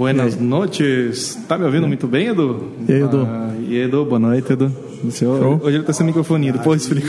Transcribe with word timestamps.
Buenas 0.00 0.34
noites. 0.40 1.38
Tá 1.46 1.58
me 1.58 1.66
ouvindo 1.66 1.86
muito 1.86 2.06
bem, 2.06 2.28
Edu? 2.28 2.68
E 2.88 2.92
aí, 2.94 3.02
Edu? 3.02 3.28
Ah, 3.30 3.50
e 3.60 3.76
aí, 3.76 3.82
Edu, 3.82 4.02
boa 4.06 4.18
noite, 4.18 4.50
Edu. 4.50 4.72
Senhor, 5.10 5.62
hoje 5.62 5.76
ele 5.76 5.84
tá 5.84 5.92
sem 5.92 6.06
microfone, 6.06 6.50
depois 6.50 6.80
explico. 6.80 7.06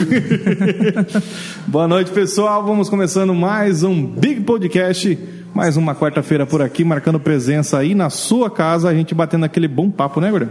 boa 1.67 1.87
noite, 1.87 2.11
pessoal. 2.11 2.61
Vamos 2.65 2.89
começando 2.89 3.33
mais 3.33 3.81
um 3.83 4.05
Big 4.05 4.41
Podcast. 4.41 5.17
Mais 5.55 5.77
uma 5.77 5.95
quarta-feira 5.95 6.45
por 6.45 6.61
aqui, 6.61 6.83
marcando 6.83 7.17
presença 7.17 7.77
aí 7.77 7.95
na 7.95 8.09
sua 8.09 8.49
casa, 8.51 8.89
a 8.89 8.93
gente 8.93 9.15
batendo 9.15 9.45
aquele 9.45 9.69
bom 9.69 9.89
papo, 9.89 10.19
né, 10.19 10.29
Gordão? 10.29 10.49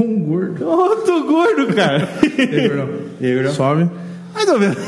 Um 0.00 0.20
gordo. 0.20 0.66
Outro 0.66 1.22
gordo, 1.26 1.66
cara. 1.74 2.08
E 2.38 2.40
aí, 2.40 2.68
gordão? 2.68 2.88
E 3.20 3.26
aí, 3.26 3.34
Gordão? 3.34 3.52
Sobe. 3.52 3.90
Mais 4.34 4.48
ou 4.48 4.58
menos. 4.58 4.78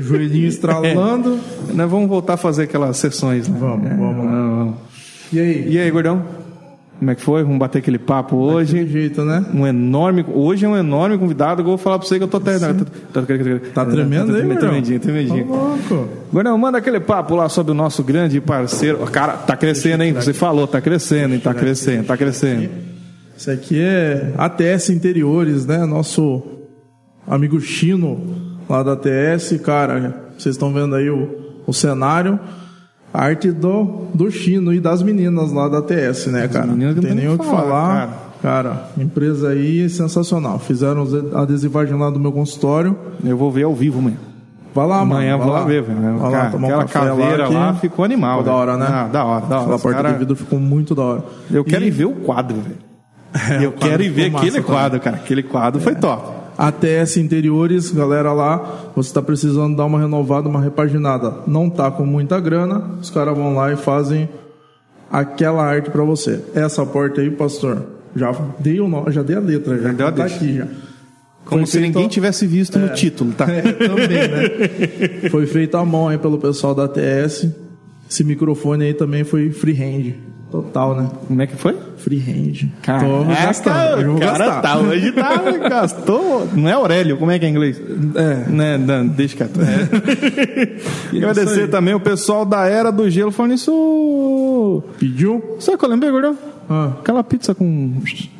Joelhinho 0.00 0.46
estralando. 0.50 1.36
Nós 1.74 1.90
vamos 1.90 2.08
voltar 2.08 2.34
a 2.34 2.36
fazer 2.36 2.62
aquelas 2.62 2.96
sessões, 2.96 3.48
né? 3.48 3.56
Vamos, 3.58 3.90
É, 3.90 3.94
vamos. 3.96 4.16
vamos. 4.30 4.89
E 5.32 5.38
aí? 5.38 5.68
E 5.72 5.78
aí, 5.78 5.90
Gordão? 5.90 6.24
Como 6.98 7.10
é 7.10 7.14
que 7.14 7.22
foi? 7.22 7.42
Vamos 7.42 7.58
bater 7.58 7.78
aquele 7.78 7.98
papo 7.98 8.36
hoje. 8.36 8.74
Daquele 8.74 8.92
jeito, 8.92 9.24
né? 9.24 9.42
Um 9.54 9.66
enorme. 9.66 10.24
Hoje 10.34 10.66
é 10.66 10.68
um 10.68 10.76
enorme 10.76 11.16
convidado. 11.16 11.62
Eu 11.62 11.64
vou 11.64 11.78
falar 11.78 11.98
pra 11.98 12.06
você 12.06 12.18
que 12.18 12.24
eu 12.24 12.28
tô 12.28 12.36
até. 12.36 12.58
Tá, 12.58 12.74
tá, 12.74 13.22
Tá 13.74 13.86
tremendo 13.86 14.34
aí, 14.34 14.40
Tá 14.42 14.46
gordão? 14.46 14.56
tremendinho, 14.58 15.00
tremendinho. 15.00 15.46
Tá 15.46 15.54
louco. 15.54 16.08
Gordão, 16.30 16.58
manda 16.58 16.76
aquele 16.76 17.00
papo 17.00 17.34
lá 17.36 17.48
sobre 17.48 17.72
o 17.72 17.74
nosso 17.74 18.04
grande 18.04 18.38
parceiro. 18.40 18.98
Cara, 19.06 19.32
tá 19.34 19.56
crescendo, 19.56 20.02
hein? 20.04 20.12
Você 20.12 20.34
falou, 20.34 20.66
tá 20.66 20.78
crescendo, 20.80 21.32
hein? 21.34 21.40
Tá 21.40 21.54
crescendo, 21.54 22.04
tá 22.04 22.16
crescendo. 22.18 22.68
Isso 23.34 23.50
aqui 23.50 23.80
é 23.80 24.34
ATS 24.36 24.90
Interiores, 24.90 25.64
né? 25.64 25.86
Nosso 25.86 26.42
amigo 27.26 27.58
Chino 27.62 28.20
lá 28.68 28.82
da 28.82 28.92
ATS. 28.92 29.58
Cara, 29.64 30.24
vocês 30.36 30.54
estão 30.54 30.70
vendo 30.70 30.94
aí 30.94 31.08
o, 31.08 31.62
o 31.66 31.72
cenário. 31.72 32.38
Arte 33.12 33.50
do, 33.50 34.06
do 34.14 34.30
Chino 34.30 34.72
e 34.72 34.78
das 34.80 35.02
meninas 35.02 35.52
lá 35.52 35.68
da 35.68 35.78
ATS, 35.78 36.26
né, 36.26 36.46
cara? 36.48 36.66
Não 36.66 36.94
tem 36.94 37.14
nem 37.14 37.28
o 37.28 37.38
que 37.38 37.44
falar, 37.44 37.62
falar. 37.62 38.30
Cara, 38.40 38.88
empresa 38.96 39.48
aí 39.50 39.88
sensacional. 39.90 40.58
Fizeram 40.58 41.06
a 41.34 41.42
adesivagem 41.42 41.94
lá 41.98 42.08
do 42.08 42.18
meu 42.20 42.32
consultório. 42.32 42.96
Eu 43.24 43.36
vou 43.36 43.50
ver 43.50 43.64
ao 43.64 43.74
vivo 43.74 43.98
amanhã. 43.98 44.16
Vai 44.72 44.86
lá, 44.86 44.98
mano. 44.98 45.12
Amanhã 45.14 45.32
eu 45.32 45.38
vai 45.38 45.46
vou 45.46 45.56
lá 45.56 45.64
ver, 45.64 45.82
velho. 45.82 46.00
Vai 46.00 46.30
lá, 46.30 46.38
Cara, 46.38 46.50
tomar 46.52 46.68
um 46.68 46.70
Aquela 46.70 46.84
café 46.84 47.08
caveira 47.08 47.46
que 47.48 47.54
lá 47.54 47.74
ficou 47.74 48.04
animal. 48.04 48.38
Ficou 48.38 48.52
da 48.52 48.58
hora, 48.58 48.76
né? 48.76 48.86
Ah, 48.88 49.08
da 49.08 49.24
hora, 49.24 49.46
da 49.46 49.54
hora. 49.56 49.62
Aquela 49.64 49.78
porta 49.78 49.96
cara- 50.02 50.12
de 50.12 50.18
vidro 50.20 50.36
ficou 50.36 50.60
muito 50.60 50.94
da 50.94 51.02
hora. 51.02 51.24
Eu 51.50 51.64
quero 51.64 51.84
E- 51.84 51.88
ir 51.88 51.90
ver 51.90 52.04
o 52.04 52.12
quadro, 52.12 52.56
velho. 52.56 52.76
Eu 53.62 53.70
o 53.70 53.72
quadro 53.72 53.88
quero 53.90 54.02
ir 54.04 54.08
ver 54.10 54.34
aquele 54.36 54.62
quadro, 54.62 55.00
cara. 55.00 55.16
Aquele 55.16 55.42
quadro 55.42 55.80
foi 55.80 55.94
top. 55.96 56.39
ATS 56.68 57.16
Interiores, 57.16 57.90
galera 57.90 58.32
lá, 58.34 58.90
você 58.94 59.08
está 59.08 59.22
precisando 59.22 59.74
dar 59.76 59.86
uma 59.86 59.98
renovada, 59.98 60.46
uma 60.48 60.60
repaginada. 60.60 61.34
Não 61.46 61.70
tá 61.70 61.90
com 61.90 62.04
muita 62.04 62.38
grana, 62.38 62.82
os 63.00 63.08
caras 63.08 63.34
vão 63.36 63.54
lá 63.54 63.72
e 63.72 63.76
fazem 63.76 64.28
aquela 65.10 65.64
arte 65.64 65.90
para 65.90 66.04
você. 66.04 66.40
Essa 66.54 66.84
porta 66.84 67.20
aí, 67.22 67.30
pastor, 67.30 67.82
já 68.14 68.30
dei 68.58 68.78
o 68.80 68.86
nome, 68.88 69.10
já 69.10 69.22
dei 69.22 69.36
a 69.36 69.40
letra, 69.40 69.78
já, 69.78 69.92
Já 69.94 70.12
tá 70.12 70.24
aqui 70.24 70.56
já. 70.58 70.66
Como 71.46 71.62
Foi 71.62 71.66
se 71.66 71.78
feito- 71.78 71.94
ninguém 71.94 72.08
tivesse 72.08 72.46
visto 72.46 72.78
no 72.78 72.90
título, 72.90 73.32
tá? 73.32 73.46
É, 73.50 73.62
também, 73.62 74.08
né? 74.08 75.30
Foi 75.30 75.46
feito 75.46 75.76
à 75.78 75.84
mão 75.84 76.08
aí 76.08 76.18
pelo 76.18 76.38
pessoal 76.38 76.74
da 76.74 76.84
ATS. 76.84 77.48
Esse 78.08 78.22
microfone 78.22 78.84
aí 78.84 78.94
também 78.94 79.24
foi 79.24 79.50
freehand. 79.50 80.12
Total, 80.50 80.96
né? 80.96 81.08
Como 81.28 81.42
é 81.42 81.46
que 81.46 81.54
foi? 81.56 81.76
Freehand. 81.98 82.68
Cara, 82.82 83.06
Tô 83.06 83.24
gastando, 83.24 83.94
hoje 83.94 84.04
eu 84.04 84.08
o 84.08 84.12
vou 84.14 84.20
cara 84.20 84.38
gastar. 84.46 84.62
tá, 84.62 84.78
hoje 84.78 85.12
tá, 85.12 85.36
gastou. 85.68 86.48
Não 86.54 86.68
é 86.68 86.72
Aurélio, 86.72 87.16
como 87.18 87.30
é 87.30 87.38
que 87.38 87.44
é 87.44 87.48
em 87.48 87.52
inglês? 87.52 87.80
É. 88.16 88.50
Né, 88.50 88.76
não, 88.78 89.06
deixa 89.06 89.36
quieto. 89.36 89.60
É. 89.60 91.14
Agradecer 91.16 91.68
também 91.68 91.94
o 91.94 92.00
pessoal 92.00 92.44
da 92.44 92.66
Era 92.66 92.90
do 92.90 93.08
Gelo 93.08 93.30
falando 93.30 93.54
isso. 93.54 94.82
Pediu? 94.98 95.56
Sabe 95.60 95.76
o 95.76 95.78
que 95.78 95.84
eu 95.84 95.88
lembrei, 95.90 96.10
gordão? 96.10 96.36
Ah, 96.72 96.92
Aquela 97.00 97.24
pizza 97.24 97.52
com 97.52 97.94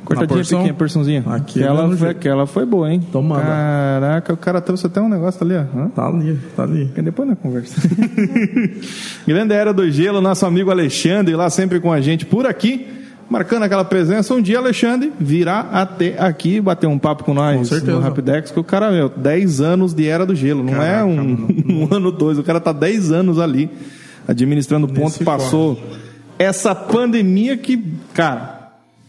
cortadinha 0.04 0.36
porção? 0.36 0.58
pequena, 0.60 0.78
porçãozinha. 0.78 1.24
É 1.26 1.34
aquela, 1.34 1.88
foi, 1.88 1.96
jeito. 1.96 2.10
aquela 2.12 2.46
foi 2.46 2.64
boa, 2.64 2.88
hein? 2.92 3.02
Manda. 3.12 3.42
Caraca, 3.42 4.32
o 4.32 4.36
cara 4.36 4.60
trouxe 4.60 4.86
até 4.86 5.00
um 5.00 5.08
negócio 5.08 5.44
ali, 5.44 5.54
ó. 5.56 5.88
Tá 5.88 6.06
ali, 6.06 6.38
tá 6.54 6.62
ali. 6.62 6.86
Que 6.94 7.02
depois 7.02 7.28
na 7.28 7.34
conversa. 7.34 7.74
Grande 9.26 9.52
Era 9.52 9.72
do 9.72 9.90
Gelo, 9.90 10.20
nosso 10.20 10.46
amigo 10.46 10.70
Alexandre, 10.70 11.34
lá 11.34 11.50
sempre 11.50 11.80
com 11.80 11.92
a 11.92 12.00
gente 12.00 12.24
por 12.24 12.46
aqui, 12.46 12.86
marcando 13.28 13.64
aquela 13.64 13.84
presença. 13.84 14.32
Um 14.32 14.40
dia, 14.40 14.58
Alexandre 14.58 15.12
virá 15.18 15.66
até 15.72 16.16
aqui 16.16 16.60
bater 16.60 16.86
um 16.86 16.98
papo 17.00 17.24
com 17.24 17.34
nós 17.34 17.56
Com 17.58 17.64
certeza. 17.64 17.92
no 17.92 18.00
Rapidex, 18.00 18.52
que 18.52 18.60
o 18.60 18.64
cara, 18.64 18.92
meu, 18.92 19.08
10 19.08 19.60
anos 19.60 19.92
de 19.92 20.06
Era 20.06 20.24
do 20.24 20.36
Gelo, 20.36 20.62
não 20.62 20.74
é 20.80 20.90
Caraca, 20.92 21.06
um, 21.06 21.48
um 21.90 21.94
ano, 21.94 22.12
dois, 22.12 22.38
o 22.38 22.44
cara 22.44 22.60
tá 22.60 22.72
10 22.72 23.10
anos 23.10 23.40
ali 23.40 23.68
administrando 24.28 24.86
ponto, 24.86 25.00
Nesse 25.00 25.24
passou 25.24 25.80
essa 26.40 26.74
pandemia 26.74 27.56
que, 27.56 27.82
cara, 28.14 28.58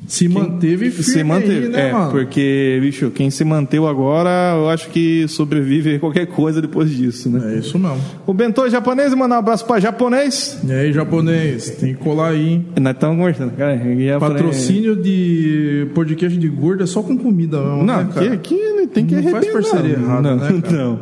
Se 0.07 0.27
manteve 0.27 0.89
firme 0.89 1.03
se 1.03 1.23
manteve. 1.23 1.65
aí, 1.67 1.69
né, 1.71 1.89
é, 1.89 1.93
mano? 1.93 2.11
porque, 2.11 2.79
bicho, 2.81 3.09
quem 3.11 3.29
se 3.29 3.45
manteve 3.45 3.85
agora, 3.85 4.53
eu 4.57 4.67
acho 4.69 4.89
que 4.89 5.27
sobrevive 5.27 5.95
a 5.95 5.99
qualquer 5.99 6.25
coisa 6.25 6.59
depois 6.61 6.89
disso, 6.89 7.29
né? 7.29 7.53
É 7.55 7.59
isso 7.59 7.77
mesmo. 7.79 8.01
O 8.27 8.33
Bentô 8.33 8.65
é 8.65 8.69
japonês, 8.69 9.13
manda 9.13 9.35
um 9.35 9.37
abraço 9.37 9.63
pra 9.65 9.79
japonês. 9.79 10.59
E 10.67 10.71
aí, 10.73 10.91
japonês, 10.91 11.69
tem 11.69 11.93
que 11.93 11.99
colar 12.01 12.31
aí, 12.31 12.49
hein? 12.49 12.65
Nós 12.81 12.93
estamos 12.95 13.15
conversando, 13.17 13.51
cara. 13.55 13.79
Patrocínio 14.19 14.95
de 14.95 15.87
podcast 15.93 16.37
de 16.37 16.47
gordo 16.49 16.83
é 16.83 16.87
só 16.87 17.01
com 17.01 17.17
comida 17.17 17.61
mesmo, 17.61 17.83
Não, 17.83 17.97
né, 17.97 18.01
aqui, 18.03 18.13
cara? 18.15 18.33
aqui 18.33 18.55
não 18.75 18.87
tem 18.87 19.05
que 19.05 19.15
Não 19.15 19.23
faz 19.23 19.35
arrebentar. 19.35 19.53
parceria 19.61 19.97
não, 19.97 20.03
errada, 20.05 20.35
não, 20.35 20.49
né, 20.49 20.61
não. 20.71 20.99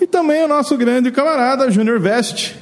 E 0.00 0.06
também 0.06 0.44
o 0.44 0.48
nosso 0.48 0.76
grande 0.76 1.10
camarada, 1.10 1.70
Junior 1.70 1.98
Vest. 1.98 2.54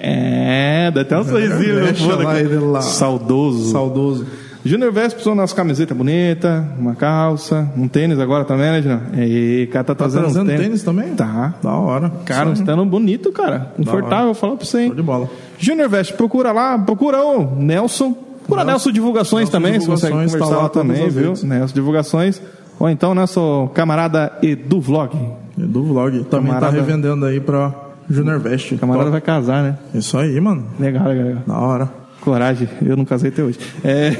É, 0.00 0.90
dá 0.90 1.00
até 1.02 1.18
um 1.18 1.24
sorrisinho. 1.24 1.80
no 1.80 1.86
Veste 1.86 2.02
fundo 2.02 2.30
ele 2.32 2.58
lá. 2.58 2.80
Saudoso. 2.82 3.70
Saudoso. 3.72 4.26
Junior 4.64 4.90
Vest 4.92 5.10
precisou 5.12 5.32
de 5.34 5.38
umas 5.40 5.52
camisetas 5.52 5.96
bonitas, 5.96 6.64
uma 6.76 6.96
calça, 6.96 7.70
um 7.76 7.86
tênis 7.86 8.18
agora 8.18 8.44
também, 8.44 8.66
né, 8.72 8.82
Junior? 8.82 9.00
E 9.16 9.68
cara 9.72 9.84
tá 9.84 9.94
Tá 9.94 9.98
trazendo, 10.04 10.22
trazendo 10.24 10.48
tênis 10.56 10.82
também? 10.82 11.14
Tá. 11.14 11.54
Da 11.62 11.72
hora. 11.72 12.10
Cara, 12.24 12.48
um 12.48 12.52
estando 12.52 12.84
bonito, 12.84 13.30
cara. 13.30 13.70
Confortável, 13.76 14.24
vou 14.26 14.34
falar 14.34 14.56
pra 14.56 14.66
você, 14.66 14.80
hein? 14.80 14.86
Show 14.88 14.96
de 14.96 15.02
bola. 15.02 15.30
Junior 15.56 15.88
Vest, 15.88 16.14
procura 16.14 16.50
lá, 16.50 16.76
procura 16.78 17.22
o 17.22 17.54
Nelson. 17.56 18.12
Procura 18.12 18.64
Nelson, 18.64 18.70
Nelson- 18.88 18.92
Divulgações 18.92 19.48
Nelson 19.48 19.52
também, 19.52 19.80
se 19.80 19.86
você 19.86 20.06
Divulgações, 20.06 20.32
conversar 20.32 20.54
tá 20.56 20.62
lá 20.62 20.68
também, 20.68 21.08
viu? 21.10 21.28
vezes. 21.30 21.44
Nelson 21.44 21.74
Divulgações. 21.74 22.42
Ou 22.80 22.90
então 22.90 23.14
nosso 23.14 23.70
camarada 23.72 24.32
Edu 24.42 24.80
Vlog. 24.80 25.16
Do 25.56 25.84
vlog. 25.84 26.24
Também 26.24 26.48
Camarada- 26.52 26.66
tá 26.66 26.72
revendendo 26.72 27.24
aí 27.24 27.40
pra 27.40 27.72
Junior 28.08 28.38
Vest. 28.40 28.72
O 28.72 28.78
camarada 28.78 29.04
Top. 29.06 29.12
vai 29.12 29.20
casar, 29.20 29.62
né? 29.62 29.78
Isso 29.94 30.16
aí, 30.18 30.40
mano. 30.40 30.66
Legal, 30.78 31.06
legal, 31.08 31.26
legal. 31.26 31.42
Da 31.46 31.58
hora. 31.58 32.06
Coragem, 32.20 32.68
eu 32.84 32.96
não 32.96 33.04
casei 33.04 33.28
até 33.30 33.40
hoje. 33.40 33.56
É, 33.84 34.10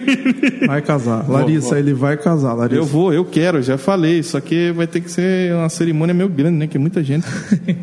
Vai 0.66 0.80
casar. 0.80 1.28
Larissa, 1.28 1.68
vou. 1.70 1.78
ele 1.78 1.92
vai 1.92 2.16
casar, 2.16 2.54
Larissa. 2.54 2.80
eu 2.80 2.86
vou, 2.86 3.12
eu 3.12 3.22
quero, 3.24 3.60
já 3.60 3.76
falei. 3.76 4.22
Só 4.22 4.40
que 4.40 4.72
vai 4.72 4.86
ter 4.86 5.00
que 5.02 5.10
ser 5.10 5.52
uma 5.54 5.68
cerimônia 5.68 6.14
meio 6.14 6.28
grande, 6.30 6.56
né? 6.56 6.66
Que 6.66 6.78
é 6.78 6.80
muita 6.80 7.02
gente. 7.04 7.26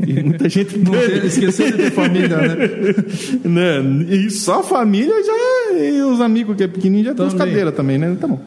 E 0.08 0.24
muita 0.24 0.50
gente 0.50 0.80
grande. 0.80 1.28
Esqueceu 1.28 1.68
de 1.72 1.78
ter 1.78 1.92
família, 1.92 2.38
né? 2.38 2.56
Né? 3.46 4.06
E 4.10 4.30
só 4.32 4.62
a 4.62 4.64
família 4.64 5.14
já. 5.24 5.78
E 5.80 6.02
os 6.02 6.22
amigos 6.22 6.56
que 6.58 6.64
é 6.64 6.68
pequenininho 6.68 7.06
já 7.06 7.14
tem 7.14 7.26
as 7.28 7.34
Também. 7.34 7.48
cadeiras 7.48 7.76
também, 7.76 7.98
né? 8.00 8.18
Tá 8.20 8.28
bom. 8.28 8.42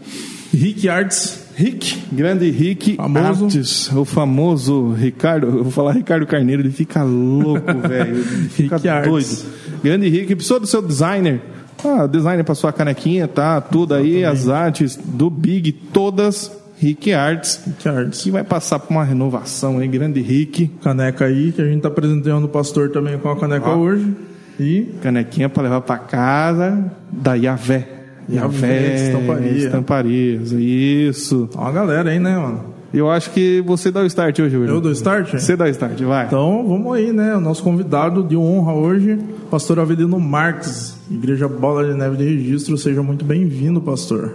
Rick 0.52 0.88
Arts. 0.88 1.44
Rick, 1.60 2.04
grande 2.10 2.50
Rick 2.50 2.96
Famoso. 2.96 3.44
Artes, 3.44 3.92
o 3.92 4.04
famoso 4.06 4.92
Ricardo, 4.92 5.46
eu 5.46 5.62
vou 5.64 5.70
falar 5.70 5.92
Ricardo 5.92 6.26
Carneiro, 6.26 6.62
ele 6.62 6.70
fica 6.70 7.02
louco, 7.02 7.66
velho, 7.86 8.24
fica 8.24 8.76
Rick 8.76 9.08
doido. 9.08 9.44
Grande 9.84 10.08
Rick, 10.08 10.34
precisou 10.34 10.58
do 10.58 10.66
seu 10.66 10.80
designer, 10.80 11.42
ah, 11.84 12.06
designer 12.06 12.44
pra 12.44 12.54
sua 12.54 12.72
canequinha, 12.72 13.28
tá, 13.28 13.60
tudo 13.60 13.92
aí, 13.92 14.24
as 14.24 14.48
artes 14.48 14.96
do 14.96 15.28
Big, 15.28 15.70
todas 15.70 16.50
Rick 16.78 17.12
Arts, 17.12 17.60
Rick 17.66 17.86
Arts. 17.86 18.22
que 18.22 18.30
vai 18.30 18.42
passar 18.42 18.78
por 18.78 18.94
uma 18.94 19.04
renovação 19.04 19.80
aí, 19.80 19.86
grande 19.86 20.22
Rick, 20.22 20.68
Caneca 20.82 21.26
aí, 21.26 21.52
que 21.52 21.60
a 21.60 21.66
gente 21.66 21.82
tá 21.82 21.88
apresentando 21.88 22.44
o 22.44 22.48
pastor 22.48 22.88
também 22.88 23.18
com 23.18 23.28
a 23.28 23.38
caneca 23.38 23.68
hoje. 23.72 24.16
E 24.58 24.94
canequinha 25.02 25.50
pra 25.50 25.62
levar 25.62 25.82
pra 25.82 25.98
casa, 25.98 26.90
da 27.12 27.34
Yavé. 27.34 27.99
Yavé, 28.28 29.08
estamparia. 29.08 29.64
Estamparias, 29.64 30.52
isso. 30.52 31.48
ó 31.54 31.66
a 31.66 31.72
galera 31.72 32.10
aí, 32.10 32.18
né, 32.18 32.36
mano? 32.36 32.80
Eu 32.92 33.08
acho 33.08 33.30
que 33.30 33.62
você 33.64 33.90
dá 33.90 34.00
o 34.00 34.06
start 34.06 34.40
hoje, 34.40 34.56
William. 34.56 34.74
Eu 34.74 34.80
dou 34.80 34.90
start? 34.90 35.32
Você 35.34 35.56
dá 35.56 35.64
o 35.64 35.68
start, 35.68 36.00
vai. 36.02 36.26
Então 36.26 36.66
vamos 36.66 36.92
aí, 36.92 37.12
né? 37.12 37.36
O 37.36 37.40
nosso 37.40 37.62
convidado 37.62 38.22
de 38.24 38.36
honra 38.36 38.72
hoje, 38.72 39.18
pastor 39.48 39.78
Avelino 39.78 40.18
Marques, 40.18 40.96
Igreja 41.08 41.46
Bola 41.46 41.86
de 41.86 41.94
Neve 41.94 42.16
de 42.16 42.24
Registro. 42.24 42.76
Seja 42.76 43.02
muito 43.02 43.24
bem-vindo, 43.24 43.80
pastor. 43.80 44.34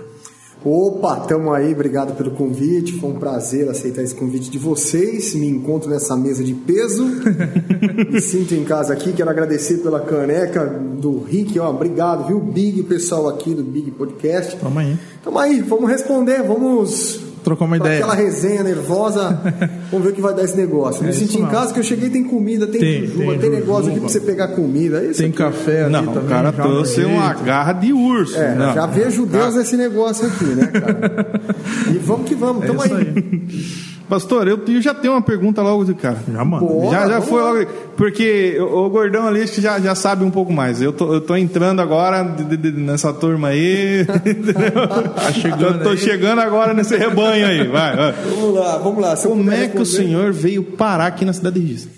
Opa, 0.67 1.17
tamo 1.27 1.53
aí, 1.53 1.73
obrigado 1.73 2.15
pelo 2.15 2.31
convite. 2.31 2.93
Foi 2.93 3.11
um 3.11 3.19
prazer 3.19 3.69
aceitar 3.69 4.01
esse 4.01 4.15
convite 4.15 4.49
de 4.49 4.57
vocês. 4.57 5.35
Me 5.35 5.47
encontro 5.47 5.87
nessa 5.87 6.17
mesa 6.17 6.43
de 6.43 6.55
peso. 6.55 7.05
Me 8.09 8.19
sinto 8.19 8.55
em 8.55 8.63
casa 8.63 8.91
aqui. 8.91 9.13
Quero 9.13 9.29
agradecer 9.29 9.77
pela 9.77 9.99
caneca 9.99 10.65
do 10.65 11.19
Rick. 11.19 11.59
Ó, 11.59 11.69
obrigado, 11.69 12.25
viu, 12.25 12.39
Big, 12.39 12.81
o 12.81 12.85
pessoal 12.85 13.29
aqui 13.29 13.53
do 13.53 13.63
Big 13.63 13.91
Podcast. 13.91 14.57
Tamo 14.57 14.79
aí. 14.79 14.97
Tamo 15.23 15.37
aí, 15.37 15.61
vamos 15.61 15.87
responder, 15.87 16.41
vamos 16.41 17.34
trocar 17.45 17.65
uma 17.65 17.77
ideia. 17.77 17.99
Aquela 17.99 18.15
resenha 18.15 18.63
nervosa, 18.63 19.39
vamos 19.91 20.05
ver 20.05 20.11
o 20.11 20.15
que 20.15 20.21
vai 20.21 20.33
dar 20.33 20.43
esse 20.43 20.57
negócio. 20.57 21.03
É 21.03 21.07
Me 21.07 21.13
senti 21.13 21.37
em 21.37 21.45
casa 21.45 21.73
que 21.73 21.79
eu 21.79 21.83
cheguei 21.83 22.09
tem 22.09 22.23
comida, 22.23 22.67
tem 22.67 22.81
tem, 22.81 23.05
jujuba, 23.05 23.31
tem, 23.31 23.39
tem 23.39 23.49
negócio 23.51 23.91
aqui 23.91 23.99
pra 23.99 24.09
você 24.09 24.19
pegar 24.19 24.49
comida. 24.49 25.03
Esse 25.03 25.19
tem 25.19 25.27
aqui. 25.27 25.37
café 25.37 25.87
Não, 25.87 26.05
também, 26.05 26.23
o 26.23 26.27
cara 26.27 26.51
trouxe 26.51 27.05
uma 27.05 27.33
garra 27.33 27.73
de 27.73 27.93
urso. 27.93 28.37
É, 28.37 28.55
não. 28.55 28.73
já 28.73 28.85
vejo 28.85 29.25
Deus 29.25 29.55
nesse 29.55 29.77
negócio 29.77 30.27
aqui, 30.27 30.45
né, 30.45 30.67
cara? 30.67 31.41
e 31.93 31.97
vamos 31.99 32.27
que 32.27 32.35
vamos, 32.35 32.63
é 32.63 32.67
tamo 32.67 32.81
aí. 32.81 32.91
aí. 32.91 33.94
Pastor, 34.07 34.47
eu, 34.47 34.59
eu, 34.67 34.81
já 34.81 34.93
tenho 34.93 35.13
uma 35.13 35.21
pergunta 35.21 35.61
logo 35.61 35.83
de 35.83 35.93
cara. 35.93 36.17
Já, 36.31 36.45
mano. 36.45 36.91
já, 36.91 37.07
já 37.07 37.21
foi 37.21 37.41
logo. 37.41 37.71
Porque 37.97 38.57
o, 38.59 38.85
o 38.85 38.89
Gordão 38.89 39.27
ali 39.27 39.41
acho 39.41 39.53
que 39.53 39.61
já, 39.61 39.79
já 39.79 39.95
sabe 39.95 40.23
um 40.23 40.31
pouco 40.31 40.53
mais. 40.53 40.81
Eu 40.81 40.93
tô, 40.93 41.13
eu 41.13 41.21
tô 41.21 41.35
entrando 41.35 41.81
agora 41.81 42.23
de, 42.23 42.43
de, 42.43 42.57
de, 42.57 42.71
nessa 42.71 43.11
turma 43.11 43.49
aí. 43.49 44.05
tá 45.15 45.31
chegando 45.33 45.79
tô, 45.79 45.89
tô 45.89 45.97
chegando 45.97 46.39
agora 46.39 46.73
nesse 46.73 46.95
rebanho 46.95 47.47
aí. 47.47 47.67
Vai, 47.67 47.95
vai. 47.95 48.11
Vamos 48.11 48.53
lá, 48.53 48.77
vamos 48.77 49.01
lá. 49.01 49.17
Como 49.17 49.51
é 49.51 49.67
que 49.67 49.81
o 49.81 49.85
senhor 49.85 50.31
veio 50.31 50.63
parar 50.63 51.07
aqui 51.07 51.25
na 51.25 51.33
cidade 51.33 51.59
de 51.59 51.65
Registro? 51.65 51.95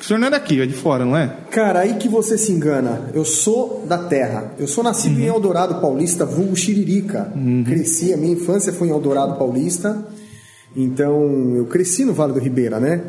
O 0.00 0.04
senhor 0.04 0.18
não 0.18 0.28
é 0.28 0.30
daqui, 0.30 0.60
é 0.60 0.66
de 0.66 0.74
fora, 0.74 1.04
não 1.04 1.16
é? 1.16 1.34
Cara, 1.50 1.80
aí 1.80 1.94
que 1.94 2.08
você 2.08 2.36
se 2.36 2.52
engana. 2.52 3.10
Eu 3.14 3.24
sou 3.24 3.84
da 3.88 3.96
terra. 3.96 4.52
Eu 4.58 4.68
sou 4.68 4.84
nascido 4.84 5.16
uhum. 5.16 5.22
em 5.22 5.26
Eldorado 5.26 5.80
Paulista, 5.80 6.26
vulgo 6.26 6.54
Xiririca. 6.54 7.32
Uhum. 7.34 7.64
Cresci, 7.64 8.12
a 8.12 8.16
minha 8.16 8.34
infância 8.34 8.72
foi 8.72 8.88
em 8.88 8.90
Eldorado 8.90 9.36
Paulista. 9.36 10.06
Então, 10.76 11.54
eu 11.56 11.64
cresci 11.66 12.04
no 12.04 12.12
Vale 12.12 12.34
do 12.34 12.38
Ribeira, 12.38 12.78
né? 12.78 13.02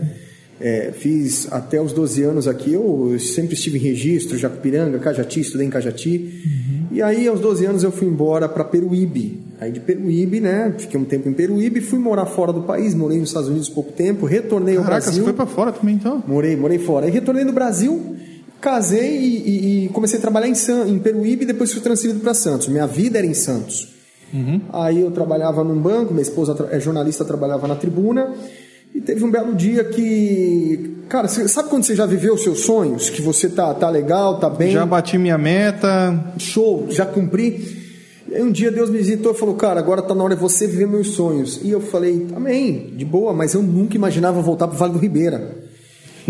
É, 0.60 0.92
fiz 0.92 1.48
até 1.52 1.80
os 1.80 1.94
12 1.94 2.24
anos 2.24 2.48
aqui, 2.48 2.74
eu 2.74 3.16
sempre 3.20 3.54
estive 3.54 3.78
em 3.78 3.82
registro, 3.82 4.38
Jacupiranga, 4.38 4.98
Cajati, 4.98 5.42
estudei 5.42 5.68
em 5.68 5.70
Cajati. 5.70 6.18
Uhum. 6.18 6.88
E 6.92 7.02
aí, 7.02 7.28
aos 7.28 7.40
12 7.40 7.66
anos, 7.66 7.84
eu 7.84 7.92
fui 7.92 8.08
embora 8.08 8.50
para 8.50 8.64
Peruíbe. 8.64 9.40
Aí 9.60 9.72
de 9.72 9.80
Peruíbe, 9.80 10.40
né? 10.40 10.74
Fiquei 10.78 11.00
um 11.00 11.06
tempo 11.06 11.30
em 11.30 11.34
Peruíbe, 11.34 11.82
fui 11.82 12.00
morar 12.00 12.26
fora 12.26 12.52
do 12.52 12.62
país, 12.62 12.96
morei 12.96 13.20
nos 13.20 13.30
Estados 13.30 13.50
Unidos 13.50 13.70
pouco 13.70 13.92
tempo, 13.92 14.26
retornei 14.26 14.76
Caraca, 14.76 14.96
ao 14.96 15.02
Brasil. 15.02 15.14
você 15.14 15.24
foi 15.24 15.34
para 15.34 15.46
fora 15.46 15.72
também, 15.72 15.96
então? 15.96 16.24
Morei, 16.26 16.56
morei 16.56 16.80
fora. 16.80 17.06
Aí 17.06 17.12
retornei 17.12 17.44
no 17.44 17.52
Brasil, 17.52 18.16
casei 18.60 19.16
e, 19.16 19.38
e, 19.38 19.86
e 19.86 19.90
comecei 19.90 20.18
a 20.18 20.22
trabalhar 20.22 20.48
em, 20.48 20.56
San, 20.56 20.88
em 20.88 20.98
Peruíbe 20.98 21.44
e 21.44 21.48
depois 21.48 21.72
fui 21.72 21.82
transferido 21.82 22.20
para 22.20 22.34
Santos. 22.34 22.68
Minha 22.68 22.88
vida 22.88 23.20
era 23.20 23.28
em 23.28 23.34
Santos. 23.34 23.97
Uhum. 24.34 24.62
Aí 24.74 25.02
eu 25.02 25.12
trabalhava 25.12 25.64
num 25.64 25.80
banco, 25.80 26.14
minha 26.14 26.24
esposa 26.24 26.56
é 26.72 26.80
jornalista, 26.80 27.24
trabalhava 27.24 27.68
na 27.68 27.76
tribuna. 27.76 28.34
E 28.94 29.02
teve 29.02 29.24
um 29.24 29.32
belo 29.32 29.54
dia 29.54 29.84
que. 29.84 31.04
Cara, 31.10 31.28
sabe 31.28 31.70
quando 31.70 31.84
você 31.84 31.96
já 31.96 32.06
viveu 32.06 32.34
os 32.34 32.44
seus 32.44 32.62
sonhos? 32.62 33.10
Que 33.10 33.22
você 33.22 33.48
tá, 33.48 33.74
tá 33.74 33.90
legal, 33.90 34.40
tá 34.40 34.50
bem? 34.50 34.72
Já 34.72 34.86
bati 34.86 35.18
minha 35.18 35.38
meta. 35.38 36.34
Show, 36.38 36.88
já 36.90 37.06
cumpri. 37.06 37.86
E 38.30 38.36
aí 38.36 38.44
um 38.44 38.52
dia 38.52 38.72
Deus 38.72 38.90
me 38.90 38.98
visitou 38.98 39.32
e 39.32 39.36
falou: 39.36 39.56
Cara, 39.56 39.80
agora 39.80 40.02
tá 40.02 40.14
na 40.14 40.24
hora 40.24 40.36
de 40.36 40.42
você 40.42 40.68
viver 40.68 40.88
meus 40.88 41.12
sonhos. 41.12 41.60
E 41.64 41.72
eu 41.72 41.80
falei: 41.80 42.28
Amém, 42.36 42.94
de 42.96 43.06
boa, 43.06 43.34
mas 43.34 43.54
eu 43.54 43.62
nunca 43.62 43.96
imaginava 43.96 44.42
voltar 44.42 44.68
pro 44.68 44.78
Vale 44.78 44.94
do 44.94 45.00
Ribeira. 45.00 45.67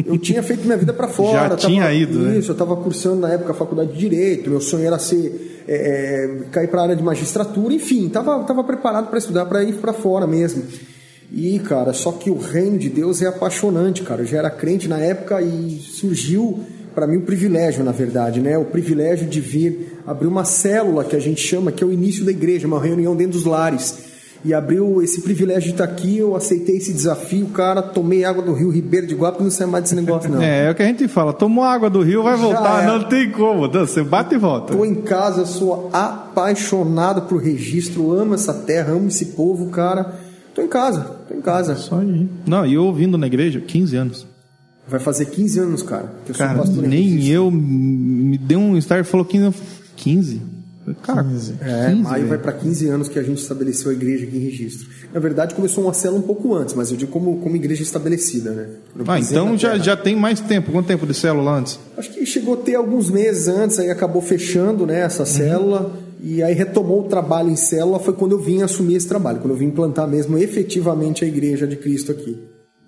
Eu 0.06 0.18
tinha 0.18 0.44
feito 0.44 0.64
minha 0.64 0.78
vida 0.78 0.94
para 0.94 1.08
fora. 1.08 1.50
Já 1.50 1.56
tinha 1.56 1.84
tava, 1.84 1.94
ido, 1.94 2.20
né? 2.20 2.38
Isso, 2.38 2.48
né? 2.48 2.50
eu 2.50 2.54
estava 2.54 2.76
cursando 2.76 3.22
na 3.22 3.30
época 3.30 3.52
a 3.52 3.56
faculdade 3.56 3.94
de 3.94 3.98
Direito, 3.98 4.50
meu 4.50 4.62
sonho 4.62 4.86
era 4.86 5.00
ser 5.00 5.64
é, 5.68 5.76
é, 5.76 6.50
cair 6.52 6.68
para 6.68 6.82
a 6.82 6.84
área 6.84 6.96
de 6.96 7.04
magistratura, 7.04 7.74
enfim, 7.74 8.08
estava 8.08 8.44
tava 8.44 8.64
preparado 8.64 9.10
para 9.10 9.18
estudar, 9.18 9.46
para 9.46 9.64
ir 9.64 9.74
para 9.76 9.94
fora 9.94 10.28
mesmo. 10.28 10.64
E, 11.32 11.60
cara, 11.60 11.92
só 11.94 12.12
que 12.14 12.30
o 12.30 12.38
reino 12.38 12.78
de 12.78 12.90
Deus 12.90 13.22
é 13.22 13.28
apaixonante, 13.28 14.02
cara. 14.02 14.22
Eu 14.22 14.26
já 14.26 14.38
era 14.38 14.50
crente 14.50 14.88
na 14.88 15.00
época 15.00 15.42
e 15.42 15.80
surgiu 15.80 16.60
para 16.96 17.06
mim 17.06 17.18
o 17.18 17.22
privilégio, 17.22 17.84
na 17.84 17.92
verdade, 17.92 18.40
né? 18.40 18.58
O 18.58 18.66
privilégio 18.66 19.28
de 19.28 19.42
vir 19.42 20.00
abrir 20.08 20.28
uma 20.28 20.46
célula 20.46 21.04
que 21.04 21.16
a 21.16 21.20
gente 21.20 21.42
chama, 21.42 21.72
que 21.72 21.84
é 21.84 21.88
o 21.88 21.92
início 21.92 22.24
da 22.24 22.32
igreja, 22.32 22.66
uma 22.66 22.82
reunião 22.82 23.16
dentro 23.16 23.34
dos 23.34 23.46
lares 23.46 24.07
e 24.46 24.54
abriu 24.54 25.02
esse 25.02 25.22
privilégio 25.22 25.64
de 25.64 25.72
estar 25.72 25.84
aqui, 25.84 26.18
eu 26.18 26.36
aceitei 26.36 26.78
esse 26.78 26.94
desafio, 26.94 27.48
cara, 27.48 27.82
tomei 27.82 28.24
água 28.24 28.44
do 28.44 28.54
rio 28.54 28.70
Ribeiro 28.70 29.08
de 29.08 29.16
Guapo, 29.16 29.44
não 29.44 29.50
sai 29.50 29.68
mais 29.68 29.84
desse 29.84 29.96
negócio 29.96 30.30
não. 30.30 30.42
É, 30.48 30.68
é 30.68 30.72
o 30.72 30.76
que 30.76 30.84
a 30.84 30.86
gente 30.86 31.08
fala, 31.08 31.34
tomou 31.34 31.64
água 31.64 31.90
do 31.90 32.02
rio, 32.02 32.24
vai 32.24 32.38
voltar, 32.38 32.86
não 32.86 33.04
tem 33.08 33.32
como, 33.32 33.68
você 33.70 34.04
bate 34.04 34.36
e 34.36 34.38
volta. 34.38 34.74
Tô 34.74 34.86
em 34.86 34.96
casa, 34.96 35.46
sou 35.46 35.90
apaixonado 35.92 37.24
por 37.24 37.42
registro, 37.42 38.12
amo 38.12 38.36
essa 38.36 38.54
terra, 38.54 38.94
amo 38.94 39.08
esse 39.08 39.28
povo, 39.28 39.70
cara. 39.70 40.14
Tô 40.54 40.62
em 40.62 40.68
casa, 40.68 41.02
tô 41.28 41.36
em 41.36 41.42
casa. 41.42 41.76
Só 41.76 42.00
aí. 42.00 42.28
Não, 42.46 42.66
e 42.66 42.74
eu 42.74 42.84
ouvindo 42.86 43.18
na 43.18 43.28
igreja, 43.28 43.60
15 43.60 43.96
anos. 43.96 44.28
Vai 44.88 45.00
fazer 45.00 45.26
15 45.26 45.60
anos, 45.60 45.84
cara. 45.84 46.12
Que 46.26 46.32
eu 46.32 46.36
cara, 46.36 46.56
sou 46.56 46.66
pastor 46.66 46.88
nem 46.88 47.28
eu 47.28 47.52
me 47.52 48.38
deu 48.38 48.58
um 48.58 48.78
start 48.78 49.06
falou 49.06 49.26
15. 49.26 49.54
15? 49.98 50.42
Cara, 51.04 51.24
15. 51.24 51.56
É, 51.62 51.90
15, 51.90 52.02
maio 52.02 52.28
vai 52.28 52.38
para 52.38 52.54
15 52.54 52.88
anos 52.88 53.10
que 53.10 53.20
a 53.20 53.24
gente 53.24 53.42
estabeleceu 53.42 53.92
a 53.92 53.94
igreja 53.94 54.26
aqui 54.26 54.38
em 54.38 54.40
registro. 54.40 54.88
Na 55.14 55.20
verdade, 55.20 55.54
começou 55.54 55.84
uma 55.84 55.94
célula 55.94 56.20
um 56.20 56.24
pouco 56.24 56.56
antes, 56.56 56.74
mas 56.76 56.92
eu 56.92 56.98
digo 56.98 57.12
como, 57.12 57.38
como 57.40 57.56
igreja 57.56 57.84
estabelecida, 57.84 58.52
né? 58.52 58.68
ah, 59.08 59.20
então 59.20 59.58
já, 59.58 59.78
já 59.78 59.98
tem 59.98 60.16
mais 60.16 60.40
tempo. 60.40 60.72
Quanto 60.72 60.88
tempo 60.88 61.06
de 61.06 61.14
célula 61.14 61.52
antes? 61.52 61.80
Acho 61.98 62.12
que 62.12 62.26
chegou 62.26 62.54
a 62.54 62.58
ter 62.58 62.76
alguns 62.76 63.10
meses 63.10 63.48
antes, 63.48 63.80
aí 63.80 63.90
acabou 63.90 64.22
fechando 64.22 64.86
né, 64.86 65.02
essa 65.02 65.24
uhum. 65.24 65.26
célula. 65.26 66.08
E 66.20 66.42
aí 66.42 66.54
retomou 66.54 67.02
o 67.02 67.08
trabalho 67.08 67.50
em 67.50 67.56
célula, 67.56 68.00
foi 68.00 68.14
quando 68.14 68.32
eu 68.32 68.40
vim 68.40 68.64
assumir 68.64 68.96
esse 68.96 69.08
trabalho, 69.08 69.40
quando 69.40 69.52
eu 69.52 69.58
vim 69.58 69.68
implantar 69.68 70.08
mesmo 70.08 70.38
efetivamente 70.38 71.24
a 71.24 71.28
igreja 71.28 71.68
de 71.68 71.76
Cristo 71.76 72.12
aqui. 72.12 72.40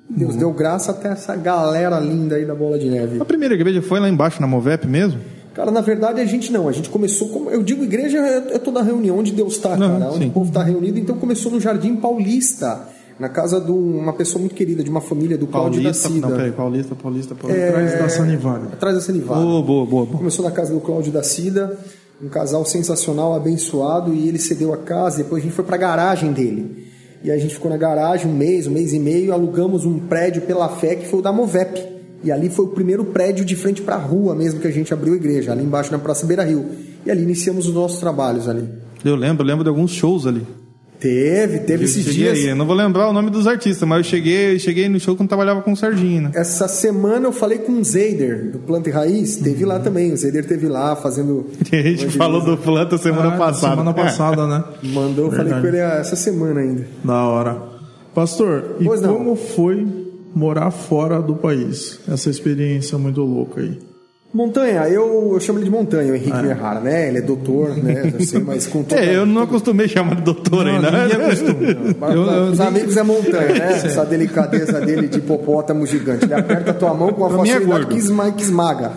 Deus 0.09 0.33
uhum. 0.33 0.39
deu 0.39 0.53
graça 0.53 0.91
até 0.91 1.09
essa 1.09 1.35
galera 1.35 1.99
linda 1.99 2.35
aí 2.35 2.45
da 2.45 2.55
Bola 2.55 2.79
de 2.79 2.89
Neve. 2.89 3.21
A 3.21 3.25
primeira 3.25 3.53
igreja 3.53 3.81
foi 3.81 3.99
lá 3.99 4.09
embaixo 4.09 4.41
na 4.41 4.47
Movep 4.47 4.87
mesmo? 4.87 5.19
Cara, 5.59 5.71
na 5.71 5.81
verdade 5.81 6.21
a 6.21 6.25
gente 6.25 6.53
não. 6.53 6.69
A 6.69 6.71
gente 6.71 6.89
começou 6.89 7.27
como. 7.27 7.49
Eu 7.49 7.61
digo 7.61 7.83
igreja 7.83 8.17
é, 8.17 8.57
toda 8.59 8.81
reunião 8.81 9.19
onde 9.19 9.33
Deus 9.33 9.55
está, 9.55 9.77
cara. 9.77 10.09
Onde 10.09 10.27
o 10.27 10.31
povo 10.31 10.47
está 10.47 10.63
reunido. 10.63 10.97
Então 10.97 11.17
começou 11.17 11.51
no 11.51 11.59
Jardim 11.59 11.97
Paulista. 11.97 12.87
Na 13.19 13.27
casa 13.27 13.59
de 13.59 13.69
uma 13.69 14.13
pessoa 14.13 14.39
muito 14.39 14.55
querida, 14.55 14.81
de 14.81 14.89
uma 14.89 15.01
família 15.01 15.37
do 15.37 15.45
Cláudio 15.45 15.83
da 15.83 15.93
Cida. 15.93 16.29
Não, 16.29 16.37
peraí, 16.37 16.53
Paulista, 16.53 16.95
Paulista, 16.95 17.35
Paulista. 17.35 17.61
É, 17.61 17.69
atrás 17.71 17.99
da 17.99 18.07
Sanivale. 18.07 18.67
Atrás 18.71 18.95
da 18.95 19.01
Sanivale. 19.01 19.41
Boa, 19.41 19.61
boa, 19.61 19.85
boa, 19.85 20.05
boa. 20.05 20.17
Começou 20.17 20.45
na 20.45 20.51
casa 20.51 20.73
do 20.73 20.79
Cláudio 20.79 21.11
da 21.11 21.23
Cida. 21.23 21.77
Um 22.23 22.29
casal 22.29 22.63
sensacional, 22.63 23.33
abençoado. 23.33 24.13
E 24.13 24.29
ele 24.29 24.39
cedeu 24.39 24.73
a 24.73 24.77
casa. 24.77 25.17
Depois 25.17 25.43
a 25.43 25.45
gente 25.45 25.53
foi 25.53 25.65
para 25.65 25.75
a 25.75 25.79
garagem 25.79 26.31
dele. 26.31 26.87
E 27.21 27.29
a 27.29 27.37
gente 27.37 27.53
ficou 27.53 27.69
na 27.69 27.75
garagem 27.75 28.31
um 28.31 28.33
mês, 28.33 28.65
um 28.65 28.71
mês 28.71 28.93
e 28.93 28.99
meio. 28.99 29.33
Alugamos 29.33 29.83
um 29.83 29.99
prédio 29.99 30.43
pela 30.43 30.69
fé 30.69 30.95
que 30.95 31.05
foi 31.05 31.19
o 31.19 31.21
da 31.21 31.33
Movep 31.33 31.98
e 32.23 32.31
ali 32.31 32.49
foi 32.49 32.65
o 32.65 32.69
primeiro 32.69 33.05
prédio 33.05 33.45
de 33.45 33.55
frente 33.55 33.81
para 33.81 33.95
a 33.95 33.99
rua 33.99 34.35
mesmo 34.35 34.59
que 34.59 34.67
a 34.67 34.71
gente 34.71 34.93
abriu 34.93 35.13
a 35.13 35.17
igreja, 35.17 35.51
ali 35.51 35.63
embaixo 35.63 35.91
na 35.91 35.99
Praça 35.99 36.25
Beira 36.25 36.43
Rio. 36.43 36.65
E 37.05 37.11
ali 37.11 37.23
iniciamos 37.23 37.67
os 37.67 37.73
nossos 37.73 37.99
trabalhos 37.99 38.47
ali. 38.47 38.67
Eu 39.03 39.15
lembro, 39.15 39.45
lembro 39.45 39.63
de 39.63 39.69
alguns 39.69 39.91
shows 39.91 40.27
ali. 40.27 40.45
Teve, 40.99 41.59
teve 41.59 41.83
eu 41.83 41.85
esses 41.85 42.03
dias. 42.03 42.37
Aí. 42.37 42.47
Eu 42.47 42.55
não 42.57 42.65
vou 42.65 42.75
lembrar 42.75 43.09
o 43.09 43.13
nome 43.13 43.29
dos 43.29 43.47
artistas, 43.47 43.87
mas 43.87 43.99
eu 43.99 44.03
cheguei, 44.03 44.59
cheguei 44.59 44.89
no 44.89 44.99
show 44.99 45.15
quando 45.15 45.29
trabalhava 45.29 45.61
com 45.61 45.71
o 45.71 45.75
Sardinha. 45.75 46.23
Né? 46.23 46.31
Essa 46.35 46.67
semana 46.67 47.25
eu 47.25 47.31
falei 47.31 47.59
com 47.59 47.71
o 47.71 47.83
Zeider, 47.83 48.51
do 48.51 48.59
Planta 48.59 48.89
e 48.89 48.91
Raiz, 48.91 49.37
teve 49.37 49.63
uhum. 49.63 49.69
lá 49.69 49.79
também. 49.79 50.11
O 50.11 50.17
Zeider 50.17 50.45
teve 50.45 50.67
lá 50.67 50.97
fazendo. 50.97 51.47
a 51.71 51.75
gente 51.75 52.09
falou 52.09 52.43
do 52.43 52.57
Planta 52.57 52.97
semana 52.97 53.29
ah, 53.29 53.37
passada. 53.37 53.77
Semana 53.77 53.93
passada, 53.95 54.45
né? 54.45 54.63
Mandou, 54.83 55.27
eu 55.27 55.31
falei 55.31 55.53
com 55.53 55.65
ele 55.65 55.77
essa 55.77 56.17
semana 56.17 56.59
ainda. 56.59 56.85
Da 57.01 57.23
hora. 57.23 57.57
Pastor, 58.13 58.75
pois 58.83 58.99
e 58.99 59.03
não. 59.03 59.15
como 59.15 59.35
foi 59.37 59.87
morar 60.33 60.71
fora 60.71 61.21
do 61.21 61.35
país. 61.35 61.99
Essa 62.07 62.29
experiência 62.29 62.97
muito 62.97 63.21
louca 63.21 63.61
aí. 63.61 63.89
Montanha, 64.31 64.87
eu, 64.87 65.31
eu 65.33 65.39
chamo 65.39 65.57
ele 65.57 65.65
de 65.65 65.71
Montanha, 65.71 66.11
o 66.11 66.15
Henrique 66.15 66.31
ah. 66.31 66.45
Errara, 66.45 66.79
né? 66.79 67.07
Ele 67.07 67.17
é 67.17 67.21
doutor, 67.21 67.75
né? 67.75 68.11
Eu 68.13 68.21
sei, 68.23 68.39
mas 68.39 68.67
com 68.67 68.83
toda... 68.83 69.01
É, 69.01 69.15
eu 69.15 69.25
não 69.25 69.41
acostumei 69.41 69.87
chamar 69.87 70.17
de 70.17 70.21
doutor 70.21 70.65
não, 70.65 70.75
ainda. 70.75 70.91
Não, 71.99 72.09
eu, 72.11 72.25
eu, 72.25 72.51
Os 72.51 72.59
amigos 72.59 72.95
é 72.95 73.01
Montanha, 73.01 73.53
né? 73.55 73.81
Essa 73.83 74.05
delicadeza 74.05 74.79
dele 74.81 75.07
de 75.07 75.17
hipopótamo 75.17 75.85
gigante. 75.87 76.25
Ele 76.25 76.33
aperta 76.35 76.71
a 76.71 76.73
tua 76.75 76.93
mão 76.93 77.11
com 77.11 77.23
uma 77.23 77.43
é 77.43 77.49
facilidade 77.49 77.85
é 77.85 78.31
que 78.31 78.43
esmaga. 78.43 78.91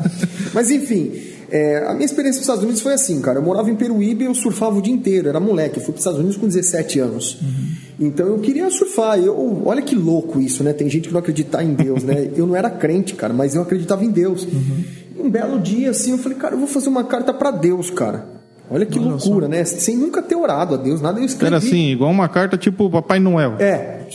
Mas 0.52 0.70
enfim, 0.70 1.12
é, 1.50 1.86
a 1.86 1.94
minha 1.94 2.04
experiência 2.04 2.38
nos 2.38 2.48
Estados 2.48 2.62
Unidos 2.62 2.82
foi 2.82 2.92
assim, 2.92 3.20
cara. 3.22 3.38
Eu 3.38 3.42
morava 3.42 3.70
em 3.70 3.74
Peruíbe 3.74 4.24
e 4.24 4.26
eu 4.26 4.34
surfava 4.34 4.78
o 4.78 4.82
dia 4.82 4.92
inteiro. 4.92 5.30
Era 5.30 5.40
moleque. 5.40 5.78
Eu 5.78 5.82
fui 5.82 5.92
para 5.92 5.98
os 5.98 6.00
Estados 6.00 6.18
Unidos 6.18 6.36
com 6.36 6.46
17 6.46 6.98
anos. 7.00 7.38
Uhum. 7.40 7.68
Então 8.02 8.26
eu 8.26 8.38
queria 8.38 8.68
surfar. 8.71 9.18
Eu, 9.18 9.62
olha 9.64 9.80
que 9.80 9.94
louco 9.94 10.40
isso, 10.40 10.64
né? 10.64 10.73
Tem 10.73 10.88
gente 10.88 11.09
que 11.09 11.14
não 11.14 11.21
acredita 11.21 11.62
em 11.62 11.75
Deus, 11.75 12.02
né? 12.02 12.30
Eu 12.37 12.47
não 12.47 12.56
era 12.56 12.68
crente, 12.68 13.14
cara, 13.14 13.32
mas 13.32 13.54
eu 13.54 13.62
acreditava 13.62 14.04
em 14.04 14.11
Deus. 14.11 14.44
Uhum. 14.44 14.85
Um 15.26 15.30
belo 15.30 15.61
dia, 15.61 15.90
assim, 15.90 16.11
eu 16.11 16.18
falei, 16.18 16.37
cara, 16.37 16.54
eu 16.54 16.59
vou 16.59 16.66
fazer 16.66 16.88
uma 16.88 17.04
carta 17.04 17.32
para 17.32 17.50
Deus, 17.50 17.90
cara. 17.90 18.26
Olha 18.71 18.87
que 18.87 18.99
Olha 18.99 19.11
loucura, 19.11 19.47
só. 19.47 19.50
né? 19.50 19.64
Sem 19.64 19.97
nunca 19.97 20.23
ter 20.23 20.35
orado 20.35 20.75
a 20.75 20.78
Deus, 20.78 21.00
nada 21.00 21.21
eu 21.21 21.25
escrevi. 21.25 21.47
Era 21.47 21.59
assim, 21.59 21.90
igual 21.90 22.11
uma 22.11 22.28
carta 22.28 22.56
tipo 22.56 22.90
Papai 22.90 23.21
Noel. 23.21 23.56
É, 23.59 24.06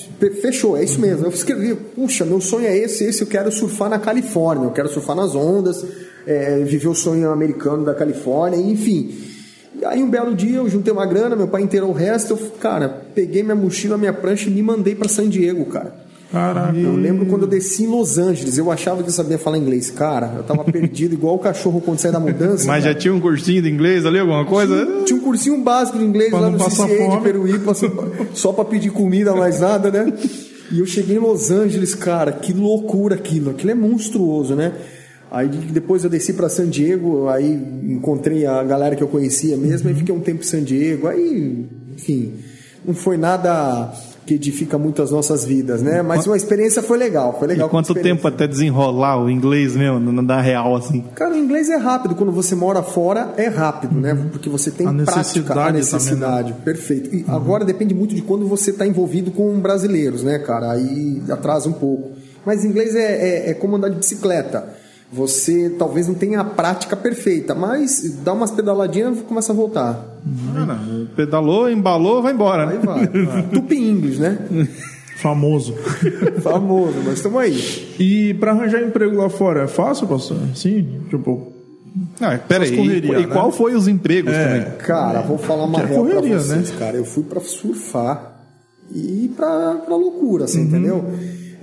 fechou, 0.42 0.76
é 0.76 0.84
isso 0.84 1.00
mesmo. 1.00 1.26
Eu 1.26 1.30
escrevi, 1.30 1.76
puxa, 1.76 2.26
meu 2.26 2.42
sonho 2.42 2.66
é 2.66 2.76
esse, 2.76 3.04
esse, 3.04 3.22
eu 3.22 3.28
quero 3.28 3.52
surfar 3.52 3.90
na 3.90 4.00
Califórnia, 4.00 4.66
eu 4.66 4.72
quero 4.72 4.90
surfar 4.90 5.16
nas 5.16 5.36
ondas 5.36 5.86
é, 6.26 6.64
viver 6.64 6.90
o 6.90 6.96
sonho 6.96 7.30
americano 7.32 7.86
da 7.86 7.94
Califórnia, 7.94 8.60
enfim. 8.60 9.37
E 9.80 9.86
aí 9.86 10.02
um 10.02 10.10
belo 10.10 10.34
dia 10.36 10.58
eu 10.58 10.70
juntei 10.70 10.92
uma 10.92 11.06
grana, 11.06 11.36
meu 11.36 11.48
pai 11.48 11.62
inteirou 11.62 11.92
o 11.92 11.94
resto, 11.94 12.34
eu, 12.34 12.52
cara, 12.60 12.90
peguei 13.14 13.44
minha 13.44 13.56
mochila, 13.56 13.98
minha 13.98 14.14
prancha 14.14 14.50
e 14.50 14.54
me 14.54 14.64
mandei 14.64 14.96
para 14.96 15.08
San 15.08 15.30
Diego, 15.30 15.66
cara. 15.66 16.08
Caraca. 16.32 16.78
Eu 16.78 16.96
lembro 16.96 17.26
quando 17.26 17.44
eu 17.44 17.48
desci 17.48 17.84
em 17.84 17.88
Los 17.88 18.18
Angeles, 18.18 18.58
eu 18.58 18.70
achava 18.70 19.02
que 19.02 19.08
eu 19.08 19.14
sabia 19.14 19.38
falar 19.38 19.58
inglês. 19.58 19.90
Cara, 19.90 20.34
eu 20.36 20.44
tava 20.44 20.64
perdido 20.66 21.14
igual 21.16 21.36
o 21.36 21.40
cachorro 21.40 21.80
quando 21.80 22.00
sai 22.00 22.12
da 22.12 22.20
mudança. 22.20 22.68
Mas 22.68 22.84
cara. 22.84 22.94
já 22.94 23.00
tinha 23.00 23.14
um 23.14 23.20
cursinho 23.20 23.62
de 23.62 23.70
inglês 23.70 24.06
ali, 24.06 24.20
alguma 24.20 24.46
coisa? 24.46 24.86
Tinha, 24.86 25.04
tinha 25.06 25.20
um 25.20 25.24
cursinho 25.24 25.64
básico 25.64 25.98
de 25.98 26.04
inglês 26.04 26.30
Pra 26.30 26.40
lá 26.40 26.50
no 26.50 26.58
CCA 26.58 26.86
de 26.88 26.98
fome. 26.98 27.22
Peruíbe, 27.22 27.66
só 28.34 28.52
pra 28.52 28.66
pedir 28.66 28.90
comida, 28.90 29.34
mais 29.34 29.62
nada, 29.62 29.90
né? 29.90 30.12
E 30.70 30.80
eu 30.80 30.86
cheguei 30.86 31.16
em 31.16 31.20
Los 31.20 31.50
Angeles, 31.50 31.96
cara, 31.96 32.34
que 32.34 32.52
loucura 32.52 33.16
aquilo. 33.16 33.52
Aquilo 33.52 33.72
é 33.72 33.76
monstruoso, 33.76 34.54
né? 34.54 34.74
Aí 35.30 35.48
de- 35.50 35.58
depois 35.72 36.04
eu 36.04 36.10
desci 36.10 36.34
para 36.34 36.48
San 36.50 36.68
Diego, 36.70 37.28
aí 37.28 37.54
encontrei 37.84 38.46
a 38.46 38.64
galera 38.64 38.96
que 38.96 39.04
eu 39.04 39.08
conhecia 39.08 39.58
mesmo, 39.58 39.90
aí 39.90 39.96
fiquei 39.96 40.14
um 40.16 40.22
tempo 40.22 40.42
em 40.42 40.46
San 40.48 40.64
Diego, 40.64 41.08
aí, 41.08 41.66
enfim, 41.96 42.34
não 42.86 42.94
foi 42.94 43.18
nada 43.18 43.92
que 44.26 44.34
edifica 44.34 44.78
muito 44.78 45.02
as 45.02 45.10
nossas 45.10 45.46
vidas, 45.46 45.82
né? 45.82 46.02
Mas 46.02 46.28
uma 46.28 46.36
experiência 46.36 46.82
foi 46.84 46.98
legal, 46.98 47.38
foi 47.40 47.48
E 47.48 47.52
legal. 47.52 47.70
como 47.70 47.82
quanto 47.82 47.94
tempo 48.02 48.28
até 48.28 48.46
desenrolar 48.46 49.22
o 49.24 49.30
inglês 49.30 49.74
mesmo, 49.76 50.00
na 50.22 50.42
real, 50.42 50.76
assim? 50.76 51.02
Cara, 51.16 51.34
o 51.34 51.38
inglês 51.38 51.70
é 51.70 51.78
rápido. 51.78 52.14
Quando 52.14 52.34
você 52.34 52.54
mora 52.54 52.84
fora, 52.84 53.34
é 53.38 53.48
rápido, 53.48 53.96
né? 53.96 54.14
Porque 54.30 54.50
você 54.50 54.70
tem 54.70 54.86
A 54.86 54.92
prática, 54.92 55.18
necessidade 55.18 55.60
a 55.60 55.64
também, 55.66 55.74
necessidade. 55.82 56.54
Perfeito. 56.64 57.16
E 57.16 57.24
agora 57.30 57.64
depende 57.64 57.94
muito 57.94 58.14
de 58.14 58.22
quando 58.22 58.46
você 58.46 58.72
está 58.72 58.86
envolvido 58.86 59.32
com 59.32 59.58
brasileiros, 59.62 60.24
né, 60.24 60.40
cara? 60.40 60.72
Aí 60.74 61.22
atrasa 61.30 61.70
um 61.70 61.74
pouco. 61.74 62.12
Mas 62.46 62.66
inglês 62.66 62.96
é, 62.96 63.46
é, 63.48 63.50
é 63.52 63.54
como 63.54 63.78
andar 63.78 63.88
de 63.90 63.96
bicicleta. 63.96 64.68
Você 65.12 65.70
talvez 65.80 66.08
não 66.08 66.16
tenha 66.16 66.42
a 66.42 66.44
prática 66.44 66.96
perfeita, 66.96 67.56
mas 67.56 68.18
dá 68.26 68.34
umas 68.34 68.52
pedaladinhas 68.52 69.20
e 69.20 69.22
começa 69.22 69.54
a 69.54 69.56
voltar. 69.56 70.20
Cara, 70.54 70.80
pedalou, 71.16 71.70
embalou, 71.70 72.22
vai 72.22 72.34
embora. 72.34 72.68
Aí 72.70 72.78
né? 72.78 72.84
vai. 72.84 73.08
Tupi 73.54 73.78
English, 73.78 74.20
né? 74.20 74.38
Famoso. 75.18 75.74
Famoso, 76.44 76.98
mas 77.06 77.14
estamos 77.16 77.40
aí. 77.40 77.58
E 77.98 78.34
pra 78.34 78.52
arranjar 78.52 78.82
emprego 78.84 79.16
lá 79.16 79.30
fora 79.30 79.64
é 79.64 79.68
fácil, 79.68 80.08
pastor? 80.08 80.38
Sim, 80.54 81.02
tipo. 81.10 81.54
Não, 82.20 82.38
pera 82.40 82.64
aí. 82.66 82.72
Essas 82.74 82.78
correria, 82.78 83.18
e, 83.20 83.24
e 83.24 83.28
né? 83.28 83.34
qual 83.34 83.52
foi 83.52 83.74
os 83.76 83.88
empregos 83.88 84.32
É. 84.34 84.60
também? 84.60 84.78
Cara, 84.80 85.22
vou 85.22 85.38
falar 85.38 85.64
uma 85.64 85.80
é 85.82 85.86
real 85.86 86.04
pra 86.04 86.14
correria, 86.16 86.40
vocês, 86.40 86.70
né? 86.72 86.76
cara. 86.78 86.98
Eu 86.98 87.06
fui 87.06 87.24
pra 87.24 87.40
surfar 87.40 88.42
e 88.94 89.26
ir 89.26 89.28
pra, 89.30 89.72
loucura, 89.90 90.42
Uhum. 90.42 90.46
assim, 90.46 90.62
entendeu? 90.64 91.04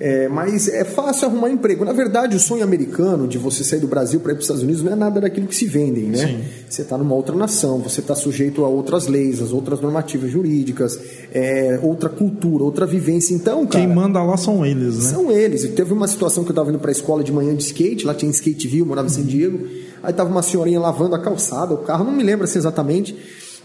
É, 0.00 0.28
mas 0.28 0.66
é 0.66 0.84
fácil 0.84 1.28
arrumar 1.28 1.50
emprego. 1.50 1.84
Na 1.84 1.92
verdade, 1.92 2.36
o 2.36 2.40
sonho 2.40 2.64
americano 2.64 3.28
de 3.28 3.38
você 3.38 3.62
sair 3.62 3.78
do 3.78 3.86
Brasil 3.86 4.18
para 4.18 4.32
ir 4.32 4.34
para 4.34 4.40
os 4.40 4.44
Estados 4.44 4.62
Unidos 4.62 4.82
não 4.82 4.92
é 4.92 4.96
nada 4.96 5.20
daquilo 5.20 5.46
que 5.46 5.54
se 5.54 5.66
vendem, 5.66 6.04
né? 6.04 6.26
Sim. 6.26 6.44
Você 6.68 6.82
está 6.82 6.98
numa 6.98 7.14
outra 7.14 7.36
nação, 7.36 7.78
você 7.78 8.00
está 8.00 8.14
sujeito 8.14 8.64
a 8.64 8.68
outras 8.68 9.06
leis, 9.06 9.40
as 9.40 9.52
outras 9.52 9.80
normativas 9.80 10.30
jurídicas, 10.30 10.98
é, 11.32 11.78
outra 11.80 12.08
cultura, 12.08 12.64
outra 12.64 12.86
vivência. 12.86 13.34
Então, 13.34 13.64
cara, 13.66 13.84
Quem 13.84 13.94
manda 13.94 14.20
lá 14.22 14.36
são 14.36 14.66
eles, 14.66 14.96
né? 14.96 15.10
são 15.10 15.30
eles. 15.30 15.62
E 15.62 15.68
teve 15.68 15.92
uma 15.92 16.08
situação 16.08 16.42
que 16.42 16.50
eu 16.50 16.54
estava 16.54 16.70
indo 16.70 16.80
para 16.80 16.90
a 16.90 16.92
escola 16.92 17.22
de 17.22 17.32
manhã 17.32 17.54
de 17.54 17.62
skate, 17.62 18.04
lá 18.04 18.14
tinha 18.14 18.30
skate 18.32 18.66
view, 18.66 18.80
eu 18.80 18.86
morava 18.86 19.06
em 19.06 19.10
San 19.10 19.22
Diego. 19.22 19.66
Aí 20.02 20.12
tava 20.12 20.28
uma 20.28 20.42
senhorinha 20.42 20.80
lavando 20.80 21.14
a 21.14 21.20
calçada, 21.20 21.72
o 21.72 21.78
carro, 21.78 22.04
não 22.04 22.12
me 22.12 22.22
lembro 22.24 22.44
assim 22.44 22.58
exatamente. 22.58 23.16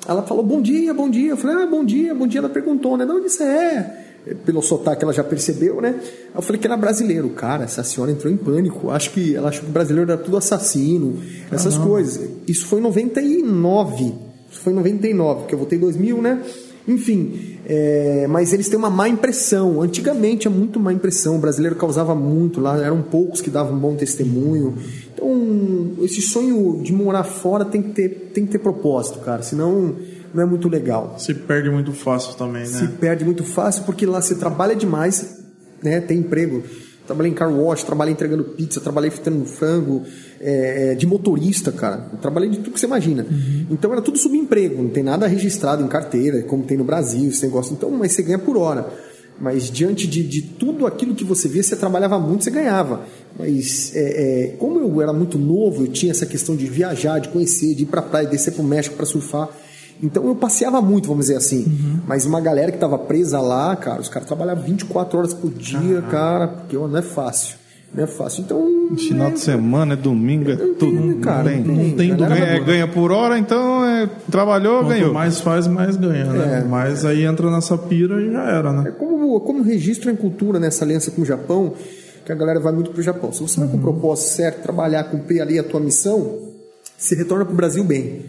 Ela 0.07 0.21
falou, 0.23 0.43
bom 0.43 0.61
dia, 0.61 0.93
bom 0.93 1.09
dia. 1.09 1.31
Eu 1.31 1.37
falei, 1.37 1.63
ah, 1.63 1.67
bom 1.67 1.83
dia, 1.83 2.15
bom 2.15 2.25
dia. 2.25 2.39
Ela 2.39 2.49
perguntou, 2.49 2.95
né? 2.95 3.05
De 3.05 3.11
onde 3.11 3.29
você 3.29 3.43
é? 3.43 4.08
Pelo 4.45 4.61
sotaque 4.61 5.03
ela 5.03 5.13
já 5.13 5.23
percebeu, 5.23 5.81
né? 5.81 5.99
Eu 6.35 6.41
falei 6.41 6.59
que 6.59 6.67
era 6.67 6.77
brasileiro. 6.77 7.29
Cara, 7.29 7.63
essa 7.63 7.83
senhora 7.83 8.11
entrou 8.11 8.31
em 8.31 8.37
pânico. 8.37 8.89
Acho 8.89 9.11
que 9.11 9.35
ela 9.35 9.49
achou 9.49 9.63
que 9.63 9.69
o 9.69 9.73
brasileiro 9.73 10.11
era 10.11 10.21
tudo 10.21 10.37
assassino, 10.37 11.19
essas 11.51 11.77
coisas. 11.77 12.29
Isso 12.47 12.65
foi 12.67 12.79
em 12.79 12.83
99. 12.83 14.13
Isso 14.51 14.61
foi 14.61 14.73
em 14.73 14.75
99, 14.75 15.41
porque 15.41 15.53
eu 15.53 15.59
voltei 15.59 15.77
em 15.77 15.81
2000, 15.81 16.21
né? 16.21 16.43
Enfim, 16.87 17.59
é, 17.67 18.25
mas 18.27 18.51
eles 18.51 18.67
têm 18.67 18.77
uma 18.77 18.89
má 18.89 19.07
impressão. 19.07 19.79
Antigamente 19.79 20.47
é 20.47 20.49
muito 20.49 20.79
má 20.79 20.91
impressão. 20.91 21.35
O 21.35 21.39
brasileiro 21.39 21.75
causava 21.75 22.15
muito 22.15 22.59
lá, 22.59 22.83
eram 22.83 23.03
poucos 23.03 23.41
que 23.41 23.49
davam 23.51 23.75
um 23.75 23.79
bom 23.79 23.95
testemunho. 23.95 24.75
Então, 25.13 25.93
esse 26.01 26.19
sonho 26.19 26.81
de 26.81 26.91
morar 26.91 27.23
fora 27.23 27.63
tem 27.63 27.81
que 27.81 27.89
ter, 27.89 28.09
tem 28.33 28.43
que 28.43 28.53
ter 28.53 28.57
propósito, 28.57 29.19
cara. 29.19 29.43
Senão 29.43 29.97
não 30.33 30.43
é 30.43 30.45
muito 30.45 30.67
legal. 30.67 31.15
Se 31.17 31.33
perde 31.33 31.69
muito 31.69 31.91
fácil 31.93 32.33
também, 32.35 32.65
Se 32.65 32.83
né? 32.83 32.93
perde 32.99 33.25
muito 33.25 33.43
fácil 33.43 33.83
porque 33.83 34.05
lá 34.05 34.21
você 34.21 34.35
trabalha 34.35 34.75
demais, 34.75 35.39
né? 35.81 35.99
Tem 35.99 36.19
emprego. 36.19 36.63
Trabalhei 37.05 37.31
em 37.31 37.35
car 37.35 37.51
wash, 37.51 37.83
trabalhei 37.83 38.13
entregando 38.13 38.43
pizza, 38.43 38.79
trabalhei 38.79 39.09
fritando 39.09 39.43
frango, 39.43 40.03
é, 40.39 40.91
é, 40.91 40.95
de 40.95 41.07
motorista, 41.07 41.71
cara. 41.71 42.07
Trabalhei 42.21 42.51
de 42.51 42.57
tudo 42.57 42.73
que 42.73 42.79
você 42.79 42.85
imagina. 42.85 43.25
Então 43.67 43.91
era 43.91 43.99
tudo 43.99 44.19
subemprego, 44.19 44.83
não 44.83 44.91
tem 44.91 45.01
nada 45.01 45.25
registrado 45.25 45.83
em 45.83 45.87
carteira, 45.87 46.43
como 46.43 46.63
tem 46.63 46.77
no 46.77 46.83
Brasil, 46.83 47.29
esse 47.29 47.41
negócio. 47.43 47.73
Então, 47.73 47.89
mas 47.89 48.11
você 48.11 48.21
ganha 48.21 48.37
por 48.37 48.55
hora. 48.57 48.93
Mas 49.41 49.71
diante 49.71 50.05
de, 50.05 50.21
de 50.21 50.41
tudo 50.41 50.85
aquilo 50.85 51.15
que 51.15 51.23
você 51.23 51.47
via, 51.47 51.63
você 51.63 51.75
trabalhava 51.75 52.19
muito, 52.19 52.43
você 52.43 52.51
ganhava. 52.51 53.05
Mas 53.39 53.95
é, 53.95 54.01
é, 54.43 54.47
como 54.59 54.79
eu 54.79 55.01
era 55.01 55.13
muito 55.13 55.39
novo, 55.39 55.85
eu 55.85 55.87
tinha 55.87 56.11
essa 56.11 56.25
questão 56.25 56.55
de 56.55 56.67
viajar, 56.67 57.19
de 57.19 57.29
conhecer, 57.29 57.73
de 57.73 57.83
ir 57.83 57.85
pra 57.87 58.01
praia, 58.01 58.27
descer 58.27 58.51
pro 58.51 58.63
México 58.63 58.95
para 58.95 59.05
surfar. 59.05 59.49
Então 60.01 60.25
eu 60.27 60.35
passeava 60.35 60.81
muito, 60.81 61.07
vamos 61.07 61.25
dizer 61.25 61.37
assim. 61.37 62.01
Mas 62.07 62.25
uma 62.25 62.39
galera 62.39 62.71
que 62.71 62.77
tava 62.77 62.97
presa 62.97 63.39
lá, 63.41 63.75
cara, 63.75 63.99
os 63.99 64.07
caras 64.09 64.27
trabalhavam 64.27 64.63
24 64.63 65.17
horas 65.17 65.33
por 65.33 65.51
dia, 65.51 66.01
cara, 66.09 66.47
porque 66.47 66.77
ó, 66.77 66.87
não 66.87 66.97
é 66.97 67.01
fácil. 67.01 67.57
Não 67.93 68.03
é 68.03 68.07
fácil. 68.07 68.43
Então. 68.43 68.95
Final 68.95 69.29
é, 69.29 69.31
de 69.31 69.39
semana, 69.39 69.93
é 69.93 69.95
domingo, 69.97 70.51
é 70.51 70.55
tudo. 70.55 70.77
tem, 70.79 71.19
cara, 71.19 71.43
Não 71.43 71.51
tem. 71.51 71.59
não 71.63 71.97
tem. 71.97 72.09
Não 72.11 72.17
tem 72.27 72.37
é, 72.43 72.59
ganha 72.59 72.87
por 72.87 73.11
hora, 73.11 73.37
então 73.37 73.83
é, 73.83 74.07
trabalhou, 74.29 74.79
Quanto 74.81 74.89
ganhou. 74.89 75.13
mais 75.13 75.39
faz, 75.41 75.67
mais 75.67 75.95
ganha, 75.97 76.25
né? 76.25 76.59
É. 76.59 76.67
Mas 76.67 77.03
aí 77.03 77.23
entra 77.25 77.49
nessa 77.51 77.77
pira 77.77 78.21
e 78.21 78.31
já 78.31 78.43
era, 78.43 78.69
É 78.69 78.73
né? 78.73 78.91
como, 78.97 79.39
como 79.41 79.63
registro 79.63 80.09
em 80.11 80.15
cultura 80.15 80.59
nessa 80.59 80.85
aliança 80.85 81.09
com 81.11 81.23
o 81.23 81.25
Japão, 81.25 81.73
que 82.25 82.31
a 82.31 82.35
galera 82.35 82.59
vai 82.59 82.71
muito 82.71 82.91
pro 82.91 83.01
Japão. 83.01 83.33
Se 83.33 83.41
você 83.41 83.59
vai 83.59 83.67
com 83.69 83.77
o 83.77 83.81
propósito 83.81 84.29
certo, 84.35 84.61
trabalhar, 84.61 85.03
cumprir 85.05 85.41
ali 85.41 85.57
a 85.57 85.63
tua 85.63 85.79
missão, 85.79 86.37
você 86.95 87.15
retorna 87.15 87.43
pro 87.43 87.55
Brasil 87.55 87.83
bem. 87.83 88.21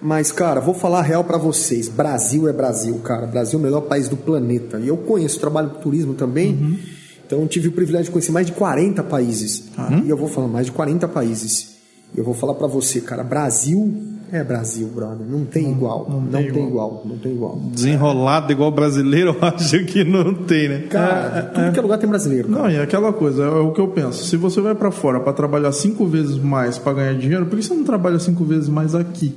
Mas, 0.00 0.30
cara, 0.30 0.60
vou 0.60 0.74
falar 0.74 1.00
a 1.00 1.02
real 1.02 1.24
pra 1.24 1.38
vocês. 1.38 1.88
Brasil 1.88 2.48
é 2.48 2.52
Brasil, 2.52 2.94
cara. 3.02 3.26
Brasil 3.26 3.58
é 3.58 3.60
o 3.60 3.64
melhor 3.64 3.80
país 3.82 4.08
do 4.08 4.16
planeta. 4.16 4.78
E 4.78 4.88
eu 4.88 4.96
conheço, 4.96 5.40
trabalho 5.40 5.70
com 5.70 5.80
turismo 5.80 6.14
também. 6.14 6.78
Então, 7.26 7.40
eu 7.42 7.48
tive 7.48 7.68
o 7.68 7.72
privilégio 7.72 8.06
de 8.06 8.10
conhecer 8.12 8.32
mais 8.32 8.46
de 8.46 8.52
40 8.52 9.02
países. 9.02 9.64
E 10.04 10.08
eu 10.08 10.16
vou 10.16 10.28
falar 10.28 10.48
mais 10.48 10.66
de 10.66 10.72
40 10.72 11.06
países. 11.08 11.76
E 12.14 12.18
eu 12.18 12.24
vou 12.24 12.32
falar 12.32 12.54
pra 12.54 12.66
você, 12.66 13.00
cara, 13.02 13.22
Brasil 13.22 14.02
é 14.32 14.42
Brasil, 14.42 14.88
brother. 14.88 15.26
Não 15.26 15.44
tem 15.44 15.70
igual. 15.70 16.06
Não, 16.08 16.26
tem 16.26 16.50
tem 16.52 16.66
igual. 16.66 17.02
Não 17.04 17.18
tem 17.18 17.32
igual. 17.32 17.60
Desenrolado 17.72 18.52
igual 18.52 18.70
brasileiro, 18.70 19.36
eu 19.40 19.48
acho 19.48 19.84
que 19.84 20.04
não 20.04 20.32
tem, 20.32 20.68
né? 20.68 20.78
Cara, 20.88 21.42
tudo 21.54 21.72
que 21.72 21.78
é 21.78 21.82
lugar 21.82 21.98
tem 21.98 22.08
brasileiro. 22.08 22.48
cara. 22.48 22.62
Não, 22.62 22.70
e 22.70 22.76
é 22.76 22.82
aquela 22.82 23.12
coisa, 23.12 23.42
é 23.42 23.48
o 23.48 23.72
que 23.72 23.80
eu 23.80 23.88
penso. 23.88 24.24
Se 24.24 24.36
você 24.36 24.60
vai 24.60 24.74
pra 24.74 24.90
fora 24.90 25.20
pra 25.20 25.32
trabalhar 25.32 25.72
cinco 25.72 26.06
vezes 26.06 26.36
mais 26.38 26.78
pra 26.78 26.92
ganhar 26.94 27.14
dinheiro, 27.14 27.46
por 27.46 27.56
que 27.58 27.64
você 27.64 27.74
não 27.74 27.84
trabalha 27.84 28.18
cinco 28.18 28.44
vezes 28.44 28.68
mais 28.68 28.94
aqui? 28.94 29.34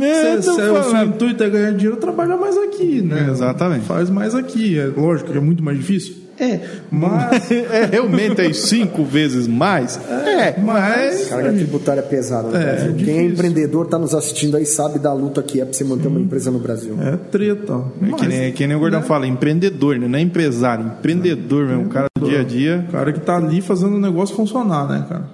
É, 0.00 0.40
Se, 0.42 0.50
o 0.50 1.02
intuito 1.04 1.44
é 1.44 1.50
ganhar 1.50 1.70
dinheiro, 1.72 1.96
trabalha 1.96 2.36
mais 2.36 2.56
aqui, 2.56 3.00
né? 3.00 3.28
Exatamente. 3.30 3.84
Faz 3.84 4.10
mais 4.10 4.34
aqui. 4.34 4.78
É 4.78 4.86
lógico 4.86 5.30
que 5.30 5.38
é 5.38 5.40
muito 5.40 5.62
mais 5.62 5.78
difícil. 5.78 6.16
É, 6.38 6.58
mas. 6.90 7.48
É, 7.70 7.84
realmente 7.92 8.40
é 8.40 8.52
cinco 8.52 9.04
vezes 9.04 9.46
mais? 9.46 9.96
É, 10.10 10.58
mas. 10.60 11.28
Carga 11.28 11.52
tributária 11.52 12.02
pesada 12.02 12.48
no 12.48 12.56
É, 12.56 12.64
Brasil. 12.74 12.90
é 12.90 13.04
Quem 13.04 13.18
é 13.18 13.22
empreendedor 13.24 13.84
está 13.84 13.96
nos 13.98 14.14
assistindo 14.14 14.56
aí 14.56 14.66
sabe 14.66 14.98
da 14.98 15.12
luta 15.12 15.40
que 15.44 15.60
é 15.60 15.64
para 15.64 15.72
você 15.74 15.84
manter 15.84 16.08
uma 16.08 16.18
empresa 16.20 16.50
no 16.50 16.58
Brasil. 16.58 16.96
É 17.00 17.16
treta. 17.16 17.84
É 18.02 18.12
que, 18.16 18.26
nem, 18.26 18.52
que 18.52 18.66
nem 18.66 18.76
o 18.76 18.80
Gordão 18.80 19.02
fala, 19.02 19.28
empreendedor, 19.28 19.96
né? 19.96 20.08
Não 20.08 20.18
é 20.18 20.22
empresário, 20.22 20.86
empreendedor 20.86 21.66
mesmo. 21.68 21.84
O 21.84 21.88
cara 21.88 22.06
do 22.18 22.26
dia 22.26 22.40
a 22.40 22.44
dia. 22.44 22.84
O 22.88 22.92
cara 22.92 23.12
que 23.12 23.20
tá 23.20 23.36
ali 23.36 23.60
fazendo 23.60 23.94
o 23.94 24.00
negócio 24.00 24.34
funcionar, 24.34 24.88
né, 24.88 25.06
cara? 25.08 25.28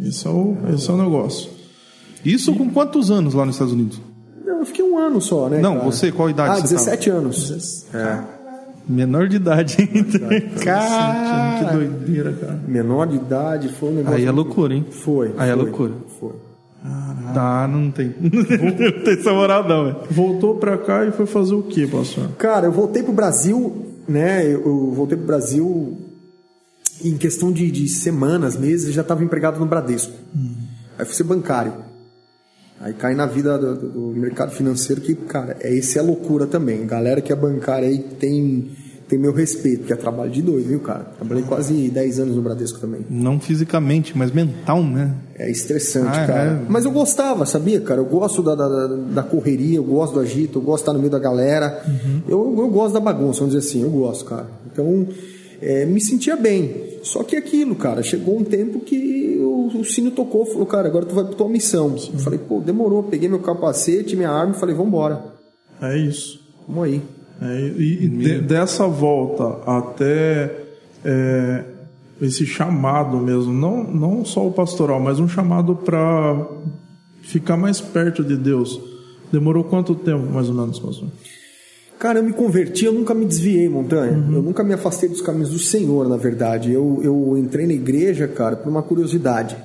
Esse 0.00 0.26
é 0.26 0.30
o, 0.30 0.56
esse 0.74 0.90
é 0.90 0.92
o 0.92 0.96
negócio. 0.96 1.61
Isso 2.24 2.54
com 2.54 2.70
quantos 2.70 3.10
anos 3.10 3.34
lá 3.34 3.44
nos 3.44 3.56
Estados 3.56 3.72
Unidos? 3.72 4.00
Não, 4.44 4.60
eu 4.60 4.66
fiquei 4.66 4.84
um 4.84 4.98
ano 4.98 5.20
só, 5.20 5.48
né? 5.48 5.60
Não, 5.60 5.74
cara? 5.74 5.84
você, 5.84 6.12
qual 6.12 6.30
idade 6.30 6.50
Ah, 6.50 6.66
você 6.66 6.74
17 6.74 7.10
anos. 7.10 7.86
É. 7.94 8.18
Menor 8.88 9.28
de 9.28 9.36
idade 9.36 9.76
ainda. 9.78 10.18
Que 10.58 10.64
Cara. 10.64 11.72
doideira, 11.72 12.32
cara. 12.32 12.60
Menor 12.66 13.06
de 13.06 13.16
idade, 13.16 13.68
foi 13.68 13.90
um 13.90 13.94
negócio. 13.94 14.18
Aí 14.18 14.24
é 14.24 14.30
loucura, 14.30 14.74
hein? 14.74 14.86
Foi. 14.90 15.32
Aí 15.38 15.50
é 15.50 15.54
foi, 15.54 15.62
loucura. 15.62 15.92
Foi. 16.18 16.32
Tá, 17.32 17.68
não 17.68 17.90
tem. 17.90 18.12
não 18.20 19.04
tem 19.04 19.14
essa 19.14 19.32
moral, 19.32 19.66
não, 19.68 19.84
velho. 19.84 19.96
Voltou 20.10 20.56
pra 20.56 20.76
cá 20.76 21.04
e 21.06 21.12
foi 21.12 21.26
fazer 21.26 21.54
o 21.54 21.62
quê, 21.62 21.86
pastor? 21.86 22.28
Cara, 22.38 22.66
eu 22.66 22.72
voltei 22.72 23.02
pro 23.02 23.12
Brasil, 23.12 23.86
né? 24.08 24.44
Eu 24.44 24.66
eu 24.66 24.90
voltei 24.92 25.16
pro 25.16 25.26
Brasil 25.26 25.96
em 27.04 27.16
questão 27.16 27.52
de, 27.52 27.70
de 27.70 27.88
semanas, 27.88 28.56
meses, 28.56 28.92
já 28.92 29.02
estava 29.02 29.22
empregado 29.22 29.58
no 29.58 29.66
Bradesco. 29.66 30.12
Aí 30.98 31.04
fui 31.04 31.14
ser 31.14 31.24
bancário. 31.24 31.72
Aí 32.82 32.92
cai 32.94 33.14
na 33.14 33.26
vida 33.26 33.56
do, 33.56 33.76
do- 33.76 33.88
do 34.12 34.20
mercado 34.20 34.50
financeiro 34.50 35.00
que, 35.00 35.14
cara, 35.14 35.56
é, 35.60 35.72
esse 35.72 35.98
é 35.98 36.02
loucura 36.02 36.46
também. 36.46 36.84
Galera 36.84 37.20
que 37.20 37.32
é 37.32 37.36
bancária 37.36 37.88
aí 37.88 37.98
tem, 37.98 38.70
tem 39.08 39.18
meu 39.18 39.32
respeito, 39.32 39.78
porque 39.80 39.92
é 39.92 39.96
trabalho 39.96 40.32
de 40.32 40.42
doido, 40.42 40.66
viu, 40.66 40.80
cara? 40.80 41.04
Trabalhei 41.16 41.44
quase 41.44 41.88
10 41.88 42.18
anos 42.18 42.34
no 42.36 42.42
Bradesco 42.42 42.80
também. 42.80 43.02
Não 43.08 43.38
fisicamente, 43.38 44.18
mas 44.18 44.32
mental, 44.32 44.82
né? 44.82 45.14
É 45.38 45.48
estressante, 45.48 46.18
ah, 46.18 46.26
cara. 46.26 46.42
É. 46.60 46.66
Mas 46.68 46.84
eu 46.84 46.90
gostava, 46.90 47.46
sabia, 47.46 47.80
cara? 47.80 48.00
Eu 48.00 48.04
gosto 48.06 48.42
da, 48.42 48.54
da, 48.56 48.86
da, 48.88 49.22
correria, 49.22 49.76
eu 49.76 49.84
gosto 49.84 50.14
do 50.14 50.20
agito, 50.20 50.58
eu 50.58 50.62
gosto 50.62 50.78
de 50.78 50.82
estar 50.82 50.92
no 50.92 50.98
meio 50.98 51.10
da 51.12 51.18
galera. 51.20 51.82
Uhum. 51.86 52.22
Eu, 52.28 52.54
eu 52.58 52.68
gosto 52.68 52.94
da 52.94 53.00
bagunça, 53.00 53.40
vamos 53.40 53.54
dizer 53.54 53.64
assim, 53.68 53.82
eu 53.82 53.90
gosto, 53.90 54.24
cara. 54.24 54.46
Então, 54.72 55.06
é, 55.60 55.86
me 55.86 56.00
sentia 56.00 56.34
bem. 56.34 56.90
Só 57.04 57.22
que 57.22 57.36
aquilo, 57.36 57.74
cara, 57.76 58.02
chegou 58.02 58.38
um 58.38 58.44
tempo 58.44 58.80
que 58.80 59.36
o, 59.66 59.84
sino 59.84 60.10
tocou, 60.10 60.46
falou, 60.46 60.66
cara, 60.66 60.88
agora 60.88 61.04
tu 61.04 61.14
vai 61.14 61.24
pra 61.24 61.34
tua 61.34 61.48
missão. 61.48 61.96
Sim. 61.98 62.10
Eu 62.14 62.18
falei, 62.18 62.38
pô, 62.38 62.60
demorou. 62.60 63.02
Peguei 63.02 63.28
meu 63.28 63.40
capacete, 63.40 64.16
minha 64.16 64.30
arma 64.30 64.54
e 64.54 64.58
falei, 64.58 64.74
vambora. 64.74 65.24
É 65.80 65.96
isso. 65.96 66.40
Vamos 66.66 66.84
aí. 66.84 67.02
É, 67.40 67.60
e, 67.76 68.04
e 68.04 68.08
de, 68.08 68.40
dessa 68.40 68.86
volta 68.86 69.58
até 69.66 70.64
é, 71.04 71.64
esse 72.20 72.46
chamado 72.46 73.16
mesmo, 73.18 73.52
não, 73.52 73.82
não 73.82 74.24
só 74.24 74.46
o 74.46 74.52
pastoral, 74.52 75.00
mas 75.00 75.18
um 75.18 75.26
chamado 75.26 75.74
para 75.74 76.46
ficar 77.22 77.56
mais 77.56 77.80
perto 77.80 78.22
de 78.22 78.36
Deus. 78.36 78.80
Demorou 79.32 79.64
quanto 79.64 79.94
tempo, 79.94 80.30
mais 80.30 80.48
ou 80.48 80.54
menos, 80.54 80.78
pastor? 80.78 81.08
Cara, 82.02 82.18
eu 82.18 82.24
me 82.24 82.32
converti, 82.32 82.84
eu 82.84 82.92
nunca 82.92 83.14
me 83.14 83.24
desviei, 83.24 83.68
Montanha. 83.68 84.18
Uhum. 84.18 84.34
Eu 84.34 84.42
nunca 84.42 84.64
me 84.64 84.74
afastei 84.74 85.08
dos 85.08 85.20
caminhos 85.20 85.50
do 85.50 85.58
Senhor, 85.60 86.08
na 86.08 86.16
verdade. 86.16 86.72
Eu, 86.72 86.98
eu 87.00 87.38
entrei 87.38 87.64
na 87.64 87.74
igreja, 87.74 88.26
cara, 88.26 88.56
por 88.56 88.68
uma 88.68 88.82
curiosidade. 88.82 89.56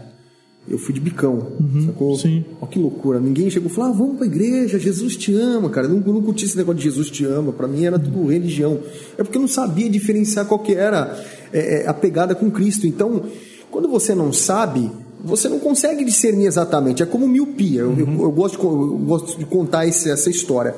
Eu 0.69 0.77
fui 0.77 0.93
de 0.93 0.99
bicão, 0.99 1.47
uhum, 1.59 1.87
sacou? 1.87 2.15
Sim. 2.15 2.45
Olha 2.61 2.69
que 2.69 2.77
loucura. 2.77 3.19
Ninguém 3.19 3.49
chegou 3.49 3.71
e 3.71 3.73
falou, 3.73 3.89
ah, 3.89 3.93
vamos 3.97 4.17
pra 4.17 4.27
igreja, 4.27 4.77
Jesus 4.77 5.17
te 5.17 5.33
ama, 5.33 5.67
cara. 5.71 5.87
Eu 5.87 5.95
não, 5.95 6.13
não 6.13 6.21
curti 6.21 6.45
esse 6.45 6.55
negócio 6.55 6.77
de 6.77 6.83
Jesus 6.83 7.09
te 7.09 7.25
ama. 7.25 7.51
Para 7.51 7.67
mim 7.67 7.85
era 7.85 7.97
tudo 7.97 8.27
religião. 8.27 8.81
É 9.17 9.23
porque 9.23 9.39
eu 9.39 9.41
não 9.41 9.47
sabia 9.47 9.89
diferenciar 9.89 10.45
qual 10.45 10.59
que 10.59 10.75
era 10.75 11.19
é, 11.51 11.85
é, 11.85 11.87
a 11.87 11.93
pegada 11.93 12.35
com 12.35 12.51
Cristo. 12.51 12.85
Então, 12.85 13.23
quando 13.71 13.89
você 13.89 14.13
não 14.13 14.31
sabe, 14.31 14.91
você 15.25 15.49
não 15.49 15.57
consegue 15.57 16.05
discernir 16.05 16.45
exatamente. 16.45 17.01
É 17.01 17.05
como 17.07 17.27
miopia. 17.27 17.87
Uhum. 17.87 17.99
Eu, 17.99 18.07
eu, 18.07 18.21
eu, 18.25 18.31
gosto 18.31 18.59
de, 18.59 18.63
eu 18.63 18.97
gosto 19.07 19.39
de 19.39 19.45
contar 19.45 19.87
esse, 19.87 20.11
essa 20.11 20.29
história. 20.29 20.75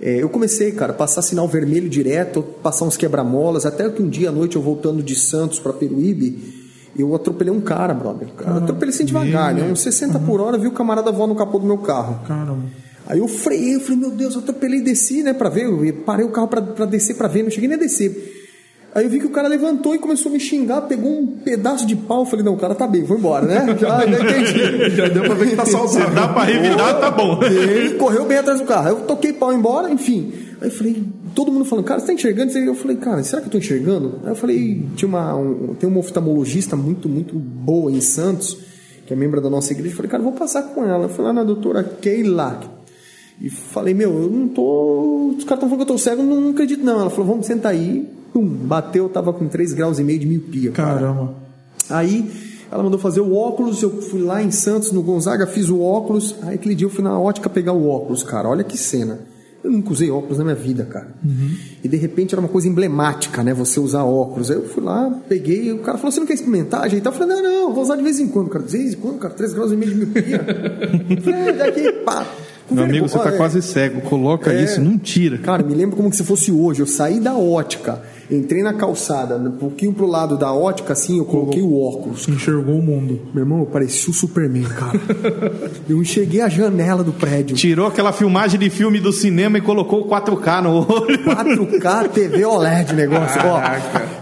É, 0.00 0.22
eu 0.22 0.28
comecei, 0.28 0.72
cara, 0.72 0.92
passar 0.92 1.22
sinal 1.22 1.48
vermelho 1.48 1.88
direto, 1.88 2.42
passar 2.42 2.84
uns 2.84 2.96
quebra-molas, 2.96 3.64
até 3.64 3.88
que 3.88 4.02
um 4.02 4.08
dia 4.08 4.28
à 4.28 4.32
noite 4.32 4.56
eu 4.56 4.62
voltando 4.62 5.02
de 5.02 5.14
Santos 5.14 5.58
para 5.58 5.72
Peruíbe, 5.72 6.64
eu 6.96 7.14
atropelei 7.14 7.52
um 7.52 7.60
cara, 7.60 7.94
brother. 7.94 8.28
Eu 8.46 8.56
atropelei 8.56 8.94
assim 8.94 9.04
devagar, 9.04 9.54
né? 9.54 9.62
Uns 9.62 9.80
60 9.80 10.18
uhum. 10.18 10.24
por 10.24 10.40
hora, 10.40 10.58
vi 10.58 10.66
o 10.66 10.72
camarada 10.72 11.10
voar 11.10 11.26
no 11.26 11.34
capô 11.34 11.58
do 11.58 11.66
meu 11.66 11.78
carro. 11.78 12.20
Caramba. 12.26 12.64
Aí 13.06 13.18
eu 13.18 13.28
freiei, 13.28 13.74
eu 13.74 13.80
falei, 13.80 13.98
meu 13.98 14.10
Deus, 14.10 14.34
eu 14.34 14.40
atropelei 14.40 14.80
e 14.80 14.82
desci, 14.82 15.22
né, 15.22 15.32
pra 15.32 15.48
ver. 15.48 15.64
Eu 15.66 15.94
parei 16.04 16.24
o 16.24 16.30
carro 16.30 16.48
pra, 16.48 16.62
pra 16.62 16.86
descer 16.86 17.16
pra 17.16 17.28
ver, 17.28 17.42
não 17.42 17.50
cheguei 17.50 17.68
nem 17.68 17.76
a 17.76 17.80
descer. 17.80 18.43
Aí 18.94 19.04
eu 19.04 19.10
vi 19.10 19.18
que 19.18 19.26
o 19.26 19.30
cara 19.30 19.48
levantou 19.48 19.92
e 19.92 19.98
começou 19.98 20.30
a 20.30 20.32
me 20.32 20.38
xingar, 20.38 20.82
pegou 20.82 21.10
um 21.10 21.26
pedaço 21.26 21.84
de 21.84 21.96
pau. 21.96 22.24
Falei, 22.24 22.44
não, 22.44 22.54
o 22.54 22.56
cara 22.56 22.76
tá 22.76 22.86
bem, 22.86 23.04
foi 23.04 23.16
embora, 23.18 23.44
né? 23.44 23.66
Já, 23.76 24.06
já 24.06 24.20
entendi. 24.20 24.96
já 24.96 25.08
deu 25.08 25.24
pra 25.24 25.34
ver 25.34 25.50
que 25.50 25.56
tá 25.56 25.66
saudável. 25.66 26.08
Se 26.08 26.14
dá 26.14 26.28
pra 26.28 26.44
revidar, 26.44 27.00
tá 27.00 27.10
bom. 27.10 27.42
Ele 27.42 27.94
correu 27.94 28.24
bem 28.24 28.38
atrás 28.38 28.60
do 28.60 28.66
carro. 28.66 28.90
Eu 28.90 29.00
toquei 29.00 29.32
pau 29.32 29.52
embora, 29.52 29.90
enfim. 29.90 30.32
Aí 30.60 30.68
eu 30.68 30.70
falei, 30.70 31.02
todo 31.34 31.50
mundo 31.50 31.64
falando, 31.64 31.84
cara, 31.84 31.98
você 31.98 32.06
tá 32.06 32.12
enxergando? 32.12 32.56
Eu 32.56 32.74
falei, 32.76 32.96
cara, 32.96 33.24
será 33.24 33.42
que 33.42 33.48
eu 33.48 33.52
tô 33.52 33.58
enxergando? 33.58 34.20
Aí 34.22 34.30
eu 34.30 34.36
falei, 34.36 34.86
tinha 34.94 35.08
uma, 35.08 35.34
um, 35.34 35.74
tem 35.74 35.88
uma 35.88 35.98
oftalmologista 35.98 36.76
muito, 36.76 37.08
muito 37.08 37.34
boa 37.34 37.90
em 37.90 38.00
Santos, 38.00 38.56
que 39.04 39.12
é 39.12 39.16
membro 39.16 39.40
da 39.40 39.50
nossa 39.50 39.72
igreja. 39.72 39.92
Eu 39.92 39.96
falei, 39.96 40.10
cara, 40.10 40.22
vou 40.22 40.32
passar 40.32 40.62
com 40.62 40.84
ela. 40.84 41.06
Eu 41.06 41.08
fui 41.08 41.24
lá 41.24 41.32
na 41.32 41.42
doutora 41.42 41.82
Keila. 41.82 42.60
E 43.40 43.50
falei, 43.50 43.92
meu, 43.92 44.22
eu 44.22 44.30
não 44.30 44.46
tô. 44.46 45.34
Os 45.36 45.42
caras 45.42 45.64
estão 45.64 45.68
falando 45.68 45.76
que 45.78 45.82
eu 45.82 45.96
tô 45.96 45.98
cego, 45.98 46.22
não, 46.22 46.40
não 46.40 46.50
acredito, 46.50 46.84
não. 46.84 47.00
Ela 47.00 47.10
falou, 47.10 47.26
vamos 47.26 47.46
sentar 47.46 47.72
aí 47.72 48.08
pum, 48.34 48.44
bateu, 48.44 49.08
tava 49.08 49.32
com 49.32 49.46
3 49.46 49.72
graus 49.72 50.00
e 50.00 50.04
meio 50.04 50.18
de 50.18 50.26
miopia. 50.26 50.72
Caramba. 50.72 51.34
Cara. 51.88 52.00
Aí 52.00 52.28
ela 52.70 52.82
mandou 52.82 52.98
fazer 52.98 53.20
o 53.20 53.34
óculos, 53.36 53.80
eu 53.82 54.02
fui 54.02 54.20
lá 54.20 54.42
em 54.42 54.50
Santos, 54.50 54.90
no 54.90 55.00
Gonzaga, 55.00 55.46
fiz 55.46 55.70
o 55.70 55.80
óculos. 55.80 56.34
Aí 56.42 56.56
aquele 56.56 56.74
dia 56.74 56.86
eu 56.86 56.90
fui 56.90 57.04
na 57.04 57.16
ótica 57.16 57.48
pegar 57.48 57.72
o 57.72 57.88
óculos, 57.88 58.24
cara. 58.24 58.48
Olha 58.48 58.64
que 58.64 58.76
cena. 58.76 59.20
Eu 59.62 59.70
nunca 59.70 59.92
usei 59.92 60.10
óculos 60.10 60.36
na 60.36 60.44
minha 60.44 60.56
vida, 60.56 60.84
cara. 60.84 61.14
Uhum. 61.24 61.56
E 61.82 61.88
de 61.88 61.96
repente 61.96 62.34
era 62.34 62.40
uma 62.40 62.48
coisa 62.48 62.68
emblemática, 62.68 63.42
né? 63.42 63.54
Você 63.54 63.80
usar 63.80 64.04
óculos. 64.04 64.50
Aí 64.50 64.58
eu 64.58 64.68
fui 64.68 64.82
lá, 64.82 65.10
peguei, 65.26 65.72
o 65.72 65.78
cara 65.78 65.96
falou: 65.96 66.12
Você 66.12 66.20
não 66.20 66.26
quer 66.26 66.34
experimentar? 66.34 66.82
Ajeitar? 66.82 67.12
Eu 67.12 67.18
falei: 67.18 67.34
Não, 67.34 67.42
não, 67.42 67.72
vou 67.72 67.82
usar 67.82 67.96
de 67.96 68.02
vez 68.02 68.18
em 68.20 68.28
quando, 68.28 68.50
cara. 68.50 68.64
De 68.64 68.76
vez 68.76 68.92
em 68.92 68.96
quando, 68.96 69.18
cara, 69.18 69.32
3 69.32 69.54
graus 69.54 69.72
e 69.72 69.76
meio 69.76 69.92
de 69.92 69.96
miopia. 69.96 70.44
é, 71.32 71.52
daqui, 71.52 71.92
pá. 72.04 72.26
Meu 72.70 72.84
amigo, 72.84 73.08
você 73.08 73.16
está 73.16 73.30
é, 73.30 73.36
quase 73.36 73.62
cego. 73.62 74.00
Coloca 74.02 74.52
é, 74.52 74.64
isso, 74.64 74.80
não 74.80 74.98
tira. 74.98 75.38
Cara, 75.38 75.62
me 75.62 75.74
lembro 75.74 75.96
como 75.96 76.12
se 76.12 76.24
fosse 76.24 76.50
hoje. 76.50 76.80
Eu 76.80 76.86
saí 76.86 77.20
da 77.20 77.34
ótica 77.34 78.02
Entrei 78.30 78.62
na 78.62 78.72
calçada, 78.72 79.36
um 79.36 79.52
pouquinho 79.52 79.92
pro 79.92 80.06
lado 80.06 80.38
da 80.38 80.52
ótica, 80.52 80.94
assim, 80.94 81.18
eu 81.18 81.24
coloquei 81.24 81.60
o 81.60 81.78
óculos. 81.78 82.26
Enxergou 82.26 82.78
o 82.78 82.82
mundo. 82.82 83.20
Meu 83.34 83.44
irmão, 83.44 83.60
eu 83.60 83.66
parecia 83.66 84.10
o 84.10 84.14
Superman, 84.14 84.64
cara. 84.64 85.00
eu 85.88 86.00
enxerguei 86.00 86.40
a 86.40 86.48
janela 86.48 87.04
do 87.04 87.12
prédio. 87.12 87.54
Tirou 87.54 87.86
aquela 87.86 88.12
filmagem 88.12 88.58
de 88.58 88.70
filme 88.70 88.98
do 88.98 89.12
cinema 89.12 89.58
e 89.58 89.60
colocou 89.60 90.08
4K 90.08 90.62
no 90.62 90.76
olho. 90.78 91.24
4K 91.24 92.08
TV 92.08 92.44
OLED 92.44 92.94
negócio. 92.94 93.40
Ó, 93.44 93.60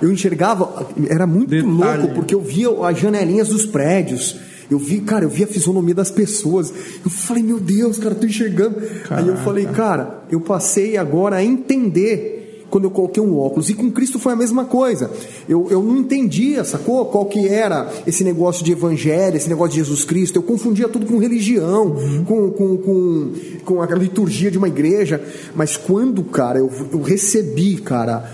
eu 0.00 0.10
enxergava, 0.10 0.86
era 1.08 1.26
muito 1.26 1.50
Detalhe. 1.50 1.70
louco, 1.70 2.14
porque 2.14 2.34
eu 2.34 2.40
via 2.40 2.68
as 2.84 2.98
janelinhas 2.98 3.48
dos 3.48 3.66
prédios. 3.66 4.36
Eu 4.70 4.78
vi, 4.78 5.00
cara, 5.00 5.24
eu 5.24 5.28
vi 5.28 5.44
a 5.44 5.46
fisionomia 5.46 5.94
das 5.94 6.10
pessoas. 6.10 6.72
Eu 7.04 7.10
falei, 7.10 7.42
meu 7.42 7.60
Deus, 7.60 7.98
cara, 7.98 8.14
tô 8.14 8.26
enxergando. 8.26 8.80
Caraca. 8.80 9.16
Aí 9.16 9.28
eu 9.28 9.36
falei, 9.36 9.66
cara, 9.66 10.24
eu 10.30 10.40
passei 10.40 10.96
agora 10.96 11.36
a 11.36 11.44
entender 11.44 12.41
quando 12.72 12.84
eu 12.84 12.90
coloquei 12.90 13.22
um 13.22 13.38
óculos. 13.38 13.68
E 13.68 13.74
com 13.74 13.90
Cristo 13.90 14.18
foi 14.18 14.32
a 14.32 14.36
mesma 14.36 14.64
coisa. 14.64 15.10
Eu, 15.46 15.68
eu 15.70 15.82
não 15.82 15.98
entendia, 15.98 16.64
sacou? 16.64 17.04
Qual 17.04 17.26
que 17.26 17.46
era 17.46 17.92
esse 18.06 18.24
negócio 18.24 18.64
de 18.64 18.72
evangelho, 18.72 19.36
esse 19.36 19.48
negócio 19.48 19.72
de 19.72 19.76
Jesus 19.76 20.06
Cristo. 20.06 20.36
Eu 20.36 20.42
confundia 20.42 20.88
tudo 20.88 21.04
com 21.04 21.18
religião, 21.18 21.88
uhum. 21.88 22.24
com, 22.24 22.50
com, 22.50 22.76
com, 22.78 23.32
com 23.62 23.82
a 23.82 23.86
liturgia 23.94 24.50
de 24.50 24.56
uma 24.56 24.68
igreja. 24.68 25.22
Mas 25.54 25.76
quando, 25.76 26.24
cara, 26.24 26.60
eu, 26.60 26.70
eu 26.90 27.02
recebi, 27.02 27.76
cara, 27.76 28.24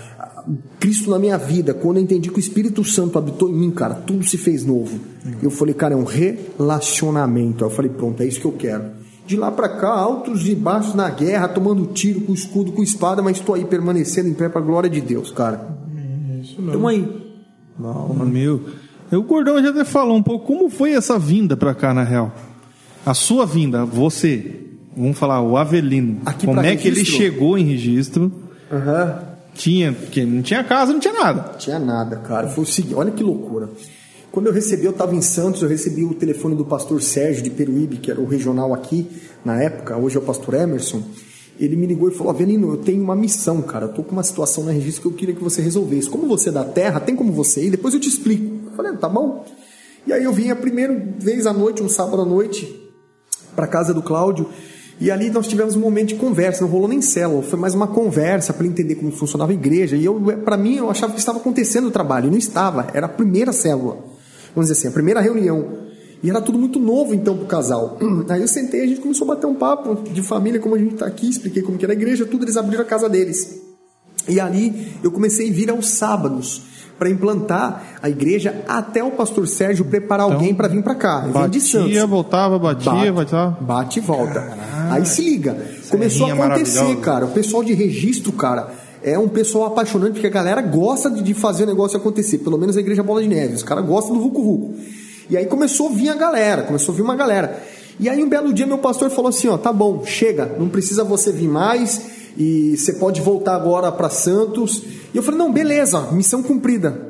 Cristo 0.79 1.09
na 1.09 1.19
minha 1.19 1.37
vida, 1.37 1.73
quando 1.73 1.97
eu 1.97 2.03
entendi 2.03 2.29
que 2.29 2.37
o 2.37 2.39
Espírito 2.39 2.81
Santo 2.85 3.19
habitou 3.19 3.49
em 3.49 3.53
mim, 3.53 3.71
cara, 3.71 3.93
tudo 3.93 4.25
se 4.25 4.37
fez 4.37 4.63
novo. 4.63 4.97
Uhum. 5.25 5.33
Eu 5.43 5.51
falei, 5.51 5.73
cara, 5.73 5.95
é 5.95 5.97
um 5.97 6.05
relacionamento. 6.05 7.65
Aí 7.65 7.69
eu 7.69 7.75
falei, 7.75 7.91
pronto, 7.91 8.23
é 8.23 8.25
isso 8.25 8.39
que 8.39 8.47
eu 8.47 8.53
quero 8.53 8.98
de 9.29 9.37
lá 9.37 9.51
para 9.51 9.69
cá, 9.69 9.89
altos 9.89 10.47
e 10.47 10.55
baixos 10.55 10.95
na 10.95 11.07
guerra, 11.07 11.47
tomando 11.47 11.85
tiro 11.85 12.21
com 12.21 12.33
escudo, 12.33 12.71
com 12.71 12.81
espada, 12.81 13.21
mas 13.21 13.37
estou 13.37 13.53
aí 13.53 13.63
permanecendo 13.63 14.27
em 14.27 14.33
pé 14.33 14.49
para 14.49 14.59
a 14.59 14.63
glória 14.63 14.89
de 14.89 14.99
Deus, 14.99 15.29
cara. 15.29 15.77
Isso 16.41 16.59
mesmo. 16.59 16.71
Tamo 16.71 16.87
aí. 16.87 17.37
Não, 17.77 18.07
meu. 18.25 18.59
O 19.11 19.21
Gordão 19.21 19.61
já 19.61 19.69
até 19.69 19.85
falou 19.85 20.17
um 20.17 20.23
pouco 20.23 20.47
como 20.47 20.67
foi 20.67 20.93
essa 20.93 21.19
vinda 21.19 21.55
para 21.55 21.75
cá, 21.75 21.93
na 21.93 22.03
real. 22.03 22.33
A 23.05 23.13
sua 23.13 23.45
vinda, 23.45 23.85
você, 23.85 24.61
vamos 24.97 25.15
falar, 25.15 25.41
o 25.41 25.57
Avelino. 25.57 26.21
Aqui 26.25 26.47
como 26.47 26.59
é 26.61 26.71
registro? 26.71 26.81
que 26.81 26.99
ele 26.99 27.05
chegou 27.05 27.55
em 27.55 27.65
registro? 27.65 28.31
Uhum. 28.71 29.29
Tinha, 29.53 29.93
porque 29.93 30.25
não 30.25 30.41
tinha 30.41 30.63
casa, 30.63 30.91
não 30.91 30.99
tinha 30.99 31.13
nada. 31.13 31.53
Tinha 31.59 31.77
nada, 31.77 32.15
cara. 32.15 32.47
Foi 32.47 32.63
o 32.63 32.67
seguinte, 32.67 32.95
olha 32.95 33.11
que 33.11 33.21
loucura. 33.23 33.69
Quando 34.31 34.45
eu 34.45 34.53
recebi, 34.53 34.85
eu 34.85 34.91
estava 34.91 35.15
em 35.15 35.21
Santos, 35.21 35.63
eu 35.63 35.67
recebi 35.67 36.03
o 36.03 36.13
telefone 36.13 36.55
do 36.55 36.63
pastor 36.63 37.01
Sérgio 37.01 37.41
de 37.41 37.49
Peruíbe, 37.49 37.97
que 37.97 38.11
era 38.11 38.21
o 38.21 38.27
regional 38.27 38.75
aqui 38.75 39.07
na 39.43 39.61
época, 39.61 39.97
hoje 39.97 40.17
é 40.17 40.19
o 40.19 40.23
pastor 40.23 40.53
Emerson. 40.53 41.01
Ele 41.59 41.75
me 41.75 41.87
ligou 41.87 42.09
e 42.09 42.13
falou: 42.13 42.31
Avelino, 42.31 42.69
eu 42.71 42.77
tenho 42.77 43.03
uma 43.03 43.15
missão, 43.15 43.61
cara. 43.63 43.85
Eu 43.85 43.93
tô 43.93 44.03
com 44.03 44.11
uma 44.11 44.23
situação 44.23 44.63
na 44.63 44.71
registro 44.71 45.01
que 45.01 45.07
eu 45.07 45.13
queria 45.13 45.35
que 45.35 45.43
você 45.43 45.61
resolvesse. 45.61 46.09
Como 46.09 46.27
você 46.27 46.49
é 46.49 46.51
da 46.51 46.63
terra, 46.63 46.99
tem 46.99 47.15
como 47.15 47.33
você 47.33 47.65
ir? 47.65 47.71
Depois 47.71 47.93
eu 47.93 47.99
te 47.99 48.07
explico. 48.07 48.67
Eu 48.67 48.71
falei: 48.77 48.95
tá 48.97 49.09
bom. 49.09 49.45
E 50.05 50.13
aí 50.13 50.23
eu 50.23 50.31
vim 50.31 50.51
a 50.51 50.55
primeira 50.55 50.95
vez 51.17 51.47
à 51.47 51.51
noite, 51.51 51.81
um 51.81 51.89
sábado 51.89 52.21
à 52.21 52.25
noite, 52.25 52.93
para 53.55 53.67
casa 53.67 53.93
do 53.93 54.01
Cláudio. 54.01 54.47
E 55.01 55.09
ali 55.09 55.29
nós 55.29 55.47
tivemos 55.47 55.75
um 55.75 55.79
momento 55.79 56.09
de 56.09 56.15
conversa, 56.15 56.61
não 56.61 56.69
rolou 56.69 56.87
nem 56.87 57.01
célula, 57.01 57.41
foi 57.41 57.57
mais 57.57 57.73
uma 57.73 57.87
conversa 57.87 58.53
para 58.53 58.67
entender 58.67 58.95
como 58.95 59.11
funcionava 59.11 59.51
a 59.51 59.55
igreja. 59.55 59.95
E 59.95 60.05
eu, 60.05 60.21
para 60.43 60.57
mim, 60.57 60.75
eu 60.75 60.89
achava 60.89 61.13
que 61.13 61.19
estava 61.19 61.39
acontecendo 61.39 61.87
o 61.87 61.91
trabalho, 61.91 62.27
e 62.27 62.31
não 62.31 62.37
estava, 62.37 62.87
era 62.93 63.05
a 63.05 63.09
primeira 63.09 63.53
célula 63.53 64.08
vamos 64.55 64.69
dizer 64.69 64.79
assim, 64.79 64.87
a 64.87 64.91
primeira 64.91 65.21
reunião. 65.21 65.89
E 66.21 66.29
era 66.29 66.41
tudo 66.41 66.59
muito 66.59 66.79
novo 66.79 67.13
então 67.13 67.35
para 67.35 67.45
o 67.45 67.47
casal. 67.47 67.97
Aí 68.29 68.41
eu 68.41 68.47
sentei, 68.47 68.81
a 68.83 68.87
gente 68.87 69.01
começou 69.01 69.25
a 69.31 69.35
bater 69.35 69.47
um 69.47 69.55
papo 69.55 69.95
de 70.11 70.21
família, 70.21 70.59
como 70.59 70.75
a 70.75 70.77
gente 70.77 70.93
está 70.93 71.05
aqui, 71.05 71.29
expliquei 71.29 71.63
como 71.63 71.77
que 71.77 71.85
era 71.85 71.93
a 71.93 71.95
igreja, 71.95 72.25
tudo, 72.25 72.43
eles 72.43 72.57
abriram 72.57 72.83
a 72.83 72.85
casa 72.85 73.07
deles. 73.07 73.61
E 74.27 74.39
ali 74.39 74.93
eu 75.01 75.11
comecei 75.11 75.49
a 75.49 75.53
vir 75.53 75.69
aos 75.69 75.89
sábados 75.89 76.63
para 76.99 77.09
implantar 77.09 77.97
a 78.03 78.09
igreja 78.09 78.63
até 78.67 79.01
o 79.01 79.11
pastor 79.11 79.47
Sérgio 79.47 79.85
preparar 79.85 80.25
então, 80.25 80.37
alguém 80.37 80.53
para 80.53 80.67
vir 80.67 80.83
para 80.83 80.95
cá. 80.95 81.19
Batia, 81.21 81.47
de 81.47 81.61
Santos. 81.61 82.09
voltava, 82.09 82.59
batia, 82.59 82.91
bate, 82.91 83.11
voltava. 83.11 83.57
Bate 83.61 83.99
e 83.99 84.01
volta. 84.01 84.33
Caraca, 84.33 84.93
Aí 84.93 85.05
se 85.05 85.21
liga. 85.21 85.57
Começou 85.89 86.27
a 86.27 86.33
acontecer, 86.33 86.97
cara. 86.97 87.25
O 87.25 87.31
pessoal 87.31 87.63
de 87.63 87.73
registro, 87.73 88.33
cara 88.33 88.88
é 89.03 89.17
um 89.17 89.27
pessoal 89.27 89.65
apaixonante, 89.65 90.13
porque 90.13 90.27
a 90.27 90.31
galera 90.31 90.61
gosta 90.61 91.09
de 91.09 91.33
fazer 91.33 91.63
o 91.63 91.67
negócio 91.67 91.97
acontecer. 91.97 92.39
Pelo 92.39 92.57
menos 92.57 92.77
a 92.77 92.79
Igreja 92.79 93.03
Bola 93.03 93.21
de 93.21 93.27
Neve. 93.27 93.55
Os 93.55 93.63
caras 93.63 93.85
gostam 93.85 94.15
do 94.15 94.21
Vucu 94.21 94.43
Vucu. 94.43 94.75
E 95.29 95.37
aí 95.37 95.45
começou 95.45 95.89
a 95.89 95.91
vir 95.91 96.09
a 96.09 96.15
galera, 96.15 96.63
começou 96.63 96.93
a 96.93 96.95
vir 96.95 97.03
uma 97.03 97.15
galera. 97.15 97.61
E 97.99 98.09
aí 98.09 98.23
um 98.23 98.29
belo 98.29 98.53
dia 98.53 98.65
meu 98.65 98.77
pastor 98.77 99.09
falou 99.09 99.29
assim, 99.29 99.47
ó, 99.47 99.57
tá 99.57 99.71
bom, 99.71 100.03
chega, 100.05 100.55
não 100.57 100.69
precisa 100.69 101.03
você 101.03 101.31
vir 101.31 101.49
mais, 101.49 102.01
e 102.37 102.75
você 102.77 102.93
pode 102.93 103.21
voltar 103.21 103.55
agora 103.55 103.91
para 103.91 104.09
Santos. 104.09 104.81
E 105.13 105.17
eu 105.17 105.21
falei, 105.21 105.37
não, 105.37 105.51
beleza, 105.51 106.09
missão 106.11 106.41
cumprida. 106.41 107.09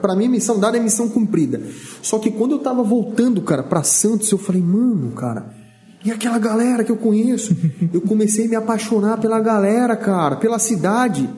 Para 0.00 0.16
mim, 0.16 0.28
missão 0.28 0.58
dada 0.58 0.76
é 0.76 0.80
missão 0.80 1.08
cumprida. 1.08 1.62
Só 2.02 2.18
que 2.18 2.30
quando 2.30 2.52
eu 2.52 2.58
tava 2.58 2.82
voltando, 2.82 3.40
cara, 3.42 3.62
para 3.62 3.82
Santos, 3.82 4.30
eu 4.30 4.38
falei, 4.38 4.60
mano, 4.60 5.12
cara, 5.12 5.61
e 6.04 6.10
aquela 6.10 6.38
galera 6.38 6.82
que 6.82 6.90
eu 6.90 6.96
conheço? 6.96 7.56
Eu 7.92 8.00
comecei 8.00 8.46
a 8.46 8.48
me 8.48 8.56
apaixonar 8.56 9.18
pela 9.18 9.38
galera, 9.40 9.96
cara, 9.96 10.36
pela 10.36 10.58
cidade. 10.58 11.28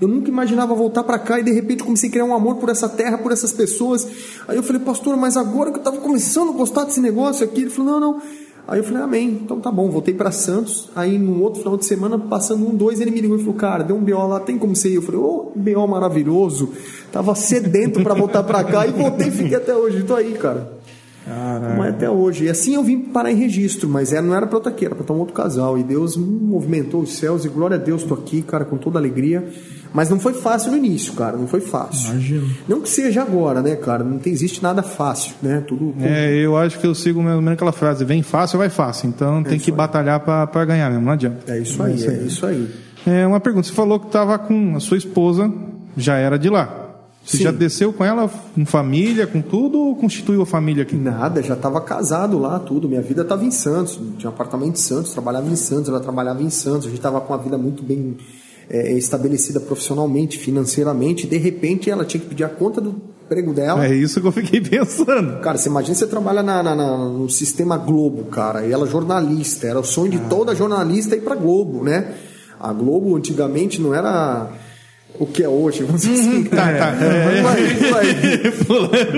Eu 0.00 0.08
nunca 0.08 0.30
imaginava 0.30 0.74
voltar 0.74 1.04
para 1.04 1.18
cá 1.18 1.38
e 1.40 1.42
de 1.42 1.52
repente 1.52 1.82
comecei 1.82 2.08
a 2.08 2.12
criar 2.12 2.24
um 2.24 2.34
amor 2.34 2.56
por 2.56 2.68
essa 2.70 2.88
terra, 2.88 3.18
por 3.18 3.32
essas 3.32 3.52
pessoas. 3.52 4.06
Aí 4.48 4.56
eu 4.56 4.62
falei, 4.62 4.80
pastor, 4.80 5.16
mas 5.16 5.36
agora 5.36 5.70
que 5.70 5.76
eu 5.76 5.80
estava 5.80 5.98
começando 5.98 6.50
a 6.50 6.52
gostar 6.52 6.84
desse 6.84 7.00
negócio 7.00 7.44
aqui, 7.44 7.62
ele 7.62 7.70
falou, 7.70 7.92
não, 7.92 8.00
não. 8.00 8.22
Aí 8.66 8.78
eu 8.78 8.84
falei, 8.84 9.02
amém, 9.02 9.40
então 9.42 9.58
tá 9.60 9.70
bom, 9.70 9.90
voltei 9.90 10.14
para 10.14 10.30
Santos. 10.30 10.88
Aí 10.94 11.18
no 11.18 11.42
outro 11.42 11.60
final 11.60 11.76
de 11.76 11.84
semana, 11.84 12.18
passando 12.18 12.66
um, 12.66 12.74
dois, 12.74 13.00
ele 13.00 13.10
me 13.10 13.20
ligou 13.20 13.36
e 13.36 13.40
falou, 13.40 13.54
cara, 13.54 13.82
deu 13.82 13.96
um 13.96 14.00
BO 14.00 14.26
lá, 14.26 14.40
tem 14.40 14.56
como 14.56 14.76
ser? 14.76 14.94
Eu 14.94 15.02
falei, 15.02 15.20
ô, 15.20 15.52
oh, 15.54 15.58
BO 15.58 15.86
maravilhoso. 15.88 16.70
Tava 17.10 17.34
sedento 17.34 18.02
para 18.02 18.14
voltar 18.14 18.42
para 18.42 18.62
cá 18.64 18.86
e 18.86 18.90
voltei 18.92 19.28
e 19.28 19.30
fiquei 19.30 19.56
até 19.56 19.74
hoje. 19.74 20.02
Tô 20.04 20.14
aí, 20.14 20.34
cara. 20.34 20.79
Caraca. 21.24 21.74
Mas 21.76 21.94
até 21.94 22.10
hoje. 22.10 22.44
E 22.44 22.48
assim 22.48 22.74
eu 22.74 22.82
vim 22.82 22.98
parar 23.00 23.30
em 23.30 23.36
registro, 23.36 23.88
mas 23.88 24.12
era, 24.12 24.22
não 24.22 24.34
era 24.34 24.46
para 24.46 24.56
outra 24.56 24.72
aqui, 24.72 24.84
era 24.84 24.94
para 24.94 25.02
estar 25.02 25.14
um 25.14 25.18
outro 25.18 25.34
casal. 25.34 25.78
E 25.78 25.82
Deus 25.82 26.16
movimentou 26.16 27.02
os 27.02 27.14
céus 27.14 27.44
e 27.44 27.48
glória 27.48 27.76
a 27.76 27.78
Deus, 27.78 28.02
tô 28.02 28.14
aqui, 28.14 28.42
cara, 28.42 28.64
com 28.64 28.76
toda 28.76 28.98
alegria. 28.98 29.46
Mas 29.92 30.08
não 30.08 30.20
foi 30.20 30.34
fácil 30.34 30.70
no 30.70 30.78
início, 30.78 31.12
cara, 31.14 31.36
não 31.36 31.48
foi 31.48 31.60
fácil. 31.60 32.10
Imagino. 32.12 32.48
Não 32.68 32.80
que 32.80 32.88
seja 32.88 33.22
agora, 33.22 33.60
né, 33.60 33.74
cara? 33.74 34.04
Não 34.04 34.18
tem, 34.18 34.32
existe 34.32 34.62
nada 34.62 34.82
fácil, 34.82 35.34
né? 35.42 35.62
Tudo. 35.66 35.94
É, 36.00 36.32
eu 36.36 36.56
acho 36.56 36.78
que 36.78 36.86
eu 36.86 36.94
sigo 36.94 37.22
mesmo 37.22 37.48
aquela 37.50 37.72
frase: 37.72 38.04
vem 38.04 38.22
fácil, 38.22 38.58
vai 38.58 38.70
fácil. 38.70 39.08
Então 39.08 39.40
é 39.40 39.44
tem 39.44 39.58
que 39.58 39.70
aí. 39.70 39.76
batalhar 39.76 40.20
para 40.20 40.64
ganhar 40.64 40.90
mesmo, 40.90 41.04
não 41.04 41.12
adianta. 41.12 41.52
É 41.52 41.58
isso 41.58 41.82
aí, 41.82 41.92
é 41.92 41.96
isso 41.96 42.08
aí. 42.08 42.16
É 42.16 42.22
isso 42.22 42.46
aí. 42.46 42.70
É 43.06 43.26
uma 43.26 43.40
pergunta: 43.40 43.66
você 43.66 43.74
falou 43.74 43.98
que 43.98 44.06
estava 44.06 44.38
com 44.38 44.76
a 44.76 44.80
sua 44.80 44.96
esposa, 44.96 45.52
já 45.96 46.16
era 46.16 46.38
de 46.38 46.48
lá. 46.48 46.89
Você 47.24 47.38
Sim. 47.38 47.44
já 47.44 47.50
desceu 47.50 47.92
com 47.92 48.04
ela, 48.04 48.28
com 48.28 48.64
família, 48.64 49.26
com 49.26 49.42
tudo, 49.42 49.78
ou 49.78 49.94
constituiu 49.94 50.42
a 50.42 50.46
família 50.46 50.82
aqui? 50.82 50.96
Nada, 50.96 51.42
já 51.42 51.54
estava 51.54 51.80
casado 51.80 52.38
lá, 52.38 52.58
tudo. 52.58 52.88
Minha 52.88 53.02
vida 53.02 53.22
estava 53.22 53.44
em 53.44 53.50
Santos, 53.50 54.00
tinha 54.18 54.30
um 54.30 54.32
apartamento 54.32 54.72
em 54.72 54.80
Santos, 54.80 55.12
trabalhava 55.12 55.48
em 55.48 55.56
Santos, 55.56 55.88
ela 55.90 56.00
trabalhava 56.00 56.42
em 56.42 56.50
Santos, 56.50 56.86
a 56.86 56.88
gente 56.88 56.98
estava 56.98 57.20
com 57.20 57.32
uma 57.32 57.42
vida 57.42 57.58
muito 57.58 57.82
bem 57.82 58.16
é, 58.70 58.92
estabelecida 58.94 59.60
profissionalmente, 59.60 60.38
financeiramente, 60.38 61.26
e 61.26 61.28
de 61.28 61.36
repente 61.36 61.90
ela 61.90 62.04
tinha 62.04 62.20
que 62.20 62.28
pedir 62.28 62.44
a 62.44 62.48
conta 62.48 62.80
do 62.80 63.02
emprego 63.24 63.52
dela. 63.52 63.84
É 63.84 63.94
isso 63.94 64.20
que 64.20 64.26
eu 64.26 64.32
fiquei 64.32 64.60
pensando. 64.62 65.40
Cara, 65.40 65.58
você 65.58 65.68
imagina 65.68 65.94
você 65.94 66.06
trabalha 66.06 66.42
na, 66.42 66.62
na, 66.62 66.74
na, 66.74 66.96
no 66.96 67.28
sistema 67.28 67.76
Globo, 67.76 68.24
cara, 68.24 68.64
e 68.64 68.72
ela 68.72 68.86
é 68.86 68.90
jornalista, 68.90 69.66
era 69.66 69.78
o 69.78 69.84
sonho 69.84 70.12
de 70.12 70.18
ah. 70.18 70.26
toda 70.30 70.54
jornalista 70.54 71.14
ir 71.14 71.20
para 71.20 71.34
Globo, 71.34 71.84
né? 71.84 72.14
A 72.58 72.72
Globo 72.72 73.16
antigamente 73.16 73.80
não 73.80 73.94
era 73.94 74.50
o 75.18 75.26
que 75.26 75.42
é 75.42 75.48
hoje, 75.48 75.82
vamos 75.82 76.00
dizer 76.02 76.20
assim. 76.20 76.44
tá, 76.44 76.56
tá. 76.56 77.04
É. 77.04 77.42
Vai, 77.42 77.64
vai. 77.90 78.06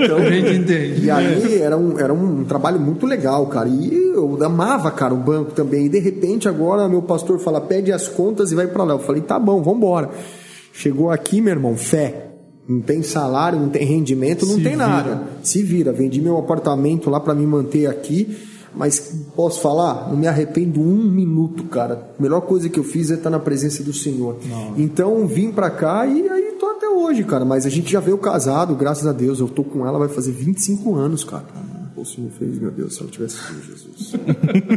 Então, 0.03 0.17
a 0.17 0.29
gente 0.29 0.53
entende. 0.57 1.05
E 1.05 1.09
aí 1.11 1.61
era 1.61 1.77
um, 1.77 1.99
era 1.99 2.13
um 2.13 2.43
trabalho 2.43 2.79
muito 2.79 3.05
legal, 3.05 3.45
cara. 3.47 3.69
E 3.69 3.93
eu 3.93 4.37
amava, 4.43 4.91
cara, 4.91 5.13
o 5.13 5.17
banco 5.17 5.51
também. 5.51 5.85
E 5.85 5.89
de 5.89 5.99
repente 5.99 6.49
agora 6.49 6.89
meu 6.89 7.01
pastor 7.01 7.39
fala, 7.39 7.61
pede 7.61 7.91
as 7.91 8.07
contas 8.07 8.51
e 8.51 8.55
vai 8.55 8.67
para 8.67 8.83
lá. 8.83 8.93
Eu 8.93 8.99
falei, 8.99 9.21
tá 9.21 9.39
bom, 9.39 9.61
vamos 9.61 9.77
embora. 9.77 10.09
Chegou 10.73 11.09
aqui, 11.11 11.39
meu 11.39 11.53
irmão, 11.53 11.77
fé. 11.77 12.27
Não 12.67 12.79
tem 12.81 13.03
salário, 13.03 13.59
não 13.59 13.69
tem 13.69 13.85
rendimento, 13.85 14.45
não 14.45 14.55
Se 14.55 14.61
tem 14.61 14.73
vira. 14.73 14.87
nada. 14.87 15.23
Se 15.43 15.61
vira. 15.61 15.91
Vendi 15.91 16.21
meu 16.21 16.37
apartamento 16.37 17.09
lá 17.09 17.19
para 17.19 17.35
me 17.35 17.45
manter 17.45 17.87
aqui 17.87 18.37
mas 18.75 19.13
posso 19.35 19.61
falar? 19.61 20.09
Não 20.09 20.17
me 20.17 20.27
arrependo 20.27 20.81
um 20.81 21.03
minuto, 21.03 21.63
cara. 21.65 22.09
A 22.17 22.21
melhor 22.21 22.41
coisa 22.41 22.69
que 22.69 22.79
eu 22.79 22.83
fiz 22.83 23.11
é 23.11 23.15
estar 23.15 23.29
na 23.29 23.39
presença 23.39 23.83
do 23.83 23.93
Senhor. 23.93 24.37
Não. 24.45 24.73
Então 24.77 25.27
vim 25.27 25.51
pra 25.51 25.69
cá 25.69 26.05
e 26.05 26.27
aí 26.27 26.55
tô 26.59 26.65
até 26.67 26.87
hoje, 26.87 27.23
cara. 27.23 27.45
Mas 27.45 27.65
a 27.65 27.69
gente 27.69 27.91
já 27.91 27.99
veio 27.99 28.17
casado, 28.17 28.75
graças 28.75 29.05
a 29.05 29.11
Deus. 29.11 29.39
Eu 29.39 29.47
tô 29.47 29.63
com 29.63 29.85
ela, 29.85 29.99
vai 29.99 30.09
fazer 30.09 30.31
25 30.31 30.95
anos, 30.95 31.23
cara. 31.23 31.45
O 31.95 32.03
Senhor 32.05 32.31
fez, 32.31 32.59
meu 32.59 32.71
Deus, 32.71 32.95
se 32.95 33.01
ela 33.01 33.09
tivesse 33.11 33.37
sido 33.37 33.63
Jesus. 33.63 34.13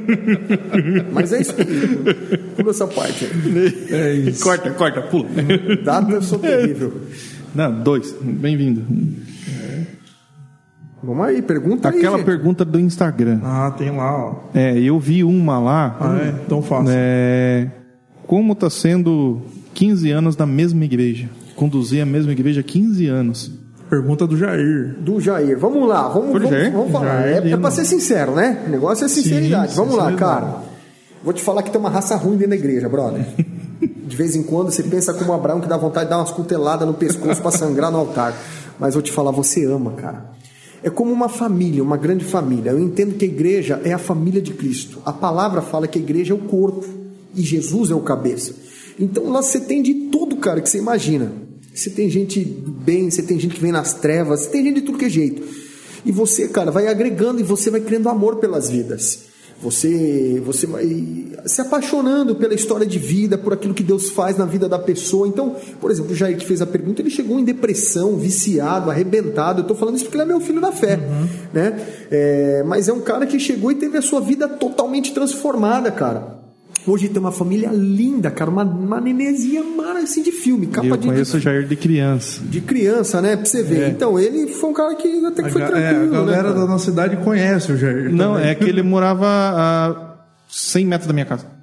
Mas 1.12 1.32
é 1.32 1.40
isso. 1.40 1.54
Pula 2.56 2.70
essa 2.70 2.86
parte 2.86 3.24
aí. 3.24 3.88
É 3.90 4.12
isso. 4.30 4.44
Corta, 4.44 4.70
corta, 4.70 5.02
pula. 5.02 5.28
Data 5.82 6.12
eu 6.12 6.22
sou 6.22 6.38
terrível. 6.40 6.92
Não, 7.54 7.82
dois. 7.82 8.14
Bem-vindo. 8.20 8.84
Vamos 11.02 11.26
aí, 11.26 11.42
pergunta 11.42 11.88
Aquela 11.88 12.16
aí, 12.16 12.24
pergunta 12.24 12.64
do 12.64 12.80
Instagram. 12.80 13.40
Ah, 13.44 13.72
tem 13.76 13.90
lá, 13.90 14.16
ó. 14.16 14.34
É, 14.54 14.78
eu 14.78 14.98
vi 14.98 15.22
uma 15.22 15.58
lá. 15.58 15.96
Ah, 16.00 16.18
é? 16.18 16.34
Então 16.44 16.62
fácil. 16.62 16.90
É, 16.90 17.68
como 18.26 18.54
está 18.54 18.70
sendo 18.70 19.42
15 19.74 20.10
anos 20.10 20.36
na 20.36 20.46
mesma 20.46 20.84
igreja? 20.84 21.28
Conduzir 21.54 22.02
a 22.02 22.06
mesma 22.06 22.32
igreja 22.32 22.60
há 22.60 22.64
15 22.64 23.06
anos. 23.06 23.52
Pergunta 23.88 24.26
do 24.26 24.36
Jair. 24.36 24.96
Do 24.98 25.20
Jair. 25.20 25.56
Vamos 25.58 25.86
lá, 25.88 26.08
vamos, 26.08 26.32
vamos, 26.32 26.72
vamos 26.72 26.90
falar. 26.90 27.22
Jair, 27.22 27.46
é, 27.46 27.50
é 27.50 27.56
para 27.56 27.70
ser 27.70 27.84
sincero, 27.84 28.34
né? 28.34 28.64
O 28.66 28.70
negócio 28.70 29.04
é 29.04 29.08
sinceridade. 29.08 29.72
Sim, 29.72 29.76
vamos 29.76 29.94
sinceridade. 29.94 30.22
lá, 30.22 30.28
cara. 30.28 30.56
Vou 31.22 31.32
te 31.32 31.42
falar 31.42 31.62
que 31.62 31.70
tem 31.70 31.80
uma 31.80 31.90
raça 31.90 32.16
ruim 32.16 32.36
dentro 32.36 32.50
da 32.50 32.56
igreja, 32.56 32.88
brother. 32.88 33.24
De 33.80 34.16
vez 34.16 34.36
em 34.36 34.42
quando 34.42 34.70
você 34.70 34.82
pensa 34.84 35.12
como 35.12 35.32
Abraão 35.32 35.60
que 35.60 35.68
dá 35.68 35.76
vontade 35.76 36.06
de 36.06 36.10
dar 36.10 36.18
umas 36.18 36.30
cuteladas 36.30 36.86
no 36.86 36.94
pescoço 36.94 37.42
para 37.42 37.50
sangrar 37.50 37.90
no 37.90 37.98
altar. 37.98 38.32
Mas 38.78 38.94
vou 38.94 39.02
te 39.02 39.10
falar, 39.10 39.32
você 39.32 39.64
ama, 39.64 39.92
cara. 39.92 40.30
É 40.82 40.90
como 40.90 41.12
uma 41.12 41.28
família, 41.28 41.82
uma 41.82 41.96
grande 41.96 42.24
família. 42.24 42.70
Eu 42.70 42.80
entendo 42.80 43.14
que 43.16 43.24
a 43.24 43.28
igreja 43.28 43.80
é 43.84 43.92
a 43.92 43.98
família 43.98 44.40
de 44.40 44.52
Cristo. 44.52 45.00
A 45.04 45.12
palavra 45.12 45.62
fala 45.62 45.88
que 45.88 45.98
a 45.98 46.02
igreja 46.02 46.32
é 46.32 46.36
o 46.36 46.40
corpo 46.40 46.84
e 47.34 47.42
Jesus 47.42 47.90
é 47.90 47.94
o 47.94 48.00
cabeça. 48.00 48.54
Então 48.98 49.30
lá 49.30 49.42
você 49.42 49.60
tem 49.60 49.82
de 49.82 49.94
tudo, 50.10 50.36
cara, 50.36 50.60
que 50.60 50.68
você 50.68 50.78
imagina. 50.78 51.32
Você 51.74 51.90
tem 51.90 52.08
gente 52.08 52.42
bem, 52.42 53.10
você 53.10 53.22
tem 53.22 53.38
gente 53.38 53.54
que 53.54 53.60
vem 53.60 53.72
nas 53.72 53.94
trevas, 53.94 54.40
você 54.40 54.50
tem 54.50 54.64
gente 54.64 54.76
de 54.76 54.82
tudo 54.82 54.98
que 54.98 55.04
é 55.04 55.10
jeito. 55.10 55.42
E 56.04 56.12
você, 56.12 56.48
cara, 56.48 56.70
vai 56.70 56.86
agregando 56.86 57.40
e 57.40 57.42
você 57.42 57.70
vai 57.70 57.80
criando 57.80 58.08
amor 58.08 58.36
pelas 58.36 58.70
vidas. 58.70 59.24
Você, 59.62 60.40
você 60.44 60.66
vai 60.66 61.26
se 61.46 61.60
apaixonando 61.60 62.34
pela 62.34 62.54
história 62.54 62.86
de 62.86 62.98
vida, 62.98 63.38
por 63.38 63.52
aquilo 63.52 63.72
que 63.72 63.82
Deus 63.82 64.10
faz 64.10 64.36
na 64.36 64.44
vida 64.44 64.68
da 64.68 64.78
pessoa. 64.78 65.26
Então, 65.26 65.56
por 65.80 65.90
exemplo, 65.90 66.12
o 66.12 66.14
Jair 66.14 66.36
que 66.36 66.46
fez 66.46 66.60
a 66.60 66.66
pergunta, 66.66 67.00
ele 67.00 67.10
chegou 67.10 67.38
em 67.38 67.44
depressão, 67.44 68.16
viciado, 68.16 68.90
arrebentado. 68.90 69.60
Eu 69.60 69.62
estou 69.62 69.76
falando 69.76 69.96
isso 69.96 70.04
porque 70.04 70.16
ele 70.16 70.24
é 70.24 70.26
meu 70.26 70.40
filho 70.40 70.60
da 70.60 70.72
fé, 70.72 70.96
uhum. 70.96 71.28
né? 71.52 71.86
É, 72.10 72.62
mas 72.66 72.88
é 72.88 72.92
um 72.92 73.00
cara 73.00 73.26
que 73.26 73.38
chegou 73.40 73.72
e 73.72 73.76
teve 73.76 73.96
a 73.96 74.02
sua 74.02 74.20
vida 74.20 74.46
totalmente 74.46 75.12
transformada, 75.12 75.90
cara. 75.90 76.45
Hoje 76.86 77.08
tem 77.08 77.18
uma 77.18 77.32
família 77.32 77.70
linda, 77.72 78.30
cara, 78.30 78.48
uma, 78.48 78.62
uma 78.62 79.00
nenezinha 79.00 79.62
mara 79.64 79.98
assim 79.98 80.22
de 80.22 80.30
filme, 80.30 80.68
capa 80.68 80.86
eu 80.86 80.96
de. 80.96 81.06
Eu 81.08 81.12
conheço 81.12 81.36
o 81.36 81.40
Jair 81.40 81.66
de 81.66 81.74
criança. 81.74 82.40
De 82.44 82.60
criança, 82.60 83.20
né? 83.20 83.36
Pra 83.36 83.44
você 83.44 83.62
ver. 83.62 83.82
É. 83.82 83.88
Então, 83.88 84.18
ele 84.18 84.46
foi 84.46 84.70
um 84.70 84.72
cara 84.72 84.94
que 84.94 85.26
até 85.26 85.42
que 85.42 85.48
a 85.48 85.52
foi 85.52 85.62
tranquilo. 85.62 85.84
É, 85.84 85.90
a 85.90 85.98
né, 85.98 86.06
galera 86.06 86.50
né, 86.50 86.60
da 86.60 86.66
nossa 86.66 86.84
cidade 86.84 87.16
conhece 87.16 87.72
o 87.72 87.76
Jair. 87.76 88.12
Não, 88.14 88.34
também. 88.34 88.50
é 88.50 88.54
que 88.54 88.64
ele 88.64 88.82
morava 88.82 89.26
a 89.26 90.16
100 90.48 90.86
metros 90.86 91.08
da 91.08 91.12
minha 91.12 91.26
casa. 91.26 91.56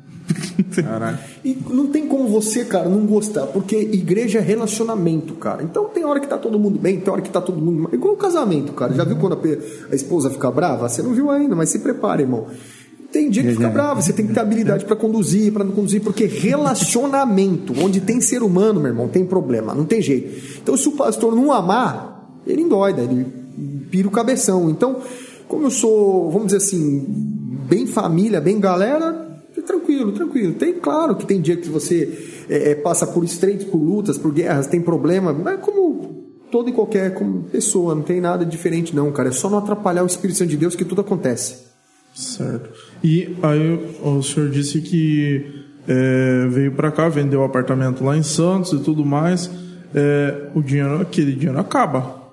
Caralho. 0.84 1.18
E 1.44 1.58
não 1.70 1.88
tem 1.88 2.08
como 2.08 2.28
você, 2.28 2.66
cara, 2.66 2.90
não 2.90 3.06
gostar, 3.06 3.48
porque 3.48 3.76
igreja 3.78 4.40
é 4.40 4.42
relacionamento, 4.42 5.34
cara. 5.36 5.64
Então 5.64 5.86
tem 5.86 6.04
hora 6.04 6.20
que 6.20 6.28
tá 6.28 6.38
todo 6.38 6.60
mundo 6.60 6.80
bem, 6.80 7.00
tem 7.00 7.12
hora 7.12 7.22
que 7.22 7.30
tá 7.30 7.42
todo 7.42 7.60
mundo. 7.60 7.90
Igual 7.94 8.14
o 8.14 8.18
casamento, 8.18 8.74
cara. 8.74 8.94
Já 8.94 9.04
viu 9.04 9.18
quando 9.18 9.34
a, 9.34 9.92
a 9.92 9.96
esposa 9.96 10.30
fica 10.30 10.52
brava? 10.52 10.88
Você 10.88 11.02
não 11.02 11.14
viu 11.14 11.30
ainda, 11.30 11.56
mas 11.56 11.70
se 11.70 11.80
prepare, 11.80 12.24
irmão. 12.24 12.48
Tem 13.14 13.30
dia 13.30 13.44
que 13.44 13.52
fica 13.52 13.70
bravo, 13.70 14.02
você 14.02 14.12
tem 14.12 14.26
que 14.26 14.34
ter 14.34 14.40
habilidade 14.40 14.86
para 14.86 14.96
conduzir, 14.96 15.54
para 15.54 15.64
não 15.64 15.72
conduzir, 15.72 16.02
porque 16.02 16.26
relacionamento, 16.26 17.72
onde 17.80 18.02
tem 18.02 18.20
ser 18.20 18.42
humano, 18.42 18.80
meu 18.80 18.90
irmão, 18.90 19.08
tem 19.08 19.24
problema, 19.24 19.76
não 19.76 19.86
tem 19.86 20.02
jeito. 20.02 20.60
Então, 20.60 20.76
se 20.76 20.90
o 20.90 20.94
pastor 20.94 21.36
não 21.36 21.52
amar, 21.52 22.42
ele 22.48 22.64
endoida, 22.64 23.04
ele 23.04 23.28
pira 23.92 24.08
o 24.08 24.12
cabeção. 24.12 24.68
Então, 24.68 24.98
como 25.48 25.68
eu 25.68 25.70
sou, 25.70 26.32
vamos 26.32 26.48
dizer 26.48 26.58
assim, 26.58 27.06
bem 27.70 27.86
família, 27.86 28.42
bem 28.42 28.60
galera, 28.60 29.44
é 29.56 29.62
tranquilo, 29.62 30.12
tranquilo. 30.12 30.56
Tem, 30.56 30.74
claro 30.74 31.16
que 31.16 31.28
tem 31.28 31.40
dia 31.40 31.56
que 31.56 31.70
você 31.70 32.46
é, 32.50 32.72
é, 32.72 32.76
passa 32.76 33.06
por 33.06 33.24
estreitos, 33.24 33.68
por 33.68 33.78
lutas, 33.78 34.18
por 34.18 34.34
guerras, 34.34 34.66
tem 34.66 34.82
problema, 34.82 35.32
mas 35.32 35.60
como 35.62 36.24
toda 36.52 36.72
e 36.72 36.74
qualquer 36.74 37.14
como 37.14 37.44
pessoa, 37.44 37.94
não 37.94 38.02
tem 38.02 38.20
nada 38.20 38.44
diferente 38.44 38.96
não, 38.96 39.12
cara. 39.12 39.30
É 39.30 39.32
só 39.32 39.52
não 39.52 39.60
atrapalhar 39.60 40.02
o 40.02 40.08
Espírito 40.08 40.38
Santo 40.40 40.50
de 40.50 40.58
Deus 40.58 40.76
que 40.76 40.84
tudo 40.84 41.02
acontece. 41.02 41.73
Certo. 42.14 42.70
E 43.04 43.36
aí 43.42 43.98
o 44.02 44.22
senhor 44.22 44.50
disse 44.50 44.82
que 44.82 45.64
é, 45.88 46.48
veio 46.50 46.72
para 46.74 46.92
cá, 46.92 47.10
vendeu 47.10 47.42
o 47.42 47.44
apartamento 47.44 48.04
lá 48.04 48.16
em 48.16 48.24
Santos 48.24 48.74
e 48.74 48.80
tudo 48.80 49.04
mais. 49.04 49.50
É, 49.94 50.48
o 50.54 50.62
dinheiro, 50.62 51.02
aquele 51.02 51.34
dinheiro 51.34 51.60
acaba. 51.60 52.24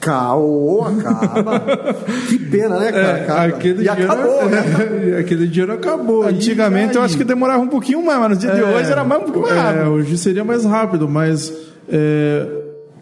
Caô, 0.00 0.84
acaba. 0.84 1.60
que 2.28 2.38
pena, 2.38 2.78
né, 2.78 2.92
cara? 2.92 3.46
É, 3.46 3.48
aquele 3.48 3.82
e 3.82 3.88
dinheiro, 3.88 4.12
acabou, 4.12 4.48
né? 4.48 5.18
aquele 5.20 5.46
dinheiro 5.46 5.72
acabou. 5.72 6.26
Antigamente 6.26 6.96
eu 6.96 7.02
acho 7.02 7.16
que 7.16 7.24
demorava 7.24 7.62
um 7.62 7.68
pouquinho 7.68 8.04
mais, 8.04 8.18
mas 8.18 8.30
no 8.30 8.36
dia 8.36 8.50
é, 8.50 8.54
de 8.54 8.62
hoje 8.62 8.92
era 8.92 9.04
mais 9.04 9.22
um 9.22 9.24
pouco 9.24 9.40
mais 9.40 9.54
rápido. 9.54 9.80
É, 9.80 9.88
hoje 9.88 10.18
seria 10.18 10.44
mais 10.44 10.64
rápido, 10.64 11.08
mas 11.08 11.52
é, 11.88 12.46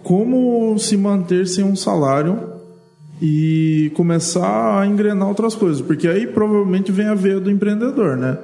como 0.03 0.79
se 0.79 0.97
manter 0.97 1.47
sem 1.47 1.65
um 1.65 1.75
salário 1.75 2.54
e 3.21 3.93
começar 3.95 4.81
a 4.81 4.87
engrenar 4.87 5.29
outras 5.29 5.55
coisas, 5.55 5.81
porque 5.81 6.09
aí 6.09 6.27
provavelmente 6.27 6.91
vem 6.91 7.07
a 7.07 7.15
veia 7.15 7.41
do 7.41 7.51
empreendedor, 7.51 8.17
né? 8.17 8.39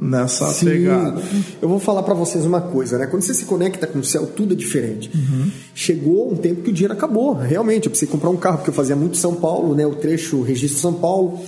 nessa 0.00 0.46
Sim. 0.46 0.66
pegada. 0.66 1.20
Eu 1.60 1.68
vou 1.68 1.80
falar 1.80 2.02
para 2.02 2.14
vocês 2.14 2.46
uma 2.46 2.60
coisa, 2.60 2.96
né? 2.96 3.06
Quando 3.06 3.22
você 3.22 3.34
se 3.34 3.44
conecta 3.44 3.86
com 3.86 3.98
o 3.98 4.04
céu, 4.04 4.26
tudo 4.26 4.54
é 4.54 4.56
diferente. 4.56 5.10
Uhum. 5.12 5.50
Chegou 5.74 6.32
um 6.32 6.36
tempo 6.36 6.62
que 6.62 6.70
o 6.70 6.72
dinheiro 6.72 6.94
acabou, 6.94 7.34
realmente. 7.34 7.86
Eu 7.86 7.90
precisei 7.90 8.10
comprar 8.10 8.30
um 8.30 8.36
carro, 8.36 8.58
porque 8.58 8.70
eu 8.70 8.74
fazia 8.74 8.94
muito 8.94 9.16
São 9.16 9.34
Paulo, 9.34 9.74
né? 9.74 9.84
O 9.86 9.96
trecho 9.96 10.40
registro 10.42 10.80
São 10.80 10.94
Paulo. 10.94 11.40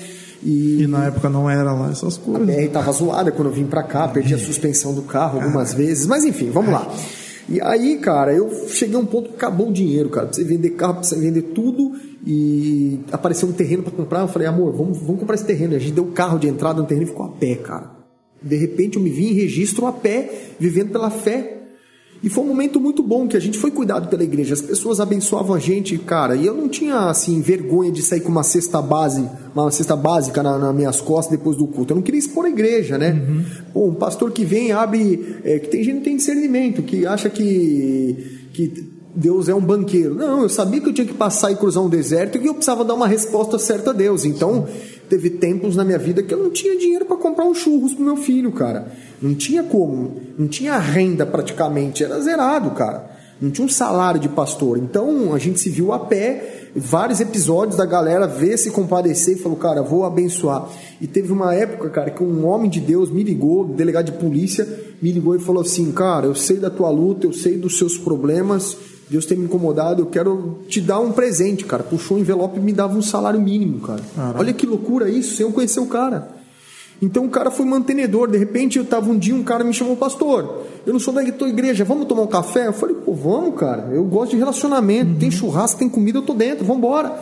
E, 0.43 0.83
e 0.83 0.87
na 0.87 1.07
época 1.07 1.29
não 1.29 1.49
era 1.49 1.73
lá 1.73 1.91
essas 1.91 2.17
coisas. 2.17 2.43
A 2.43 2.45
BR 2.45 2.69
tava 2.73 2.91
zoada 2.93 3.31
quando 3.31 3.49
eu 3.49 3.55
vim 3.55 3.67
para 3.67 3.83
cá, 3.83 4.09
perdi 4.09 4.35
a 4.35 4.39
é. 4.39 4.41
suspensão 4.41 4.95
do 4.95 5.03
carro 5.03 5.39
algumas 5.39 5.75
vezes, 5.75 6.07
mas 6.07 6.25
enfim, 6.25 6.51
vamos 6.51 6.73
lá. 6.73 6.91
E 7.51 7.61
aí, 7.61 7.99
cara, 7.99 8.33
eu 8.33 8.69
cheguei 8.69 8.95
a 8.95 9.01
um 9.01 9.05
ponto 9.05 9.31
que 9.31 9.35
acabou 9.35 9.71
o 9.71 9.73
dinheiro, 9.73 10.09
cara. 10.09 10.29
Precisa 10.29 10.49
vender 10.49 10.71
carro, 10.71 10.95
precisa 10.95 11.21
vender 11.21 11.43
tudo. 11.43 11.93
E 12.25 13.01
apareceu 13.11 13.49
um 13.49 13.53
terreno 13.53 13.83
para 13.83 13.93
comprar. 13.93 14.21
Eu 14.21 14.29
falei, 14.29 14.47
amor, 14.47 14.73
vamos, 14.73 14.99
vamos 14.99 15.19
comprar 15.19 15.35
esse 15.35 15.45
terreno. 15.45 15.73
E 15.73 15.77
a 15.77 15.79
gente 15.81 15.95
deu 15.95 16.05
o 16.05 16.13
carro 16.13 16.39
de 16.39 16.47
entrada 16.47 16.81
no 16.81 16.87
terreno 16.87 17.07
e 17.07 17.11
ficou 17.11 17.27
a 17.27 17.31
pé, 17.31 17.57
cara. 17.57 17.91
De 18.41 18.57
repente 18.57 18.97
eu 18.97 19.03
me 19.03 19.11
vi 19.11 19.31
em 19.31 19.35
registro 19.35 19.87
a 19.87 19.93
pé, 19.93 20.53
vivendo 20.61 20.93
pela 20.93 21.11
fé. 21.11 21.60
E 22.23 22.29
foi 22.29 22.45
um 22.45 22.49
momento 22.49 22.79
muito 22.79 23.03
bom 23.03 23.27
que 23.27 23.37
a 23.37 23.41
gente 23.41 23.57
foi 23.57 23.71
cuidado 23.71 24.09
pela 24.09 24.23
igreja. 24.23 24.53
As 24.53 24.61
pessoas 24.61 25.01
abençoavam 25.01 25.57
a 25.57 25.59
gente, 25.59 25.97
cara. 25.97 26.37
E 26.37 26.45
eu 26.45 26.55
não 26.55 26.69
tinha 26.69 27.09
assim 27.09 27.41
vergonha 27.41 27.91
de 27.91 28.03
sair 28.03 28.21
com 28.21 28.29
uma 28.29 28.43
cesta 28.43 28.83
base, 28.83 29.27
uma 29.55 29.71
cesta 29.71 29.97
básica 29.97 30.43
na, 30.43 30.59
nas 30.59 30.75
minhas 30.75 31.01
costas 31.01 31.39
depois 31.39 31.57
do 31.57 31.67
culto. 31.67 31.93
Eu 31.93 31.97
não 31.97 32.03
queria 32.03 32.19
expor 32.19 32.45
a 32.45 32.51
igreja, 32.51 32.99
né? 32.99 33.13
Uhum. 33.13 33.45
Pô, 33.73 33.89
um 33.89 33.95
pastor 33.95 34.33
que 34.33 34.45
vem 34.45 34.71
abre, 34.71 35.39
é, 35.45 35.59
que 35.59 35.69
tem 35.69 35.83
gente 35.83 35.99
que 35.99 36.05
tem 36.05 36.17
discernimento, 36.17 36.83
que 36.83 37.07
acha 37.07 37.31
que 37.31 38.39
que 38.53 39.00
Deus 39.15 39.49
é 39.49 39.55
um 39.55 39.61
banqueiro. 39.61 40.15
Não, 40.15 40.43
eu 40.43 40.49
sabia 40.49 40.81
que 40.81 40.89
eu 40.89 40.93
tinha 40.93 41.07
que 41.07 41.15
passar 41.15 41.51
e 41.51 41.57
cruzar 41.57 41.83
um 41.83 41.89
deserto 41.89 42.37
e 42.37 42.41
que 42.41 42.49
eu 42.49 42.55
precisava 42.55 42.85
dar 42.85 42.95
uma 42.95 43.07
resposta 43.07 43.59
certa 43.59 43.91
a 43.91 43.93
Deus. 43.93 44.25
Então, 44.25 44.67
teve 45.09 45.31
tempos 45.31 45.75
na 45.75 45.85
minha 45.85 45.99
vida 45.99 46.23
que 46.23 46.33
eu 46.33 46.39
não 46.39 46.51
tinha 46.51 46.79
dinheiro 46.79 47.05
para 47.05 47.17
comprar 47.17 47.45
um 47.45 47.55
churros 47.55 47.93
pro 47.93 48.05
meu 48.05 48.17
filho, 48.17 48.53
cara. 48.53 48.93
Não 49.21 49.35
tinha 49.35 49.63
como. 49.63 50.17
Não 50.39 50.47
tinha 50.47 50.79
renda 50.79 51.27
praticamente. 51.27 52.05
Era 52.05 52.21
zerado, 52.21 52.71
cara. 52.71 53.19
Não 53.41 53.51
tinha 53.51 53.67
um 53.67 53.71
salário 53.71 54.21
de 54.21 54.29
pastor. 54.29 54.79
Então, 54.79 55.35
a 55.35 55.39
gente 55.39 55.59
se 55.59 55.71
viu 55.71 55.93
a 55.93 55.99
pé. 55.99 56.69
Vários 56.77 57.21
episódios 57.21 57.77
da 57.77 57.85
galera 57.85 58.29
ver 58.29 58.57
se 58.57 58.71
compadecer 58.71 59.37
e 59.37 59.41
falou, 59.41 59.59
cara, 59.59 59.83
vou 59.83 60.05
abençoar. 60.05 60.69
E 61.01 61.07
teve 61.07 61.33
uma 61.33 61.53
época, 61.53 61.91
cara, 61.91 62.11
que 62.11 62.23
um 62.23 62.47
homem 62.47 62.71
de 62.71 62.79
Deus 62.79 63.11
me 63.11 63.25
ligou, 63.25 63.65
delegado 63.65 64.07
de 64.07 64.13
polícia, 64.13 64.69
me 65.03 65.11
ligou 65.11 65.35
e 65.35 65.41
falou 65.41 65.63
assim: 65.63 65.91
Cara, 65.91 66.27
eu 66.27 66.35
sei 66.35 66.59
da 66.59 66.71
tua 66.71 66.91
luta, 66.91 67.27
eu 67.27 67.33
sei 67.33 67.57
dos 67.57 67.79
seus 67.79 67.97
problemas 67.97 68.77
Deus 69.11 69.27
tem 69.27 69.37
me 69.37 69.47
incomodado, 69.47 70.03
eu 70.03 70.07
quero 70.07 70.61
te 70.69 70.81
dar 70.81 71.01
um 71.01 71.11
presente, 71.11 71.65
cara. 71.65 71.83
Puxou 71.83 72.17
um 72.17 72.21
envelope 72.21 72.61
e 72.61 72.63
me 72.63 72.73
dava 72.73 72.97
um 72.97 73.03
salário 73.03 73.41
mínimo, 73.41 73.81
cara. 73.81 74.01
Caraca. 74.15 74.39
Olha 74.39 74.53
que 74.53 74.65
loucura 74.65 75.11
isso, 75.11 75.35
sem 75.35 75.45
eu 75.45 75.51
conhecer 75.51 75.81
o 75.81 75.87
cara. 75.87 76.29
Então 77.03 77.25
o 77.25 77.29
cara 77.29 77.51
foi 77.51 77.67
mantenedor. 77.67 78.31
De 78.31 78.39
repente 78.39 78.79
eu 78.79 78.85
tava 78.85 79.11
um 79.11 79.19
dia, 79.19 79.35
um 79.35 79.43
cara 79.43 79.65
me 79.65 79.73
chamou, 79.73 79.97
pastor, 79.97 80.65
eu 80.87 80.93
não 80.93 81.01
sou 81.01 81.13
da 81.13 81.25
tua 81.33 81.49
igreja, 81.49 81.85
vamos 81.85 82.07
tomar 82.07 82.23
um 82.23 82.29
café? 82.29 82.69
Eu 82.69 82.73
falei, 82.73 82.95
pô, 82.95 83.13
vamos, 83.13 83.59
cara. 83.59 83.91
Eu 83.93 84.05
gosto 84.05 84.31
de 84.31 84.37
relacionamento, 84.37 85.11
uhum. 85.11 85.19
tem 85.19 85.31
churrasco, 85.31 85.81
tem 85.81 85.89
comida, 85.89 86.19
eu 86.19 86.23
tô 86.23 86.33
dentro, 86.33 86.65
vamos 86.65 86.79
embora. 86.79 87.21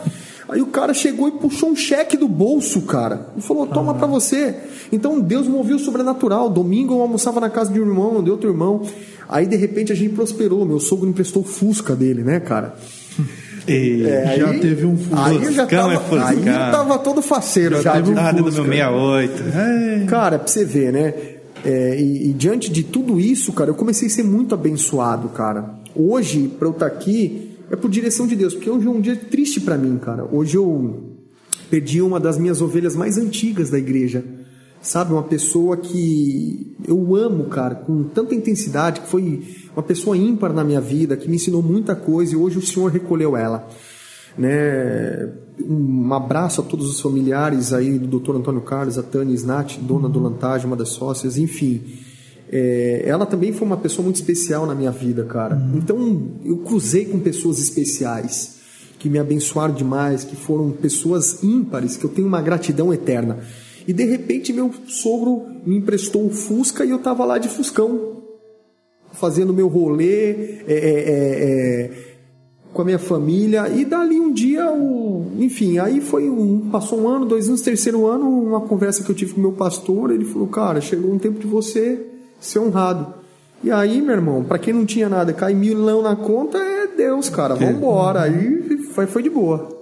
Aí 0.49 0.61
o 0.61 0.67
cara 0.67 0.93
chegou 0.93 1.27
e 1.27 1.31
puxou 1.31 1.69
um 1.69 1.75
cheque 1.75 2.17
do 2.17 2.27
bolso, 2.27 2.81
cara. 2.81 3.29
E 3.37 3.41
falou: 3.41 3.67
toma 3.67 3.93
para 3.93 4.07
você. 4.07 4.55
Então 4.91 5.19
Deus 5.19 5.47
moveu 5.47 5.77
o 5.77 5.79
sobrenatural. 5.79 6.49
Domingo 6.49 6.95
eu 6.95 7.01
almoçava 7.01 7.39
na 7.39 7.51
casa 7.51 7.71
de 7.71 7.79
um 7.79 7.87
irmão, 7.87 8.23
de 8.23 8.31
outro 8.31 8.49
irmão. 8.49 8.81
Aí 9.29 9.45
de 9.45 9.55
repente 9.55 9.91
a 9.91 9.95
gente 9.95 10.15
prosperou. 10.15 10.65
Meu 10.65 10.79
sogro 10.79 11.07
emprestou 11.07 11.43
o 11.43 11.45
Fusca 11.45 11.95
dele, 11.95 12.23
né, 12.23 12.39
cara? 12.39 12.75
E 13.67 14.03
é, 14.03 14.37
já 14.39 14.49
aí, 14.49 14.59
teve 14.59 14.83
um 14.83 14.97
Fusca. 14.97 15.25
Aí, 15.25 15.53
já 15.53 15.67
tava, 15.67 15.93
é 15.93 16.23
aí 16.23 16.43
tava 16.71 16.97
todo 16.97 17.21
faceiro 17.21 17.75
já. 17.75 17.81
já 17.81 17.93
teve 17.93 18.09
um 18.09 18.17
ah, 18.17 18.31
Fusca. 18.31 18.37
do 18.37 18.43
meu 18.43 18.63
68. 18.63 19.43
É. 19.53 20.05
Cara, 20.07 20.39
pra 20.39 20.47
você 20.47 20.65
ver, 20.65 20.91
né? 20.91 21.13
É, 21.63 22.01
e, 22.01 22.29
e, 22.29 22.33
diante 22.33 22.71
de 22.71 22.83
tudo 22.83 23.19
isso, 23.19 23.53
cara, 23.53 23.69
eu 23.69 23.75
comecei 23.75 24.07
a 24.07 24.11
ser 24.11 24.23
muito 24.23 24.55
abençoado, 24.55 25.29
cara. 25.29 25.75
Hoje, 25.93 26.47
para 26.47 26.67
eu 26.67 26.71
estar 26.71 26.89
tá 26.89 26.95
aqui, 26.95 27.51
é 27.69 27.75
por 27.75 27.91
direção 27.91 28.25
de 28.25 28.35
Deus, 28.35 28.55
porque 28.55 28.69
hoje 28.69 28.87
é 28.87 28.89
um 28.89 29.01
dia 29.01 29.15
triste 29.15 29.61
para 29.61 29.77
mim, 29.77 29.97
cara. 29.97 30.25
Hoje 30.31 30.57
eu 30.57 31.03
perdi 31.69 32.01
uma 32.01 32.19
das 32.19 32.39
minhas 32.39 32.61
ovelhas 32.61 32.95
mais 32.95 33.17
antigas 33.17 33.69
da 33.69 33.77
igreja. 33.77 34.23
Sabe, 34.81 35.11
uma 35.11 35.23
pessoa 35.23 35.75
que 35.75 36.75
eu 36.87 37.15
amo, 37.15 37.45
cara, 37.45 37.75
com 37.75 38.03
tanta 38.03 38.33
intensidade, 38.33 39.01
que 39.01 39.07
foi 39.07 39.43
uma 39.75 39.83
pessoa 39.83 40.15
ímpar 40.15 40.53
na 40.53 40.63
minha 40.63 40.79
vida, 40.79 41.17
que 41.17 41.27
me 41.27 41.35
ensinou 41.35 41.61
muita 41.61 41.95
coisa 41.95 42.33
e 42.33 42.37
hoje 42.37 42.57
o 42.57 42.65
Senhor 42.65 42.89
recolheu 42.89 43.35
ela. 43.35 43.67
Né? 44.37 45.29
Um 45.61 46.13
abraço 46.13 46.61
a 46.61 46.63
todos 46.63 46.89
os 46.89 47.01
familiares 47.01 47.73
aí 47.73 47.99
do 47.99 48.19
Dr. 48.19 48.37
Antônio 48.37 48.61
Carlos, 48.61 48.97
a 48.97 49.03
Tânia 49.03 49.35
Snat, 49.35 49.77
dona 49.79 50.07
do 50.07 50.19
Lantage, 50.19 50.65
uma 50.65 50.77
das 50.77 50.89
sócias, 50.89 51.37
enfim 51.37 51.81
é, 52.51 53.03
ela 53.05 53.25
também 53.27 53.53
foi 53.53 53.67
uma 53.67 53.77
pessoa 53.77 54.03
muito 54.03 54.15
especial 54.15 54.65
na 54.65 54.73
minha 54.73 54.91
vida, 54.91 55.23
cara. 55.23 55.55
Uhum. 55.55 55.77
Então 55.77 56.27
eu 56.43 56.57
cruzei 56.57 57.05
com 57.05 57.19
pessoas 57.19 57.59
especiais 57.59 58.57
que 58.97 59.07
me 59.07 59.19
abençoaram 59.19 59.73
demais, 59.73 60.23
que 60.23 60.35
foram 60.35 60.71
pessoas 60.71 61.43
ímpares, 61.43 61.95
que 61.95 62.03
eu 62.03 62.09
tenho 62.09 62.27
uma 62.27 62.41
gratidão 62.41 62.93
eterna. 62.93 63.37
E 63.87 63.93
de 63.93 64.03
repente 64.05 64.53
meu 64.53 64.71
sogro 64.87 65.45
me 65.65 65.77
emprestou 65.77 66.25
o 66.25 66.29
Fusca 66.29 66.85
e 66.85 66.89
eu 66.89 66.99
tava 66.99 67.25
lá 67.25 67.37
de 67.37 67.49
Fuscão, 67.49 68.23
fazendo 69.13 69.53
meu 69.53 69.67
rolê, 69.67 70.31
é, 70.31 70.65
é, 70.67 70.73
é, 70.73 71.85
é 71.85 72.09
com 72.73 72.81
a 72.81 72.85
minha 72.85 72.99
família. 72.99 73.67
E 73.69 73.85
dali 73.85 74.19
um 74.19 74.31
dia, 74.31 74.71
o, 74.71 75.31
enfim, 75.37 75.77
aí 75.79 76.01
foi 76.01 76.29
um, 76.29 76.69
passou 76.69 77.01
um 77.01 77.07
ano, 77.07 77.25
dois 77.25 77.47
anos, 77.47 77.61
terceiro 77.61 78.05
ano, 78.07 78.29
uma 78.29 78.61
conversa 78.61 79.03
que 79.03 79.09
eu 79.09 79.15
tive 79.15 79.33
com 79.33 79.41
meu 79.41 79.53
pastor. 79.53 80.11
Ele 80.11 80.25
falou: 80.25 80.47
Cara, 80.47 80.81
chegou 80.81 81.11
um 81.11 81.19
tempo 81.19 81.39
de 81.39 81.47
você 81.47 82.05
ser 82.39 82.59
honrado. 82.59 83.13
E 83.61 83.71
aí, 83.71 84.01
meu 84.01 84.15
irmão, 84.15 84.43
para 84.43 84.57
quem 84.57 84.73
não 84.73 84.85
tinha 84.85 85.09
nada, 85.09 85.33
cai 85.33 85.53
milão 85.53 86.01
na 86.01 86.15
conta, 86.15 86.57
é 86.57 86.87
Deus, 86.87 87.29
cara. 87.29 87.55
Vambora. 87.55 88.21
Aí 88.21 88.77
foi, 88.93 89.05
foi 89.05 89.21
de 89.21 89.29
boa. 89.29 89.78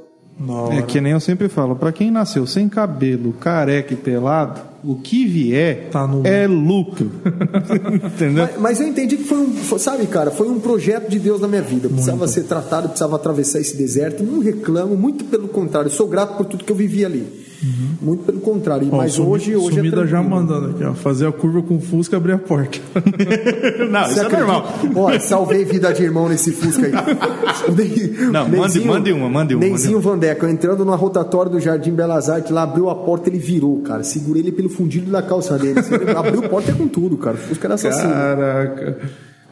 É 0.71 0.83
que 0.83 1.01
nem 1.01 1.13
eu 1.13 1.19
sempre 1.19 1.49
falo, 1.49 1.75
para 1.75 1.91
quem 1.91 2.11
nasceu 2.11 2.45
sem 2.45 2.69
cabelo, 2.69 3.33
careca 3.33 3.93
e 3.93 3.97
pelado, 3.97 4.61
o 4.83 4.95
que 4.95 5.25
vier 5.25 5.89
tá 5.89 6.05
no... 6.05 6.25
é 6.27 6.45
lucro. 6.45 7.11
Entendeu? 8.13 8.47
Mas, 8.53 8.61
mas, 8.61 8.79
eu 8.79 8.87
entendi 8.87 9.17
que 9.17 9.23
foi 9.23 9.37
um, 9.39 9.79
sabe, 9.79 10.05
cara, 10.05 10.29
foi 10.29 10.47
um 10.47 10.59
projeto 10.59 11.09
de 11.09 11.17
Deus 11.17 11.41
na 11.41 11.47
minha 11.47 11.63
vida. 11.63 11.87
Eu 11.87 11.89
precisava 11.89 12.19
muito. 12.19 12.31
ser 12.31 12.43
tratado, 12.43 12.89
precisava 12.89 13.15
atravessar 13.15 13.59
esse 13.59 13.75
deserto. 13.75 14.23
Não 14.23 14.39
reclamo, 14.39 14.95
muito 14.95 15.25
pelo 15.25 15.47
contrário, 15.47 15.89
sou 15.89 16.07
grato 16.07 16.37
por 16.37 16.45
tudo 16.45 16.63
que 16.63 16.71
eu 16.71 16.75
vivi 16.75 17.03
ali. 17.03 17.46
Uhum. 17.63 17.89
Muito 18.01 18.23
pelo 18.23 18.39
contrário. 18.39 18.87
Ó, 18.91 18.97
mas 18.97 19.13
sumi, 19.13 19.29
hoje, 19.29 19.55
hoje 19.55 19.79
é 19.79 19.81
sumida 19.81 20.03
é 20.03 20.07
já 20.07 20.21
mandando 20.21 20.69
aqui, 20.69 20.83
ó, 20.83 20.93
fazer 20.93 21.27
a 21.27 21.31
curva 21.31 21.61
com 21.61 21.77
o 21.77 21.79
Fusca 21.79 22.15
e 22.15 22.17
abrir 22.17 22.33
a 22.33 22.37
porta. 22.37 22.79
não, 23.89 24.03
Você 24.03 24.11
isso 24.11 24.21
acredita? 24.21 24.35
é 24.35 24.39
normal. 24.39 24.73
Ó, 24.95 25.19
salvei 25.19 25.65
vida 25.65 25.91
de 25.93 26.03
irmão 26.03 26.29
nesse 26.29 26.51
Fusca 26.51 26.85
aí. 26.85 26.91
não, 28.31 28.47
mande, 28.47 28.79
mande 28.81 29.11
uma, 29.11 29.29
mande 29.29 29.55
uma. 29.55 29.65
Nenzinho 29.65 29.99
Vandeco, 29.99 30.45
entrando 30.45 30.85
na 30.85 30.95
rotatória 30.95 31.51
do 31.51 31.59
Jardim 31.59 31.91
Belas 31.91 32.29
Artes, 32.29 32.51
lá 32.51 32.63
abriu 32.63 32.89
a 32.89 32.95
porta, 32.95 33.29
ele 33.29 33.39
virou, 33.39 33.81
cara. 33.81 34.03
Segurei 34.03 34.43
ele 34.43 34.51
pelo 34.51 34.69
fundilho 34.69 35.11
da 35.11 35.21
calça 35.21 35.57
dele. 35.57 35.79
abriu 36.15 36.45
a 36.45 36.49
porta 36.49 36.73
com 36.73 36.87
tudo, 36.87 37.17
cara. 37.17 37.35
O 37.35 37.39
Fusca 37.39 37.67
era 37.67 37.73
assassino. 37.75 38.13
Caraca. 38.13 38.97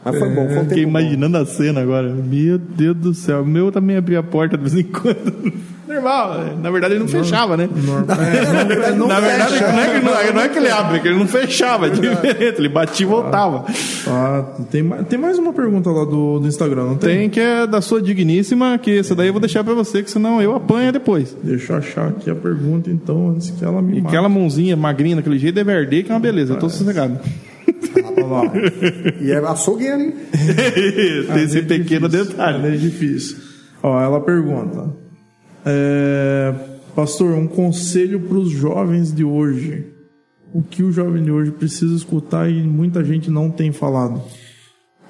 Mas 0.04 0.18
foi 0.20 0.28
bom, 0.28 0.48
foi 0.48 0.58
um 0.58 0.68
Fiquei 0.68 0.84
imaginando 0.84 1.36
a 1.36 1.44
cena 1.44 1.80
agora. 1.80 2.14
Meu 2.14 2.58
Deus 2.58 2.96
do 2.96 3.12
céu. 3.12 3.42
O 3.42 3.46
meu 3.46 3.72
também 3.72 3.96
abria 3.96 4.20
a 4.20 4.22
porta 4.22 4.56
de 4.56 4.62
vez 4.62 4.74
em 4.74 4.88
quando. 4.88 5.52
Normal. 5.86 6.56
Na 6.60 6.70
verdade, 6.70 6.94
ele 6.94 7.00
não 7.00 7.08
fechava, 7.08 7.56
né? 7.56 7.68
É, 8.86 8.92
não, 8.92 9.06
Na 9.06 9.20
verdade, 9.20 9.52
fecha, 9.52 9.72
não, 9.72 9.80
é 9.80 9.88
que, 9.88 10.04
não, 10.04 10.34
não, 10.34 10.40
é 10.42 10.48
que 10.48 10.58
ele 10.58 10.70
abre, 10.70 10.96
é 10.96 11.00
que 11.00 11.08
ele 11.08 11.18
não 11.18 11.26
fechava. 11.28 11.86
É 11.86 11.90
diferente. 11.90 12.58
Ele 12.58 12.68
batia 12.68 13.06
e 13.06 13.08
voltava. 13.08 13.64
Ah, 14.06 14.44
tem, 14.70 14.88
tem 15.08 15.18
mais 15.18 15.38
uma 15.38 15.52
pergunta 15.52 15.90
lá 15.90 16.04
do, 16.04 16.38
do 16.40 16.46
Instagram, 16.46 16.84
não 16.84 16.96
tem? 16.96 17.18
Tem, 17.18 17.30
que 17.30 17.40
é 17.40 17.66
da 17.66 17.80
sua 17.80 18.00
digníssima, 18.02 18.78
que 18.78 18.98
essa 18.98 19.14
daí 19.14 19.28
eu 19.28 19.32
vou 19.32 19.40
deixar 19.40 19.62
pra 19.64 19.74
você, 19.74 20.02
que 20.02 20.10
senão 20.10 20.40
eu 20.40 20.54
apanho 20.54 20.92
depois. 20.92 21.36
Deixa 21.42 21.72
eu 21.72 21.78
achar 21.78 22.08
aqui 22.08 22.30
a 22.30 22.34
pergunta, 22.34 22.90
então, 22.90 23.30
antes 23.30 23.50
que 23.50 23.64
ela 23.64 23.80
me 23.80 23.98
E 23.98 24.06
aquela 24.06 24.28
mãozinha 24.28 24.76
magrinha 24.76 25.16
daquele 25.16 25.38
jeito 25.38 25.54
deve 25.54 25.72
arder, 25.72 26.04
que 26.04 26.10
é 26.10 26.14
uma 26.14 26.20
beleza. 26.20 26.54
Eu 26.54 26.58
tô 26.58 26.68
sossegado. 26.68 27.18
e 29.20 29.30
é 29.30 29.38
açougueiro, 29.38 30.00
hein? 30.00 30.14
Tem 31.32 31.42
esse 31.42 31.58
é 31.58 31.62
pequeno 31.62 32.08
difícil. 32.08 32.32
detalhe. 32.32 32.66
É 32.66 32.76
difícil. 32.76 33.36
Ó, 33.82 34.00
ela 34.00 34.20
pergunta: 34.20 34.88
é, 35.66 36.54
Pastor, 36.94 37.32
um 37.32 37.46
conselho 37.46 38.20
para 38.20 38.38
os 38.38 38.48
jovens 38.48 39.12
de 39.12 39.24
hoje. 39.24 39.84
O 40.54 40.62
que 40.62 40.82
o 40.82 40.90
jovem 40.90 41.22
de 41.22 41.30
hoje 41.30 41.50
precisa 41.50 41.94
escutar 41.94 42.48
e 42.48 42.62
muita 42.62 43.04
gente 43.04 43.30
não 43.30 43.50
tem 43.50 43.72
falado? 43.72 44.22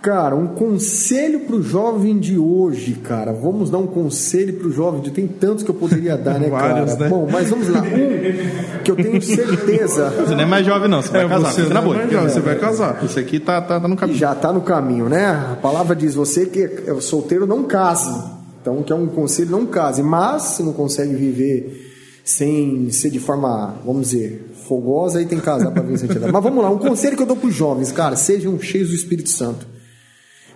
Cara, 0.02 0.34
um 0.34 0.48
conselho 0.48 1.40
para 1.40 1.56
o 1.56 1.62
jovem 1.62 2.18
de 2.18 2.38
hoje, 2.38 2.94
cara. 2.94 3.32
Vamos 3.32 3.70
dar 3.70 3.78
um 3.78 3.86
conselho 3.86 4.54
para 4.54 4.68
o 4.68 4.72
jovem. 4.72 5.00
Tem 5.10 5.26
tantos 5.26 5.62
que 5.62 5.70
eu 5.70 5.74
poderia 5.74 6.16
dar, 6.16 6.40
né, 6.40 6.48
Vários, 6.50 6.92
cara? 6.94 7.04
Né? 7.04 7.08
Bom, 7.08 7.28
mas 7.30 7.50
vamos 7.50 7.68
lá. 7.68 7.80
Um 7.80 8.82
que 8.82 8.90
eu 8.90 8.96
tenho 8.96 9.20
certeza. 9.20 10.10
Você 10.10 10.34
não 10.34 10.42
é 10.42 10.46
mais 10.46 10.66
jovem, 10.66 10.88
não. 10.88 11.02
Você 11.02 11.10
vai 11.10 11.24
é, 11.24 11.28
casar. 11.28 11.52
Você, 11.52 11.62
não 11.62 11.82
é 11.82 11.84
mais 11.84 12.10
jovem, 12.10 12.28
você 12.28 12.40
vai 12.40 12.56
casar. 12.56 13.04
Isso 13.04 13.18
aqui 13.18 13.38
tá, 13.40 13.60
tá, 13.60 13.80
tá 13.80 13.88
no 13.88 13.96
caminho. 13.96 14.18
Já 14.18 14.34
tá 14.34 14.52
no 14.52 14.60
caminho, 14.60 15.08
né? 15.08 15.26
A 15.52 15.56
palavra 15.56 15.94
diz: 15.94 16.14
você 16.14 16.46
que 16.46 16.62
é 16.62 17.00
solteiro, 17.00 17.46
não 17.46 17.64
case. 17.64 18.35
Então, 18.66 18.82
que 18.82 18.92
é 18.92 18.96
um 18.96 19.06
conselho, 19.06 19.50
não 19.50 19.64
case. 19.64 20.02
Mas, 20.02 20.42
se 20.42 20.62
não 20.64 20.72
consegue 20.72 21.14
viver 21.14 21.92
sem 22.24 22.90
ser 22.90 23.10
de 23.10 23.20
forma, 23.20 23.76
vamos 23.84 24.10
dizer, 24.10 24.50
fogosa, 24.66 25.20
aí 25.20 25.26
tem 25.26 25.38
que 25.38 25.44
casar 25.44 25.70
para 25.70 25.82
ver 25.82 25.96
santidade. 25.96 26.32
Mas 26.32 26.42
vamos 26.42 26.64
lá, 26.64 26.68
um 26.68 26.78
conselho 26.78 27.16
que 27.16 27.22
eu 27.22 27.26
dou 27.26 27.36
para 27.36 27.48
os 27.48 27.54
jovens, 27.54 27.92
cara, 27.92 28.16
sejam 28.16 28.58
cheios 28.58 28.88
do 28.88 28.96
Espírito 28.96 29.28
Santo. 29.28 29.64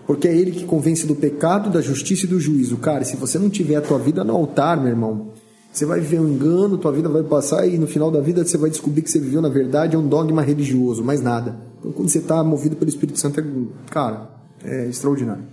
Porque 0.05 0.27
é 0.27 0.37
ele 0.37 0.51
que 0.51 0.65
convence 0.65 1.07
do 1.07 1.15
pecado, 1.15 1.71
da 1.71 1.81
justiça 1.81 2.27
e 2.27 2.29
do 2.29 2.41
juízo. 2.41 2.77
Cara, 2.79 3.05
se 3.05 3.15
você 3.15 3.39
não 3.39 3.49
tiver 3.49 3.77
a 3.77 3.81
tua 3.81 4.01
vida 4.01 4.25
no 4.25 4.35
altar, 4.35 4.77
meu 4.77 4.89
irmão, 4.89 5.29
você 5.71 5.87
vai 5.87 6.01
viver 6.01 6.19
um 6.19 6.29
engano, 6.29 6.77
tua 6.77 6.91
vida 6.91 7.09
vai 7.09 7.23
passar 7.23 7.65
e 7.69 7.79
no 7.79 7.87
final 7.87 8.11
da 8.11 8.21
vida 8.21 8.45
você 8.45 8.59
vai 8.59 8.71
descobrir 8.71 9.03
que 9.03 9.11
você 9.11 9.21
viveu 9.21 9.41
na 9.41 9.49
verdade 9.49 9.95
é 9.95 9.99
um 9.99 10.09
dogma 10.09 10.43
religioso, 10.43 11.05
mais 11.05 11.21
nada. 11.21 11.57
Então 11.79 11.93
quando 11.93 12.09
você 12.09 12.19
está 12.19 12.43
movido 12.43 12.75
pelo 12.75 12.89
Espírito 12.89 13.21
Santo, 13.21 13.39
é, 13.39 13.45
cara, 13.89 14.29
é 14.65 14.89
extraordinário. 14.89 15.45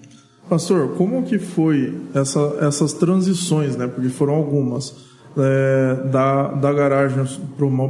Pastor, 0.49 0.89
como 0.95 1.23
que 1.23 1.37
foi 1.37 1.93
essa, 2.13 2.57
essas 2.61 2.93
transições, 2.93 3.75
né? 3.75 3.87
Porque 3.87 4.09
foram 4.09 4.33
algumas. 4.33 5.07
É, 5.39 6.09
da, 6.09 6.47
da 6.53 6.73
garagem 6.73 7.23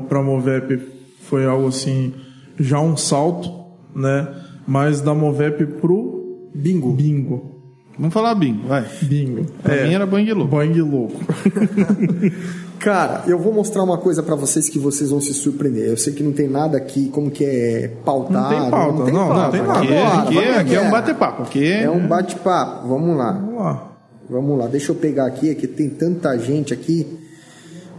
para 0.09 0.19
a 0.19 0.23
Movep 0.23 0.81
foi 1.21 1.45
algo 1.45 1.69
assim, 1.69 2.13
já 2.59 2.77
um 2.79 2.97
salto, 2.97 3.49
né? 3.95 4.27
Mas 4.67 4.99
da 4.99 5.13
Movep 5.13 5.65
pro 5.79 6.49
Bingo. 6.53 6.91
Bingo. 6.91 7.57
Vamos 7.97 8.13
falar 8.13 8.35
bingo, 8.35 8.67
vai. 8.67 8.85
Bingo. 9.01 9.45
Pra 9.63 9.75
é, 9.75 9.87
mim 9.87 9.93
era 9.93 10.05
Bang 10.05 10.31
Louco. 10.31 10.55
Bang 10.55 10.81
Louco. 10.81 11.19
Cara, 12.79 13.23
eu 13.27 13.39
vou 13.39 13.51
mostrar 13.51 13.83
uma 13.83 13.97
coisa 13.97 14.21
para 14.21 14.35
vocês 14.35 14.69
que 14.69 14.77
vocês 14.77 15.09
vão 15.09 15.19
se 15.19 15.33
surpreender. 15.33 15.89
Eu 15.89 15.97
sei 15.97 16.13
que 16.13 16.23
não 16.23 16.31
tem 16.31 16.47
nada 16.47 16.77
aqui, 16.77 17.09
como 17.09 17.31
que 17.31 17.43
é 17.43 17.87
pautado. 18.05 18.33
Não 18.33 18.49
tem 18.49 18.71
pauta, 18.71 18.97
não, 18.97 19.05
tem, 19.05 19.13
não, 19.13 19.27
pauta. 19.27 19.41
não 19.41 19.51
tem 19.51 19.61
nada. 19.61 19.79
Aqui, 19.79 19.97
Agora, 19.97 20.21
aqui, 20.21 20.37
é, 20.37 20.57
aqui 20.57 20.75
é 20.75 20.81
um 20.81 20.91
bate-papo. 20.91 21.43
Aqui 21.43 21.71
é 21.71 21.89
um 21.89 22.07
bate-papo. 22.07 22.87
Vamos 22.87 23.17
lá. 23.17 23.31
Vamos 23.31 23.55
lá. 23.55 23.91
Vamos 24.29 24.59
lá. 24.59 24.67
Deixa 24.67 24.91
eu 24.91 24.95
pegar 24.95 25.25
aqui, 25.25 25.49
aqui 25.49 25.67
tem 25.67 25.89
tanta 25.89 26.37
gente 26.37 26.73
aqui. 26.73 27.19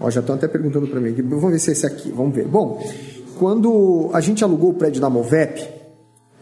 Ó, 0.00 0.10
já 0.10 0.20
estão 0.20 0.36
até 0.36 0.46
perguntando 0.46 0.86
para 0.86 1.00
mim. 1.00 1.12
Vamos 1.12 1.50
ver 1.50 1.58
se 1.58 1.70
é 1.70 1.72
esse 1.72 1.86
aqui. 1.86 2.10
Vamos 2.10 2.34
ver. 2.34 2.46
Bom, 2.46 2.82
quando 3.38 4.10
a 4.12 4.20
gente 4.20 4.44
alugou 4.44 4.70
o 4.70 4.74
prédio 4.74 5.00
da 5.00 5.10
Movep, 5.10 5.68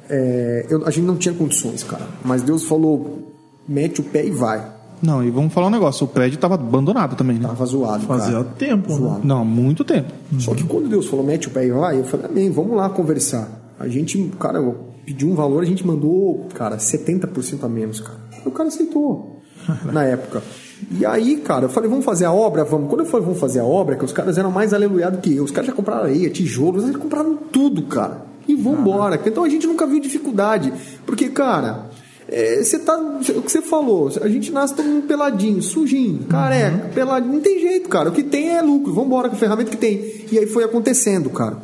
é, 0.08 0.66
eu, 0.68 0.86
a 0.86 0.90
gente 0.90 1.04
não 1.04 1.16
tinha 1.16 1.34
condições, 1.34 1.82
cara. 1.82 2.06
Mas 2.24 2.42
Deus 2.42 2.64
falou, 2.64 3.32
mete 3.66 4.00
o 4.00 4.04
pé 4.04 4.24
e 4.24 4.30
vai. 4.30 4.75
Não, 5.02 5.22
e 5.22 5.30
vamos 5.30 5.52
falar 5.52 5.66
um 5.66 5.70
negócio, 5.70 6.04
o 6.04 6.08
prédio 6.08 6.36
estava 6.36 6.54
abandonado 6.54 7.16
também, 7.16 7.38
né? 7.38 7.48
Tava 7.48 7.66
zoado, 7.66 8.06
Fazia 8.06 8.32
cara. 8.32 8.44
tempo, 8.58 8.90
né? 8.90 8.96
zoado. 8.96 9.26
Não, 9.26 9.44
muito 9.44 9.84
tempo. 9.84 10.12
Só 10.38 10.54
que 10.54 10.64
quando 10.64 10.88
Deus 10.88 11.06
falou, 11.06 11.24
mete 11.24 11.48
o 11.48 11.50
pé 11.50 11.66
e 11.66 11.70
vai, 11.70 11.98
eu 12.00 12.04
falei, 12.04 12.26
amém, 12.26 12.50
vamos 12.50 12.76
lá 12.76 12.88
conversar. 12.88 13.48
A 13.78 13.86
gente, 13.88 14.30
cara, 14.40 14.58
eu 14.58 14.76
pedi 15.04 15.26
um 15.26 15.34
valor, 15.34 15.62
a 15.62 15.66
gente 15.66 15.86
mandou, 15.86 16.46
cara, 16.54 16.76
70% 16.78 17.62
a 17.62 17.68
menos, 17.68 18.00
cara. 18.00 18.18
O 18.44 18.50
cara 18.50 18.68
aceitou 18.68 19.42
na 19.92 20.04
época. 20.04 20.42
E 20.90 21.04
aí, 21.06 21.36
cara, 21.36 21.66
eu 21.66 21.68
falei, 21.68 21.88
vamos 21.88 22.04
fazer 22.04 22.24
a 22.24 22.32
obra? 22.32 22.64
Vamos. 22.64 22.88
Quando 22.88 23.00
eu 23.00 23.06
falei, 23.06 23.24
vamos 23.26 23.40
fazer 23.40 23.60
a 23.60 23.64
obra, 23.64 23.96
que 23.96 24.04
os 24.04 24.12
caras 24.12 24.36
eram 24.38 24.50
mais 24.50 24.72
aleluiados 24.74 25.20
que 25.20 25.34
eu. 25.34 25.44
Os 25.44 25.50
caras 25.50 25.66
já 25.68 25.72
compraram 25.72 26.04
areia, 26.04 26.30
tijolos, 26.30 26.84
eles 26.84 26.96
compraram 26.96 27.36
tudo, 27.50 27.82
cara. 27.82 28.24
E 28.48 28.54
vambora. 28.54 29.20
Então 29.26 29.42
a 29.42 29.48
gente 29.48 29.66
nunca 29.66 29.86
viu 29.86 29.98
dificuldade. 30.00 30.72
Porque, 31.04 31.28
cara, 31.30 31.86
é, 32.28 32.62
você 32.62 32.78
tá. 32.78 32.96
O 32.96 33.42
que 33.42 33.50
você 33.52 33.62
falou, 33.62 34.10
a 34.20 34.28
gente 34.28 34.50
nasce 34.50 34.74
todo 34.74 34.86
mundo 34.86 35.06
peladinho, 35.06 35.62
sujinho, 35.62 36.24
careca, 36.24 36.86
uhum. 36.86 36.92
peladinho. 36.92 37.32
Não 37.34 37.40
tem 37.40 37.60
jeito, 37.60 37.88
cara. 37.88 38.08
O 38.08 38.12
que 38.12 38.22
tem 38.22 38.50
é 38.50 38.60
lucro. 38.60 38.92
Vamos 38.92 39.06
embora 39.06 39.28
com 39.28 39.36
a 39.36 39.38
ferramenta 39.38 39.70
que 39.70 39.76
tem. 39.76 40.24
E 40.30 40.38
aí 40.38 40.46
foi 40.46 40.64
acontecendo, 40.64 41.30
cara. 41.30 41.62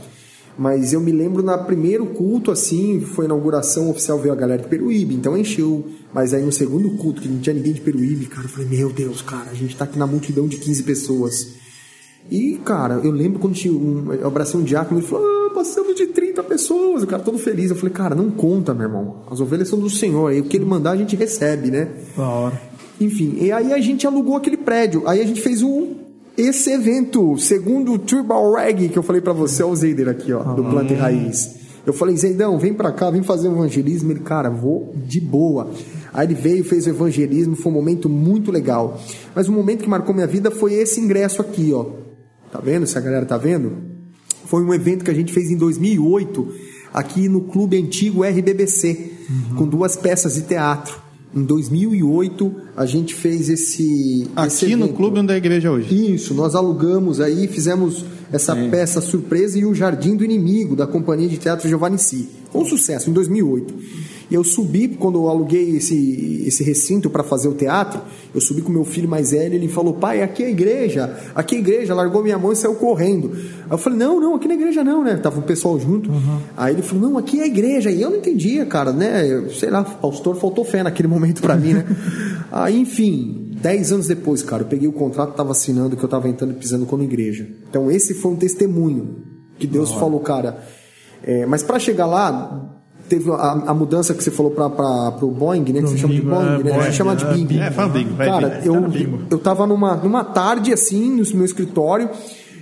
Mas 0.56 0.92
eu 0.92 1.00
me 1.00 1.10
lembro 1.10 1.42
na 1.42 1.56
primeiro 1.56 2.06
culto, 2.06 2.50
assim, 2.50 3.00
foi 3.00 3.24
a 3.24 3.26
inauguração 3.26 3.90
oficial, 3.90 4.18
veio 4.18 4.32
a 4.32 4.36
galera 4.36 4.62
de 4.62 4.68
Peruíbe, 4.68 5.14
então 5.14 5.36
encheu. 5.36 5.86
Mas 6.12 6.34
aí 6.34 6.42
no 6.42 6.52
segundo 6.52 6.90
culto, 6.98 7.22
que 7.22 7.28
não 7.28 7.40
tinha 7.40 7.54
ninguém 7.54 7.72
de 7.72 7.80
Peruíbe, 7.80 8.26
cara, 8.26 8.44
eu 8.44 8.50
falei, 8.50 8.68
meu 8.68 8.92
Deus, 8.92 9.22
cara, 9.22 9.50
a 9.50 9.54
gente 9.54 9.74
tá 9.74 9.84
aqui 9.84 9.98
na 9.98 10.06
multidão 10.06 10.46
de 10.46 10.58
15 10.58 10.82
pessoas. 10.82 11.54
E, 12.30 12.60
cara, 12.64 13.00
eu 13.02 13.10
lembro 13.10 13.40
quando 13.40 13.54
tinha 13.54 13.72
um, 13.72 14.12
eu 14.12 14.26
abracei 14.26 14.60
um 14.60 14.62
diácono, 14.62 15.00
ele 15.00 15.06
falou, 15.06 15.26
ah, 15.26 15.41
passamos 15.52 15.94
de 15.94 16.06
30 16.08 16.42
pessoas, 16.42 17.02
o 17.02 17.06
cara 17.06 17.22
todo 17.22 17.38
feliz. 17.38 17.70
Eu 17.70 17.76
falei, 17.76 17.92
cara, 17.92 18.14
não 18.14 18.30
conta, 18.30 18.74
meu 18.74 18.86
irmão. 18.86 19.22
As 19.30 19.40
ovelhas 19.40 19.68
são 19.68 19.78
do 19.78 19.90
Senhor, 19.90 20.28
aí 20.28 20.40
o 20.40 20.44
que 20.44 20.56
ele 20.56 20.64
mandar 20.64 20.92
a 20.92 20.96
gente 20.96 21.14
recebe, 21.14 21.70
né? 21.70 21.88
Da 22.16 22.28
hora. 22.28 22.60
Enfim, 23.00 23.36
e 23.40 23.50
aí 23.50 23.72
a 23.72 23.80
gente 23.80 24.06
alugou 24.06 24.36
aquele 24.36 24.56
prédio. 24.56 25.02
Aí 25.06 25.20
a 25.20 25.26
gente 25.26 25.40
fez 25.40 25.62
um 25.62 26.02
esse 26.36 26.70
evento, 26.70 27.36
segundo 27.36 27.92
o 27.92 27.98
Tribal 27.98 28.54
Reg, 28.54 28.88
que 28.88 28.98
eu 28.98 29.02
falei 29.02 29.20
para 29.20 29.34
você, 29.34 29.62
o 29.62 29.74
Zeider 29.76 30.08
aqui, 30.08 30.32
ó, 30.32 30.40
ah, 30.40 30.54
do 30.54 30.64
Planta 30.64 30.94
e 30.94 30.96
Raiz. 30.96 31.60
Eu 31.84 31.92
falei, 31.92 32.16
Zeidão, 32.16 32.58
vem 32.58 32.72
para 32.72 32.92
cá, 32.92 33.10
vem 33.10 33.22
fazer 33.22 33.48
evangelismo. 33.48 34.12
Ele, 34.12 34.20
cara, 34.20 34.48
vou 34.48 34.94
de 34.94 35.20
boa. 35.20 35.70
Aí 36.12 36.26
ele 36.26 36.34
veio, 36.34 36.64
fez 36.64 36.86
o 36.86 36.90
evangelismo, 36.90 37.56
foi 37.56 37.72
um 37.72 37.74
momento 37.74 38.08
muito 38.08 38.52
legal. 38.52 39.00
Mas 39.34 39.48
o 39.48 39.52
momento 39.52 39.82
que 39.82 39.88
marcou 39.88 40.14
minha 40.14 40.26
vida 40.26 40.50
foi 40.50 40.74
esse 40.74 41.00
ingresso 41.00 41.42
aqui, 41.42 41.72
ó. 41.72 41.86
Tá 42.52 42.60
vendo? 42.60 42.86
Se 42.86 42.96
a 42.96 43.00
galera 43.00 43.26
tá 43.26 43.36
vendo? 43.36 43.91
Foi 44.52 44.62
um 44.62 44.74
evento 44.74 45.02
que 45.02 45.10
a 45.10 45.14
gente 45.14 45.32
fez 45.32 45.50
em 45.50 45.56
2008, 45.56 46.46
aqui 46.92 47.26
no 47.26 47.40
Clube 47.40 47.78
Antigo 47.78 48.22
RBBC, 48.22 49.12
uhum. 49.30 49.56
com 49.56 49.66
duas 49.66 49.96
peças 49.96 50.34
de 50.34 50.42
teatro. 50.42 50.94
Em 51.34 51.42
2008, 51.42 52.54
a 52.76 52.84
gente 52.84 53.14
fez 53.14 53.48
esse. 53.48 54.28
Aqui 54.36 54.48
esse 54.48 54.76
no 54.76 54.90
clube 54.90 55.20
onde 55.20 55.32
é 55.32 55.36
a 55.36 55.38
igreja 55.38 55.72
hoje. 55.72 56.14
Isso, 56.14 56.34
nós 56.34 56.54
alugamos 56.54 57.18
aí, 57.18 57.48
fizemos 57.48 58.04
essa 58.30 58.54
Sim. 58.54 58.68
peça 58.68 59.00
surpresa 59.00 59.58
e 59.58 59.64
o 59.64 59.74
Jardim 59.74 60.14
do 60.16 60.22
Inimigo, 60.22 60.76
da 60.76 60.86
Companhia 60.86 61.30
de 61.30 61.38
Teatro 61.38 61.66
Giovanni 61.66 61.96
Si. 61.96 62.28
Foi 62.52 62.60
um 62.60 62.66
sucesso, 62.66 63.08
em 63.08 63.14
2008. 63.14 63.74
E 64.32 64.34
eu 64.34 64.42
subi, 64.42 64.88
quando 64.88 65.18
eu 65.18 65.28
aluguei 65.28 65.76
esse, 65.76 66.42
esse 66.46 66.64
recinto 66.64 67.10
para 67.10 67.22
fazer 67.22 67.48
o 67.48 67.52
teatro, 67.52 68.00
eu 68.34 68.40
subi 68.40 68.62
com 68.62 68.72
meu 68.72 68.82
filho 68.82 69.06
mais 69.06 69.32
velho, 69.32 69.54
ele 69.54 69.68
falou, 69.68 69.92
pai, 69.92 70.22
aqui 70.22 70.42
é 70.42 70.46
a 70.46 70.50
igreja, 70.50 71.18
aqui 71.34 71.56
é 71.56 71.58
a 71.58 71.60
igreja, 71.60 71.94
largou 71.94 72.22
minha 72.22 72.38
mão 72.38 72.50
e 72.50 72.56
saiu 72.56 72.74
correndo. 72.76 73.30
Aí 73.34 73.72
eu 73.72 73.76
falei, 73.76 73.98
não, 73.98 74.18
não, 74.18 74.34
aqui 74.34 74.48
na 74.48 74.54
igreja 74.54 74.82
não, 74.82 75.04
né? 75.04 75.18
Tava 75.18 75.38
o 75.38 75.42
pessoal 75.42 75.78
junto. 75.78 76.10
Uhum. 76.10 76.38
Aí 76.56 76.72
ele 76.72 76.80
falou, 76.80 77.10
não, 77.10 77.18
aqui 77.18 77.40
é 77.40 77.42
a 77.42 77.46
igreja. 77.46 77.90
E 77.90 78.00
eu 78.00 78.08
não 78.08 78.16
entendia, 78.16 78.64
cara, 78.64 78.90
né? 78.90 79.48
Sei 79.50 79.68
lá, 79.68 79.84
pastor 79.84 80.34
faltou 80.36 80.64
fé 80.64 80.82
naquele 80.82 81.08
momento 81.08 81.42
para 81.42 81.54
mim, 81.54 81.74
né? 81.74 81.84
Aí, 82.50 82.80
enfim, 82.80 83.50
dez 83.60 83.92
anos 83.92 84.06
depois, 84.06 84.42
cara, 84.42 84.62
eu 84.62 84.66
peguei 84.66 84.88
o 84.88 84.92
contrato, 84.92 85.34
tava 85.34 85.50
assinando 85.50 85.94
que 85.94 86.02
eu 86.02 86.08
tava 86.08 86.26
entrando 86.26 86.52
e 86.52 86.56
pisando 86.56 86.86
como 86.86 87.02
igreja. 87.02 87.46
Então 87.68 87.90
esse 87.90 88.14
foi 88.14 88.32
um 88.32 88.36
testemunho 88.36 89.24
que 89.58 89.66
Deus 89.66 89.92
falou, 89.92 90.20
cara. 90.20 90.64
É, 91.22 91.44
mas 91.44 91.62
para 91.62 91.78
chegar 91.78 92.06
lá, 92.06 92.81
teve 93.12 93.30
a, 93.30 93.64
a, 93.66 93.74
mudança 93.74 94.14
que 94.14 94.24
você 94.24 94.30
falou 94.30 94.52
para 94.52 94.66
o 95.22 95.30
Boeing, 95.30 95.70
né? 95.70 95.82
Que 95.82 95.88
você 95.88 95.98
chama 95.98 96.14
de 96.14 96.22
Boeing, 96.22 96.46
é, 96.46 96.64
né? 96.64 96.72
Boeing, 96.72 96.84
você 96.84 96.92
chama 96.92 97.14
de 97.14 97.24
é, 97.26 97.34
Bing. 97.34 97.58
É, 97.58 97.70
fala 97.70 97.88
Bing. 97.90 98.08
Cara, 98.16 98.62
eu, 98.64 98.74
eu 99.30 99.38
tava 99.38 99.66
numa, 99.66 99.96
numa 99.96 100.24
tarde, 100.24 100.72
assim, 100.72 101.10
no 101.10 101.36
meu 101.36 101.44
escritório, 101.44 102.08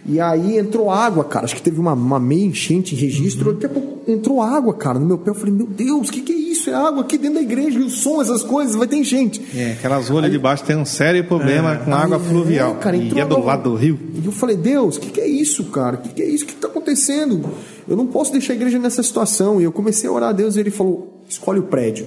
e 0.05 0.19
aí 0.19 0.59
entrou 0.59 0.91
água, 0.91 1.23
cara. 1.23 1.45
Acho 1.45 1.55
que 1.55 1.63
teve 1.63 1.79
uma, 1.79 1.93
uma 1.93 2.19
meia 2.19 2.47
enchente 2.47 2.97
em 2.97 2.99
registro. 2.99 3.51
Uhum. 3.51 3.55
Daqui 3.55 3.67
a 3.67 3.69
pouco 3.69 4.11
entrou 4.11 4.43
água, 4.43 4.75
cara, 4.75 4.99
no 4.99 5.07
meu 5.07 5.19
pé. 5.19 5.31
Eu 5.31 5.35
falei, 5.35 5.55
meu 5.55 5.69
Deus, 5.69 6.09
o 6.09 6.13
que, 6.13 6.21
que 6.21 6.33
é 6.33 6.37
isso? 6.37 6.69
É 6.69 6.75
água 6.75 7.03
aqui 7.03 7.17
dentro 7.17 7.37
da 7.37 7.43
igreja, 7.43 7.79
e 7.79 7.83
o 7.85 7.91
som, 7.91 8.21
essas 8.21 8.43
coisas, 8.43 8.75
vai 8.75 8.89
ter 8.89 8.97
enchente. 8.97 9.41
É, 9.55 9.73
aquelas 9.73 10.09
ruas 10.09 10.25
ali 10.25 10.33
de 10.33 10.39
baixo 10.39 10.65
tem 10.65 10.77
um 10.77 10.85
sério 10.85 11.23
problema 11.25 11.75
é. 11.75 11.77
com 11.77 11.95
água 11.95 12.17
aí, 12.17 12.23
fluvial. 12.25 12.73
É, 12.73 12.75
cara, 12.75 12.97
e 12.97 13.21
é 13.21 13.25
do 13.25 13.37
água... 13.37 13.47
lado 13.47 13.71
do 13.71 13.77
rio. 13.77 13.97
E 14.21 14.27
eu 14.27 14.33
falei, 14.33 14.57
Deus, 14.57 14.97
o 14.97 15.01
que, 15.01 15.11
que 15.11 15.21
é 15.21 15.29
isso, 15.29 15.63
cara? 15.67 15.95
O 15.95 15.99
que, 16.01 16.09
que 16.09 16.23
é 16.23 16.27
isso? 16.27 16.43
O 16.43 16.47
que 16.49 16.55
está 16.55 16.67
acontecendo? 16.67 17.49
Eu 17.91 17.97
não 17.97 18.07
posso 18.07 18.31
deixar 18.31 18.53
a 18.53 18.57
igreja 18.57 18.79
nessa 18.79 19.03
situação. 19.03 19.61
E 19.61 19.65
eu 19.65 19.73
comecei 19.73 20.09
a 20.09 20.13
orar 20.13 20.29
a 20.29 20.33
Deus 20.33 20.55
e 20.55 20.61
ele 20.61 20.71
falou: 20.71 21.21
escolhe 21.29 21.59
o 21.59 21.65
prédio. 21.65 22.07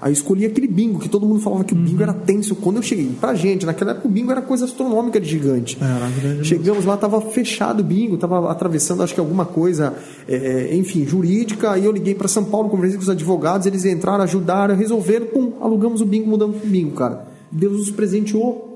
Aí 0.00 0.10
eu 0.10 0.12
escolhi 0.12 0.46
aquele 0.46 0.68
bingo, 0.68 1.00
que 1.00 1.08
todo 1.08 1.26
mundo 1.26 1.40
falava 1.40 1.64
que 1.64 1.72
o 1.72 1.76
bingo 1.76 1.96
uhum. 1.96 2.02
era 2.02 2.12
tenso. 2.14 2.54
Quando 2.54 2.76
eu 2.76 2.82
cheguei, 2.82 3.10
pra 3.20 3.34
gente, 3.34 3.66
naquela 3.66 3.90
época 3.90 4.06
o 4.06 4.10
bingo 4.10 4.30
era 4.30 4.40
coisa 4.40 4.64
astronômica 4.64 5.20
de 5.20 5.28
gigante. 5.28 5.76
É, 5.82 6.44
Chegamos 6.44 6.84
lá, 6.84 6.96
tava 6.96 7.20
fechado 7.20 7.80
o 7.80 7.82
bingo, 7.82 8.16
tava 8.16 8.50
atravessando, 8.50 9.02
acho 9.02 9.12
que 9.12 9.18
alguma 9.18 9.44
coisa, 9.44 9.94
é, 10.28 10.70
é 10.70 10.76
enfim, 10.76 11.04
jurídica. 11.04 11.72
Aí 11.72 11.84
eu 11.84 11.90
liguei 11.90 12.14
para 12.14 12.28
São 12.28 12.44
Paulo, 12.44 12.68
conversei 12.70 12.96
com 12.96 13.02
os 13.02 13.10
advogados, 13.10 13.66
eles 13.66 13.84
entraram, 13.84 14.22
ajudaram, 14.22 14.76
resolveram, 14.76 15.26
pum, 15.26 15.54
alugamos 15.60 16.00
o 16.00 16.06
bingo, 16.06 16.30
mudamos 16.30 16.58
pro 16.58 16.70
bingo, 16.70 16.92
cara. 16.92 17.26
Deus 17.50 17.76
nos 17.78 17.90
presenteou 17.90 18.67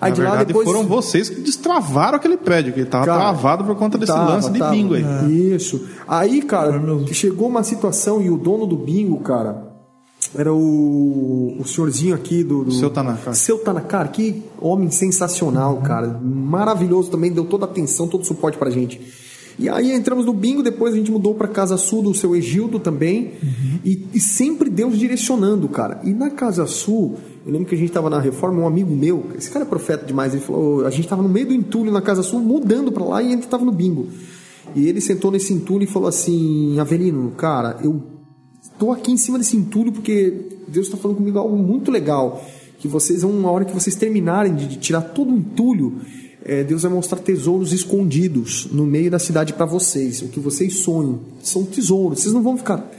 Aí 0.00 0.10
Na 0.10 0.14
de 0.14 0.20
verdade, 0.22 0.38
lá 0.38 0.44
depois. 0.44 0.66
foram 0.66 0.86
vocês 0.86 1.28
que 1.28 1.40
destravaram 1.40 2.16
aquele 2.16 2.36
prédio, 2.38 2.72
que 2.72 2.80
estava 2.80 3.04
travado 3.04 3.64
por 3.64 3.76
conta 3.76 3.98
desse 3.98 4.12
tava, 4.12 4.32
lance 4.32 4.50
de 4.50 4.58
tava, 4.58 4.70
bingo 4.70 4.94
aí. 4.94 5.04
É. 5.04 5.26
Isso. 5.28 5.86
Aí, 6.08 6.40
cara, 6.40 6.80
chegou 7.12 7.48
uma 7.48 7.62
situação 7.62 8.22
e 8.22 8.30
o 8.30 8.38
dono 8.38 8.66
do 8.66 8.76
bingo, 8.76 9.18
cara, 9.20 9.70
era 10.34 10.52
o, 10.52 11.56
o 11.58 11.64
senhorzinho 11.66 12.14
aqui 12.14 12.42
do. 12.42 12.64
do 12.64 12.72
Seu 12.72 12.88
Tanaka. 12.88 13.34
Seu 13.34 13.58
Tanaka, 13.58 14.06
que 14.08 14.42
homem 14.58 14.90
sensacional, 14.90 15.74
uhum. 15.74 15.82
cara. 15.82 16.18
Maravilhoso 16.22 17.10
também, 17.10 17.30
deu 17.32 17.44
toda 17.44 17.66
a 17.66 17.68
atenção, 17.68 18.08
todo 18.08 18.22
o 18.22 18.24
suporte 18.24 18.56
pra 18.56 18.70
gente. 18.70 19.00
E 19.58 19.68
aí 19.68 19.92
entramos 19.92 20.24
no 20.24 20.32
bingo, 20.32 20.62
depois 20.62 20.94
a 20.94 20.96
gente 20.96 21.10
mudou 21.10 21.34
para 21.34 21.48
Casa 21.48 21.76
Sul 21.76 22.02
do 22.02 22.14
seu 22.14 22.34
Egildo 22.34 22.78
também. 22.78 23.32
Uhum. 23.42 23.78
E, 23.84 24.06
e, 24.14 24.20
sempre 24.20 24.70
Deus 24.70 24.98
direcionando, 24.98 25.68
cara. 25.68 26.00
E 26.04 26.12
na 26.12 26.30
Casa 26.30 26.66
Sul, 26.66 27.16
eu 27.44 27.52
lembro 27.52 27.68
que 27.68 27.74
a 27.74 27.78
gente 27.78 27.88
estava 27.88 28.08
na 28.08 28.20
reforma, 28.20 28.62
um 28.62 28.66
amigo 28.66 28.94
meu, 28.94 29.26
esse 29.36 29.50
cara 29.50 29.64
é 29.64 29.68
profeta 29.68 30.06
demais, 30.06 30.32
ele 30.32 30.42
falou: 30.42 30.86
a 30.86 30.90
gente 30.90 31.04
estava 31.04 31.22
no 31.22 31.28
meio 31.28 31.48
do 31.48 31.54
entulho 31.54 31.90
na 31.90 32.00
Casa 32.00 32.22
Sul, 32.22 32.40
mudando 32.40 32.92
para 32.92 33.04
lá 33.04 33.22
e 33.22 33.30
gente 33.30 33.42
estava 33.42 33.64
no 33.64 33.72
bingo. 33.72 34.08
E 34.74 34.88
ele 34.88 35.00
sentou 35.00 35.30
nesse 35.30 35.52
entulho 35.52 35.84
e 35.84 35.86
falou 35.86 36.08
assim: 36.08 36.78
Avelino, 36.78 37.30
cara, 37.32 37.78
eu 37.82 38.02
tô 38.78 38.92
aqui 38.92 39.12
em 39.12 39.16
cima 39.16 39.38
desse 39.38 39.56
entulho 39.56 39.92
porque 39.92 40.48
Deus 40.68 40.86
está 40.86 40.96
falando 40.96 41.16
comigo 41.16 41.38
algo 41.38 41.56
muito 41.56 41.90
legal. 41.90 42.44
Que 42.78 42.88
vocês, 42.88 43.22
uma 43.22 43.50
hora 43.50 43.66
que 43.66 43.74
vocês 43.74 43.94
terminarem 43.94 44.54
de 44.54 44.78
tirar 44.78 45.02
todo 45.02 45.32
o 45.32 45.36
entulho, 45.36 46.00
é, 46.44 46.64
Deus 46.64 46.82
vai 46.82 46.90
mostrar 46.90 47.18
tesouros 47.18 47.72
escondidos 47.72 48.68
no 48.72 48.86
meio 48.86 49.10
da 49.10 49.18
cidade 49.18 49.52
para 49.52 49.66
vocês. 49.66 50.22
O 50.22 50.28
que 50.28 50.40
vocês 50.40 50.80
sonham 50.80 51.20
são 51.42 51.64
tesouros. 51.64 52.20
Vocês 52.20 52.32
não 52.32 52.42
vão 52.42 52.56
ficar 52.56 52.90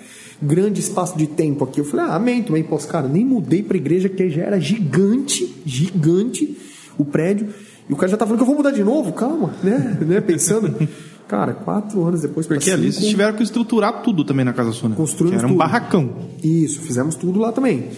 grande 0.42 0.80
espaço 0.80 1.18
de 1.18 1.28
tempo 1.28 1.64
aqui. 1.64 1.80
Eu 1.80 1.86
falei, 1.86 2.06
ah, 2.06 2.16
amém, 2.16 2.42
também 2.44 2.64
posso. 2.64 2.88
Cara, 2.88 3.08
nem 3.08 3.26
mudei 3.26 3.62
para 3.62 3.78
igreja 3.78 4.10
que 4.10 4.30
já 4.30 4.44
era 4.44 4.60
gigante, 4.60 5.56
gigante 5.66 6.58
o 6.98 7.06
prédio. 7.06 7.50
E 7.90 7.94
o 7.94 7.96
cara 7.96 8.10
já 8.10 8.18
tá 8.18 8.26
falando 8.26 8.40
que 8.40 8.44
eu 8.44 8.48
vou 8.48 8.56
mudar 8.56 8.72
de 8.72 8.84
novo, 8.84 9.12
calma, 9.14 9.54
né? 9.64 9.98
né? 10.06 10.22
Pensando. 10.22 10.88
Cara, 11.28 11.54
quatro 11.54 12.04
anos 12.04 12.22
depois. 12.22 12.46
Porque 12.46 12.66
cinco, 12.66 12.78
ali 12.78 12.92
vocês 12.92 13.08
tiveram 13.08 13.36
que 13.36 13.44
estruturar 13.44 14.02
tudo 14.02 14.24
também 14.24 14.44
na 14.44 14.54
Casa 14.54 14.72
Sônia. 14.72 14.98
Construímos 14.98 15.40
era 15.40 15.48
um 15.48 15.52
tudo. 15.52 15.60
barracão. 15.60 16.14
Isso, 16.44 16.82
fizemos 16.82 17.16
tudo 17.16 17.40
lá 17.40 17.52
também. 17.52 17.90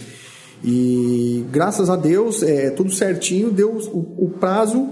E 0.64 1.44
graças 1.52 1.90
a 1.90 1.96
Deus, 1.96 2.42
é, 2.44 2.70
tudo 2.70 2.92
certinho, 2.92 3.52
deu 3.52 3.72
o, 3.72 4.26
o 4.26 4.30
prazo. 4.30 4.88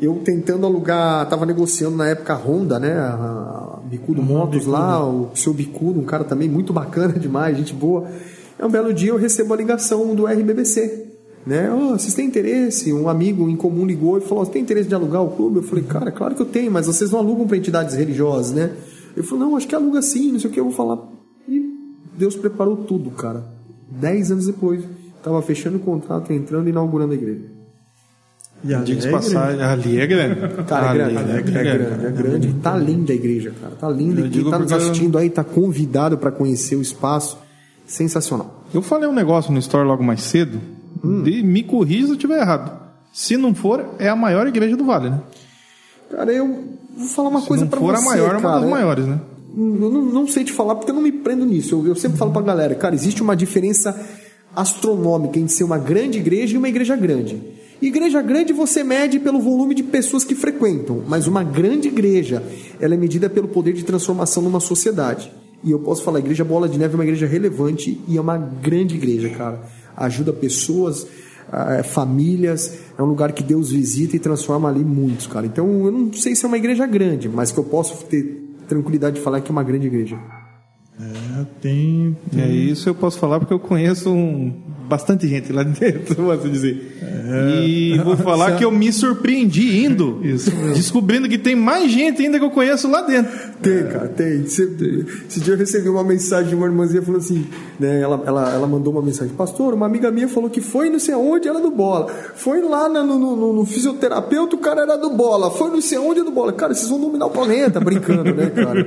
Eu 0.00 0.20
tentando 0.24 0.66
alugar, 0.66 1.28
tava 1.28 1.44
negociando 1.46 1.96
na 1.96 2.08
época 2.08 2.32
a 2.32 2.36
Honda, 2.36 2.78
né? 2.78 2.92
A 2.92 3.80
Bicudo 3.84 4.20
uhum, 4.20 4.26
Motos 4.26 4.60
Bicudo. 4.60 4.72
lá, 4.72 5.06
o 5.06 5.30
seu 5.34 5.52
Bicudo, 5.52 6.00
um 6.00 6.04
cara 6.04 6.24
também 6.24 6.48
muito 6.48 6.72
bacana 6.72 7.12
demais, 7.18 7.56
gente 7.56 7.74
boa. 7.74 8.08
É 8.58 8.64
um 8.64 8.70
belo 8.70 8.92
dia 8.92 9.10
eu 9.10 9.16
recebo 9.16 9.52
a 9.52 9.56
ligação 9.56 10.14
do 10.14 10.26
RBBC 10.26 11.12
né? 11.46 11.72
Oh, 11.72 11.98
vocês 11.98 12.14
têm 12.14 12.26
interesse? 12.26 12.92
Um 12.92 13.08
amigo 13.08 13.48
em 13.48 13.56
comum 13.56 13.84
ligou 13.84 14.18
e 14.18 14.20
falou: 14.20 14.44
Você 14.44 14.52
tem 14.52 14.62
interesse 14.62 14.88
de 14.88 14.94
alugar 14.94 15.22
o 15.22 15.30
clube? 15.30 15.56
Eu 15.56 15.62
falei: 15.62 15.84
Cara, 15.84 16.12
claro 16.12 16.34
que 16.34 16.42
eu 16.42 16.46
tenho, 16.46 16.70
mas 16.70 16.86
vocês 16.86 17.10
não 17.10 17.18
alugam 17.18 17.46
para 17.46 17.56
entidades 17.56 17.96
religiosas, 17.96 18.52
né? 18.52 18.72
Ele 19.16 19.26
falou: 19.26 19.46
Não, 19.46 19.56
acho 19.56 19.66
que 19.66 19.74
aluga 19.74 20.00
sim, 20.00 20.32
não 20.32 20.38
sei 20.38 20.50
o 20.50 20.52
que. 20.52 20.60
Eu 20.60 20.64
vou 20.64 20.72
falar. 20.72 20.98
E 21.48 21.60
Deus 22.16 22.36
preparou 22.36 22.76
tudo, 22.76 23.10
cara. 23.10 23.44
Dez 23.90 24.30
anos 24.30 24.46
depois, 24.46 24.84
estava 25.16 25.42
fechando 25.42 25.76
o 25.76 25.80
contrato, 25.80 26.32
entrando 26.32 26.66
e 26.68 26.70
inaugurando 26.70 27.12
a 27.12 27.16
igreja. 27.16 27.44
E 28.64 28.72
ali 28.72 28.98
é 28.98 29.10
passar, 29.10 29.60
ali 29.60 30.00
é 30.00 30.06
grande. 30.06 30.40
Cara, 30.66 30.90
é 30.90 30.94
grande, 30.94 31.18
é, 31.18 31.42
grande, 31.42 31.58
é 31.58 31.62
grande, 31.62 32.06
é 32.06 32.10
grande. 32.10 32.52
Tá 32.54 32.76
linda 32.76 33.12
a 33.12 33.16
igreja, 33.16 33.52
cara. 33.60 33.74
Tá 33.74 33.88
linda. 33.88 34.20
E 34.20 34.30
quem 34.30 34.48
tá 34.48 34.58
nos 34.58 34.72
assistindo 34.72 35.18
aí 35.18 35.28
tá 35.28 35.42
convidado 35.42 36.16
para 36.16 36.30
conhecer 36.30 36.76
o 36.76 36.82
espaço. 36.82 37.38
Sensacional. 37.84 38.64
Eu 38.72 38.80
falei 38.80 39.08
um 39.08 39.12
negócio 39.12 39.52
no 39.52 39.58
Story 39.58 39.86
logo 39.86 40.02
mais 40.02 40.22
cedo 40.22 40.60
Hum. 41.04 41.22
De, 41.22 41.42
me 41.42 41.62
corrija 41.62 42.04
se 42.04 42.12
eu 42.12 42.14
estiver 42.14 42.40
errado. 42.40 42.80
Se 43.12 43.36
não 43.36 43.54
for, 43.54 43.84
é 43.98 44.08
a 44.08 44.16
maior 44.16 44.46
igreja 44.46 44.76
do 44.76 44.84
Vale, 44.84 45.10
né? 45.10 45.20
Cara, 46.10 46.32
eu 46.32 46.64
vou 46.96 47.08
falar 47.08 47.28
uma 47.28 47.40
se 47.40 47.48
coisa 47.48 47.66
para 47.66 47.78
você. 47.78 47.96
Se 47.96 48.02
for 48.02 48.10
a 48.10 48.14
maior, 48.14 48.34
é 48.34 48.38
uma 48.38 48.60
das 48.60 48.70
maiores, 48.70 49.06
né? 49.06 49.20
Eu 49.54 49.90
não, 49.90 50.02
não, 50.02 50.28
sei 50.28 50.44
te 50.44 50.52
falar 50.52 50.76
porque 50.76 50.90
eu 50.90 50.94
não 50.94 51.02
me 51.02 51.12
prendo 51.12 51.44
nisso. 51.44 51.74
Eu, 51.74 51.88
eu 51.88 51.94
sempre 51.94 52.16
falo 52.16 52.30
pra 52.30 52.40
galera, 52.40 52.74
cara, 52.74 52.94
existe 52.94 53.20
uma 53.20 53.36
diferença 53.36 53.98
astronômica 54.54 55.38
entre 55.38 55.52
ser 55.52 55.64
uma 55.64 55.76
grande 55.76 56.18
igreja 56.18 56.54
e 56.54 56.58
uma 56.58 56.68
igreja 56.68 56.96
grande. 56.96 57.42
Igreja 57.82 58.22
grande 58.22 58.52
você 58.52 58.82
mede 58.82 59.18
pelo 59.18 59.40
volume 59.40 59.74
de 59.74 59.82
pessoas 59.82 60.24
que 60.24 60.34
frequentam, 60.34 61.02
mas 61.06 61.26
uma 61.26 61.42
grande 61.42 61.88
igreja, 61.88 62.42
ela 62.80 62.94
é 62.94 62.96
medida 62.96 63.28
pelo 63.28 63.48
poder 63.48 63.72
de 63.72 63.82
transformação 63.82 64.42
numa 64.42 64.60
sociedade. 64.60 65.32
E 65.64 65.70
eu 65.70 65.78
posso 65.78 66.02
falar, 66.02 66.18
a 66.18 66.20
igreja 66.20 66.44
Bola 66.44 66.68
de 66.68 66.78
Neve 66.78 66.94
é 66.94 66.96
uma 66.96 67.04
igreja 67.04 67.26
relevante 67.26 68.00
e 68.08 68.16
é 68.16 68.20
uma 68.20 68.38
grande 68.38 68.94
igreja, 68.94 69.28
cara 69.28 69.60
ajuda 69.96 70.32
pessoas, 70.32 71.06
é, 71.52 71.82
famílias, 71.82 72.78
é 72.98 73.02
um 73.02 73.06
lugar 73.06 73.32
que 73.32 73.42
Deus 73.42 73.70
visita 73.70 74.16
e 74.16 74.18
transforma 74.18 74.68
ali 74.68 74.84
muitos, 74.84 75.26
cara. 75.26 75.46
Então 75.46 75.66
eu 75.84 75.92
não 75.92 76.12
sei 76.12 76.34
se 76.34 76.44
é 76.44 76.48
uma 76.48 76.56
igreja 76.56 76.86
grande, 76.86 77.28
mas 77.28 77.52
que 77.52 77.58
eu 77.58 77.64
posso 77.64 78.04
ter 78.06 78.56
tranquilidade 78.68 79.16
de 79.16 79.22
falar 79.22 79.40
que 79.40 79.50
é 79.50 79.52
uma 79.52 79.62
grande 79.62 79.86
igreja. 79.86 80.18
É, 81.00 81.46
tem, 81.60 82.16
tem. 82.30 82.42
É 82.42 82.48
isso 82.48 82.88
eu 82.88 82.94
posso 82.94 83.18
falar 83.18 83.40
porque 83.40 83.52
eu 83.52 83.58
conheço 83.58 84.10
um, 84.10 84.52
bastante 84.88 85.26
gente 85.26 85.52
lá 85.52 85.62
dentro, 85.64 86.14
posso 86.14 86.48
dizer. 86.48 86.98
É... 87.02 87.64
E 87.64 87.98
vou 87.98 88.16
falar 88.16 88.56
que 88.56 88.64
eu 88.64 88.70
me 88.70 88.92
surpreendi 88.92 89.84
indo, 89.84 90.20
descobrindo 90.74 91.28
que 91.28 91.38
tem 91.38 91.54
mais 91.54 91.90
gente 91.90 92.22
ainda 92.22 92.38
que 92.38 92.44
eu 92.44 92.50
conheço 92.50 92.90
lá 92.90 93.02
dentro. 93.02 93.32
Tem, 93.60 93.86
cara, 93.86 94.08
tem. 94.08 94.42
Esse, 94.42 94.62
esse 95.28 95.40
dia 95.40 95.54
eu 95.54 95.58
recebi 95.58 95.88
uma 95.88 96.04
mensagem 96.04 96.48
de 96.48 96.54
uma 96.54 96.66
irmãzinha 96.66 97.02
falando 97.02 97.20
assim, 97.20 97.46
né? 97.78 98.00
Ela, 98.00 98.22
ela, 98.26 98.52
ela 98.52 98.66
mandou 98.66 98.92
uma 98.92 99.02
mensagem, 99.02 99.34
pastor, 99.34 99.74
uma 99.74 99.86
amiga 99.86 100.10
minha 100.10 100.28
falou 100.28 100.50
que 100.50 100.60
foi 100.60 100.90
não 100.90 100.98
sei 100.98 101.14
aonde, 101.14 101.48
era 101.48 101.60
do 101.60 101.70
bola. 101.70 102.08
Foi 102.34 102.60
lá 102.62 102.88
no, 102.88 103.04
no, 103.04 103.36
no, 103.36 103.52
no 103.52 103.64
fisioterapeuta, 103.64 104.56
o 104.56 104.58
cara 104.58 104.82
era 104.82 104.96
do 104.96 105.10
bola. 105.10 105.50
Foi 105.50 105.70
não 105.70 105.80
sei 105.80 105.98
aonde 105.98 106.22
do 106.22 106.30
bola. 106.30 106.52
Cara, 106.52 106.74
vocês 106.74 106.88
vão 106.88 107.00
dominar 107.00 107.26
o 107.26 107.30
planeta 107.30 107.80
brincando, 107.80 108.34
né, 108.34 108.50
cara? 108.50 108.80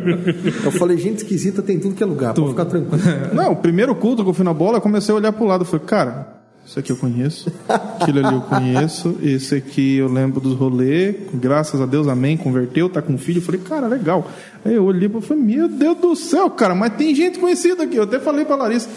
Eu 0.63 0.71
falei, 0.71 0.97
gente 0.97 1.17
esquisita 1.17 1.61
tem 1.61 1.79
tudo 1.79 1.95
que 1.95 2.03
é 2.03 2.05
lugar, 2.05 2.33
pode 2.33 2.49
ficar 2.49 2.65
tranquilo. 2.65 3.01
Não, 3.33 3.53
o 3.53 3.55
primeiro 3.55 3.95
culto 3.95 4.23
que 4.23 4.29
eu 4.29 4.33
fui 4.33 4.45
na 4.45 4.53
bola, 4.53 4.77
eu 4.77 4.81
comecei 4.81 5.13
a 5.13 5.17
olhar 5.17 5.31
pro 5.31 5.45
lado, 5.45 5.65
falei, 5.65 5.84
cara, 5.85 6.35
isso 6.65 6.79
aqui 6.79 6.91
eu 6.91 6.97
conheço, 6.97 7.51
aquilo 7.67 8.25
ali 8.25 8.35
eu 8.35 8.41
conheço, 8.41 9.17
esse 9.21 9.55
aqui 9.55 9.97
eu 9.97 10.07
lembro 10.07 10.41
dos 10.41 10.55
rolês, 10.55 11.15
graças 11.33 11.79
a 11.79 11.85
Deus, 11.85 12.07
amém, 12.07 12.35
converteu, 12.35 12.89
tá 12.89 13.01
com 13.01 13.17
filho, 13.17 13.37
eu 13.37 13.43
falei, 13.43 13.61
cara, 13.61 13.87
legal. 13.87 14.27
Aí 14.63 14.73
eu 14.73 14.83
olhei 14.83 15.07
e 15.07 15.21
falei, 15.21 15.43
meu 15.43 15.67
Deus 15.67 15.97
do 15.97 16.15
céu, 16.15 16.49
cara, 16.49 16.73
mas 16.73 16.95
tem 16.95 17.13
gente 17.13 17.37
conhecida 17.37 17.83
aqui, 17.83 17.97
eu 17.97 18.03
até 18.03 18.19
falei 18.19 18.45
pra 18.45 18.55
Larissa, 18.55 18.89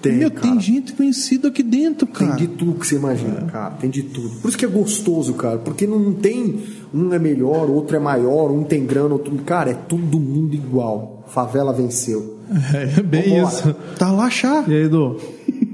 tem, 0.00 0.18
Meu, 0.18 0.30
cara. 0.30 0.42
tem 0.42 0.60
gente 0.60 0.92
conhecida 0.92 1.48
aqui 1.48 1.62
dentro, 1.62 2.06
cara. 2.06 2.36
Tem 2.36 2.46
de 2.46 2.54
tudo 2.54 2.74
que 2.74 2.86
você 2.86 2.96
imagina, 2.96 3.44
é. 3.48 3.50
cara. 3.50 3.70
Tem 3.74 3.90
de 3.90 4.02
tudo. 4.02 4.36
Por 4.40 4.48
isso 4.48 4.58
que 4.58 4.64
é 4.64 4.68
gostoso, 4.68 5.34
cara. 5.34 5.58
Porque 5.58 5.86
não 5.86 6.12
tem 6.12 6.62
um 6.92 7.12
é 7.12 7.18
melhor, 7.18 7.70
outro 7.70 7.96
é 7.96 7.98
maior, 7.98 8.50
um 8.50 8.62
tem 8.62 8.84
grana, 8.84 9.14
outro. 9.14 9.34
Cara, 9.38 9.70
é 9.70 9.74
todo 9.74 10.20
mundo 10.20 10.54
igual. 10.54 11.24
Favela 11.28 11.72
venceu. 11.72 12.36
É, 12.72 13.02
bem 13.02 13.40
Vambora. 13.40 13.54
isso. 13.54 13.76
Tá 13.98 14.12
lá, 14.12 14.30
chá. 14.30 14.64
E 14.68 14.72
aí, 14.72 14.84
Edu? 14.84 15.16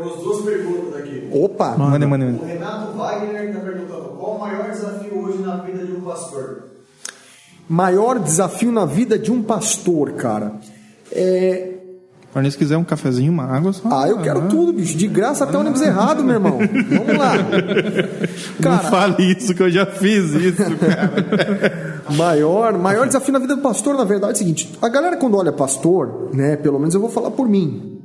Temos 0.00 0.22
duas 0.22 0.42
perguntas 0.42 0.96
aqui. 0.96 1.28
Opa! 1.30 1.76
Manda, 1.76 2.06
manda, 2.06 2.24
manda. 2.24 2.42
O 2.42 2.46
Renato 2.46 2.92
Wagner 2.96 3.44
está 3.44 3.60
perguntando: 3.60 4.08
qual 4.18 4.36
o 4.36 4.40
maior 4.40 4.70
desafio 4.70 5.18
hoje 5.22 5.38
na 5.42 5.56
vida 5.56 5.84
de 5.84 5.92
um 5.92 6.00
pastor? 6.00 6.64
Maior 7.68 8.18
desafio 8.18 8.72
na 8.72 8.86
vida 8.86 9.18
de 9.18 9.30
um 9.30 9.42
pastor, 9.42 10.12
cara. 10.12 10.54
É, 11.12 11.74
se 12.50 12.56
quiser 12.56 12.78
um 12.78 12.84
cafezinho, 12.84 13.30
uma 13.30 13.44
água 13.44 13.74
só. 13.74 13.88
Ah, 13.92 14.08
eu 14.08 14.22
quero 14.22 14.40
ah. 14.40 14.46
tudo, 14.46 14.72
bicho. 14.72 14.96
De 14.96 15.06
graça 15.06 15.44
até 15.44 15.58
ônibus 15.58 15.82
errado, 15.82 16.24
meu 16.24 16.34
irmão. 16.34 16.58
Vamos 16.58 17.18
lá. 17.18 17.32
Cara, 18.62 18.82
Não 18.82 18.90
fale 18.90 19.36
isso, 19.36 19.54
que 19.54 19.62
eu 19.62 19.70
já 19.70 19.84
fiz 19.84 20.32
isso, 20.32 20.62
cara. 20.76 22.02
maior, 22.16 22.78
maior 22.78 23.06
desafio 23.06 23.32
na 23.32 23.38
vida 23.38 23.56
do 23.56 23.62
pastor, 23.62 23.96
na 23.96 24.04
verdade, 24.04 24.32
é 24.32 24.36
o 24.36 24.38
seguinte: 24.38 24.78
a 24.80 24.88
galera, 24.88 25.16
quando 25.16 25.36
olha 25.36 25.52
pastor, 25.52 26.30
né, 26.32 26.56
pelo 26.56 26.78
menos 26.78 26.94
eu 26.94 27.00
vou 27.00 27.10
falar 27.10 27.30
por 27.30 27.48
mim 27.48 27.99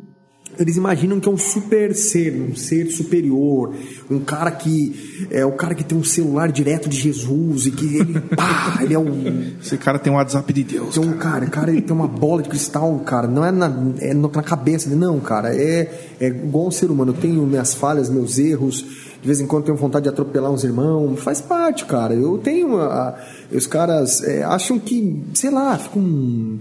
eles 0.59 0.77
imaginam 0.77 1.19
que 1.19 1.27
é 1.27 1.31
um 1.31 1.37
super 1.37 1.93
ser, 1.95 2.33
um 2.33 2.55
ser 2.55 2.87
superior, 2.91 3.73
um 4.09 4.19
cara 4.19 4.51
que 4.51 5.27
é 5.31 5.45
o 5.45 5.51
cara 5.51 5.75
que 5.75 5.83
tem 5.83 5.97
um 5.97 6.03
celular 6.03 6.51
direto 6.51 6.89
de 6.89 6.97
Jesus 6.97 7.65
e 7.65 7.71
que 7.71 7.97
ele, 7.97 8.19
pá, 8.35 8.79
ele 8.81 8.93
é 8.93 8.99
um. 8.99 9.53
Esse 9.61 9.77
cara 9.77 9.99
tem 9.99 10.11
um 10.11 10.15
WhatsApp 10.15 10.51
de 10.53 10.63
Deus. 10.63 10.95
Tem 10.95 11.03
um 11.03 11.13
cara, 11.13 11.45
cara, 11.47 11.71
ele 11.71 11.81
tem 11.81 11.95
uma 11.95 12.07
bola 12.07 12.41
de 12.41 12.49
cristal, 12.49 12.97
cara. 12.99 13.27
Não 13.27 13.45
é 13.45 13.51
na, 13.51 13.71
é 13.99 14.13
na 14.13 14.29
cabeça, 14.29 14.89
não, 14.95 15.19
cara. 15.19 15.55
É, 15.55 16.15
é 16.19 16.27
igual 16.27 16.67
um 16.67 16.71
ser 16.71 16.89
humano. 16.89 17.11
Eu 17.11 17.17
tenho 17.17 17.45
minhas 17.45 17.73
falhas, 17.73 18.09
meus 18.09 18.37
erros. 18.37 18.85
De 19.21 19.27
vez 19.27 19.39
em 19.39 19.47
quando 19.47 19.65
tenho 19.65 19.77
vontade 19.77 20.03
de 20.03 20.09
atropelar 20.09 20.51
uns 20.51 20.63
irmãos. 20.63 21.19
Faz 21.19 21.41
parte, 21.41 21.85
cara. 21.85 22.13
Eu 22.13 22.37
tenho. 22.37 22.77
A, 22.77 23.17
os 23.51 23.65
caras 23.65 24.21
é, 24.23 24.43
acham 24.43 24.77
que, 24.77 25.23
sei 25.33 25.49
lá, 25.49 25.77
ficam 25.77 26.59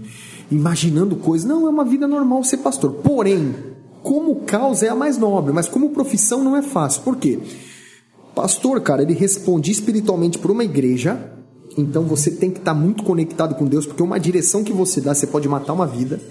imaginando 0.49 1.15
coisas. 1.15 1.47
Não, 1.47 1.67
é 1.67 1.69
uma 1.69 1.85
vida 1.85 2.07
normal 2.07 2.43
ser 2.43 2.57
pastor. 2.57 2.91
Porém, 2.91 3.53
como 4.05 4.35
causa 4.41 4.85
é 4.85 4.89
a 4.89 4.95
mais 4.95 5.17
nobre, 5.17 5.51
mas 5.51 5.67
como 5.67 5.89
profissão 5.89 6.43
não 6.43 6.55
é 6.55 6.61
fácil. 6.61 7.01
Por 7.01 7.15
quê? 7.15 7.39
Pastor, 8.35 8.79
cara, 8.81 9.01
ele 9.01 9.15
responde 9.15 9.71
espiritualmente 9.71 10.37
por 10.37 10.51
uma 10.51 10.63
igreja, 10.63 11.33
então 11.75 12.03
você 12.03 12.29
tem 12.29 12.51
que 12.51 12.59
estar 12.59 12.75
muito 12.75 13.03
conectado 13.03 13.55
com 13.55 13.65
Deus, 13.65 13.83
porque 13.83 14.03
uma 14.03 14.19
direção 14.19 14.63
que 14.63 14.71
você 14.71 15.01
dá, 15.01 15.15
você 15.15 15.25
pode 15.25 15.49
matar 15.49 15.73
uma 15.73 15.87
vida. 15.87 16.21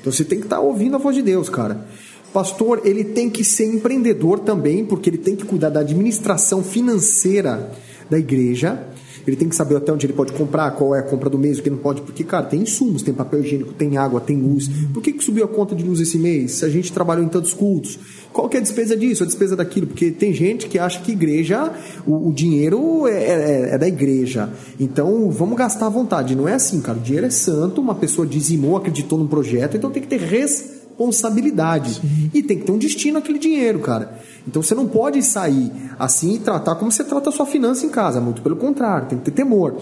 Então 0.00 0.10
você 0.10 0.24
tem 0.24 0.38
que 0.38 0.46
estar 0.46 0.60
ouvindo 0.60 0.96
a 0.96 0.98
voz 0.98 1.14
de 1.14 1.20
Deus, 1.20 1.50
cara. 1.50 1.86
Pastor, 2.32 2.80
ele 2.84 3.04
tem 3.04 3.28
que 3.28 3.44
ser 3.44 3.66
empreendedor 3.66 4.38
também, 4.38 4.82
porque 4.82 5.10
ele 5.10 5.18
tem 5.18 5.36
que 5.36 5.44
cuidar 5.44 5.68
da 5.68 5.80
administração 5.80 6.64
financeira 6.64 7.72
da 8.08 8.18
igreja. 8.18 8.88
Ele 9.28 9.36
tem 9.36 9.48
que 9.48 9.56
saber 9.56 9.76
até 9.76 9.92
onde 9.92 10.06
ele 10.06 10.12
pode 10.12 10.32
comprar, 10.32 10.70
qual 10.72 10.94
é 10.94 11.00
a 11.00 11.02
compra 11.02 11.28
do 11.28 11.38
mês, 11.38 11.58
o 11.58 11.62
que 11.62 11.70
não 11.70 11.78
pode, 11.78 12.02
porque, 12.02 12.24
cara, 12.24 12.46
tem 12.46 12.62
insumos, 12.62 13.02
tem 13.02 13.12
papel 13.12 13.40
higiênico, 13.40 13.72
tem 13.74 13.96
água, 13.96 14.20
tem 14.20 14.36
luz. 14.36 14.68
Por 14.92 15.02
que, 15.02 15.12
que 15.12 15.22
subiu 15.22 15.44
a 15.44 15.48
conta 15.48 15.74
de 15.74 15.84
luz 15.84 16.00
esse 16.00 16.18
mês? 16.18 16.52
Se 16.52 16.64
a 16.64 16.68
gente 16.68 16.92
trabalhou 16.92 17.24
em 17.24 17.28
tantos 17.28 17.52
cultos. 17.52 17.98
Qual 18.32 18.48
que 18.48 18.56
é 18.56 18.60
a 18.60 18.62
despesa 18.62 18.96
disso, 18.96 19.22
a 19.22 19.26
despesa 19.26 19.56
daquilo? 19.56 19.86
Porque 19.86 20.10
tem 20.10 20.32
gente 20.32 20.68
que 20.68 20.78
acha 20.78 21.00
que 21.00 21.12
igreja, 21.12 21.72
o, 22.06 22.28
o 22.28 22.32
dinheiro 22.32 23.06
é, 23.06 23.12
é, 23.12 23.74
é, 23.74 23.78
da 23.78 23.88
igreja. 23.88 24.50
Então, 24.78 25.30
vamos 25.30 25.58
gastar 25.58 25.86
à 25.86 25.90
vontade. 25.90 26.34
Não 26.34 26.48
é 26.48 26.54
assim, 26.54 26.80
cara. 26.80 26.98
O 26.98 27.00
dinheiro 27.00 27.26
é 27.26 27.30
santo, 27.30 27.80
uma 27.80 27.94
pessoa 27.94 28.26
dizimou, 28.26 28.76
acreditou 28.76 29.18
num 29.18 29.26
projeto, 29.26 29.76
então 29.76 29.90
tem 29.90 30.02
que 30.02 30.08
ter 30.08 30.20
responsabilidade. 30.20 31.94
Sim. 31.94 32.30
E 32.32 32.42
tem 32.42 32.58
que 32.58 32.64
ter 32.64 32.72
um 32.72 32.78
destino 32.78 33.18
aquele 33.18 33.38
dinheiro, 33.38 33.80
cara. 33.80 34.18
Então 34.48 34.62
você 34.62 34.74
não 34.74 34.88
pode 34.88 35.22
sair 35.22 35.70
assim 35.98 36.36
e 36.36 36.38
tratar 36.38 36.74
como 36.76 36.90
você 36.90 37.04
trata 37.04 37.28
a 37.28 37.32
sua 37.32 37.44
finança 37.44 37.84
em 37.84 37.90
casa, 37.90 38.18
muito 38.18 38.40
pelo 38.40 38.56
contrário, 38.56 39.06
tem 39.06 39.18
que 39.18 39.26
ter 39.26 39.30
temor. 39.30 39.76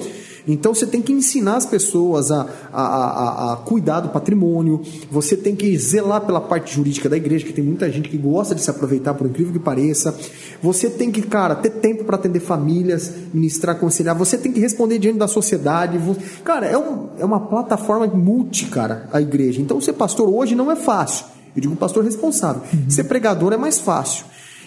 Então 0.46 0.74
você 0.74 0.86
tem 0.86 1.00
que 1.02 1.12
ensinar 1.12 1.56
as 1.56 1.66
pessoas 1.66 2.30
a, 2.30 2.46
a, 2.72 2.82
a, 2.82 3.52
a, 3.52 3.56
cuidar 3.56 4.00
do 4.00 4.08
patrimônio, 4.08 4.80
você 5.10 5.36
tem 5.36 5.56
que 5.56 5.76
zelar 5.76 6.20
pela 6.20 6.40
parte 6.40 6.74
jurídica 6.74 7.08
da 7.08 7.16
igreja, 7.16 7.44
que 7.44 7.52
tem 7.52 7.64
muita 7.64 7.90
gente 7.90 8.08
que 8.08 8.16
gosta 8.16 8.54
de 8.54 8.62
se 8.62 8.70
aproveitar, 8.70 9.14
por 9.14 9.26
incrível 9.26 9.52
que 9.52 9.58
pareça. 9.58 10.16
Você 10.62 10.88
tem 10.88 11.10
que, 11.10 11.22
cara, 11.22 11.54
ter 11.54 11.70
tempo 11.70 12.04
para 12.04 12.16
atender 12.16 12.40
famílias, 12.40 13.12
ministrar, 13.32 13.76
aconselhar, 13.76 14.14
você 14.16 14.38
tem 14.38 14.52
que 14.52 14.60
responder 14.60 14.98
diante 14.98 15.18
da 15.18 15.28
sociedade. 15.28 15.98
Cara, 16.44 16.66
é, 16.66 16.78
um, 16.78 17.08
é 17.18 17.24
uma 17.24 17.40
plataforma 17.40 18.06
multi, 18.06 18.66
cara, 18.66 19.08
a 19.12 19.20
igreja. 19.20 19.60
Então 19.60 19.80
ser 19.80 19.94
pastor 19.94 20.28
hoje 20.28 20.54
não 20.54 20.70
é 20.70 20.76
fácil. 20.76 21.26
Eu 21.56 21.62
digo 21.62 21.74
pastor 21.74 22.04
responsável. 22.04 22.62
Uhum. 22.72 22.90
Ser 22.90 23.04
pregador 23.04 23.52
é 23.52 23.56
mais 23.56 23.78
fácil. 23.78 24.26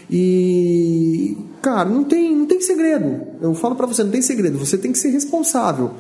E, 0.09 1.37
cara, 1.61 1.87
não 1.87 2.03
tem, 2.03 2.35
não 2.35 2.45
tem 2.45 2.59
segredo. 2.61 3.27
Eu 3.41 3.53
falo 3.53 3.75
para 3.75 3.85
você, 3.85 4.03
não 4.03 4.11
tem 4.11 4.21
segredo. 4.21 4.57
Você 4.57 4.77
tem 4.77 4.91
que 4.91 4.97
ser 4.97 5.09
responsável 5.09 5.91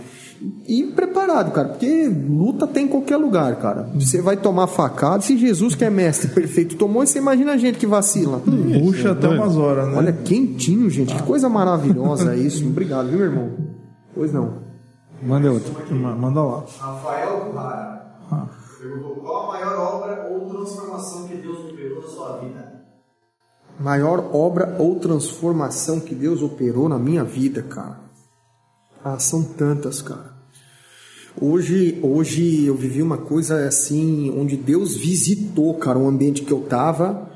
e 0.67 0.83
preparado, 0.83 1.51
cara, 1.51 1.69
porque 1.69 2.07
luta 2.07 2.65
tem 2.65 2.85
em 2.85 2.87
qualquer 2.87 3.17
lugar, 3.17 3.55
cara. 3.57 3.89
Você 3.95 4.21
vai 4.21 4.37
tomar 4.37 4.67
facada. 4.67 5.21
Se 5.21 5.37
Jesus, 5.37 5.75
que 5.75 5.83
é 5.83 5.89
mestre 5.89 6.29
perfeito, 6.29 6.77
tomou, 6.77 7.05
você 7.05 7.19
imagina 7.19 7.53
a 7.53 7.57
gente 7.57 7.77
que 7.77 7.85
vacila. 7.85 8.39
Puxa 8.39 9.11
até 9.11 9.27
umas 9.27 9.57
horas, 9.57 9.89
né? 9.89 9.97
Olha, 9.97 10.13
quentinho, 10.13 10.89
gente. 10.89 11.13
Que 11.13 11.23
coisa 11.23 11.49
maravilhosa 11.49 12.35
isso. 12.37 12.65
Obrigado, 12.65 13.09
viu, 13.09 13.17
meu 13.17 13.27
irmão? 13.27 13.51
Pois 14.15 14.31
não. 14.31 14.69
Manda 15.21 15.51
outro. 15.51 15.73
Manda 15.93 16.41
lá. 16.41 16.63
Rafael 16.79 17.41
Currara. 17.41 18.15
Ah. 18.31 18.47
Perguntou 18.79 19.15
qual 19.15 19.51
a 19.51 19.53
maior 19.53 19.95
obra 19.95 20.29
ou 20.31 20.47
transformação 20.47 21.27
que 21.27 21.35
Deus 21.35 21.59
operou 21.69 22.01
na 22.01 22.07
sua 22.07 22.37
vida? 22.37 22.68
Maior 23.79 24.29
obra 24.33 24.75
ou 24.77 24.99
transformação 24.99 25.99
que 25.99 26.13
Deus 26.13 26.41
operou 26.41 26.89
na 26.89 26.99
minha 26.99 27.23
vida, 27.23 27.61
cara. 27.61 27.99
Ah, 29.03 29.17
são 29.17 29.41
tantas, 29.41 30.01
cara. 30.01 30.37
Hoje, 31.39 31.97
hoje 32.03 32.65
eu 32.65 32.75
vivi 32.75 33.01
uma 33.01 33.17
coisa 33.17 33.65
assim, 33.65 34.33
onde 34.37 34.57
Deus 34.57 34.97
visitou, 34.97 35.73
cara, 35.75 35.97
o 35.97 36.07
ambiente 36.07 36.41
que 36.41 36.51
eu 36.51 36.61
tava 36.61 37.29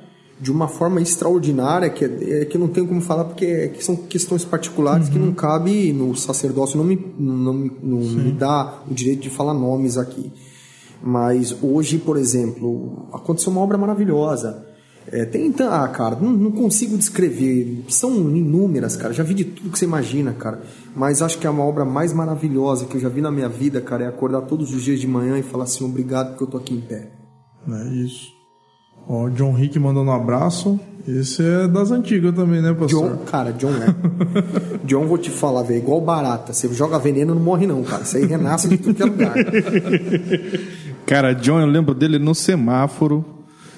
de 0.43 0.51
uma 0.51 0.67
forma 0.67 1.01
extraordinária, 1.01 1.89
que, 1.89 2.03
é, 2.03 2.41
é 2.41 2.45
que 2.45 2.57
eu 2.57 2.59
não 2.59 2.67
tenho 2.67 2.85
como 2.85 2.99
falar 2.99 3.23
porque 3.23 3.45
é, 3.45 3.67
que 3.69 3.81
são 3.81 3.95
questões 3.95 4.43
particulares 4.43 5.07
uhum. 5.07 5.13
que 5.13 5.19
não 5.19 5.33
cabe 5.33 5.93
no 5.93 6.13
sacerdócio, 6.17 6.77
não 6.77 6.83
me, 6.83 7.13
não, 7.17 7.53
não 7.53 7.99
me 7.99 8.31
dá 8.33 8.81
o 8.89 8.93
direito 8.93 9.21
de 9.21 9.29
falar 9.29 9.53
nomes 9.53 9.97
aqui. 9.97 10.33
Mas 11.01 11.55
hoje, 11.61 11.97
por 11.97 12.17
exemplo, 12.17 13.07
aconteceu 13.13 13.53
uma 13.53 13.61
obra 13.61 13.77
maravilhosa. 13.77 14.72
É, 15.11 15.25
tem 15.25 15.53
ah, 15.69 15.87
cara, 15.87 16.15
não, 16.15 16.31
não, 16.31 16.51
consigo 16.51 16.97
descrever. 16.97 17.83
São 17.89 18.13
inúmeras, 18.35 18.95
cara. 18.95 19.13
Já 19.13 19.23
vi 19.23 19.33
de 19.33 19.43
tudo 19.43 19.69
que 19.69 19.77
você 19.77 19.85
imagina, 19.85 20.33
cara. 20.33 20.61
Mas 20.95 21.21
acho 21.21 21.37
que 21.37 21.45
é 21.45 21.49
uma 21.49 21.63
obra 21.63 21.85
mais 21.85 22.13
maravilhosa 22.13 22.85
que 22.85 22.95
eu 22.95 23.01
já 23.01 23.09
vi 23.09 23.21
na 23.21 23.31
minha 23.31 23.49
vida, 23.49 23.81
cara. 23.81 24.05
É 24.05 24.07
acordar 24.07 24.41
todos 24.41 24.73
os 24.73 24.81
dias 24.81 24.99
de 24.99 25.07
manhã 25.07 25.37
e 25.37 25.43
falar 25.43 25.65
assim: 25.65 25.83
obrigado 25.83 26.29
porque 26.29 26.43
eu 26.43 26.47
tô 26.47 26.57
aqui 26.57 26.73
em 26.73 26.81
pé. 26.81 27.11
É 27.67 27.87
isso. 27.95 28.31
Ó, 29.07 29.29
John 29.29 29.53
Rick 29.53 29.77
mandando 29.77 30.09
um 30.09 30.13
abraço. 30.13 30.79
Esse 31.05 31.43
é 31.43 31.67
das 31.67 31.91
antigas 31.91 32.33
também, 32.33 32.61
né, 32.61 32.73
pastor? 32.73 33.09
John, 33.09 33.17
cara, 33.25 33.51
John 33.51 33.73
é. 33.73 33.93
John, 34.87 35.05
vou 35.05 35.17
te 35.17 35.29
falar, 35.29 35.63
velho, 35.63 35.79
igual 35.79 35.99
barata. 35.99 36.53
Você 36.53 36.73
joga 36.73 36.97
veneno, 36.97 37.35
não 37.35 37.41
morre, 37.41 37.67
não, 37.67 37.83
cara. 37.83 38.03
Isso 38.03 38.15
aí 38.15 38.25
renasce 38.25 38.69
de 38.69 38.77
tudo 38.77 38.95
que 38.95 39.03
é 39.03 39.05
lugar. 39.05 39.33
Cara, 41.05 41.33
John, 41.33 41.59
eu 41.59 41.67
lembro 41.67 41.93
dele 41.93 42.17
no 42.17 42.33
semáforo. 42.33 43.25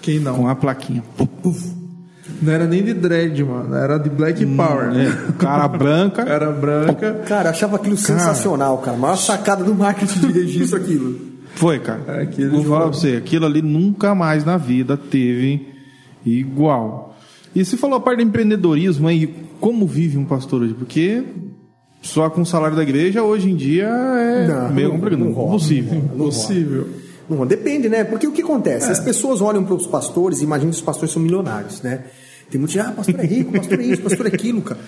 Quem 0.06 0.20
não? 0.20 0.36
Com 0.36 0.48
a 0.48 0.54
plaquinha. 0.54 1.04
Não 2.40 2.54
era 2.54 2.68
nem 2.68 2.84
de 2.84 2.94
dread, 2.94 3.44
mano. 3.44 3.74
Era 3.74 3.98
de 3.98 4.08
Black 4.08 4.46
hum, 4.46 4.56
Power. 4.56 4.96
É. 4.96 5.32
Cara 5.40 5.68
branca. 5.68 6.22
Cara 6.24 6.52
branca. 6.52 7.14
Cara, 7.28 7.50
achava 7.50 7.78
aquilo 7.78 7.98
cara. 7.98 8.20
sensacional, 8.20 8.78
cara. 8.78 8.96
A 8.96 9.00
maior 9.00 9.16
sacada 9.16 9.64
do 9.64 9.74
marketing 9.74 10.20
de 10.20 10.32
registro 10.32 10.78
aquilo. 10.78 11.20
Foi, 11.56 11.80
cara. 11.80 12.04
É, 12.08 12.48
Vou 12.50 12.64
falar 12.64 12.82
pra 12.82 12.88
você, 12.94 13.16
aquilo 13.16 13.48
ali 13.48 13.64
nunca 13.64 14.14
mais 14.14 14.46
na 14.46 14.58
vida 14.58 14.96
teve 14.96 15.74
igual. 16.24 17.18
E 17.56 17.66
você 17.66 17.76
falou 17.76 17.98
a 17.98 18.00
parte 18.00 18.18
do 18.18 18.28
empreendedorismo 18.28 19.08
aí, 19.08 19.34
como 19.60 19.88
vive 19.88 20.20
um 20.20 20.26
pastor 20.26 20.62
hoje? 20.62 20.76
Porque 20.76 21.24
só 22.04 22.30
com 22.30 22.42
o 22.42 22.46
salário 22.46 22.78
da 22.78 22.84
igreja 22.84 23.24
hoje 23.24 23.50
em 23.50 23.56
dia 23.56 23.86
é 23.88 24.48
não, 24.48 24.72
meio 24.72 24.92
complicado. 24.92 25.20
Não, 25.20 25.32
não, 25.32 25.50
possível. 25.50 25.94
Não, 25.96 26.26
possível. 26.26 26.88
Não, 26.88 27.05
depende, 27.48 27.90
né? 27.90 28.04
Porque 28.04 28.28
o 28.28 28.32
que 28.32 28.42
acontece? 28.42 28.88
É. 28.88 28.92
As 28.92 29.00
pessoas 29.00 29.42
olham 29.42 29.64
para 29.64 29.76
os 29.76 29.88
pastores 29.88 30.42
e 30.42 30.44
imaginam 30.44 30.72
que 30.72 30.78
os 30.78 30.84
pastores 30.84 31.12
são 31.12 31.22
milionários, 31.22 31.82
né? 31.82 32.06
Tem 32.50 32.60
muitos, 32.60 32.78
ah, 32.78 32.92
pastor 32.92 33.20
é 33.20 33.26
rico, 33.26 33.52
pastor 33.52 33.80
é 33.80 33.84
isso, 33.84 34.02
pastor 34.04 34.26
é 34.28 34.30
aquilo, 34.30 34.62
cara. 34.62 34.80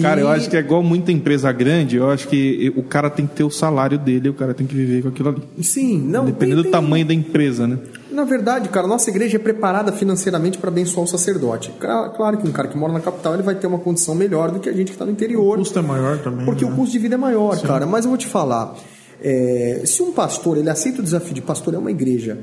Cara, 0.00 0.20
e... 0.20 0.24
eu 0.24 0.28
acho 0.28 0.50
que 0.50 0.56
é 0.56 0.60
igual 0.60 0.82
muita 0.82 1.10
empresa 1.10 1.50
grande, 1.52 1.96
eu 1.96 2.10
acho 2.10 2.28
que 2.28 2.72
o 2.76 2.82
cara 2.82 3.08
tem 3.08 3.26
que 3.26 3.34
ter 3.34 3.44
o 3.44 3.50
salário 3.50 3.98
dele, 3.98 4.28
o 4.28 4.34
cara 4.34 4.52
tem 4.52 4.66
que 4.66 4.74
viver 4.74 5.02
com 5.02 5.08
aquilo 5.08 5.28
ali. 5.30 5.42
Sim, 5.62 5.98
não. 5.98 6.26
Dependendo 6.26 6.62
tem, 6.62 6.70
do 6.70 6.72
tamanho 6.72 7.06
da 7.06 7.14
empresa, 7.14 7.66
né? 7.66 7.78
Na 8.10 8.24
verdade, 8.24 8.68
cara, 8.68 8.86
nossa 8.86 9.08
igreja 9.08 9.36
é 9.36 9.38
preparada 9.38 9.92
financeiramente 9.92 10.58
para 10.58 10.68
abençoar 10.68 11.04
o 11.04 11.08
sacerdote. 11.08 11.72
Claro 11.78 12.38
que 12.38 12.46
um 12.46 12.52
cara 12.52 12.68
que 12.68 12.76
mora 12.76 12.92
na 12.92 13.00
capital 13.00 13.34
ele 13.34 13.42
vai 13.42 13.54
ter 13.54 13.66
uma 13.66 13.78
condição 13.78 14.14
melhor 14.14 14.50
do 14.50 14.60
que 14.60 14.68
a 14.68 14.72
gente 14.72 14.86
que 14.88 14.92
está 14.92 15.04
no 15.04 15.12
interior. 15.12 15.54
O 15.54 15.58
custo 15.58 15.78
é 15.78 15.82
maior 15.82 16.18
também. 16.18 16.44
Porque 16.44 16.64
né? 16.64 16.70
o 16.70 16.74
custo 16.74 16.92
de 16.92 16.98
vida 16.98 17.14
é 17.14 17.18
maior, 17.18 17.56
Sim. 17.56 17.66
cara. 17.66 17.86
Mas 17.86 18.04
eu 18.04 18.10
vou 18.10 18.18
te 18.18 18.26
falar, 18.26 18.74
é, 19.22 19.82
se 19.84 20.02
um 20.02 20.12
pastor 20.12 20.58
ele 20.58 20.70
aceita 20.70 21.00
o 21.00 21.02
desafio 21.02 21.34
de 21.34 21.42
pastorear 21.42 21.80
uma 21.80 21.90
igreja 21.90 22.38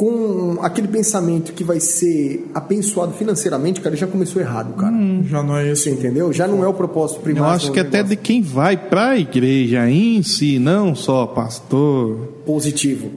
com 0.00 0.58
aquele 0.62 0.88
pensamento 0.88 1.52
que 1.52 1.62
vai 1.62 1.78
ser 1.78 2.50
abençoado 2.54 3.12
financeiramente, 3.12 3.82
cara, 3.82 3.94
já 3.94 4.06
começou 4.06 4.40
errado, 4.40 4.72
cara. 4.74 4.94
Hum, 4.94 5.22
já 5.28 5.42
não 5.42 5.56
é 5.56 5.70
isso. 5.70 5.82
Você 5.82 5.90
entendeu? 5.90 6.32
Já 6.32 6.48
não 6.48 6.64
é 6.64 6.68
o 6.68 6.72
propósito 6.72 7.20
primário. 7.20 7.46
Eu 7.46 7.54
acho 7.54 7.70
que 7.70 7.80
até 7.80 8.02
de 8.02 8.16
quem 8.16 8.40
vai 8.40 8.78
para 8.78 9.10
a 9.10 9.18
igreja 9.18 9.90
em 9.90 10.22
si, 10.22 10.58
não 10.58 10.94
só 10.94 11.26
pastor. 11.26 12.32
Positivo. 12.46 13.10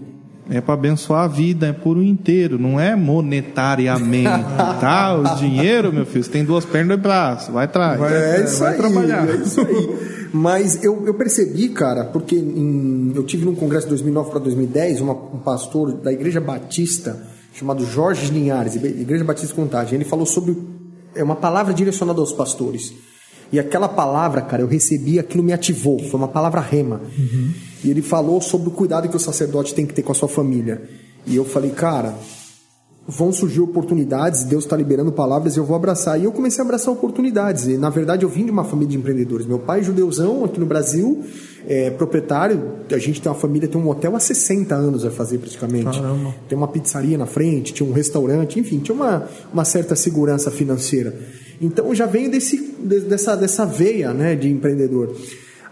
É 0.50 0.60
para 0.60 0.74
abençoar 0.74 1.24
a 1.24 1.28
vida, 1.28 1.68
é 1.68 1.72
por 1.72 1.96
um 1.96 2.04
inteiro, 2.04 2.60
não 2.60 2.78
é 2.78 2.98
monetariamente, 2.98 4.28
tá? 4.82 5.16
O 5.16 5.38
dinheiro, 5.38 5.94
meu 5.94 6.06
filho, 6.06 6.22
você 6.22 6.30
tem 6.30 6.44
duas 6.44 6.66
pernas 6.66 6.98
e 6.98 7.02
braço, 7.02 7.52
vai 7.54 7.64
atrás. 7.64 7.98
Vai, 7.98 8.14
é, 8.14 8.44
isso 8.44 8.60
vai 8.60 8.74
aí, 8.74 8.78
trabalhar. 8.78 9.30
É 9.30 9.36
isso 9.36 9.62
aí. 9.62 10.23
Mas 10.34 10.84
eu, 10.84 11.06
eu 11.06 11.14
percebi, 11.14 11.70
cara, 11.70 12.06
porque 12.06 12.36
em, 12.36 13.12
eu 13.16 13.24
tive 13.24 13.46
num 13.46 13.54
congresso 13.54 13.86
de 13.86 13.90
2009 13.90 14.32
para 14.32 14.40
2010, 14.40 15.02
uma, 15.02 15.14
um 15.14 15.38
pastor 15.38 15.94
da 15.94 16.12
Igreja 16.12 16.42
Batista, 16.42 17.28
chamado 17.54 17.86
Jorge 17.86 18.32
Linhares, 18.32 18.76
Igreja 18.76 19.24
Batista 19.24 19.54
Contagem, 19.54 19.94
ele 19.94 20.06
falou 20.06 20.26
sobre 20.26 20.58
é 21.16 21.24
uma 21.24 21.36
palavra 21.36 21.72
direcionada 21.72 22.20
aos 22.20 22.34
pastores. 22.34 22.94
E 23.52 23.60
aquela 23.60 23.88
palavra, 23.88 24.42
cara, 24.42 24.64
eu 24.64 24.68
recebi, 24.68 25.20
aquilo 25.20 25.44
me 25.44 25.54
ativou. 25.54 26.00
Foi 26.00 26.20
uma 26.20 26.28
palavra 26.28 26.60
rema. 26.60 27.02
Uhum. 27.16 27.52
E 27.84 27.92
ele 27.92 28.02
falou 28.02 28.42
sobre 28.42 28.70
o 28.70 28.72
cuidado 28.72 29.08
que 29.08 29.16
o 29.16 29.20
sacerdote 29.20 29.76
tem 29.76 29.86
que 29.86 29.94
ter 29.94 30.02
com 30.02 30.12
a 30.12 30.16
sua 30.16 30.28
família. 30.28 30.82
E 31.28 31.36
eu 31.36 31.46
falei, 31.46 31.70
cara, 31.70 32.16
vão 33.08 33.34
surgir 33.34 33.60
oportunidades, 33.60 34.46
Deus 34.46 34.64
está 34.64 34.78
liberando 34.78 35.12
palavras, 35.12 35.58
eu 35.58 35.66
vou 35.66 35.76
abraçar. 35.76 36.20
E 36.20 36.24
eu 36.24 36.32
comecei 36.32 36.62
a 36.62 36.66
abraçar 36.66 36.94
oportunidades. 36.94 37.68
E, 37.68 37.78
na 37.78 37.90
verdade, 37.90 38.24
eu 38.24 38.30
vim 38.30 38.46
de 38.46 38.52
uma 38.52 38.64
família 38.64 38.92
de 38.92 38.98
empreendedores. 38.98 39.46
Meu 39.46 39.60
pai 39.60 39.84
judeuzão 39.84 40.46
aqui 40.46 40.60
no 40.60 40.66
Brasil, 40.66 41.22
é 41.68 41.90
proprietário. 41.90 42.76
A 42.90 42.98
gente 42.98 43.22
tem 43.22 43.30
uma 43.30 43.38
família, 43.38 43.68
tem 43.68 43.80
um 43.80 43.90
hotel 43.90 44.16
há 44.16 44.20
60 44.20 44.74
anos 44.74 45.06
a 45.06 45.12
fazer 45.12 45.38
praticamente. 45.38 46.00
Caramba. 46.00 46.34
Tem 46.48 46.58
uma 46.58 46.68
pizzaria 46.68 47.18
na 47.18 47.26
frente, 47.26 47.74
tinha 47.74 47.88
um 47.88 47.94
restaurante, 47.94 48.60
enfim, 48.60 48.80
tinha 48.80 48.96
uma, 48.96 49.28
uma 49.52 49.66
certa 49.66 49.96
segurança 49.96 50.50
financeira. 50.50 51.14
Então 51.62 51.94
já 51.94 52.06
venho 52.06 52.32
desse, 52.32 52.58
dessa, 52.80 53.36
dessa 53.36 53.66
veia 53.66 54.14
né, 54.14 54.36
de 54.36 54.50
empreendedor. 54.50 55.16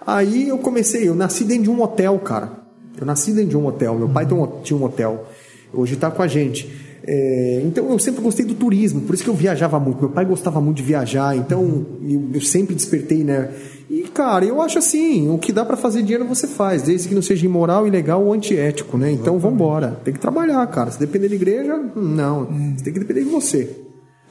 Aí 0.06 0.50
eu 0.50 0.58
comecei, 0.58 1.08
eu 1.08 1.16
nasci 1.16 1.44
dentro 1.44 1.64
de 1.64 1.70
um 1.70 1.82
hotel, 1.82 2.18
cara. 2.20 2.60
Eu 3.00 3.06
nasci 3.06 3.32
dentro 3.32 3.52
de 3.52 3.58
um 3.58 3.66
hotel. 3.66 3.98
Meu 3.98 4.10
pai 4.10 4.28
tinha 4.64 4.78
um 4.78 4.84
hotel. 4.84 5.28
Hoje 5.74 5.94
está 5.94 6.12
com 6.12 6.22
a 6.22 6.28
gente. 6.28 6.91
É, 7.04 7.62
então 7.66 7.90
eu 7.90 7.98
sempre 7.98 8.22
gostei 8.22 8.46
do 8.46 8.54
turismo, 8.54 9.02
por 9.02 9.16
isso 9.16 9.24
que 9.24 9.30
eu 9.30 9.34
viajava 9.34 9.80
muito. 9.80 10.00
Meu 10.00 10.10
pai 10.10 10.24
gostava 10.26 10.62
muito 10.62 10.78
de 10.78 10.84
viajar, 10.84 11.36
então 11.36 11.86
eu, 12.04 12.30
eu 12.34 12.42
sempre 12.42 12.76
despertei, 12.76 13.24
né? 13.24 13.50
E 13.90 14.04
cara, 14.04 14.46
eu 14.46 14.62
acho 14.62 14.78
assim, 14.78 15.30
o 15.30 15.38
que 15.38 15.52
dá 15.52 15.66
para 15.66 15.76
fazer 15.76 16.04
dinheiro 16.04 16.26
você 16.26 16.48
faz, 16.48 16.84
desde 16.84 17.10
que 17.10 17.16
não 17.16 17.22
seja 17.22 17.46
imoral, 17.46 17.88
ilegal 17.88 18.24
ou 18.24 18.34
antiético, 18.34 18.98
né? 18.98 19.12
Então 19.12 19.40
vamos 19.40 19.56
embora. 19.56 20.00
Tem 20.04 20.14
que 20.14 20.20
trabalhar, 20.20 20.66
cara. 20.68 20.92
Se 20.92 21.00
depender 21.00 21.28
da 21.28 21.36
igreja, 21.36 21.76
não. 21.96 22.46
Você 22.78 22.84
tem 22.84 22.94
que 22.94 23.00
depender 23.00 23.24
de 23.24 23.30
você. 23.30 23.76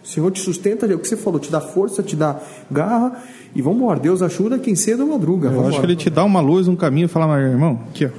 O 0.03 0.07
Senhor 0.07 0.31
te 0.31 0.41
sustenta, 0.41 0.87
é 0.87 0.95
o 0.95 0.99
que 0.99 1.07
você 1.07 1.16
falou, 1.16 1.39
te 1.39 1.51
dá 1.51 1.61
força, 1.61 2.03
te 2.03 2.16
dá 2.16 2.41
garra 2.71 3.23
e 3.55 3.61
vamos 3.61 3.81
embora. 3.81 4.01
Deus 4.01 4.23
ajuda 4.23 4.59
quem 4.59 4.75
cedo 4.75 5.07
madruga. 5.07 5.51
Eu 5.51 5.66
acho 5.66 5.79
que 5.79 5.87
ele 5.87 5.97
te 5.97 6.09
dá 6.09 6.25
uma 6.25 6.41
luz, 6.41 6.68
um 6.68 6.77
caminho 6.77 7.05
e 7.05 7.09
fala, 7.09 7.27
meu 7.27 7.49
irmão, 7.49 7.81
aqui 7.91 8.07
ó, 8.07 8.11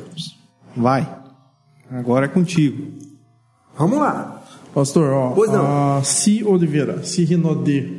vai. 0.75 1.09
Agora 1.89 2.25
é 2.25 2.29
contigo. 2.29 2.85
Vamos 3.77 3.97
lá. 3.97 4.40
Pastor, 4.73 5.11
ó, 5.11 5.31
pois 5.31 5.51
não. 5.51 5.65
a 5.97 6.01
Si 6.01 6.43
Oliveira, 6.45 7.03
Si 7.03 7.25
Rinodê, 7.25 7.89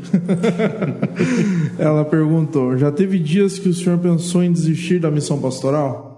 ela 1.79 2.03
perguntou: 2.05 2.79
já 2.79 2.91
teve 2.91 3.19
dias 3.19 3.59
que 3.59 3.69
o 3.69 3.75
senhor 3.75 3.99
pensou 3.99 4.43
em 4.43 4.51
desistir 4.51 4.99
da 4.99 5.11
missão 5.11 5.39
pastoral? 5.39 6.13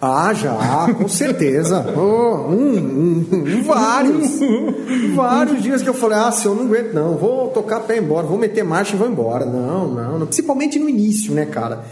Ah, 0.00 0.34
já, 0.34 0.92
com 0.94 1.06
certeza. 1.06 1.86
Oh, 1.96 2.50
um, 2.50 3.24
um, 3.30 3.62
vários. 3.62 4.40
vários 5.14 5.62
dias 5.62 5.82
que 5.82 5.88
eu 5.88 5.94
falei, 5.94 6.18
ah, 6.18 6.32
se 6.32 6.46
eu 6.46 6.54
não 6.54 6.64
aguento, 6.64 6.92
não, 6.92 7.16
vou 7.16 7.48
tocar 7.50 7.80
pé 7.80 7.98
embora, 7.98 8.26
vou 8.26 8.36
meter 8.36 8.64
marcha 8.64 8.96
e 8.96 8.98
vou 8.98 9.08
embora. 9.08 9.46
Não, 9.46 9.86
não, 9.86 10.18
não. 10.18 10.26
Principalmente 10.26 10.78
no 10.78 10.88
início, 10.88 11.32
né, 11.32 11.46
cara? 11.46 11.84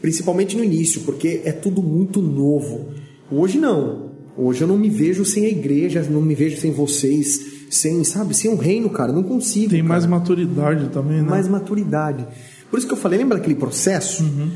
Principalmente 0.00 0.56
no 0.56 0.64
início, 0.64 1.02
porque 1.02 1.42
é 1.44 1.52
tudo 1.52 1.82
muito 1.82 2.22
novo. 2.22 2.86
Hoje 3.30 3.58
não. 3.58 4.09
Hoje 4.42 4.62
eu 4.62 4.68
não 4.68 4.78
me 4.78 4.88
vejo 4.88 5.24
sem 5.24 5.44
a 5.44 5.48
igreja, 5.48 6.06
não 6.08 6.22
me 6.22 6.34
vejo 6.34 6.58
sem 6.58 6.72
vocês, 6.72 7.66
sem, 7.68 8.02
sabe, 8.04 8.34
sem 8.34 8.50
o 8.50 8.56
reino, 8.56 8.88
cara. 8.88 9.12
Não 9.12 9.22
consigo. 9.22 9.70
Tem 9.70 9.80
cara. 9.80 9.88
mais 9.88 10.06
maturidade 10.06 10.88
também, 10.88 11.18
né? 11.18 11.28
Mais 11.28 11.46
maturidade. 11.46 12.26
Por 12.70 12.78
isso 12.78 12.86
que 12.86 12.92
eu 12.94 12.96
falei, 12.96 13.18
lembra 13.18 13.36
aquele 13.36 13.54
processo? 13.54 14.22
Uhum. 14.22 14.48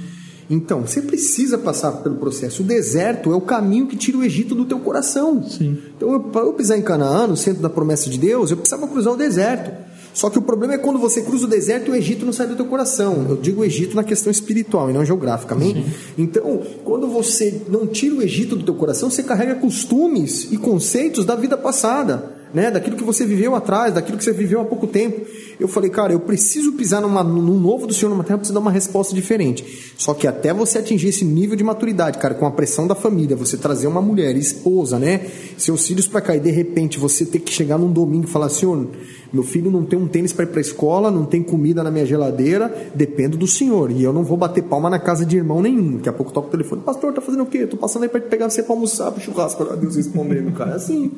Então, 0.48 0.82
você 0.82 1.02
precisa 1.02 1.58
passar 1.58 1.92
pelo 1.92 2.16
processo. 2.16 2.62
O 2.62 2.66
deserto 2.66 3.30
é 3.30 3.36
o 3.36 3.40
caminho 3.40 3.86
que 3.86 3.96
tira 3.96 4.18
o 4.18 4.24
Egito 4.24 4.54
do 4.54 4.64
teu 4.64 4.78
coração. 4.78 5.42
Sim. 5.48 5.78
Então, 5.96 6.18
para 6.20 6.42
eu 6.42 6.52
pisar 6.52 6.78
em 6.78 6.82
Canaã, 6.82 7.26
no 7.26 7.36
centro 7.36 7.62
da 7.62 7.70
promessa 7.70 8.08
de 8.08 8.18
Deus, 8.18 8.50
eu 8.50 8.56
precisava 8.56 8.86
cruzar 8.88 9.12
o 9.12 9.16
deserto. 9.16 9.70
Só 10.14 10.30
que 10.30 10.38
o 10.38 10.42
problema 10.42 10.74
é 10.74 10.78
quando 10.78 10.98
você 10.98 11.20
cruza 11.20 11.44
o 11.44 11.48
deserto 11.48 11.88
e 11.88 11.90
o 11.90 11.96
Egito 11.96 12.24
não 12.24 12.32
sai 12.32 12.46
do 12.46 12.54
teu 12.54 12.64
coração. 12.66 13.26
Eu 13.28 13.36
digo 13.36 13.60
o 13.60 13.64
Egito 13.64 13.96
na 13.96 14.04
questão 14.04 14.30
espiritual 14.30 14.88
e 14.88 14.92
não 14.92 15.04
geográfica, 15.04 15.54
amém? 15.54 15.74
Sim. 15.74 15.84
Então, 16.16 16.62
quando 16.84 17.08
você 17.08 17.62
não 17.68 17.86
tira 17.86 18.14
o 18.14 18.22
Egito 18.22 18.54
do 18.54 18.64
teu 18.64 18.74
coração, 18.74 19.10
você 19.10 19.24
carrega 19.24 19.56
costumes 19.56 20.52
e 20.52 20.56
conceitos 20.56 21.24
da 21.24 21.34
vida 21.34 21.56
passada 21.58 22.33
né? 22.54 22.70
Daquilo 22.70 22.96
que 22.96 23.02
você 23.02 23.26
viveu 23.26 23.56
atrás, 23.56 23.92
daquilo 23.92 24.16
que 24.16 24.22
você 24.22 24.32
viveu 24.32 24.60
há 24.60 24.64
pouco 24.64 24.86
tempo. 24.86 25.26
Eu 25.58 25.66
falei, 25.66 25.90
cara, 25.90 26.12
eu 26.12 26.20
preciso 26.20 26.72
pisar 26.72 27.02
numa, 27.02 27.22
num 27.22 27.58
novo 27.58 27.86
do 27.86 27.92
Senhor 27.92 28.10
numa 28.10 28.22
terra, 28.22 28.34
eu 28.34 28.38
preciso 28.38 28.54
dar 28.54 28.60
uma 28.60 28.70
resposta 28.70 29.14
diferente. 29.14 29.92
Só 29.98 30.14
que 30.14 30.26
até 30.26 30.54
você 30.54 30.78
atingir 30.78 31.08
esse 31.08 31.24
nível 31.24 31.56
de 31.56 31.64
maturidade, 31.64 32.18
cara, 32.18 32.34
com 32.34 32.46
a 32.46 32.50
pressão 32.50 32.86
da 32.86 32.94
família, 32.94 33.36
você 33.36 33.56
trazer 33.56 33.88
uma 33.88 34.00
mulher, 34.00 34.36
esposa, 34.36 34.98
né? 34.98 35.26
Seus 35.58 35.86
filhos 35.86 36.06
para 36.06 36.20
cá 36.20 36.36
e 36.36 36.40
de 36.40 36.50
repente 36.50 36.98
você 36.98 37.26
ter 37.26 37.40
que 37.40 37.52
chegar 37.52 37.76
num 37.76 37.92
domingo 37.92 38.26
e 38.26 38.30
falar, 38.30 38.48
Senhor, 38.48 38.88
meu 39.32 39.42
filho 39.42 39.68
não 39.68 39.84
tem 39.84 39.98
um 39.98 40.06
tênis 40.06 40.32
para 40.32 40.44
ir 40.44 40.48
para 40.48 40.60
escola, 40.60 41.10
não 41.10 41.24
tem 41.24 41.42
comida 41.42 41.82
na 41.82 41.90
minha 41.90 42.06
geladeira, 42.06 42.72
dependo 42.94 43.36
do 43.36 43.48
Senhor. 43.48 43.90
E 43.90 44.02
eu 44.02 44.12
não 44.12 44.22
vou 44.22 44.36
bater 44.36 44.62
palma 44.62 44.88
na 44.88 45.00
casa 45.00 45.26
de 45.26 45.36
irmão 45.36 45.60
nenhum. 45.60 45.96
Daqui 45.96 46.08
a 46.08 46.12
pouco 46.12 46.32
toca 46.32 46.46
o 46.46 46.50
telefone, 46.50 46.82
pastor, 46.82 47.12
tá 47.12 47.20
fazendo 47.20 47.42
o 47.42 47.46
quê? 47.46 47.66
Tô 47.66 47.76
passando 47.76 48.04
aí 48.04 48.08
para 48.08 48.20
pegar 48.20 48.48
você 48.48 48.62
para 48.62 48.74
almoçar, 48.74 49.10
pro 49.10 49.20
churrasco, 49.20 49.64
Deus 49.76 49.96
respondendo, 49.96 50.52
cara. 50.52 50.72
É 50.72 50.74
assim. 50.74 51.10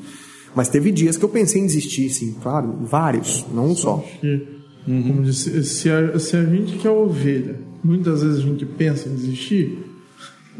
Mas 0.56 0.70
teve 0.70 0.90
dias 0.90 1.18
que 1.18 1.24
eu 1.24 1.28
pensei 1.28 1.60
em 1.60 1.66
desistir, 1.66 2.08
sim, 2.08 2.34
claro, 2.42 2.78
vários, 2.80 3.44
não 3.52 3.66
um 3.66 3.76
só. 3.76 4.02
Uhum. 4.24 5.02
Como 5.02 5.22
disse, 5.22 5.62
se 5.64 5.90
a, 5.90 6.18
se 6.18 6.34
a 6.34 6.44
gente 6.46 6.78
quer 6.78 6.88
ovelha, 6.88 7.56
muitas 7.84 8.22
vezes 8.22 8.38
a 8.38 8.42
gente 8.42 8.64
pensa 8.64 9.06
em 9.06 9.14
desistir, 9.14 9.84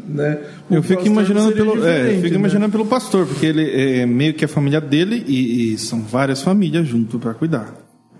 né? 0.07 0.39
eu 0.69 0.83
fico 0.83 1.03
imaginando 1.07 1.51
pelo, 1.51 1.83
é, 1.83 2.13
fico 2.17 2.29
né? 2.29 2.35
imaginando 2.35 2.71
pelo 2.71 2.85
pastor, 2.85 3.25
porque 3.25 3.47
ele 3.47 3.71
é 3.71 4.05
meio 4.05 4.35
que 4.35 4.45
a 4.45 4.47
família 4.47 4.79
dele 4.79 5.23
e, 5.27 5.73
e 5.73 5.77
são 5.79 6.01
várias 6.01 6.43
famílias 6.43 6.87
junto 6.87 7.17
para 7.17 7.33
cuidar. 7.33 7.73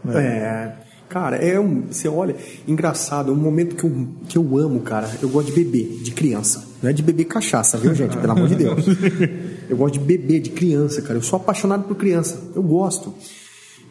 Né? 0.04 0.20
É, 0.20 0.74
cara, 1.08 1.36
é 1.36 1.60
um, 1.60 1.84
você 1.92 2.08
olha, 2.08 2.36
engraçado, 2.68 3.32
é 3.32 3.36
um 3.36 3.38
momento 3.38 3.76
que 3.76 3.84
eu, 3.84 4.08
que 4.28 4.38
eu 4.38 4.58
amo, 4.58 4.80
cara. 4.80 5.12
Eu 5.22 5.30
gosto 5.30 5.54
de 5.54 5.64
beber, 5.64 6.00
de 6.02 6.10
criança, 6.10 6.67
não 6.82 6.90
é 6.90 6.94
de 6.94 7.02
beber 7.02 7.26
cachaça, 7.26 7.78
viu, 7.78 7.94
gente? 7.96 8.16
Pelo 8.18 8.32
amor 8.32 8.48
de 8.48 8.56
Deus. 8.56 8.86
Eu 9.70 9.76
gosto 9.76 9.94
de 9.94 10.00
bebê, 10.00 10.40
de 10.40 10.52
criança, 10.52 11.02
cara. 11.02 11.18
Eu 11.18 11.24
sou 11.24 11.38
apaixonado 11.38 11.84
por 11.84 11.96
criança. 11.96 12.40
Eu 12.56 12.64
gosto. 12.64 13.14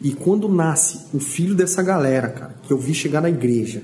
E 0.01 0.11
quando 0.11 0.47
nasce 0.47 1.05
o 1.13 1.19
filho 1.19 1.55
dessa 1.55 1.81
galera, 1.81 2.29
cara, 2.29 2.55
que 2.63 2.71
eu 2.71 2.77
vi 2.77 2.93
chegar 2.93 3.19
na 3.21 3.29
igreja, 3.29 3.81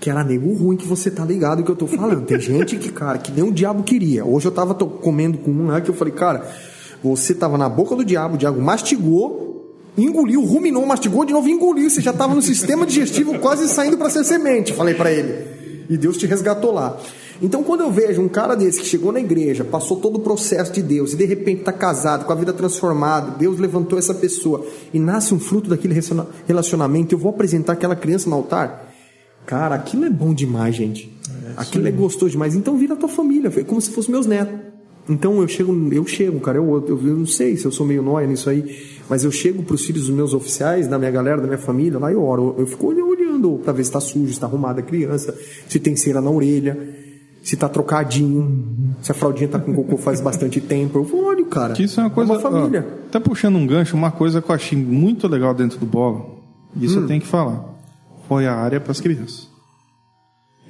que 0.00 0.10
era 0.10 0.24
nego 0.24 0.52
ruim 0.52 0.76
que 0.76 0.86
você 0.86 1.10
tá 1.10 1.24
ligado 1.24 1.62
que 1.62 1.70
eu 1.70 1.76
tô 1.76 1.86
falando. 1.86 2.26
Tem 2.26 2.40
gente 2.40 2.76
que, 2.76 2.90
cara, 2.90 3.18
que 3.18 3.30
nem 3.30 3.44
o 3.44 3.52
diabo 3.52 3.82
queria. 3.82 4.24
Hoje 4.24 4.46
eu 4.46 4.52
tava 4.52 4.74
comendo 4.74 5.38
com 5.38 5.50
um 5.50 5.66
lá 5.68 5.80
que 5.80 5.90
eu 5.90 5.94
falei, 5.94 6.12
cara, 6.12 6.46
você 7.02 7.34
tava 7.34 7.56
na 7.56 7.68
boca 7.68 7.94
do 7.94 8.04
diabo, 8.04 8.34
o 8.34 8.38
diabo 8.38 8.60
mastigou, 8.60 9.78
engoliu, 9.96 10.44
ruminou, 10.44 10.84
mastigou 10.84 11.24
de 11.24 11.32
novo, 11.32 11.48
engoliu. 11.48 11.88
Você 11.88 12.00
já 12.00 12.12
tava 12.12 12.34
no 12.34 12.42
sistema 12.42 12.84
digestivo 12.84 13.38
quase 13.38 13.68
saindo 13.68 13.96
para 13.96 14.10
ser 14.10 14.24
semente, 14.24 14.72
falei 14.72 14.94
para 14.94 15.12
ele. 15.12 15.86
E 15.88 15.96
Deus 15.96 16.16
te 16.16 16.26
resgatou 16.26 16.72
lá. 16.72 16.98
Então, 17.42 17.62
quando 17.62 17.80
eu 17.80 17.90
vejo 17.90 18.22
um 18.22 18.28
cara 18.28 18.54
desse 18.54 18.80
que 18.80 18.86
chegou 18.86 19.12
na 19.12 19.20
igreja, 19.20 19.64
passou 19.64 19.98
todo 19.98 20.16
o 20.16 20.20
processo 20.20 20.72
de 20.72 20.82
Deus 20.82 21.12
e 21.12 21.16
de 21.16 21.24
repente 21.24 21.60
está 21.60 21.72
casado, 21.72 22.24
com 22.24 22.32
a 22.32 22.36
vida 22.36 22.52
transformada, 22.52 23.32
Deus 23.32 23.58
levantou 23.58 23.98
essa 23.98 24.14
pessoa 24.14 24.64
e 24.92 24.98
nasce 24.98 25.34
um 25.34 25.40
fruto 25.40 25.68
daquele 25.68 25.94
relacionamento, 26.46 27.14
eu 27.14 27.18
vou 27.18 27.30
apresentar 27.30 27.72
aquela 27.72 27.96
criança 27.96 28.28
no 28.30 28.36
altar. 28.36 28.92
Cara, 29.46 29.74
aquilo 29.74 30.04
é 30.04 30.10
bom 30.10 30.32
demais, 30.32 30.74
gente. 30.74 31.12
É, 31.28 31.52
aquilo 31.60 31.86
é 31.86 31.90
gostoso 31.90 32.30
demais. 32.30 32.54
Então, 32.54 32.78
vira 32.78 32.94
a 32.94 32.96
tua 32.96 33.08
família, 33.08 33.52
é 33.54 33.62
como 33.62 33.80
se 33.80 33.90
fosse 33.90 34.10
meus 34.10 34.26
netos. 34.26 34.74
Então 35.06 35.38
eu 35.42 35.46
chego, 35.46 35.74
eu 35.92 36.06
chego, 36.06 36.40
cara, 36.40 36.56
eu, 36.56 36.64
eu, 36.88 36.98
eu, 37.06 37.16
não 37.16 37.26
sei 37.26 37.58
se 37.58 37.66
eu 37.66 37.70
sou 37.70 37.84
meio 37.84 38.02
nóia 38.02 38.26
nisso 38.26 38.48
aí, 38.48 38.74
mas 39.06 39.22
eu 39.22 39.30
chego 39.30 39.62
para 39.62 39.74
os 39.74 39.84
filhos 39.84 40.06
dos 40.06 40.14
meus 40.14 40.32
oficiais, 40.32 40.88
da 40.88 40.98
minha 40.98 41.10
galera, 41.10 41.42
da 41.42 41.46
minha 41.46 41.58
família, 41.58 41.98
lá 41.98 42.10
eu 42.10 42.22
oro, 42.24 42.54
eu 42.56 42.66
fico 42.66 42.86
olhando 42.86 43.60
para 43.62 43.74
ver 43.74 43.84
se 43.84 43.90
está 43.90 44.00
sujo, 44.00 44.28
se 44.28 44.32
está 44.32 44.46
arrumada 44.46 44.80
a 44.80 44.82
criança, 44.82 45.36
se 45.68 45.78
tem 45.78 45.94
cera 45.94 46.22
na 46.22 46.30
orelha 46.30 47.03
se 47.44 47.58
tá 47.58 47.68
trocadinho, 47.68 48.96
se 49.02 49.12
a 49.12 49.14
fraldinha 49.14 49.46
tá 49.46 49.58
com 49.58 49.74
cocô 49.74 49.98
faz 49.98 50.18
bastante 50.18 50.62
tempo. 50.62 50.98
Eu 50.98 51.04
vou, 51.04 51.26
olha, 51.26 51.44
cara. 51.44 51.74
Que 51.74 51.82
isso 51.82 52.00
é 52.00 52.04
uma 52.04 52.10
coisa. 52.10 52.32
É 52.32 52.36
uma 52.36 52.40
família. 52.40 52.86
Ó, 52.88 53.10
tá 53.10 53.20
puxando 53.20 53.56
um 53.56 53.66
gancho, 53.66 53.94
uma 53.94 54.10
coisa 54.10 54.40
que 54.40 54.50
eu 54.50 54.54
achei 54.54 54.78
muito 54.78 55.28
legal 55.28 55.52
dentro 55.52 55.78
do 55.78 55.84
bola. 55.84 56.24
Isso 56.80 56.98
hum. 56.98 57.02
eu 57.02 57.06
tenho 57.06 57.20
que 57.20 57.26
falar. 57.26 57.62
Foi 58.26 58.46
a 58.46 58.54
área 58.54 58.80
para 58.80 58.92
as 58.92 59.00
crianças. 59.00 59.46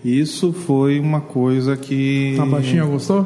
Isso 0.05 0.53
foi 0.53 0.99
uma 0.99 1.21
coisa 1.21 1.77
que. 1.77 2.37
A 2.41 2.45
baixinha 2.45 2.85
gostou? 2.85 3.25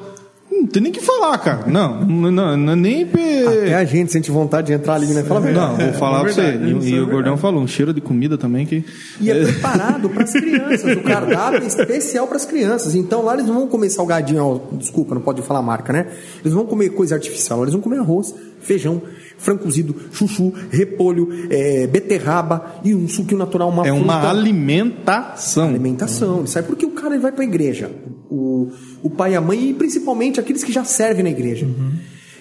Não 0.51 0.67
tem 0.67 0.83
nem 0.83 0.91
que 0.91 1.01
falar, 1.01 1.37
cara. 1.39 1.67
Não, 1.67 2.05
não, 2.05 2.31
não, 2.31 2.57
não 2.57 2.77
nem. 2.77 3.05
Até 3.05 3.75
a 3.75 3.85
gente 3.85 4.11
sente 4.11 4.31
vontade 4.31 4.69
de 4.69 4.73
entrar 4.73 4.95
ali, 4.95 5.07
né? 5.09 5.23
Fala 5.23 5.41
Não, 5.41 5.77
vou 5.77 5.93
falar 5.93 6.21
é 6.21 6.23
pra 6.23 6.33
você. 6.33 6.57
E, 6.57 6.91
e 6.91 6.97
é 6.97 7.01
o 7.01 7.07
Gordão 7.07 7.37
falou, 7.37 7.63
um 7.63 7.67
cheiro 7.67 7.93
de 7.93 8.01
comida 8.01 8.39
também 8.39 8.65
que. 8.65 8.85
E 9.21 9.31
é 9.31 9.45
preparado 9.45 10.09
para 10.11 10.25
as 10.25 10.33
crianças. 10.33 10.97
O 10.97 11.03
cardápio 11.03 11.63
é 11.63 11.67
especial 11.67 12.27
para 12.27 12.37
as 12.37 12.47
crianças. 12.47 12.95
Então 12.95 13.23
lá 13.23 13.35
eles 13.35 13.47
não 13.47 13.55
vão 13.55 13.69
comer 13.69 13.91
salgadinho, 13.91 14.43
ó, 14.43 14.77
desculpa, 14.77 15.15
não 15.15 15.23
pode 15.23 15.43
falar 15.43 15.61
marca, 15.61 15.93
né? 15.93 16.07
Eles 16.41 16.55
vão 16.55 16.65
comer 16.65 16.91
coisa 16.91 17.15
artificial, 17.15 17.63
eles 17.63 17.73
vão 17.73 17.83
comer 17.83 17.99
arroz, 17.99 18.35
feijão, 18.61 19.03
frango 19.37 19.63
cozido, 19.63 19.95
chuchu, 20.13 20.53
repolho, 20.71 21.29
é, 21.51 21.87
beterraba 21.87 22.81
e 22.85 22.95
um 22.95 23.09
suquinho 23.09 23.39
natural, 23.39 23.69
uma 23.71 23.87
É 23.87 23.91
fruta. 23.91 24.05
uma 24.05 24.29
alimentação. 24.31 25.69
Alimentação. 25.69 26.47
Sabe 26.47 26.69
por 26.69 26.77
que 26.77 26.87
o 26.87 26.91
cara 26.91 27.19
vai 27.19 27.33
para 27.33 27.43
a 27.43 27.47
igreja? 27.47 27.91
O, 28.31 28.71
o 29.03 29.11
pai 29.11 29.33
e 29.33 29.37
a 29.37 29.41
mãe, 29.41 29.71
e 29.71 29.75
principalmente 29.75 30.39
aqueles 30.41 30.63
que 30.63 30.73
já 30.73 30.85
servem 30.85 31.25
na 31.25 31.31
igreja. 31.31 31.67
Uhum. 31.67 31.93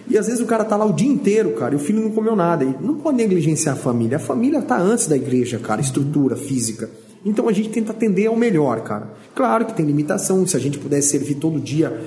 E 0.09 0.18
às 0.18 0.26
vezes 0.28 0.41
o 0.41 0.45
cara 0.45 0.63
tá 0.63 0.76
lá 0.78 0.86
o 0.86 0.93
dia 0.93 1.07
inteiro, 1.09 1.51
cara, 1.51 1.74
e 1.74 1.76
o 1.76 1.80
filho 1.80 2.01
não 2.01 2.11
comeu 2.11 2.36
nada. 2.36 2.63
E 2.63 2.76
não 2.82 2.95
pode 2.95 3.18
negligenciar 3.18 3.76
a 3.76 3.78
família. 3.78 4.18
A 4.18 4.20
família 4.20 4.61
tá 4.61 4.78
antes 4.78 5.07
da 5.07 5.15
igreja, 5.18 5.59
cara, 5.59 5.82
estrutura 5.82 6.36
física. 6.36 6.89
Então 7.26 7.49
a 7.49 7.51
gente 7.51 7.70
tenta 7.70 7.91
atender 7.91 8.28
ao 8.28 8.36
melhor, 8.36 8.82
cara. 8.82 9.13
Claro 9.36 9.65
que 9.65 9.74
tem 9.74 9.86
limitação. 9.86 10.47
Se 10.47 10.55
a 10.55 10.59
gente 10.59 10.78
pudesse 10.78 11.09
servir 11.09 11.36
todo 11.36 11.59
dia 11.59 11.99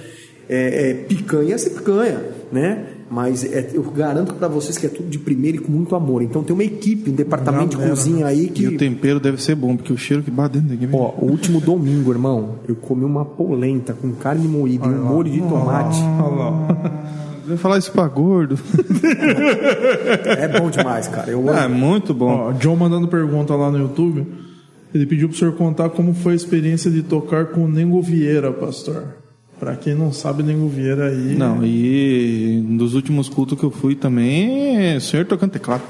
é, 0.48 0.90
é, 0.90 0.94
picanha, 0.94 1.58
ser 1.58 1.70
picanha, 1.70 2.24
né? 2.50 2.86
Mas 3.10 3.42
é, 3.42 3.70
eu 3.74 3.82
garanto 3.82 4.34
para 4.34 4.46
vocês 4.46 4.78
que 4.78 4.86
é 4.86 4.88
tudo 4.88 5.08
de 5.08 5.18
primeiro 5.18 5.56
e 5.58 5.60
com 5.60 5.72
muito 5.72 5.96
amor. 5.96 6.22
Então 6.22 6.44
tem 6.44 6.54
uma 6.54 6.62
equipe, 6.62 7.10
um 7.10 7.14
departamento 7.14 7.76
Não, 7.76 7.82
de 7.82 7.90
cozinha 7.90 8.26
aí 8.26 8.48
que. 8.48 8.62
E 8.62 8.68
o 8.68 8.78
tempero 8.78 9.18
deve 9.18 9.42
ser 9.42 9.56
bom, 9.56 9.76
porque 9.76 9.92
o 9.92 9.98
cheiro 9.98 10.22
que 10.22 10.30
bate 10.30 10.60
dentro 10.60 10.76
daqui. 10.76 10.88
Ó, 10.94 11.14
o 11.18 11.28
último 11.28 11.60
domingo, 11.60 12.12
irmão, 12.12 12.60
eu 12.68 12.76
comi 12.76 13.04
uma 13.04 13.24
polenta 13.24 13.92
com 13.94 14.12
carne 14.12 14.46
moída 14.46 14.86
e 14.86 14.90
um 14.90 15.04
molho 15.04 15.28
de 15.28 15.40
tomate. 15.40 15.98
Vem 17.44 17.56
falar 17.56 17.78
isso 17.78 17.90
pra 17.90 18.06
gordo. 18.06 18.56
é 20.24 20.46
bom 20.46 20.70
demais, 20.70 21.08
cara. 21.08 21.32
Eu 21.32 21.50
é 21.50 21.66
muito 21.66 22.14
bom. 22.14 22.30
Ó, 22.30 22.52
John 22.52 22.76
mandando 22.76 23.08
pergunta 23.08 23.56
lá 23.56 23.72
no 23.72 23.78
YouTube. 23.78 24.24
Ele 24.94 25.04
pediu 25.04 25.28
pro 25.28 25.36
senhor 25.36 25.54
contar 25.54 25.90
como 25.90 26.14
foi 26.14 26.34
a 26.34 26.36
experiência 26.36 26.88
de 26.88 27.02
tocar 27.02 27.46
com 27.46 27.64
o 27.64 27.68
Nengo 27.68 28.00
Vieira, 28.00 28.52
pastor. 28.52 29.19
Para 29.60 29.76
quem 29.76 29.94
não 29.94 30.10
sabe, 30.10 30.42
Nego 30.42 30.66
Vieira 30.68 31.08
aí. 31.08 31.36
Não, 31.36 31.62
e 31.62 32.64
dos 32.78 32.94
últimos 32.94 33.28
cultos 33.28 33.58
que 33.58 33.64
eu 33.64 33.70
fui 33.70 33.94
também, 33.94 34.96
o 34.96 35.00
senhor 35.02 35.26
tocando 35.26 35.50
teclado. 35.50 35.82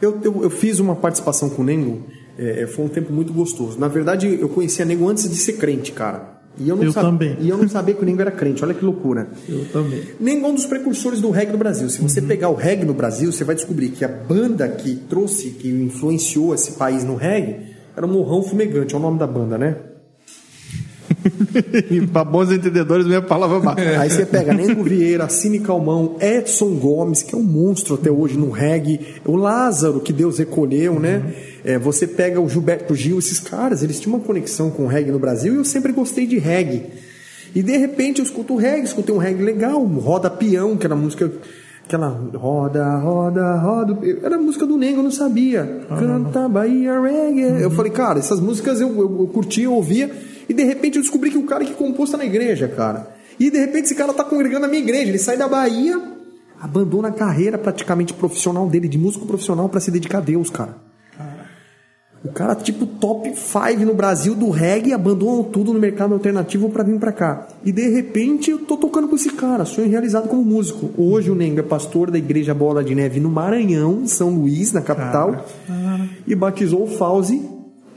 Eu, 0.00 0.20
eu, 0.22 0.44
eu 0.44 0.50
fiz 0.50 0.78
uma 0.78 0.94
participação 0.94 1.50
com 1.50 1.62
o 1.62 1.64
Nengo, 1.64 2.04
é, 2.38 2.62
é, 2.62 2.66
foi 2.68 2.84
um 2.84 2.88
tempo 2.88 3.12
muito 3.12 3.32
gostoso. 3.32 3.80
Na 3.80 3.88
verdade, 3.88 4.38
eu 4.40 4.48
conhecia 4.48 4.84
Nengo 4.84 5.08
antes 5.08 5.28
de 5.28 5.34
ser 5.34 5.54
crente, 5.54 5.90
cara. 5.90 6.34
E 6.56 6.68
eu, 6.68 6.76
não 6.76 6.84
eu 6.84 6.92
sab... 6.92 7.04
também. 7.04 7.36
E 7.40 7.48
eu 7.48 7.58
não 7.58 7.68
sabia 7.68 7.94
que 7.94 8.02
o 8.02 8.06
Nengo 8.06 8.20
era 8.20 8.30
crente, 8.30 8.62
olha 8.64 8.72
que 8.72 8.84
loucura. 8.84 9.26
Eu 9.48 9.64
também. 9.72 10.02
Nengo 10.20 10.46
é 10.46 10.48
um 10.50 10.54
dos 10.54 10.66
precursores 10.66 11.20
do 11.20 11.30
reggae 11.30 11.50
no 11.50 11.58
Brasil. 11.58 11.90
Se 11.90 12.00
você 12.00 12.20
uhum. 12.20 12.28
pegar 12.28 12.48
o 12.48 12.54
reggae 12.54 12.84
no 12.84 12.94
Brasil, 12.94 13.32
você 13.32 13.42
vai 13.42 13.56
descobrir 13.56 13.88
que 13.88 14.04
a 14.04 14.08
banda 14.08 14.68
que 14.68 14.94
trouxe, 14.94 15.50
que 15.50 15.68
influenciou 15.68 16.54
esse 16.54 16.72
país 16.72 17.02
no 17.02 17.16
reggae, 17.16 17.74
era 17.96 18.06
o 18.06 18.08
Morrão 18.08 18.40
Fumegante, 18.40 18.94
é 18.94 18.98
o 18.98 19.00
nome 19.00 19.18
da 19.18 19.26
banda, 19.26 19.58
né? 19.58 19.76
para 22.12 22.24
bons 22.24 22.50
entendedores, 22.50 23.06
minha 23.06 23.22
palavra 23.22 23.60
baixa. 23.60 24.00
Aí 24.00 24.10
você 24.10 24.26
pega 24.26 24.52
Nego 24.52 24.82
Vieira, 24.82 25.28
Cine 25.28 25.60
Calmão, 25.60 26.16
Edson 26.20 26.74
Gomes, 26.74 27.22
que 27.22 27.34
é 27.34 27.38
um 27.38 27.42
monstro 27.42 27.94
até 27.94 28.10
hoje 28.10 28.36
no 28.36 28.50
reggae, 28.50 29.00
o 29.24 29.36
Lázaro, 29.36 30.00
que 30.00 30.12
Deus 30.12 30.38
recolheu, 30.38 30.98
né? 31.00 31.34
É, 31.64 31.78
você 31.78 32.06
pega 32.06 32.40
o 32.40 32.48
Gilberto 32.48 32.94
Gil, 32.94 33.18
esses 33.18 33.40
caras, 33.40 33.82
eles 33.82 33.98
tinham 33.98 34.16
uma 34.16 34.24
conexão 34.24 34.70
com 34.70 34.84
o 34.84 34.86
reggae 34.86 35.10
no 35.10 35.18
Brasil 35.18 35.54
e 35.54 35.56
eu 35.56 35.64
sempre 35.64 35.92
gostei 35.92 36.26
de 36.26 36.38
reggae. 36.38 36.86
E 37.54 37.62
de 37.62 37.76
repente 37.76 38.18
eu 38.18 38.24
escuto 38.24 38.54
o 38.54 38.56
reggae, 38.56 38.84
escutei 38.84 39.14
um 39.14 39.18
reggae 39.18 39.42
legal, 39.42 39.82
Roda 39.84 40.28
Peão, 40.28 40.76
que 40.76 40.86
era 40.86 40.96
música 40.96 41.30
Aquela 41.86 42.08
roda, 42.34 42.96
roda, 42.96 43.56
roda. 43.56 43.98
Era 44.22 44.36
a 44.36 44.38
música 44.38 44.64
do 44.64 44.76
Nengo, 44.78 45.00
eu 45.00 45.02
não 45.02 45.10
sabia. 45.10 45.82
Canta 45.86 46.48
Bahia 46.48 46.98
Reggae. 46.98 47.62
Eu 47.62 47.70
falei, 47.70 47.92
cara, 47.92 48.18
essas 48.18 48.40
músicas 48.40 48.80
eu, 48.80 48.88
eu, 48.88 49.20
eu 49.20 49.26
curtia, 49.26 49.64
eu 49.64 49.74
ouvia. 49.74 50.10
E 50.48 50.54
de 50.54 50.64
repente 50.64 50.96
eu 50.96 51.02
descobri 51.02 51.30
que 51.30 51.38
o 51.38 51.44
cara 51.44 51.64
que 51.64 51.74
compôs 51.74 52.10
tá 52.10 52.16
na 52.16 52.24
igreja, 52.24 52.68
cara. 52.68 53.14
E 53.38 53.50
de 53.50 53.58
repente 53.58 53.86
esse 53.86 53.94
cara 53.94 54.12
tá 54.12 54.24
congregando 54.24 54.62
na 54.62 54.68
minha 54.68 54.82
igreja. 54.82 55.08
Ele 55.08 55.18
sai 55.18 55.36
da 55.36 55.48
Bahia, 55.48 56.00
abandona 56.60 57.08
a 57.08 57.12
carreira 57.12 57.58
praticamente 57.58 58.12
profissional 58.12 58.68
dele, 58.68 58.88
de 58.88 58.98
músico 58.98 59.26
profissional, 59.26 59.68
para 59.68 59.80
se 59.80 59.90
dedicar 59.90 60.18
a 60.18 60.22
Deus, 60.22 60.50
cara. 60.50 60.76
O 62.24 62.32
cara, 62.32 62.54
tipo, 62.54 62.86
top 62.86 63.34
5 63.36 63.84
no 63.84 63.92
Brasil 63.92 64.34
do 64.34 64.48
reggae, 64.48 64.94
abandonou 64.94 65.44
tudo 65.44 65.74
no 65.74 65.78
mercado 65.78 66.14
alternativo 66.14 66.70
para 66.70 66.82
vir 66.82 66.98
para 66.98 67.12
cá. 67.12 67.48
E 67.62 67.70
de 67.70 67.86
repente 67.90 68.50
eu 68.50 68.60
tô 68.60 68.78
tocando 68.78 69.08
com 69.08 69.14
esse 69.14 69.30
cara, 69.32 69.66
sonho 69.66 69.90
realizado 69.90 70.26
como 70.26 70.42
músico. 70.42 70.88
Hoje 70.96 71.30
o 71.30 71.34
Nengo 71.34 71.60
é 71.60 71.62
pastor 71.62 72.10
da 72.10 72.16
Igreja 72.16 72.54
Bola 72.54 72.82
de 72.82 72.94
Neve 72.94 73.20
no 73.20 73.28
Maranhão, 73.28 74.06
São 74.06 74.30
Luís, 74.30 74.72
na 74.72 74.80
capital. 74.80 75.44
E 76.26 76.34
batizou 76.34 76.84
o 76.84 76.86
Fauzi, 76.86 77.46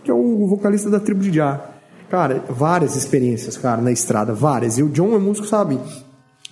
que 0.03 0.11
é 0.11 0.13
o 0.13 0.45
vocalista 0.45 0.89
da 0.89 0.99
tribo 0.99 1.21
de 1.21 1.31
Já. 1.31 1.76
Cara, 2.09 2.43
várias 2.49 2.95
experiências, 2.95 3.57
cara, 3.57 3.81
na 3.81 3.91
estrada, 3.91 4.33
várias. 4.33 4.77
E 4.77 4.83
o 4.83 4.89
John 4.89 5.13
é 5.15 5.19
músico, 5.19 5.45
sabe? 5.47 5.77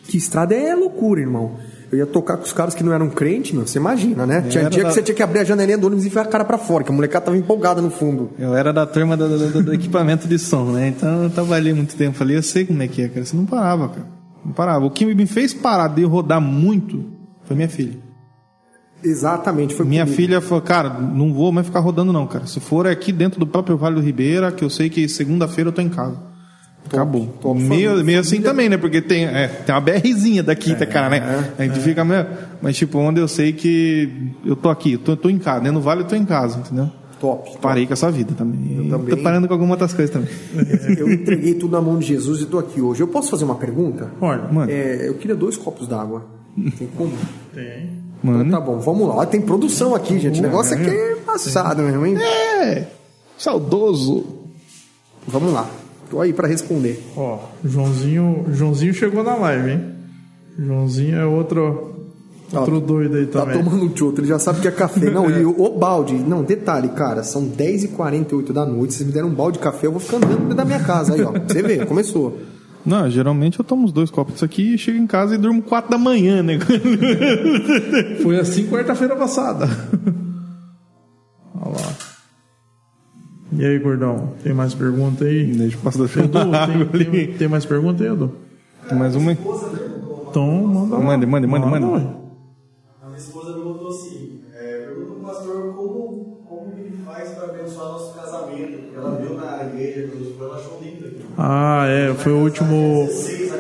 Que 0.08 0.18
estrada 0.18 0.54
é 0.54 0.76
loucura, 0.76 1.22
irmão. 1.22 1.54
Eu 1.92 2.00
ia 2.00 2.06
tocar 2.06 2.36
com 2.38 2.44
os 2.44 2.52
caras 2.52 2.74
que 2.76 2.84
não 2.84 2.92
eram 2.92 3.10
crentes, 3.10 3.54
meu, 3.54 3.66
você 3.66 3.78
imagina, 3.80 4.26
né? 4.26 4.42
Tinha 4.50 4.62
Era 4.64 4.70
dia 4.70 4.84
da- 4.84 4.90
que 4.90 4.96
você 4.96 5.02
tinha 5.02 5.16
que 5.16 5.24
abrir 5.24 5.40
a 5.40 5.44
janelinha 5.44 5.78
do 5.78 5.88
ônibus 5.88 6.04
e 6.04 6.08
enfiar 6.10 6.24
a 6.24 6.28
cara 6.28 6.44
pra 6.44 6.58
fora, 6.58 6.84
que 6.84 6.92
a 6.92 6.94
molecada 6.94 7.26
tava 7.26 7.38
empolgada 7.38 7.82
no 7.82 7.90
fundo. 7.90 8.32
Eu 8.38 8.54
era 8.56 8.74
da 8.74 8.86
turma 8.86 9.16
do, 9.16 9.50
do- 9.50 9.64
do 9.64 9.74
equipamento 9.74 10.28
de 10.28 10.38
som, 10.38 10.66
né? 10.72 10.90
Então 10.90 11.24
eu 11.24 11.30
trabalhei 11.30 11.74
muito 11.74 11.96
tempo 11.96 12.22
ali, 12.22 12.34
eu 12.34 12.44
sei 12.44 12.66
como 12.66 12.82
é 12.84 12.88
que 12.88 13.02
é, 13.04 13.08
cara. 13.08 13.26
Você 13.26 13.36
não 13.38 13.46
parava, 13.46 13.88
cara. 13.90 14.08
Não 14.46 14.52
parava. 14.52 14.86
O 14.86 14.92
que 14.92 15.06
me 15.06 15.26
fez 15.26 15.54
parar 15.54 15.88
de 15.88 16.04
rodar 16.04 16.42
muito 16.42 17.06
foi 17.46 17.56
minha 17.56 17.70
filha. 17.70 17.94
Exatamente, 19.06 19.74
foi 19.76 19.86
Minha 19.86 20.04
comigo. 20.04 20.22
filha 20.22 20.42
falou, 20.42 20.62
cara, 20.62 20.90
não 20.90 21.34
vou 21.34 21.52
mais 21.52 21.68
ficar 21.68 21.80
rodando 21.80 22.12
não, 22.12 22.26
cara. 22.28 22.46
Se 22.48 22.60
for 22.60 22.88
aqui 22.88 23.12
dentro 23.12 23.40
do 23.40 23.46
próprio 23.48 23.78
Vale 23.78 23.96
do 23.96 24.02
Ribeira, 24.02 24.52
que 24.52 24.64
eu 24.64 24.70
sei 24.70 24.90
que 24.90 25.08
segunda-feira 25.08 25.70
eu 25.70 25.74
tô 25.74 25.82
em 25.82 25.90
casa. 25.90 26.18
Acabou. 26.88 27.26
top. 27.42 27.60
meio, 27.60 27.90
Família- 27.90 28.04
meio 28.04 28.20
assim 28.20 28.42
também, 28.42 28.70
né? 28.70 28.78
Porque 28.78 29.02
tem, 29.02 29.26
é, 29.26 29.48
tem 29.48 29.74
uma 29.74 29.82
BRzinha 29.82 30.44
daqui, 30.44 30.76
tá, 30.76 30.86
cara, 30.86 31.10
né? 31.10 31.52
A 31.58 31.64
gente 31.64 31.80
fica 31.80 32.06
meio... 32.06 32.26
Mas, 32.62 32.76
tipo, 32.78 33.00
onde 33.00 33.20
eu 33.20 33.28
sei 33.28 33.54
que 33.54 34.34
eu 34.46 34.56
tô 34.56 34.70
aqui, 34.70 34.94
eu 34.94 35.00
tô, 35.00 35.16
tô 35.18 35.30
em 35.30 35.40
casa. 35.40 35.62
Dentro 35.62 35.80
do 35.80 35.82
Vale 35.84 36.02
eu 36.02 36.08
tô 36.08 36.16
em 36.16 36.26
casa, 36.26 36.60
entendeu? 36.60 36.92
Top. 37.20 37.46
top. 37.50 37.58
Parei 37.60 37.88
com 37.88 37.94
essa 37.94 38.12
vida 38.12 38.34
também. 38.38 38.86
E 38.86 38.90
também. 38.90 39.16
Tô 39.16 39.18
parando 39.24 39.48
com 39.48 39.54
algumas 39.54 39.72
outras 39.72 39.94
coisas 39.94 40.14
também. 40.14 40.30
Eu 41.00 41.12
entreguei 41.12 41.56
tudo 41.56 41.72
na 41.72 41.82
mão 41.82 41.98
de 41.98 42.06
Jesus 42.06 42.42
e 42.42 42.46
tô 42.46 42.60
aqui 42.60 42.80
hoje. 42.82 43.02
Eu 43.02 43.08
posso 43.08 43.32
fazer 43.32 43.46
uma 43.46 43.56
pergunta? 43.56 44.12
Olha, 44.22 44.44
Mano, 44.52 44.70
É, 44.72 45.08
eu 45.08 45.16
queria 45.16 45.36
dois 45.36 45.58
copos 45.58 45.88
d'água. 45.88 46.26
Tem 46.78 46.88
como? 46.96 47.14
tem. 47.54 48.05
Mano. 48.26 48.46
Então 48.46 48.60
tá 48.60 48.66
bom, 48.66 48.80
vamos 48.80 49.08
lá. 49.08 49.26
Tem 49.26 49.42
produção 49.42 49.94
aqui, 49.96 50.20
gente. 50.20 50.40
O 50.40 50.44
negócio 50.44 50.76
aqui 50.76 50.90
é 50.90 51.16
passado 51.26 51.82
mesmo, 51.84 52.06
hein? 52.06 52.18
É, 52.18 52.88
saudoso. 53.38 54.26
Vamos 55.28 55.54
lá. 55.54 55.70
Tô 56.10 56.22
aí 56.22 56.32
pra 56.34 56.48
responder. 56.48 57.02
Ó, 57.18 57.40
Joãozinho, 57.64 58.46
Joãozinho 58.52 58.94
chegou 58.94 59.24
na 59.24 59.36
live, 59.36 59.72
hein? 59.72 59.86
Joãozinho 60.58 61.18
é 61.18 61.26
outro, 61.26 61.96
outro 62.54 62.80
doido 62.80 63.18
aí 63.18 63.26
Tá 63.26 63.42
também. 63.42 63.64
tomando 63.64 63.86
um 63.86 63.98
choto, 63.98 64.22
ele 64.22 64.28
já 64.28 64.38
sabe 64.40 64.62
que 64.62 64.68
é 64.68 64.72
café. 64.72 65.10
Não, 65.10 65.30
e 65.30 65.44
o, 65.46 65.60
o 65.64 65.78
balde. 65.78 66.14
Não, 66.14 66.44
detalhe, 66.44 66.90
cara, 66.90 67.24
são 67.24 67.44
10h48 67.50 68.52
da 68.54 68.66
noite. 68.66 68.94
Vocês 68.94 69.08
me 69.08 69.14
deram 69.14 69.28
um 69.30 69.34
balde 69.34 69.58
de 69.58 69.64
café, 69.64 69.88
eu 69.88 69.92
vou 69.92 70.00
ficar 70.00 70.18
andando 70.18 70.40
dentro 70.42 70.56
da 70.56 70.64
minha 70.66 70.80
casa 70.80 71.16
aí, 71.16 71.22
ó. 71.24 71.32
Você 71.32 71.62
vê, 71.64 71.86
começou. 71.86 72.38
Não, 72.86 73.10
geralmente 73.10 73.58
eu 73.58 73.66
tomo 73.66 73.86
uns 73.86 73.92
dois 73.92 74.12
copos 74.12 74.34
disso 74.34 74.46
aqui 74.46 74.76
e 74.76 74.78
chego 74.78 74.98
em 74.98 75.08
casa 75.08 75.34
e 75.34 75.38
durmo 75.38 75.62
quatro 75.62 75.90
da 75.90 75.98
manhã, 75.98 76.44
né? 76.44 76.60
Foi 78.22 78.40
assim 78.40 78.68
quarta-feira 78.68 79.16
passada. 79.16 79.66
Olha 81.60 81.72
lá. 81.72 81.94
E 83.54 83.66
aí, 83.66 83.80
gordão? 83.80 84.34
Tem 84.44 84.54
mais 84.54 84.74
pergunta 84.74 85.26
aí? 85.26 85.46
Deixa 85.46 85.78
eu 85.78 85.82
passar 85.82 86.00
da 86.00 86.06
Edu, 86.06 86.90
tem, 86.92 87.06
tem, 87.12 87.34
tem 87.38 87.48
mais 87.48 87.66
pergunta 87.66 88.04
aí, 88.04 88.10
Edu? 88.10 88.32
Tem 88.88 88.98
mais 88.98 89.16
uma 89.16 89.32
aí? 89.32 89.38
Então, 90.30 90.68
manda 90.68 90.96
lá. 90.98 91.04
Mande, 91.04 91.26
mande, 91.26 91.48
mande, 91.48 91.66
mande. 91.66 91.86
ué. 91.86 92.02
A 93.02 93.10
Ah, 101.38 101.86
é. 101.88 102.14
Foi 102.14 102.32
o 102.32 102.38
último, 102.38 103.10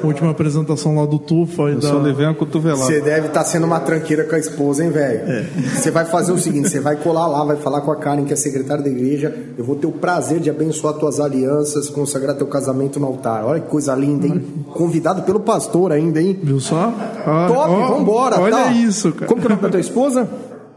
a 0.01 0.07
última 0.07 0.31
apresentação 0.31 0.95
lá 0.95 1.05
do 1.05 1.19
Tufa. 1.19 1.63
E 1.63 1.73
Eu 1.73 1.79
da... 1.79 1.89
só 1.89 1.97
levei 1.97 2.25
uma 2.25 2.33
cotovelada. 2.33 2.85
Você 2.85 3.01
deve 3.01 3.27
estar 3.27 3.43
sendo 3.43 3.65
uma 3.65 3.79
tranqueira 3.79 4.23
com 4.23 4.35
a 4.35 4.39
esposa, 4.39 4.83
hein, 4.83 4.91
velho? 4.91 5.45
Você 5.75 5.91
vai 5.91 6.05
fazer 6.05 6.31
o 6.31 6.37
seguinte: 6.37 6.69
você 6.69 6.79
vai 6.79 6.95
colar 6.95 7.27
lá, 7.27 7.43
vai 7.43 7.57
falar 7.57 7.81
com 7.81 7.91
a 7.91 7.95
Karen, 7.95 8.23
que 8.25 8.33
é 8.33 8.35
secretária 8.35 8.83
da 8.83 8.89
igreja. 8.89 9.35
Eu 9.57 9.63
vou 9.65 9.75
ter 9.75 9.87
o 9.87 9.91
prazer 9.91 10.39
de 10.39 10.49
abençoar 10.49 10.93
tuas 10.93 11.19
alianças, 11.19 11.89
consagrar 11.89 12.35
teu 12.35 12.47
casamento 12.47 12.99
no 12.99 13.07
altar. 13.07 13.45
Olha 13.45 13.59
que 13.59 13.67
coisa 13.69 13.93
linda, 13.95 14.27
hein? 14.27 14.43
Convidado 14.73 15.23
pelo 15.23 15.39
pastor 15.39 15.91
ainda, 15.91 16.21
hein? 16.21 16.39
Viu 16.41 16.59
só? 16.59 16.93
Ah, 17.25 17.47
Top, 17.47 17.69
ó, 17.69 17.87
vambora. 17.97 18.39
Olha 18.39 18.55
tá? 18.55 18.71
isso, 18.71 19.11
cara. 19.11 19.27
Como 19.27 19.41
que 19.41 19.47
é 19.47 19.49
o 19.49 19.51
nome 19.51 19.61
da 19.63 19.69
tua 19.69 19.79
esposa? 19.79 20.27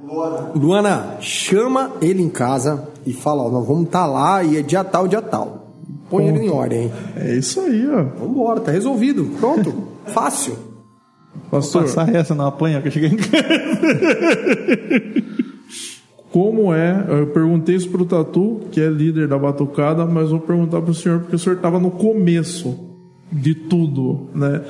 Luana. 0.03 0.51
Luana, 0.55 1.17
chama 1.21 1.93
ele 2.01 2.23
em 2.23 2.31
casa 2.31 2.85
e 3.07 3.13
fala: 3.13 3.43
ó, 3.43 3.51
nós 3.51 3.67
vamos 3.67 3.85
estar 3.85 4.07
lá 4.07 4.43
e 4.43 4.57
é 4.57 4.63
dia 4.63 4.83
tal, 4.83 5.07
dia 5.07 5.21
tal. 5.21 5.58
Põe 6.11 6.29
ele 6.29 6.47
em 6.47 6.51
ordem, 6.51 6.85
hein? 6.85 6.93
É 7.17 7.35
isso 7.35 7.61
aí, 7.61 7.87
ó. 7.89 8.05
Vambora, 8.05 8.61
tá 8.61 8.71
resolvido. 8.71 9.25
Pronto. 9.39 9.75
Fácil. 10.07 10.57
Pastor, 11.51 11.83
Passar 11.83 12.15
essa 12.15 12.35
na 12.35 12.47
apanha 12.47 12.81
que 12.81 12.89
eu 12.89 12.93
cheguei 12.93 13.11
em 13.11 13.17
casa. 13.17 13.33
como 16.33 16.75
é? 16.75 17.05
Eu 17.09 17.27
perguntei 17.29 17.75
isso 17.75 17.89
pro 17.89 18.05
Tatu, 18.05 18.61
que 18.71 18.81
é 18.81 18.89
líder 18.89 19.29
da 19.29 19.39
batucada, 19.39 20.05
mas 20.07 20.31
vou 20.31 20.41
perguntar 20.41 20.83
pro 20.83 20.95
senhor, 20.95 21.21
porque 21.21 21.37
o 21.37 21.39
senhor 21.39 21.57
estava 21.57 21.79
no 21.79 21.91
começo 21.91 22.79
de 23.31 23.55
tudo, 23.55 24.29
né? 24.35 24.63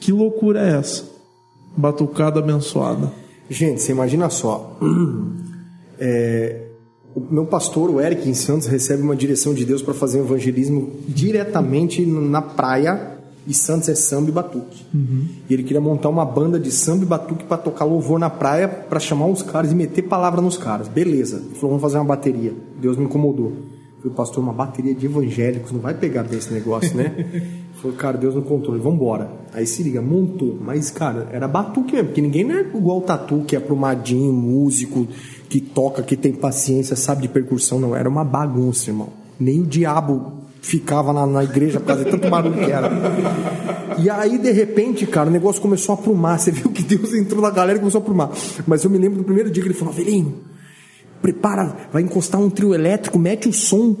Que 0.00 0.12
loucura 0.12 0.60
é 0.60 0.78
essa? 0.78 1.04
Batucada 1.76 2.40
abençoada. 2.40 3.12
Gente, 3.48 3.80
você 3.80 3.92
imagina 3.92 4.28
só. 4.30 4.76
É, 6.04 6.71
o 7.14 7.20
meu 7.30 7.44
pastor, 7.44 7.90
o 7.90 8.00
Eric, 8.00 8.28
em 8.28 8.34
Santos, 8.34 8.66
recebe 8.66 9.02
uma 9.02 9.14
direção 9.14 9.52
de 9.52 9.64
Deus 9.64 9.82
para 9.82 9.92
fazer 9.92 10.20
um 10.20 10.24
evangelismo 10.24 10.92
diretamente 11.06 12.04
na 12.06 12.40
praia. 12.40 13.10
E 13.44 13.52
Santos 13.52 13.88
é 13.88 13.94
samba 13.96 14.28
e 14.28 14.32
batuque. 14.32 14.86
E 15.50 15.52
ele 15.52 15.64
queria 15.64 15.80
montar 15.80 16.08
uma 16.08 16.24
banda 16.24 16.60
de 16.60 16.70
samba 16.70 17.02
e 17.02 17.06
batuque 17.06 17.44
para 17.44 17.56
tocar 17.56 17.84
louvor 17.84 18.16
na 18.18 18.30
praia, 18.30 18.68
para 18.68 19.00
chamar 19.00 19.26
os 19.26 19.42
caras 19.42 19.72
e 19.72 19.74
meter 19.74 20.02
palavra 20.02 20.40
nos 20.40 20.56
caras. 20.56 20.86
Beleza. 20.86 21.38
Ele 21.38 21.54
falou: 21.56 21.70
vamos 21.70 21.82
fazer 21.82 21.98
uma 21.98 22.04
bateria. 22.04 22.54
Deus 22.80 22.96
me 22.96 23.04
incomodou. 23.04 23.52
Eu 24.04 24.10
falei, 24.10 24.16
pastor, 24.16 24.42
uma 24.42 24.52
bateria 24.52 24.94
de 24.94 25.06
evangélicos, 25.06 25.70
não 25.72 25.80
vai 25.80 25.94
pegar 25.94 26.24
bem 26.24 26.38
esse 26.38 26.52
negócio, 26.52 26.96
né? 26.96 27.14
Falou, 27.74 27.96
cara, 27.96 28.16
Deus 28.16 28.34
no 28.34 28.42
controle, 28.42 28.80
vambora. 28.80 29.30
Aí 29.52 29.66
se 29.66 29.82
liga, 29.82 30.00
montou. 30.00 30.56
Mas, 30.60 30.90
cara, 30.90 31.28
era 31.32 31.48
batuque 31.48 31.94
mesmo, 31.94 32.08
porque 32.08 32.20
ninguém 32.20 32.44
não 32.44 32.54
é 32.56 32.60
igual 32.60 32.98
o 32.98 33.00
Tatu, 33.00 33.42
que 33.46 33.56
é 33.56 33.58
aprumadinho, 33.58 34.32
músico, 34.32 35.06
que 35.52 35.60
toca, 35.60 36.02
que 36.02 36.16
tem 36.16 36.32
paciência, 36.32 36.96
sabe 36.96 37.20
de 37.20 37.28
percussão, 37.28 37.78
não. 37.78 37.94
Era 37.94 38.08
uma 38.08 38.24
bagunça, 38.24 38.88
irmão. 38.88 39.10
Nem 39.38 39.60
o 39.60 39.66
diabo 39.66 40.32
ficava 40.62 41.12
na, 41.12 41.26
na 41.26 41.44
igreja 41.44 41.78
por 41.78 41.88
causa 41.88 42.06
de 42.06 42.10
tanto 42.10 42.26
barulho 42.30 42.54
que 42.54 42.72
era. 42.72 42.90
E 43.98 44.08
aí, 44.08 44.38
de 44.38 44.50
repente, 44.50 45.04
cara, 45.06 45.28
o 45.28 45.30
negócio 45.30 45.60
começou 45.60 45.94
a 45.94 45.98
aprumar. 45.98 46.38
Você 46.38 46.50
viu 46.50 46.70
que 46.70 46.82
Deus 46.82 47.12
entrou 47.12 47.42
na 47.42 47.50
galera 47.50 47.76
e 47.76 47.80
começou 47.80 47.98
a 47.98 48.02
aprumar. 48.02 48.30
Mas 48.66 48.82
eu 48.82 48.88
me 48.88 48.96
lembro 48.96 49.18
do 49.18 49.24
primeiro 49.24 49.50
dia 49.50 49.62
que 49.62 49.68
ele 49.68 49.78
falou, 49.78 49.92
velhinho, 49.92 50.36
prepara, 51.20 51.76
vai 51.92 52.00
encostar 52.00 52.40
um 52.40 52.48
trio 52.48 52.74
elétrico, 52.74 53.18
mete 53.18 53.46
o 53.46 53.52
som 53.52 53.94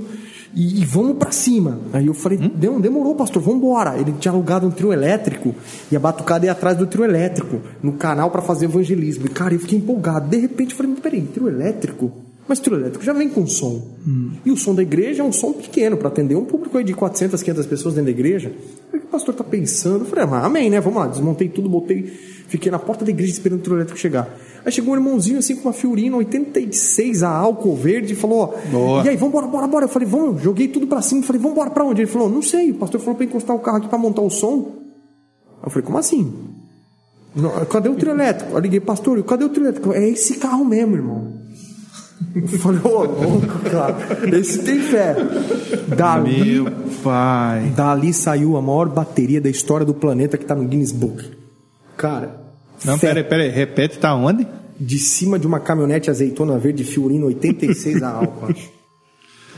e, 0.54 0.82
e 0.82 0.84
vamos 0.84 1.16
pra 1.16 1.30
cima. 1.30 1.80
Aí 1.92 2.06
eu 2.06 2.14
falei, 2.14 2.38
não, 2.38 2.80
demorou, 2.80 3.14
pastor, 3.14 3.42
vamos 3.42 3.58
embora. 3.58 3.98
Ele 3.98 4.12
tinha 4.18 4.32
alugado 4.32 4.66
um 4.66 4.70
trio 4.70 4.92
elétrico 4.92 5.54
e 5.90 5.96
a 5.96 6.00
batucada 6.00 6.46
ia 6.46 6.52
atrás 6.52 6.76
do 6.76 6.86
trio 6.86 7.04
elétrico, 7.04 7.60
no 7.82 7.92
canal 7.92 8.30
pra 8.30 8.42
fazer 8.42 8.66
evangelismo. 8.66 9.26
E, 9.26 9.28
cara, 9.28 9.54
eu 9.54 9.60
fiquei 9.60 9.78
empolgado. 9.78 10.28
De 10.28 10.36
repente 10.36 10.70
eu 10.72 10.76
falei, 10.76 10.94
peraí, 10.94 11.22
trio 11.22 11.48
elétrico? 11.48 12.12
Mas 12.46 12.58
trio 12.58 12.76
elétrico 12.76 13.04
já 13.04 13.12
vem 13.12 13.28
com 13.28 13.46
som. 13.46 13.82
E 14.44 14.50
o 14.50 14.56
som 14.56 14.74
da 14.74 14.82
igreja 14.82 15.22
é 15.22 15.24
um 15.24 15.32
som 15.32 15.52
pequeno 15.52 15.96
para 15.96 16.08
atender 16.08 16.34
um 16.34 16.44
público 16.44 16.76
aí 16.76 16.84
de 16.84 16.92
400, 16.92 17.42
500 17.42 17.66
pessoas 17.66 17.94
dentro 17.94 18.12
da 18.12 18.18
igreja. 18.18 18.52
O 18.88 18.98
que 18.98 19.04
o 19.04 19.08
pastor 19.08 19.34
tá 19.34 19.44
pensando? 19.44 20.00
Eu 20.00 20.06
falei, 20.06 20.24
ah, 20.24 20.44
amém, 20.44 20.68
né? 20.68 20.80
Vamos 20.80 20.98
lá. 20.98 21.06
Desmontei 21.06 21.48
tudo, 21.48 21.68
botei, 21.68 22.02
fiquei 22.48 22.70
na 22.70 22.78
porta 22.78 23.04
da 23.04 23.10
igreja 23.10 23.32
esperando 23.32 23.60
o 23.60 23.62
trio 23.62 23.76
elétrico 23.76 23.98
chegar. 23.98 24.28
Aí 24.64 24.70
chegou 24.70 24.94
um 24.94 24.96
irmãozinho 24.96 25.38
assim 25.38 25.56
com 25.56 25.68
uma 25.68 25.72
Fiorina 25.72 26.16
86 26.16 27.22
a 27.22 27.28
álcool 27.28 27.76
verde 27.76 28.12
e 28.12 28.16
falou: 28.16 28.40
ó, 28.40 28.70
Boa. 28.70 29.04
E 29.04 29.08
aí, 29.08 29.16
vambora, 29.16 29.46
bora, 29.46 29.66
bora. 29.66 29.84
Eu 29.86 29.88
falei: 29.88 30.06
Vamos, 30.06 30.42
joguei 30.42 30.68
tudo 30.68 30.86
pra 30.86 31.02
cima. 31.02 31.22
Falei: 31.22 31.42
Vambora 31.42 31.70
pra 31.70 31.84
onde? 31.84 32.02
Ele 32.02 32.10
falou: 32.10 32.28
Não 32.28 32.42
sei. 32.42 32.70
O 32.70 32.74
pastor 32.74 33.00
falou 33.00 33.16
pra 33.16 33.24
encostar 33.24 33.56
o 33.56 33.58
carro 33.58 33.78
aqui 33.78 33.88
pra 33.88 33.98
montar 33.98 34.22
o 34.22 34.30
som. 34.30 34.72
Eu 35.64 35.70
falei: 35.70 35.84
Como 35.84 35.98
assim? 35.98 36.32
Cadê 37.70 37.88
o 37.88 37.94
trio 37.94 38.12
elétrico? 38.12 38.52
Eu 38.52 38.58
liguei: 38.60 38.80
Pastor, 38.80 39.20
cadê 39.24 39.44
o 39.44 39.48
trio 39.48 39.64
elétrico? 39.64 39.92
É 39.92 40.08
esse 40.08 40.36
carro 40.36 40.64
mesmo, 40.64 40.94
irmão. 40.94 41.32
Eu 42.34 42.46
falei: 42.46 42.80
Ô, 42.84 43.02
louco, 43.02 43.58
cara. 43.68 43.96
Esse 44.38 44.62
tem 44.62 44.78
fé. 44.78 45.16
Dali, 45.96 46.60
Meu 46.60 46.72
pai. 47.02 47.72
Dali 47.74 48.12
saiu 48.12 48.56
a 48.56 48.62
maior 48.62 48.88
bateria 48.88 49.40
da 49.40 49.50
história 49.50 49.84
do 49.84 49.92
planeta 49.92 50.38
que 50.38 50.44
tá 50.44 50.54
no 50.54 50.64
Guinness 50.64 50.92
Book. 50.92 51.30
Cara, 51.96 52.41
Não, 52.84 52.98
peraí, 52.98 53.24
peraí. 53.24 53.48
Repete, 53.48 53.98
tá 53.98 54.14
onde? 54.14 54.46
De 54.78 54.98
cima 54.98 55.38
de 55.38 55.46
uma 55.46 55.60
caminhonete 55.60 56.10
azeitona 56.10 56.58
verde 56.58 56.84
Fiorino 56.84 57.26
86 57.26 58.02
a 58.02 58.08
álcool. 58.08 58.54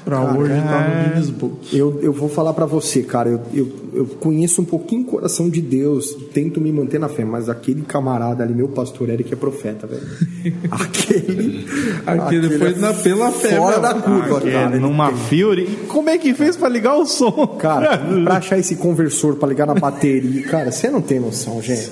Pra 0.04 0.20
hoje 0.34 0.52
tá 0.52 0.86
no 0.88 1.08
Guinness 1.14 1.30
Book. 1.30 1.76
Eu, 1.76 1.98
eu 2.02 2.12
vou 2.12 2.28
falar 2.28 2.52
pra 2.52 2.66
você, 2.66 3.02
cara, 3.02 3.30
eu, 3.30 3.40
eu, 3.54 3.68
eu 3.94 4.06
conheço 4.20 4.60
um 4.60 4.64
pouquinho 4.64 5.02
o 5.02 5.04
coração 5.06 5.48
de 5.48 5.62
Deus, 5.62 6.14
tento 6.32 6.60
me 6.60 6.70
manter 6.70 6.98
na 7.00 7.08
fé, 7.08 7.24
mas 7.24 7.48
aquele 7.48 7.82
camarada 7.82 8.42
ali, 8.44 8.52
meu 8.54 8.68
pastor 8.68 9.08
Eric, 9.08 9.32
é 9.32 9.36
profeta, 9.36 9.86
velho. 9.86 10.02
Aquele. 10.70 11.66
Aquele 12.06 12.58
foi 12.58 12.74
na- 12.74 12.92
pela 12.92 13.30
fé, 13.32 13.56
Fora 13.56 13.78
da 13.80 13.94
curva, 13.94 14.40
Que 14.40 14.48
é 14.48 14.52
cara. 14.52 14.78
numa 14.78 15.08
tem- 15.08 15.16
Fury. 15.16 15.66
Como 15.88 16.08
é 16.10 16.18
que 16.18 16.34
fez 16.34 16.56
pra 16.56 16.68
ligar 16.68 16.96
o 16.96 17.06
som? 17.06 17.46
Cara, 17.58 17.98
pra 18.24 18.36
achar 18.36 18.58
esse 18.58 18.76
conversor 18.76 19.36
pra 19.36 19.48
ligar 19.48 19.66
na 19.66 19.74
bateria, 19.74 20.42
cara, 20.44 20.70
você 20.70 20.90
não 20.90 21.00
tem 21.00 21.18
noção, 21.20 21.62
gente. 21.62 21.88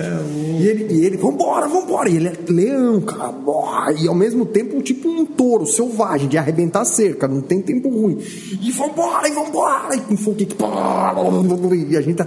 E 0.61 0.67
ele, 0.67 0.87
e 0.93 1.05
ele, 1.07 1.17
vambora, 1.17 1.67
vambora. 1.67 2.09
E 2.09 2.17
ele 2.17 2.29
é 2.29 2.33
leão, 2.49 3.01
cara. 3.01 3.33
E 3.99 4.07
ao 4.07 4.15
mesmo 4.15 4.45
tempo, 4.45 4.81
tipo 4.83 5.09
um 5.09 5.25
touro 5.25 5.67
selvagem, 5.67 6.29
de 6.29 6.37
arrebentar 6.37 6.83
a 6.83 6.85
cerca, 6.85 7.27
não 7.27 7.41
tem 7.41 7.61
tempo 7.63 7.89
ruim. 7.89 8.02
E 8.11 8.71
vambora, 8.73 9.29
e 9.29 9.33
vambora. 9.33 9.97
E 9.97 10.01
com 10.01 10.17
fogo 10.17 10.37
que. 10.37 10.47
E 11.91 11.97
a 11.97 12.01
gente 12.01 12.17
tá. 12.17 12.27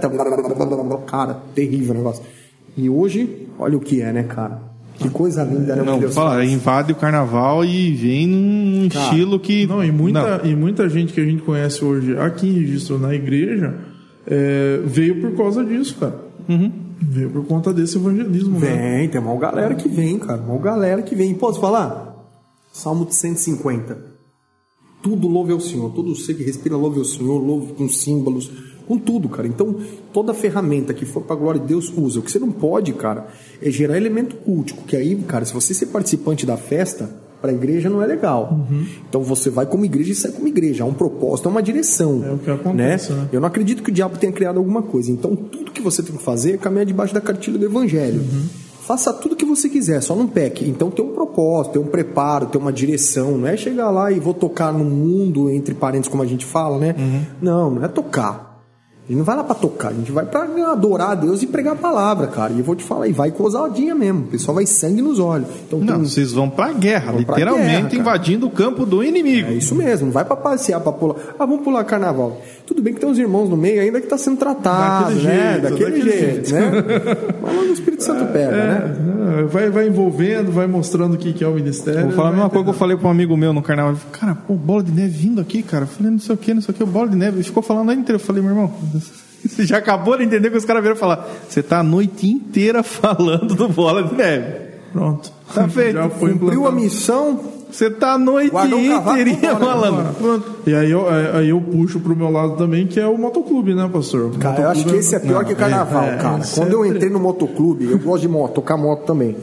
Cara, 1.06 1.40
terrível 1.54 1.94
o 1.94 1.98
negócio. 1.98 2.22
E 2.76 2.90
hoje, 2.90 3.48
olha 3.58 3.76
o 3.76 3.80
que 3.80 4.02
é, 4.02 4.12
né, 4.12 4.22
cara? 4.24 4.60
Que 4.98 5.10
coisa 5.10 5.44
linda, 5.44 5.76
né? 5.76 5.82
Não, 5.82 5.98
Deus 5.98 6.14
fala, 6.14 6.36
faz. 6.36 6.50
invade 6.50 6.92
o 6.92 6.96
carnaval 6.96 7.64
e 7.64 7.92
vem 7.92 8.26
num 8.26 8.88
Cara, 8.88 9.04
estilo 9.04 9.38
que. 9.38 9.66
Não, 9.66 9.84
e 9.84 9.92
muita, 9.92 10.38
Não. 10.38 10.50
e 10.50 10.56
muita 10.56 10.88
gente 10.88 11.12
que 11.12 11.20
a 11.20 11.24
gente 11.24 11.42
conhece 11.42 11.84
hoje 11.84 12.16
aqui 12.18 12.48
em 12.48 12.52
registro 12.60 12.98
na 12.98 13.14
igreja 13.14 13.74
é, 14.26 14.80
veio 14.84 15.20
por 15.20 15.36
causa 15.36 15.64
disso, 15.64 15.96
cara. 16.00 16.24
Veio 16.98 17.30
por 17.30 17.44
conta 17.44 17.72
desse 17.74 17.98
evangelismo, 17.98 18.58
né? 18.58 18.98
Vem, 19.00 19.08
tem 19.08 19.20
uma 19.20 19.36
galera 19.36 19.74
que 19.74 19.88
vem, 19.88 20.18
cara. 20.18 20.40
Uma 20.40 20.58
galera 20.58 21.02
que 21.02 21.14
vem. 21.14 21.34
Posso 21.34 21.60
falar? 21.60 22.16
Salmo 22.72 23.06
150. 23.10 24.15
Tudo 25.06 25.28
louve 25.28 25.52
ao 25.52 25.60
Senhor. 25.60 25.92
Todo 25.92 26.16
ser 26.16 26.34
que 26.34 26.42
respira 26.42 26.76
louve 26.76 26.98
ao 26.98 27.04
Senhor, 27.04 27.38
louve 27.38 27.74
com 27.74 27.88
símbolos, 27.88 28.50
com 28.88 28.98
tudo, 28.98 29.28
cara. 29.28 29.46
Então, 29.46 29.76
toda 30.12 30.34
ferramenta 30.34 30.92
que 30.92 31.04
for 31.04 31.22
pra 31.22 31.36
glória 31.36 31.60
de 31.60 31.68
Deus, 31.68 31.92
usa. 31.96 32.18
O 32.18 32.22
que 32.22 32.32
você 32.32 32.40
não 32.40 32.50
pode, 32.50 32.92
cara, 32.92 33.28
é 33.62 33.70
gerar 33.70 33.96
elemento 33.96 34.34
cultico. 34.34 34.82
Que 34.84 34.96
aí, 34.96 35.14
cara, 35.14 35.44
se 35.44 35.54
você 35.54 35.72
ser 35.72 35.86
participante 35.86 36.44
da 36.44 36.56
festa, 36.56 37.08
pra 37.40 37.52
igreja 37.52 37.88
não 37.88 38.02
é 38.02 38.06
legal. 38.06 38.66
Então 39.08 39.22
você 39.22 39.48
vai 39.48 39.64
como 39.64 39.84
igreja 39.84 40.10
e 40.10 40.14
sai 40.16 40.32
como 40.32 40.48
igreja. 40.48 40.82
Há 40.82 40.86
um 40.88 40.94
propósito, 40.94 41.46
há 41.46 41.52
uma 41.52 41.62
direção. 41.62 42.24
É 42.24 42.32
o 42.32 42.38
que 42.38 42.50
acontece, 42.50 43.12
né? 43.12 43.28
Eu 43.32 43.40
não 43.40 43.46
acredito 43.46 43.84
que 43.84 43.90
o 43.90 43.94
diabo 43.94 44.18
tenha 44.18 44.32
criado 44.32 44.56
alguma 44.58 44.82
coisa. 44.82 45.12
Então, 45.12 45.36
tudo 45.36 45.70
que 45.70 45.80
você 45.80 46.02
tem 46.02 46.16
que 46.16 46.22
fazer 46.22 46.54
é 46.54 46.56
caminhar 46.56 46.84
debaixo 46.84 47.14
da 47.14 47.20
cartilha 47.20 47.56
do 47.56 47.64
evangelho. 47.64 48.24
Faça 48.86 49.12
tudo 49.12 49.32
o 49.32 49.36
que 49.36 49.44
você 49.44 49.68
quiser, 49.68 50.00
só 50.00 50.14
não 50.14 50.28
peque. 50.28 50.68
Então 50.68 50.92
tem 50.92 51.04
um 51.04 51.12
propósito, 51.12 51.72
tem 51.72 51.82
um 51.82 51.86
preparo, 51.86 52.46
tem 52.46 52.60
uma 52.60 52.72
direção. 52.72 53.36
Não 53.36 53.48
é 53.48 53.56
chegar 53.56 53.90
lá 53.90 54.12
e 54.12 54.20
vou 54.20 54.32
tocar 54.32 54.72
no 54.72 54.84
mundo, 54.84 55.50
entre 55.50 55.74
parênteses, 55.74 56.08
como 56.08 56.22
a 56.22 56.26
gente 56.26 56.44
fala, 56.44 56.78
né? 56.78 56.94
Não, 57.42 57.68
não 57.68 57.84
é 57.84 57.88
tocar. 57.88 58.55
A 59.08 59.12
gente 59.12 59.18
não 59.18 59.24
vai 59.24 59.36
lá 59.36 59.44
pra 59.44 59.54
tocar, 59.54 59.90
a 59.90 59.92
gente 59.92 60.10
vai 60.10 60.26
pra 60.26 60.48
adorar 60.72 61.10
a 61.10 61.14
Deus 61.14 61.40
e 61.40 61.46
pregar 61.46 61.74
a 61.74 61.76
palavra, 61.76 62.26
cara. 62.26 62.52
E 62.52 62.58
eu 62.58 62.64
vou 62.64 62.74
te 62.74 62.82
falar, 62.82 63.06
e 63.06 63.12
vai 63.12 63.30
com 63.30 63.44
ousadia 63.44 63.94
mesmo. 63.94 64.22
O 64.22 64.26
pessoal 64.26 64.56
vai 64.56 64.66
sangue 64.66 65.00
nos 65.00 65.20
olhos. 65.20 65.46
Então 65.64 65.78
Não, 65.78 65.94
tem- 65.94 66.04
vocês 66.06 66.32
vão 66.32 66.50
pra 66.50 66.72
guerra, 66.72 67.12
Vão 67.12 67.20
literalmente 67.20 67.90
guerra, 67.90 68.00
invadindo 68.00 68.46
o 68.46 68.50
campo 68.50 68.84
do 68.84 69.04
inimigo. 69.04 69.48
É 69.50 69.54
isso 69.54 69.76
mesmo, 69.76 70.06
não 70.06 70.12
vai 70.12 70.24
pra 70.24 70.34
passear, 70.34 70.80
pra 70.80 70.90
pular. 70.90 71.14
Ah, 71.38 71.46
vamos 71.46 71.62
pular 71.62 71.84
carnaval. 71.84 72.40
Tudo 72.66 72.82
bem 72.82 72.94
que 72.94 72.98
tem 73.00 73.08
uns 73.08 73.16
irmãos 73.16 73.48
no 73.48 73.56
meio 73.56 73.80
ainda 73.80 74.00
que 74.00 74.08
tá 74.08 74.18
sendo 74.18 74.38
tratado, 74.38 75.14
Daquele 75.14 75.24
né? 75.24 75.50
jeito, 75.52 75.62
daquele, 75.62 75.98
daquele 75.98 76.18
jeito, 76.18 76.52
né? 76.52 76.70
Mas 77.42 77.54
logo 77.54 77.68
o 77.68 77.72
Espírito 77.72 78.02
Santo 78.02 78.32
pega, 78.32 78.50
né? 78.50 78.96
É, 79.38 79.42
vai, 79.44 79.70
vai 79.70 79.86
envolvendo, 79.86 80.50
vai 80.50 80.66
mostrando 80.66 81.14
o 81.14 81.16
que, 81.16 81.32
que 81.32 81.44
é 81.44 81.46
o 81.46 81.54
ministério. 81.54 82.02
Vou 82.06 82.10
falar 82.10 82.28
a 82.28 82.30
vai 82.32 82.40
mesma 82.40 82.50
coisa 82.50 82.64
que 82.64 82.70
eu 82.70 82.74
falei 82.74 82.96
pra 82.96 83.06
um 83.06 83.10
amigo 83.12 83.36
meu 83.36 83.52
no 83.52 83.62
carnaval. 83.62 83.92
Ele 83.92 84.00
falou, 84.00 84.18
Cara, 84.18 84.34
pô, 84.34 84.54
bola 84.54 84.82
de 84.82 84.90
neve 84.90 85.10
vindo 85.10 85.40
aqui, 85.40 85.62
cara. 85.62 85.84
Eu 85.84 85.88
falei, 85.88 86.10
não 86.10 86.18
sei 86.18 86.34
o 86.34 86.38
que, 86.38 86.52
não 86.52 86.60
sei 86.60 86.74
o 86.74 86.76
que, 86.76 86.84
bola 86.84 87.08
de 87.08 87.14
neve. 87.16 87.36
Ele 87.36 87.44
ficou 87.44 87.62
falando 87.62 87.90
a 87.90 87.94
inteira. 87.94 88.14
Eu 88.16 88.18
falei, 88.24 88.42
meu 88.42 88.50
irmão, 88.50 88.72
você 89.46 89.64
já 89.66 89.78
acabou 89.78 90.16
de 90.16 90.24
entender 90.24 90.50
que 90.50 90.56
os 90.56 90.64
caras 90.64 90.82
viram 90.82 90.96
falar. 90.96 91.26
Você 91.48 91.62
tá 91.62 91.78
a 91.80 91.82
noite 91.82 92.26
inteira 92.28 92.82
falando 92.84 93.54
do 93.54 93.68
bola 93.68 94.02
de 94.02 94.14
neve. 94.14 94.66
Pronto. 94.92 95.30
Tá 95.54 95.68
feito. 95.68 95.94
Já 95.94 96.08
foi 96.08 96.32
Cumpriu 96.32 96.66
a 96.66 96.72
missão, 96.72 97.38
Você 97.70 97.90
tá 97.90 98.12
a 98.14 98.18
noite 98.18 98.50
Guardou 98.50 98.80
inteirinha 98.80 99.52
vambora, 99.54 99.58
falando. 99.66 100.14
Pronto. 100.16 100.56
E 100.66 100.74
aí 100.74 100.90
eu, 100.90 101.06
aí 101.08 101.48
eu 101.50 101.60
puxo 101.60 102.00
pro 102.00 102.16
meu 102.16 102.30
lado 102.30 102.56
também, 102.56 102.86
que 102.86 102.98
é 102.98 103.06
o 103.06 103.18
motoclube, 103.18 103.74
né, 103.74 103.88
pastor? 103.92 104.26
O 104.34 104.38
Cara, 104.38 104.62
eu 104.62 104.68
acho 104.70 104.84
que 104.84 104.96
esse 104.96 105.14
é 105.14 105.18
pior 105.18 105.44
que 105.44 105.52
o 105.52 105.56
carnaval, 105.56 106.04
é, 106.04 106.16
cara. 106.16 106.38
isso 106.38 106.54
Quando 106.60 106.70
é 106.70 106.74
eu 106.74 106.80
tre- 106.80 106.88
entrei 106.90 107.10
no 107.10 107.18
motoclube, 107.20 107.84
eu 107.90 107.98
gosto 107.98 108.22
de 108.22 108.28
moto, 108.28 108.54
tocar 108.54 108.76
moto 108.76 109.04
também. 109.04 109.36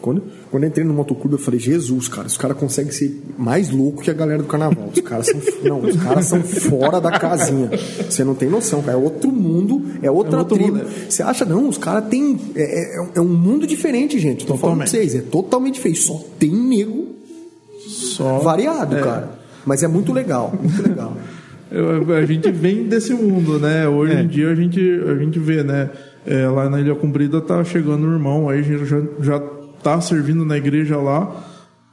Quando, 0.00 0.22
quando 0.50 0.64
eu 0.64 0.68
entrei 0.68 0.84
no 0.84 0.92
motoclube, 0.92 1.34
eu 1.34 1.38
falei, 1.38 1.60
Jesus, 1.60 2.08
cara, 2.08 2.26
os 2.26 2.36
caras 2.36 2.56
conseguem 2.56 2.90
ser 2.92 3.22
mais 3.38 3.70
louco 3.70 4.02
que 4.02 4.10
a 4.10 4.14
galera 4.14 4.42
do 4.42 4.48
carnaval. 4.48 4.90
Os 4.92 5.00
caras 5.00 5.26
são, 5.26 5.40
não, 5.62 5.80
os 5.80 5.96
caras 5.96 6.26
são 6.26 6.42
fora 6.42 7.00
da 7.00 7.12
casinha. 7.18 7.70
Você 8.08 8.24
não 8.24 8.34
tem 8.34 8.48
noção, 8.50 8.82
cara. 8.82 8.98
É 8.98 9.00
outro 9.00 9.30
mundo, 9.30 9.82
é 10.02 10.10
outra 10.10 10.40
É 10.40 10.44
tribo. 10.44 10.76
mundo. 10.78 10.86
Você 11.08 11.22
acha, 11.22 11.44
não, 11.44 11.68
os 11.68 11.78
caras 11.78 12.08
têm. 12.08 12.36
É, 12.56 12.62
é- 13.02 13.08
é 13.16 13.20
um 13.20 13.28
mundo 13.28 13.66
diferente, 13.66 14.18
gente. 14.18 14.44
Tô 14.44 14.56
falando 14.56 14.78
pra 14.78 14.86
vocês, 14.86 15.14
é 15.14 15.20
totalmente 15.20 15.74
diferente. 15.74 16.00
Só 16.00 16.20
tem 16.38 16.50
nego 16.50 17.06
Só 17.86 18.38
variado, 18.38 18.96
É. 18.96 19.00
cara. 19.02 19.30
Mas 19.64 19.82
é 19.82 19.88
muito 19.88 20.12
legal, 20.12 20.52
muito 20.60 20.82
legal. 20.82 21.16
Eu- 21.70 22.12
a 22.16 22.26
gente 22.26 22.50
vem 22.50 22.88
desse 22.88 23.14
mundo, 23.14 23.58
né? 23.60 23.86
Hoje 23.88 24.14
É. 24.14 24.22
em 24.22 24.26
dia 24.26 24.50
a 24.50 24.54
gente, 24.56 24.80
a 24.80 25.14
gente 25.16 25.38
vê, 25.38 25.62
né? 25.62 25.90
É, 26.26 26.46
lá 26.48 26.68
na 26.68 26.80
Ilha 26.80 26.94
Comprida 26.96 27.40
tá 27.40 27.62
chegando 27.64 28.04
um 28.06 28.12
irmão, 28.12 28.48
aí 28.48 28.62
já, 28.62 29.00
já 29.20 29.42
tá 29.82 30.00
servindo 30.00 30.44
na 30.44 30.56
igreja 30.56 30.96
lá. 30.96 31.44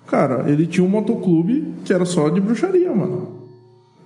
Cara, 0.07 0.49
ele 0.49 0.65
tinha 0.65 0.85
um 0.85 0.89
motoclube 0.89 1.73
que 1.83 1.93
era 1.93 2.05
só 2.05 2.29
de 2.29 2.39
bruxaria, 2.39 2.93
mano. 2.93 3.37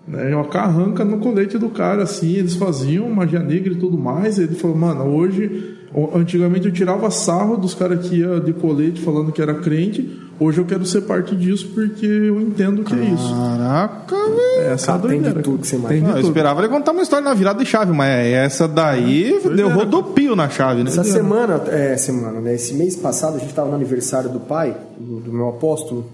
Né? 0.08 0.36
Uma 0.36 0.46
carranca 0.46 1.06
no 1.06 1.20
colete 1.20 1.58
do 1.58 1.70
cara, 1.70 2.04
assim, 2.04 2.34
eles 2.34 2.56
faziam 2.56 3.10
magia 3.10 3.40
negra 3.40 3.74
e 3.74 3.78
tudo 3.78 3.98
mais. 3.98 4.40
Ele 4.40 4.56
falou, 4.56 4.78
mano, 4.78 5.06
hoje. 5.06 5.78
Antigamente 6.16 6.68
eu 6.68 6.72
tirava 6.72 7.12
sarro 7.12 7.58
dos 7.58 7.76
caras 7.76 8.08
que 8.08 8.20
ia 8.20 8.40
de 8.40 8.54
colete 8.54 9.02
falando 9.02 9.32
que 9.34 9.42
era 9.42 9.56
crente. 9.56 10.10
Hoje 10.44 10.60
eu 10.60 10.66
quero 10.66 10.84
ser 10.88 11.02
parte 11.02 11.36
disso 11.36 11.70
porque 11.72 12.04
eu 12.04 12.42
entendo 12.42 12.84
que 12.84 12.96
é 12.96 13.04
isso. 13.04 13.32
Caraca, 13.32 14.16
velho. 14.16 14.72
Essa 14.72 14.92
é 14.92 14.96
a 14.96 14.98
Cara, 14.98 15.10
tem 15.10 15.18
de 15.20 15.24
doideira. 15.26 15.44
tudo 15.44 15.60
que 15.60 15.68
você 15.68 15.76
imagina. 15.76 16.08
Não, 16.08 16.18
eu 16.18 16.24
esperava 16.24 16.62
ele 16.62 16.70
contar 16.70 16.94
uma 16.94 17.04
história 17.04 17.24
na 17.24 17.36
virada 17.36 17.64
de 17.64 17.70
chave, 17.70 17.94
mas 17.94 18.26
essa 18.26 18.68
daí 18.68 19.40
deu 19.56 19.70
é. 19.70 19.72
rodopio 19.72 20.36
na 20.36 20.50
chave, 20.50 20.82
né? 20.82 20.90
Essa 20.90 21.04
semana, 21.04 21.62
é, 21.68 21.96
semana, 21.96 22.42
né? 22.42 22.56
Esse 22.56 22.74
mês 22.74 22.96
passado 22.96 23.36
a 23.36 23.38
gente 23.38 23.50
estava 23.50 23.70
no 23.70 23.76
aniversário 23.76 24.32
do 24.32 24.40
pai, 24.40 24.76
do, 24.98 25.20
do 25.20 25.32
meu 25.32 25.48
apóstolo, 25.48 26.10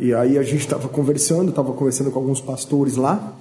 e 0.00 0.12
aí 0.12 0.38
a 0.38 0.42
gente 0.42 0.62
estava 0.62 0.88
conversando, 0.88 1.50
estava 1.50 1.72
conversando 1.72 2.10
com 2.10 2.18
alguns 2.18 2.40
pastores 2.40 2.96
lá, 2.96 3.32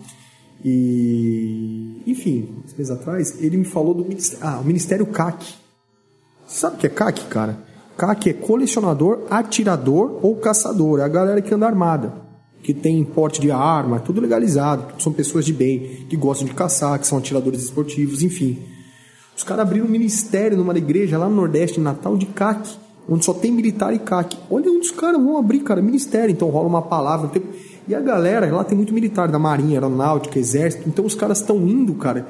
e 0.64 2.00
enfim, 2.06 2.48
uns 2.64 2.76
meses 2.76 2.92
atrás, 2.92 3.42
ele 3.42 3.58
me 3.58 3.66
falou 3.66 3.96
do 3.96 4.04
ministério, 4.04 4.46
ah, 4.46 4.60
o 4.60 4.64
Ministério 4.64 5.08
CAC. 5.08 5.48
Sabe 6.46 6.76
o 6.76 6.78
que 6.78 6.86
é 6.86 6.90
CAC, 6.92 7.26
cara? 7.26 7.71
CAC 7.98 8.30
é 8.30 8.34
colecionador, 8.34 9.20
atirador 9.30 10.20
ou 10.22 10.36
caçador, 10.36 11.00
é 11.00 11.04
a 11.04 11.08
galera 11.08 11.42
que 11.42 11.54
anda 11.54 11.68
armada. 11.68 12.14
Que 12.64 12.74
tem 12.74 13.04
porte 13.04 13.42
de 13.42 13.52
arma, 13.52 14.00
tudo 14.00 14.22
legalizado, 14.22 14.86
são 15.02 15.12
pessoas 15.12 15.46
de 15.46 15.54
bem, 15.54 16.06
que 16.10 16.16
gostam 16.16 16.48
de 16.48 16.54
caçar, 16.54 17.00
que 17.00 17.08
são 17.08 17.18
atiradores 17.18 17.64
esportivos, 17.64 18.22
enfim. 18.22 18.60
Os 19.36 19.44
caras 19.44 19.66
abriram 19.66 19.88
um 19.88 19.90
ministério 19.90 20.58
numa 20.58 20.78
igreja 20.78 21.18
lá 21.18 21.28
no 21.28 21.36
Nordeste, 21.36 21.80
em 21.80 21.84
Natal, 21.84 22.16
de 22.16 22.28
CAC, 22.28 22.70
onde 23.10 23.26
só 23.26 23.34
tem 23.34 23.52
militar 23.52 23.94
e 23.94 24.00
CAC. 24.00 24.38
Olha 24.50 24.70
onde 24.70 24.86
os 24.86 24.92
caras 24.92 25.20
vão 25.22 25.38
abrir, 25.38 25.62
cara, 25.62 25.82
ministério. 25.82 26.32
Então 26.32 26.50
rola 26.50 26.68
uma 26.68 26.82
palavra. 26.84 27.30
tem- 27.30 27.42
E 27.88 27.96
a 27.96 28.00
galera, 28.00 28.50
lá 28.56 28.64
tem 28.64 28.78
muito 28.78 28.94
militar, 28.94 29.28
da 29.28 29.40
Marinha, 29.40 29.78
Aeronáutica, 29.80 30.38
Exército. 30.38 30.88
Então 30.88 31.04
os 31.04 31.16
caras 31.16 31.40
estão 31.40 31.58
indo, 31.68 31.96
cara, 31.96 32.28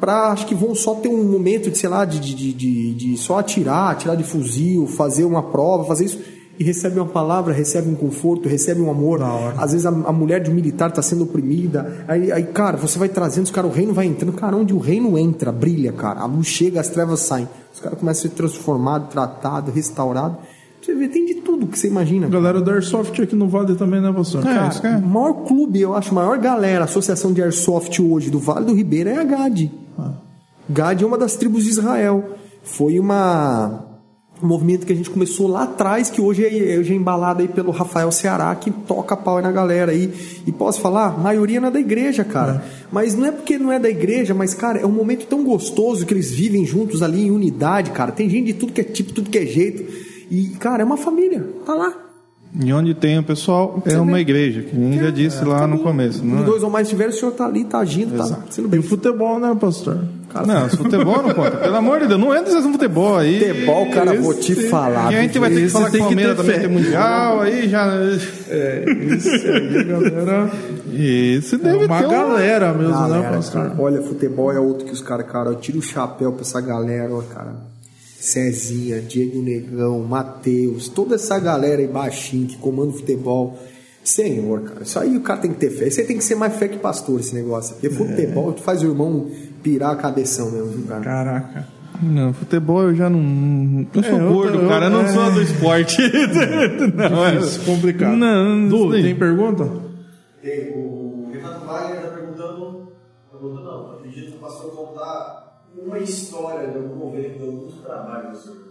pra. 0.00 0.28
Acho 0.32 0.46
que 0.46 0.54
vão 0.54 0.74
só 0.74 0.94
ter 0.94 1.08
um 1.08 1.24
momento 1.24 1.70
de, 1.70 1.78
sei 1.78 1.88
lá, 1.88 2.04
de, 2.04 2.18
de, 2.20 2.34
de, 2.34 2.52
de- 2.52 2.94
de 2.94 3.16
só 3.16 3.38
atirar, 3.38 3.90
atirar 3.92 4.16
de 4.16 4.24
fuzil, 4.24 4.86
fazer 4.86 5.24
uma 5.24 5.42
prova, 5.42 5.84
fazer 5.84 6.04
isso. 6.06 6.18
E 6.58 6.64
recebe 6.64 6.98
uma 6.98 7.06
palavra, 7.06 7.54
recebe 7.54 7.88
um 7.88 7.94
conforto, 7.94 8.48
recebe 8.48 8.80
um 8.80 8.90
amor. 8.90 9.22
Às 9.56 9.70
vezes 9.70 9.86
a, 9.86 9.90
a 9.90 10.12
mulher 10.12 10.40
de 10.42 10.50
um 10.50 10.54
militar 10.54 10.88
está 10.88 11.00
sendo 11.00 11.22
oprimida. 11.22 12.04
Aí, 12.08 12.32
aí, 12.32 12.42
cara, 12.46 12.76
você 12.76 12.98
vai 12.98 13.08
trazendo, 13.08 13.44
os 13.44 13.52
caras, 13.52 13.70
o 13.70 13.74
reino 13.74 13.92
vai 13.94 14.06
entrando. 14.06 14.32
Cara, 14.32 14.56
onde 14.56 14.74
o 14.74 14.78
reino 14.78 15.16
entra, 15.16 15.52
brilha, 15.52 15.92
cara. 15.92 16.18
A 16.20 16.26
luz 16.26 16.48
chega, 16.48 16.80
as 16.80 16.88
trevas 16.88 17.20
saem. 17.20 17.48
Os 17.72 17.78
caras 17.78 17.96
começam 17.96 18.26
a 18.26 18.28
ser 18.28 18.34
transformados, 18.36 19.08
tratados, 19.10 19.72
restaurados. 19.72 20.38
Você 20.88 20.94
vê, 20.94 21.06
tem 21.06 21.26
de 21.26 21.34
tudo 21.34 21.66
que 21.66 21.78
você 21.78 21.86
imagina. 21.86 22.28
Galera 22.28 22.62
do 22.62 22.70
Airsoft 22.70 23.20
aqui 23.20 23.36
no 23.36 23.46
Vale 23.46 23.74
também, 23.74 24.00
né, 24.00 24.10
pastor? 24.10 24.46
É, 24.46 24.68
isso 24.68 24.80
que 24.80 24.86
é. 24.86 24.96
O 24.96 25.06
maior 25.06 25.34
clube, 25.44 25.78
eu 25.78 25.94
acho, 25.94 26.12
a 26.12 26.14
maior 26.14 26.38
galera, 26.38 26.80
a 26.80 26.84
associação 26.84 27.30
de 27.30 27.42
airsoft 27.42 28.00
hoje 28.00 28.30
do 28.30 28.38
Vale 28.38 28.64
do 28.64 28.72
Ribeira 28.72 29.10
é 29.10 29.18
a 29.18 29.24
GAD. 29.24 29.70
GAD 30.66 31.04
é 31.04 31.06
uma 31.06 31.18
das 31.18 31.36
tribos 31.36 31.64
de 31.64 31.70
Israel. 31.70 32.24
Foi 32.62 32.98
uma 32.98 33.84
um 34.42 34.46
movimento 34.46 34.86
que 34.86 34.92
a 34.92 34.96
gente 34.96 35.10
começou 35.10 35.46
lá 35.46 35.64
atrás, 35.64 36.08
que 36.08 36.22
hoje 36.22 36.46
é, 36.46 36.78
hoje 36.78 36.92
é 36.92 36.96
embalado 36.96 37.42
aí 37.42 37.48
pelo 37.48 37.70
Rafael 37.70 38.10
Ceará, 38.10 38.54
que 38.54 38.70
toca 38.70 39.14
pau 39.16 39.36
aí 39.36 39.42
na 39.42 39.52
galera 39.52 39.92
aí. 39.92 40.10
E 40.46 40.52
posso 40.52 40.80
falar, 40.80 41.08
a 41.08 41.18
maioria 41.18 41.60
não 41.60 41.68
é 41.68 41.70
da 41.70 41.80
igreja, 41.80 42.24
cara. 42.24 42.64
É. 42.64 42.86
Mas 42.90 43.14
não 43.14 43.26
é 43.26 43.32
porque 43.32 43.58
não 43.58 43.70
é 43.70 43.78
da 43.78 43.90
igreja, 43.90 44.32
mas, 44.32 44.54
cara, 44.54 44.78
é 44.78 44.86
um 44.86 44.92
momento 44.92 45.26
tão 45.26 45.44
gostoso 45.44 46.06
que 46.06 46.14
eles 46.14 46.30
vivem 46.30 46.64
juntos 46.64 47.02
ali 47.02 47.26
em 47.26 47.30
unidade, 47.30 47.90
cara. 47.90 48.10
Tem 48.10 48.30
gente 48.30 48.46
de 48.46 48.54
tudo 48.54 48.72
que 48.72 48.80
é 48.80 48.84
tipo, 48.84 49.12
tudo 49.12 49.28
que 49.28 49.36
é 49.36 49.44
jeito. 49.44 50.07
E, 50.30 50.48
cara, 50.58 50.82
é 50.82 50.84
uma 50.84 50.96
família. 50.96 51.44
Tá 51.64 51.74
lá. 51.74 51.92
E 52.60 52.72
onde 52.72 52.94
tem 52.94 53.18
o 53.18 53.22
pessoal 53.22 53.82
é 53.84 53.98
uma 53.98 54.18
igreja, 54.20 54.62
que 54.62 54.74
nem 54.74 54.98
já 54.98 55.10
disse 55.10 55.44
lá 55.44 55.66
no 55.66 55.80
começo. 55.80 56.24
Não 56.24 56.40
é? 56.40 56.44
dois 56.44 56.62
ou 56.62 56.70
mais 56.70 56.88
tiver, 56.88 57.08
o 57.08 57.12
senhor 57.12 57.32
tá 57.32 57.44
ali, 57.44 57.64
tá 57.64 57.78
agindo, 57.78 58.16
tá 58.16 58.38
sendo 58.48 58.68
bem. 58.68 58.80
E 58.80 58.82
o 58.82 58.86
futebol, 58.86 59.38
né, 59.38 59.54
pastor? 59.60 59.98
Cara, 60.30 60.46
não, 60.46 60.68
futebol 60.68 61.22
não 61.22 61.34
conta. 61.34 61.58
Pelo 61.58 61.76
amor 61.76 62.00
de 62.00 62.06
Deus, 62.06 62.18
não 62.20 62.34
entra 62.34 62.54
no 62.60 62.72
futebol 62.72 63.16
aí. 63.16 63.38
Futebol, 63.38 63.90
cara, 63.90 64.18
vou 64.18 64.34
te 64.34 64.54
falar. 64.68 65.12
E 65.12 65.16
a 65.16 65.22
gente 65.22 65.38
vai 65.38 65.50
ter 65.50 65.62
que 65.62 65.68
falar 65.68 65.90
que 65.90 65.96
o 65.98 66.00
Palmeiras 66.00 66.36
também 66.36 66.60
tem 66.60 66.68
mundial, 66.68 67.40
aí 67.40 67.68
já. 67.68 67.86
É, 68.48 68.84
isso 69.14 69.28
aí, 69.28 69.84
galera. 69.84 70.50
Isso 70.90 71.54
é 71.54 71.58
deve 71.58 71.84
é 71.84 71.86
uma 71.86 71.98
ter 71.98 72.08
galera 72.08 72.72
mesmo, 72.72 72.92
né, 72.92 72.98
galera, 72.98 73.30
né, 73.30 73.36
pastor? 73.36 73.62
Cara, 73.62 73.74
olha, 73.78 74.02
futebol 74.02 74.52
é 74.52 74.58
outro 74.58 74.86
que 74.86 74.92
os 74.92 75.02
caras, 75.02 75.26
cara, 75.26 75.50
eu 75.50 75.56
tiro 75.56 75.78
o 75.78 75.82
chapéu 75.82 76.32
pra 76.32 76.40
essa 76.40 76.60
galera, 76.62 77.12
ó, 77.12 77.20
cara. 77.22 77.54
Cezinha, 78.20 79.00
Diego 79.00 79.40
Negão, 79.40 80.00
Matheus, 80.02 80.88
toda 80.88 81.14
essa 81.14 81.38
galera 81.38 81.80
aí 81.80 81.86
baixinho 81.86 82.48
que 82.48 82.56
comanda 82.56 82.90
o 82.90 82.94
futebol. 82.94 83.56
Senhor, 84.02 84.62
cara, 84.62 84.82
isso 84.82 84.98
aí 84.98 85.16
o 85.16 85.20
cara 85.20 85.40
tem 85.40 85.52
que 85.52 85.58
ter 85.58 85.70
fé. 85.70 85.86
Isso 85.86 86.00
aí 86.00 86.06
tem 86.06 86.16
que 86.16 86.24
ser 86.24 86.34
mais 86.34 86.56
fé 86.56 86.66
que 86.66 86.78
pastor, 86.78 87.20
esse 87.20 87.34
negócio. 87.34 87.74
Porque 87.74 87.90
futebol 87.90 88.54
é. 88.56 88.60
faz 88.60 88.82
o 88.82 88.86
irmão 88.86 89.30
pirar 89.62 89.92
a 89.92 89.96
cabeção 89.96 90.50
mesmo, 90.50 90.68
viu, 90.68 90.86
cara? 90.86 91.02
Caraca. 91.02 91.68
Não, 92.02 92.32
futebol 92.32 92.82
eu 92.84 92.94
já 92.94 93.08
não. 93.08 93.86
Eu 93.94 94.02
sou 94.02 94.20
é, 94.20 94.28
gordo, 94.28 94.58
eu, 94.58 94.68
cara, 94.68 94.86
eu 94.86 94.90
não 94.90 95.02
é... 95.02 95.08
sou 95.08 95.32
do 95.32 95.42
esporte. 95.42 96.02
não, 96.94 97.26
é 97.26 97.38
complicado. 97.64 98.16
Não, 98.16 98.68
Du, 98.68 98.90
tem 98.90 99.14
pergunta? 99.14 99.68
Tem. 100.42 100.97
Uma 105.88 105.98
história 105.98 106.68
de 106.68 106.78
algum 106.78 106.94
momento, 106.94 107.38
de 107.38 107.44
algum 107.44 107.66
trabalho 107.82 108.30
do 108.30 108.38
senhor? 108.38 108.68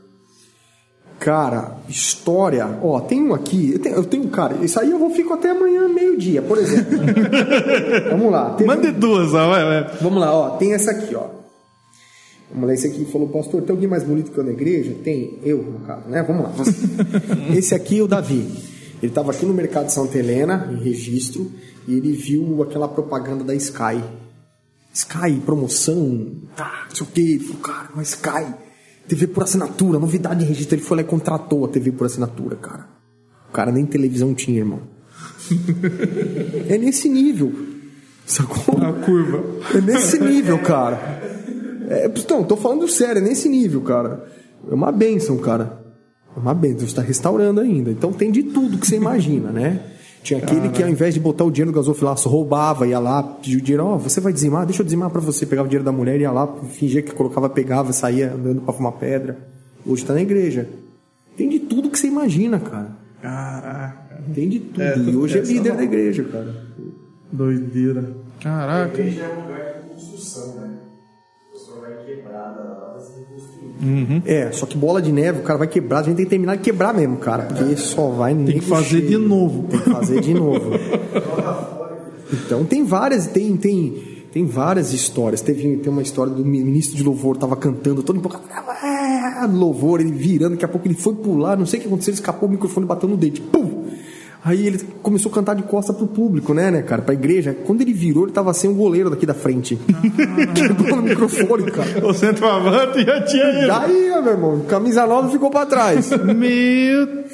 Cara, 1.19 1.77
história, 1.89 2.79
ó, 2.81 2.99
tem 2.99 3.23
um 3.23 3.33
aqui, 3.33 3.73
eu 3.73 3.79
tenho, 3.79 3.95
eu 3.95 4.03
tenho, 4.03 4.27
cara, 4.29 4.55
isso 4.63 4.79
aí 4.79 4.91
eu 4.91 4.99
vou 4.99 5.09
ficar 5.09 5.33
até 5.33 5.49
amanhã, 5.49 5.87
meio-dia, 5.87 6.43
por 6.43 6.59
exemplo. 6.59 6.99
Vamos 8.11 8.31
lá. 8.31 8.55
Mande 8.63 8.91
duas, 8.91 9.33
ó, 9.33 9.49
vai, 9.49 9.63
vai. 9.63 9.97
Vamos 9.99 10.19
lá, 10.19 10.31
ó, 10.31 10.49
tem 10.57 10.73
essa 10.73 10.91
aqui, 10.91 11.15
ó. 11.15 11.25
Vamos 12.51 12.67
lá, 12.67 12.73
esse 12.73 12.87
aqui 12.87 13.03
falou, 13.05 13.27
pastor, 13.29 13.63
tem 13.63 13.71
alguém 13.71 13.89
mais 13.89 14.03
bonito 14.03 14.31
que 14.31 14.37
eu 14.37 14.43
na 14.43 14.51
igreja? 14.51 14.95
Tem, 15.03 15.39
eu, 15.43 15.57
no 15.57 15.79
caso, 15.79 16.07
né? 16.07 16.23
Vamos 16.23 16.43
lá. 16.43 16.53
esse 17.55 17.73
aqui 17.73 17.99
é 17.99 18.03
o 18.03 18.07
Davi. 18.07 18.45
Ele 19.01 19.11
estava 19.11 19.31
aqui 19.31 19.45
no 19.45 19.53
mercado 19.53 19.87
de 19.87 19.93
Santa 19.93 20.17
Helena, 20.17 20.69
em 20.71 20.83
registro, 20.83 21.51
e 21.87 21.95
ele 21.95 22.13
viu 22.13 22.61
aquela 22.61 22.87
propaganda 22.87 23.43
da 23.43 23.55
Sky. 23.55 24.03
Sky, 24.97 25.39
promoção, 25.45 26.27
tá, 26.55 26.87
não 26.89 26.95
sei 26.95 27.05
o 27.05 27.09
que. 27.11 27.21
Ele 27.21 27.39
falou, 27.43 27.61
cara, 27.61 27.89
mas 27.93 28.09
Sky, 28.09 28.51
TV 29.07 29.27
por 29.27 29.43
assinatura, 29.43 29.99
novidade 29.99 30.39
de 30.39 30.45
registro. 30.47 30.73
Ele 30.75 30.81
foi 30.81 30.97
lá 30.97 31.03
e 31.03 31.05
contratou 31.05 31.65
a 31.65 31.67
TV 31.67 31.91
por 31.91 32.07
assinatura, 32.07 32.55
cara. 32.55 32.87
O 33.47 33.51
cara 33.51 33.71
nem 33.71 33.85
televisão 33.85 34.33
tinha, 34.33 34.57
irmão. 34.57 34.81
é 36.67 36.79
nesse 36.79 37.07
nível. 37.07 37.53
Sacou? 38.25 38.75
A 38.83 38.91
curva. 38.91 39.43
É 39.75 39.81
nesse 39.81 40.19
nível, 40.19 40.57
cara. 40.63 41.21
É, 41.89 42.07
então, 42.07 42.43
tô 42.43 42.57
falando 42.57 42.87
sério, 42.87 43.19
é 43.19 43.23
nesse 43.23 43.47
nível, 43.47 43.81
cara. 43.81 44.25
É 44.67 44.73
uma 44.73 44.91
benção, 44.91 45.37
cara. 45.37 45.79
É 46.35 46.39
uma 46.39 46.55
benção. 46.55 46.87
Está 46.87 47.03
restaurando 47.03 47.61
ainda. 47.61 47.91
Então 47.91 48.11
tem 48.11 48.31
de 48.31 48.41
tudo 48.41 48.79
que 48.79 48.87
você 48.87 48.95
imagina, 48.95 49.51
né? 49.51 49.79
Tinha 50.23 50.39
aquele 50.39 50.69
que 50.69 50.83
ao 50.83 50.89
invés 50.89 51.13
de 51.13 51.19
botar 51.19 51.45
o 51.45 51.51
dinheiro 51.51 51.71
no 51.71 51.77
gasofilaço, 51.77 52.27
roubava, 52.27 52.85
ia 52.87 52.99
lá, 52.99 53.23
pedia 53.23 53.57
o 53.57 53.61
dinheiro, 53.61 53.85
ó, 53.85 53.95
oh, 53.95 53.97
você 53.97 54.19
vai 54.19 54.33
dizimar? 54.33 54.65
Deixa 54.65 54.81
eu 54.81 54.83
dizimar 54.83 55.09
para 55.09 55.21
você. 55.21 55.45
Pegava 55.45 55.65
o 55.65 55.69
dinheiro 55.69 55.85
da 55.85 55.91
mulher, 55.91 56.19
ia 56.19 56.31
lá, 56.31 56.47
fingia 56.73 57.01
que 57.01 57.13
colocava, 57.13 57.49
pegava, 57.49 57.93
saía 57.93 58.33
andando 58.33 58.61
para 58.61 58.73
fumar 58.73 58.93
pedra. 58.93 59.37
Hoje 59.85 60.03
tá 60.03 60.13
na 60.13 60.21
igreja. 60.21 60.67
Tem 61.37 61.47
de 61.47 61.59
tudo 61.59 61.89
que 61.89 61.97
você 61.97 62.07
imagina, 62.07 62.59
cara. 62.59 62.97
Caraca. 63.21 64.23
Tem 64.33 64.49
de 64.49 64.59
tudo. 64.59 64.81
É, 64.81 64.97
e 64.97 65.15
hoje 65.15 65.37
é 65.37 65.41
líder 65.41 65.75
da 65.75 65.83
igreja, 65.83 66.23
cara. 66.23 66.55
Doideira. 67.31 68.11
Caraca. 68.41 68.97
A 68.97 68.99
igreja 68.99 69.23
é 69.23 69.37
um 69.37 69.41
lugar 69.43 69.73
de 69.73 69.89
construção, 69.93 70.55
né? 70.55 70.77
Vai 71.87 72.05
quebrada 72.05 72.59
lá, 72.63 72.97
vai 72.97 73.27
Uhum. 73.79 74.21
É, 74.25 74.51
só 74.51 74.65
que 74.65 74.77
bola 74.77 75.01
de 75.01 75.11
neve, 75.11 75.39
o 75.39 75.43
cara 75.43 75.59
vai 75.59 75.67
quebrar, 75.67 75.99
a 75.99 76.03
gente 76.03 76.15
tem 76.15 76.25
que 76.25 76.29
terminar 76.31 76.57
de 76.57 76.63
quebrar 76.63 76.93
mesmo, 76.93 77.17
cara. 77.17 77.43
Porque 77.43 77.77
só 77.77 78.09
vai 78.09 78.33
Tem 78.33 78.59
que 78.59 78.61
fazer 78.61 79.01
de 79.01 79.17
novo. 79.17 79.67
Tem 79.69 79.79
que 79.79 79.89
fazer 79.89 80.19
de 80.19 80.33
novo. 80.33 80.71
então 82.33 82.65
tem 82.65 82.83
várias, 82.83 83.27
tem, 83.27 83.55
tem, 83.55 84.25
tem 84.33 84.45
várias 84.45 84.93
histórias. 84.93 85.41
Teve 85.41 85.77
tem 85.77 85.93
uma 85.93 86.01
história 86.01 86.33
do 86.33 86.43
ministro 86.43 86.97
de 86.97 87.03
louvor, 87.03 87.37
tava 87.37 87.55
cantando, 87.55 88.03
todo 88.03 88.17
empolgado, 88.17 88.43
ah, 88.49 89.47
louvor, 89.49 90.01
ele 90.01 90.11
virando, 90.11 90.51
daqui 90.51 90.65
a 90.65 90.67
pouco 90.67 90.87
ele 90.87 90.95
foi 90.95 91.13
pular, 91.13 91.55
não 91.55 91.65
sei 91.65 91.79
o 91.79 91.81
que 91.83 91.87
aconteceu, 91.87 92.11
ele 92.11 92.19
escapou 92.19 92.49
o 92.49 92.51
microfone 92.51 92.85
bateu 92.85 93.07
no 93.07 93.15
dente. 93.15 93.39
Pum! 93.39 93.76
Aí 94.47 94.65
ele 94.65 94.79
começou 95.03 95.29
a 95.29 95.35
cantar 95.35 95.55
de 95.57 95.63
costa 95.63 95.91
pro 95.91 96.07
público, 96.07 96.53
né, 96.53 96.71
né, 96.71 96.81
cara? 96.81 97.01
Pra 97.01 97.13
igreja. 97.13 97.53
Quando 97.65 97.81
ele 97.81 97.91
virou, 97.91 98.23
ele 98.23 98.31
tava 98.31 98.53
sem 98.53 98.69
o 98.69 98.73
goleiro 98.73 99.09
daqui 99.09 99.25
da 99.25 99.33
frente. 99.33 99.77
Ah. 99.93 100.47
Quebrou 100.55 100.95
no 100.95 101.01
microfone, 101.01 101.69
cara. 101.69 102.07
O 102.07 102.13
centroavante 102.13 103.03
já 103.03 103.21
tinha 103.23 103.49
ido. 103.49 103.67
Já 103.67 103.87
ia, 103.89 104.21
meu 104.21 104.31
irmão. 104.31 104.61
Camisa 104.61 105.05
nova 105.05 105.29
ficou 105.29 105.51
pra 105.51 105.65
trás. 105.65 106.09
Meu. 106.11 107.26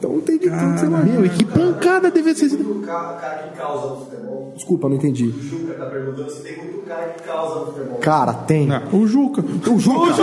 Então 0.00 0.18
tem 0.22 0.38
de 0.38 0.48
tudo 0.48 0.72
que 0.72 0.80
você 0.80 0.86
imagina. 0.86 1.26
E 1.26 1.28
que 1.28 1.44
pancada 1.44 2.10
deve 2.10 2.34
ser. 2.34 2.54
O 2.54 2.80
cara 2.80 3.42
que 3.42 3.58
causa 3.58 3.86
no 3.88 3.96
futebol. 3.98 4.52
Desculpa, 4.56 4.88
não 4.88 4.96
entendi. 4.96 5.26
O 5.26 5.42
Juca 5.42 5.74
tá 5.74 5.86
perguntando 5.86 6.30
se 6.30 6.42
tem 6.42 6.56
muito 6.56 6.86
cara 6.86 7.08
que 7.10 7.22
causa 7.22 7.60
no 7.60 7.66
futebol. 7.66 7.98
Cara, 7.98 8.32
tem. 8.32 8.66
Não. 8.66 8.82
O 8.94 9.06
Juca. 9.06 9.42
O 9.42 9.78
Juca. 9.78 9.98
O 10.00 10.06
Juca. 10.06 10.22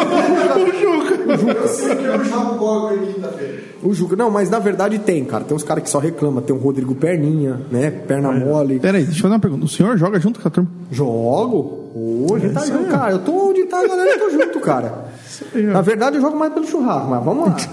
o 0.57 0.73
Juca. 0.73 1.33
O 1.33 1.37
Juca. 1.37 2.03
Eu 2.03 2.13
eu 2.13 2.25
jogo 2.25 2.55
bola 2.55 2.97
quinta-feira. 2.97 3.63
O 3.83 3.93
Juca. 3.93 4.15
Não, 4.15 4.31
mas 4.31 4.49
na 4.49 4.57
verdade 4.57 4.97
tem, 4.97 5.23
cara. 5.23 5.43
Tem 5.43 5.55
uns 5.55 5.63
caras 5.63 5.83
que 5.83 5.89
só 5.91 5.99
reclamam. 5.99 6.41
Tem 6.41 6.55
o 6.55 6.59
Rodrigo 6.59 6.95
Perninha, 6.95 7.61
né? 7.69 7.91
Perna 7.91 8.33
é. 8.33 8.39
mole. 8.39 8.79
Peraí, 8.79 9.03
deixa 9.03 9.19
eu 9.19 9.21
fazer 9.21 9.33
uma 9.35 9.39
pergunta. 9.39 9.65
O 9.65 9.69
senhor 9.69 9.95
joga 9.95 10.19
junto 10.19 10.39
com 10.39 10.47
a 10.47 10.51
turma? 10.51 10.69
Jogo. 10.91 11.86
Hoje 12.29 12.47
é 12.47 12.49
tá 12.49 12.65
junto, 12.65 12.89
cara. 12.89 13.11
Eu 13.11 13.19
tô 13.19 13.49
onde 13.49 13.63
tá 13.65 13.79
a 13.79 13.87
galera, 13.87 14.11
eu 14.11 14.19
tô 14.19 14.29
junto, 14.29 14.59
cara. 14.59 15.05
Na 15.53 15.81
verdade, 15.81 16.17
eu 16.17 16.21
jogo 16.21 16.37
mais 16.37 16.53
pelo 16.53 16.67
churrasco, 16.67 17.09
mas 17.09 17.23
vamos 17.23 17.47
lá. 17.47 17.57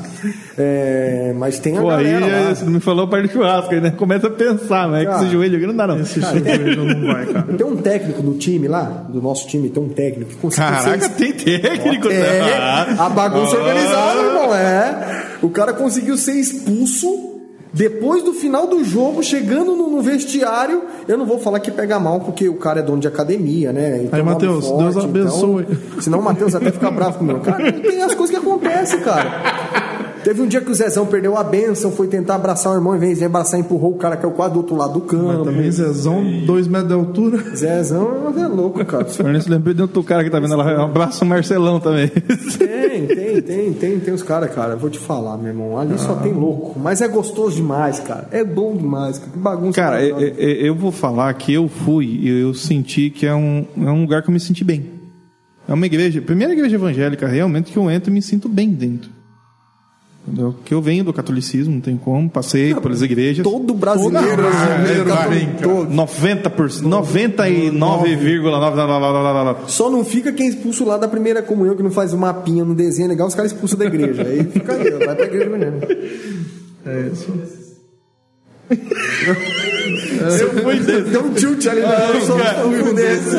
É, 0.56 1.34
mas 1.36 1.58
tem 1.58 1.76
a 1.76 1.82
Pô, 1.82 1.88
galera 1.88 2.24
aí, 2.24 2.44
lá. 2.46 2.54
Você 2.54 2.64
não 2.64 2.72
me 2.72 2.80
falou 2.80 3.06
para 3.06 3.20
do 3.20 3.28
churrasco, 3.28 3.74
aí, 3.74 3.80
né? 3.80 3.90
Começa 3.90 4.28
a 4.28 4.30
pensar, 4.30 4.88
mas 4.88 5.04
cara, 5.04 5.16
é 5.16 5.18
que 5.18 5.24
esse 5.24 5.32
joelho 5.32 5.56
aqui 5.58 5.66
não 5.66 5.76
dá, 5.76 5.86
não. 5.86 6.00
Esse 6.00 6.18
cara, 6.18 6.38
joelho 6.38 6.84
não 6.96 7.12
vai, 7.12 7.26
cara. 7.26 7.52
Tem 7.52 7.66
um 7.66 7.76
técnico 7.76 8.22
do 8.22 8.34
time 8.38 8.66
lá, 8.66 9.04
do 9.06 9.20
nosso 9.20 9.46
time, 9.48 9.68
tem 9.68 9.82
um 9.82 9.88
técnico 9.90 10.30
que 10.30 10.36
conseguiu. 10.36 10.70
Caraca, 10.70 11.08
ser... 11.08 11.10
tem 11.10 11.32
técnico, 11.32 12.08
É, 12.08 12.96
a 12.98 13.10
bagunça 13.10 13.54
oh. 13.54 13.60
organizada, 13.60 14.20
irmão. 14.20 14.54
É. 14.54 15.26
O 15.42 15.50
cara 15.50 15.74
conseguiu 15.74 16.16
ser 16.16 16.32
expulso 16.40 17.33
depois 17.74 18.22
do 18.22 18.32
final 18.32 18.68
do 18.68 18.84
jogo, 18.84 19.20
chegando 19.20 19.74
no, 19.74 19.90
no, 19.90 20.00
vestiário, 20.00 20.84
eu 21.08 21.18
não 21.18 21.26
vou 21.26 21.40
falar 21.40 21.58
que 21.58 21.72
pega 21.72 21.98
mal, 21.98 22.20
porque 22.20 22.48
o 22.48 22.54
cara 22.54 22.78
é 22.78 22.82
dono 22.84 23.00
de 23.00 23.08
academia, 23.08 23.72
né? 23.72 24.02
Então, 24.04 24.16
Aí, 24.16 24.24
Matheus, 24.24 24.70
Deus 24.70 24.96
abençoe. 24.96 25.66
Então, 25.68 26.00
senão 26.00 26.20
o 26.20 26.22
Matheus 26.22 26.54
até 26.54 26.70
fica 26.70 26.88
bravo 26.88 27.18
comigo. 27.18 27.40
Cara, 27.40 27.72
tem 27.72 28.00
as 28.00 28.14
coisas 28.14 28.30
que 28.30 28.40
acontecem, 28.40 29.00
cara. 29.00 29.82
Teve 30.24 30.40
um 30.40 30.46
dia 30.46 30.62
que 30.62 30.70
o 30.70 30.74
Zezão 30.74 31.04
perdeu 31.04 31.36
a 31.36 31.44
benção, 31.44 31.92
foi 31.92 32.08
tentar 32.08 32.36
abraçar 32.36 32.72
o 32.72 32.76
irmão, 32.76 32.96
em 32.96 32.98
vez 32.98 33.18
de 33.18 33.24
abraçar, 33.26 33.60
empurrou 33.60 33.92
o 33.92 33.98
cara 33.98 34.16
que 34.16 34.24
é 34.24 34.28
o 34.28 34.32
quase 34.32 34.54
do 34.54 34.60
outro 34.60 34.74
lado 34.74 34.94
do 34.94 35.02
campo. 35.02 35.26
Mas 35.26 35.44
também 35.44 35.70
Zezão, 35.70 36.24
dois 36.46 36.66
metros 36.66 36.88
de 36.88 36.94
altura. 36.94 37.38
Zezão 37.54 38.32
é 38.34 38.46
louco, 38.48 38.82
cara. 38.86 39.06
Ernesto 39.20 39.50
lembrei 39.50 39.74
de 39.74 39.82
outro 39.82 40.02
cara 40.02 40.24
que 40.24 40.30
tá 40.30 40.40
vendo 40.40 40.56
lá, 40.56 40.82
abraça 40.82 41.24
o 41.24 41.28
Marcelão 41.28 41.78
também. 41.78 42.08
Tem, 42.08 43.06
tem, 43.06 43.42
tem, 43.42 43.72
tem, 43.72 44.00
tem 44.00 44.14
os 44.14 44.22
caras, 44.22 44.50
cara. 44.54 44.76
Vou 44.76 44.88
te 44.88 44.98
falar, 44.98 45.36
meu 45.36 45.48
irmão. 45.48 45.78
Ali 45.78 45.94
ah. 45.94 45.98
só 45.98 46.14
tem 46.14 46.32
louco. 46.32 46.78
Mas 46.78 47.02
é 47.02 47.08
gostoso 47.08 47.56
demais, 47.56 48.00
cara. 48.00 48.26
É 48.30 48.42
bom 48.42 48.74
demais, 48.74 49.18
cara. 49.18 49.30
Que 49.30 49.38
bagunça. 49.38 49.80
Cara, 49.80 50.02
eu, 50.02 50.18
eu, 50.18 50.74
vou 50.74 50.90
falar 50.90 51.34
que 51.34 51.52
eu 51.52 51.68
fui 51.68 52.06
e 52.06 52.40
eu 52.40 52.54
senti 52.54 53.10
que 53.10 53.26
é 53.26 53.34
um, 53.34 53.66
é 53.76 53.90
um 53.90 54.02
lugar 54.02 54.22
que 54.22 54.30
eu 54.30 54.32
me 54.32 54.40
senti 54.40 54.64
bem. 54.64 54.86
É 55.68 55.74
uma 55.74 55.86
igreja, 55.86 56.22
primeira 56.22 56.52
igreja 56.52 56.76
evangélica 56.76 57.26
realmente 57.26 57.72
que 57.72 57.76
eu 57.76 57.90
entro 57.90 58.10
e 58.10 58.14
me 58.14 58.22
sinto 58.22 58.48
bem 58.48 58.70
dentro. 58.70 59.10
Entendeu? 60.26 60.54
Que 60.64 60.72
eu 60.72 60.80
venho 60.80 61.04
do 61.04 61.12
catolicismo, 61.12 61.74
não 61.74 61.82
tem 61.82 61.98
como, 61.98 62.30
passei 62.30 62.74
pelas 62.74 63.02
igrejas. 63.02 63.44
Todo 63.44 63.74
brasileiro, 63.74 64.26
todo 64.26 64.36
brasileiro 64.36 65.10
é, 65.10 65.46
todo. 65.62 65.90
90%, 65.90 66.82
99,9. 66.82 69.56
Só 69.66 69.90
não 69.90 70.02
fica 70.02 70.32
quem 70.32 70.46
é 70.46 70.48
expulso 70.48 70.82
lá 70.86 70.96
da 70.96 71.06
primeira 71.06 71.42
comunhão, 71.42 71.76
que 71.76 71.82
não 71.82 71.90
faz 71.90 72.14
uma 72.14 72.28
mapinha 72.28 72.64
no 72.64 72.74
desenho 72.74 73.10
legal, 73.10 73.28
os 73.28 73.34
caras 73.34 73.52
expulsam 73.52 73.78
da 73.78 73.84
igreja. 73.84 74.22
Aí 74.22 74.44
fica 74.44 74.72
aí, 74.72 74.90
vai 74.92 75.14
pra 75.14 75.26
igreja 75.26 75.50
mesmo. 75.50 75.80
É 76.86 77.10
isso. 77.12 77.30
Eu 80.40 80.50
fui 80.62 80.80
desse. 80.80 81.10
Deu 81.10 81.22
um 81.22 81.34
tilt 81.34 81.66
ali, 81.66 81.80
né? 81.80 82.10
Eu 82.14 82.20
sou 82.22 82.36
um 82.36 82.94
desse. 82.94 83.36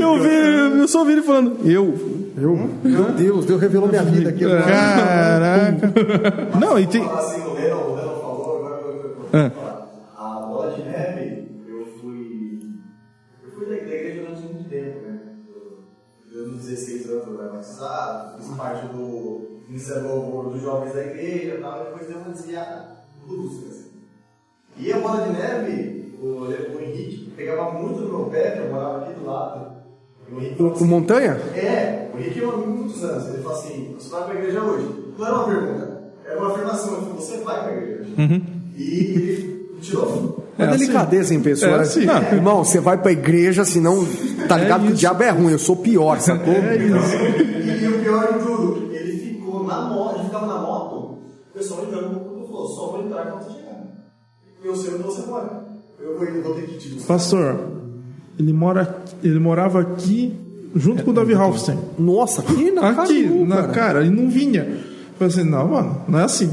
Eu, 0.00 0.22
vi, 0.22 0.80
eu 0.80 0.88
só 0.88 1.00
ouvi 1.00 1.12
ele 1.12 1.22
falando, 1.22 1.58
eu 1.64 1.94
Eu, 2.36 2.54
meu 2.84 3.12
Deus, 3.12 3.46
Deus 3.46 3.60
revelou 3.60 3.88
minha 3.88 4.02
vida 4.02 4.28
aqui. 4.28 4.44
agora. 4.44 4.62
Caraca. 4.62 6.58
Não, 6.60 6.78
e 6.78 6.86
tem. 6.86 7.02
Assim, 7.02 7.40
Ah. 9.32 9.50
A 10.16 10.46
bola 10.46 10.70
de 10.72 10.82
neve, 10.82 11.48
eu 11.66 11.86
fui. 12.00 12.60
Eu 13.42 13.50
fui 13.52 13.66
da 13.66 13.74
igreja 13.76 14.20
durante 14.22 14.42
muito 14.42 14.68
tempo, 14.68 15.00
né? 15.06 15.20
Nos 16.32 16.62
16 16.66 17.10
anos 17.10 17.26
eu 17.26 17.40
era 17.42 17.52
batizado, 17.52 18.38
fiz 18.38 18.54
parte 18.56 18.86
do 18.88 19.62
Ministério 19.68 20.02
do 20.02 20.08
Louvor 20.08 20.52
dos 20.52 20.60
Jovens 20.62 20.92
da 20.94 21.00
igreja 21.06 21.54
e 21.54 21.60
tal, 21.60 21.80
e 21.80 21.84
depois 21.86 22.06
deu 22.06 22.18
uma 22.18 22.30
desviada 22.32 22.96
brusca, 23.26 23.68
assim. 23.68 23.90
E 24.78 24.92
a 24.92 24.98
bola 24.98 25.22
de 25.26 25.32
neve, 25.32 26.14
o, 26.20 26.26
o 26.26 26.80
Henrique 26.80 27.32
pegava 27.34 27.72
muito 27.72 28.00
no 28.02 28.08
meu 28.18 28.26
pé, 28.30 28.50
que 28.52 28.58
eu 28.60 28.68
morava 28.68 29.04
aqui 29.04 29.18
do 29.18 29.26
lado. 29.26 29.75
O 30.30 30.40
Henrique 30.40 30.62
O, 30.62 30.84
Montanha? 30.86 31.32
é, 31.54 32.10
o 32.12 32.16
Rick 32.18 32.40
é 32.42 32.46
um 32.46 32.50
amigo 32.50 32.72
de 32.72 32.78
muitos 32.78 33.04
anos. 33.04 33.28
Ele 33.28 33.42
fala 33.42 33.54
assim: 33.56 33.94
você 33.98 34.08
vai 34.10 34.24
para 34.24 34.32
a 34.32 34.36
igreja 34.36 34.62
hoje? 34.62 34.88
Não 35.18 35.26
era 35.26 35.34
uma 35.36 35.44
pergunta, 35.44 36.02
era 36.24 36.38
uma 36.40 36.50
afirmação. 36.52 36.88
Ele 36.88 37.00
falou: 37.02 37.14
você 37.16 37.36
vai 37.38 37.60
para 37.60 37.68
a 37.68 37.76
igreja 37.76 38.02
hoje? 38.02 38.42
E 38.76 38.82
ele 38.82 39.78
tirou. 39.80 40.46
Uma 40.58 40.66
delicadeza 40.68 41.34
em 41.34 41.40
pessoa. 41.42 41.72
É 41.72 41.76
né? 41.76 41.82
assim. 41.82 42.04
Não, 42.06 42.22
irmão, 42.22 42.64
você 42.64 42.80
vai 42.80 42.96
pra 43.00 43.12
igreja, 43.12 43.64
senão 43.64 44.06
tá 44.48 44.56
ligado 44.56 44.86
que 44.86 44.92
o 44.92 44.94
diabo 44.94 45.22
é 45.22 45.30
ruim, 45.30 45.52
eu 45.52 45.58
sou 45.58 45.76
pior, 45.76 46.18
sacou? 46.20 46.54
E 46.54 47.86
o 47.88 48.00
pior 48.02 48.32
de 48.32 48.38
tudo, 48.44 48.92
ele 48.92 49.18
ficou 49.18 49.64
na 49.64 49.82
moto, 49.82 50.16
ele 50.16 50.24
ficava 50.24 50.46
na 50.46 50.58
moto, 50.58 50.96
o 50.96 51.18
pessoal 51.54 51.84
entrando 51.84 52.10
no 52.10 52.20
culto 52.20 52.46
falou: 52.48 52.68
só 52.68 52.86
vou 52.88 53.04
entrar 53.04 53.26
quando 53.26 53.44
você 53.44 53.58
chegar. 53.58 53.82
Eu 54.64 54.74
sei 54.74 54.94
onde 54.94 55.02
você 55.02 55.26
mora. 55.26 55.66
Eu 56.00 56.18
vou, 56.18 56.42
vou 56.42 56.54
ter 56.54 56.66
que 56.66 56.78
te 56.78 56.88
buscar. 56.90 57.14
Pastor, 57.14 57.75
ele, 58.38 58.52
mora, 58.52 59.02
ele 59.22 59.38
morava 59.38 59.80
aqui 59.80 60.34
junto 60.74 61.02
com 61.04 61.10
o 61.10 61.14
Davi 61.14 61.34
Halfstein. 61.34 61.78
Nossa, 61.98 62.42
aqui 62.42 62.70
na 62.70 62.90
Aqui, 62.90 63.24
Caju, 63.24 63.46
na 63.46 63.56
cara. 63.56 63.68
cara, 63.72 64.00
ele 64.02 64.10
não 64.10 64.28
vinha. 64.28 64.64
Falei 65.18 65.32
assim, 65.32 65.44
não, 65.44 65.68
mano, 65.68 66.02
não 66.06 66.18
é 66.18 66.24
assim. 66.24 66.52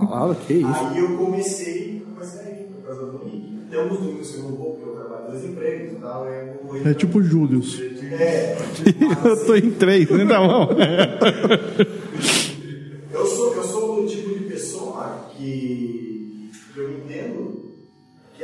Ah, 0.00 0.32
que 0.46 0.54
isso. 0.54 0.66
Aí 0.68 0.98
eu 0.98 1.16
comecei, 1.16 2.04
comecei 2.14 2.40
a 2.40 2.50
ir 2.60 2.64
por 2.66 2.86
causa 2.86 3.06
do 3.12 3.24
Rick. 3.24 3.52
Tem 3.68 3.80
alguns 3.80 3.98
domingos 3.98 4.30
que 4.30 4.38
eu 4.38 4.42
não 4.44 4.52
vou, 4.52 4.72
porque 4.74 4.88
eu 4.88 4.94
trabalho 4.94 5.30
dois 5.32 5.44
empregos 5.44 5.92
e 5.92 5.96
tal. 5.96 6.26
eu 6.28 6.54
vou 6.68 6.86
É 6.86 6.94
tipo 6.94 7.20
Július. 7.22 7.80
É, 8.12 8.56
Eu 9.28 9.44
tô 9.44 9.56
em 9.56 9.70
três, 9.72 10.08
né? 10.08 10.24
Tá 10.26 10.38
bom. 10.40 10.68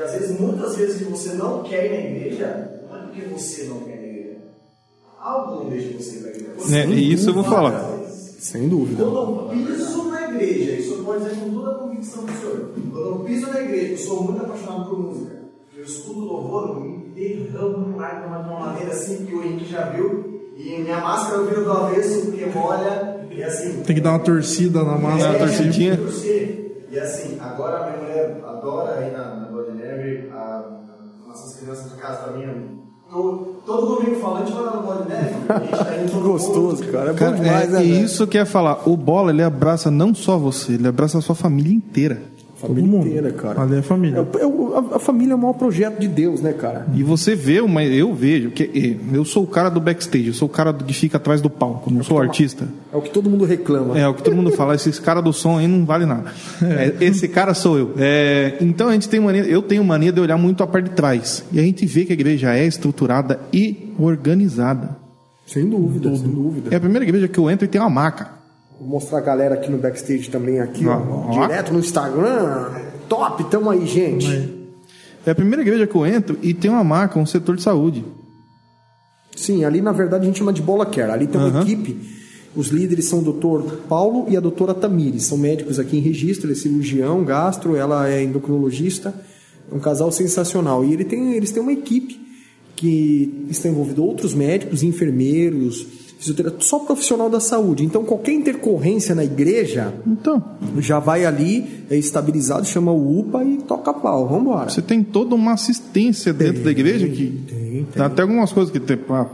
às 0.03 0.13
vezes, 0.13 0.39
muitas 0.41 0.77
vezes 0.77 0.99
que 0.99 1.05
você 1.05 1.35
não 1.35 1.63
quer 1.63 1.87
ir 1.87 1.91
na 1.91 2.17
igreja, 2.17 2.81
não 2.89 2.97
é 2.99 3.03
porque 3.03 3.21
você 3.23 3.65
não 3.65 3.81
quer 3.81 3.95
ir 3.95 4.01
na 4.01 4.07
igreja. 4.09 4.37
Algo 5.21 5.65
não 5.65 5.71
deixa 5.71 5.97
você 5.99 6.17
ir 6.19 6.23
na 6.23 6.29
igreja. 6.29 6.51
Você 6.59 6.79
É, 6.79 6.87
e 6.87 7.13
isso 7.13 7.31
eu 7.31 7.35
vou 7.35 7.45
falar. 7.45 7.91
Sem 8.39 8.69
dúvida. 8.69 9.05
Quando 9.05 9.17
eu 9.17 9.49
piso 9.51 10.05
na 10.11 10.23
igreja, 10.29 10.73
isso 10.73 10.95
eu 10.95 11.05
posso 11.05 11.21
dizer 11.21 11.37
com 11.37 11.51
toda 11.51 11.71
a 11.71 11.75
convicção 11.75 12.25
do 12.25 12.33
Senhor. 12.33 12.71
Quando 12.91 13.07
eu 13.09 13.19
piso 13.21 13.47
na 13.53 13.61
igreja, 13.61 13.93
eu 13.93 13.99
sou 13.99 14.23
muito 14.25 14.43
apaixonado 14.45 14.91
por 14.91 14.99
música. 14.99 15.37
Eu 15.77 15.85
escuto 15.85 16.19
louvor, 16.21 16.69
eu 16.71 16.81
me 16.81 16.99
derramo 17.15 17.97
lá 17.97 18.09
de 18.15 18.27
uma 18.27 18.39
maneira 18.43 18.91
assim 18.93 19.25
que 19.25 19.35
o 19.35 19.43
Henrique 19.45 19.71
já 19.71 19.91
viu. 19.91 20.33
E 20.57 20.79
minha 20.81 21.01
máscara 21.01 21.39
eu 21.39 21.47
viro 21.49 21.65
do 21.65 21.73
avesso 21.73 22.27
porque 22.27 22.47
molha. 22.47 23.27
E 23.31 23.43
assim, 23.43 23.83
Tem 23.83 23.95
que 23.95 24.01
dar 24.03 24.11
uma 24.11 24.19
torcida 24.19 24.83
na 24.85 24.99
massa. 24.99 25.31
uma 25.31 25.39
torcidinha. 25.39 25.99
E 26.91 26.99
assim, 26.99 27.39
agora 27.41 27.79
a 27.79 27.87
minha 27.91 28.03
mulher 28.03 28.41
adora 28.47 29.07
ir 29.07 29.13
na, 29.13 29.42
crianças 31.63 31.91
de 31.93 31.97
casa 31.97 32.19
também. 32.25 32.83
Todo, 33.11 33.57
todo 33.67 33.97
domingo 33.97 34.21
falando, 34.21 34.43
a 34.43 34.47
gente 34.47 34.55
vai 34.55 34.65
lá 34.65 34.77
na 34.77 34.83
Bola 34.83 35.03
de 35.03 35.09
Neve. 35.11 35.35
Gente 36.01 36.13
tá 36.13 36.19
Que 36.19 36.21
gostoso, 36.21 36.85
cara. 36.87 37.11
É 37.11 37.13
bom 37.13 37.19
Cara, 37.19 37.37
demais, 37.37 37.69
é, 37.69 37.73
né? 37.73 37.85
e 37.85 37.93
velho? 37.93 38.05
isso 38.07 38.27
que 38.27 38.39
é 38.39 38.45
falar. 38.47 38.89
O 38.89 38.97
bola, 38.97 39.31
ele 39.31 39.43
abraça 39.43 39.91
não 39.91 40.15
só 40.15 40.39
você, 40.39 40.73
ele 40.73 40.89
abraça 40.89 41.19
a 41.19 41.21
sua 41.21 41.35
família 41.35 41.75
inteira. 41.75 42.23
Família 42.63 42.85
Todo 42.85 42.97
mundo. 42.97 43.09
inteira, 43.09 43.33
cara. 43.33 43.61
Ali 43.61 43.77
é 43.77 43.83
família. 43.83 44.19
É 44.19 44.39
é 44.39 44.45
a, 44.45 44.97
a 44.97 44.99
família 45.01 45.33
é 45.33 45.35
o 45.35 45.39
maior 45.39 45.55
projeto 45.55 45.99
de 45.99 46.07
Deus, 46.07 46.41
né, 46.41 46.53
cara? 46.53 46.87
E 46.95 47.03
você 47.03 47.35
vê, 47.35 47.61
uma, 47.61 47.83
eu 47.83 48.15
vejo, 48.15 48.51
que 48.53 49.01
eu 49.13 49.25
sou 49.25 49.43
o 49.43 49.47
cara 49.47 49.69
do 49.69 49.81
backstage, 49.81 50.29
eu 50.29 50.35
sou 50.35 50.47
o 50.47 50.51
cara 50.51 50.73
que 50.73 50.95
fica 50.95 51.17
atrás 51.17 51.41
do 51.41 51.51
palco, 51.51 51.93
não 51.93 52.05
sou 52.05 52.21
artista. 52.21 52.69
É 52.93 52.97
o 52.97 53.03
que 53.03 53.11
todo 53.11 53.29
mundo 53.29 53.45
reclama. 53.45 53.99
É 53.99 54.07
o 54.07 54.15
que 54.15 54.23
todo 54.23 54.37
mundo 54.37 54.53
fala, 54.53 54.77
esses 54.77 55.01
caras 55.01 55.25
do 55.25 55.33
som 55.33 55.59
aí 55.59 55.67
não 55.67 55.85
vale 55.85 56.07
nada. 56.07 56.33
É, 56.73 57.05
esse 57.05 57.29
cara 57.29 57.53
sou 57.55 57.79
eu. 57.79 57.95
É, 57.99 58.57
então 58.61 58.89
a 58.89 58.93
gente 58.93 59.09
tem 59.09 59.21
mania, 59.21 59.43
eu 59.43 59.61
tenho 59.61 59.85
mania 59.85 60.13
de 60.13 60.21
olhar 60.21 60.39
muito 60.39 60.63
a 60.63 60.67
parte 60.67 60.89
de 60.89 60.95
trás. 60.95 61.45
E 61.53 61.59
a 61.59 61.63
gente 61.63 61.85
vê 61.85 62.05
que 62.05 62.13
a 62.13 62.15
igreja 62.15 62.55
é 62.55 62.65
estruturada 62.65 63.41
e 63.53 63.93
organizada. 63.99 64.97
Sem 65.47 65.69
dúvida, 65.69 66.15
sem 66.17 66.29
dúvida. 66.29 66.71
É 66.73 66.77
a 66.77 66.81
primeira 66.81 67.05
igreja 67.05 67.29
que 67.29 67.39
eu 67.39 67.51
entro 67.51 67.65
e 67.65 67.69
tem 67.69 67.81
uma 67.81 67.91
maca. 67.91 68.42
Vou 68.83 68.91
mostrar 68.91 69.19
a 69.19 69.21
galera 69.21 69.55
aqui 69.55 69.71
no 69.71 69.79
backstage 69.79 70.29
também, 70.29 70.59
aqui, 70.59 70.85
ó. 70.89 70.97
Ó. 70.99 71.31
Direto 71.31 71.73
no 71.73 71.79
Instagram. 71.79 72.69
Top, 73.09 73.45
tamo 73.45 73.71
aí, 73.71 73.87
gente. 73.87 74.27
É 75.25 75.31
a 75.31 75.35
primeira 75.37 75.63
igreja 75.63 75.87
que 75.87 75.95
eu 75.95 76.05
entro 76.05 76.37
e 76.43 76.53
tem 76.53 76.69
uma 76.69 76.83
maca, 76.83 77.17
um 77.17 77.25
setor 77.25 77.55
de 77.55 77.63
saúde. 77.63 78.05
Sim, 79.37 79.65
ali 79.65 79.81
na 79.81 79.93
verdade 79.93 80.25
a 80.25 80.27
gente 80.27 80.39
chama 80.41 80.53
de 80.53 80.61
bola 80.61 80.85
care. 80.85 81.13
Ali 81.13 81.29
tem 81.29 81.41
uma 81.41 81.49
Aham. 81.49 81.63
equipe. 81.63 81.97
Os 82.57 82.69
líderes 82.69 83.05
são 83.05 83.21
o 83.21 83.23
doutor 83.23 83.83
Paulo 83.89 84.27
e 84.29 84.37
a 84.37 84.41
doutora 84.41 84.75
Tamires. 84.75 85.23
São 85.23 85.39
médicos 85.39 85.79
aqui 85.79 85.97
em 85.97 86.01
registro, 86.01 86.49
ele 86.49 86.55
é 86.55 86.61
cirurgião, 86.61 87.25
gastro, 87.25 87.77
ela 87.77 88.09
é 88.09 88.25
endocrinologista. 88.25 89.15
É 89.71 89.75
um 89.75 89.79
casal 89.79 90.11
sensacional. 90.11 90.85
E 90.85 90.93
ele 90.93 91.05
tem, 91.05 91.35
eles 91.35 91.53
têm 91.53 91.63
uma 91.63 91.73
equipe 91.73 92.21
que 92.75 93.47
está 93.49 93.69
envolvida 93.69 94.03
outros 94.03 94.35
médicos, 94.35 94.83
enfermeiros, 94.83 95.87
fisioterapeutas, 96.23 96.67
só 96.69 96.79
profissional 96.79 97.29
da 97.29 97.41
saúde. 97.41 97.85
Então 97.85 98.05
qualquer 98.05 98.33
intercorrência 98.33 99.15
na 99.15 99.25
igreja 99.25 99.93
Então, 100.07 100.43
já 100.79 100.99
vai 100.99 101.25
ali, 101.27 101.85
é 101.91 101.97
estabilizado, 101.97 102.65
chama 102.65 102.93
o 102.93 103.19
UPA 103.21 103.45
e 103.45 103.59
toca 103.59 103.93
pau. 103.93 104.27
Vamos 104.29 104.43
embora. 104.43 104.71
você 104.71 104.81
tem 104.81 105.03
toda 105.03 105.35
uma 105.35 105.53
assistência 105.53 106.33
dentro 106.33 106.63
da 106.63 106.71
igreja 106.71 107.09
que 107.09 107.27
tem, 107.49 107.85
tem 107.93 108.03
até 108.03 108.23
algumas 108.23 108.53
coisas 108.53 108.73
que 108.73 108.79
tem, 108.81 108.99
ah, 109.11 109.27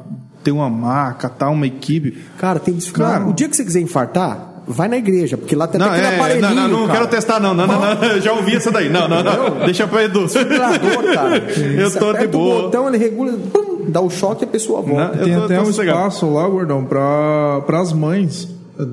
tem 0.42 0.52
uma 0.54 0.70
maca, 0.70 1.28
tá, 1.28 1.50
uma 1.50 1.66
equipe. 1.66 2.16
Cara, 2.38 2.58
tem 2.58 2.74
que 2.74 2.90
Cara. 2.92 3.26
O 3.28 3.32
dia 3.32 3.48
que 3.48 3.56
você 3.56 3.64
quiser 3.64 3.80
infartar, 3.80 4.62
vai 4.66 4.88
na 4.88 4.96
igreja, 4.96 5.36
porque 5.36 5.54
lá 5.56 5.66
tem 5.66 5.80
Não, 5.80 5.88
aquele 5.88 6.06
é, 6.06 6.14
aparelhinho. 6.14 6.54
não, 6.54 6.68
não, 6.68 6.80
não 6.80 6.86
cara. 6.86 6.98
quero 7.00 7.10
testar, 7.10 7.40
não, 7.40 7.54
não, 7.54 7.66
não, 7.66 7.80
não, 7.80 8.04
eu 8.04 8.20
já 8.22 8.32
ouvi 8.32 8.54
essa 8.56 8.70
daí. 8.70 8.88
Não, 8.88 9.08
não, 9.08 9.22
não, 9.22 9.64
deixa 9.64 9.86
pra 9.86 10.04
Edu. 10.04 10.26
Cara. 11.14 11.38
Eu 11.78 11.90
Você 11.90 11.98
tô 11.98 12.06
de 12.12 12.18
aperta 12.18 12.36
o 12.36 12.40
boa. 12.40 12.62
botão, 12.62 12.88
ele 12.88 12.98
regula, 12.98 13.32
pum, 13.52 13.67
dá 13.88 14.00
o 14.00 14.10
choque 14.10 14.44
e 14.44 14.46
a 14.46 14.48
pessoa 14.50 14.80
volta. 14.82 15.16
Não, 15.16 15.24
Tem 15.24 15.34
tô- 15.36 15.44
até 15.44 15.56
tô 15.56 15.62
um 15.62 15.66
sossegado. 15.66 15.98
espaço 15.98 16.32
lá, 16.32 16.48
gordão, 16.48 16.84
para 16.84 17.80
as 17.80 17.92
mães 17.92 18.48
eh, 18.78 18.84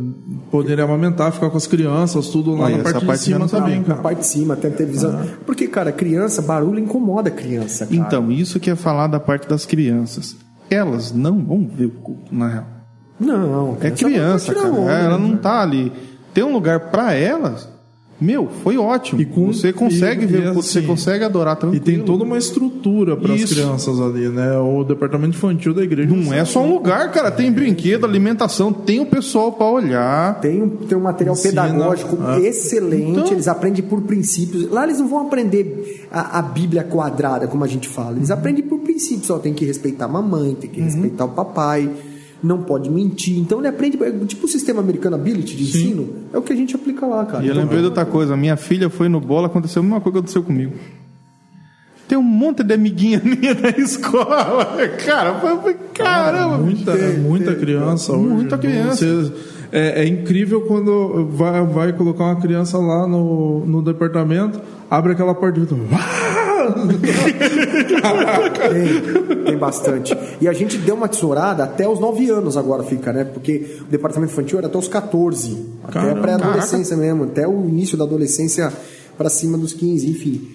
poderem 0.49 0.83
amamentar, 0.83 1.31
ficar 1.31 1.49
com 1.49 1.57
as 1.57 1.67
crianças, 1.67 2.29
tudo 2.29 2.55
lá 2.55 2.65
Olha, 2.65 2.77
na 2.77 2.83
parte 2.83 2.99
de 2.99 3.05
parte 3.05 3.19
eu 3.31 3.35
cima 3.37 3.47
sabia. 3.47 3.65
também, 3.65 3.79
Na 3.81 3.85
cara. 3.87 4.01
parte 4.01 4.19
de 4.19 4.25
cima, 4.27 4.55
tem 4.55 4.71
televisão. 4.71 5.19
Porque, 5.45 5.67
cara, 5.67 5.91
criança, 5.91 6.41
barulho 6.41 6.79
incomoda 6.79 7.29
a 7.29 7.31
criança. 7.31 7.85
Cara. 7.85 7.95
Então, 7.97 8.31
isso 8.31 8.59
que 8.59 8.69
é 8.71 8.75
falar 8.75 9.07
da 9.07 9.19
parte 9.19 9.47
das 9.47 9.65
crianças. 9.65 10.35
Elas 10.69 11.11
não 11.13 11.43
vão 11.43 11.67
ver 11.71 11.85
o 11.85 11.91
culto, 11.91 12.33
na 12.33 12.47
real. 12.47 12.65
Não, 13.19 13.77
É 13.79 13.91
criança, 13.91 14.53
cara. 14.53 14.67
onda, 14.71 14.91
Ela 14.91 15.17
né? 15.17 15.27
não 15.27 15.37
tá 15.37 15.61
ali. 15.61 15.91
Tem 16.33 16.43
um 16.43 16.51
lugar 16.51 16.89
pra 16.91 17.13
elas. 17.13 17.69
Meu, 18.19 18.47
foi 18.63 18.77
ótimo. 18.77 19.19
E 19.21 19.25
com- 19.25 19.47
você 19.51 19.73
consegue 19.73 20.23
e- 20.23 20.25
ver 20.25 20.39
e 20.39 20.41
culto, 20.43 20.61
você 20.63 20.79
assim, 20.79 20.87
consegue 20.87 21.23
adorar 21.25 21.55
E 21.57 21.59
tranquilo. 21.59 21.83
tem 21.83 21.99
toda 21.99 22.23
uma 22.23 22.37
estrutura 22.37 23.17
para 23.17 23.33
as 23.33 23.43
crianças 23.43 23.99
ali, 23.99 24.29
né? 24.29 24.57
O 24.57 24.85
departamento 24.85 25.35
infantil 25.35 25.73
da 25.73 25.83
igreja. 25.83 26.15
Não 26.15 26.33
é 26.33 26.45
só 26.45 26.63
um 26.63 26.73
lugar, 26.73 27.11
cara. 27.11 27.29
Tem 27.29 27.51
brinquedo, 27.51 28.05
alimentação, 28.05 28.71
tem 28.71 29.01
o 29.01 29.05
pessoal 29.05 29.51
pra 29.51 29.65
olhar. 29.65 30.39
Tem 30.39 30.63
um, 30.63 30.69
tem 30.69 30.97
um 30.97 31.01
material 31.01 31.35
Ensina. 31.35 31.63
pedagógico 31.63 32.17
Ah. 32.21 32.39
excelente, 32.39 33.11
Então- 33.19 33.31
eles 33.33 33.47
aprendem 33.49 33.83
por 33.83 34.01
princípios. 34.03 34.69
Lá 34.71 34.85
eles 34.85 34.99
não 34.99 35.07
vão 35.09 35.27
aprender 35.27 36.07
a, 36.09 36.39
a 36.39 36.41
Bíblia 36.41 36.83
quadrada, 36.83 37.47
como 37.47 37.65
a 37.65 37.67
gente 37.67 37.89
fala. 37.89 38.15
Eles 38.15 38.31
aprendem 38.31 38.63
por 38.63 38.79
princípios. 38.79 39.29
Ó, 39.29 39.39
tem 39.39 39.53
que 39.53 39.65
respeitar 39.65 40.05
a 40.05 40.07
mamãe, 40.07 40.55
tem 40.55 40.69
que 40.69 40.79
Uhum. 40.79 40.85
respeitar 40.85 41.25
o 41.25 41.29
papai, 41.29 41.89
não 42.45 42.59
pode 42.61 42.89
mentir. 42.89 43.37
Então 43.39 43.59
ele 43.59 43.67
aprende, 43.67 43.97
tipo 44.27 44.45
o 44.45 44.49
sistema 44.49 44.79
americano 44.79 45.15
Ability 45.15 45.55
de 45.55 45.63
ensino, 45.63 46.09
é 46.33 46.37
o 46.37 46.41
que 46.41 46.53
a 46.53 46.55
gente 46.55 46.75
aplica 46.75 47.05
lá, 47.05 47.25
cara. 47.25 47.43
E 47.43 47.47
eu 47.47 47.51
Então, 47.53 47.63
lembrei 47.63 47.79
de 47.79 47.85
outra 47.87 48.05
coisa. 48.05 48.37
Minha 48.37 48.55
filha 48.55 48.89
foi 48.89 49.09
no 49.09 49.19
bola, 49.19 49.47
aconteceu 49.47 49.81
a 49.81 49.83
mesma 49.83 49.99
coisa 49.99 50.13
que 50.13 50.17
aconteceu 50.19 50.43
comigo. 50.43 50.73
Tem 52.07 52.17
um 52.17 52.21
monte 52.23 52.63
de 52.63 52.73
amiguinha 52.73 53.19
minha 53.25 53.53
na 53.55 53.69
escola. 53.71 54.77
Cara, 55.05 55.39
foi, 55.39 55.75
caramba. 55.93 56.57
Muita, 56.59 56.91
é 56.91 57.17
muita 57.17 57.55
criança 57.55 58.13
hoje. 58.13 58.27
Muita 58.29 58.57
criança. 58.57 59.03
Você- 59.05 59.55
é, 59.71 60.03
é 60.03 60.07
incrível 60.07 60.61
quando 60.61 61.25
vai, 61.31 61.65
vai 61.65 61.91
colocar 61.91 62.25
uma 62.25 62.35
criança 62.39 62.77
lá 62.77 63.05
no, 63.07 63.65
no 63.65 63.81
departamento, 63.81 64.61
abre 64.89 65.11
aquela 65.13 65.33
porta 65.33 65.59
e 65.59 65.63
Tem, 68.69 69.43
tem 69.45 69.57
bastante. 69.57 70.17
E 70.39 70.47
a 70.47 70.53
gente 70.53 70.77
deu 70.77 70.95
uma 70.95 71.07
tesourada 71.07 71.63
até 71.63 71.87
os 71.87 71.99
9 71.99 72.29
anos 72.29 72.57
agora 72.57 72.83
fica, 72.83 73.11
né? 73.13 73.23
Porque 73.23 73.77
o 73.81 73.85
departamento 73.85 74.31
infantil 74.33 74.57
era 74.57 74.67
até 74.67 74.77
os 74.77 74.87
14. 74.87 75.65
Até 75.83 75.99
a 75.99 76.01
Caramba. 76.01 76.21
pré-adolescência 76.21 76.95
mesmo. 76.97 77.23
Até 77.25 77.47
o 77.47 77.67
início 77.67 77.97
da 77.97 78.03
adolescência 78.03 78.71
para 79.17 79.29
cima 79.29 79.57
dos 79.57 79.73
15, 79.73 80.09
enfim. 80.09 80.47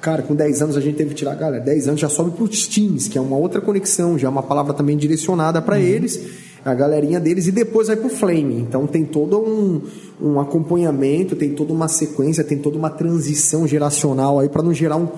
Cara, 0.00 0.22
com 0.22 0.34
10 0.34 0.62
anos 0.62 0.76
a 0.76 0.80
gente 0.80 0.96
teve 0.96 1.10
que 1.10 1.16
tirar, 1.16 1.34
galera, 1.34 1.64
10 1.64 1.88
anos 1.88 2.00
já 2.00 2.08
sobe 2.08 2.30
para 2.30 2.44
os 2.44 2.66
teens, 2.66 3.08
que 3.08 3.18
é 3.18 3.20
uma 3.20 3.36
outra 3.36 3.60
conexão, 3.60 4.18
já 4.18 4.28
é 4.28 4.30
uma 4.30 4.42
palavra 4.42 4.72
também 4.74 4.96
direcionada 4.96 5.60
para 5.60 5.80
eles. 5.80 6.20
a 6.64 6.74
galerinha 6.74 7.20
deles 7.20 7.46
e 7.46 7.52
depois 7.52 7.86
vai 7.86 7.96
pro 7.96 8.08
Flame. 8.08 8.60
Então 8.60 8.86
tem 8.88 9.04
todo 9.04 9.38
um, 9.38 9.82
um 10.20 10.40
acompanhamento, 10.40 11.36
tem 11.36 11.50
toda 11.54 11.72
uma 11.72 11.86
sequência, 11.86 12.42
tem 12.42 12.58
toda 12.58 12.76
uma 12.76 12.90
transição 12.90 13.66
geracional 13.68 14.40
aí 14.40 14.48
para 14.48 14.62
não 14.64 14.74
gerar 14.74 14.96
um 14.96 15.08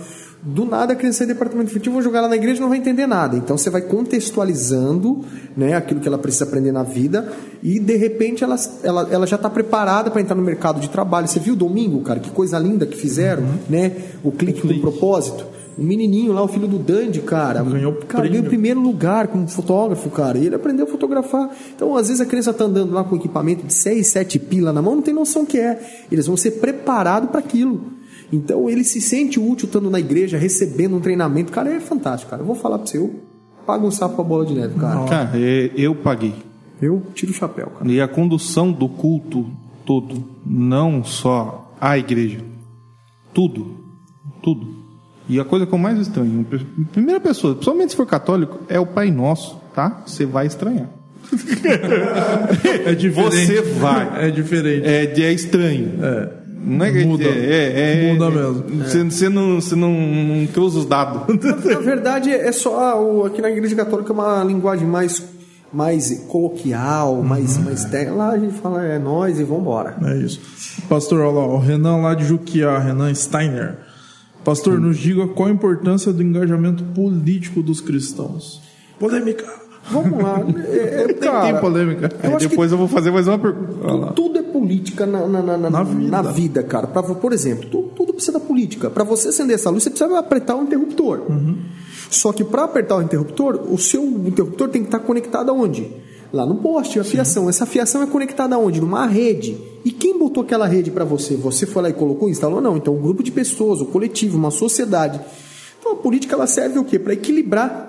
do 0.42 0.64
nada 0.64 0.92
a 0.92 0.96
criança 0.96 1.26
de 1.26 1.32
departamento 1.32 1.70
infantil, 1.70 1.92
vou 1.92 2.02
jogar 2.02 2.20
lá 2.20 2.28
na 2.28 2.36
igreja 2.36 2.58
e 2.58 2.60
não 2.60 2.68
vai 2.68 2.78
entender 2.78 3.06
nada. 3.06 3.36
Então 3.36 3.58
você 3.58 3.70
vai 3.70 3.82
contextualizando 3.82 5.24
né, 5.56 5.74
aquilo 5.74 6.00
que 6.00 6.06
ela 6.06 6.18
precisa 6.18 6.44
aprender 6.44 6.72
na 6.72 6.82
vida 6.82 7.32
e 7.62 7.80
de 7.80 7.96
repente 7.96 8.44
ela, 8.44 8.56
ela, 8.82 9.08
ela 9.10 9.26
já 9.26 9.36
está 9.36 9.50
preparada 9.50 10.10
para 10.10 10.20
entrar 10.20 10.36
no 10.36 10.42
mercado 10.42 10.80
de 10.80 10.88
trabalho. 10.88 11.26
Você 11.26 11.40
viu 11.40 11.56
domingo, 11.56 12.00
cara, 12.02 12.20
que 12.20 12.30
coisa 12.30 12.58
linda 12.58 12.86
que 12.86 12.96
fizeram, 12.96 13.42
uhum. 13.42 13.58
né? 13.68 13.92
O 14.22 14.30
clique, 14.30 14.64
o 14.64 14.68
do 14.68 14.80
propósito. 14.80 15.44
O 15.76 15.82
menininho 15.82 16.32
lá, 16.32 16.42
o 16.42 16.48
filho 16.48 16.66
do 16.66 16.76
Dandy, 16.76 17.20
cara, 17.20 17.62
ganhou, 17.62 17.92
cara, 18.08 18.26
ganhou 18.26 18.44
o 18.44 18.48
primeiro 18.48 18.80
lugar 18.80 19.28
como 19.28 19.46
fotógrafo, 19.46 20.10
cara, 20.10 20.36
e 20.36 20.46
ele 20.46 20.56
aprendeu 20.56 20.84
a 20.84 20.88
fotografar. 20.88 21.50
Então, 21.74 21.96
às 21.96 22.08
vezes 22.08 22.20
a 22.20 22.26
criança 22.26 22.50
está 22.50 22.64
andando 22.64 22.92
lá 22.92 23.04
com 23.04 23.14
equipamento 23.14 23.64
de 23.64 23.72
6, 23.72 24.04
7 24.04 24.40
pila 24.40 24.72
na 24.72 24.82
mão, 24.82 24.96
não 24.96 25.02
tem 25.02 25.14
noção 25.14 25.46
que 25.46 25.56
é. 25.56 25.80
Eles 26.10 26.26
vão 26.26 26.36
ser 26.36 26.52
preparados 26.52 27.30
para 27.30 27.38
aquilo. 27.38 27.97
Então 28.32 28.68
ele 28.68 28.84
se 28.84 29.00
sente 29.00 29.40
útil 29.40 29.66
estando 29.66 29.90
na 29.90 29.98
igreja, 29.98 30.36
recebendo 30.36 30.96
um 30.96 31.00
treinamento. 31.00 31.50
Cara, 31.50 31.70
é 31.70 31.80
fantástico, 31.80 32.30
cara. 32.30 32.42
Eu 32.42 32.46
vou 32.46 32.54
falar 32.54 32.78
para 32.78 32.86
você, 32.86 32.98
eu 32.98 33.20
pago 33.66 33.86
um 33.86 33.90
sapo 33.90 34.16
pra 34.16 34.24
bola 34.24 34.46
de 34.46 34.54
neve, 34.54 34.78
cara. 34.78 35.08
Cara, 35.08 35.30
é, 35.34 35.70
eu 35.76 35.94
paguei. 35.94 36.34
Eu 36.80 37.02
tiro 37.14 37.32
o 37.32 37.34
chapéu, 37.34 37.68
cara. 37.70 37.90
E 37.90 38.00
a 38.00 38.06
condução 38.06 38.70
do 38.70 38.88
culto 38.88 39.46
todo, 39.84 40.24
não 40.44 41.02
só 41.02 41.74
a 41.80 41.98
igreja, 41.98 42.40
tudo, 43.32 43.76
tudo. 44.42 44.76
E 45.28 45.38
a 45.38 45.44
coisa 45.44 45.66
que 45.66 45.74
eu 45.74 45.78
mais 45.78 45.98
estranho, 45.98 46.46
primeira 46.92 47.20
pessoa, 47.20 47.54
principalmente 47.54 47.90
se 47.90 47.96
for 47.96 48.06
católico, 48.06 48.60
é 48.68 48.78
o 48.80 48.86
Pai 48.86 49.10
Nosso, 49.10 49.60
tá? 49.74 50.02
Você 50.06 50.24
vai 50.24 50.46
estranhar. 50.46 50.88
é 52.86 52.94
diferente. 52.94 53.46
Você 53.46 53.62
vai. 53.62 54.28
É 54.28 54.30
diferente. 54.30 54.86
É, 54.86 55.20
é 55.20 55.32
estranho. 55.32 55.92
É. 56.02 56.37
Não 56.60 56.84
é 56.84 57.04
Muda. 57.04 57.24
É, 57.24 58.08
é, 58.08 58.12
Muda 58.12 58.30
mesmo. 58.30 58.84
Você, 58.84 59.04
você, 59.04 59.28
não, 59.28 59.60
você 59.60 59.76
não, 59.76 59.92
não 59.92 60.46
cruza 60.48 60.80
os 60.80 60.86
dados. 60.86 61.22
Na 61.64 61.78
verdade, 61.78 62.30
é 62.30 62.50
só. 62.52 63.00
O, 63.00 63.24
aqui 63.24 63.40
na 63.40 63.50
Igreja 63.50 63.76
Católica 63.76 64.12
é 64.12 64.14
uma 64.14 64.44
linguagem 64.44 64.86
mais 64.86 65.22
mais 65.72 66.24
coloquial, 66.28 67.16
uhum. 67.16 67.22
mais, 67.22 67.58
mais 67.58 67.84
técnica. 67.84 68.14
Lá 68.14 68.30
a 68.30 68.38
gente 68.38 68.54
fala 68.54 68.82
é 68.84 68.98
nós 68.98 69.38
e 69.38 69.44
vambora. 69.44 69.96
É 70.02 70.16
isso. 70.16 70.40
Pastor, 70.88 71.20
olha 71.20 71.38
lá, 71.38 71.46
o 71.46 71.58
Renan 71.58 71.98
lá 71.98 72.14
de 72.14 72.24
Juquiá, 72.24 72.78
Renan 72.78 73.14
Steiner. 73.14 73.76
Pastor, 74.44 74.80
nos 74.80 74.96
diga 74.96 75.26
qual 75.28 75.48
a 75.48 75.52
importância 75.52 76.12
do 76.12 76.22
engajamento 76.22 76.82
político 76.82 77.62
dos 77.62 77.80
cristãos. 77.82 78.62
Polêmica. 78.98 79.67
Vamos 79.90 80.22
lá. 80.22 80.42
É, 80.66 81.04
é, 81.04 81.12
cara, 81.14 81.52
tem 81.52 81.60
polêmica. 81.60 82.10
Eu 82.22 82.36
depois 82.38 82.70
eu 82.70 82.78
vou 82.78 82.88
fazer 82.88 83.10
mais 83.10 83.26
uma 83.26 83.38
pergunta. 83.38 84.12
Tudo 84.12 84.38
é 84.38 84.42
política 84.42 85.06
na, 85.06 85.26
na, 85.26 85.42
na, 85.42 85.70
na, 85.70 85.82
vida. 85.82 86.10
na 86.10 86.22
vida. 86.22 86.62
cara. 86.62 86.86
Pra, 86.86 87.02
por 87.02 87.32
exemplo, 87.32 87.68
tudo, 87.70 87.88
tudo, 87.88 88.12
precisa 88.12 88.38
da 88.38 88.40
política. 88.44 88.90
Para 88.90 89.04
você 89.04 89.28
acender 89.28 89.54
essa 89.54 89.70
luz, 89.70 89.82
você 89.82 89.90
precisa 89.90 90.18
apertar 90.18 90.56
o 90.56 90.62
interruptor. 90.62 91.22
Uhum. 91.28 91.56
Só 92.10 92.32
que 92.32 92.44
para 92.44 92.64
apertar 92.64 92.96
o 92.96 93.02
interruptor, 93.02 93.60
o 93.70 93.78
seu 93.78 94.02
interruptor 94.02 94.68
tem 94.68 94.82
que 94.82 94.88
estar 94.88 95.00
conectado 95.00 95.50
aonde? 95.50 95.90
Lá 96.32 96.44
no 96.44 96.56
poste, 96.56 97.00
a 97.00 97.04
fiação. 97.04 97.44
Sim. 97.44 97.48
Essa 97.48 97.64
fiação 97.64 98.02
é 98.02 98.06
conectada 98.06 98.54
aonde? 98.54 98.80
Numa 98.80 99.06
rede. 99.06 99.56
E 99.84 99.90
quem 99.90 100.18
botou 100.18 100.42
aquela 100.42 100.66
rede 100.66 100.90
para 100.90 101.04
você? 101.04 101.36
Você 101.36 101.64
foi 101.64 101.82
lá 101.82 101.88
e 101.88 101.94
colocou, 101.94 102.28
instalou? 102.28 102.60
Não. 102.60 102.76
Então, 102.76 102.94
um 102.94 103.00
grupo 103.00 103.22
de 103.22 103.30
pessoas, 103.30 103.80
o 103.80 103.84
um 103.84 103.86
coletivo, 103.86 104.36
uma 104.36 104.50
sociedade. 104.50 105.18
Então, 105.78 105.92
a 105.92 105.96
política 105.96 106.34
ela 106.34 106.46
serve 106.46 106.78
o 106.78 106.84
quê? 106.84 106.98
Para 106.98 107.14
equilibrar 107.14 107.87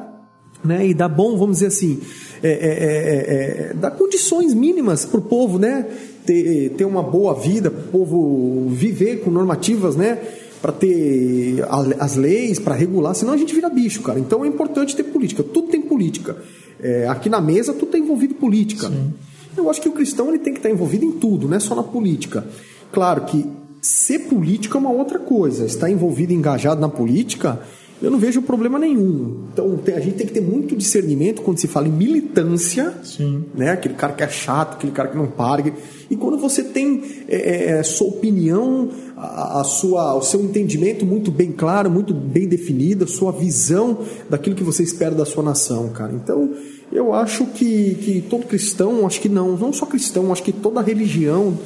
né, 0.64 0.88
e 0.88 0.94
dar 0.94 1.10
bom, 1.10 1.38
vamos 1.38 1.58
dizer 1.58 1.68
assim, 1.68 2.00
é, 2.44 2.50
é, 2.50 2.52
é, 2.52 3.72
é 3.72 3.74
dar 3.74 3.92
condições 3.92 4.54
mínimas 4.54 5.06
para 5.06 5.20
o 5.20 5.24
povo, 5.24 5.58
né, 5.58 5.86
ter, 6.26 6.72
ter 6.72 6.86
uma 6.86 7.04
boa 7.04 7.34
vida, 7.34 7.72
para 7.72 7.82
o 7.82 7.88
povo 7.88 8.70
viver 8.70 9.22
com 9.22 9.32
normativas, 9.32 9.96
né, 9.96 10.20
para 10.62 10.74
ter 10.74 11.66
as 12.00 12.16
leis, 12.16 12.60
para 12.60 12.76
regular, 12.76 13.16
senão 13.16 13.34
a 13.34 13.38
gente 13.38 13.56
vira 13.56 13.70
bicho, 13.70 14.02
cara. 14.02 14.20
Então 14.20 14.44
é 14.44 14.48
importante 14.48 14.96
ter 14.96 15.04
política, 15.04 15.42
tudo 15.42 15.70
tem 15.70 15.82
política. 15.82 16.38
É, 16.82 17.08
aqui 17.08 17.30
na 17.30 17.40
mesa 17.40 17.74
tudo 17.74 17.86
está 17.86 17.98
envolvido 17.98 18.36
política. 18.36 18.90
Sim. 18.90 19.14
Eu 19.56 19.70
acho 19.70 19.82
que 19.82 19.90
o 19.90 19.92
cristão 19.92 20.30
ele 20.30 20.40
tem 20.40 20.54
que 20.54 20.60
estar 20.60 20.70
tá 20.70 20.76
envolvido 20.76 21.06
em 21.06 21.14
tudo, 21.14 21.48
não 21.48 21.56
é 21.56 21.60
só 21.60 21.76
na 21.76 21.84
política. 21.84 22.46
Claro 22.92 23.22
que 23.26 23.46
ser 23.82 24.20
político 24.20 24.78
é 24.78 24.80
uma 24.80 24.92
outra 24.92 25.20
coisa. 25.20 25.66
Estar 25.66 25.90
envolvido, 25.90 26.34
engajado 26.34 26.82
na 26.82 26.90
política 26.90 27.62
eu 28.02 28.10
não 28.10 28.18
vejo 28.18 28.42
problema 28.42 28.80
nenhum. 28.80 29.46
Então 29.52 29.80
a 29.96 30.00
gente 30.00 30.16
tem 30.16 30.26
que 30.26 30.34
ter 30.34 30.42
muito 30.42 30.76
discernimento 30.76 31.42
quando 31.42 31.60
se 31.60 31.68
fala 31.68 31.88
em 31.88 31.92
militância, 31.92 32.94
Sim. 33.04 33.46
né? 33.54 33.72
Aquele 33.72 33.96
cara 33.96 34.14
que 34.14 34.24
é 34.24 34.30
chato, 34.30 34.76
aquele 34.76 34.94
cara 34.94 35.10
que 35.10 35.18
não 35.18 35.28
para. 35.28 35.64
E 36.10 36.16
quando 36.16 36.38
você 36.38 36.64
tem 36.64 37.04
é, 37.28 37.36
é, 37.36 37.70
é, 37.72 37.84
sua 37.84 38.08
opinião, 38.08 38.90
a, 39.18 39.60
a, 39.60 39.64
sua, 39.64 40.16
o 40.16 40.22
seu 40.22 40.42
entendimento 40.42 41.06
muito 41.06 41.30
bem 41.30 41.52
claro, 41.52 41.92
muito 41.92 42.14
bem 42.14 42.48
definido, 42.48 43.04
a 43.04 43.08
sua 43.08 43.32
visão 43.32 44.00
daquilo 44.30 44.56
que 44.56 44.64
você 44.64 44.82
espera 44.82 45.14
da 45.14 45.26
sua 45.26 45.44
nação, 45.44 45.90
cara. 45.90 46.14
Então 46.14 46.54
eu 46.92 47.14
acho 47.14 47.46
que, 47.48 47.96
que 47.96 48.22
todo 48.30 48.46
cristão, 48.46 49.06
acho 49.06 49.20
que 49.20 49.30
não, 49.30 49.58
não 49.58 49.74
só 49.74 49.86
cristão, 49.86 50.32
acho 50.32 50.42
que 50.42 50.54
toda 50.54 50.82
religião 50.82 51.58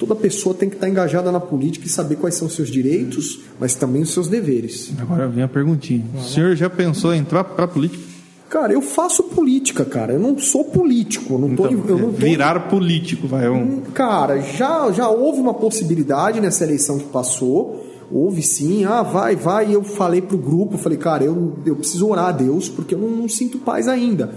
toda 0.00 0.16
pessoa 0.16 0.54
tem 0.54 0.70
que 0.70 0.76
estar 0.76 0.88
engajada 0.88 1.30
na 1.30 1.38
política 1.38 1.86
e 1.86 1.90
saber 1.90 2.16
quais 2.16 2.34
são 2.34 2.48
os 2.48 2.54
seus 2.54 2.70
direitos, 2.70 3.40
mas 3.60 3.74
também 3.74 4.00
os 4.00 4.10
seus 4.10 4.28
deveres. 4.28 4.90
Agora 4.98 5.28
vem 5.28 5.44
a 5.44 5.48
perguntinha. 5.48 6.02
O 6.16 6.22
senhor 6.22 6.56
já 6.56 6.70
pensou 6.70 7.14
em 7.14 7.18
entrar 7.18 7.44
para 7.44 7.66
a 7.66 7.68
política? 7.68 8.02
Cara, 8.48 8.72
eu 8.72 8.80
faço 8.80 9.24
política, 9.24 9.84
cara. 9.84 10.14
Eu 10.14 10.18
não 10.18 10.38
sou 10.38 10.64
político. 10.64 11.38
Não 11.38 11.54
tô, 11.54 11.68
então, 11.68 11.86
eu 11.86 11.98
não 11.98 12.12
tô... 12.12 12.18
Virar 12.18 12.68
político, 12.68 13.28
vai. 13.28 13.48
Um... 13.48 13.62
Hum, 13.62 13.82
cara, 13.92 14.40
já, 14.40 14.90
já 14.90 15.08
houve 15.08 15.38
uma 15.38 15.54
possibilidade 15.54 16.40
nessa 16.40 16.64
eleição 16.64 16.98
que 16.98 17.04
passou. 17.04 17.86
Houve 18.10 18.42
sim, 18.42 18.84
ah, 18.86 19.02
vai, 19.02 19.36
vai. 19.36 19.68
E 19.68 19.74
eu 19.74 19.84
falei 19.84 20.22
pro 20.22 20.38
grupo, 20.38 20.78
falei, 20.78 20.98
cara, 20.98 21.22
eu, 21.22 21.58
eu 21.64 21.76
preciso 21.76 22.08
orar 22.08 22.28
a 22.28 22.32
Deus 22.32 22.68
porque 22.68 22.94
eu 22.94 22.98
não, 22.98 23.10
não 23.10 23.28
sinto 23.28 23.58
paz 23.58 23.86
ainda. 23.86 24.34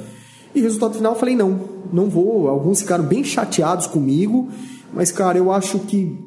E 0.53 0.61
resultado 0.61 0.93
final, 0.93 1.13
eu 1.13 1.19
falei, 1.19 1.35
não, 1.35 1.59
não 1.91 2.09
vou. 2.09 2.49
Alguns 2.49 2.81
ficaram 2.81 3.05
bem 3.05 3.23
chateados 3.23 3.87
comigo. 3.87 4.49
Mas, 4.93 5.11
cara, 5.11 5.37
eu 5.37 5.51
acho 5.51 5.79
que 5.79 6.17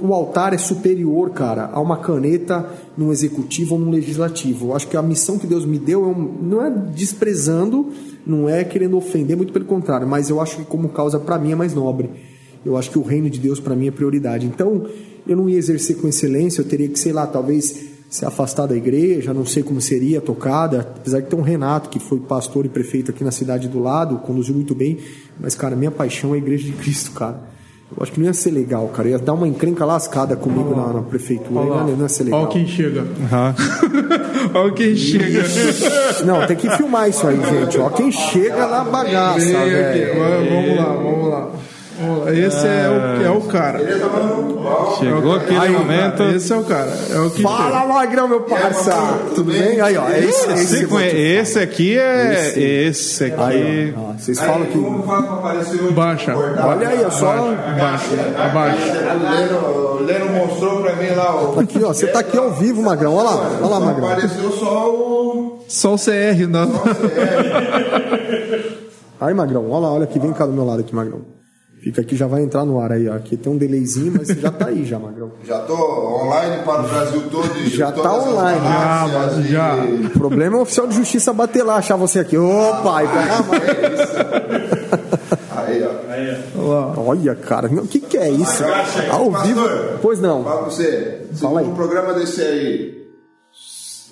o 0.00 0.14
altar 0.14 0.54
é 0.54 0.58
superior, 0.58 1.30
cara, 1.30 1.70
a 1.72 1.80
uma 1.80 1.96
caneta 1.96 2.68
num 2.96 3.10
executivo 3.10 3.74
ou 3.74 3.80
num 3.80 3.90
legislativo. 3.90 4.68
Eu 4.68 4.76
acho 4.76 4.86
que 4.86 4.96
a 4.96 5.02
missão 5.02 5.38
que 5.38 5.46
Deus 5.46 5.64
me 5.64 5.78
deu 5.78 6.10
é 6.10 6.44
não 6.44 6.64
é 6.64 6.70
desprezando, 6.70 7.90
não 8.26 8.48
é 8.48 8.64
querendo 8.64 8.96
ofender, 8.96 9.36
muito 9.36 9.52
pelo 9.52 9.64
contrário, 9.64 10.06
mas 10.06 10.30
eu 10.30 10.40
acho 10.40 10.58
que 10.58 10.64
como 10.64 10.88
causa 10.88 11.18
para 11.18 11.38
mim 11.38 11.52
é 11.52 11.54
mais 11.54 11.74
nobre. 11.74 12.10
Eu 12.64 12.76
acho 12.76 12.90
que 12.90 12.98
o 12.98 13.02
reino 13.02 13.28
de 13.28 13.38
Deus 13.38 13.60
para 13.60 13.74
mim 13.74 13.88
é 13.88 13.90
prioridade. 13.90 14.46
Então, 14.46 14.86
eu 15.26 15.36
não 15.36 15.48
ia 15.48 15.58
exercer 15.58 15.96
com 15.96 16.08
excelência, 16.08 16.60
eu 16.60 16.64
teria 16.64 16.88
que, 16.88 16.98
sei 16.98 17.12
lá, 17.12 17.26
talvez 17.26 17.98
se 18.08 18.24
afastar 18.24 18.66
da 18.66 18.76
igreja, 18.76 19.34
não 19.34 19.44
sei 19.44 19.62
como 19.62 19.80
seria 19.80 20.20
tocada, 20.20 20.80
apesar 20.80 21.20
de 21.20 21.28
ter 21.28 21.36
um 21.36 21.42
Renato, 21.42 21.90
que 21.90 21.98
foi 21.98 22.18
pastor 22.20 22.64
e 22.64 22.68
prefeito 22.68 23.10
aqui 23.10 23.22
na 23.22 23.30
cidade 23.30 23.68
do 23.68 23.78
lado, 23.78 24.18
conduziu 24.18 24.54
muito 24.54 24.74
bem, 24.74 24.98
mas, 25.38 25.54
cara, 25.54 25.76
minha 25.76 25.90
paixão 25.90 26.32
é 26.32 26.36
a 26.36 26.38
igreja 26.38 26.64
de 26.64 26.72
Cristo, 26.72 27.10
cara. 27.12 27.57
Eu 27.96 28.02
acho 28.02 28.12
que 28.12 28.20
não 28.20 28.26
ia 28.26 28.34
ser 28.34 28.50
legal, 28.50 28.86
cara. 28.88 29.08
Ia 29.08 29.18
dar 29.18 29.32
uma 29.32 29.48
encrenca 29.48 29.84
lascada 29.84 30.36
comigo 30.36 30.76
na, 30.76 30.92
na, 30.92 31.02
prefeitura. 31.02 31.60
Olha 31.60 31.84
não, 31.84 31.96
não 31.96 32.02
ia 32.02 32.08
ser 32.08 32.24
legal. 32.24 32.40
Olha 32.42 32.48
quem 32.50 32.66
chega. 32.66 33.00
Uhum. 33.00 34.54
Olha 34.60 34.72
quem 34.72 34.96
chega. 34.96 35.44
Não, 36.24 36.46
tem 36.46 36.56
que 36.56 36.68
filmar 36.70 37.08
isso 37.08 37.26
aí, 37.26 37.40
gente. 37.42 37.78
Olha 37.78 37.90
quem 37.90 38.12
chega 38.12 38.66
na 38.66 38.84
bagaça, 38.84 39.40
velho. 39.40 40.14
Vamos 40.50 40.76
lá, 40.76 40.92
vamos 40.92 41.28
lá. 41.30 41.50
Esse 42.32 42.66
é, 42.66 42.88
o, 42.88 43.26
é 43.26 43.30
o 43.30 43.40
cara. 43.40 43.80
Chegou 44.98 45.34
aquele 45.34 45.58
aí, 45.58 45.72
momento. 45.72 46.22
Esse 46.34 46.52
é 46.52 46.56
o 46.56 46.62
cara. 46.62 46.92
É 47.10 47.18
o 47.18 47.30
que 47.30 47.42
Fala. 47.42 47.86
Magrão, 47.86 48.28
meu 48.28 48.42
parça. 48.42 48.92
Tudo 49.34 49.50
bem? 49.50 49.80
Aí, 49.80 49.96
ó. 49.96 50.08
Esse, 50.10 50.52
esse, 50.52 50.84
esse, 50.84 51.16
esse 51.16 51.58
aqui 51.58 51.98
é. 51.98 52.32
Esse, 52.32 52.60
esse 52.60 53.24
aqui. 53.24 53.40
Aí, 53.40 53.94
ó, 53.96 54.12
vocês 54.12 54.38
falam 54.38 54.66
que. 54.66 54.78
Baixa. 55.92 56.36
Olha 56.36 56.88
aí, 56.88 57.04
ó. 57.04 57.10
Só. 57.10 57.34
Baixa. 57.78 58.44
Abaixa. 58.44 58.94
O 59.66 60.02
Leno 60.04 60.30
mostrou 60.32 60.82
pra 60.82 60.94
mim 60.94 61.10
lá. 61.16 61.34
Ó. 61.34 61.52
Tá 61.52 61.60
aqui, 61.62 61.82
ó. 61.82 61.88
Você 61.88 62.06
tá 62.06 62.20
aqui 62.20 62.38
ao 62.38 62.52
vivo, 62.52 62.80
Magrão. 62.80 63.14
Olha 63.14 63.30
lá. 63.30 63.50
Olha 63.60 63.66
lá, 63.66 63.80
Magrão. 63.80 64.08
Apareceu 64.08 64.52
só 64.52 64.88
o. 64.88 65.64
Só 65.66 65.94
o 65.94 65.98
CR, 65.98 66.46
não. 66.48 66.70
Só 66.70 66.78
o 66.78 66.94
CR. 66.94 68.78
Aí, 69.20 69.34
Magrão. 69.34 69.68
Olha 69.68 69.80
lá, 69.80 69.92
olha 69.92 70.04
aqui. 70.04 70.20
Vem 70.20 70.32
cá 70.32 70.46
do 70.46 70.52
meu 70.52 70.64
lado 70.64 70.80
aqui, 70.80 70.94
Magrão. 70.94 71.38
Fica 71.88 72.02
aqui, 72.02 72.16
já 72.16 72.26
vai 72.26 72.42
entrar 72.42 72.66
no 72.66 72.78
ar 72.78 72.92
aí. 72.92 73.08
Ó. 73.08 73.14
Aqui 73.14 73.34
tem 73.34 73.50
um 73.50 73.56
delayzinho, 73.56 74.12
mas 74.18 74.28
já 74.28 74.50
tá 74.50 74.66
aí 74.66 74.84
já, 74.84 74.98
Magrão. 74.98 75.30
Já 75.42 75.58
tô 75.60 75.74
online 75.74 76.62
para 76.62 76.82
o 76.82 76.88
Brasil 76.88 77.22
todo. 77.30 77.58
E 77.58 77.70
já 77.70 77.90
tá 77.90 78.14
online. 78.14 78.60
Ah, 78.62 79.06
mas 79.10 79.46
já. 79.46 79.76
O 79.76 80.10
problema 80.10 80.56
é 80.56 80.58
o 80.58 80.62
oficial 80.62 80.86
de 80.86 80.96
justiça 80.96 81.32
bater 81.32 81.62
lá, 81.62 81.76
achar 81.76 81.96
você 81.96 82.18
aqui. 82.18 82.36
Opa, 82.36 82.98
aí, 82.98 83.06
Aí, 85.56 85.82
ó. 85.82 86.12
Aí, 86.12 86.44
ó. 86.58 86.92
Olha, 87.06 87.34
cara, 87.34 87.68
o 87.68 87.86
que, 87.86 88.00
que 88.00 88.18
é 88.18 88.28
isso? 88.30 88.62
Ao 89.10 89.30
vivo. 89.42 89.66
Pois 90.02 90.20
não. 90.20 90.44
Fala 90.44 90.56
pra 90.58 90.70
você. 90.70 91.26
Fala 91.40 91.60
aí. 91.60 91.66
Um 91.66 91.74
programa 91.74 92.12
desse 92.12 92.42
aí. 92.42 93.08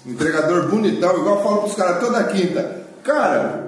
Entregador 0.06 0.68
bonitão, 0.68 1.14
igual 1.18 1.36
eu 1.36 1.42
falo 1.42 1.58
pros 1.58 1.74
caras 1.74 2.00
toda 2.00 2.24
quinta. 2.24 2.86
Cara, 3.02 3.66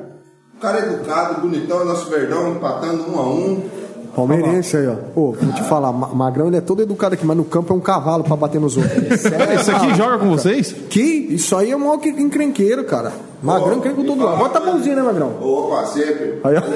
cara 0.60 0.78
educado, 0.78 1.42
bonitão, 1.42 1.84
nosso 1.84 2.08
verdão 2.08 2.52
empatando 2.52 3.10
um 3.10 3.18
a 3.18 3.28
um. 3.28 3.77
Palmeirense 4.26 4.76
aí, 4.76 4.86
ó. 4.88 4.94
Pô, 5.14 5.32
vou 5.32 5.52
te 5.52 5.62
falar, 5.64 5.92
Ma- 5.92 6.08
Magrão 6.08 6.48
ele 6.48 6.56
é 6.56 6.60
todo 6.60 6.82
educado 6.82 7.14
aqui, 7.14 7.24
mas 7.26 7.36
no 7.36 7.44
campo 7.44 7.72
é 7.72 7.76
um 7.76 7.80
cavalo 7.80 8.24
pra 8.24 8.34
bater 8.36 8.60
nos 8.60 8.76
outros. 8.76 9.20
Sério, 9.20 9.54
Esse 9.54 9.70
aqui 9.70 9.86
cara. 9.86 9.94
joga 9.96 10.18
com 10.18 10.28
vocês? 10.30 10.74
Que? 10.90 11.00
Isso 11.30 11.56
aí 11.56 11.70
é 11.70 11.76
um 11.76 11.80
maior 11.80 11.98
que 11.98 12.08
encrenqueiro, 12.08 12.82
cara. 12.84 13.12
Magrão 13.40 13.76
encrenca 13.76 14.02
todo 14.02 14.24
lado. 14.24 14.36
Bota 14.38 14.58
a 14.58 14.62
mãozinha, 14.62 14.96
né, 14.96 15.02
Magrão? 15.02 15.30
Opa, 15.40 15.86
sempre. 15.86 16.40
Aí, 16.42 16.56
ó. 16.56 16.62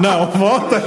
Não, 0.00 0.30
volta 0.30 0.76
aí. 0.76 0.82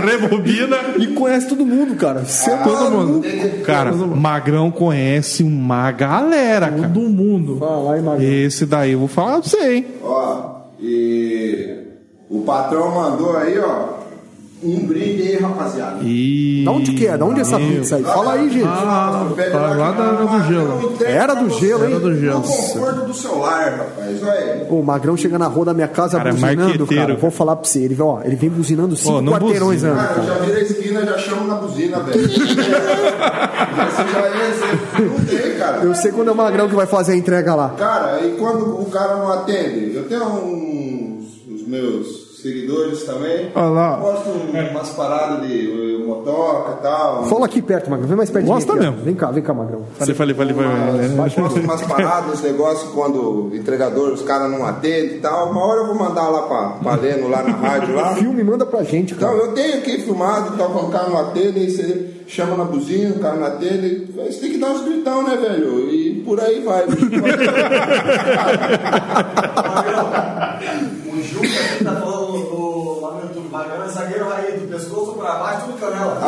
Rebobina. 0.00 0.76
E 0.98 1.06
conhece 1.08 1.48
todo 1.48 1.64
mundo, 1.64 1.94
cara. 1.96 2.24
Você 2.24 2.50
é 2.50 2.56
Todo 2.56 2.72
maluco. 2.90 3.06
mundo. 3.06 3.26
Cara, 3.64 3.92
Magrão 3.92 4.70
conhece 4.70 5.42
uma 5.42 5.90
galera, 5.92 6.68
cara. 6.70 6.88
Do 6.88 7.00
mundo. 7.00 7.56
Fala 7.58 7.94
aí, 7.94 8.02
Magrão. 8.02 8.26
Esse 8.28 8.66
daí 8.66 8.92
eu 8.92 8.98
vou 8.98 9.08
falar 9.08 9.40
pra 9.40 9.48
você, 9.48 9.74
hein? 9.76 9.86
Ó, 10.02 10.54
e 10.80 11.83
o 12.34 12.42
patrão 12.44 12.94
mandou 12.94 13.36
aí, 13.36 13.58
ó, 13.58 13.94
um 14.62 14.86
brinde 14.86 15.22
aí, 15.22 15.36
rapaziada. 15.36 15.98
E... 16.02 16.62
Da 16.64 16.70
onde 16.72 16.92
que 16.94 17.06
é? 17.06 17.18
Da 17.18 17.24
onde 17.26 17.40
é 17.40 17.42
essa 17.42 17.58
pizza 17.58 17.96
aí? 17.96 18.02
Fala 18.02 18.32
aí, 18.32 18.48
gente. 18.50 18.66
Ah, 18.66 19.26
tá 19.52 19.58
lá 19.58 19.74
lá 19.74 19.90
da 19.92 20.04
Era 20.04 20.24
do 20.24 20.44
Gelo. 20.48 20.94
Era 21.04 21.34
do 21.34 21.50
gelo, 21.50 21.84
hein? 21.84 21.90
Era 21.90 22.00
do 22.00 22.18
gelo. 22.18 22.38
No 22.38 22.42
conforto 22.42 23.04
do 23.06 23.12
seu 23.14 23.38
lar, 23.38 23.72
rapaz. 23.76 24.22
Olha 24.22 24.64
Pô, 24.66 24.76
o 24.76 24.82
Magrão 24.84 25.16
chega 25.18 25.38
na 25.38 25.46
rua 25.46 25.66
da 25.66 25.74
minha 25.74 25.86
casa 25.88 26.16
Cara, 26.16 26.30
é 26.30 26.32
buzinando, 26.32 26.86
cara. 26.86 27.14
Vou 27.16 27.30
falar 27.30 27.56
pra 27.56 27.68
você. 27.68 27.80
Ele, 27.80 27.96
ó, 28.00 28.20
ele 28.24 28.36
vem 28.36 28.48
buzinando 28.48 28.96
cinco 28.96 29.20
não 29.20 29.32
quarteirões 29.34 29.82
buzina. 29.82 29.92
anos, 29.92 30.08
Cara, 30.08 30.20
eu 30.20 30.26
já 30.26 30.34
vira 30.46 30.58
a 30.58 30.62
esquina, 30.62 31.04
já 31.04 31.18
chamo 31.18 31.46
na 31.46 31.54
buzina, 31.56 32.00
velho. 32.00 32.28
Você 32.28 32.38
já 32.38 34.28
ia 34.28 34.54
ser- 34.54 35.02
Não 35.02 35.24
tem, 35.26 35.58
cara. 35.58 35.82
Eu 35.84 35.94
sei 35.94 36.10
quando 36.12 36.28
é 36.28 36.32
o 36.32 36.36
Magrão 36.36 36.68
que 36.68 36.74
vai 36.74 36.86
fazer 36.86 37.12
a 37.12 37.16
entrega 37.16 37.54
lá. 37.54 37.68
Cara, 37.76 38.24
e 38.24 38.30
quando 38.38 38.80
o 38.80 38.86
cara 38.86 39.16
não 39.16 39.30
atende? 39.30 39.94
Eu 39.94 40.08
tenho 40.08 40.24
uns 40.24 41.24
os 41.54 41.66
meus 41.68 42.23
seguidores 42.44 43.02
também. 43.04 43.50
Olha 43.54 43.66
lá. 43.70 43.96
Posto 43.96 44.28
umas 44.28 44.90
paradas 44.90 45.46
de 45.48 45.70
eh, 46.02 46.04
motoca 46.06 46.76
e 46.78 46.82
tal. 46.82 47.24
Fala 47.24 47.46
aqui 47.46 47.62
perto, 47.62 47.88
Magrão. 47.90 48.06
Vem 48.06 48.16
mais 48.18 48.28
perto 48.30 48.44
Gosta 48.46 48.72
de 48.74 48.78
mim. 48.78 48.84
aqui, 48.84 48.90
mesmo. 48.92 49.04
Vem 49.06 49.14
cá, 49.14 49.30
vem 49.30 49.42
cá, 49.42 49.54
Magrão. 49.54 49.82
Falei, 49.98 50.14
falei, 50.14 50.34
falei, 50.34 50.54
falei. 50.54 51.08
Posto 51.32 51.60
umas 51.60 51.82
paradas, 51.82 52.42
negócio 52.42 52.90
quando 52.90 53.48
o 53.50 53.56
entregador, 53.56 54.12
os 54.12 54.20
caras 54.22 54.50
não 54.50 54.66
atendem 54.66 55.16
e 55.16 55.20
tal. 55.20 55.50
Uma 55.50 55.64
hora 55.64 55.80
eu 55.80 55.86
vou 55.86 55.94
mandar 55.94 56.28
lá 56.28 56.42
pra, 56.42 56.68
pra 56.82 56.94
Leno, 56.96 57.28
lá 57.28 57.42
na 57.42 57.56
rádio 57.56 57.94
lá. 57.94 58.14
Filme, 58.24 58.44
manda 58.44 58.66
pra 58.66 58.82
gente, 58.84 59.14
Então, 59.14 59.30
cara. 59.30 59.42
eu 59.42 59.52
tenho 59.52 59.78
aqui 59.78 59.98
filmado, 60.02 60.52
então, 60.54 60.70
quando 60.70 60.88
o 60.88 60.90
cara 60.90 61.08
não 61.08 61.18
atende, 61.18 61.58
aí 61.60 61.70
você 61.70 62.10
chama 62.26 62.56
na 62.56 62.64
buzina, 62.64 63.14
o 63.16 63.18
cara 63.20 63.36
não 63.36 63.46
atende, 63.46 64.06
você 64.14 64.40
tem 64.40 64.50
que 64.52 64.58
dar 64.58 64.70
uns 64.70 64.82
gritão, 64.84 65.22
né, 65.22 65.36
velho? 65.36 65.88
E 65.90 66.22
por 66.26 66.38
aí 66.40 66.62
vai. 66.62 66.84
O 71.06 71.22
Juca 71.22 71.48
tá 71.84 71.92
falando 72.00 72.23
do 72.42 73.00
lá 73.00 73.10
no 73.12 73.20
YouTube, 73.22 73.48
Magrão 73.50 73.84
é 73.84 73.88
zagueiro 73.88 74.28
raiz, 74.28 74.60
do 74.60 74.68
pescoço 74.68 75.12
pra 75.14 75.34
baixo, 75.36 75.66
tudo 75.66 75.80
canela. 75.80 76.20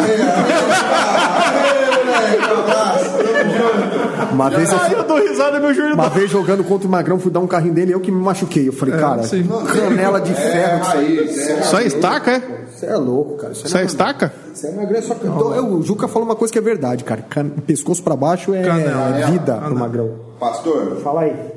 Abraço, 2.60 3.10
tamo 3.10 3.50
junto. 3.52 4.34
Uma 4.34 4.50
vez, 4.50 4.72
eu, 4.72 4.78
Ai, 4.78 4.94
eu 4.94 5.04
dou 5.04 5.18
risada, 5.18 5.60
meu 5.60 5.72
joelho 5.74 5.94
uma 5.94 6.08
vez 6.08 6.30
jogando 6.30 6.64
contra 6.64 6.86
o 6.86 6.90
Magrão, 6.90 7.18
fui 7.18 7.30
dar 7.30 7.40
um 7.40 7.46
carrinho 7.46 7.74
dele 7.74 7.92
eu 7.92 8.00
que 8.00 8.10
me 8.10 8.20
machuquei. 8.22 8.68
Eu 8.68 8.72
falei, 8.72 8.98
cara, 8.98 9.22
sim. 9.22 9.46
canela 9.72 10.20
de 10.20 10.32
É, 10.32 10.34
ferro 10.34 10.80
disso 10.80 10.96
aí. 10.96 11.18
é. 11.58 11.62
Só 11.62 11.80
estaca, 11.80 12.30
é? 12.32 12.42
Você 12.70 12.86
é 12.86 12.96
louco, 12.96 13.36
cara. 13.36 13.52
Isso 13.52 13.68
Só 13.68 13.78
é 13.78 13.84
estaca? 13.84 14.32
Isso 14.54 14.66
é 14.66 14.72
Magrão, 14.72 14.98
é 14.98 15.02
só 15.02 15.14
que. 15.14 15.26
Então, 15.26 15.54
eu- 15.54 15.66
o 15.66 15.82
Juca 15.82 16.06
falou 16.08 16.28
uma 16.28 16.36
coisa 16.36 16.52
que 16.52 16.58
é 16.58 16.62
verdade, 16.62 17.04
cara. 17.04 17.22
Can- 17.22 17.48
Pescoço 17.66 18.02
pra 18.02 18.14
baixo 18.16 18.54
é, 18.54 18.62
Canela, 18.62 19.16
é 19.16 19.22
é. 19.22 19.26
vida 19.26 19.54
pro 19.56 19.76
Magrão. 19.76 20.10
Pastor, 20.38 20.96
Fala 21.02 21.22
aí. 21.22 21.55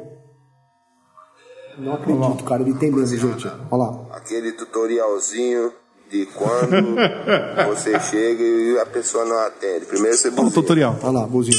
Não 1.80 1.94
acredito, 1.94 2.44
cara. 2.44 2.62
Ele 2.62 2.74
tem 2.76 2.92
mesmo, 2.92 3.18
gente. 3.18 3.48
Olha 3.72 3.84
lá. 3.84 4.00
aquele 4.16 4.52
tutorialzinho 4.54 5.72
de 6.12 6.26
quando 6.28 6.96
você 7.70 8.00
chega 8.00 8.44
e 8.44 8.80
a 8.80 8.86
pessoa 8.86 9.26
não 9.26 9.38
atende. 9.40 9.86
Primeiro 9.86 10.16
você 10.18 10.28
Olha 10.30 10.34
o 10.34 10.36
buzina. 10.44 10.62
tutorial. 10.62 10.96
Olha 11.04 11.12
lá, 11.20 11.28
bozinho. 11.28 11.58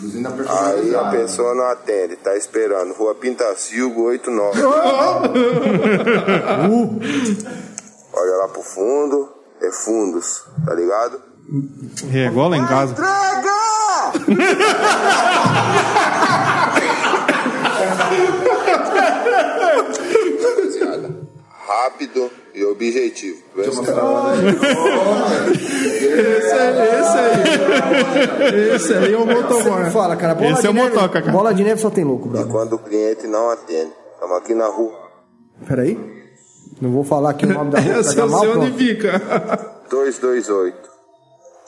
Buzina 0.00 0.32
Aí 0.48 0.94
a 0.94 1.10
pessoa 1.10 1.54
não 1.54 1.64
atende, 1.64 2.16
tá 2.16 2.36
esperando. 2.36 2.94
Rua 2.94 3.14
Pintacilgo 3.16 4.02
89. 4.04 4.62
Olha 8.12 8.36
lá 8.36 8.48
pro 8.48 8.62
fundo, 8.62 9.28
é 9.60 9.70
fundos, 9.72 10.44
tá 10.64 10.74
ligado? 10.74 11.20
Regola 12.10 12.56
em 12.56 12.64
casa. 12.66 12.94
Rapaziada, 12.94 13.48
Rápido 21.66 22.30
e 22.54 22.64
objetivo. 22.64 23.38
Presta 23.54 23.82
Esse 27.00 27.18
aí. 27.18 28.74
Esse 28.74 28.94
aí 28.94 29.12
é 29.12 29.16
o 29.16 29.26
motoboy. 29.26 29.90
fala, 29.90 30.16
cara. 30.16 30.34
Bola 30.34 30.50
Esse 30.52 30.62
de 30.62 30.66
é 30.66 30.70
o 30.70 30.72
neve, 30.74 30.88
motoca, 30.94 31.20
cara. 31.20 31.32
Bola 31.32 31.54
de 31.54 31.62
neve 31.64 31.80
só 31.80 31.90
tem 31.90 32.04
louco, 32.04 32.26
E 32.28 32.30
brother. 32.30 32.50
quando 32.50 32.72
o 32.74 32.78
cliente 32.78 33.26
não 33.26 33.50
atende, 33.50 33.92
estamos 34.14 34.36
aqui 34.38 34.54
na 34.54 34.66
rua. 34.66 34.92
Peraí. 35.66 35.98
Não 36.80 36.90
vou 36.92 37.04
falar 37.04 37.30
aqui 37.30 37.44
o 37.46 37.52
nome 37.52 37.70
da 37.70 37.80
rua. 37.80 38.00
Esse 38.00 38.16
eu 38.18 38.28
mal, 38.28 38.40
sei 38.40 38.48
onde 38.50 38.60
pronto. 38.70 38.78
fica. 38.78 39.72
228. 39.90 40.88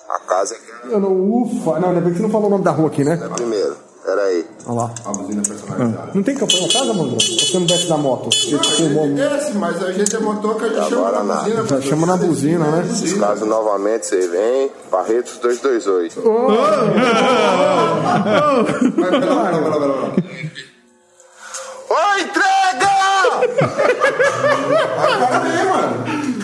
A 0.09 0.19
casa 0.20 0.55
aqui 0.57 0.93
Eu 0.93 0.99
não, 1.01 1.12
ufa. 1.12 1.78
Não, 1.78 1.89
ainda 1.91 2.01
bem 2.01 2.11
que 2.12 2.16
você 2.16 2.23
não 2.23 2.31
falou 2.31 2.47
o 2.49 2.51
nome 2.51 2.65
da 2.65 2.70
rua 2.70 2.89
aqui, 2.89 3.05
né? 3.05 3.20
é 3.23 3.28
primeiro. 3.28 3.77
Pera 4.05 4.22
aí. 4.22 4.47
Olha 4.66 4.81
lá. 4.81 4.90
A 5.05 5.12
buzina 5.12 5.43
personalizada. 5.43 6.10
Não 6.14 6.22
tem 6.22 6.35
campanha 6.35 6.62
na 6.66 6.72
casa, 6.72 6.93
mano? 6.94 7.12
Ou 7.12 7.20
você 7.20 7.59
não 7.59 7.66
desce 7.66 7.86
da 7.86 7.97
moto? 7.98 8.31
Ele 8.47 8.59
ficou 8.59 8.89
bom. 8.90 9.14
desce, 9.14 9.52
mas 9.52 9.82
a 9.82 9.93
gente 9.93 10.16
é 10.16 10.20
motoca, 10.20 10.68
já 10.70 10.85
chama 10.89 11.10
na 11.22 11.35
buzina, 11.35 11.66
Já 11.66 11.81
chama 11.82 12.06
na 12.06 12.16
buzina, 12.16 12.64
né? 12.66 12.85
Caso 13.18 13.44
novamente 13.47 14.06
você 14.06 14.27
vem, 14.28 14.70
Barretos 14.90 15.36
228. 15.39 16.22
Vai, 16.22 16.31
vai 19.10 19.20
lá, 19.20 19.43
vai 19.43 19.52
lá, 19.52 19.60
vai 19.60 19.70
lá, 19.70 19.78
vai 19.78 19.89
lá. 19.89 20.12
Ô, 21.90 22.18
entrega! 22.20 22.90
Cara 25.20 25.39
vem, 25.40 25.64
mano. 25.68 26.39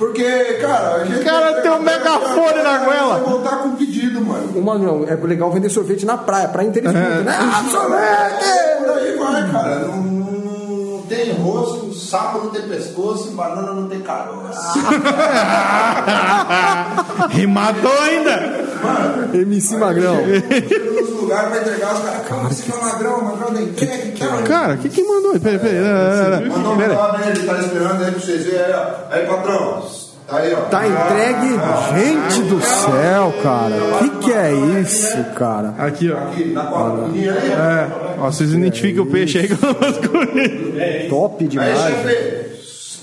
Porque, 0.00 0.24
cara, 0.62 0.94
a 0.94 1.04
gente. 1.04 1.22
Cara, 1.24 1.60
tem 1.60 1.70
um 1.70 1.78
megafone 1.80 2.62
na 2.62 2.78
goela. 2.78 3.18
Vai 3.18 3.28
voltar 3.30 3.56
com 3.58 3.76
pedido, 3.76 4.18
mano. 4.22 4.58
O 4.58 4.62
Magrão, 4.62 5.04
é 5.06 5.14
legal 5.14 5.50
vender 5.52 5.68
sorvete 5.68 6.06
na 6.06 6.16
praia, 6.16 6.48
praia 6.48 6.68
inteira 6.68 6.88
escuta, 6.88 7.20
né? 7.20 7.36
Ah, 7.38 7.62
sorvete! 7.70 8.78
Por 8.78 8.90
aí 8.98 9.16
vai, 9.18 9.50
cara. 9.52 9.78
Não, 9.80 9.96
não- 9.98 10.30
não 10.30 11.02
tem 11.02 11.32
rosto, 11.32 11.92
sapo 11.92 12.38
não 12.38 12.50
tem 12.50 12.62
pescoço, 12.62 13.32
banana 13.32 13.72
não 13.72 13.88
tem 13.88 14.00
caroço. 14.00 14.78
Rimatou 17.30 17.92
ainda. 18.02 18.60
MC 19.34 19.76
Magrão. 19.76 20.16
Lugares, 21.30 21.50
vai 21.50 21.60
entregar 21.60 21.94
os 21.94 22.00
caras. 22.00 22.26
Calma, 22.26 22.48
você 22.48 22.72
é 22.72 22.84
magrão, 22.84 23.22
magrão 23.22 23.54
da 23.54 23.62
entrega 23.62 24.04
e 24.04 24.12
tal. 24.18 24.42
Cara, 24.42 24.74
o 24.74 24.78
que 24.78 24.88
que 24.88 25.02
mandou? 25.04 25.38
Peraí, 25.38 25.58
peraí. 25.60 25.80
peraí, 25.80 26.48
Mandou 26.48 26.74
um 26.74 26.80
aí, 26.80 27.30
ele 27.30 27.46
tá 27.46 27.58
esperando 27.60 28.04
aí 28.04 28.10
pra 28.10 28.20
vocês 28.20 28.44
verem 28.44 28.64
aí, 28.64 28.72
ó. 28.72 29.14
Aí, 29.14 29.26
patrão. 29.26 29.82
Tá 30.26 30.36
aí, 30.38 30.54
ó. 30.54 30.60
Tá 30.62 30.88
entregue. 30.88 31.60
Gente 31.94 32.42
do 32.48 32.60
céu, 32.60 33.34
cara. 33.44 33.76
Que 34.00 34.10
que 34.10 34.32
é 34.32 34.52
isso, 34.80 35.24
cara? 35.36 35.74
Aqui, 35.78 36.10
ó. 36.10 36.18
Aqui, 36.18 36.44
na 36.52 36.64
cordinha 36.64 37.32
aí. 37.32 37.50
Ó, 38.18 38.26
vocês 38.30 38.52
identificam 38.52 39.04
o 39.04 39.06
peixe 39.06 39.38
aí 39.38 39.46
que 39.46 39.52
eu 39.52 39.58
não 39.62 39.80
masculino. 39.80 41.08
Top 41.10 41.44
Aí, 41.44 41.48
demais. 41.48 41.78
chefe. 41.78 42.50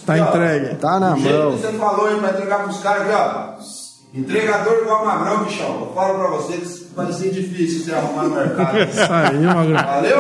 Tá 0.06 0.18
entregue. 0.20 0.76
Tá 0.76 1.00
na 1.00 1.16
mão. 1.16 1.54
que 1.54 1.62
você 1.62 1.72
falou 1.78 2.08
aí 2.08 2.16
pra 2.18 2.30
entregar 2.32 2.64
pros 2.64 2.80
caras 2.80 3.04
aqui, 3.04 3.12
ó. 3.14 3.77
Entregador 4.18 4.80
igual 4.82 5.06
magrão, 5.06 5.44
bichão. 5.44 5.82
Eu 5.82 5.92
falo 5.94 6.18
pra 6.18 6.28
vocês, 6.30 6.88
vai 6.96 7.12
ser 7.14 7.30
difícil 7.30 7.86
você 7.86 7.92
arrumar 7.94 8.24
no 8.24 8.36
mercado. 8.36 8.78
Isso 8.90 9.14
aí, 9.14 9.40
Magrão. 9.40 9.86
Valeu? 9.86 10.18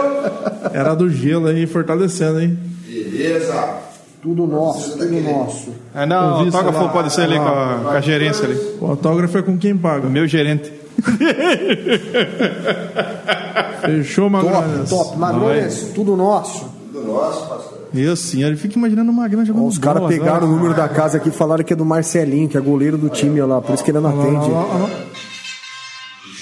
Era 0.72 0.94
do 0.94 1.10
gelo 1.10 1.48
aí, 1.48 1.66
fortalecendo, 1.66 2.40
hein? 2.40 2.60
Beleza. 2.86 3.78
Tudo 4.22 4.46
nosso, 4.46 4.98
tudo 4.98 5.22
nosso. 5.22 5.74
Ah, 5.96 6.06
não, 6.06 6.18
o 6.18 6.46
autógrafo 6.46 6.84
lá. 6.84 6.90
pode 6.90 7.14
ser 7.14 7.22
ali 7.22 7.38
com 7.38 7.48
a, 7.48 7.80
com 7.84 7.90
a 7.90 8.02
gerência 8.02 8.46
ali. 8.46 8.60
O 8.80 8.86
autógrafo 8.86 9.38
é 9.38 9.42
com 9.42 9.58
quem 9.58 9.76
paga. 9.78 10.08
Meu 10.10 10.28
gerente. 10.28 10.72
Fechou, 13.82 14.30
Magrão. 14.30 14.64
Top, 14.86 14.90
top. 14.90 15.18
Magrões, 15.18 15.92
tudo 15.96 16.16
nosso. 16.16 16.66
Tudo 16.92 17.08
nosso, 17.08 17.48
pastor. 17.48 17.77
Meu 17.98 18.16
senhor, 18.16 18.50
ele 18.50 18.58
fica 18.58 18.78
imaginando 18.78 19.12
uma 19.12 19.28
grana 19.28 19.44
jogando 19.44 19.66
Os 19.66 19.80
caras 19.80 20.08
pegaram 20.08 20.32
o 20.32 20.36
agora. 20.36 20.52
número 20.52 20.74
da 20.76 20.88
casa 20.88 21.18
aqui 21.18 21.30
e 21.30 21.32
falaram 21.32 21.64
que 21.64 21.74
é 21.74 21.76
do 21.76 21.84
Marcelinho, 21.84 22.48
que 22.48 22.56
é 22.56 22.62
goleiro 22.62 22.96
do 22.96 23.10
time 23.10 23.42
lá, 23.42 23.60
por 23.60 23.74
isso 23.74 23.84
que 23.84 23.90
ele 23.90 24.00
não 24.00 24.10
atende. 24.10 24.52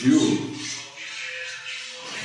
Gil. 0.01 0.37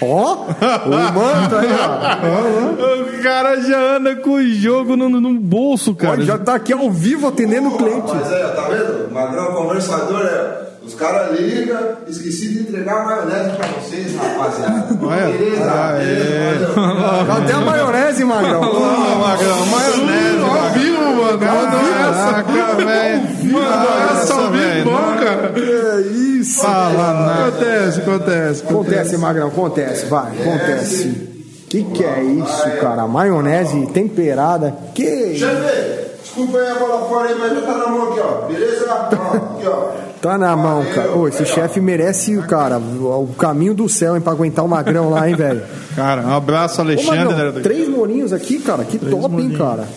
Ó, 0.02 0.46
o 0.86 1.12
manto 1.12 1.56
aí, 1.56 1.68
ó. 1.72 3.18
O 3.18 3.22
cara 3.22 3.60
já 3.60 3.96
anda 3.98 4.16
com 4.16 4.30
o 4.30 4.42
jogo 4.42 4.96
no, 4.96 5.08
no 5.08 5.38
bolso, 5.38 5.94
cara. 5.94 6.14
Olha, 6.14 6.24
já 6.24 6.36
tá 6.36 6.56
aqui 6.56 6.72
ao 6.72 6.90
vivo 6.90 7.28
atendendo 7.28 7.68
o 7.68 7.76
cliente. 7.76 8.12
Mas 8.12 8.32
ó, 8.32 8.48
tá 8.48 8.68
vendo? 8.68 9.12
Magrão 9.12 9.54
conversador 9.54 10.22
é. 10.22 10.69
Caras 11.00 11.40
ligam, 11.40 11.96
esqueci 12.06 12.48
de 12.48 12.60
entregar 12.60 13.00
a 13.00 13.04
maionese 13.04 13.56
pra 13.56 13.66
vocês, 13.68 14.14
rapaziada. 14.16 14.92
Beleza? 15.00 15.72
ah, 15.72 15.98
é. 15.98 17.26
Cadê 17.26 17.52
a 17.54 17.60
maionese, 17.60 18.24
Magrão? 18.24 18.60
Magrão, 18.60 19.66
maionese, 19.66 20.40
Ao 20.42 20.70
vivo, 20.74 21.00
mano. 21.00 21.38
Mandou 21.38 21.80
essa. 21.80 22.42
Caraca, 22.42 22.74
velho. 22.84 23.22
Mandou 23.44 24.12
essa 24.12 24.34
ao 24.34 24.50
vivo, 24.50 24.90
bom, 24.90 25.24
cara. 25.24 25.54
É 25.56 26.00
isso. 26.02 26.60
Fala 26.60 27.14
nada. 27.14 27.48
Acontece, 27.48 28.00
acontece. 28.00 28.62
Acontece, 28.62 29.16
Magrão, 29.16 29.48
acontece, 29.48 30.04
vai, 30.04 30.32
acontece. 30.38 31.28
Que 31.70 31.82
que 31.84 32.04
é 32.04 32.22
isso, 32.22 32.70
cara? 32.80 33.06
Maionese 33.06 33.86
temperada. 33.86 34.74
Que 34.94 35.38
Chefe, 35.38 36.10
desculpa 36.40 36.58
aí 36.58 36.70
a 36.70 36.74
bola 36.74 37.08
fora 37.08 37.28
aí, 37.28 37.34
mas 37.38 37.52
já 37.54 37.60
tá 37.62 37.78
na 37.78 37.86
mão 37.88 38.10
aqui, 38.10 38.20
ó. 38.20 38.46
Beleza? 38.46 38.86
Ó, 38.88 39.36
aqui, 39.36 39.66
ó. 39.66 39.90
tá 40.20 40.38
na 40.38 40.56
mão, 40.56 40.84
cara. 40.94 41.12
Ô, 41.16 41.28
esse 41.28 41.44
chefe 41.44 41.80
merece, 41.80 42.36
cara, 42.42 42.78
o 42.78 43.24
o 43.30 43.34
caminho 43.34 43.74
do 43.74 43.88
céu, 43.88 44.16
hein, 44.16 44.20
pra 44.22 44.32
aguentar 44.32 44.64
o 44.64 44.68
Magrão 44.68 45.10
lá, 45.10 45.28
hein, 45.28 45.34
velho. 45.34 45.62
Cara, 45.94 46.22
um 46.22 46.34
abraço, 46.34 46.80
Ô, 46.80 46.84
Alexandre. 46.84 47.18
Era 47.18 47.30
Magrão, 47.30 47.52
do... 47.52 47.60
três 47.60 47.88
molinhos 47.88 48.32
aqui, 48.32 48.58
cara. 48.58 48.84
Que 48.84 48.98
top, 48.98 49.40
hein, 49.40 49.54
cara. 49.56 49.88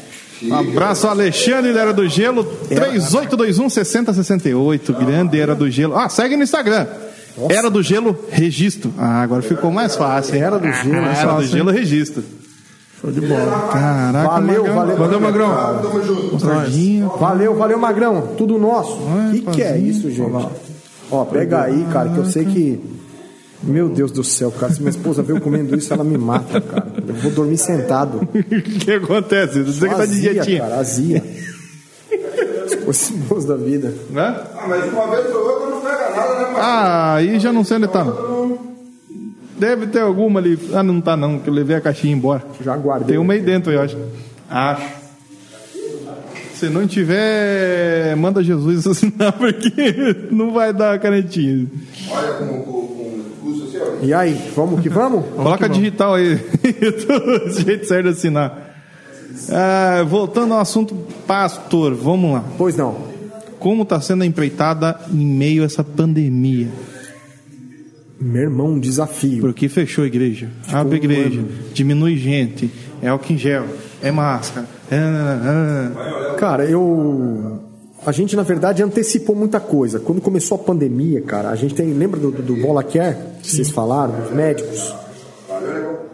Um 0.42 0.54
abraço, 0.56 1.08
Alexandre 1.08 1.74
da 1.74 1.82
Era 1.82 1.94
do 1.94 2.08
Gelo. 2.08 2.44
3821 2.44 3.70
6068. 3.70 4.94
Grande 4.94 5.40
Era 5.40 5.56
do 5.56 5.70
Gelo. 5.70 5.96
Ah, 5.98 6.10
segue 6.10 6.36
no 6.36 6.44
Instagram. 6.44 6.86
Era 7.50 7.70
do 7.70 7.82
Gelo, 7.82 8.18
registro. 8.30 8.94
Ah, 8.98 9.22
agora 9.22 9.42
ficou 9.42 9.72
mais 9.72 9.96
fácil. 9.96 10.36
hein? 10.36 10.42
Era 10.42 10.60
do 10.60 10.72
Gelo, 10.72 11.06
Ah, 11.06 11.14
é 11.16 11.22
Era 11.22 11.34
do 11.36 11.44
Gelo, 11.46 11.72
registro. 11.72 12.24
Show 13.04 13.12
de 13.12 13.20
bola. 13.20 13.70
Caraca, 13.74 14.30
Valeu, 14.30 14.64
Magrão. 14.64 14.76
valeu. 14.76 14.98
Valeu, 14.98 15.20
Magrão. 15.20 15.50
Tamo 15.82 16.04
junto. 16.04 17.18
Valeu, 17.20 17.54
valeu, 17.56 17.78
Magrão. 17.78 18.28
Tudo 18.38 18.58
nosso. 18.58 18.98
Ai, 19.10 19.40
que 19.40 19.42
que 19.52 19.62
é 19.62 19.78
isso, 19.78 20.10
gente? 20.10 20.32
Ó, 21.12 21.26
pega 21.26 21.64
aí, 21.64 21.86
cara, 21.92 22.10
que 22.10 22.18
eu 22.18 22.26
sei 22.26 22.46
que. 22.46 22.82
Meu 23.62 23.90
Deus 23.90 24.12
do 24.12 24.24
céu, 24.24 24.52
cara. 24.52 24.72
Se 24.74 24.80
minha 24.80 24.90
esposa 24.90 25.22
veio 25.22 25.40
comendo 25.42 25.76
isso, 25.76 25.94
ela 25.94 26.04
me 26.04 26.18
mata, 26.18 26.60
cara. 26.62 26.88
Eu 27.06 27.14
vou 27.16 27.32
dormir 27.32 27.58
sentado. 27.58 28.22
O 28.22 28.28
que 28.80 28.92
acontece? 28.94 29.62
Você 29.64 29.88
que 29.90 29.96
tá 29.96 30.06
de 30.06 30.12
Azia, 30.14 30.32
dietinha. 30.34 30.62
cara, 30.62 30.76
azia. 30.80 31.24
Os 32.88 33.12
moços 33.30 33.46
da 33.46 33.56
vida. 33.56 33.94
Né? 34.10 34.36
Ah, 34.58 34.66
mas 34.68 34.92
uma 34.92 35.08
vez 35.08 35.34
ou 35.34 35.42
outra 35.50 35.70
não 35.70 35.82
pega 35.82 36.10
nada, 36.10 36.40
né? 36.40 36.54
Ah, 36.58 37.14
aí 37.16 37.40
já 37.40 37.52
não 37.54 37.64
sei 37.64 37.78
onde 37.78 37.88
tá. 37.88 38.04
Deve 39.58 39.88
ter 39.88 40.02
alguma 40.02 40.40
ali. 40.40 40.58
Ah, 40.74 40.84
não 40.84 41.00
tá 41.00 41.16
não, 41.16 41.40
que 41.40 41.50
eu 41.50 41.54
levei 41.54 41.76
a 41.76 41.82
caixinha 41.82 42.14
embora. 42.14 42.44
Já 42.62 42.76
guardei. 42.76 43.10
Tem 43.10 43.18
uma 43.18 43.34
aí 43.34 43.42
dentro, 43.42 43.72
eu 43.72 43.82
acho. 43.82 43.98
Acho. 44.50 45.04
Se 46.56 46.70
não 46.70 46.88
tiver, 46.88 48.16
manda 48.16 48.44
Jesus 48.44 48.86
assinar, 48.88 49.34
porque 49.34 50.30
não 50.32 50.54
vai 50.54 50.72
dar 50.72 50.94
a 50.94 51.00
canetinha. 51.00 51.68
Olha 52.10 52.34
com, 52.34 52.48
com, 52.62 53.22
curso 53.42 53.64
assim, 53.66 53.78
ó. 53.78 54.06
E 54.06 54.14
aí, 54.14 54.52
vamos 54.56 54.82
que 54.82 54.90
vamos? 54.90 55.26
Coloca 55.36 55.68
digital 55.68 56.16
aí. 56.16 56.36
Do 56.38 57.62
jeito 57.62 57.86
certo 57.86 58.04
de 58.04 58.10
assinar. 58.10 58.76
Ah, 59.50 60.04
voltando 60.08 60.54
ao 60.54 60.60
assunto, 60.60 60.96
pastor, 61.28 61.94
vamos 61.96 62.34
lá. 62.34 62.44
Pois 62.58 62.78
não. 62.78 62.96
Como 63.60 63.84
está 63.84 64.00
sendo 64.00 64.24
empreitada 64.24 65.00
em 65.12 65.26
meio 65.26 65.64
a 65.64 65.66
essa 65.66 65.84
pandemia? 65.84 66.70
Meu 68.20 68.44
irmão, 68.44 68.68
um 68.68 68.80
desafio. 68.80 69.42
Porque 69.42 69.68
fechou 69.68 70.04
a 70.04 70.08
igreja, 70.08 70.50
abre 70.72 70.98
a 70.98 71.02
um 71.02 71.04
igreja, 71.04 71.42
diminui 71.74 72.16
gente, 72.18 72.72
é 73.02 73.10
álcool 73.10 73.34
em 73.34 73.38
gel, 73.38 73.66
é 74.02 74.12
máscara. 74.12 74.68
É... 74.90 74.96
é, 74.96 76.36
Cara, 76.36 76.66
eu. 76.66 77.60
A 78.06 78.12
gente, 78.12 78.36
na 78.36 78.44
verdade, 78.44 78.84
antecipou 78.84 79.36
muita 79.36 79.60
coisa. 79.60 80.00
Quando 80.00 80.20
começou 80.20 80.56
a 80.56 80.60
pandemia, 80.60 81.22
cara, 81.22 81.50
a 81.50 81.56
gente 81.56 81.74
tem. 81.74 81.94
Lembra 81.94 82.20
do, 82.20 82.32
do 82.32 82.56
Bola 82.58 82.84
Care 82.84 83.16
que 83.42 83.50
vocês 83.50 83.70
falaram, 83.70 84.14
dos 84.22 84.32
médicos? 84.32 84.94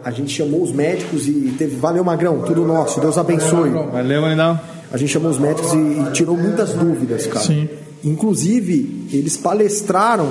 A 0.04 0.10
gente 0.10 0.32
chamou 0.32 0.62
os 0.62 0.72
médicos 0.72 1.28
e 1.28 1.54
teve. 1.58 1.76
Valeu, 1.76 2.04
Magrão, 2.04 2.42
tudo 2.42 2.64
nosso, 2.64 3.00
Deus 3.00 3.18
abençoe. 3.18 3.70
é. 3.70 3.86
Valeu, 3.86 4.22
Marinão. 4.22 4.58
A 4.92 4.96
gente 4.96 5.12
chamou 5.12 5.30
os 5.30 5.38
médicos 5.38 5.72
e, 5.72 5.76
e 5.76 6.10
tirou 6.12 6.36
muitas 6.36 6.72
dúvidas, 6.72 7.26
cara. 7.26 7.44
Sim. 7.44 7.68
Inclusive, 8.02 9.08
eles 9.12 9.36
palestraram 9.36 10.28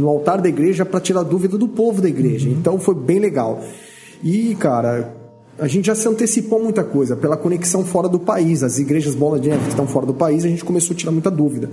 no 0.00 0.08
altar 0.08 0.40
da 0.40 0.48
igreja 0.48 0.84
para 0.84 1.00
tirar 1.00 1.22
dúvida 1.22 1.56
do 1.56 1.68
povo 1.68 2.00
da 2.02 2.08
igreja. 2.08 2.48
Então 2.48 2.78
foi 2.78 2.94
bem 2.94 3.18
legal. 3.18 3.62
E, 4.22 4.54
cara, 4.56 5.14
a 5.58 5.66
gente 5.66 5.86
já 5.86 5.94
se 5.94 6.08
antecipou 6.08 6.62
muita 6.62 6.82
coisa 6.82 7.14
pela 7.14 7.36
conexão 7.36 7.84
fora 7.84 8.08
do 8.08 8.18
país. 8.18 8.62
As 8.62 8.78
igrejas 8.78 9.14
bola 9.14 9.38
de 9.38 9.48
neve 9.48 9.64
que 9.64 9.70
estão 9.70 9.86
fora 9.86 10.06
do 10.06 10.14
país, 10.14 10.44
a 10.44 10.48
gente 10.48 10.64
começou 10.64 10.94
a 10.94 10.96
tirar 10.96 11.12
muita 11.12 11.30
dúvida. 11.30 11.70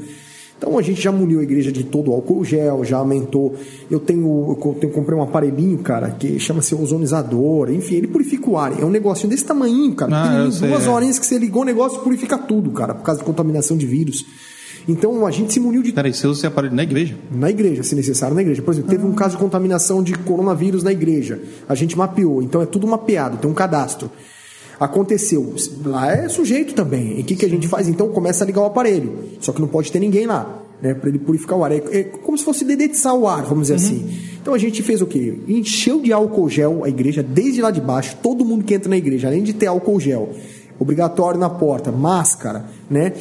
Então 0.57 0.77
a 0.77 0.81
gente 0.81 0.99
já 0.99 1.11
muniu 1.11 1.39
a 1.39 1.43
igreja 1.43 1.71
de 1.71 1.83
todo 1.83 2.09
o 2.09 2.13
álcool 2.15 2.43
gel, 2.43 2.83
já 2.83 2.97
aumentou. 2.97 3.55
Eu 3.91 3.99
tenho, 3.99 4.57
eu 4.59 4.73
tenho 4.73 4.91
comprei 4.91 5.17
um 5.17 5.21
aparelhinho, 5.21 5.77
cara, 5.77 6.09
que 6.09 6.39
chama-se 6.39 6.73
ozonizador. 6.73 7.69
Enfim, 7.71 7.95
ele 7.95 8.07
purifica 8.07 8.49
o 8.49 8.57
ar. 8.57 8.77
É 8.79 8.83
um 8.83 8.89
negocinho 8.89 9.29
desse 9.29 9.45
tamanho, 9.45 9.93
cara. 9.93 10.11
Ah, 10.15 10.51
sei, 10.51 10.67
duas 10.67 10.87
é. 10.87 10.89
horinhas 10.89 11.19
que 11.19 11.25
você 11.25 11.37
ligou 11.37 11.61
o 11.61 11.65
negócio 11.65 12.01
purifica 12.01 12.37
tudo, 12.37 12.71
cara, 12.71 12.95
por 12.95 13.03
causa 13.03 13.19
de 13.19 13.25
contaminação 13.25 13.77
de 13.77 13.85
vírus. 13.85 14.25
Então 14.87 15.25
a 15.25 15.31
gente 15.31 15.51
se 15.51 15.59
muniu 15.59 15.83
de 15.83 15.91
Peraí, 15.91 16.13
você 16.13 16.25
usa 16.27 16.39
esse 16.39 16.47
aparelho 16.47 16.73
na 16.73 16.83
igreja? 16.83 17.15
na 17.31 17.49
igreja, 17.49 17.83
se 17.83 17.93
necessário, 17.93 18.33
na 18.35 18.41
igreja. 18.41 18.61
Por 18.61 18.73
exemplo, 18.73 18.89
teve 18.89 19.05
um 19.05 19.13
caso 19.13 19.35
de 19.35 19.41
contaminação 19.41 20.01
de 20.01 20.13
coronavírus 20.13 20.83
na 20.83 20.91
igreja. 20.91 21.39
A 21.67 21.75
gente 21.75 21.97
mapeou, 21.97 22.41
então 22.41 22.61
é 22.61 22.65
tudo 22.65 22.87
mapeado, 22.87 23.37
tem 23.37 23.49
um 23.49 23.53
cadastro. 23.53 24.09
Aconteceu. 24.79 25.55
Lá 25.83 26.11
é 26.11 26.29
sujeito 26.29 26.73
também. 26.73 27.17
E 27.17 27.21
o 27.21 27.23
que, 27.25 27.35
que 27.35 27.45
a 27.45 27.49
gente 27.49 27.67
faz? 27.67 27.87
Então 27.87 28.09
começa 28.09 28.43
a 28.43 28.47
ligar 28.47 28.61
o 28.61 28.65
aparelho. 28.65 29.23
Só 29.39 29.51
que 29.51 29.59
não 29.59 29.67
pode 29.67 29.91
ter 29.91 29.99
ninguém 29.99 30.27
lá, 30.27 30.63
né? 30.81 30.93
Para 30.93 31.09
ele 31.09 31.17
purificar 31.17 31.57
o 31.57 31.63
ar. 31.63 31.71
É, 31.71 31.77
é 31.91 32.03
como 32.03 32.37
se 32.37 32.45
fosse 32.45 32.63
dedetizar 32.63 33.15
o 33.15 33.27
ar, 33.27 33.43
vamos 33.43 33.63
dizer 33.63 33.75
assim. 33.75 34.07
Então 34.39 34.53
a 34.53 34.57
gente 34.57 34.83
fez 34.83 35.01
o 35.01 35.07
quê? 35.07 35.39
Encheu 35.47 35.99
de 35.99 36.13
álcool 36.13 36.47
gel 36.47 36.83
a 36.83 36.89
igreja, 36.89 37.23
desde 37.23 37.61
lá 37.61 37.71
de 37.71 37.81
baixo, 37.81 38.17
todo 38.21 38.45
mundo 38.45 38.63
que 38.63 38.73
entra 38.73 38.89
na 38.89 38.97
igreja, 38.97 39.27
além 39.27 39.43
de 39.43 39.51
ter 39.51 39.65
álcool 39.65 39.99
gel, 39.99 40.29
obrigatório 40.79 41.39
na 41.39 41.49
porta, 41.49 41.91
máscara, 41.91 42.65
né? 42.89 43.13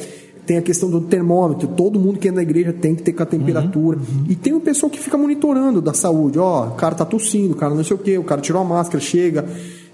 Tem 0.47 0.57
a 0.57 0.61
questão 0.61 0.89
do 0.89 1.01
termômetro, 1.01 1.67
todo 1.67 1.99
mundo 1.99 2.17
que 2.17 2.29
entra 2.29 2.37
na 2.37 2.41
igreja 2.41 2.71
tem 2.71 2.95
que 2.95 3.03
ter 3.03 3.11
com 3.11 3.21
a 3.21 3.25
temperatura. 3.25 3.99
E 4.29 4.33
tem 4.33 4.53
um 4.53 4.61
pessoal 4.61 4.89
que 4.89 4.97
fica 4.97 5.17
monitorando 5.17 5.81
da 5.81 5.93
saúde. 5.93 6.39
Ó, 6.39 6.67
o 6.67 6.71
cara 6.71 6.95
tá 6.95 7.03
tossindo, 7.03 7.53
o 7.53 7.57
cara 7.57 7.75
não 7.75 7.83
sei 7.83 7.95
o 7.95 7.99
quê, 7.99 8.17
o 8.17 8.23
cara 8.23 8.39
tirou 8.39 8.61
a 8.61 8.65
máscara, 8.65 9.03
chega. 9.03 9.45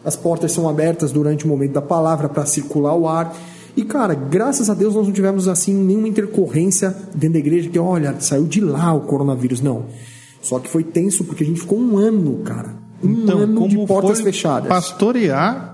As 0.06 0.16
portas 0.16 0.52
são 0.52 0.70
abertas 0.70 1.12
durante 1.12 1.44
o 1.44 1.48
momento 1.48 1.72
da 1.72 1.82
palavra 1.82 2.30
para 2.30 2.46
circular 2.46 2.96
o 2.96 3.08
ar. 3.08 3.36
E, 3.76 3.84
cara, 3.84 4.14
graças 4.14 4.70
a 4.70 4.76
Deus 4.76 4.94
nós 4.94 5.08
não 5.08 5.14
tivemos, 5.14 5.48
assim, 5.48 5.74
nenhuma 5.74 6.08
intercorrência 6.08 6.96
dentro 7.16 7.34
da 7.34 7.40
igreja 7.40 7.68
que, 7.70 7.80
olha, 7.80 8.16
saiu 8.20 8.46
de 8.46 8.62
lá 8.62 8.94
o 8.94 9.02
coronavírus. 9.02 9.60
Não. 9.60 9.86
Só 10.40 10.60
que 10.60 10.70
foi 10.70 10.84
tenso 10.84 11.24
porque 11.24 11.44
a 11.44 11.48
gente 11.48 11.62
ficou 11.62 11.80
um 11.80 11.98
ano, 11.98 12.42
cara. 12.44 12.76
Um 13.04 13.28
ano 13.32 13.68
de 13.68 13.88
portas 13.88 14.22
fechadas. 14.22 14.70
pastorear 14.70 15.73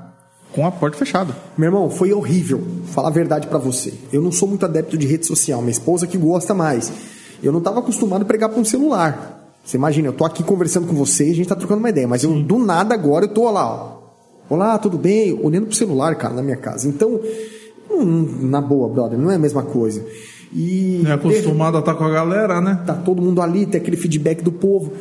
com 0.53 0.65
a 0.65 0.71
porta 0.71 0.97
fechada? 0.97 1.35
Meu 1.57 1.67
irmão, 1.67 1.89
foi 1.89 2.11
horrível. 2.13 2.61
Falar 2.87 3.09
a 3.09 3.11
verdade 3.11 3.47
pra 3.47 3.57
você. 3.57 3.93
Eu 4.11 4.21
não 4.21 4.31
sou 4.31 4.47
muito 4.47 4.65
adepto 4.65 4.97
de 4.97 5.07
rede 5.07 5.25
social. 5.25 5.59
Minha 5.61 5.71
esposa 5.71 6.07
que 6.07 6.17
gosta 6.17 6.53
mais. 6.53 6.91
Eu 7.41 7.51
não 7.51 7.59
estava 7.59 7.79
acostumado 7.79 8.23
a 8.23 8.25
pregar 8.25 8.49
para 8.49 8.59
um 8.59 8.65
celular. 8.65 9.53
Você 9.63 9.77
imagina, 9.77 10.07
eu 10.07 10.13
tô 10.13 10.25
aqui 10.25 10.43
conversando 10.43 10.87
com 10.87 10.95
você 10.95 11.27
e 11.27 11.31
a 11.31 11.35
gente 11.35 11.47
tá 11.47 11.55
trocando 11.55 11.79
uma 11.79 11.89
ideia. 11.89 12.07
Mas 12.07 12.23
eu, 12.23 12.41
do 12.41 12.57
nada 12.57 12.93
agora, 12.93 13.25
eu 13.25 13.29
tô 13.29 13.49
lá, 13.51 13.71
ó. 13.71 13.99
Olá, 14.49 14.77
tudo 14.79 14.97
bem? 14.97 15.39
Olhando 15.43 15.67
pro 15.67 15.75
celular, 15.75 16.15
cara, 16.15 16.33
na 16.33 16.41
minha 16.41 16.57
casa. 16.57 16.87
Então, 16.87 17.19
hum, 17.91 18.47
na 18.47 18.59
boa, 18.59 18.89
brother, 18.89 19.17
não 19.19 19.29
é 19.29 19.35
a 19.35 19.39
mesma 19.39 19.61
coisa. 19.61 20.03
E 20.51 21.03
É 21.05 21.11
acostumado 21.11 21.77
a 21.77 21.81
estar 21.81 21.93
com 21.93 22.03
a 22.03 22.09
galera, 22.09 22.59
né? 22.59 22.81
tá 22.83 22.95
todo 22.95 23.21
mundo 23.21 23.41
ali, 23.41 23.67
tem 23.67 23.79
aquele 23.79 23.95
feedback 23.97 24.43
do 24.43 24.51
povo. 24.51 24.91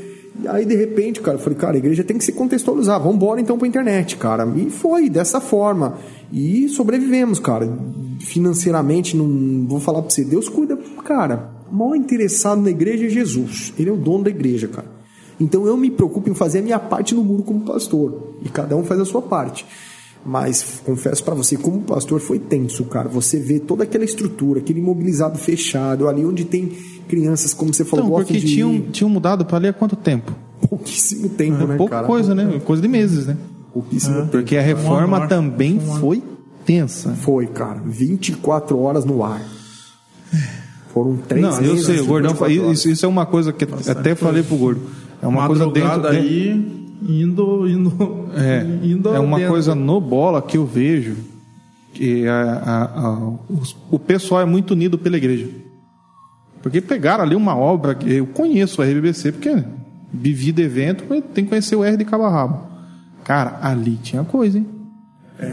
Aí, 0.47 0.65
de 0.65 0.77
repente, 0.77 1.20
cara, 1.20 1.36
eu 1.36 1.43
falei, 1.43 1.59
cara, 1.59 1.74
a 1.74 1.78
igreja 1.78 2.05
tem 2.05 2.16
que 2.16 2.24
se 2.24 2.32
contextualizar, 2.32 2.98
vamos 3.01 3.16
embora 3.16 3.40
então 3.40 3.59
pra 3.59 3.66
internet, 3.66 4.16
cara. 4.16 4.47
E 4.56 4.70
foi 4.70 5.09
dessa 5.09 5.40
forma. 5.40 5.98
E 6.32 6.69
sobrevivemos, 6.69 7.39
cara. 7.40 7.69
Financeiramente, 8.20 9.16
não 9.16 9.66
vou 9.66 9.81
falar 9.81 10.02
pra 10.02 10.10
você, 10.10 10.24
Deus 10.24 10.48
cuida, 10.48 10.78
cara. 11.05 11.51
O 11.70 11.74
maior 11.74 11.97
interessado 11.97 12.62
na 12.62 12.70
igreja 12.70 13.06
é 13.06 13.09
Jesus. 13.09 13.73
Ele 13.78 13.90
é 13.90 13.93
o 13.93 13.97
dono 13.97 14.24
da 14.24 14.31
igreja, 14.31 14.69
cara. 14.69 14.86
Então 15.40 15.66
eu 15.66 15.77
me 15.77 15.90
preocupo 15.90 16.28
em 16.28 16.35
fazer 16.35 16.60
a 16.60 16.62
minha 16.62 16.78
parte 16.78 17.15
no 17.15 17.23
muro 17.23 17.43
como 17.43 17.60
pastor. 17.60 18.35
E 18.44 18.48
cada 18.48 18.77
um 18.77 18.85
faz 18.85 19.01
a 19.01 19.05
sua 19.05 19.23
parte. 19.23 19.65
Mas 20.27 20.81
confesso 20.85 21.23
pra 21.24 21.35
você, 21.35 21.57
como 21.57 21.81
pastor, 21.82 22.20
foi 22.20 22.39
tenso, 22.39 22.85
cara. 22.85 23.09
Você 23.09 23.39
vê 23.39 23.59
toda 23.59 23.85
aquela 23.85 24.05
estrutura, 24.05 24.61
aquele 24.61 24.81
imobilizado 24.81 25.39
fechado, 25.39 26.09
ali 26.09 26.24
onde 26.24 26.45
tem 26.45 26.66
crianças, 27.09 27.55
como 27.55 27.73
você 27.73 27.85
falou, 27.85 28.07
Então, 28.07 28.16
porque 28.19 28.39
de 28.39 28.47
tinham, 28.47 28.81
tinham 28.90 29.09
mudado 29.09 29.45
para 29.47 29.57
ali 29.57 29.69
há 29.69 29.73
quanto 29.73 29.97
tempo? 29.97 30.32
pouquíssimo 30.69 31.28
tempo, 31.31 31.66
né, 31.66 31.77
Pouca 31.77 31.97
cara? 31.97 32.07
coisa, 32.07 32.35
né? 32.35 32.61
Coisa 32.65 32.82
de 32.82 32.89
meses, 32.89 33.27
né? 33.27 33.36
Pouquíssimo 33.73 34.16
tempo. 34.16 34.28
Porque 34.32 34.57
a 34.57 34.61
reforma 34.62 35.27
também 35.28 35.81
foi 36.01 36.23
tensa. 36.66 37.11
Foi, 37.11 37.47
cara. 37.47 37.81
24 37.86 38.78
horas 38.78 39.05
no 39.05 39.24
ar. 39.24 39.40
Foram 40.93 41.16
três 41.16 41.43
Não, 41.45 41.61
eu 41.62 41.78
sei, 41.78 42.01
o 42.01 42.07
Gordão, 42.07 42.32
24 42.32 42.62
horas. 42.65 42.78
isso, 42.78 42.90
isso 42.90 43.07
é 43.07 43.09
uma 43.09 43.24
coisa 43.24 43.53
que 43.53 43.66
até 43.89 44.15
falei 44.15 44.43
pro 44.43 44.57
Gordo. 44.57 44.81
É 45.23 45.27
uma 45.27 45.47
coisa 45.47 45.66
dentro. 45.70 46.07
Aí, 46.09 46.78
indo, 47.03 47.69
indo, 47.69 48.29
É, 48.37 48.62
indo 48.87 49.15
é 49.15 49.19
uma 49.20 49.37
dentro. 49.39 49.53
coisa 49.53 49.75
no 49.75 50.01
bola 50.01 50.41
que 50.43 50.57
eu 50.57 50.66
vejo 50.66 51.16
que 51.93 52.27
a- 52.27 52.62
a- 52.65 53.01
a- 53.07 53.33
os- 53.51 53.77
o 53.91 53.99
pessoal 53.99 54.41
é 54.41 54.45
muito 54.45 54.73
unido 54.73 54.99
pela 54.99 55.16
igreja. 55.16 55.49
Porque 56.62 56.81
pegaram 56.81 57.25
ali 57.25 57.35
uma 57.37 57.57
obra 57.57 57.95
que 57.95 58.12
eu 58.12 58.27
conheço 58.27 58.81
o 58.81 58.85
RBBC, 58.85 59.33
porque 59.33 59.62
vivi 60.12 60.53
de 60.53 60.62
evento, 60.62 61.05
tem 61.35 61.45
que 61.45 61.51
conhecer 61.51 61.77
o 61.77 61.85
R 61.85 61.97
de 61.97 62.05
cabo 62.05 62.25
a 62.25 62.31
rabo. 62.31 62.66
Cara, 63.25 63.59
ali 63.62 63.97
tinha 64.03 64.25
coisa, 64.25 64.59
hein? 64.59 64.66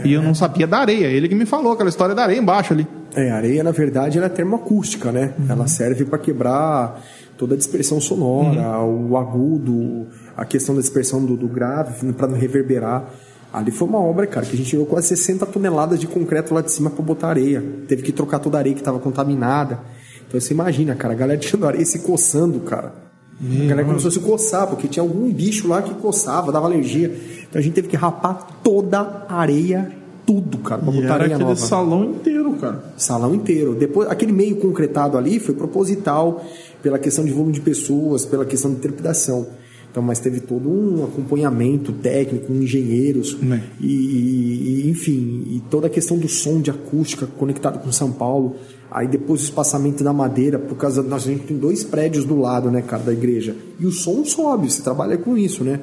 E 0.04 0.12
eu 0.14 0.22
não 0.24 0.34
sabia 0.34 0.66
da 0.66 0.80
areia. 0.80 1.06
Ele 1.08 1.28
que 1.30 1.36
me 1.36 1.46
falou 1.46 1.72
aquela 1.74 1.90
história 1.90 2.16
da 2.16 2.24
areia 2.24 2.40
embaixo 2.40 2.74
ali. 2.74 2.88
É, 3.16 3.30
a 3.30 3.36
areia, 3.36 3.64
na 3.64 3.70
verdade, 3.72 4.18
ela 4.18 4.26
é 4.26 4.30
termoacústica, 4.30 5.12
né? 5.12 5.36
Ela 5.48 5.68
serve 5.68 6.06
para 6.06 6.18
quebrar 6.18 7.00
toda 7.38 7.56
a 7.56 7.58
dispersão 7.58 8.00
sonora, 8.00 8.80
o 8.82 9.18
agudo, 9.18 10.08
a 10.36 10.46
questão 10.46 10.76
da 10.76 10.82
dispersão 10.82 11.26
do, 11.26 11.36
do 11.36 11.48
grave, 11.48 12.12
para 12.14 12.28
não 12.28 12.38
reverberar. 12.38 13.10
Ali 13.54 13.72
foi 13.72 13.88
uma 13.88 14.00
obra, 14.00 14.28
cara, 14.28 14.46
que 14.46 14.54
a 14.54 14.58
gente 14.58 14.70
tirou 14.70 14.86
quase 14.86 15.08
60 15.10 15.46
toneladas 15.46 16.00
de 16.00 16.08
concreto 16.08 16.54
lá 16.54 16.62
de 16.62 16.72
cima 16.72 16.90
para 16.90 17.04
botar 17.04 17.30
areia. 17.30 17.64
Teve 17.88 18.04
que 18.04 18.12
trocar 18.12 18.40
toda 18.40 18.58
a 18.58 18.60
areia 18.60 18.74
que 18.76 18.82
estava 18.82 19.00
contaminada. 19.00 19.80
Então 20.28 20.40
você 20.40 20.54
imagina, 20.54 20.94
cara, 20.96 21.14
a 21.14 21.18
galera 21.18 21.40
tirando 21.40 21.66
areia 21.66 21.86
se 21.86 22.00
coçando, 22.00 22.60
cara. 22.62 22.94
a 23.42 23.66
galera 23.68 23.88
começou 23.88 24.10
a 24.10 24.12
se 24.12 24.20
coçar, 24.20 24.68
porque 24.68 24.88
tinha 24.90 25.04
algum 25.04 25.32
bicho 25.32 25.68
lá 25.70 25.82
que 25.82 25.94
coçava, 25.96 26.52
dava 26.52 26.66
alergia. 26.66 27.08
Então 27.48 27.60
a 27.60 27.62
gente 27.64 27.74
teve 27.74 27.88
que 27.88 27.96
rapar 27.96 28.46
toda 28.62 29.26
a 29.30 29.36
areia, 29.36 29.90
tudo, 30.26 30.58
cara, 30.58 30.82
pra 30.82 30.92
E 30.92 30.96
botar 30.96 31.06
era 31.06 31.14
areia 31.16 31.36
aquele 31.36 31.50
nova. 31.50 31.56
salão 31.62 32.04
inteiro, 32.04 32.54
cara. 32.54 32.84
Salão 32.98 33.34
inteiro. 33.36 33.74
Depois, 33.76 34.10
aquele 34.10 34.34
meio 34.34 34.58
concretado 34.58 35.18
ali 35.18 35.40
foi 35.40 35.56
proposital 35.56 36.44
pela 36.86 37.00
questão 37.00 37.26
de 37.26 37.32
volume 37.32 37.52
de 37.52 37.62
pessoas, 37.62 38.28
pela 38.28 38.46
questão 38.46 38.72
de 38.72 38.80
trepidação. 38.80 39.48
Então, 39.90 40.04
mas 40.04 40.20
teve 40.20 40.40
todo 40.40 40.70
um 40.70 41.04
acompanhamento 41.04 41.92
técnico, 41.94 42.54
engenheiros, 42.54 43.36
e, 43.82 43.88
e- 43.88 44.82
e, 44.86 44.90
enfim, 44.92 45.44
e 45.48 45.64
toda 45.68 45.88
a 45.88 45.90
questão 45.90 46.16
do 46.16 46.28
som 46.28 46.62
de 46.62 46.70
acústica 46.70 47.26
conectado 47.26 47.80
com 47.80 47.92
São 47.92 48.12
Paulo. 48.12 48.58
Aí 48.92 49.08
depois 49.08 49.42
o 49.42 49.44
espaçamento 49.46 50.04
da 50.04 50.14
madeira, 50.14 50.60
por 50.60 50.78
causa 50.78 51.02
nós 51.02 51.24
a 51.28 51.32
gente 51.32 51.46
tem 51.48 51.58
dois 51.58 51.84
prédios 51.84 52.24
do 52.24 52.38
lado, 52.40 52.70
né, 52.70 52.84
cara, 52.84 53.02
da 53.02 53.14
igreja. 53.14 53.56
E 53.80 53.86
o 53.88 53.92
som 53.92 54.24
sobe, 54.24 54.72
você 54.72 54.84
trabalha 54.84 55.18
com 55.18 55.36
isso, 55.36 55.64
né? 55.64 55.80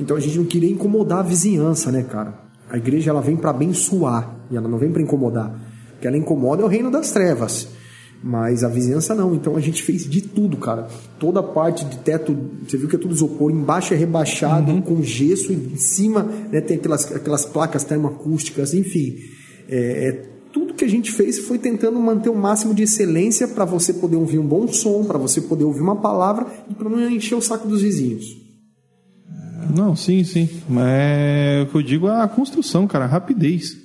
Então 0.00 0.16
a 0.16 0.20
gente 0.20 0.38
não 0.38 0.46
queria 0.46 0.70
incomodar 0.70 1.18
a 1.18 1.22
vizinhança, 1.22 1.92
né, 1.92 2.02
cara? 2.02 2.32
A 2.70 2.78
igreja 2.78 3.10
ela 3.10 3.20
vem 3.20 3.36
para 3.36 3.50
abençoar 3.50 4.36
e 4.50 4.56
ela 4.56 4.68
não 4.68 4.78
vem 4.78 4.90
para 4.90 5.02
incomodar. 5.02 5.50
O 5.96 6.00
que 6.00 6.06
ela 6.06 6.16
incomoda 6.16 6.62
é 6.62 6.64
o 6.64 6.68
reino 6.68 6.90
das 6.90 7.10
trevas. 7.10 7.68
Mas 8.22 8.62
a 8.62 8.68
vizinhança 8.68 9.14
não. 9.14 9.34
Então 9.34 9.56
a 9.56 9.60
gente 9.60 9.82
fez 9.82 10.08
de 10.08 10.20
tudo, 10.20 10.56
cara. 10.58 10.88
Toda 11.18 11.40
a 11.40 11.42
parte 11.42 11.84
de 11.84 11.98
teto, 11.98 12.36
você 12.66 12.76
viu 12.76 12.88
que 12.88 12.96
é 12.96 12.98
tudo 12.98 13.14
isopor, 13.14 13.50
embaixo 13.50 13.94
é 13.94 13.96
rebaixado 13.96 14.80
com 14.82 15.02
gesso, 15.02 15.52
e 15.52 15.56
em 15.56 15.76
cima 15.76 16.22
né, 16.22 16.60
tem 16.60 16.76
aquelas, 16.76 17.10
aquelas 17.14 17.44
placas 17.46 17.82
termoacústicas, 17.84 18.74
enfim. 18.74 19.16
É, 19.68 20.08
é, 20.08 20.12
tudo 20.52 20.74
que 20.74 20.84
a 20.84 20.88
gente 20.88 21.10
fez 21.10 21.38
foi 21.38 21.58
tentando 21.58 21.98
manter 21.98 22.28
o 22.28 22.34
máximo 22.34 22.74
de 22.74 22.82
excelência 22.82 23.48
para 23.48 23.64
você 23.64 23.94
poder 23.94 24.16
ouvir 24.16 24.38
um 24.38 24.46
bom 24.46 24.68
som, 24.68 25.04
para 25.04 25.18
você 25.18 25.40
poder 25.40 25.64
ouvir 25.64 25.80
uma 25.80 25.96
palavra 25.96 26.46
e 26.68 26.74
para 26.74 26.88
não 26.88 27.08
encher 27.08 27.36
o 27.36 27.40
saco 27.40 27.68
dos 27.68 27.80
vizinhos. 27.80 28.24
Não, 29.74 29.94
sim, 29.94 30.24
sim. 30.24 30.48
Mas 30.68 31.62
o 31.62 31.70
que 31.70 31.76
eu 31.76 31.82
digo 31.82 32.08
é 32.08 32.22
a 32.22 32.28
construção, 32.28 32.86
cara, 32.86 33.04
a 33.04 33.08
rapidez. 33.08 33.76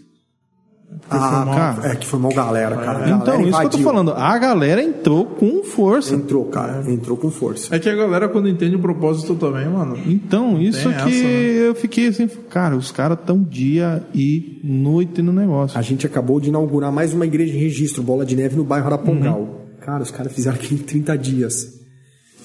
Ah, 1.10 1.46
cara. 1.76 1.92
é 1.92 1.96
que 1.96 2.08
foi 2.08 2.20
mal 2.20 2.34
galera, 2.34 2.76
cara. 2.76 3.00
Galera 3.00 3.16
Então, 3.16 3.42
isso 3.42 3.60
que 3.60 3.66
eu 3.66 3.70
tô 3.70 3.78
invadiu. 3.78 3.84
falando. 3.84 4.12
A 4.14 4.38
galera 4.38 4.82
entrou 4.82 5.26
com 5.26 5.64
força. 5.64 6.16
Entrou, 6.16 6.46
cara. 6.46 6.84
Entrou 6.92 7.16
com 7.16 7.30
força. 7.30 7.76
É 7.76 7.80
que 7.80 7.88
a 7.88 7.96
galera, 7.96 8.28
quando 8.28 8.50
entende 8.50 8.76
o 8.76 8.80
propósito 8.80 9.36
também, 9.36 9.68
mano. 9.68 9.98
Então, 10.06 10.60
isso 10.60 10.90
que 10.90 10.96
essa, 10.96 11.10
né? 11.10 11.68
eu 11.68 11.76
fiquei 11.76 12.08
assim, 12.08 12.28
cara, 12.50 12.76
os 12.76 12.92
caras 12.92 13.20
tão 13.26 13.42
dia 13.42 14.04
e 14.14 14.60
noite 14.64 15.22
no 15.22 15.32
negócio. 15.32 15.78
A 15.78 15.82
gente 15.82 16.06
acabou 16.06 16.40
de 16.40 16.50
inaugurar 16.50 16.92
mais 16.92 17.14
uma 17.14 17.26
igreja 17.26 17.54
de 17.54 17.60
registro, 17.60 18.02
Bola 18.02 18.26
de 18.26 18.36
Neve, 18.36 18.56
no 18.56 18.64
bairro 18.64 18.88
Arapongal. 18.88 19.40
Uhum. 19.40 19.66
Cara, 19.82 20.02
os 20.02 20.10
caras 20.10 20.34
fizeram 20.34 20.56
aquilo 20.58 20.80
em 20.80 20.84
30 20.84 21.18
dias. 21.18 21.85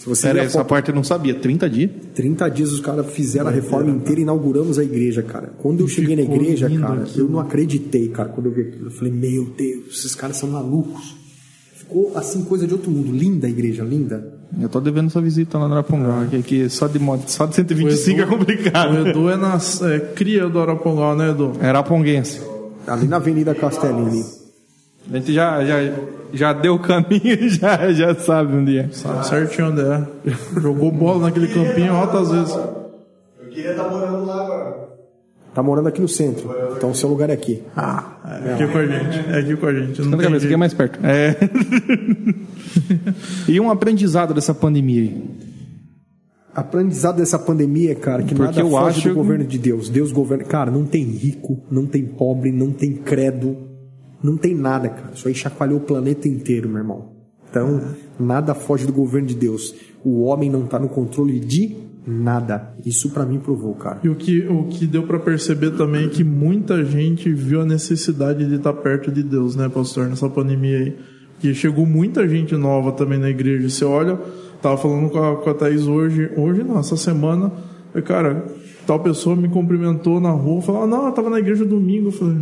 Se 0.00 0.08
você 0.08 0.28
Pera 0.28 0.40
essa 0.40 0.60
foto, 0.60 0.68
parte 0.68 0.88
eu 0.88 0.94
não 0.94 1.04
sabia. 1.04 1.34
30 1.34 1.68
dias? 1.68 1.90
30 2.14 2.48
dias 2.48 2.72
os 2.72 2.80
caras 2.80 3.06
fizeram 3.12 3.48
a 3.48 3.50
reforma 3.50 3.90
inteira 3.90 4.20
e 4.20 4.22
inauguramos 4.22 4.78
a 4.78 4.82
igreja, 4.82 5.22
cara. 5.22 5.52
Quando 5.58 5.80
eu 5.80 5.88
cheguei 5.88 6.16
na 6.16 6.22
igreja, 6.22 6.70
cara, 6.70 7.02
aquilo. 7.02 7.26
eu 7.26 7.28
não 7.28 7.38
acreditei, 7.38 8.08
cara, 8.08 8.30
quando 8.30 8.46
eu 8.46 8.52
vi 8.52 8.62
aquilo. 8.62 8.86
Eu 8.86 8.90
falei, 8.90 9.12
meu 9.12 9.50
Deus, 9.54 9.98
esses 9.98 10.14
caras 10.14 10.38
são 10.38 10.48
malucos. 10.48 11.14
Ficou 11.74 12.16
assim, 12.16 12.42
coisa 12.44 12.66
de 12.66 12.72
outro 12.72 12.90
mundo. 12.90 13.12
Linda 13.12 13.46
a 13.46 13.50
igreja, 13.50 13.84
linda. 13.84 14.40
Eu 14.58 14.70
tô 14.70 14.80
devendo 14.80 15.08
essa 15.08 15.20
visita 15.20 15.58
lá 15.58 15.68
no 15.68 15.74
Arapongal, 15.74 16.24
que 16.30 16.36
aqui 16.36 16.70
só 16.70 16.86
de, 16.86 16.98
moto, 16.98 17.28
só 17.28 17.44
de 17.44 17.54
125 17.56 18.20
é 18.20 18.24
O 18.24 18.26
complicado. 18.26 19.06
Edu 19.06 19.28
é, 19.28 19.36
nas, 19.36 19.82
é 19.82 20.00
cria 20.00 20.48
do 20.48 20.60
Arapongal, 20.60 21.14
né, 21.14 21.32
Edu? 21.32 21.52
É 21.60 21.66
Araponguense. 21.66 22.40
Ali 22.86 23.06
na 23.06 23.16
Avenida 23.16 23.54
Castellini. 23.54 24.24
A 25.12 25.16
gente 25.18 25.34
já, 25.34 25.62
já, 25.62 25.92
já 26.32 26.52
deu 26.52 26.74
o 26.74 26.78
caminho 26.78 27.48
já, 27.50 27.92
já 27.92 28.14
sabe 28.14 28.54
onde 28.56 28.78
é. 28.78 28.88
Sabe 28.90 29.26
certinho 29.26 29.70
onde 29.70 29.80
é. 29.80 30.06
Jogou 30.60 30.90
bola 30.90 31.26
naquele 31.26 31.48
campinho 31.48 31.92
altas 31.94 32.30
vezes. 32.30 32.54
Eu 32.54 33.48
queria 33.50 33.70
estar 33.72 33.88
morando 33.88 34.24
lá 34.24 34.42
agora. 34.44 34.90
Tá 35.52 35.62
morando 35.64 35.88
aqui 35.88 36.00
no 36.00 36.06
centro. 36.08 36.48
Então 36.76 36.90
o 36.90 36.94
seu 36.94 37.08
lugar 37.08 37.28
é 37.28 37.32
aqui. 37.32 37.60
Ah, 37.76 38.18
é 38.46 38.54
aqui 38.54 38.66
com 38.68 38.78
a 38.78 38.86
gente. 38.86 39.30
É 39.30 39.38
aqui 39.40 39.56
com 39.56 39.66
a 39.66 39.74
gente. 39.74 40.02
Não 40.02 40.10
tem 40.12 40.20
cabeça, 40.20 40.44
aqui 40.44 40.54
é 40.54 40.56
mais 40.56 40.72
perto. 40.74 40.98
É. 41.04 41.36
e 43.48 43.58
um 43.60 43.70
aprendizado 43.70 44.32
dessa 44.32 44.54
pandemia 44.54 45.02
aí. 45.02 45.24
Aprendizado 46.54 47.16
dessa 47.16 47.38
pandemia, 47.38 47.94
cara, 47.94 48.22
que 48.22 48.34
Porque 48.34 48.42
nada 48.44 48.60
eu 48.60 48.70
foge 48.70 48.88
acho 48.88 49.00
do 49.00 49.08
que- 49.08 49.14
governo 49.14 49.44
de 49.44 49.58
Deus. 49.58 49.88
Deus 49.88 50.12
governa. 50.12 50.44
Cara, 50.44 50.70
não 50.70 50.84
tem 50.84 51.04
rico, 51.04 51.60
não 51.70 51.86
tem 51.86 52.04
pobre, 52.04 52.50
não 52.52 52.70
tem 52.72 52.92
credo, 52.92 53.56
não 54.22 54.36
tem 54.36 54.54
nada, 54.54 54.88
cara. 54.88 55.12
Isso 55.14 55.26
aí 55.28 55.34
chacoalhou 55.34 55.78
o 55.78 55.82
planeta 55.82 56.28
inteiro, 56.28 56.68
meu 56.68 56.78
irmão. 56.78 57.20
Então, 57.50 57.80
nada 58.18 58.54
foge 58.54 58.86
do 58.86 58.92
governo 58.92 59.26
de 59.26 59.34
Deus. 59.34 59.74
O 60.04 60.22
homem 60.22 60.48
não 60.48 60.66
tá 60.66 60.78
no 60.78 60.88
controle 60.88 61.40
de 61.40 61.76
nada. 62.06 62.74
Isso 62.84 63.10
pra 63.10 63.26
mim 63.26 63.38
provou, 63.38 63.74
cara. 63.74 64.00
E 64.02 64.08
o 64.08 64.14
que, 64.14 64.46
o 64.46 64.64
que 64.64 64.86
deu 64.86 65.02
pra 65.02 65.18
perceber 65.18 65.72
também 65.72 66.06
é 66.06 66.08
que 66.08 66.24
muita 66.24 66.84
gente 66.84 67.32
viu 67.32 67.60
a 67.60 67.66
necessidade 67.66 68.46
de 68.46 68.54
estar 68.54 68.72
perto 68.72 69.10
de 69.10 69.22
Deus, 69.22 69.56
né, 69.56 69.68
pastor, 69.68 70.08
nessa 70.08 70.28
pandemia 70.28 70.78
aí. 70.78 70.96
Que 71.40 71.54
chegou 71.54 71.86
muita 71.86 72.28
gente 72.28 72.54
nova 72.54 72.92
também 72.92 73.18
na 73.18 73.30
igreja. 73.30 73.68
Você 73.68 73.84
olha, 73.84 74.18
tava 74.60 74.76
falando 74.76 75.10
com 75.10 75.18
a, 75.18 75.36
com 75.36 75.50
a 75.50 75.54
Thaís 75.54 75.86
hoje, 75.86 76.30
hoje 76.36 76.62
não, 76.62 76.78
essa 76.78 76.96
semana, 76.96 77.50
cara, 78.04 78.46
tal 78.86 79.00
pessoa 79.00 79.34
me 79.34 79.48
cumprimentou 79.48 80.20
na 80.20 80.30
rua, 80.30 80.60
falou, 80.60 80.82
ah, 80.82 80.86
não, 80.86 81.06
eu 81.06 81.12
tava 81.12 81.30
na 81.30 81.38
igreja 81.38 81.64
domingo. 81.64 82.08
Eu 82.08 82.12
falei, 82.12 82.36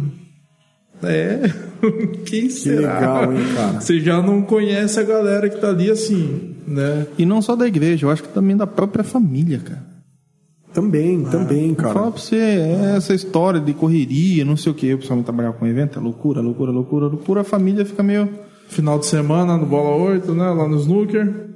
é, 1.02 1.50
quem 2.26 2.50
será? 2.50 2.94
legal, 2.94 3.32
hein, 3.32 3.44
cara? 3.54 3.80
Você 3.80 4.00
já 4.00 4.20
não 4.22 4.42
conhece 4.42 4.98
a 4.98 5.02
galera 5.02 5.48
que 5.48 5.60
tá 5.60 5.68
ali 5.68 5.90
assim, 5.90 6.56
né? 6.66 7.06
E 7.16 7.24
não 7.24 7.40
só 7.40 7.54
da 7.54 7.66
igreja, 7.66 8.06
eu 8.06 8.10
acho 8.10 8.22
que 8.22 8.28
também 8.28 8.56
da 8.56 8.66
própria 8.66 9.04
família, 9.04 9.58
cara. 9.58 9.86
Também, 10.72 11.24
também, 11.24 11.68
Vou 11.68 11.76
falar 11.76 11.94
cara. 11.94 12.10
pra 12.12 12.20
você, 12.20 12.36
essa 12.96 13.14
história 13.14 13.58
de 13.58 13.72
correria, 13.72 14.44
não 14.44 14.56
sei 14.56 14.70
o 14.70 14.74
que, 14.74 14.86
eu 14.86 14.98
principalmente 14.98 15.24
trabalhar 15.24 15.52
com 15.52 15.66
evento, 15.66 15.98
é 15.98 16.02
loucura, 16.02 16.40
loucura, 16.40 16.70
loucura, 16.70 17.06
loucura, 17.06 17.40
a 17.40 17.44
família 17.44 17.84
fica 17.84 18.02
meio. 18.02 18.28
Final 18.68 18.98
de 18.98 19.06
semana 19.06 19.56
no 19.56 19.64
Bola 19.64 19.96
8, 19.96 20.34
né? 20.34 20.50
Lá 20.50 20.68
no 20.68 20.76
Snooker. 20.76 21.48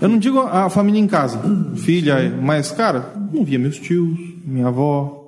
Eu 0.00 0.08
não 0.08 0.16
digo 0.16 0.38
a 0.38 0.70
família 0.70 1.00
em 1.00 1.08
casa, 1.08 1.40
filha, 1.76 2.32
mas, 2.40 2.70
cara, 2.70 3.12
não 3.32 3.44
via 3.44 3.58
meus 3.58 3.78
tios, 3.78 4.16
minha 4.44 4.68
avó. 4.68 5.21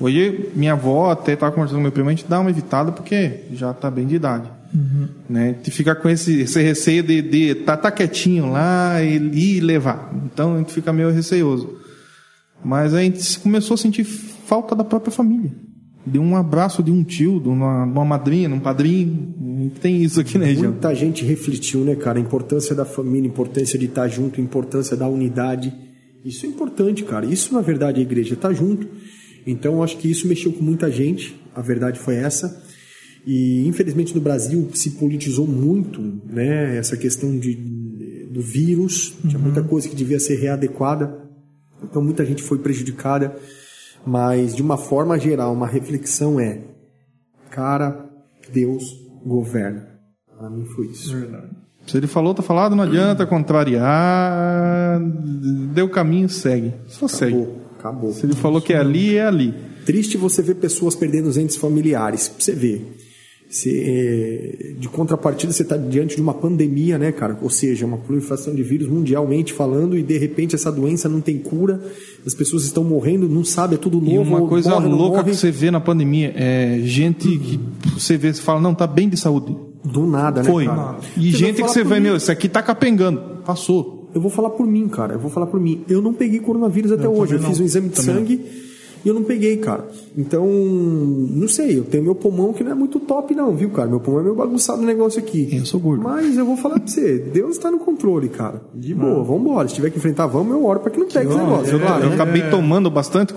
Hoje, 0.00 0.50
minha 0.54 0.72
avó 0.72 1.10
até 1.10 1.34
tava 1.34 1.52
conversando 1.52 1.78
com 1.78 1.82
meu 1.82 1.92
primo, 1.92 2.08
a 2.08 2.12
gente 2.12 2.26
dá 2.28 2.38
uma 2.40 2.50
evitada 2.50 2.92
porque 2.92 3.40
já 3.52 3.72
tá 3.72 3.90
bem 3.90 4.06
de 4.06 4.14
idade. 4.14 4.48
Né? 5.28 5.56
De 5.62 5.70
ficar 5.70 5.96
com 5.96 6.08
esse, 6.08 6.42
esse 6.42 6.60
receio 6.62 7.02
de, 7.02 7.22
de 7.22 7.54
tá, 7.54 7.76
tá 7.76 7.90
quietinho 7.90 8.50
lá 8.50 9.02
e 9.02 9.16
ir 9.16 9.60
levar. 9.60 10.12
Então 10.26 10.54
a 10.54 10.58
gente 10.58 10.72
fica 10.72 10.92
meio 10.92 11.10
receioso. 11.10 11.78
Mas 12.64 12.94
a 12.94 13.00
gente 13.02 13.38
começou 13.40 13.74
a 13.74 13.78
sentir 13.78 14.04
falta 14.04 14.74
da 14.74 14.84
própria 14.84 15.12
família. 15.12 15.50
De 16.06 16.18
um 16.18 16.36
abraço 16.36 16.82
de 16.82 16.90
um 16.90 17.02
tio, 17.02 17.40
de 17.40 17.48
uma, 17.48 17.84
de 17.84 17.92
uma 17.92 18.04
madrinha, 18.04 18.48
de 18.48 18.54
um 18.54 18.60
padrinho. 18.60 19.70
Tem 19.80 20.02
isso 20.02 20.20
aqui 20.20 20.38
na 20.38 20.46
região. 20.46 20.72
Muita 20.72 20.94
gente 20.94 21.24
refletiu, 21.24 21.80
né, 21.80 21.94
cara? 21.94 22.18
A 22.18 22.22
importância 22.22 22.74
da 22.74 22.84
família, 22.84 23.28
a 23.28 23.32
importância 23.32 23.78
de 23.78 23.86
estar 23.86 24.08
junto, 24.08 24.40
a 24.40 24.44
importância 24.44 24.96
da 24.96 25.06
unidade. 25.06 25.72
Isso 26.24 26.46
é 26.46 26.48
importante, 26.48 27.04
cara. 27.04 27.26
Isso, 27.26 27.52
na 27.52 27.60
verdade, 27.60 27.98
é 27.98 28.00
a 28.00 28.06
igreja 28.06 28.34
estar 28.34 28.52
junto. 28.52 28.86
Então, 29.50 29.82
acho 29.82 29.96
que 29.96 30.10
isso 30.10 30.28
mexeu 30.28 30.52
com 30.52 30.62
muita 30.62 30.90
gente. 30.90 31.40
A 31.54 31.62
verdade 31.62 31.98
foi 31.98 32.16
essa. 32.16 32.62
E, 33.26 33.66
infelizmente, 33.66 34.14
no 34.14 34.20
Brasil 34.20 34.68
se 34.74 34.90
politizou 34.90 35.46
muito, 35.46 36.02
né? 36.26 36.76
Essa 36.76 36.98
questão 36.98 37.38
de, 37.38 37.54
do 38.30 38.42
vírus. 38.42 39.16
Tinha 39.26 39.38
muita 39.38 39.62
coisa 39.62 39.88
que 39.88 39.96
devia 39.96 40.20
ser 40.20 40.36
readequada. 40.36 41.18
Então, 41.82 42.02
muita 42.02 42.26
gente 42.26 42.42
foi 42.42 42.58
prejudicada. 42.58 43.36
Mas, 44.06 44.54
de 44.54 44.60
uma 44.60 44.76
forma 44.76 45.18
geral, 45.18 45.54
uma 45.54 45.66
reflexão 45.66 46.38
é: 46.38 46.60
cara, 47.50 48.06
Deus 48.52 48.84
governa. 49.24 49.88
Para 50.36 50.50
mim 50.50 50.66
foi 50.66 50.88
isso. 50.88 51.16
Se 51.86 51.96
ele 51.96 52.06
falou, 52.06 52.34
tá 52.34 52.42
falado, 52.42 52.76
não 52.76 52.84
adianta 52.84 53.26
contrariar. 53.26 55.00
Deu 55.72 55.88
caminho, 55.88 56.28
segue. 56.28 56.74
Só 56.86 57.08
segue. 57.08 57.48
Acabou. 57.78 58.12
Se 58.12 58.26
ele 58.26 58.34
falou 58.34 58.60
que 58.60 58.72
é 58.72 58.78
ali, 58.78 59.16
é 59.16 59.26
ali. 59.26 59.54
Triste 59.86 60.16
você 60.16 60.42
ver 60.42 60.56
pessoas 60.56 60.94
perdendo 60.94 61.28
os 61.28 61.36
entes 61.36 61.56
familiares. 61.56 62.30
Você 62.38 62.52
ver. 62.52 62.96
Você, 63.50 64.76
de 64.78 64.88
contrapartida, 64.90 65.50
você 65.50 65.62
está 65.62 65.74
diante 65.74 66.14
de 66.14 66.20
uma 66.20 66.34
pandemia, 66.34 66.98
né, 66.98 67.10
cara? 67.10 67.38
Ou 67.40 67.48
seja, 67.48 67.86
uma 67.86 67.96
proliferação 67.96 68.54
de 68.54 68.62
vírus 68.62 68.86
mundialmente 68.88 69.54
falando 69.54 69.96
e 69.96 70.02
de 70.02 70.18
repente 70.18 70.54
essa 70.54 70.70
doença 70.70 71.08
não 71.08 71.22
tem 71.22 71.38
cura, 71.38 71.80
as 72.26 72.34
pessoas 72.34 72.64
estão 72.64 72.84
morrendo, 72.84 73.26
não 73.26 73.42
sabe, 73.42 73.76
é 73.76 73.78
tudo 73.78 74.02
novo. 74.02 74.12
E 74.12 74.18
uma 74.18 74.46
coisa 74.46 74.78
morre, 74.78 74.88
louca 74.88 75.24
que 75.24 75.34
você 75.34 75.50
vê 75.50 75.70
na 75.70 75.80
pandemia 75.80 76.30
é 76.36 76.80
gente 76.82 77.38
que 77.38 77.58
você 77.94 78.18
vê, 78.18 78.34
você 78.34 78.42
fala, 78.42 78.60
não, 78.60 78.74
tá 78.74 78.86
bem 78.86 79.08
de 79.08 79.16
saúde. 79.16 79.56
Do 79.82 80.06
nada, 80.06 80.42
né? 80.42 80.50
Foi. 80.50 80.66
Cara? 80.66 80.98
E 81.16 81.30
você 81.30 81.38
gente 81.38 81.62
que 81.62 81.68
você 81.68 81.82
vê, 81.82 81.98
meu, 81.98 82.16
isso 82.16 82.30
aqui 82.30 82.50
tá 82.50 82.62
capengando. 82.62 83.38
Passou. 83.46 83.97
Eu 84.18 84.22
vou 84.22 84.30
falar 84.32 84.50
por 84.50 84.66
mim, 84.66 84.88
cara. 84.88 85.14
Eu 85.14 85.18
vou 85.20 85.30
falar 85.30 85.46
por 85.46 85.60
mim. 85.60 85.84
Eu 85.88 86.02
não 86.02 86.12
peguei 86.12 86.40
coronavírus 86.40 86.90
até 86.90 87.06
eu 87.06 87.14
hoje. 87.14 87.34
Eu 87.34 87.40
fiz 87.40 87.60
um 87.60 87.64
exame 87.64 87.88
de 87.88 87.94
também 87.94 88.16
sangue. 88.16 88.67
E 89.08 89.10
eu 89.10 89.14
não 89.14 89.22
peguei, 89.22 89.56
cara. 89.56 89.88
Então, 90.18 90.46
não 90.46 91.48
sei, 91.48 91.78
eu 91.78 91.84
tenho 91.84 92.04
meu 92.04 92.14
pulmão 92.14 92.52
que 92.52 92.62
não 92.62 92.72
é 92.72 92.74
muito 92.74 93.00
top, 93.00 93.34
não, 93.34 93.56
viu, 93.56 93.70
cara? 93.70 93.88
Meu 93.88 93.98
pulmão 93.98 94.20
é 94.20 94.24
meio 94.24 94.36
bagunçado 94.36 94.82
no 94.82 94.86
negócio 94.86 95.18
aqui. 95.18 95.48
Eu 95.50 95.64
sou 95.64 95.80
gordo. 95.80 96.02
Mas 96.02 96.36
eu 96.36 96.44
vou 96.44 96.58
falar 96.58 96.78
pra 96.78 96.86
você, 96.86 97.16
Deus 97.16 97.56
está 97.56 97.70
no 97.70 97.78
controle, 97.78 98.28
cara. 98.28 98.60
De 98.74 98.94
boa, 98.94 99.20
ah. 99.20 99.22
vambora. 99.22 99.66
Se 99.66 99.76
tiver 99.76 99.88
que 99.88 99.96
enfrentar, 99.96 100.26
vamos, 100.26 100.52
eu 100.52 100.62
oro 100.62 100.80
pra 100.80 100.90
que 100.90 100.98
não 100.98 101.08
pegue 101.08 101.26
esse 101.26 101.38
negócio. 101.38 101.72
Eu, 101.72 101.80
claro, 101.80 102.04
eu 102.04 102.12
acabei 102.12 102.42
é. 102.42 102.50
tomando 102.50 102.90
bastante 102.90 103.32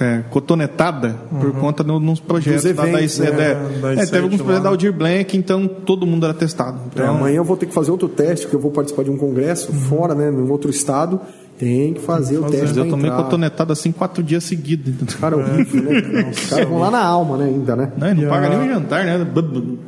é, 0.00 0.24
cotonetada 0.28 1.20
uhum. 1.30 1.38
por 1.38 1.52
conta 1.52 1.84
de 1.84 1.92
uns 1.92 2.18
projetos 2.18 2.64
eventos, 2.64 3.18
da, 3.18 3.24
da, 3.26 3.30
né? 3.30 3.78
da, 3.80 3.92
é, 3.92 4.06
teve 4.06 4.18
alguns 4.18 4.42
projetos 4.42 4.64
da 4.64 4.70
Aldir 4.70 4.92
Blank, 4.92 5.36
então 5.36 5.68
todo 5.68 6.04
mundo 6.04 6.26
era 6.26 6.34
testado. 6.34 6.80
Então... 6.92 7.06
É, 7.06 7.08
amanhã 7.08 7.36
eu 7.36 7.44
vou 7.44 7.56
ter 7.56 7.66
que 7.66 7.74
fazer 7.74 7.92
outro 7.92 8.08
teste, 8.08 8.46
porque 8.46 8.56
eu 8.56 8.60
vou 8.60 8.72
participar 8.72 9.04
de 9.04 9.10
um 9.12 9.16
congresso 9.16 9.70
uhum. 9.70 9.78
fora, 9.82 10.16
né, 10.16 10.32
em 10.32 10.50
outro 10.50 10.68
estado. 10.68 11.20
Tem 11.62 11.94
que 11.94 12.00
fazer 12.00 12.38
o 12.38 12.50
teste. 12.50 12.76
Eu 12.76 12.88
tomei 12.88 13.08
cotonetada 13.08 13.72
assim 13.72 13.92
quatro 13.92 14.20
dias 14.20 14.42
seguidos. 14.42 15.14
Cara, 15.14 15.36
horrível, 15.36 15.80
né? 15.80 16.28
Os 16.28 16.50
caras 16.50 16.68
vão 16.68 16.80
lá 16.80 16.90
na 16.90 16.98
alma, 16.98 17.36
né? 17.36 17.44
Ainda, 17.44 17.76
né? 17.76 17.92
Não, 17.96 18.12
não 18.12 18.28
paga 18.28 18.48
nem 18.48 18.68
o 18.68 18.74
jantar, 18.74 19.04
né? 19.04 19.24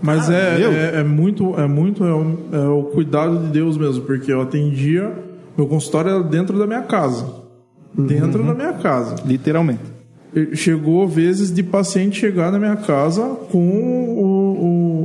Mas 0.01 0.31
é, 0.31 0.61
é, 0.61 1.01
é, 1.01 1.03
muito, 1.03 1.59
é 1.59 1.67
muito 1.67 2.05
é 2.05 2.15
o, 2.15 2.39
é 2.53 2.69
o 2.69 2.85
cuidado 2.85 3.39
de 3.41 3.49
Deus 3.49 3.77
mesmo, 3.77 4.05
porque 4.05 4.33
eu 4.33 4.41
atendia, 4.41 5.13
meu 5.59 5.67
consultório 5.67 6.13
era 6.13 6.23
dentro 6.23 6.57
da 6.57 6.65
minha 6.65 6.83
casa. 6.83 7.27
Uhum. 7.99 8.07
Dentro 8.07 8.45
da 8.45 8.55
minha 8.55 8.75
casa. 8.75 9.17
Literalmente. 9.27 9.83
Chegou 10.53 11.09
vezes 11.09 11.53
de 11.53 11.65
paciente 11.65 12.21
chegar 12.21 12.53
na 12.53 12.59
minha 12.61 12.77
casa 12.77 13.23
com 13.51 13.59
o, 13.59 14.34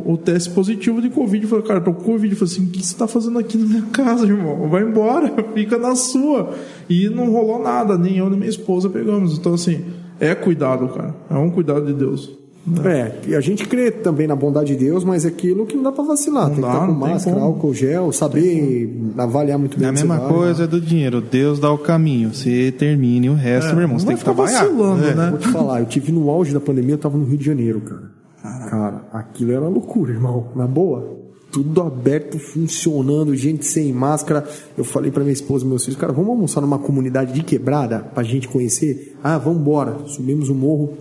o, 0.05 0.13
o 0.13 0.17
teste 0.17 0.49
positivo 0.51 1.01
de 1.01 1.09
Covid. 1.09 1.43
Eu 1.43 1.49
falei, 1.49 1.65
cara, 1.65 1.81
tô 1.81 1.93
com 1.93 2.03
Covid. 2.03 2.33
Eu 2.33 2.37
falei 2.37 2.53
assim, 2.53 2.65
o 2.65 2.69
que 2.69 2.85
você 2.85 2.95
tá 2.95 3.07
fazendo 3.07 3.39
aqui 3.39 3.57
na 3.57 3.65
minha 3.65 3.81
casa, 3.91 4.25
irmão? 4.25 4.69
Vai 4.69 4.83
embora, 4.83 5.33
fica 5.53 5.77
na 5.77 5.95
sua. 5.95 6.53
E 6.89 7.09
não 7.09 7.31
rolou 7.31 7.61
nada, 7.61 7.97
nem 7.97 8.17
eu 8.17 8.29
nem 8.29 8.39
minha 8.39 8.49
esposa 8.49 8.89
pegamos. 8.89 9.37
Então, 9.37 9.53
assim, 9.53 9.85
é 10.19 10.35
cuidado, 10.35 10.87
cara. 10.89 11.15
É 11.29 11.35
um 11.35 11.49
cuidado 11.49 11.85
de 11.85 11.93
Deus. 11.93 12.39
É, 12.85 13.13
e 13.27 13.35
a 13.35 13.41
gente 13.41 13.67
crê 13.67 13.89
também 13.89 14.27
na 14.27 14.35
bondade 14.35 14.75
de 14.75 14.85
Deus, 14.85 15.03
mas 15.03 15.25
é 15.25 15.29
aquilo 15.29 15.65
que 15.65 15.75
não 15.75 15.83
dá 15.83 15.91
para 15.91 16.03
vacilar. 16.03 16.47
Não 16.47 16.55
tem 16.55 16.61
dá, 16.61 16.67
que 16.67 16.75
estar 16.75 16.87
com 16.87 16.93
máscara, 16.93 17.41
álcool 17.41 17.73
gel, 17.73 18.11
saber 18.11 18.95
avaliar 19.17 19.57
muito 19.57 19.77
bem. 19.77 19.87
É 19.87 19.89
a 19.89 19.91
mesma 19.91 20.17
vai, 20.17 20.29
coisa 20.29 20.61
né? 20.63 20.67
do 20.67 20.79
dinheiro. 20.79 21.21
Deus 21.21 21.59
dá 21.59 21.71
o 21.71 21.77
caminho, 21.77 22.33
você 22.33 22.71
termine 22.71 23.29
o 23.29 23.33
resto, 23.33 23.71
é, 23.71 23.73
meu 23.73 23.83
irmão. 23.83 23.97
Você 23.97 24.05
tem 24.05 24.17
que 24.17 24.23
trabalhar. 24.23 24.65
vacilando, 24.65 25.05
é. 25.05 25.15
né? 25.15 25.29
Vou 25.31 25.39
te 25.39 25.47
falar, 25.47 25.79
eu 25.79 25.85
tive 25.85 26.11
no 26.11 26.29
auge 26.29 26.53
da 26.53 26.59
pandemia, 26.59 26.93
eu 26.93 26.99
tava 26.99 27.17
no 27.17 27.25
Rio 27.25 27.37
de 27.37 27.45
Janeiro, 27.45 27.81
cara. 27.81 28.18
Cara, 28.41 29.07
aquilo 29.11 29.51
era 29.51 29.67
loucura, 29.67 30.11
irmão. 30.11 30.51
Na 30.55 30.67
boa. 30.67 31.17
Tudo 31.51 31.81
aberto, 31.81 32.37
funcionando, 32.37 33.35
gente 33.35 33.65
sem 33.65 33.91
máscara. 33.91 34.47
Eu 34.77 34.83
falei 34.83 35.11
para 35.11 35.23
minha 35.23 35.33
esposa 35.33 35.65
e 35.65 35.67
meus 35.67 35.83
filhos, 35.83 35.99
cara, 35.99 36.13
vamos 36.13 36.29
almoçar 36.29 36.61
numa 36.61 36.77
comunidade 36.77 37.33
de 37.33 37.43
quebrada 37.43 37.99
pra 37.99 38.23
gente 38.23 38.47
conhecer? 38.47 39.17
Ah, 39.23 39.37
vamos 39.37 39.61
embora. 39.61 39.97
Subimos 40.05 40.49
o 40.49 40.55
morro, 40.55 40.95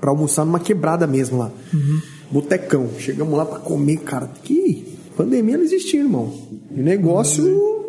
para 0.00 0.10
almoçar 0.10 0.44
numa 0.44 0.60
quebrada 0.60 1.06
mesmo 1.06 1.38
lá. 1.38 1.50
Uhum. 1.72 2.00
Botecão. 2.30 2.88
Chegamos 2.98 3.36
lá 3.36 3.44
para 3.44 3.58
comer, 3.60 3.98
cara. 3.98 4.28
Que 4.42 4.98
pandemia 5.16 5.56
não 5.56 5.64
existia, 5.64 6.00
irmão. 6.00 6.32
E 6.70 6.80
negócio 6.80 7.44
uhum. 7.44 7.84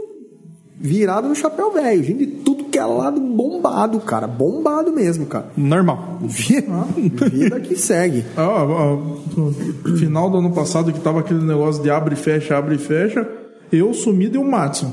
virado 0.79 1.27
no 1.27 1.35
chapéu 1.35 1.71
velho. 1.71 2.03
Gente 2.03 2.25
de 2.25 2.38
lado 2.85 3.19
bombado, 3.19 3.99
cara. 3.99 4.27
Bombado 4.27 4.91
mesmo, 4.91 5.25
cara. 5.25 5.51
Normal. 5.55 6.19
Vida, 6.21 6.85
vida 7.31 7.59
que 7.59 7.75
segue. 7.75 8.25
Ah, 8.37 8.65
ah, 8.65 9.97
final 9.97 10.29
do 10.29 10.37
ano 10.37 10.51
passado 10.51 10.93
que 10.93 10.99
tava 10.99 11.19
aquele 11.19 11.43
negócio 11.43 11.81
de 11.81 11.89
abre 11.89 12.13
e 12.13 12.17
fecha, 12.17 12.57
abre 12.57 12.75
e 12.75 12.79
fecha. 12.79 13.27
Eu 13.71 13.93
sumi 13.93 14.29
de 14.29 14.37
um 14.37 14.49
Matson 14.49 14.91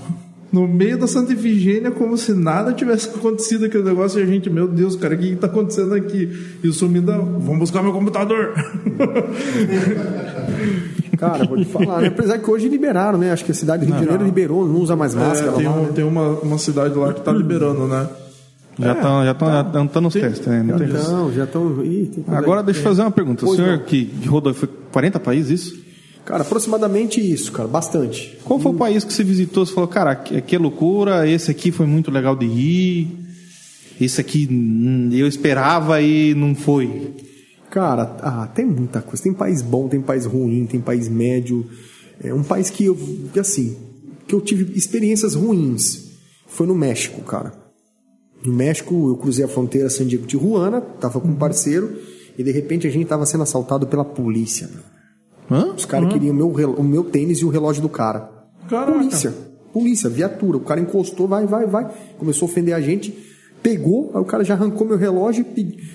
no 0.52 0.66
meio 0.66 0.98
da 0.98 1.06
Santa 1.06 1.32
Ifigênia, 1.32 1.90
como 1.90 2.16
se 2.16 2.32
nada 2.32 2.72
tivesse 2.72 3.08
acontecido 3.08 3.66
aquele 3.66 3.84
negócio, 3.84 4.20
e 4.20 4.22
a 4.22 4.26
gente, 4.26 4.48
meu 4.48 4.66
Deus, 4.66 4.96
cara, 4.96 5.14
o 5.14 5.18
que 5.18 5.32
está 5.32 5.48
acontecendo 5.48 5.94
aqui? 5.94 6.30
E 6.62 6.68
o 6.68 6.72
sumindo, 6.72 7.12
vamos 7.12 7.58
buscar 7.58 7.82
meu 7.82 7.92
computador. 7.92 8.54
Cara, 11.16 11.44
vou 11.44 11.56
te 11.56 11.64
falar, 11.64 12.02
né? 12.02 12.08
apesar 12.08 12.38
que 12.38 12.50
hoje 12.50 12.68
liberaram, 12.68 13.18
né? 13.18 13.32
Acho 13.32 13.44
que 13.44 13.52
a 13.52 13.54
cidade 13.54 13.84
do 13.84 13.88
Rio 13.88 14.00
de 14.00 14.04
Janeiro 14.04 14.24
liberou, 14.24 14.66
não 14.66 14.80
usa 14.80 14.94
mais 14.94 15.14
é, 15.14 15.18
máscara. 15.18 15.52
É, 15.52 15.54
tem, 15.54 15.66
lá, 15.66 15.72
um, 15.72 15.82
né? 15.82 15.92
tem 15.94 16.04
uma, 16.04 16.28
uma 16.40 16.58
cidade 16.58 16.94
lá 16.94 17.12
que 17.12 17.20
está 17.20 17.32
liberando, 17.32 17.86
né? 17.86 18.08
Já 18.78 18.92
estão 18.92 19.22
é, 19.22 19.24
já 19.24 19.34
tá, 19.34 19.70
já 19.72 19.86
tá 19.86 20.00
nos 20.00 20.12
testes, 20.12 20.46
né? 20.46 20.62
Não 20.62 20.78
já 20.78 20.86
já 21.34 21.44
estão. 21.44 21.82
Agora 22.28 22.62
deixa 22.62 22.80
eu 22.80 22.84
fazer 22.84 23.02
uma 23.02 23.10
pergunta. 23.10 23.46
O 23.46 23.54
senhor 23.54 23.78
não. 23.78 23.84
que 23.84 24.12
rodou 24.26 24.52
foi 24.52 24.68
40 24.92 25.18
países 25.18 25.62
isso? 25.62 25.86
Cara, 26.26 26.42
aproximadamente 26.42 27.20
isso, 27.20 27.52
cara, 27.52 27.68
bastante. 27.68 28.36
Qual 28.44 28.58
foi 28.58 28.72
o 28.72 28.74
país 28.74 29.04
que 29.04 29.12
você 29.12 29.22
visitou? 29.22 29.64
Você 29.64 29.72
falou, 29.72 29.88
cara, 29.88 30.10
aqui 30.10 30.56
é 30.56 30.58
loucura, 30.58 31.26
esse 31.28 31.52
aqui 31.52 31.70
foi 31.70 31.86
muito 31.86 32.10
legal 32.10 32.34
de 32.34 32.46
ir, 32.46 33.08
esse 34.00 34.20
aqui 34.20 34.48
hum, 34.50 35.08
eu 35.12 35.28
esperava 35.28 36.02
e 36.02 36.34
não 36.34 36.52
foi. 36.52 37.14
Cara, 37.76 38.16
ah, 38.22 38.46
tem 38.54 38.64
muita 38.64 39.02
coisa. 39.02 39.22
Tem 39.22 39.34
país 39.34 39.60
bom, 39.60 39.86
tem 39.86 40.00
país 40.00 40.24
ruim, 40.24 40.64
tem 40.64 40.80
país 40.80 41.10
médio. 41.10 41.68
É 42.24 42.32
um 42.32 42.42
país 42.42 42.70
que 42.70 42.86
eu, 42.86 42.96
que 43.30 43.38
assim, 43.38 43.76
que 44.26 44.34
eu 44.34 44.40
tive 44.40 44.74
experiências 44.74 45.34
ruins. 45.34 46.06
Foi 46.46 46.66
no 46.66 46.74
México, 46.74 47.20
cara. 47.20 47.52
No 48.42 48.54
México, 48.54 49.10
eu 49.10 49.16
cruzei 49.18 49.44
a 49.44 49.48
fronteira 49.48 49.90
San 49.90 50.06
Diego 50.06 50.24
Tijuana, 50.24 50.80
tava 50.80 51.20
com 51.20 51.28
um 51.28 51.34
parceiro, 51.34 51.98
e 52.38 52.42
de 52.42 52.50
repente 52.50 52.86
a 52.86 52.90
gente 52.90 53.04
tava 53.04 53.26
sendo 53.26 53.42
assaltado 53.42 53.86
pela 53.86 54.06
polícia. 54.06 54.70
Hã? 55.50 55.74
Os 55.74 55.84
caras 55.84 56.10
queriam 56.10 56.32
o 56.32 56.34
meu, 56.34 56.70
o 56.76 56.82
meu 56.82 57.04
tênis 57.04 57.40
e 57.40 57.44
o 57.44 57.50
relógio 57.50 57.82
do 57.82 57.90
cara. 57.90 58.20
Caraca. 58.70 58.92
Polícia. 58.92 59.34
Polícia, 59.70 60.08
viatura. 60.08 60.56
O 60.56 60.60
cara 60.60 60.80
encostou, 60.80 61.28
vai, 61.28 61.46
vai, 61.46 61.66
vai. 61.66 61.94
Começou 62.16 62.48
a 62.48 62.50
ofender 62.50 62.74
a 62.74 62.80
gente 62.80 63.25
pegou, 63.62 64.12
aí 64.14 64.20
o 64.20 64.24
cara 64.24 64.44
já 64.44 64.54
arrancou 64.54 64.86
meu 64.86 64.96
relógio, 64.96 65.44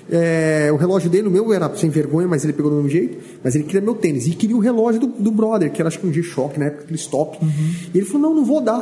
é, 0.09 0.69
o 0.73 0.75
relógio 0.75 1.09
dele, 1.09 1.27
o 1.27 1.31
meu 1.31 1.53
era 1.53 1.73
sem 1.75 1.89
vergonha, 1.89 2.27
mas 2.27 2.43
ele 2.43 2.53
pegou 2.53 2.69
do 2.69 2.77
mesmo 2.77 2.89
jeito, 2.89 3.17
mas 3.43 3.55
ele 3.55 3.63
queria 3.63 3.81
meu 3.81 3.95
tênis, 3.95 4.27
e 4.27 4.31
queria 4.31 4.55
o 4.55 4.59
relógio 4.59 5.01
do, 5.01 5.07
do 5.07 5.31
brother, 5.31 5.71
que 5.71 5.81
era 5.81 5.87
acho 5.87 5.99
que 5.99 6.05
um 6.05 6.11
G-Shock, 6.11 6.59
na 6.59 6.65
época, 6.65 6.83
aquele 6.83 6.99
stop. 6.99 7.37
Uhum. 7.41 7.49
E 7.93 7.97
ele 7.97 8.05
falou, 8.05 8.29
não, 8.29 8.35
não 8.35 8.45
vou 8.45 8.61
dar. 8.61 8.81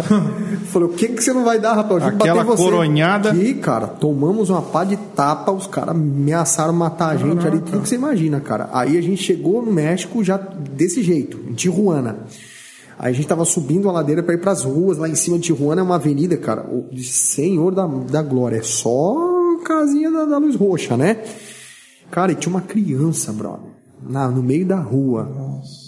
Falou, 0.70 0.88
o 0.88 0.92
que 0.92 1.08
que 1.08 1.22
você 1.22 1.32
não 1.32 1.44
vai 1.44 1.58
dar, 1.58 1.74
rapaz? 1.74 2.02
Eu 2.02 2.08
Aquela 2.08 2.44
bater 2.44 2.62
coronhada. 2.62 3.34
E, 3.34 3.54
cara, 3.54 3.86
tomamos 3.86 4.50
uma 4.50 4.62
pá 4.62 4.84
de 4.84 4.96
tapa, 4.96 5.50
os 5.50 5.66
caras 5.66 5.94
ameaçaram 5.94 6.72
matar 6.72 7.10
a 7.10 7.16
gente 7.16 7.36
Caraca. 7.36 7.48
ali, 7.48 7.60
tudo 7.60 7.80
que 7.80 7.88
você 7.88 7.94
imagina, 7.94 8.40
cara. 8.40 8.68
Aí 8.72 8.96
a 8.96 9.00
gente 9.00 9.22
chegou 9.22 9.62
no 9.62 9.72
México 9.72 10.22
já 10.22 10.36
desse 10.36 11.02
jeito, 11.02 11.38
em 11.48 11.54
Tijuana. 11.54 12.18
Aí 13.00 13.12
a 13.12 13.14
gente 13.14 13.26
tava 13.26 13.46
subindo 13.46 13.88
a 13.88 13.92
ladeira 13.92 14.22
para 14.22 14.34
ir 14.34 14.40
pras 14.42 14.62
ruas, 14.62 14.98
lá 14.98 15.08
em 15.08 15.14
cima 15.14 15.38
de 15.38 15.44
Tijuana 15.44 15.80
é 15.80 15.82
uma 15.82 15.94
avenida, 15.94 16.36
cara, 16.36 16.66
de 16.92 17.02
Senhor 17.02 17.74
da, 17.74 17.86
da 17.86 18.20
Glória. 18.20 18.58
É 18.58 18.62
só 18.62 19.56
casinha 19.64 20.10
da, 20.10 20.26
da 20.26 20.36
luz 20.36 20.54
roxa, 20.54 20.98
né? 20.98 21.24
Cara, 22.10 22.32
e 22.32 22.34
tinha 22.34 22.52
uma 22.52 22.60
criança, 22.60 23.32
brother, 23.32 23.70
na, 24.02 24.28
no 24.28 24.42
meio 24.42 24.66
da 24.66 24.78
rua. 24.78 25.24
Nossa. 25.24 25.80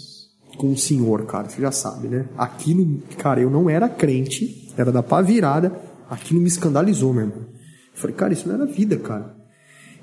Com 0.57 0.69
um 0.69 0.77
senhor, 0.77 1.23
cara, 1.27 1.49
você 1.49 1.61
já 1.61 1.71
sabe, 1.71 2.07
né? 2.07 2.25
Aquilo, 2.35 3.03
cara, 3.19 3.39
eu 3.39 3.49
não 3.51 3.69
era 3.69 3.87
crente, 3.87 4.73
era 4.75 4.91
da 4.91 5.03
pá 5.03 5.21
virada, 5.21 5.71
aquilo 6.09 6.41
me 6.41 6.47
escandalizou, 6.47 7.13
meu 7.13 7.25
irmão. 7.25 7.37
Eu 7.37 7.45
falei, 7.93 8.15
cara, 8.15 8.33
isso 8.33 8.47
não 8.47 8.55
era 8.55 8.65
vida, 8.65 8.97
cara. 8.97 9.35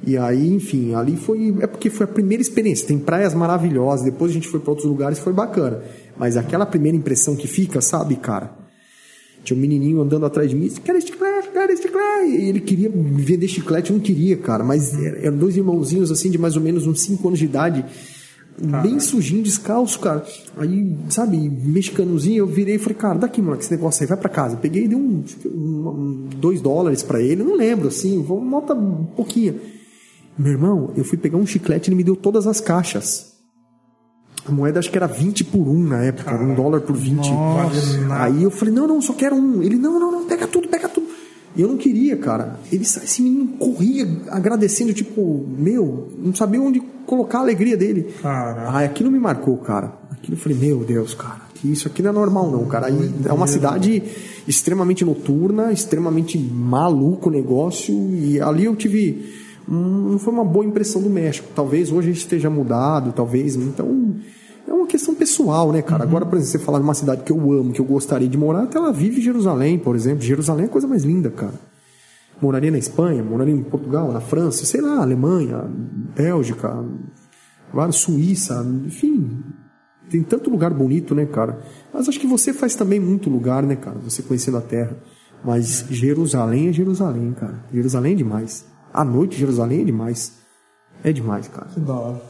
E 0.06 0.16
aí, 0.16 0.54
enfim, 0.54 0.94
ali 0.94 1.16
foi. 1.16 1.56
É 1.60 1.66
porque 1.66 1.90
foi 1.90 2.04
a 2.04 2.08
primeira 2.08 2.40
experiência. 2.40 2.86
Tem 2.86 2.98
praias 2.98 3.34
maravilhosas, 3.34 4.04
depois 4.04 4.30
a 4.30 4.34
gente 4.34 4.48
foi 4.48 4.60
para 4.60 4.70
outros 4.70 4.88
lugares 4.88 5.18
foi 5.18 5.32
bacana. 5.32 5.82
Mas 6.20 6.36
aquela 6.36 6.66
primeira 6.66 6.94
impressão 6.94 7.34
que 7.34 7.48
fica, 7.48 7.80
sabe, 7.80 8.14
cara? 8.14 8.50
Tinha 9.42 9.56
um 9.56 9.60
menininho 9.60 10.02
andando 10.02 10.26
atrás 10.26 10.50
de 10.50 10.54
mim, 10.54 10.68
quero 10.84 11.00
chiclete, 11.00 11.48
quero 11.48 11.74
chiclete. 11.74 12.28
E 12.28 12.46
ele 12.50 12.60
queria 12.60 12.90
me 12.90 13.22
vender 13.22 13.48
chiclete, 13.48 13.90
eu 13.90 13.96
não 13.96 14.02
queria, 14.02 14.36
cara. 14.36 14.62
Mas 14.62 14.92
eram 15.02 15.38
dois 15.38 15.56
irmãozinhos, 15.56 16.10
assim, 16.10 16.30
de 16.30 16.36
mais 16.36 16.56
ou 16.56 16.62
menos 16.62 16.86
uns 16.86 17.00
5 17.04 17.26
anos 17.26 17.38
de 17.38 17.46
idade, 17.46 17.86
bem 18.82 19.00
sujinho, 19.00 19.42
descalço, 19.42 19.98
cara. 19.98 20.22
Aí, 20.58 20.94
sabe, 21.08 21.38
mexicanozinho, 21.48 22.40
eu 22.40 22.46
virei 22.46 22.74
e 22.74 22.78
falei, 22.78 22.98
cara, 22.98 23.18
daqui, 23.18 23.40
moleque, 23.40 23.64
esse 23.64 23.72
negócio 23.72 24.02
aí, 24.02 24.06
vai 24.06 24.18
pra 24.18 24.28
casa. 24.28 24.58
peguei 24.58 24.84
e 24.84 24.88
dei 24.88 24.98
um, 24.98 25.24
um, 25.46 26.28
dois 26.36 26.60
dólares 26.60 27.02
para 27.02 27.22
ele, 27.22 27.42
não 27.42 27.56
lembro, 27.56 27.88
assim, 27.88 28.22
nota 28.44 28.74
um 28.74 29.06
pouquinho. 29.06 29.58
Meu 30.38 30.52
irmão, 30.52 30.92
eu 30.94 31.02
fui 31.02 31.16
pegar 31.16 31.38
um 31.38 31.46
chiclete 31.46 31.88
e 31.88 31.88
ele 31.88 31.96
me 31.96 32.04
deu 32.04 32.14
todas 32.14 32.46
as 32.46 32.60
caixas. 32.60 33.29
A 34.46 34.52
moeda 34.52 34.78
acho 34.78 34.90
que 34.90 34.96
era 34.96 35.06
20 35.06 35.44
por 35.44 35.68
1 35.68 35.82
na 35.84 36.02
época, 36.04 36.34
um 36.34 36.54
dólar 36.54 36.80
por 36.80 36.96
20. 36.96 37.30
Nossa. 37.30 38.14
Aí 38.14 38.42
eu 38.42 38.50
falei, 38.50 38.72
não, 38.74 38.86
não, 38.86 39.00
só 39.02 39.12
quero 39.12 39.36
um. 39.36 39.62
Ele, 39.62 39.76
não, 39.76 39.98
não, 40.00 40.12
não, 40.12 40.24
pega 40.24 40.46
tudo, 40.46 40.68
pega 40.68 40.88
tudo. 40.88 41.06
E 41.54 41.60
eu 41.60 41.68
não 41.68 41.76
queria, 41.76 42.16
cara. 42.16 42.58
Ele, 42.72 42.82
esse 42.82 43.22
menino 43.22 43.48
corria 43.58 44.06
agradecendo, 44.28 44.92
tipo, 44.94 45.46
meu, 45.58 46.12
não 46.18 46.34
sabia 46.34 46.60
onde 46.60 46.80
colocar 47.06 47.38
a 47.38 47.42
alegria 47.42 47.76
dele. 47.76 48.14
Caraca. 48.22 48.70
Ah, 48.70 48.84
aquilo 48.84 49.10
me 49.10 49.18
marcou, 49.18 49.56
cara. 49.58 49.92
Aquilo 50.10 50.36
eu 50.36 50.40
falei, 50.40 50.56
meu 50.56 50.84
Deus, 50.84 51.12
cara, 51.12 51.40
que 51.54 51.70
isso 51.70 51.88
aqui 51.88 52.02
não 52.02 52.10
é 52.10 52.12
normal, 52.12 52.50
não, 52.50 52.64
cara. 52.66 52.86
Aí 52.86 53.12
é 53.24 53.32
uma 53.32 53.46
cidade 53.46 54.02
extremamente 54.46 55.04
noturna, 55.04 55.72
extremamente 55.72 56.38
maluco 56.38 57.28
o 57.28 57.32
negócio. 57.32 57.94
E 58.14 58.40
ali 58.40 58.64
eu 58.64 58.76
tive. 58.76 59.49
Não 59.70 60.18
foi 60.18 60.32
uma 60.32 60.44
boa 60.44 60.66
impressão 60.66 61.00
do 61.00 61.08
México. 61.08 61.48
Talvez 61.54 61.92
hoje 61.92 62.10
esteja 62.10 62.50
mudado, 62.50 63.12
talvez. 63.12 63.54
Então. 63.54 64.16
É 64.66 64.72
uma 64.72 64.86
questão 64.86 65.14
pessoal, 65.14 65.72
né, 65.72 65.82
cara? 65.82 66.04
Agora, 66.04 66.24
por 66.24 66.36
exemplo, 66.36 66.52
você 66.52 66.58
falar 66.58 66.78
de 66.78 66.84
uma 66.84 66.94
cidade 66.94 67.22
que 67.22 67.32
eu 67.32 67.52
amo, 67.52 67.72
que 67.72 67.80
eu 67.80 67.84
gostaria 67.84 68.28
de 68.28 68.38
morar, 68.38 68.66
Tel 68.66 68.84
Aviv 68.84 69.18
e 69.18 69.20
Jerusalém, 69.20 69.78
por 69.78 69.96
exemplo. 69.96 70.22
Jerusalém 70.22 70.64
é 70.64 70.68
a 70.68 70.70
coisa 70.70 70.86
mais 70.86 71.02
linda, 71.02 71.30
cara. 71.30 71.54
Moraria 72.40 72.70
na 72.70 72.78
Espanha, 72.78 73.22
moraria 73.22 73.54
em 73.54 73.62
Portugal, 73.62 74.12
na 74.12 74.20
França, 74.20 74.64
sei 74.64 74.80
lá, 74.80 75.02
Alemanha, 75.02 75.64
Bélgica, 76.14 76.84
Suíça, 77.92 78.64
enfim. 78.86 79.42
Tem 80.08 80.22
tanto 80.22 80.50
lugar 80.50 80.72
bonito, 80.72 81.14
né, 81.14 81.26
cara? 81.26 81.60
Mas 81.92 82.08
acho 82.08 82.20
que 82.20 82.26
você 82.26 82.52
faz 82.52 82.74
também 82.74 82.98
muito 83.00 83.28
lugar, 83.28 83.62
né, 83.62 83.76
cara? 83.76 83.98
Você 84.00 84.22
conhecendo 84.22 84.56
a 84.56 84.60
terra. 84.60 84.96
Mas 85.44 85.86
Jerusalém 85.90 86.68
é 86.68 86.72
Jerusalém, 86.72 87.32
cara. 87.32 87.64
Jerusalém 87.72 88.12
é 88.12 88.16
demais. 88.16 88.66
À 88.92 89.04
noite, 89.04 89.36
Jerusalém 89.38 89.82
é 89.82 89.84
demais. 89.84 90.32
É 91.04 91.12
demais, 91.12 91.48
cara. 91.48 91.66
Que 91.72 91.80
da 91.80 91.94
hora. 91.94 92.20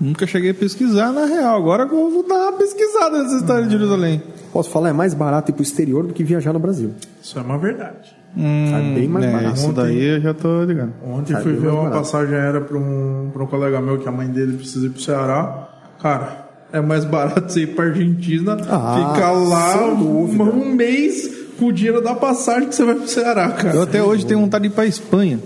Nunca 0.00 0.26
cheguei 0.28 0.50
a 0.50 0.54
pesquisar, 0.54 1.10
na 1.12 1.24
real. 1.26 1.56
Agora 1.56 1.82
eu 1.82 1.88
vou 2.10 2.26
dar 2.28 2.50
uma 2.50 2.52
pesquisada 2.52 3.22
nessa 3.22 3.36
história 3.36 3.64
de 3.66 3.72
Jerusalém. 3.72 4.22
Posso 4.52 4.70
falar, 4.70 4.90
é 4.90 4.92
mais 4.92 5.12
barato 5.12 5.50
ir 5.50 5.54
pro 5.54 5.62
exterior 5.62 6.06
do 6.06 6.12
que 6.14 6.22
viajar 6.22 6.52
no 6.52 6.60
Brasil. 6.60 6.92
Isso 7.20 7.36
é 7.38 7.42
uma 7.42 7.58
verdade. 7.58 8.14
é 8.36 8.94
bem 8.94 9.08
mais 9.08 9.24
é, 9.24 9.32
barato. 9.32 9.56
isso 9.56 9.72
daí 9.72 10.04
eu 10.04 10.20
já 10.20 10.32
tô 10.34 10.62
ligado. 10.62 10.92
Ontem 11.04 11.34
Ah, 11.34 11.40
fui 11.40 11.54
ver 11.54 11.68
uma 11.68 11.82
barato. 11.84 11.98
passagem 11.98 12.34
aérea 12.36 12.60
para 12.60 12.78
um, 12.78 13.30
pra 13.32 13.42
um 13.42 13.46
colega 13.48 13.80
meu 13.80 13.98
que 13.98 14.08
a 14.08 14.12
mãe 14.12 14.28
dele 14.28 14.56
precisa 14.56 14.86
ir 14.86 14.90
pro 14.90 15.00
Ceará. 15.02 15.68
Cara, 16.00 16.48
é 16.72 16.80
mais 16.80 17.04
barato 17.04 17.52
você 17.52 17.62
ir 17.62 17.74
pra 17.74 17.86
Argentina, 17.86 18.56
Ah, 18.70 19.12
ficar 19.14 19.32
lá 19.32 19.84
um, 19.92 20.30
um 20.42 20.74
mês 20.76 21.28
com 21.58 21.66
o 21.66 21.72
dinheiro 21.72 22.00
da 22.00 22.14
passagem 22.14 22.68
que 22.68 22.74
você 22.76 22.84
vai 22.84 22.94
pro 22.94 23.08
Ceará, 23.08 23.50
cara. 23.50 23.74
Eu 23.74 23.82
até 23.82 24.00
hoje 24.00 24.24
tenho 24.24 24.38
vontade 24.38 24.62
de 24.68 24.72
ir 24.72 24.74
pra 24.74 24.86
Espanha. 24.86 25.40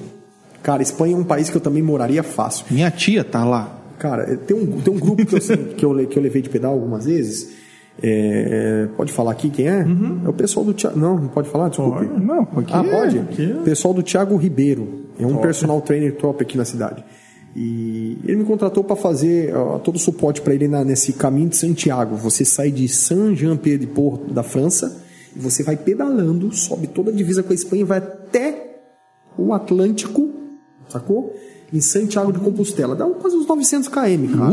Cara, 0.62 0.82
Espanha 0.82 1.14
é 1.14 1.18
um 1.18 1.24
país 1.24 1.50
que 1.50 1.56
eu 1.56 1.60
também 1.60 1.82
moraria 1.82 2.22
fácil. 2.22 2.66
Minha 2.70 2.90
tia 2.90 3.24
tá 3.24 3.44
lá. 3.44 3.78
Cara, 3.98 4.36
tem 4.36 4.56
um, 4.56 4.80
tem 4.80 4.92
um 4.94 4.98
grupo 4.98 5.24
que 5.26 5.34
eu, 5.34 5.40
que, 5.76 5.84
eu, 5.84 6.06
que 6.08 6.18
eu 6.18 6.22
levei 6.22 6.42
de 6.42 6.48
pedal 6.48 6.72
algumas 6.72 7.04
vezes. 7.04 7.60
É, 8.02 8.86
é, 8.90 8.96
pode 8.96 9.12
falar 9.12 9.32
aqui 9.32 9.50
quem 9.50 9.68
é? 9.68 9.84
É 10.24 10.28
o 10.28 10.32
pessoal 10.32 10.64
do 10.64 10.72
Thiago. 10.72 10.98
Não, 10.98 11.18
não 11.18 11.28
pode 11.28 11.48
falar? 11.50 11.68
Desculpe. 11.68 12.06
Pode. 12.06 12.24
Não, 12.24 12.40
aqui 12.42 12.72
Ah, 12.72 12.84
é- 12.86 12.90
pode? 12.90 13.18
aqui 13.18 13.52
é- 13.52 13.62
Pessoal 13.64 13.92
do 13.92 14.02
Thiago 14.02 14.36
Ribeiro. 14.36 15.02
É 15.18 15.26
um 15.26 15.36
personal 15.36 15.80
trainer 15.82 16.16
top 16.16 16.42
aqui 16.42 16.56
na 16.56 16.64
cidade. 16.64 17.04
E 17.54 18.16
ele 18.24 18.38
me 18.38 18.44
contratou 18.44 18.82
para 18.82 18.96
fazer 18.96 19.54
ó, 19.54 19.78
todo 19.78 19.96
o 19.96 19.98
suporte 19.98 20.40
para 20.40 20.54
ele 20.54 20.66
na- 20.68 20.82
nesse 20.84 21.12
caminho 21.12 21.50
de 21.50 21.56
Santiago. 21.56 22.16
Você 22.16 22.44
sai 22.46 22.70
de 22.70 22.88
Saint-Jean-Pied-de-Port 22.88 24.32
da 24.32 24.42
França 24.42 25.02
e 25.36 25.38
você 25.38 25.62
vai 25.62 25.76
pedalando, 25.76 26.50
sobe 26.54 26.86
toda 26.86 27.10
a 27.10 27.14
divisa 27.14 27.42
com 27.42 27.52
a 27.52 27.54
Espanha 27.54 27.82
e 27.82 27.84
vai 27.84 27.98
até 27.98 28.70
o 29.36 29.52
Atlântico, 29.52 30.30
sacou? 30.92 31.34
Em 31.72 31.80
Santiago 31.80 32.32
de 32.32 32.38
Compostela. 32.38 32.94
Dá 32.94 33.06
quase 33.06 33.34
uns 33.36 33.46
900 33.46 33.88
km, 33.88 34.36
cara. 34.36 34.52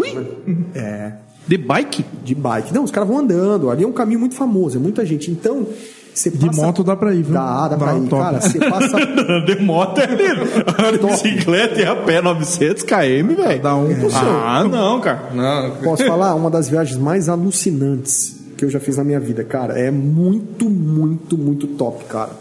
É 0.74 1.12
De 1.48 1.58
bike? 1.58 2.06
de 2.24 2.34
bike. 2.36 2.74
Não, 2.74 2.84
os 2.84 2.92
caras 2.92 3.10
vão 3.10 3.20
andando. 3.20 3.70
Ali 3.70 3.84
é 3.84 3.88
um 3.88 3.92
caminho 3.92 4.20
muito 4.20 4.36
famoso, 4.36 4.78
é 4.78 4.80
muita 4.80 5.06
gente. 5.06 5.30
Então, 5.30 5.68
você 6.14 6.30
De 6.30 6.48
passa... 6.48 6.62
moto 6.62 6.84
dá 6.84 6.96
pra 6.96 7.14
ir, 7.14 7.24
viu? 7.24 7.34
Dá, 7.34 7.68
dá 7.68 7.78
pra 7.78 7.98
ir. 7.98 8.08
top. 8.08 8.24
Cara, 8.24 8.42
você 8.42 8.60
passa... 8.60 8.98
de 9.46 9.62
moto 9.62 10.00
é 10.00 10.06
lindo. 10.08 10.98
De 10.98 11.08
bicicleta 11.08 11.82
e 11.82 11.86
a 11.86 11.96
pé 11.96 12.22
900 12.22 12.84
km, 12.84 13.36
velho. 13.36 13.62
Dá 13.62 13.76
um 13.76 13.94
pro 13.96 14.10
seu. 14.10 14.20
Ah, 14.20 14.64
não, 14.64 15.02
cara. 15.02 15.30
Não. 15.34 15.76
Posso 15.84 16.06
falar? 16.06 16.36
Uma 16.36 16.50
das 16.50 16.70
viagens 16.70 16.98
mais 16.98 17.28
alucinantes 17.30 18.38
que 18.58 18.66
eu 18.66 18.70
já 18.70 18.80
fiz 18.80 18.98
na 18.98 19.04
minha 19.04 19.20
vida, 19.20 19.44
cara. 19.44 19.80
É 19.80 19.90
muito, 19.90 20.70
muito, 20.70 21.38
muito 21.38 21.68
top, 21.68 22.04
cara. 22.06 22.32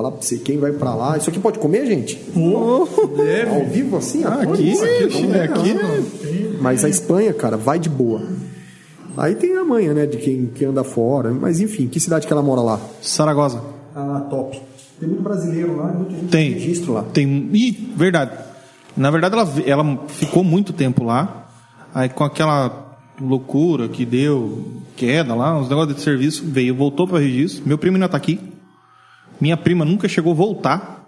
Falar 0.00 0.12
pra 0.12 0.22
você, 0.22 0.38
quem 0.38 0.56
vai 0.56 0.72
pra 0.72 0.94
lá... 0.94 1.18
Isso 1.18 1.28
aqui 1.28 1.38
pode 1.38 1.58
comer, 1.58 1.84
gente? 1.84 2.18
Ao 2.34 3.66
vivo, 3.66 3.98
assim? 3.98 4.24
Ah, 4.24 4.40
aqui, 4.40 4.72
aqui, 4.72 5.30
é, 5.30 5.42
aqui. 5.42 5.74
não. 5.74 6.58
Mas 6.62 6.82
a 6.86 6.88
Espanha, 6.88 7.34
cara, 7.34 7.58
vai 7.58 7.78
de 7.78 7.90
boa. 7.90 8.22
Aí 9.14 9.34
tem 9.34 9.58
a 9.58 9.62
manha, 9.62 9.92
né, 9.92 10.06
de 10.06 10.16
quem, 10.16 10.46
quem 10.54 10.68
anda 10.68 10.82
fora. 10.82 11.30
Mas 11.34 11.60
enfim, 11.60 11.86
que 11.86 12.00
cidade 12.00 12.26
que 12.26 12.32
ela 12.32 12.40
mora 12.40 12.62
lá? 12.62 12.80
Saragossa. 13.02 13.60
Ah, 13.94 14.26
top. 14.30 14.58
Tem 14.98 15.06
muito 15.06 15.22
brasileiro 15.22 15.76
lá, 15.76 15.88
muito 15.88 16.12
gente 16.12 16.28
Tem. 16.28 16.52
registro 16.54 16.94
lá. 16.94 17.02
Tem. 17.02 17.50
Ih, 17.52 17.92
verdade. 17.94 18.38
Na 18.96 19.10
verdade, 19.10 19.34
ela, 19.34 19.48
ela 19.66 19.98
ficou 20.08 20.42
muito 20.42 20.72
tempo 20.72 21.04
lá. 21.04 21.46
Aí, 21.94 22.08
com 22.08 22.24
aquela 22.24 22.96
loucura 23.20 23.86
que 23.86 24.06
deu, 24.06 24.64
queda 24.96 25.34
lá, 25.34 25.58
uns 25.58 25.68
negócios 25.68 25.94
de 25.94 26.00
serviço, 26.00 26.42
veio, 26.46 26.74
voltou 26.74 27.06
para 27.06 27.18
registro. 27.18 27.64
Meu 27.66 27.76
primo 27.76 27.98
ainda 27.98 28.08
tá 28.08 28.16
aqui. 28.16 28.40
Minha 29.40 29.56
prima 29.56 29.84
nunca 29.84 30.08
chegou 30.08 30.32
a 30.32 30.36
voltar. 30.36 31.00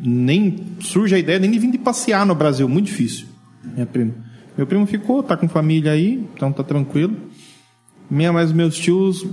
Nem 0.00 0.76
surge 0.80 1.14
a 1.14 1.18
ideia 1.18 1.38
nem 1.38 1.50
de 1.50 1.58
vir 1.58 1.70
de 1.70 1.78
passear 1.78 2.24
no 2.26 2.34
Brasil. 2.34 2.68
Muito 2.68 2.86
difícil. 2.86 3.26
Minha 3.64 3.86
prima. 3.86 4.14
Meu 4.56 4.66
primo 4.66 4.86
ficou, 4.86 5.22
tá 5.22 5.36
com 5.36 5.48
família 5.48 5.92
aí, 5.92 6.28
então 6.34 6.52
tá 6.52 6.62
tranquilo. 6.62 7.16
Minha, 8.10 8.32
mas 8.32 8.52
meus 8.52 8.76
tios 8.76 9.24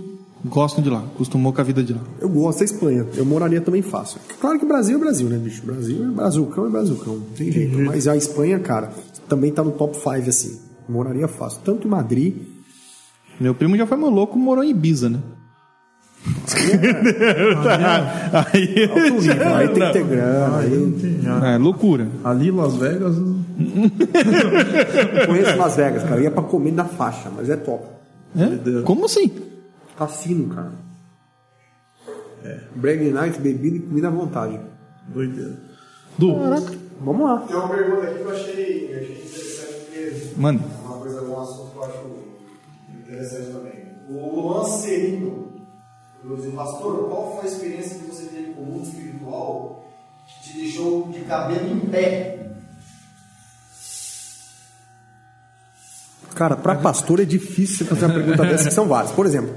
gostam 0.43 0.83
de 0.83 0.89
lá, 0.89 0.99
acostumou 0.99 1.51
com 1.51 1.61
a 1.61 1.63
vida 1.63 1.83
de 1.83 1.93
lá. 1.93 2.01
Eu 2.19 2.29
gosto 2.29 2.59
da 2.59 2.65
Espanha. 2.65 3.07
Eu 3.15 3.25
moraria 3.25 3.59
também 3.61 3.81
fácil. 3.81 4.19
Claro 4.39 4.59
que 4.59 4.65
Brasil 4.65 4.97
é 4.97 4.99
Brasil, 4.99 5.27
né, 5.27 5.37
bicho? 5.37 5.65
Brasil 5.65 6.03
é 6.03 6.07
Brazucão, 6.11 6.67
é. 6.67 6.69
Não 6.69 7.19
tem 7.35 7.51
jeito. 7.51 7.79
Mas 7.79 8.07
a 8.07 8.15
Espanha, 8.15 8.59
cara, 8.59 8.91
também 9.27 9.51
tá 9.51 9.63
no 9.63 9.71
top 9.71 9.95
5, 9.95 10.29
assim. 10.29 10.59
Moraria 10.87 11.27
fácil. 11.27 11.61
Tanto 11.63 11.87
em 11.87 11.89
Madrid. 11.89 12.35
Meu 13.39 13.55
primo 13.55 13.75
já 13.75 13.87
foi 13.87 13.97
maluco, 13.97 14.37
morou 14.37 14.63
em 14.63 14.69
Ibiza, 14.69 15.09
né? 15.09 15.19
aí, 18.33 18.89
Alto 18.89 19.21
nível. 19.21 19.55
Aí 19.55 19.67
tem 19.69 19.87
que 19.87 19.93
ter 19.93 20.03
grana. 20.05 20.57
Aí... 20.57 21.53
é 21.53 21.57
loucura. 21.57 22.07
Ali, 22.23 22.51
Las 22.51 22.75
Vegas, 22.75 23.15
Eu 25.21 25.27
conheço 25.27 25.57
Las 25.57 25.75
Vegas, 25.75 26.03
cara. 26.03 26.21
Ia 26.21 26.31
pra 26.31 26.43
comer 26.43 26.71
na 26.71 26.85
faixa, 26.85 27.29
mas 27.35 27.49
é 27.49 27.55
top. 27.55 27.85
É? 28.35 28.81
Como 28.83 29.05
assim? 29.05 29.31
Cassino, 29.97 30.53
cara. 30.53 30.71
É. 32.43 32.59
Brag 32.75 33.09
night, 33.11 33.39
bebida 33.39 33.77
e 33.77 33.79
comida 33.79 34.07
à 34.07 34.11
vontade. 34.11 34.59
doideira. 35.07 35.53
Du, 36.17 36.33
Vamos 37.01 37.25
lá. 37.27 37.37
Tem 37.39 37.55
uma 37.55 37.67
pergunta 37.69 38.03
aqui 38.07 38.15
que 38.19 38.21
eu 38.21 38.29
achei, 38.31 38.89
eu 38.91 38.97
achei 38.99 39.15
interessante, 39.15 39.73
porque 39.85 40.31
Mano, 40.37 40.61
uma 40.85 40.97
coisa, 40.97 41.21
um 41.23 41.41
assunto 41.41 41.71
que 41.71 41.77
eu 41.77 41.83
acho 41.83 42.01
interessante 42.99 43.51
também. 43.51 43.73
O 44.09 44.41
Luan 44.41 44.65
Serino, 44.65 45.47
inclusive, 46.25 46.55
pastor, 46.55 47.07
qual 47.07 47.35
foi 47.35 47.47
a 47.47 47.53
experiência 47.53 47.99
que 47.99 48.05
você 48.05 48.25
teve 48.25 48.53
com 48.53 48.63
o 48.63 48.65
mundo 48.65 48.83
espiritual 48.83 49.85
que 50.27 50.49
te 50.49 50.57
deixou 50.57 51.07
de 51.09 51.19
cabelo 51.21 51.71
em 51.71 51.79
pé? 51.81 52.49
Cara, 56.33 56.57
pra 56.57 56.75
pastor 56.75 57.19
é 57.21 57.25
difícil 57.25 57.77
você 57.77 57.85
fazer 57.85 58.05
uma 58.05 58.15
pergunta 58.15 58.43
dessa, 58.43 58.67
que 58.67 58.73
são 58.73 58.87
várias. 58.87 59.11
Por 59.11 59.25
exemplo, 59.25 59.55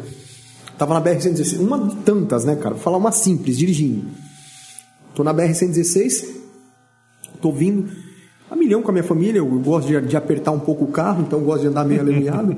tava 0.76 0.94
na 0.94 1.00
BR-116, 1.00 1.58
uma 1.58 1.88
de 1.88 1.96
tantas, 1.96 2.44
né, 2.44 2.54
cara? 2.54 2.74
Vou 2.74 2.84
falar 2.84 2.98
uma 2.98 3.10
simples, 3.10 3.56
dirigindo. 3.56 4.06
Tô 5.14 5.24
na 5.24 5.34
BR-116, 5.34 6.28
tô 7.40 7.50
vindo 7.50 7.90
a 8.50 8.54
milhão 8.54 8.82
com 8.82 8.90
a 8.90 8.92
minha 8.92 9.04
família, 9.04 9.38
eu 9.38 9.46
gosto 9.60 9.88
de, 9.88 10.00
de 10.02 10.16
apertar 10.16 10.52
um 10.52 10.60
pouco 10.60 10.84
o 10.84 10.92
carro, 10.92 11.22
então 11.22 11.38
eu 11.38 11.44
gosto 11.44 11.62
de 11.62 11.68
andar 11.68 11.84
meio 11.84 12.00
aleluiado, 12.02 12.56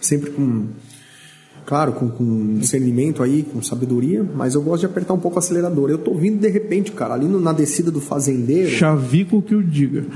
sempre 0.00 0.30
com, 0.32 0.68
claro, 1.66 1.92
com, 1.92 2.08
com 2.08 2.54
discernimento 2.58 3.22
aí, 3.22 3.42
com 3.42 3.62
sabedoria, 3.62 4.24
mas 4.34 4.54
eu 4.54 4.62
gosto 4.62 4.80
de 4.80 4.86
apertar 4.86 5.14
um 5.14 5.18
pouco 5.18 5.36
o 5.36 5.38
acelerador. 5.38 5.90
Eu 5.90 5.98
tô 5.98 6.14
vindo 6.14 6.40
de 6.40 6.48
repente, 6.48 6.92
cara, 6.92 7.14
ali 7.14 7.26
no- 7.26 7.40
na 7.40 7.52
descida 7.52 7.90
do 7.90 8.00
fazendeiro, 8.00 8.70
chavico 8.70 9.40
que 9.42 9.54
o 9.54 9.62
diga. 9.62 10.04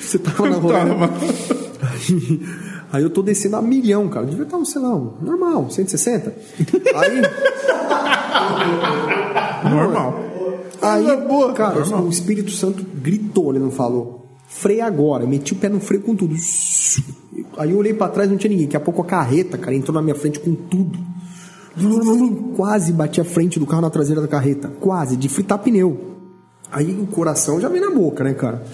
Você 0.00 0.18
tava 0.18 0.48
na 0.48 0.56
roleta. 0.56 1.10
Aí, 1.82 2.40
aí 2.92 3.02
eu 3.02 3.10
tô 3.10 3.22
descendo 3.22 3.56
a 3.56 3.62
milhão, 3.62 4.08
cara. 4.08 4.24
Devia 4.26 4.44
estar, 4.44 4.62
sei 4.64 4.80
lá, 4.80 4.94
um 4.94 5.12
normal, 5.20 5.68
160. 5.70 6.34
Aí, 6.94 7.22
Normal. 9.70 10.20
aí 10.80 11.04
cara, 11.54 11.80
o 12.00 12.08
Espírito 12.08 12.50
Santo 12.50 12.84
gritou, 13.02 13.50
ele 13.50 13.58
não 13.58 13.70
falou. 13.70 14.27
Freia 14.48 14.86
agora. 14.86 15.24
Eu 15.24 15.28
meti 15.28 15.52
o 15.52 15.56
pé 15.56 15.68
no 15.68 15.78
freio 15.78 16.02
com 16.02 16.16
tudo. 16.16 16.34
Aí 17.58 17.70
eu 17.70 17.76
olhei 17.76 17.92
pra 17.92 18.08
trás, 18.08 18.30
não 18.30 18.36
tinha 18.36 18.50
ninguém. 18.50 18.66
Daqui 18.66 18.76
a 18.76 18.80
pouco 18.80 19.02
a 19.02 19.04
carreta, 19.04 19.58
cara, 19.58 19.76
entrou 19.76 19.94
na 19.94 20.02
minha 20.02 20.14
frente 20.14 20.40
com 20.40 20.54
tudo. 20.54 20.98
Quase 22.56 22.92
bati 22.92 23.20
a 23.20 23.24
frente 23.24 23.60
do 23.60 23.66
carro 23.66 23.82
na 23.82 23.90
traseira 23.90 24.20
da 24.20 24.26
carreta. 24.26 24.68
Quase, 24.80 25.16
de 25.16 25.28
fritar 25.28 25.58
pneu. 25.58 26.16
Aí 26.72 26.90
o 26.90 27.06
coração 27.06 27.60
já 27.60 27.68
vem 27.68 27.80
na 27.80 27.90
boca, 27.90 28.24
né, 28.24 28.34
cara? 28.34 28.64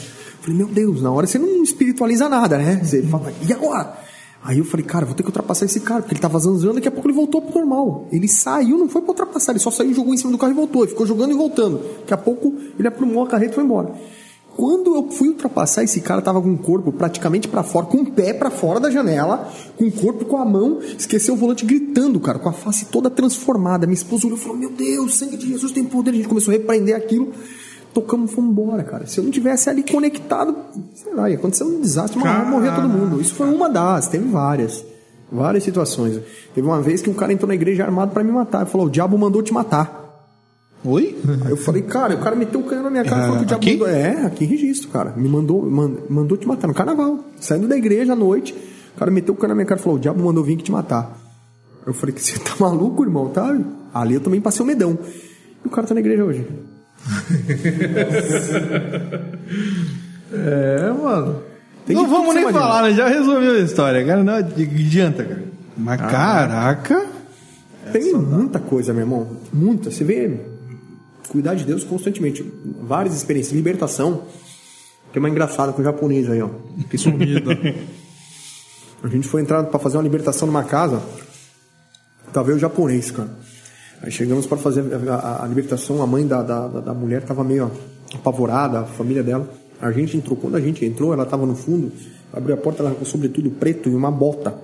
Falei, 0.40 0.56
meu 0.56 0.68
Deus, 0.68 1.02
na 1.02 1.10
hora 1.10 1.26
você 1.26 1.38
não 1.38 1.62
espiritualiza 1.62 2.28
nada, 2.28 2.56
né? 2.56 2.80
Você 2.82 3.02
fala, 3.02 3.32
e 3.46 3.52
agora? 3.52 3.98
Aí 4.42 4.58
eu 4.58 4.64
falei, 4.64 4.84
cara, 4.84 5.06
vou 5.06 5.14
ter 5.14 5.22
que 5.22 5.28
ultrapassar 5.28 5.64
esse 5.64 5.80
cara, 5.80 6.02
porque 6.02 6.14
ele 6.14 6.20
tava 6.20 6.38
zanzando, 6.38 6.74
daqui 6.74 6.86
a 6.86 6.90
pouco 6.90 7.08
ele 7.08 7.16
voltou 7.16 7.40
pro 7.40 7.60
normal. 7.60 8.06
Ele 8.12 8.28
saiu, 8.28 8.76
não 8.76 8.88
foi 8.88 9.00
pra 9.00 9.10
ultrapassar, 9.10 9.52
ele 9.52 9.58
só 9.58 9.70
saiu, 9.70 9.94
jogou 9.94 10.12
em 10.12 10.18
cima 10.18 10.30
do 10.30 10.38
carro 10.38 10.52
e 10.52 10.54
voltou. 10.54 10.82
Ele 10.82 10.90
ficou 10.90 11.06
jogando 11.06 11.32
e 11.32 11.34
voltando. 11.34 11.80
Daqui 12.00 12.12
a 12.12 12.18
pouco 12.18 12.54
ele 12.78 12.86
aprumou 12.86 13.24
a 13.24 13.26
carreta 13.26 13.52
e 13.52 13.54
foi 13.54 13.64
embora. 13.64 13.94
Quando 14.56 14.94
eu 14.94 15.10
fui 15.10 15.28
ultrapassar, 15.28 15.82
esse 15.82 16.00
cara 16.00 16.22
tava 16.22 16.40
com 16.40 16.52
o 16.52 16.58
corpo 16.58 16.92
praticamente 16.92 17.48
para 17.48 17.62
fora, 17.62 17.86
com 17.86 17.98
o 17.98 18.10
pé 18.10 18.32
para 18.32 18.50
fora 18.50 18.78
da 18.78 18.90
janela, 18.90 19.50
com 19.76 19.86
o 19.86 19.92
corpo 19.92 20.24
com 20.24 20.36
a 20.36 20.44
mão, 20.44 20.78
esqueceu 20.96 21.34
o 21.34 21.36
volante 21.36 21.64
gritando, 21.64 22.20
cara, 22.20 22.38
com 22.38 22.48
a 22.48 22.52
face 22.52 22.86
toda 22.86 23.10
transformada. 23.10 23.86
Minha 23.86 23.94
esposa 23.94 24.26
olhou 24.26 24.38
e 24.38 24.40
falou: 24.40 24.56
Meu 24.56 24.70
Deus, 24.70 25.14
sangue 25.14 25.36
de 25.36 25.48
Jesus 25.48 25.72
tem 25.72 25.84
poder. 25.84 26.10
A 26.10 26.14
gente 26.14 26.28
começou 26.28 26.52
a 26.52 26.56
repreender 26.56 26.94
aquilo 26.94 27.32
tocamos 27.94 28.32
fomos 28.32 28.50
embora, 28.50 28.82
cara. 28.82 29.06
Se 29.06 29.18
eu 29.18 29.24
não 29.24 29.30
tivesse 29.30 29.70
ali 29.70 29.84
conectado, 29.84 30.56
sei 30.94 31.14
lá, 31.14 31.30
ia 31.30 31.36
acontecer 31.36 31.62
um 31.62 31.80
desastre, 31.80 32.18
uma, 32.18 32.44
morrer 32.44 32.74
todo 32.74 32.88
mundo. 32.88 33.20
Isso 33.20 33.34
foi 33.34 33.48
uma 33.48 33.70
das, 33.70 34.08
teve 34.08 34.28
várias. 34.28 34.84
Várias 35.30 35.64
situações. 35.64 36.20
Teve 36.54 36.66
uma 36.66 36.80
vez 36.82 37.00
que 37.00 37.08
um 37.08 37.14
cara 37.14 37.32
entrou 37.32 37.48
na 37.48 37.54
igreja 37.54 37.84
armado 37.84 38.12
para 38.12 38.22
me 38.22 38.32
matar. 38.32 38.62
Ele 38.62 38.70
falou: 38.70 38.88
o 38.88 38.90
diabo 38.90 39.16
mandou 39.16 39.42
te 39.42 39.52
matar. 39.52 40.03
Oi? 40.84 41.16
Aí 41.44 41.50
eu 41.50 41.56
falei, 41.56 41.82
cara, 41.82 42.14
o 42.14 42.18
cara 42.18 42.36
meteu 42.36 42.60
o 42.60 42.64
canhão 42.64 42.84
na 42.84 42.90
minha 42.90 43.04
cara 43.04 43.16
e 43.16 43.20
falou 43.24 43.36
que 43.38 43.44
o 43.44 43.46
diabo 43.46 43.62
aqui? 43.62 43.72
mandou. 43.72 43.88
É, 43.88 44.26
aqui 44.26 44.44
em 44.44 44.48
registro, 44.48 44.88
cara. 44.90 45.14
Me 45.16 45.28
mandou, 45.28 45.62
man- 45.68 45.96
mandou 46.10 46.36
te 46.36 46.46
matar 46.46 46.66
no 46.68 46.74
carnaval. 46.74 47.20
Saindo 47.40 47.66
da 47.66 47.76
igreja 47.76 48.12
à 48.12 48.16
noite, 48.16 48.54
o 48.94 48.98
cara 48.98 49.10
meteu 49.10 49.32
o 49.32 49.36
canhão 49.36 49.48
na 49.50 49.54
minha 49.54 49.66
cara 49.66 49.80
e 49.80 49.82
falou: 49.82 49.98
o 49.98 50.00
diabo 50.00 50.22
mandou 50.22 50.44
vir 50.44 50.56
que 50.56 50.64
te 50.64 50.72
matar. 50.72 51.18
Eu 51.86 51.94
falei 51.94 52.14
que 52.14 52.22
você 52.22 52.38
tá 52.38 52.52
maluco, 52.60 53.02
irmão, 53.02 53.28
tá? 53.30 53.56
Ali 53.94 54.14
eu 54.14 54.20
também 54.20 54.40
passei 54.40 54.62
o 54.62 54.66
medão. 54.66 54.98
E 55.64 55.68
o 55.68 55.70
cara 55.70 55.86
tá 55.86 55.94
na 55.94 56.00
igreja 56.00 56.24
hoje. 56.24 56.46
É, 60.32 60.90
mano. 60.90 61.42
Tem 61.86 61.94
não 61.94 62.08
vamos 62.08 62.34
que 62.34 62.40
nem 62.40 62.52
falar, 62.52 62.82
né? 62.84 62.94
Já 62.94 63.08
resolveu 63.08 63.52
a 63.52 63.58
história, 63.60 64.04
cara. 64.04 64.24
Não 64.24 64.32
adianta, 64.34 65.22
cara. 65.24 65.44
Mas 65.76 66.00
caraca. 66.00 67.06
Tem 67.92 68.14
muita 68.14 68.58
coisa, 68.58 68.92
meu 68.92 69.02
irmão. 69.02 69.28
Muita. 69.52 69.90
Você 69.90 70.02
vê 70.02 70.40
cuidar 71.28 71.54
de 71.54 71.64
Deus 71.64 71.84
constantemente. 71.84 72.42
Várias 72.82 73.14
experiências. 73.14 73.54
Libertação. 73.54 74.22
Tem 75.12 75.20
uma 75.20 75.28
engraçada 75.30 75.72
com 75.72 75.80
o 75.80 75.84
japonês 75.84 76.28
aí, 76.28 76.42
ó. 76.42 76.48
Que 76.90 76.98
sumida. 76.98 77.52
A 79.02 79.08
gente 79.08 79.28
foi 79.28 79.42
entrar 79.42 79.62
pra 79.64 79.78
fazer 79.78 79.96
uma 79.96 80.02
libertação 80.02 80.46
numa 80.46 80.64
casa. 80.64 81.00
Tava 82.32 82.50
eu 82.50 82.58
japonês, 82.58 83.10
cara. 83.10 83.30
Aí 84.02 84.10
chegamos 84.10 84.44
para 84.46 84.58
fazer 84.58 84.82
a, 85.08 85.14
a- 85.14 85.44
a 85.44 85.46
libertação. 85.46 86.02
A 86.02 86.06
mãe 86.06 86.26
da, 86.26 86.42
da- 86.42 86.68
da 86.68 86.94
mulher 86.94 87.22
tava 87.22 87.44
meio 87.44 87.70
ó, 87.70 88.16
apavorada, 88.16 88.80
a 88.80 88.84
família 88.84 89.22
dela. 89.22 89.48
A 89.80 89.92
gente 89.92 90.16
entrou. 90.16 90.36
Quando 90.36 90.56
a 90.56 90.60
gente 90.60 90.84
entrou, 90.84 91.12
ela 91.12 91.24
tava 91.26 91.46
no 91.46 91.54
fundo. 91.54 91.92
Abriu 92.32 92.54
a 92.54 92.58
porta, 92.58 92.82
ela 92.82 92.94
com 92.94 93.04
sobretudo 93.04 93.50
preto 93.50 93.88
e 93.88 93.94
uma 93.94 94.10
bota. 94.10 94.54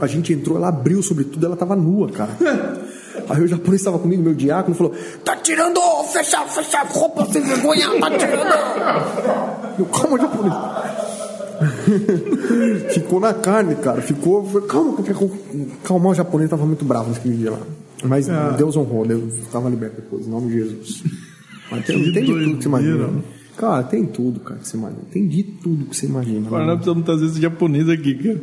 A 0.00 0.06
gente 0.06 0.32
entrou, 0.32 0.56
ela 0.56 0.68
abriu 0.68 1.02
sobretudo, 1.02 1.46
ela 1.46 1.56
tava 1.56 1.76
nua, 1.76 2.10
cara. 2.10 2.32
Aí 3.28 3.42
o 3.42 3.48
japonês 3.48 3.80
estava 3.80 3.98
comigo, 3.98 4.22
meu 4.22 4.34
diácono, 4.34 4.74
falou: 4.74 4.94
Tá 5.24 5.36
tirando, 5.36 5.80
fecha, 6.12 6.44
fecha 6.46 6.78
a 6.78 6.84
roupa 6.84 7.26
sem 7.32 7.42
vergonha, 7.42 7.88
tá 8.00 8.10
tirando. 8.10 9.78
Eu, 9.78 9.86
calma, 9.86 10.18
japonês. 10.18 10.54
Ficou 12.92 13.20
na 13.20 13.34
carne, 13.34 13.74
cara. 13.76 14.02
Ficou. 14.02 14.44
Calma, 14.62 14.96
calma, 15.82 16.10
o 16.10 16.14
japonês 16.14 16.50
tava 16.50 16.66
muito 16.66 16.84
bravo 16.84 17.08
nesse 17.10 17.28
dia 17.28 17.50
lá. 17.50 17.60
Mas 18.04 18.28
Deus 18.56 18.76
honrou, 18.76 19.06
Deus 19.06 19.34
estava 19.34 19.68
liberto 19.68 19.96
depois, 19.96 20.26
em 20.26 20.30
nome 20.30 20.48
de 20.48 20.58
Jesus. 20.58 21.02
Mas 21.70 21.84
tem, 21.86 21.96
tem 22.12 22.24
de 22.24 22.32
tudo 22.32 22.56
que 22.56 22.62
você 22.62 22.68
imagina. 22.68 23.08
Cara, 23.56 23.82
tem 23.84 24.04
tudo, 24.04 24.40
cara, 24.40 24.60
que 24.60 24.68
você 24.68 24.76
imagina. 24.76 25.02
Tem 25.10 25.26
de 25.26 25.42
tudo 25.42 25.86
que 25.86 25.96
você 25.96 26.06
imagina. 26.06 26.46
Agora 26.46 26.66
nós 26.66 26.76
precisamos 26.76 27.04
trazer 27.04 27.26
esse 27.26 27.40
japonês 27.40 27.88
aqui, 27.88 28.14
cara. 28.14 28.40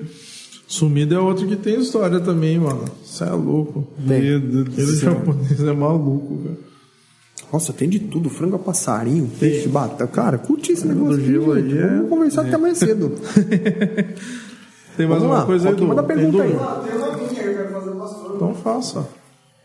Sumida 0.73 1.15
é 1.15 1.19
outro 1.19 1.47
que 1.47 1.55
tem 1.55 1.79
história 1.79 2.19
também, 2.19 2.57
mano. 2.57 2.85
Você 3.03 3.23
é 3.23 3.29
louco. 3.29 3.87
Meu 3.99 4.39
Deus 4.39 4.65
do 4.69 4.85
céu. 4.95 5.13
japonês 5.13 5.59
é 5.61 5.71
maluco, 5.71 6.37
cara. 6.43 6.57
Nossa, 7.51 7.71
tem 7.71 7.87
de 7.87 7.99
tudo. 7.99 8.27
Frango 8.29 8.55
a 8.55 8.59
passarinho, 8.59 9.29
peixe, 9.39 9.67
batata. 9.67 10.07
Cara, 10.07 10.37
curte 10.39 10.71
esse 10.71 10.87
negócio. 10.87 11.17
do 11.17 11.23
gelo 11.25 11.51
aí 11.53 11.77
é- 11.77 11.87
Vamos 11.87 12.09
conversar 12.09 12.41
até 12.47 12.57
mais 12.57 12.77
cedo. 12.79 13.11
Tem 14.97 15.07
mais 15.07 15.21
Vamos 15.21 15.35
uma 15.35 15.39
lá, 15.41 15.45
coisa 15.45 15.69
aí, 15.69 15.73
Edu? 15.73 15.85
manda 15.87 16.03
pergunta 16.03 16.43
aí. 16.43 16.49
tem 16.51 16.57
uma 16.59 17.17
minha 17.17 17.29
que 17.29 17.39
eu 17.39 17.55
quero 17.55 17.73
fazer. 17.73 18.35
Então 18.35 18.53
faça. 18.55 19.07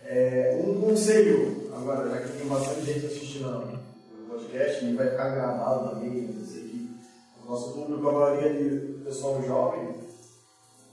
É, 0.07 0.63
um 0.67 0.75
conselho, 0.81 1.69
agora, 1.77 2.09
já 2.11 2.17
que 2.21 2.39
tem 2.39 2.49
bastante 2.49 2.87
gente 2.87 3.07
assistindo 3.07 3.47
o 3.47 4.31
podcast 4.31 4.85
e 4.87 4.95
vai 4.95 5.11
ficar 5.11 5.29
gravado 5.31 5.91
também, 5.91 6.31
não 6.35 6.45
sei 6.47 6.63
que 6.63 6.91
o 7.47 7.51
nosso 7.51 7.73
público, 7.75 8.09
a 8.09 8.13
maioria 8.13 8.53
de 8.55 8.77
pessoal 9.05 9.43
jovem, 9.47 9.89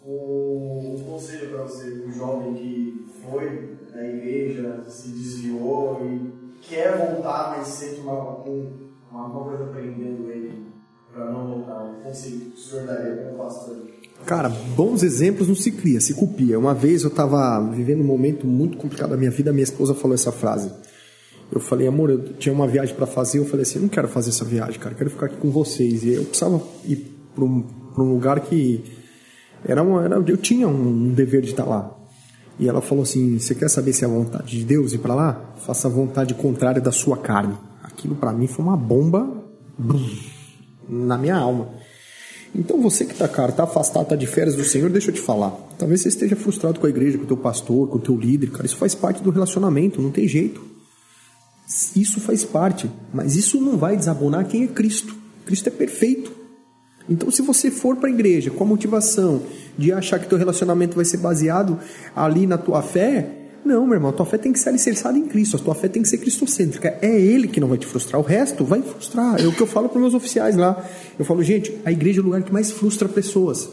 um, 0.06 1.04
conselho 1.06 1.50
para 1.50 1.64
você, 1.64 2.04
um 2.06 2.12
jovem 2.12 2.54
que 2.54 3.06
foi 3.24 3.76
na 3.94 4.04
igreja, 4.04 4.84
se 4.88 5.10
desviou 5.10 6.02
e 6.06 6.32
quer 6.62 6.98
voltar, 6.98 7.56
mas 7.58 7.68
sente 7.68 8.02
uma, 8.02 8.40
um- 8.48 8.72
uma, 9.12 9.30
coisa 9.30 9.66
prendendo 9.66 10.30
ele 10.30 10.66
para 11.12 11.32
não 11.32 11.48
voltar. 11.48 11.84
Um 11.84 12.02
conselho 12.04 12.40
que 12.52 12.56
o 12.56 12.58
senhor 12.58 12.86
daria 12.86 13.16
como 13.16 13.38
pastor? 13.38 13.78
Cara, 14.26 14.50
bons 14.50 15.04
exemplos 15.04 15.48
não 15.48 15.56
se 15.56 15.72
cria, 15.72 16.00
se 16.02 16.14
copia. 16.14 16.58
Uma 16.60 16.74
vez 16.74 17.04
eu 17.04 17.10
estava 17.10 17.60
vivendo 17.72 18.02
um 18.02 18.06
momento 18.06 18.46
muito 18.46 18.78
complicado 18.78 19.12
da 19.12 19.18
minha 19.18 19.32
vida, 19.32 19.52
minha 19.52 19.64
esposa 19.64 19.94
falou 19.94 20.16
essa 20.16 20.32
frase. 20.32 20.72
Eu 21.52 21.60
falei, 21.60 21.88
amor, 21.88 22.10
eu 22.10 22.34
tinha 22.34 22.54
uma 22.54 22.68
viagem 22.68 22.96
para 22.96 23.06
fazer. 23.06 23.40
Eu 23.40 23.46
falei 23.46 23.64
assim, 23.64 23.76
eu 23.76 23.84
não 23.84 23.90
quero 23.90 24.08
fazer 24.08 24.30
essa 24.30 24.44
viagem, 24.44 24.80
cara, 24.80 24.94
eu 24.94 24.98
quero 24.98 25.10
ficar 25.10 25.28
aqui 25.28 25.38
com 25.38 25.52
vocês. 25.52 26.04
E 26.04 26.14
eu 26.14 26.26
precisava 26.26 26.62
ir 26.86 27.16
para 27.34 27.44
um, 27.44 27.64
um 27.98 28.14
lugar 28.14 28.40
que 28.40 28.84
era, 29.68 29.82
era 29.82 30.16
eu 30.16 30.38
tinha 30.38 30.68
um 30.68 31.14
dever 31.14 31.42
de 31.42 31.52
estar 31.52 31.66
lá. 31.66 31.92
E 32.60 32.68
ela 32.68 32.82
falou 32.82 33.04
assim: 33.04 33.38
Você 33.38 33.54
quer 33.54 33.70
saber 33.70 33.94
se 33.94 34.04
é 34.04 34.08
a 34.08 34.12
vontade 34.12 34.58
de 34.58 34.64
Deus 34.64 34.94
ir 34.94 35.00
para 35.00 35.16
lá? 35.16 35.54
Faça 35.66 35.88
a 35.88 35.92
vontade 35.92 36.34
contrária 36.34 36.82
da 36.82 36.92
sua 36.92 37.18
carne. 37.18 37.56
Aquilo 37.84 38.16
para 38.16 38.32
mim 38.32 38.48
foi 38.48 38.64
uma 38.64 38.78
bomba 38.78 39.28
brum, 39.78 40.08
na 40.88 41.18
minha 41.18 41.36
alma. 41.36 41.70
Então 42.54 42.82
você 42.82 43.04
que 43.04 43.14
tá, 43.14 43.28
cara, 43.28 43.52
tá 43.52 43.64
afastado, 43.64 44.08
tá 44.08 44.16
de 44.16 44.26
férias 44.26 44.56
do 44.56 44.64
Senhor, 44.64 44.90
deixa 44.90 45.10
eu 45.10 45.14
te 45.14 45.20
falar. 45.20 45.52
Talvez 45.78 46.02
você 46.02 46.08
esteja 46.08 46.38
frustrado 46.38 46.80
com 46.80 46.88
a 46.88 46.90
igreja, 46.90 47.18
com 47.18 47.26
o 47.26 47.28
teu 47.28 47.36
pastor, 47.36 47.90
com 47.90 47.98
o 47.98 48.02
teu 48.02 48.16
líder, 48.16 48.50
cara. 48.52 48.66
Isso 48.66 48.78
faz 48.78 48.96
parte 48.96 49.22
do 49.22 49.30
relacionamento, 49.30 50.02
não 50.02 50.10
tem 50.10 50.26
jeito. 50.26 50.62
Isso 51.96 52.22
faz 52.22 52.46
parte, 52.46 52.90
mas 53.14 53.36
isso 53.36 53.60
não 53.60 53.78
vai 53.78 53.98
desabonar 53.98 54.48
quem 54.48 54.64
é 54.64 54.68
Cristo. 54.68 55.16
Cristo 55.46 55.68
é 55.68 55.72
perfeito. 55.72 56.32
Então, 57.10 57.30
se 57.30 57.42
você 57.42 57.70
for 57.70 57.96
para 57.96 58.10
a 58.10 58.12
igreja 58.12 58.50
com 58.50 58.64
a 58.64 58.68
motivação 58.68 59.44
de 59.78 59.92
achar 59.92 60.20
que 60.20 60.28
teu 60.28 60.38
relacionamento 60.38 60.96
vai 60.96 61.06
ser 61.06 61.18
baseado 61.18 61.80
ali 62.16 62.48
na 62.48 62.58
tua 62.58 62.82
fé, 62.82 63.30
não, 63.66 63.86
meu 63.86 63.96
irmão, 63.96 64.12
a 64.12 64.14
tua 64.14 64.26
fé 64.28 64.38
tem 64.38 64.54
que 64.54 64.60
ser 64.60 64.70
alicerçada 64.70 65.18
em 65.18 65.26
Cristo, 65.26 65.58
a 65.58 65.60
tua 65.60 65.74
fé 65.74 65.88
tem 65.88 66.04
que 66.04 66.08
ser 66.08 66.20
cristocêntrica. 66.20 67.00
É 67.02 67.20
Ele 67.20 67.48
que 67.48 67.60
não 67.60 67.68
vai 67.68 67.80
te 67.80 67.88
frustrar, 67.88 68.22
o 68.22 68.24
resto 68.24 68.64
vai 68.64 68.82
frustrar. 68.82 69.42
É 69.42 69.48
o 69.48 69.52
que 69.52 69.62
eu 69.62 69.68
falo 69.68 69.90
para 69.90 70.00
meus 70.00 70.14
oficiais 70.14 70.56
lá. 70.56 70.84
Eu 71.18 71.26
falo, 71.26 71.42
gente, 71.44 71.76
a 71.84 71.92
igreja 71.92 72.20
é 72.20 72.22
o 72.22 72.26
lugar 72.26 72.44
que 72.44 72.54
mais 72.54 72.72
frustra 72.72 73.10
pessoas, 73.10 73.68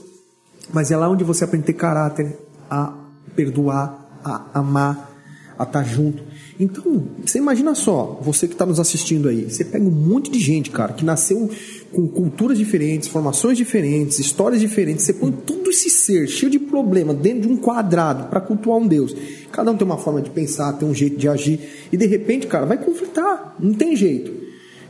mas 0.72 0.90
é 0.90 0.96
lá 0.96 1.10
onde 1.10 1.24
você 1.24 1.44
aprende 1.44 1.64
a 1.64 1.66
ter 1.66 1.72
caráter, 1.74 2.38
a 2.70 2.94
perdoar, 3.36 4.20
a 4.24 4.60
amar, 4.60 5.10
a 5.58 5.64
estar 5.64 5.84
junto. 5.84 6.22
Então, 6.62 7.02
você 7.26 7.38
imagina 7.38 7.74
só, 7.74 8.20
você 8.22 8.46
que 8.46 8.54
está 8.54 8.64
nos 8.64 8.78
assistindo 8.78 9.28
aí, 9.28 9.50
você 9.50 9.64
pega 9.64 9.84
um 9.84 9.90
monte 9.90 10.30
de 10.30 10.38
gente, 10.38 10.70
cara, 10.70 10.92
que 10.92 11.04
nasceu 11.04 11.50
com 11.90 12.06
culturas 12.06 12.56
diferentes, 12.56 13.08
formações 13.08 13.58
diferentes, 13.58 14.20
histórias 14.20 14.60
diferentes, 14.60 15.04
você 15.04 15.12
põe 15.12 15.32
todo 15.32 15.70
esse 15.70 15.90
ser 15.90 16.28
cheio 16.28 16.50
de 16.50 16.60
problema 16.60 17.12
dentro 17.12 17.48
de 17.48 17.48
um 17.48 17.56
quadrado 17.56 18.28
para 18.28 18.40
cultuar 18.40 18.78
um 18.78 18.86
Deus. 18.86 19.12
Cada 19.50 19.72
um 19.72 19.76
tem 19.76 19.84
uma 19.84 19.98
forma 19.98 20.22
de 20.22 20.30
pensar, 20.30 20.74
tem 20.74 20.88
um 20.88 20.94
jeito 20.94 21.16
de 21.16 21.28
agir, 21.28 21.58
e 21.90 21.96
de 21.96 22.06
repente, 22.06 22.46
cara, 22.46 22.64
vai 22.64 22.78
conflitar, 22.78 23.56
não 23.58 23.74
tem 23.74 23.96
jeito. 23.96 24.32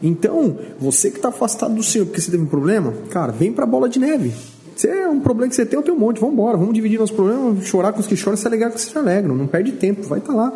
Então, 0.02 0.58
você 0.78 1.10
que 1.10 1.16
está 1.16 1.30
afastado 1.30 1.74
do 1.74 1.82
Senhor 1.82 2.04
porque 2.04 2.20
você 2.20 2.30
teve 2.30 2.42
um 2.42 2.46
problema, 2.46 2.92
cara, 3.08 3.32
vem 3.32 3.50
para 3.50 3.64
a 3.64 3.66
bola 3.66 3.88
de 3.88 3.98
neve. 3.98 4.30
Se 4.76 4.88
é 4.88 5.08
um 5.08 5.20
problema 5.20 5.48
que 5.48 5.56
você 5.56 5.64
tem, 5.64 5.78
eu 5.78 5.82
tenho 5.82 5.96
um 5.96 6.00
monte. 6.00 6.20
Vamos 6.20 6.34
embora, 6.34 6.58
vamos 6.58 6.74
dividir 6.74 6.98
nosso 6.98 7.14
problema, 7.14 7.58
chorar 7.62 7.92
com 7.92 8.00
os 8.00 8.06
que 8.06 8.16
choram, 8.16 8.36
se 8.36 8.46
alegrar 8.46 8.70
com 8.70 8.76
os 8.76 8.84
que 8.84 8.90
se 8.90 8.98
alegram. 8.98 9.34
Não 9.34 9.46
perde 9.46 9.72
tempo, 9.72 10.02
vai 10.02 10.18
estar 10.18 10.34
lá. 10.34 10.52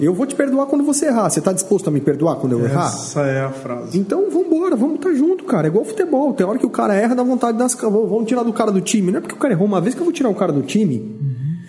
Eu 0.00 0.14
vou 0.14 0.26
te 0.26 0.34
perdoar 0.34 0.66
quando 0.66 0.84
você 0.84 1.06
errar. 1.06 1.28
Você 1.28 1.40
está 1.40 1.52
disposto 1.52 1.88
a 1.88 1.90
me 1.90 2.00
perdoar 2.00 2.36
quando 2.36 2.52
eu 2.52 2.64
errar? 2.64 2.86
Essa 2.86 3.22
é 3.22 3.40
a 3.42 3.50
frase. 3.50 3.98
Então 3.98 4.30
vamos 4.30 4.46
embora, 4.46 4.76
vamos 4.76 4.96
estar 4.96 5.12
junto, 5.12 5.44
cara. 5.44 5.66
É 5.66 5.70
igual 5.70 5.84
futebol. 5.84 6.32
Tem 6.32 6.46
hora 6.46 6.58
que 6.58 6.66
o 6.66 6.70
cara 6.70 6.94
erra, 6.94 7.14
dá 7.14 7.22
vontade 7.22 7.52
de 7.52 7.58
dar 7.58 7.66
as... 7.66 7.74
Vamos 7.74 8.26
tirar 8.26 8.42
do 8.42 8.52
cara 8.52 8.70
do 8.70 8.80
time. 8.80 9.10
Não 9.10 9.18
é 9.18 9.20
porque 9.20 9.34
o 9.34 9.38
cara 9.38 9.52
errou 9.54 9.66
uma 9.66 9.80
vez 9.80 9.94
que 9.94 10.00
eu 10.00 10.04
vou 10.04 10.12
tirar 10.12 10.28
o 10.28 10.34
cara 10.34 10.52
do 10.52 10.62
time. 10.62 11.16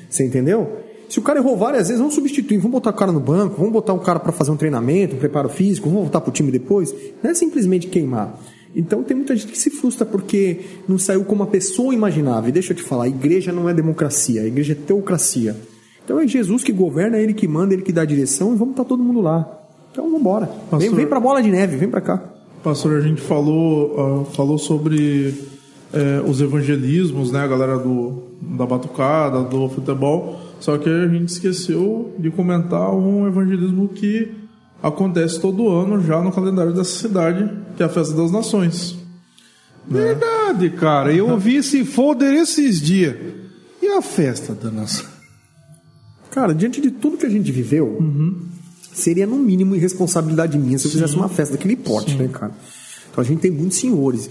Você 0.09 0.25
entendeu? 0.25 0.77
Se 1.09 1.19
o 1.19 1.21
cara 1.21 1.39
errou 1.39 1.57
várias 1.57 1.87
vezes, 1.87 1.99
vamos 1.99 2.15
substituir. 2.15 2.57
Vamos 2.57 2.71
botar 2.71 2.91
o 2.91 2.93
cara 2.93 3.11
no 3.11 3.19
banco, 3.19 3.55
vamos 3.57 3.73
botar 3.73 3.93
um 3.93 3.99
cara 3.99 4.19
para 4.19 4.31
fazer 4.31 4.51
um 4.51 4.57
treinamento, 4.57 5.15
um 5.15 5.19
preparo 5.19 5.49
físico, 5.49 5.89
vamos 5.89 6.03
voltar 6.03 6.21
pro 6.21 6.31
time 6.31 6.51
depois. 6.51 6.93
Não 7.21 7.31
é 7.31 7.33
simplesmente 7.33 7.87
queimar. 7.87 8.39
Então 8.73 9.03
tem 9.03 9.17
muita 9.17 9.35
gente 9.35 9.51
que 9.51 9.57
se 9.57 9.69
frustra 9.69 10.05
porque 10.05 10.61
não 10.87 10.97
saiu 10.97 11.25
como 11.25 11.43
a 11.43 11.47
pessoa 11.47 11.93
imaginava. 11.93 12.47
E 12.47 12.51
deixa 12.51 12.71
eu 12.71 12.77
te 12.77 12.83
falar, 12.83 13.05
a 13.05 13.09
igreja 13.09 13.51
não 13.51 13.67
é 13.67 13.73
democracia, 13.73 14.41
a 14.41 14.45
igreja 14.45 14.71
é 14.71 14.75
teocracia. 14.75 15.55
Então 16.11 16.19
é 16.19 16.27
Jesus 16.27 16.61
que 16.61 16.73
governa, 16.73 17.15
é 17.15 17.23
Ele 17.23 17.33
que 17.33 17.47
manda, 17.47 17.73
é 17.73 17.75
Ele 17.75 17.83
que 17.83 17.93
dá 17.93 18.01
a 18.01 18.05
direção 18.05 18.53
e 18.53 18.57
vamos 18.57 18.73
estar 18.73 18.83
todo 18.83 19.01
mundo 19.01 19.21
lá. 19.21 19.49
Então 19.91 20.03
vamos 20.03 20.19
embora. 20.19 20.45
Vem, 20.47 20.55
Pastor- 20.69 20.95
vem 20.95 21.07
pra 21.07 21.21
bola 21.21 21.41
de 21.41 21.49
neve, 21.49 21.77
vem 21.77 21.89
pra 21.89 22.01
cá. 22.01 22.21
Pastor, 22.61 22.97
a 22.97 23.01
gente 23.01 23.21
falou, 23.21 24.25
ah, 24.27 24.35
falou 24.35 24.57
sobre 24.57 25.33
é, 25.93 26.21
os 26.27 26.41
evangelismos, 26.41 27.31
né? 27.31 27.39
A 27.39 27.47
galera 27.47 27.77
do, 27.77 28.23
da 28.41 28.65
batucada, 28.65 29.41
do 29.41 29.69
futebol. 29.69 30.37
Só 30.59 30.77
que 30.77 30.89
a 30.89 31.07
gente 31.07 31.29
esqueceu 31.29 32.13
de 32.19 32.29
comentar 32.29 32.93
um 32.93 33.25
evangelismo 33.25 33.87
que 33.87 34.33
acontece 34.83 35.39
todo 35.39 35.69
ano 35.69 36.01
já 36.01 36.21
no 36.21 36.31
calendário 36.33 36.73
dessa 36.73 36.99
cidade, 36.99 37.49
que 37.77 37.83
é 37.83 37.85
a 37.85 37.89
Festa 37.89 38.13
das 38.13 38.33
Nações. 38.33 38.97
Verdade, 39.87 40.71
cara. 40.71 41.13
Eu 41.13 41.29
ouvi 41.31 41.55
esse 41.55 41.85
folder 41.85 42.33
esses 42.33 42.81
dias. 42.81 43.15
E 43.81 43.87
a 43.87 44.01
festa 44.01 44.53
da 44.53 44.69
nação? 44.69 45.10
Cara, 46.31 46.53
diante 46.53 46.81
de 46.81 46.89
tudo 46.89 47.17
que 47.17 47.25
a 47.25 47.29
gente 47.29 47.51
viveu, 47.51 47.97
seria 48.93 49.27
no 49.27 49.37
mínimo 49.37 49.75
irresponsabilidade 49.75 50.57
minha 50.57 50.77
se 50.79 50.87
eu 50.87 50.91
fizesse 50.91 51.15
uma 51.15 51.29
festa 51.29 51.55
daquele 51.55 51.75
porte, 51.75 52.15
né, 52.15 52.27
cara? 52.27 52.53
Então 53.11 53.23
a 53.23 53.27
gente 53.27 53.39
tem 53.39 53.51
muitos 53.51 53.77
senhores. 53.77 54.29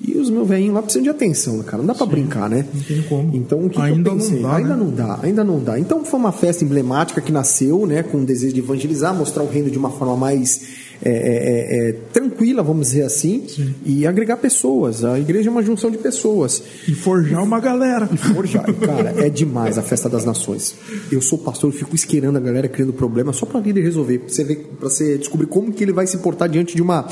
E 0.00 0.18
os 0.18 0.30
meus 0.30 0.48
velhinhos 0.48 0.74
lá 0.74 0.82
precisam 0.82 1.02
de 1.04 1.10
atenção, 1.10 1.58
né, 1.58 1.64
cara? 1.64 1.78
Não 1.78 1.86
dá 1.86 1.94
pra 1.94 2.06
brincar, 2.06 2.48
né? 2.48 2.66
Não 2.72 2.82
tem 2.82 3.02
como. 3.02 3.36
Então 3.36 3.64
o 3.64 3.70
que, 3.70 3.76
que 3.76 3.82
Ainda 3.82 4.10
eu 4.10 4.14
não 4.14 4.20
pensei? 4.20 4.42
dá, 4.42 4.56
ainda 4.56 4.68
né? 4.68 4.76
não 4.76 4.90
dá, 4.90 5.18
ainda 5.22 5.44
não 5.44 5.62
dá. 5.62 5.78
Então 5.78 6.04
foi 6.04 6.18
uma 6.18 6.32
festa 6.32 6.64
emblemática 6.64 7.20
que 7.20 7.30
nasceu, 7.30 7.86
né, 7.86 8.02
com 8.02 8.18
o 8.18 8.24
desejo 8.24 8.54
de 8.54 8.60
evangelizar, 8.60 9.14
mostrar 9.14 9.42
o 9.42 9.48
reino 9.48 9.70
de 9.70 9.78
uma 9.78 9.90
forma 9.90 10.16
mais 10.16 10.82
é, 11.04 11.10
é, 11.10 11.14
é, 11.14 11.88
é, 11.88 11.92
tranquila, 12.12 12.62
vamos 12.62 12.88
dizer 12.88 13.02
assim, 13.02 13.44
e 13.84 14.06
agregar 14.06 14.36
pessoas. 14.36 15.04
A 15.04 15.18
igreja 15.18 15.48
é 15.48 15.50
uma 15.50 15.62
junção 15.62 15.90
de 15.90 15.98
pessoas. 15.98 16.62
E 16.86 16.94
forjar 16.94 17.42
uma 17.42 17.58
galera. 17.58 18.06
Forjar, 18.06 18.72
cara, 18.78 19.12
é 19.18 19.28
demais 19.28 19.78
a 19.78 19.82
festa 19.82 20.08
das 20.08 20.24
nações. 20.24 20.76
Eu 21.10 21.20
sou 21.20 21.38
pastor, 21.38 21.70
eu 21.70 21.76
fico 21.76 21.96
esquerando 21.96 22.38
a 22.38 22.40
galera, 22.40 22.68
criando 22.68 22.92
problema 22.92 23.32
só 23.32 23.44
para 23.44 23.58
líder 23.58 23.82
resolver, 23.82 24.18
pra 24.20 24.28
você 24.28 24.44
ver, 24.44 24.56
para 24.78 24.88
você 24.88 25.18
descobrir 25.18 25.46
como 25.46 25.72
que 25.72 25.82
ele 25.82 25.92
vai 25.92 26.06
se 26.06 26.18
portar 26.18 26.48
diante 26.48 26.76
de 26.76 26.82
uma 26.82 27.08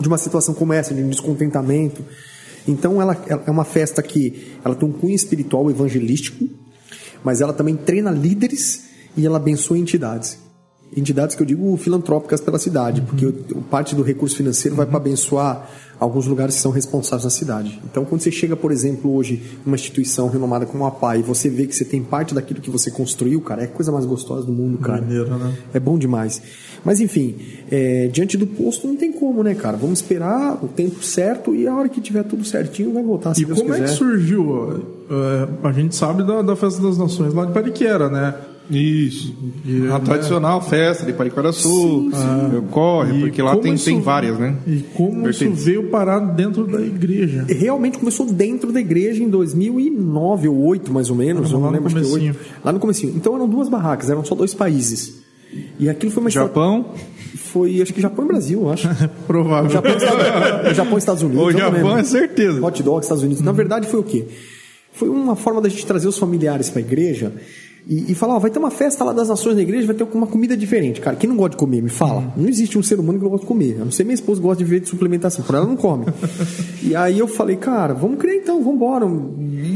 de 0.00 0.08
uma 0.08 0.18
situação 0.18 0.54
como 0.54 0.72
essa, 0.72 0.94
de 0.94 1.02
um 1.02 1.08
descontentamento. 1.08 2.02
Então 2.66 3.00
ela, 3.00 3.16
ela 3.26 3.42
é 3.46 3.50
uma 3.50 3.64
festa 3.64 4.02
que 4.02 4.52
ela 4.64 4.74
tem 4.74 4.88
um 4.88 4.92
cunho 4.92 5.14
espiritual 5.14 5.70
evangelístico, 5.70 6.46
mas 7.24 7.40
ela 7.40 7.52
também 7.52 7.74
treina 7.76 8.10
líderes 8.10 8.84
e 9.16 9.26
ela 9.26 9.36
abençoa 9.38 9.78
entidades. 9.78 10.38
Entidades 10.96 11.34
que 11.36 11.42
eu 11.42 11.46
digo 11.46 11.76
filantrópicas 11.76 12.40
pela 12.40 12.58
cidade, 12.58 13.02
porque 13.02 13.26
o- 13.26 13.44
o- 13.58 13.62
parte 13.62 13.94
do 13.94 14.02
recurso 14.02 14.36
financeiro 14.36 14.74
vai 14.76 14.86
para 14.86 14.96
abençoar 14.96 15.68
alguns 16.00 16.26
lugares 16.26 16.54
que 16.56 16.60
são 16.60 16.70
responsáveis 16.70 17.24
na 17.24 17.30
cidade. 17.30 17.80
Então, 17.90 18.04
quando 18.04 18.20
você 18.20 18.30
chega, 18.30 18.54
por 18.56 18.70
exemplo, 18.70 19.14
hoje 19.14 19.42
numa 19.66 19.74
instituição 19.74 20.28
renomada 20.28 20.64
como 20.66 20.84
a 20.86 20.90
PAI, 20.90 21.20
e 21.20 21.22
você 21.22 21.48
vê 21.50 21.66
que 21.66 21.74
você 21.74 21.84
tem 21.84 22.02
parte 22.02 22.34
daquilo 22.34 22.60
que 22.60 22.70
você 22.70 22.90
construiu, 22.90 23.40
cara, 23.40 23.62
é 23.62 23.64
a 23.64 23.68
coisa 23.68 23.90
mais 23.90 24.04
gostosa 24.06 24.46
do 24.46 24.52
mundo, 24.52 24.78
cara. 24.78 25.00
Maneiro, 25.02 25.36
né? 25.36 25.54
É 25.74 25.80
bom 25.80 25.98
demais. 25.98 26.40
Mas 26.84 27.00
enfim, 27.00 27.34
é, 27.70 28.06
diante 28.08 28.36
do 28.36 28.46
posto 28.46 28.86
não 28.86 28.94
tem 28.96 29.12
como, 29.12 29.42
né, 29.42 29.54
cara? 29.54 29.76
Vamos 29.76 29.98
esperar 29.98 30.62
o 30.62 30.68
tempo 30.68 31.02
certo 31.02 31.54
e 31.54 31.66
a 31.66 31.74
hora 31.74 31.88
que 31.88 32.00
tiver 32.00 32.22
tudo 32.22 32.44
certinho 32.44 32.92
vai 32.92 33.02
voltar, 33.02 33.34
se 33.34 33.42
E 33.42 33.44
Deus 33.44 33.60
como 33.60 33.74
é 33.74 33.80
quiser. 33.80 33.92
que 33.92 33.98
surgiu? 33.98 34.84
é, 35.10 35.66
a 35.68 35.72
gente 35.72 35.96
sabe 35.96 36.22
da, 36.22 36.42
da 36.42 36.54
Festa 36.54 36.80
das 36.80 36.96
Nações 36.96 37.34
lá 37.34 37.44
de 37.44 37.52
Pariquera, 37.52 38.08
né? 38.08 38.34
Isso. 38.70 39.34
E, 39.64 39.86
a 39.86 39.98
né? 39.98 40.04
tradicional 40.04 40.60
festa 40.60 41.06
de 41.06 41.12
Pariquaraçu. 41.12 42.10
Corre, 42.70 43.16
E 43.16 43.20
porque 43.20 43.40
lá 43.42 43.56
tem, 43.56 43.74
isso- 43.74 43.86
tem 43.86 44.00
várias, 44.00 44.38
né? 44.38 44.56
E 44.66 44.80
como 44.94 45.28
isso 45.28 45.50
veio 45.52 45.84
parar 45.90 46.18
dentro 46.20 46.66
da 46.66 46.80
igreja? 46.80 47.44
Realmente 47.48 47.98
começou 47.98 48.26
dentro 48.26 48.70
da 48.72 48.80
igreja 48.80 49.22
em 49.22 49.28
2009 49.28 50.48
ou 50.48 50.54
2008, 50.54 50.92
mais 50.92 51.10
ou 51.10 51.16
menos. 51.16 51.46
Ah, 51.50 51.54
eu 51.54 51.58
não 51.58 51.60
lá 51.60 51.66
no 51.72 51.72
lembro, 51.84 51.94
que. 52.02 52.06
8. 52.26 52.36
Lá 52.64 52.72
no 52.72 52.78
comecinho. 52.78 53.12
Então 53.16 53.34
eram 53.34 53.48
duas 53.48 53.68
barracas, 53.68 54.10
eram 54.10 54.24
só 54.24 54.34
dois 54.34 54.52
países. 54.54 55.22
E 55.80 55.88
aquilo 55.88 56.12
foi 56.12 56.20
uma 56.22 56.28
história- 56.28 56.48
Japão. 56.48 56.92
Foi, 57.36 57.80
acho 57.80 57.94
que 57.94 58.00
Japão 58.02 58.24
e 58.26 58.28
Brasil, 58.28 58.60
eu 58.62 58.70
acho. 58.70 58.86
Provável. 59.26 59.70
Japão, 59.70 59.92
e 59.92 59.96
Estados- 59.96 60.76
Japão 60.76 60.94
e 60.94 60.98
Estados 60.98 61.22
Unidos. 61.22 61.42
O 61.46 61.50
Japão 61.52 61.96
é 61.98 62.04
certeza. 62.04 62.62
Hot 62.64 62.82
dog, 62.82 63.02
Estados 63.02 63.22
Unidos. 63.24 63.42
Na 63.42 63.52
verdade, 63.52 63.86
foi 63.88 64.00
o 64.00 64.02
quê? 64.02 64.26
Foi 64.92 65.08
uma 65.08 65.36
forma 65.36 65.60
da 65.60 65.68
gente 65.68 65.86
trazer 65.86 66.08
os 66.08 66.18
familiares 66.18 66.68
para 66.68 66.80
a 66.80 66.84
igreja 66.84 67.32
e, 67.88 68.12
e 68.12 68.14
falar: 68.14 68.36
ó, 68.36 68.38
vai 68.38 68.50
ter 68.50 68.58
uma 68.58 68.70
festa 68.70 69.02
lá 69.02 69.14
das 69.14 69.28
nações 69.28 69.56
na 69.56 69.62
igreja, 69.62 69.86
vai 69.86 69.96
ter 69.96 70.04
uma 70.14 70.26
comida 70.26 70.54
diferente. 70.54 71.00
Cara, 71.00 71.16
quem 71.16 71.28
não 71.28 71.36
gosta 71.36 71.50
de 71.50 71.56
comer, 71.56 71.82
me 71.82 71.88
fala. 71.88 72.32
Não 72.36 72.46
existe 72.46 72.76
um 72.76 72.82
ser 72.82 73.00
humano 73.00 73.18
que 73.18 73.24
não 73.24 73.30
gosta 73.30 73.46
de 73.46 73.48
comer. 73.48 73.80
A 73.80 73.84
não 73.84 73.90
ser 73.90 74.04
minha 74.04 74.14
esposa 74.14 74.42
gosta 74.42 74.58
de 74.58 74.64
viver 74.64 74.80
de 74.80 74.88
suplementação. 74.88 75.42
Por 75.42 75.54
ela 75.54 75.64
não 75.64 75.76
come. 75.76 76.04
e 76.84 76.94
aí 76.94 77.18
eu 77.18 77.26
falei: 77.26 77.56
cara, 77.56 77.94
vamos 77.94 78.18
criar 78.18 78.36
então, 78.36 78.58
vamos 78.58 78.74
embora. 78.74 79.06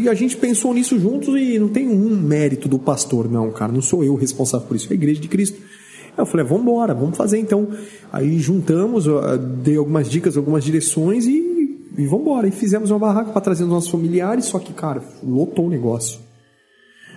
E 0.02 0.08
a 0.10 0.14
gente 0.14 0.36
pensou 0.36 0.74
nisso 0.74 0.98
juntos 0.98 1.34
e 1.40 1.58
não 1.58 1.68
tem 1.68 1.88
um 1.88 2.14
mérito 2.16 2.68
do 2.68 2.78
pastor, 2.78 3.30
não, 3.30 3.50
cara. 3.50 3.72
Não 3.72 3.80
sou 3.80 4.04
eu 4.04 4.12
o 4.12 4.16
responsável 4.16 4.66
por 4.66 4.76
isso, 4.76 4.88
é 4.90 4.92
a 4.92 4.94
igreja 4.94 5.20
de 5.20 5.28
Cristo. 5.28 5.58
Eu 6.16 6.26
falei, 6.26 6.44
vamos 6.44 6.64
embora, 6.64 6.92
vamos 6.92 7.16
fazer 7.16 7.38
então. 7.38 7.68
Aí 8.12 8.38
juntamos, 8.38 9.06
eh, 9.06 9.38
dei 9.62 9.76
algumas 9.76 10.10
dicas, 10.10 10.36
algumas 10.36 10.62
direções 10.62 11.24
e, 11.24 11.78
e 11.96 12.04
vamos 12.04 12.20
embora. 12.20 12.46
E 12.46 12.50
fizemos 12.50 12.90
uma 12.90 12.98
barraca 12.98 13.32
para 13.32 13.40
trazer 13.40 13.64
os 13.64 13.70
nossos 13.70 13.88
familiares, 13.88 14.44
só 14.44 14.58
que, 14.58 14.74
cara, 14.74 15.02
lotou 15.22 15.66
o 15.66 15.70
negócio. 15.70 16.20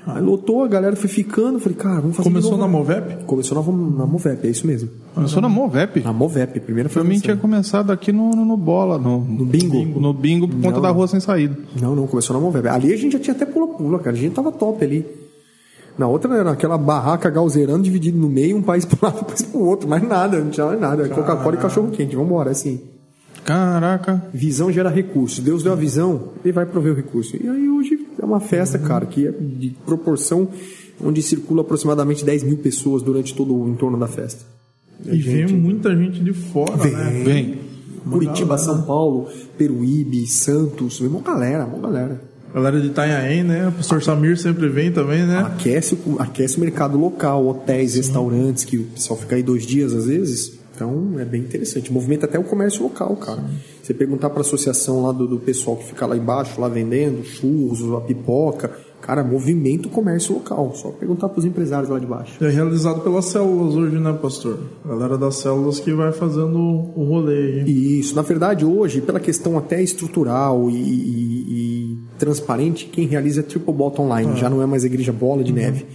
Aí 0.08 0.22
lotou, 0.22 0.64
a 0.64 0.68
galera 0.68 0.96
foi 0.96 1.10
ficando, 1.10 1.60
falei, 1.60 1.76
cara, 1.76 2.00
vamos 2.00 2.16
fazer 2.16 2.30
Começou 2.30 2.58
na 2.58 2.68
Movep? 2.68 3.24
Começou 3.26 3.58
na, 3.58 3.98
na 3.98 4.06
Movep, 4.06 4.46
é 4.46 4.50
isso 4.52 4.68
mesmo. 4.68 4.90
Começou 5.16 5.42
na 5.42 5.50
Movep. 5.50 6.02
Na 6.02 6.14
Movep, 6.14 6.60
primeira 6.60 6.90
foi 6.90 7.02
Pra 7.02 7.10
mim 7.10 7.20
tinha 7.20 7.36
começado 7.36 7.92
aqui 7.92 8.12
no, 8.12 8.30
no, 8.32 8.46
no 8.46 8.56
bola, 8.56 9.00
no, 9.00 9.20
No 9.20 9.44
bingo. 9.44 10.00
No 10.00 10.14
bingo 10.14 10.48
por 10.48 10.58
conta 10.58 10.76
Não. 10.76 10.82
da 10.82 10.90
rua 10.92 11.08
sem 11.08 11.20
saída. 11.20 11.58
Não, 11.82 11.96
não, 11.96 12.06
começou 12.06 12.36
na 12.36 12.40
Movep. 12.40 12.68
Ali 12.68 12.94
a 12.94 12.98
gente 12.98 13.14
já 13.14 13.20
tinha 13.20 13.36
até 13.36 13.48
pula-pula, 13.48 13.98
cara. 13.98 14.16
A 14.16 14.20
gente 14.20 14.36
tava 14.36 14.52
top 14.52 14.84
ali. 14.86 15.06
Na 15.98 16.08
outra 16.08 16.36
era 16.36 16.52
aquela 16.52 16.78
barraca 16.78 17.28
galzeirando, 17.30 17.82
dividido 17.82 18.18
no 18.20 18.30
meio, 18.30 18.58
um 18.58 18.62
país 18.62 18.86
pro 18.86 19.00
lado, 19.02 19.22
um 19.22 19.24
país 19.24 19.42
pro 19.42 19.60
outro. 19.60 19.90
Mais 19.90 20.04
nada, 20.04 20.40
não 20.40 20.52
tinha 20.52 20.68
mais 20.68 20.80
nada. 20.80 21.10
Coca-Cola 21.10 21.56
e 21.56 21.60
cachorro-quente, 21.60 22.16
vambora, 22.16 22.52
assim. 22.52 22.80
Caraca. 23.44 24.24
Visão 24.32 24.72
gera 24.72 24.90
recurso. 24.90 25.42
Deus 25.42 25.64
deu 25.64 25.74
a 25.74 25.76
visão, 25.76 26.30
ele 26.44 26.52
vai 26.52 26.66
prover 26.66 26.94
o 26.94 26.96
recurso. 26.96 27.36
E 27.42 27.48
aí 27.48 27.70
hoje 27.70 28.05
é 28.22 28.26
uma 28.26 28.40
festa, 28.40 28.78
cara, 28.80 29.06
que 29.06 29.28
é 29.28 29.32
de 29.32 29.76
proporção 29.86 30.48
onde 31.04 31.22
circula 31.22 31.62
aproximadamente 31.62 32.24
10 32.24 32.44
mil 32.44 32.58
pessoas 32.58 33.02
durante 33.02 33.34
todo 33.36 33.54
o 33.56 33.68
entorno 33.68 33.98
da 33.98 34.08
festa. 34.08 34.44
E 35.06 35.18
vem 35.18 35.48
muita 35.48 35.96
gente 35.96 36.24
de 36.24 36.32
fora, 36.34 36.76
né? 36.78 37.22
Vem. 37.24 37.60
Curitiba, 38.10 38.58
São 38.58 38.84
Paulo, 38.84 39.28
Peruíbe, 39.58 40.26
Santos, 40.28 41.00
uma 41.02 41.22
galera, 41.22 41.66
uma 41.66 41.80
galera. 41.80 42.22
Galera 42.54 42.80
de 42.80 42.88
Itanhaém, 42.88 43.44
né? 43.44 43.68
O 43.68 43.72
pastor 43.74 44.02
Samir 44.02 44.38
sempre 44.38 44.70
vem 44.70 44.90
também, 44.92 45.26
né? 45.26 45.40
Aquece, 45.40 45.98
o- 46.06 46.16
aquece 46.20 46.56
o 46.58 46.62
mercado 46.62 46.98
local, 46.98 47.46
hotéis, 47.48 47.96
restaurantes, 47.96 48.64
que 48.64 48.78
o 48.78 48.84
pessoal 48.86 49.20
fica 49.20 49.36
aí 49.36 49.44
dois 49.44 49.66
dias 49.66 49.92
às 49.92 50.06
vezes. 50.06 50.54
Então 50.74 51.20
é 51.20 51.26
bem 51.26 51.42
interessante. 51.42 51.92
Movimenta 51.92 52.26
até 52.26 52.40
o 52.40 52.44
comércio 52.44 52.84
local, 52.84 53.16
cara. 53.18 53.44
Você 53.86 53.94
perguntar 53.94 54.32
para 54.32 54.40
a 54.40 54.42
associação 54.42 55.04
lá 55.04 55.12
do, 55.12 55.28
do 55.28 55.38
pessoal 55.38 55.78
que 55.78 55.86
fica 55.86 56.08
lá 56.08 56.18
embaixo, 56.18 56.60
lá 56.60 56.68
vendendo 56.68 57.24
churros, 57.24 57.84
a 57.94 58.02
pipoca, 58.02 58.72
cara, 59.00 59.24
movimenta 59.24 59.88
o 59.88 59.92
comércio 59.92 60.34
local. 60.34 60.74
Só 60.74 60.90
perguntar 60.90 61.30
para 61.30 61.38
os 61.38 61.46
empresários 61.46 61.88
lá 61.92 62.00
de 62.00 62.06
baixo. 62.08 62.44
É 62.44 62.50
realizado 62.50 63.02
pelas 63.02 63.26
células 63.26 63.76
hoje, 63.76 63.98
né, 64.00 64.12
pastor? 64.20 64.58
Galera 64.84 65.20
das 65.20 65.36
células 65.36 65.80
que 65.80 65.94
vai 65.94 66.12
fazendo 66.12 66.58
o 66.58 67.06
rolê 67.08 67.62
aí. 67.62 68.00
Isso, 68.00 68.16
na 68.16 68.24
verdade, 68.24 68.66
hoje, 68.66 69.02
pela 69.02 69.20
questão 69.20 69.56
até 69.56 69.84
estrutural 69.84 70.68
e, 70.72 70.74
e- 70.74 71.46
e 71.92 71.98
transparente, 72.18 72.88
quem 72.92 73.06
realiza 73.06 73.42
é 73.42 73.44
a 73.44 73.48
Triple 73.48 73.72
Bottom 73.72 74.06
Online, 74.06 74.36
já 74.36 74.50
não 74.50 74.64
é 74.64 74.66
mais 74.66 74.84
a 74.84 74.88
Igreja 74.88 75.12
Bola 75.14 75.44
de 75.44 75.54
Neve. 75.54 75.86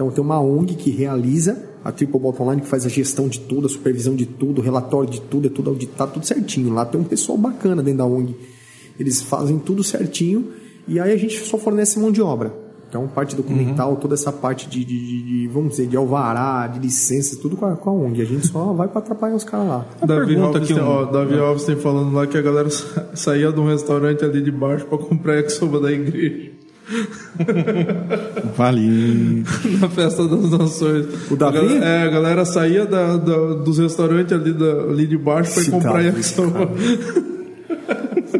Então 0.00 0.10
tem 0.10 0.24
uma 0.24 0.40
ONG 0.40 0.74
que 0.76 0.90
realiza 0.90 1.62
a 1.84 1.92
Triple 1.92 2.18
Bottom 2.18 2.44
Online, 2.44 2.62
que 2.62 2.66
faz 2.68 2.86
a 2.86 2.88
gestão 2.88 3.28
de 3.28 3.38
tudo, 3.40 3.66
a 3.66 3.68
supervisão 3.68 4.14
de 4.14 4.24
tudo, 4.24 4.60
o 4.60 4.64
relatório 4.64 5.10
de 5.10 5.20
tudo, 5.20 5.46
é 5.48 5.50
tudo 5.50 5.68
auditado, 5.68 6.12
tudo 6.14 6.24
certinho. 6.26 6.72
Lá 6.72 6.86
tem 6.86 6.98
um 6.98 7.04
pessoal 7.04 7.36
bacana 7.36 7.82
dentro 7.82 7.98
da 7.98 8.06
ONG. 8.06 8.34
Eles 8.98 9.20
fazem 9.20 9.58
tudo 9.58 9.84
certinho 9.84 10.52
e 10.88 10.98
aí 10.98 11.12
a 11.12 11.16
gente 11.18 11.38
só 11.40 11.58
fornece 11.58 11.98
mão 11.98 12.10
de 12.10 12.22
obra. 12.22 12.50
Então, 12.88 13.06
parte 13.06 13.36
documental, 13.36 13.94
toda 13.96 14.14
essa 14.14 14.32
parte 14.32 14.68
de, 14.68 14.84
de- 14.84 15.06
de- 15.06 15.22
de, 15.22 15.48
vamos 15.48 15.70
dizer, 15.72 15.86
de 15.86 15.96
alvará, 15.96 16.66
de 16.66 16.80
licença, 16.80 17.36
tudo 17.40 17.56
com 17.56 17.66
a, 17.66 17.76
com 17.76 17.90
a 17.90 17.92
ONG. 17.92 18.20
A 18.22 18.24
gente 18.24 18.46
só 18.48 18.72
vai 18.72 18.88
para 18.88 18.98
atrapalhar 18.98 19.36
os 19.36 19.44
caras 19.44 19.68
lá. 19.68 19.86
Davi 20.06 20.34
Alves, 20.46 20.68
tem, 20.74 20.76
um- 20.82 20.88
ó, 20.88 21.04
Davi 21.04 21.38
Alves 21.38 21.64
tem 21.64 21.76
falando 21.76 22.12
lá 22.14 22.26
que 22.26 22.36
a 22.36 22.42
galera 22.42 22.68
sa- 22.70 23.10
saía 23.14 23.52
de 23.52 23.60
um 23.60 23.66
restaurante 23.68 24.24
ali 24.24 24.42
de 24.42 24.50
baixo 24.50 24.86
pra 24.86 24.98
comprar 24.98 25.36
yakisoba 25.36 25.78
da 25.78 25.92
igreja. 25.92 26.50
Vale. 28.56 29.44
Na 29.80 29.88
festa 29.88 30.26
das 30.26 30.50
nações. 30.50 31.06
O 31.30 31.36
Davi? 31.36 31.58
A 31.58 31.62
galera, 31.62 31.84
é, 31.84 32.02
a 32.02 32.10
galera 32.10 32.44
saía 32.44 32.84
da- 32.86 33.16
da- 33.16 33.54
dos 33.54 33.78
restaurantes 33.78 34.32
ali, 34.32 34.52
da- 34.52 34.82
ali 34.90 35.06
de 35.06 35.16
baixo 35.18 35.52
pra 35.52 35.60
ir 35.60 35.62
Esse 35.62 35.70
comprar 35.70 36.00
yakisoba. 36.02 36.70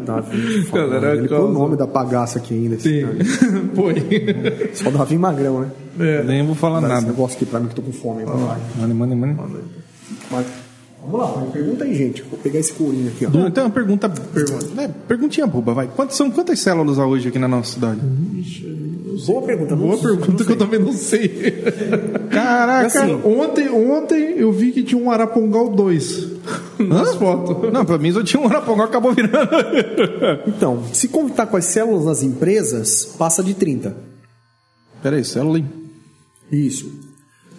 Davi, 0.05 0.67
Galera, 0.73 1.11
ele 1.15 1.27
põe 1.27 1.37
causa. 1.37 1.45
o 1.47 1.53
nome 1.53 1.75
da 1.77 1.85
bagaça 1.85 2.39
aqui 2.39 2.53
ainda. 2.53 2.75
esse 2.75 3.01
Sim. 3.01 3.05
Põe. 3.75 3.95
Só 4.73 4.89
o 4.89 4.91
Davi 4.91 5.17
Magrão, 5.17 5.61
né? 5.61 5.67
É. 5.99 6.23
Nem 6.23 6.45
vou 6.45 6.55
falar 6.55 6.79
Dá 6.79 6.87
esse 6.87 6.95
nada. 6.95 7.07
negócio 7.07 7.35
aqui 7.35 7.45
pra 7.45 7.59
mim 7.59 7.67
que 7.67 7.75
tô 7.75 7.81
com 7.81 7.91
fome. 7.91 8.23
Vai. 8.23 8.57
Mano, 8.79 8.95
mano, 8.95 9.15
mano. 9.15 9.37
Vamos 11.03 11.19
lá, 11.19 11.41
pergunta 11.51 11.83
aí, 11.83 11.95
gente. 11.95 12.21
Vou 12.23 12.37
pegar 12.39 12.59
esse 12.59 12.73
courinho 12.73 13.07
aqui, 13.09 13.25
ó. 13.25 13.29
Du, 13.29 13.39
Então, 13.47 13.65
uma 13.65 13.69
pergunta. 13.71 14.07
pergunta. 14.09 14.81
É, 14.81 14.87
perguntinha 14.87 15.47
boba, 15.47 15.73
vai. 15.73 15.87
Quantas, 15.95 16.15
são 16.15 16.29
quantas 16.29 16.59
células 16.59 16.99
há 16.99 17.05
hoje 17.07 17.29
aqui 17.29 17.39
na 17.39 17.47
nossa 17.47 17.73
cidade? 17.73 17.99
Boa 19.25 19.41
pergunta. 19.41 19.75
não 19.75 19.83
Boa 19.87 19.97
sei. 19.97 20.07
pergunta 20.15 20.45
que 20.45 20.51
eu 20.51 20.57
também 20.57 20.79
não 20.79 20.93
sei. 20.93 21.27
Caraca! 22.31 22.89
Cara, 22.89 23.15
ontem, 23.27 23.67
ontem 23.69 24.35
eu 24.37 24.51
vi 24.51 24.71
que 24.71 24.83
tinha 24.83 25.01
um 25.01 25.11
Arapongal 25.11 25.69
2. 25.69 26.27
nas 26.79 27.15
fotos. 27.15 27.71
Não, 27.73 27.83
pra 27.85 27.97
mim 27.97 28.11
só 28.11 28.23
tinha 28.23 28.41
um 28.41 28.47
Araponga, 28.47 28.83
acabou 28.85 29.13
virando. 29.13 29.49
Então, 30.47 30.83
se 30.93 31.07
contar 31.07 31.45
com 31.47 31.57
as 31.57 31.65
células 31.65 32.05
nas 32.05 32.23
empresas, 32.23 33.05
passa 33.17 33.43
de 33.43 33.53
30. 33.53 33.95
Peraí, 35.03 35.23
célula, 35.25 35.57
hein? 35.59 35.67
Isso. 36.51 36.91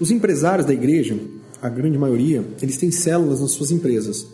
Os 0.01 0.11
empresários 0.11 0.67
da 0.67 0.73
igreja, 0.73 1.17
a 1.63 1.69
grande 1.69 1.97
maioria, 1.97 2.45
eles 2.61 2.77
têm 2.77 2.91
células 2.91 3.41
nas 3.41 3.53
suas 3.53 3.71
empresas. 3.71 4.27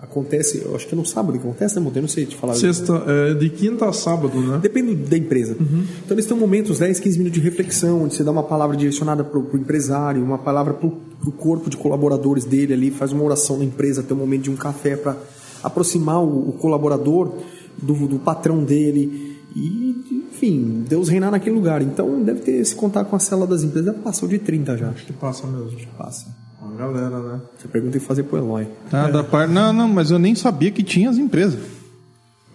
Acontece, 0.00 0.62
eu 0.62 0.76
acho 0.76 0.86
que 0.86 0.94
é 0.94 0.96
no 0.96 1.04
sábado 1.04 1.38
que 1.38 1.44
acontece, 1.44 1.74
né, 1.74 1.80
Monteiro? 1.80 2.02
Não 2.02 2.08
sei 2.08 2.26
te 2.26 2.36
falar. 2.36 2.54
Sexta, 2.54 3.02
é, 3.06 3.34
de 3.34 3.48
quinta 3.50 3.88
a 3.88 3.92
sábado, 3.92 4.38
né? 4.40 4.58
Depende 4.62 4.94
da 4.94 5.16
empresa. 5.16 5.56
Então 5.58 6.14
eles 6.14 6.26
têm 6.26 6.36
momentos, 6.36 6.78
10, 6.78 7.00
15 7.00 7.18
minutos 7.18 7.40
de 7.40 7.44
reflexão, 7.44 8.04
onde 8.04 8.14
você 8.14 8.22
dá 8.22 8.30
uma 8.30 8.42
palavra 8.42 8.76
direcionada 8.76 9.24
para 9.24 9.38
o 9.38 9.56
empresário, 9.56 10.22
uma 10.22 10.38
palavra 10.38 10.74
para 10.74 10.86
o 10.86 11.32
corpo 11.32 11.70
de 11.70 11.76
colaboradores 11.76 12.44
dele 12.44 12.74
ali, 12.74 12.90
faz 12.90 13.10
uma 13.10 13.24
oração 13.24 13.58
na 13.58 13.64
empresa, 13.64 14.02
tem 14.02 14.16
um 14.16 14.20
momento 14.20 14.42
de 14.42 14.50
um 14.50 14.56
café 14.56 14.96
para 14.96 15.16
aproximar 15.62 16.22
o, 16.22 16.50
o 16.50 16.52
colaborador 16.52 17.32
do, 17.76 18.06
do 18.06 18.18
patrão 18.18 18.62
dele. 18.62 19.34
E, 19.56 20.26
enfim, 20.30 20.84
Deus 20.86 21.08
reinar 21.08 21.30
naquele 21.30 21.56
lugar. 21.56 21.80
Então 21.80 22.22
deve 22.22 22.40
ter 22.40 22.64
se 22.64 22.74
contar 22.74 23.06
com 23.06 23.16
a 23.16 23.18
célula 23.18 23.46
das 23.46 23.62
empresas, 23.62 23.94
já 23.94 24.00
passou 24.00 24.28
de 24.28 24.38
30 24.38 24.76
já. 24.76 24.92
Que 24.92 25.12
passa 25.14 25.46
mesmo. 25.46 25.74
Passa. 25.96 26.45
Galera, 26.76 27.18
né? 27.20 27.40
Você 27.58 27.68
pergunta 27.68 27.96
e 27.96 28.00
fazer 28.00 28.22
pro 28.24 28.38
Eloy. 28.38 28.66
Ah, 28.92 29.08
da 29.10 29.24
par... 29.24 29.48
Não, 29.48 29.72
não, 29.72 29.88
mas 29.88 30.10
eu 30.10 30.18
nem 30.18 30.34
sabia 30.34 30.70
que 30.70 30.82
tinha 30.82 31.08
as 31.10 31.16
empresas. 31.18 31.60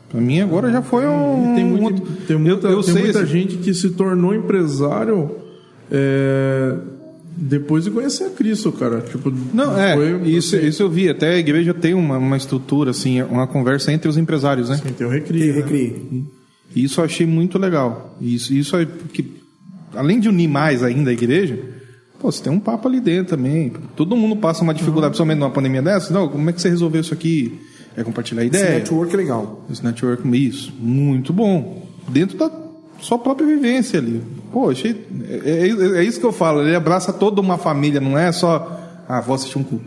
Pra 0.09 0.19
mim 0.19 0.39
agora 0.41 0.71
já 0.71 0.81
foi 0.81 1.05
um. 1.07 1.53
E 1.53 1.55
tem, 1.55 1.65
muito, 1.65 1.83
outro- 2.01 2.15
tem 2.27 2.37
muita, 2.37 2.67
eu, 2.67 2.71
eu 2.73 2.83
tem 2.83 2.93
sei 2.93 3.03
muita 3.03 3.19
esse- 3.23 3.31
gente 3.31 3.57
que 3.57 3.73
se 3.73 3.91
tornou 3.91 4.35
empresário 4.35 5.31
é, 5.89 6.75
depois 7.35 7.85
de 7.85 7.91
conhecer 7.91 8.25
a 8.25 8.29
Cristo, 8.29 8.71
cara. 8.73 9.01
Tipo, 9.01 9.31
Não, 9.53 9.77
é, 9.79 9.95
foi- 9.95 10.21
isso, 10.29 10.55
isso 10.57 10.83
eu 10.83 10.89
vi. 10.89 11.09
Até 11.09 11.35
a 11.35 11.37
igreja 11.37 11.73
tem 11.73 11.93
uma, 11.93 12.17
uma 12.17 12.35
estrutura, 12.37 12.91
assim, 12.91 13.21
uma 13.23 13.47
conversa 13.47 13.91
entre 13.91 14.09
os 14.09 14.17
empresários, 14.17 14.69
né? 14.69 14.81
Tem 14.97 15.07
o 15.07 15.09
recria. 15.09 15.45
E 15.45 15.47
né? 15.47 15.53
recrie. 15.55 16.25
E 16.75 16.83
Isso 16.83 16.99
eu 16.99 17.05
achei 17.05 17.25
muito 17.25 17.57
legal. 17.57 18.15
Isso, 18.21 18.53
isso 18.53 18.75
é 18.75 18.85
porque, 18.85 19.25
além 19.95 20.19
de 20.19 20.27
unir 20.29 20.47
mais 20.49 20.83
ainda 20.83 21.09
a 21.09 21.13
igreja, 21.13 21.57
pô, 22.21 22.31
você 22.31 22.43
tem 22.43 22.53
um 22.53 22.59
papo 22.59 22.87
ali 22.87 22.99
dentro 22.99 23.35
também. 23.35 23.73
Todo 23.95 24.15
mundo 24.15 24.35
passa 24.35 24.63
uma 24.63 24.73
dificuldade, 24.73 25.11
principalmente 25.11 25.39
numa 25.39 25.49
pandemia 25.49 25.81
dessa. 25.81 26.13
Não, 26.13 26.29
como 26.29 26.49
é 26.49 26.53
que 26.53 26.61
você 26.61 26.69
resolveu 26.69 27.01
isso 27.01 27.13
aqui? 27.13 27.59
É 27.97 28.03
compartilhar 28.03 28.45
Esse 28.45 28.55
ideia. 28.57 28.77
network 28.79 29.13
é 29.13 29.17
legal. 29.17 29.65
Esse 29.69 29.83
network, 29.83 30.25
isso, 30.37 30.71
muito 30.79 31.33
bom. 31.33 31.85
Dentro 32.07 32.37
da 32.37 32.49
sua 32.99 33.17
própria 33.17 33.45
vivência 33.47 33.99
ali. 33.99 34.21
Pô, 34.51 34.69
achei. 34.69 35.05
É, 35.43 35.67
é- 35.67 35.97
é 35.99 36.03
isso 36.03 36.19
que 36.19 36.25
eu 36.25 36.31
falo, 36.31 36.61
ele 36.61 36.75
abraça 36.75 37.11
toda 37.11 37.41
uma 37.41 37.57
família, 37.57 37.99
não 37.99 38.17
é 38.17 38.31
só. 38.31 38.79
Ah, 39.09 39.19
vou 39.19 39.35
assistir 39.35 39.57
um 39.57 39.63
culto. 39.63 39.85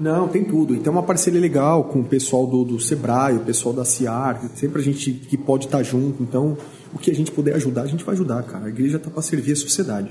Não, 0.00 0.26
tem 0.26 0.42
tudo. 0.42 0.74
Então, 0.74 0.92
uma 0.92 1.04
parceria 1.04 1.40
legal 1.40 1.84
com 1.84 2.00
o 2.00 2.04
pessoal 2.04 2.44
do, 2.48 2.64
do 2.64 2.80
Sebrae, 2.80 3.36
o 3.36 3.40
pessoal 3.40 3.72
da 3.72 3.84
CIAR, 3.84 4.40
sempre 4.56 4.80
a 4.80 4.84
gente 4.84 5.12
que 5.12 5.36
pode 5.36 5.66
estar 5.66 5.84
junto. 5.84 6.20
Então, 6.20 6.56
o 6.92 6.98
que 6.98 7.12
a 7.12 7.14
gente 7.14 7.30
puder 7.30 7.54
ajudar, 7.54 7.82
a 7.82 7.86
gente 7.86 8.02
vai 8.02 8.14
ajudar, 8.16 8.42
cara. 8.42 8.64
A 8.66 8.68
igreja 8.68 8.96
está 8.96 9.08
para 9.08 9.22
servir 9.22 9.52
a 9.52 9.56
sociedade. 9.56 10.08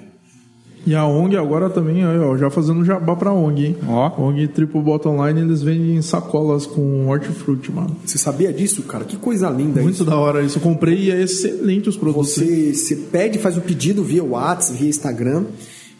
E 0.85 0.93
a 0.95 1.05
ONG 1.07 1.37
agora 1.37 1.69
também, 1.69 2.03
aí, 2.03 2.19
ó, 2.19 2.35
já 2.35 2.49
fazendo 2.49 2.83
jabá 2.83 3.15
pra 3.15 3.31
ONG, 3.31 3.67
hein? 3.67 3.77
Ó. 3.87 4.21
ONG 4.27 4.47
Triple 4.49 4.81
Bottom 4.81 5.25
Line, 5.25 5.39
eles 5.41 5.61
vendem 5.61 6.01
sacolas 6.01 6.65
com 6.65 7.07
hortifruti, 7.07 7.71
mano. 7.71 7.95
Você 8.05 8.17
sabia 8.17 8.51
disso, 8.51 8.81
cara? 8.83 9.05
Que 9.05 9.15
coisa 9.15 9.49
linda 9.49 9.81
Muito 9.81 9.95
isso. 9.95 10.03
da 10.05 10.17
hora 10.17 10.43
isso. 10.43 10.57
Eu 10.57 10.61
comprei 10.61 10.97
e 11.05 11.11
é 11.11 11.21
excelente 11.21 11.87
os 11.87 11.95
produtos. 11.95 12.33
Você, 12.33 12.73
você 12.73 12.95
pede, 12.97 13.39
faz 13.39 13.55
o 13.57 13.61
pedido 13.61 14.03
via 14.03 14.23
WhatsApp, 14.23 14.77
via 14.77 14.89
Instagram, 14.89 15.45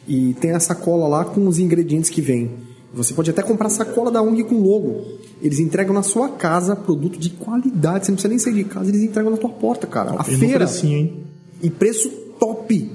e 0.05 0.34
tem 0.34 0.51
a 0.51 0.60
sacola 0.60 1.07
lá 1.07 1.23
com 1.23 1.47
os 1.47 1.60
ingredientes 1.60 2.10
que 2.10 2.19
vem. 2.22 2.51
Você 2.93 3.14
pode 3.14 3.30
até 3.31 3.41
comprar 3.41 3.69
sacola 3.69 4.11
da 4.11 4.22
ONG 4.22 4.43
com 4.43 4.55
logo. 4.61 5.01
Eles 5.41 5.60
entregam 5.60 5.93
na 5.93 6.03
sua 6.03 6.27
casa 6.30 6.76
produto 6.76 7.18
de 7.18 7.30
qualidade. 7.30 8.05
Você 8.05 8.11
não 8.11 8.15
precisa 8.18 8.30
nem 8.30 8.38
sair 8.38 8.53
de 8.53 8.64
casa, 8.65 8.89
eles 8.89 9.01
entregam 9.01 9.31
na 9.31 9.38
tua 9.38 9.49
porta, 9.49 9.88
cara. 9.88 10.11
A 10.19 10.22
E 10.30 10.35
feira. 10.35 10.60
precinho, 10.60 10.97
hein? 10.97 11.14
E 11.61 11.69
preço 11.69 12.10
top. 12.38 12.91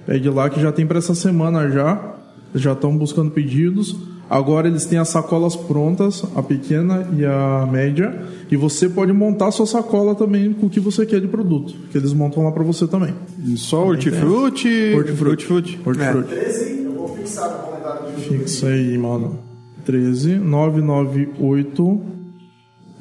Pede 0.07 0.31
lá 0.31 0.49
que 0.49 0.61
já 0.61 0.71
tem 0.71 0.87
pra 0.87 0.99
essa 0.99 1.15
semana 1.15 1.69
já. 1.69 2.15
Já 2.55 2.73
estão 2.73 2.97
buscando 2.97 3.31
pedidos. 3.31 3.97
Agora 4.29 4.67
eles 4.67 4.85
têm 4.87 4.99
as 4.99 5.09
sacolas 5.09 5.55
prontas, 5.55 6.25
a 6.35 6.43
pequena 6.43 7.09
e 7.17 7.25
a 7.25 7.65
média. 7.71 8.25
E 8.51 8.57
você 8.57 8.89
pode 8.89 9.13
montar 9.13 9.47
a 9.49 9.53
sua 9.53 9.67
sacola 9.67 10.17
também 10.17 10.53
com 10.53 10.67
o 10.67 10.71
que 10.71 10.81
você 10.81 11.07
quer 11.07 11.21
de 11.21 11.29
produto. 11.29 11.75
Que 11.91 11.99
eles 11.99 12.13
montam 12.13 12.43
lá 12.45 12.51
pra 12.51 12.65
você 12.65 12.89
também. 12.89 13.15
Só 13.57 13.87
hortifruti. 13.87 14.95
Hortifruti. 14.95 15.53
Hortifruti. 15.53 15.81
Hortifruti. 15.85 16.29
13, 16.29 16.83
eu 16.83 16.93
vou 16.93 17.09
fixar 17.17 17.51
no 17.51 17.59
comentário 17.59 18.13
do. 18.13 18.21
Fixa 18.21 18.67
aí, 18.69 18.99
mano. 18.99 19.39
13 19.85 20.39
998 20.39 22.01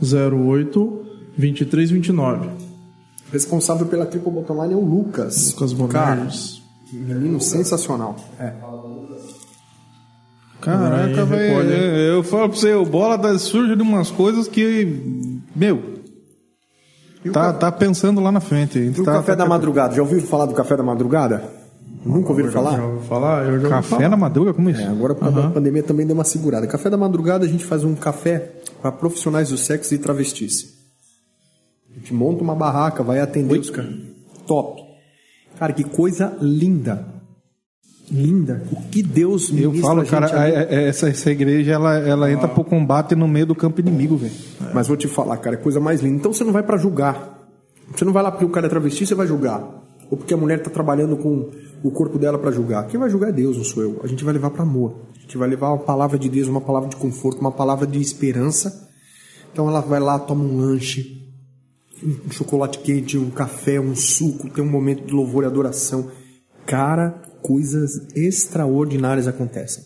08 0.01 1.05
2329. 1.37 2.49
Responsável 3.31 3.85
pela 3.87 4.05
Triple 4.05 4.31
Bottom 4.31 4.61
Line 4.63 4.73
é 4.73 4.77
o 4.77 4.85
Lucas. 4.85 5.51
Lucas 5.53 5.73
menino 6.93 7.41
sensacional. 7.41 8.15
É. 8.39 8.53
Caraca, 10.61 11.25
velho. 11.25 11.71
Eu 11.71 12.23
falo 12.23 12.49
pra 12.49 12.57
você, 12.57 12.73
o 12.73 12.85
bola 12.85 13.17
tá, 13.17 13.37
surge 13.37 13.75
de 13.75 13.81
umas 13.81 14.09
coisas 14.09 14.47
que. 14.47 15.41
Meu. 15.55 15.95
Tá, 17.33 17.51
tá 17.53 17.71
pensando 17.71 18.21
lá 18.21 18.31
na 18.31 18.39
frente. 18.39 18.77
E 18.79 18.89
o 18.89 19.03
tá, 19.03 19.13
café 19.13 19.31
tá- 19.35 19.43
da 19.43 19.45
madrugada? 19.49 19.95
Já 19.95 20.01
ouviu 20.01 20.21
falar 20.21 20.45
do 20.45 20.53
café 20.53 20.77
da 20.77 20.83
madrugada? 20.83 21.43
Nunca 22.05 22.29
ouviram 22.29 22.49
Já 22.51 22.61
falar? 22.61 22.79
ouviu 22.83 23.01
falar? 23.01 23.39
Eu 23.45 23.45
já 23.47 23.51
ouvi 23.53 23.69
Café 23.69 23.89
falar. 23.95 24.09
na 24.09 24.17
madruga? 24.17 24.53
Como 24.53 24.69
é 24.69 24.73
isso? 24.73 24.81
É, 24.81 24.85
agora 24.87 25.15
com 25.15 25.25
a 25.25 25.49
pandemia 25.49 25.81
também 25.81 26.05
deu 26.05 26.13
uma 26.13 26.23
segurada. 26.23 26.67
Café 26.67 26.87
da 26.87 26.97
madrugada 26.97 27.45
a 27.45 27.47
gente 27.47 27.65
faz 27.65 27.83
um 27.83 27.95
café 27.95 28.51
para 28.79 28.91
profissionais 28.91 29.49
do 29.49 29.57
sexo 29.57 29.95
e 29.95 29.97
travestis. 29.97 30.74
A 31.95 31.99
gente 31.99 32.13
monta 32.13 32.43
uma 32.43 32.55
barraca, 32.55 33.01
vai 33.03 33.19
atender 33.19 33.57
os 33.59 33.69
caras. 33.69 33.93
Top. 34.45 34.81
Cara, 35.57 35.71
que 35.73 35.83
coisa 35.83 36.35
linda. 36.41 37.07
Linda. 38.11 38.61
O 38.71 38.81
que 38.89 39.01
Deus 39.01 39.49
Eu 39.49 39.55
ministra 39.71 39.81
falo, 39.89 40.05
cara, 40.05 40.27
a- 40.27 40.43
a- 40.43 40.73
essa, 40.83 41.09
essa 41.09 41.31
igreja 41.31 41.71
ela, 41.71 41.97
ela 41.97 42.31
entra 42.31 42.47
pro 42.47 42.63
combate 42.63 43.15
no 43.15 43.27
meio 43.27 43.47
do 43.47 43.55
campo 43.55 43.79
inimigo, 43.79 44.15
velho. 44.15 44.33
Mas 44.73 44.87
vou 44.87 44.95
te 44.95 45.07
falar, 45.07 45.37
cara, 45.37 45.55
é 45.55 45.59
coisa 45.59 45.79
mais 45.79 46.01
linda. 46.01 46.17
Então 46.17 46.31
você 46.33 46.43
não 46.43 46.51
vai 46.53 46.61
pra 46.61 46.77
julgar. 46.77 47.49
Você 47.95 48.05
não 48.05 48.13
vai 48.13 48.21
lá 48.21 48.31
porque 48.31 48.45
o 48.45 48.49
cara 48.49 48.67
é 48.67 48.69
travesti, 48.69 49.07
você 49.07 49.15
vai 49.15 49.25
julgar. 49.25 49.59
Ou 50.11 50.17
porque 50.17 50.33
a 50.35 50.37
mulher 50.37 50.61
tá 50.61 50.69
trabalhando 50.69 51.17
com 51.17 51.49
o 51.81 51.89
corpo 51.89 52.19
dela 52.19 52.37
pra 52.37 52.51
julgar. 52.51 52.85
Quem 52.87 52.99
vai 52.99 53.09
julgar 53.09 53.29
é 53.29 53.31
Deus, 53.31 53.57
não 53.57 53.63
sou 53.63 53.81
eu. 53.81 53.99
A 54.03 54.07
gente 54.07 54.23
vai 54.23 54.33
levar 54.33 54.51
pra 54.51 54.61
amor. 54.61 54.97
A 55.17 55.21
gente 55.21 55.35
vai 55.37 55.49
levar 55.49 55.69
uma 55.69 55.79
palavra 55.79 56.19
de 56.19 56.29
Deus, 56.29 56.47
uma 56.47 56.61
palavra 56.61 56.89
de 56.89 56.95
conforto, 56.97 57.39
uma 57.41 57.51
palavra 57.51 57.87
de 57.87 57.99
esperança. 57.99 58.87
Então 59.51 59.67
ela 59.67 59.81
vai 59.81 59.99
lá, 59.99 60.19
toma 60.19 60.43
um 60.43 60.57
lanche, 60.59 61.24
um 62.03 62.31
chocolate 62.31 62.79
quente, 62.79 63.17
um 63.17 63.29
café, 63.29 63.79
um 63.79 63.95
suco, 63.95 64.49
tem 64.49 64.63
um 64.63 64.69
momento 64.69 65.05
de 65.05 65.13
louvor 65.13 65.43
e 65.43 65.47
adoração. 65.47 66.09
Cara, 66.65 67.21
coisas 67.41 68.07
extraordinárias 68.15 69.27
acontecem. 69.27 69.83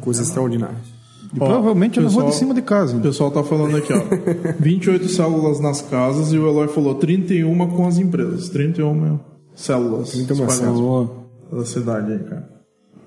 Coisas 0.00 0.28
extraordinárias. 0.28 0.86
E 1.34 1.36
Ó, 1.40 1.46
provavelmente 1.46 1.98
eu 1.98 2.04
não 2.04 2.10
vou 2.10 2.24
de 2.26 2.34
cima 2.34 2.54
de 2.54 2.62
casa. 2.62 2.96
O 2.96 3.00
pessoal 3.00 3.30
tá 3.30 3.42
falando 3.42 3.76
aqui, 3.76 3.92
ó. 3.92 4.02
28 4.58 5.08
células 5.08 5.60
nas 5.60 5.82
casas 5.82 6.32
e 6.32 6.38
o 6.38 6.48
Eloy 6.48 6.68
falou 6.68 6.94
31 6.94 7.68
com 7.68 7.86
as 7.86 7.98
empresas. 7.98 8.48
31 8.48 9.20
células 9.54 10.10
31 10.12 10.46
espalhadas 10.46 10.80
Boa. 10.80 11.26
da 11.52 11.64
cidade 11.64 12.12
aí, 12.12 12.18
cara. 12.20 12.48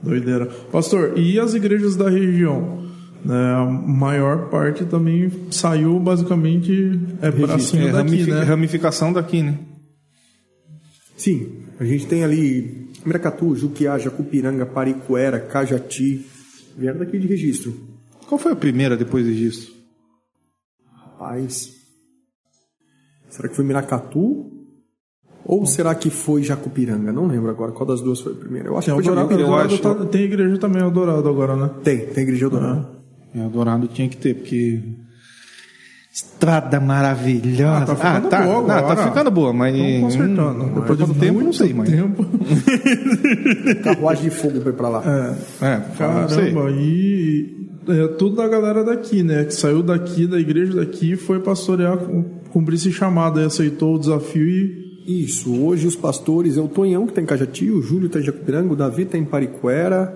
Doideira. 0.04 0.48
Pastor, 0.72 1.18
e 1.18 1.40
as 1.40 1.54
igrejas 1.54 1.96
da 1.96 2.10
região? 2.10 2.91
Né, 3.24 3.36
a 3.54 3.66
maior 3.66 4.50
parte 4.50 4.84
também 4.86 5.32
saiu 5.52 6.00
basicamente 6.00 7.00
é 7.22 7.30
bracinho 7.30 7.88
É, 7.90 7.92
daqui, 7.92 8.10
ramifi- 8.16 8.32
né? 8.32 8.44
ramificação 8.44 9.14
daqui, 9.14 9.44
né? 9.44 9.60
Sim, 11.16 11.64
a 11.80 11.84
gente 11.86 12.08
tem 12.08 12.24
ali 12.24 12.90
Miracatu, 13.06 13.56
Juquiá, 13.56 13.98
Jacupiranga, 14.00 14.66
Paricuera, 14.66 15.40
Cajati, 15.40 16.26
vieram 16.76 16.98
daqui 17.00 17.20
de 17.20 17.28
registro. 17.28 17.74
Qual 18.28 18.40
foi 18.40 18.54
a 18.54 18.56
primeira 18.56 18.98
depois 18.98 19.26
disso? 19.28 19.72
Rapaz, 20.92 21.70
será 23.30 23.50
que 23.50 23.56
foi 23.56 23.66
Miracatu? 23.66 24.50
Ou 25.46 25.66
será 25.66 25.94
que 25.94 26.10
foi 26.10 26.42
Jacupiranga? 26.44 27.12
Não 27.12 27.28
lembro 27.28 27.50
agora 27.50 27.72
qual 27.72 27.86
das 27.86 28.02
duas 28.02 28.20
foi 28.22 28.34
a 28.34 28.36
primeira. 28.36 28.70
Eu 28.70 28.78
acho 28.78 28.88
Tem, 28.88 28.98
que 28.98 29.04
foi 29.04 29.16
Jacupiranga. 29.16 29.78
Tá- 29.78 30.06
tem 30.06 30.22
igreja 30.24 30.58
também 30.58 30.82
Eldorado 30.82 31.28
agora, 31.28 31.56
né? 31.56 31.70
Tem, 31.84 32.06
tem 32.08 32.24
Igreja 32.24 32.46
Eldorado. 32.46 32.88
Em 32.98 33.01
Eldorado 33.36 33.88
tinha 33.88 34.08
que 34.10 34.18
ter, 34.18 34.36
porque. 34.36 34.80
Estrada 36.14 36.78
maravilhosa. 36.82 37.84
Ah, 37.84 37.86
tá 37.86 37.96
ficando 37.96 38.30
tá, 38.30 38.42
boa 38.42 38.62
não, 38.62 38.70
agora. 38.76 38.96
tá 38.96 39.08
ficando 39.08 39.32
boa, 39.32 39.54
mas. 39.54 39.74
Estão 39.76 40.02
consertando. 40.02 40.64
Hum, 40.66 40.74
Depois 40.76 41.00
de 41.00 41.06
quanto 41.06 41.20
tempo, 41.20 41.42
não 41.42 41.54
sei, 41.54 41.74
mas. 41.74 41.90
Tempo. 41.90 42.26
Carruagem 43.84 44.24
de 44.26 44.30
fogo 44.32 44.60
pra 44.60 44.70
ir 44.72 44.76
pra 44.76 44.90
lá. 44.90 45.04
É. 45.62 45.66
É, 45.66 45.78
não. 45.78 45.96
Caramba, 45.98 46.72
e 46.72 47.56
é 47.88 48.08
tudo 48.10 48.36
da 48.36 48.48
galera 48.48 48.84
daqui, 48.84 49.24
né? 49.24 49.46
Que 49.46 49.54
saiu 49.54 49.82
daqui, 49.82 50.28
da 50.28 50.38
igreja 50.40 50.74
daqui, 50.76 51.16
foi 51.16 51.40
pastorear, 51.40 51.98
cum- 51.98 52.26
cumprir 52.52 52.76
esse 52.76 52.92
chamado 52.92 53.40
aí, 53.40 53.46
aceitou 53.46 53.96
o 53.96 54.00
desafio 54.00 54.46
e. 54.48 54.82
Isso, 55.08 55.52
hoje 55.64 55.88
os 55.88 55.96
pastores 55.96 56.58
é 56.58 56.62
o 56.62 56.68
Tonhão 56.68 57.08
que 57.08 57.20
em 57.20 57.26
Cajati, 57.26 57.72
o 57.72 57.82
Júlio 57.82 58.06
está 58.06 58.20
em 58.20 58.24
Jacupiranga, 58.24 58.72
o 58.72 58.76
Davi 58.76 59.02
está 59.02 59.18
em 59.18 59.26
Pariquera, 59.26 60.16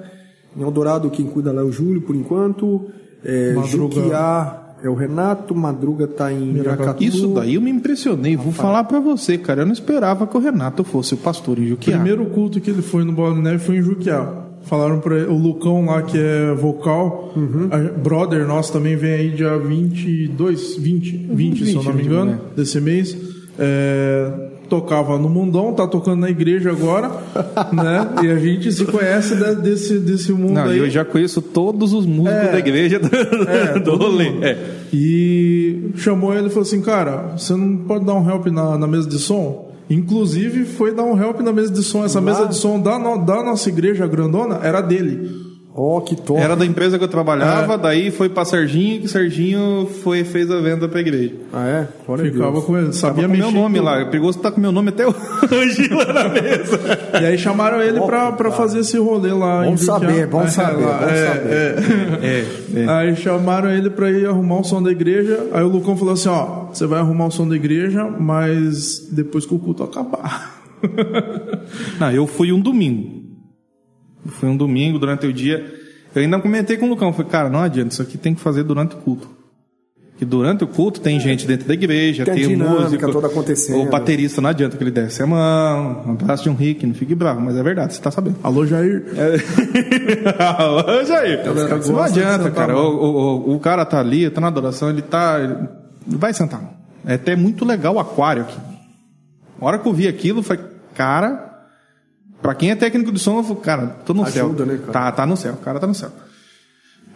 em 0.56 0.62
Eldorado 0.62 1.10
quem 1.10 1.26
cuida 1.26 1.52
lá 1.52 1.62
é 1.62 1.66
o 1.66 1.72
Júlio 1.72 2.02
por 2.04 2.16
enquanto, 2.16 2.86
é, 3.24 3.54
Madruga. 3.54 3.96
Juquiá 3.96 4.62
é 4.84 4.90
o 4.90 4.94
Renato, 4.94 5.56
Madruga 5.56 6.06
está 6.06 6.32
em 6.32 6.46
Miracatu. 6.54 7.04
Isso 7.04 7.28
daí 7.30 7.56
eu 7.56 7.62
me 7.62 7.72
impressionei. 7.72 8.36
Vou 8.36 8.52
falar 8.52 8.84
pra 8.84 9.00
você, 9.00 9.38
cara. 9.38 9.62
Eu 9.62 9.66
não 9.66 9.74
esperava 9.74 10.28
que 10.28 10.38
o 10.38 10.40
Renato 10.40 10.84
fosse 10.84 11.14
o 11.14 11.18
pastor 11.18 11.58
em 11.58 11.64
O 11.66 11.68
Juquiá. 11.70 11.94
primeiro 11.96 12.26
culto 12.28 12.60
que 12.62 12.70
ele 12.70 12.82
foi 12.82 13.04
no 13.04 13.12
Bola 13.14 13.34
de 13.36 13.42
Neve 13.42 13.60
foi 13.60 13.78
em 13.78 13.82
Juquiá. 13.82 14.44
Falaram 14.64 15.00
pra 15.00 15.16
ele, 15.18 15.28
o 15.28 15.38
Lucão 15.38 15.86
lá, 15.86 16.02
que 16.02 16.18
é 16.18 16.54
vocal, 16.56 17.32
a- 17.72 18.00
brother 18.00 18.48
nosso 18.48 18.74
também 18.74 18.96
vem 18.96 19.14
aí 19.14 19.30
dia 19.32 19.58
22, 19.60 20.76
20, 20.78 21.18
20, 21.32 21.66
se 21.66 21.76
eu 21.76 21.84
não 21.84 21.92
me 21.94 21.98
20, 22.00 22.06
engano, 22.08 22.32
né? 22.32 22.40
desse 22.56 22.82
mês. 22.82 23.16
É, 23.60 24.32
tocava 24.68 25.18
no 25.18 25.30
Mundão, 25.30 25.74
tá 25.74 25.88
tocando 25.88 26.20
na 26.22 26.30
igreja 26.30 26.72
agora, 26.72 27.10
né? 27.72 28.08
E 28.24 28.30
a 28.32 28.38
gente 28.38 28.72
se 28.72 28.86
conhece 28.86 29.36
desse, 29.62 30.00
desse 30.00 30.32
mundo 30.32 30.54
Não, 30.54 30.66
aí. 30.66 30.78
eu 30.78 30.90
já 30.90 31.04
conheço 31.06 31.42
todos 31.42 31.94
os 31.94 32.06
músicos 32.06 32.32
É. 32.48 32.52
da 32.52 32.60
igreja 32.60 33.00
do, 33.00 33.10
É, 33.50 33.80
do 33.82 33.96
rolê. 33.96 34.30
É. 34.42 34.58
E 34.94 35.92
chamou 35.96 36.34
ele 36.34 36.48
e 36.48 36.50
falou 36.50 36.64
assim, 36.64 36.82
cara, 36.82 37.34
você 37.38 37.54
não 37.56 37.78
pode 37.78 38.06
dar 38.06 38.14
um 38.14 38.30
help 38.30 38.48
na, 38.48 38.78
na 38.78 38.88
mesa 38.88 39.08
de 39.08 39.18
som? 39.20 39.72
Inclusive 39.90 40.66
foi 40.66 40.94
dar 40.96 41.04
um 41.04 41.22
help 41.22 41.42
na 41.42 41.54
mesa 41.54 41.72
de 41.72 41.84
som. 41.84 42.04
Essa 42.04 42.20
mesa 42.20 42.48
de 42.48 42.56
som 42.56 42.80
da, 42.80 42.98
da 42.98 43.44
nossa 43.44 43.70
igreja 43.70 44.08
grandona 44.08 44.60
era 44.64 44.82
dele. 44.82 45.45
Ó, 45.78 46.00
que 46.00 46.16
top. 46.16 46.40
Era 46.40 46.56
da 46.56 46.66
empresa 46.66 46.98
que 46.98 47.04
eu 47.04 47.08
trabalhava, 47.10 47.78
daí 47.78 48.10
foi 48.10 48.30
pra 48.30 48.46
Serginho, 48.46 49.02
que 49.02 49.10
Serginho 49.10 49.86
foi, 50.04 50.24
fez 50.24 50.50
a 50.50 50.62
venda 50.62 50.88
pra 50.88 51.02
igreja. 51.02 51.34
Ah, 51.52 51.68
é? 51.68 51.88
Glória 52.06 52.30
a 52.30 52.32
Ficava 52.32 52.62
com 52.62 52.78
ele, 52.78 52.94
sabia 52.94 53.26
com 53.26 53.30
mexer. 53.34 53.44
meu 53.44 53.52
nome 53.52 53.76
tudo. 53.80 53.86
lá. 53.86 54.00
É 54.00 54.06
perigoso 54.06 54.40
tá 54.40 54.50
com 54.52 54.62
meu 54.62 54.72
nome 54.72 54.88
até 54.90 55.04
hoje 55.06 55.90
lá 55.90 56.14
na 56.14 56.30
mesa. 56.30 56.80
E 57.22 57.26
aí 57.26 57.38
chamaram 57.38 57.82
ele 57.82 58.00
pra, 58.00 58.32
pra 58.32 58.52
fazer 58.52 58.80
esse 58.80 58.98
rolê 58.98 59.34
lá. 59.34 59.64
Bom 59.64 59.74
em 59.74 59.78
Juquiá. 59.78 60.00
saber, 60.00 60.28
bom 60.28 60.42
É, 60.44 60.48
saber, 60.48 60.82
bom 60.82 60.90
é, 61.10 61.26
saber. 61.26 61.50
é. 62.24 62.46
É, 62.78 62.80
é. 62.84 62.90
Aí 62.90 63.16
chamaram 63.18 63.70
ele 63.70 63.90
pra 63.90 64.10
ir 64.10 64.26
arrumar 64.26 64.62
o 64.62 64.64
som 64.64 64.82
da 64.82 64.92
igreja. 64.92 65.46
Aí 65.52 65.62
o 65.62 65.68
Lucão 65.68 65.98
falou 65.98 66.14
assim: 66.14 66.30
ó, 66.30 66.68
você 66.74 66.88
vai 66.88 67.00
arrumar 67.00 67.26
o 67.26 67.32
som 67.32 67.46
da 67.46 67.56
igreja, 67.56 68.06
mas 68.18 69.10
depois 69.12 69.46
que 69.46 69.54
o 69.54 69.60
culto 69.60 69.84
acabar. 69.84 70.56
Não, 72.00 72.12
eu 72.12 72.26
fui 72.26 72.54
um 72.54 72.62
domingo. 72.62 73.25
Fui 74.28 74.50
um 74.50 74.58
domingo 74.58 74.98
durante 75.00 75.26
o 75.28 75.34
dia. 75.34 75.64
Eu 76.14 76.22
ainda 76.22 76.40
comentei 76.40 76.78
com 76.78 76.86
o 76.86 76.90
Lucão, 76.90 77.12
falei, 77.12 77.32
cara, 77.32 77.50
não 77.50 77.60
adianta, 77.60 77.90
isso 77.90 78.02
aqui 78.02 78.18
tem 78.18 78.34
que 78.34 78.42
fazer 78.42 78.64
durante 78.64 78.96
o 78.96 79.00
culto. 79.00 79.36
Que 80.18 80.24
durante 80.24 80.64
o 80.64 80.68
culto 80.68 81.02
tem 81.02 81.20
gente 81.20 81.46
dentro 81.46 81.68
da 81.68 81.74
igreja, 81.74 82.24
Tem 82.24 82.36
tem, 82.36 82.48
dinâmica 82.48 82.84
músico, 82.84 83.12
toda 83.12 83.28
acontecendo. 83.28 83.82
o 83.82 83.90
baterista 83.90 84.40
não 84.40 84.50
adianta 84.50 84.78
que 84.78 84.84
ele 84.84 84.92
desce 84.92 85.22
a 85.22 85.28
mão, 85.28 86.04
um 86.08 86.12
abraço 86.12 86.44
de 86.44 86.50
um 86.50 86.56
Rick, 86.56 86.86
não 86.88 86.94
fique 86.94 87.14
bravo, 87.14 87.42
mas 87.42 87.58
é 87.58 87.62
verdade, 87.62 87.94
você 87.94 88.02
tá 88.02 88.10
sabendo. 88.12 88.38
Alô, 88.42 88.66
Jair. 88.66 89.04
Alô, 90.40 91.04
Jair. 91.04 91.44
Galera 91.44 91.78
Não 91.80 92.02
adianta, 92.02 92.50
cara. 92.50 92.72
a 92.72 92.82
O, 92.82 93.50
o, 93.50 93.56
o, 93.56 93.60
cara 93.60 93.84
tá 93.86 94.00
ali, 94.00 94.30
tá 94.30 94.40
na 94.40 94.48
adoração, 94.48 94.90
ele 94.90 95.02
tá. 95.02 95.38
ele 95.42 95.68
vai 96.08 96.34
sentar. 96.34 96.62
É 97.06 97.16
até 97.16 97.36
muito 97.36 97.66
legal 97.66 97.96
o 97.96 98.00
aquário 98.00 98.44
aqui. 98.44 98.58
A 99.60 99.66
hora 99.66 99.78
que 99.78 99.88
eu 99.88 99.94
vi 99.94 100.08
aquilo, 100.08 100.40
eu 100.40 100.44
falei, 100.44 100.64
cara. 100.94 101.55
Pra 102.42 102.54
quem 102.54 102.72
é 102.72 102.76
técnico 102.76 103.12
de 103.12 103.20
som, 103.20 103.38
eu 103.38 103.44
falei, 103.44 103.62
cara, 103.64 103.88
tô 104.06 104.14
no 104.14 104.26
céu. 104.28 104.48
Ajuda, 104.48 104.66
né, 104.66 104.78
cara? 104.78 104.92
Tá, 104.92 105.12
tá 105.12 105.26
no 105.26 105.36
céu, 105.36 105.54
o 105.54 105.58
cara 105.58 105.80
tá 105.80 105.88
no 105.88 105.96
céu. 105.96 106.12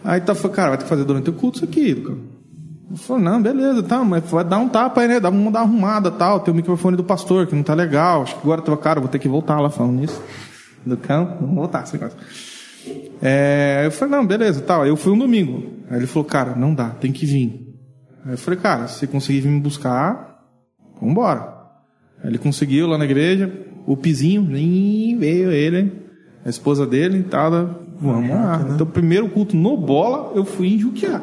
Aí 0.02 0.20
tá, 0.20 0.34
falei, 0.34 0.56
cara, 0.56 0.68
vai 0.70 0.78
ter 0.78 0.84
que 0.84 0.88
fazer 0.88 1.04
durante 1.04 1.30
o 1.30 1.32
culto 1.32 1.58
isso 1.58 1.64
aqui, 1.64 1.94
cara. 1.94 2.18
Eu 2.90 2.96
falei, 2.96 3.22
não, 3.22 3.40
beleza, 3.40 3.82
tá, 3.84 4.02
mas 4.02 4.28
vai 4.28 4.44
dar 4.44 4.58
um 4.58 4.68
tapa 4.68 5.00
aí, 5.00 5.06
né? 5.06 5.20
Dá, 5.20 5.30
vamos 5.30 5.52
dar 5.52 5.60
uma 5.60 5.68
arrumada 5.68 6.10
tal. 6.10 6.40
Tem 6.40 6.52
o 6.52 6.56
microfone 6.56 6.96
do 6.96 7.04
pastor, 7.04 7.46
que 7.46 7.54
não 7.54 7.62
tá 7.62 7.72
legal. 7.72 8.22
Acho 8.22 8.34
que 8.34 8.40
agora 8.42 8.62
cara, 8.76 8.98
vou 8.98 9.08
ter 9.08 9.20
que 9.20 9.28
voltar 9.28 9.60
lá 9.60 9.70
falando 9.70 10.00
nisso. 10.00 10.20
Do 10.84 10.96
campo, 10.96 11.36
vamos 11.40 11.54
voltar, 11.54 11.84
esse 11.84 11.92
negócio. 11.92 12.18
É, 13.22 13.82
eu 13.84 13.92
falei, 13.92 14.16
não, 14.16 14.26
beleza, 14.26 14.60
tal. 14.62 14.84
Eu 14.84 14.96
fui 14.96 15.12
um 15.12 15.18
domingo. 15.18 15.72
Aí 15.88 15.98
ele 15.98 16.06
falou, 16.06 16.24
cara, 16.24 16.56
não 16.56 16.74
dá, 16.74 16.90
tem 16.90 17.12
que 17.12 17.24
vir. 17.24 17.68
Aí 18.24 18.32
eu 18.32 18.38
falei, 18.38 18.58
cara, 18.58 18.88
se 18.88 18.98
você 18.98 19.06
conseguir 19.06 19.42
vir 19.42 19.50
me 19.50 19.60
buscar, 19.60 20.42
vambora. 21.00 21.54
Aí 22.22 22.30
ele 22.30 22.38
conseguiu 22.38 22.88
lá 22.88 22.98
na 22.98 23.04
igreja, 23.04 23.52
o 23.92 23.96
Pizinho, 23.96 24.42
nem 24.42 25.16
veio 25.18 25.50
ele, 25.50 25.92
a 26.44 26.48
esposa 26.50 26.86
dele 26.86 27.22
tal. 27.24 27.50
Vamos 28.00 28.30
lá. 28.30 28.66
Então, 28.74 28.86
o 28.86 28.90
primeiro 28.90 29.28
culto 29.28 29.56
no 29.56 29.76
bola, 29.76 30.32
eu 30.34 30.44
fui 30.44 30.74
em 30.74 30.78
Juquiá. 30.78 31.20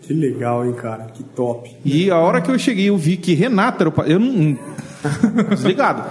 Que 0.00 0.12
legal, 0.12 0.66
hein, 0.66 0.74
cara? 0.74 1.04
Que 1.06 1.22
top. 1.22 1.74
E 1.84 2.10
a 2.10 2.18
hora 2.18 2.40
que 2.40 2.50
eu 2.50 2.58
cheguei, 2.58 2.88
eu 2.88 2.96
vi 2.96 3.16
que 3.16 3.34
Renato 3.34 3.82
era 3.82 3.88
o 3.88 3.92
pa- 3.92 4.06
Eu 4.06 4.18
não. 4.20 4.58
Desligado. 5.50 6.04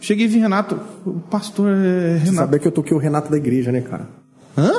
Cheguei 0.00 0.26
e 0.26 0.28
vi 0.28 0.38
Renato. 0.38 0.78
O 1.04 1.20
pastor 1.20 1.68
é 1.70 2.16
Renato. 2.18 2.34
Saber 2.36 2.58
que 2.60 2.68
eu 2.68 2.72
toquei 2.72 2.96
o 2.96 3.00
Renato 3.00 3.30
da 3.30 3.36
igreja, 3.36 3.72
né, 3.72 3.80
cara? 3.80 4.08
Hã? 4.56 4.72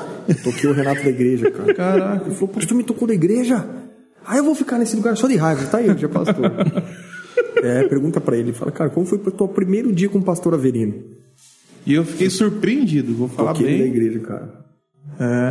Toquei 0.44 0.70
o 0.70 0.74
Renato 0.74 1.04
da 1.04 1.10
igreja, 1.10 1.52
cara. 1.52 1.74
Caraca. 1.74 2.26
Ele 2.28 2.36
falou, 2.36 2.54
tu 2.68 2.76
me 2.76 2.84
tocou 2.84 3.08
da 3.08 3.14
igreja? 3.14 3.66
Aí 4.26 4.38
eu 4.40 4.44
vou 4.44 4.56
ficar 4.56 4.78
nesse 4.78 4.96
lugar 4.96 5.16
só 5.18 5.28
de 5.28 5.36
raiva. 5.36 5.66
Tá 5.68 5.78
aí, 5.80 5.98
já 5.98 6.08
pastor. 6.10 6.52
É, 7.66 7.88
pergunta 7.88 8.22
pra 8.22 8.38
ele. 8.38 8.54
Fala, 8.54 8.72
cara, 8.72 8.90
como 8.90 9.06
foi 9.06 9.18
o 9.18 9.32
teu 9.32 9.48
primeiro 9.48 9.92
dia 9.94 10.10
com 10.10 10.20
o 10.20 10.24
pastor 10.24 10.54
Averino? 10.54 10.96
E 11.86 11.94
eu 11.94 12.04
fiquei 12.04 12.30
surpreendido, 12.30 13.14
vou 13.14 13.28
falar 13.28 13.54
Toquei 13.54 13.78
da 13.78 13.84
bem. 13.84 13.88
igreja, 13.88 14.20
cara. 14.20 14.66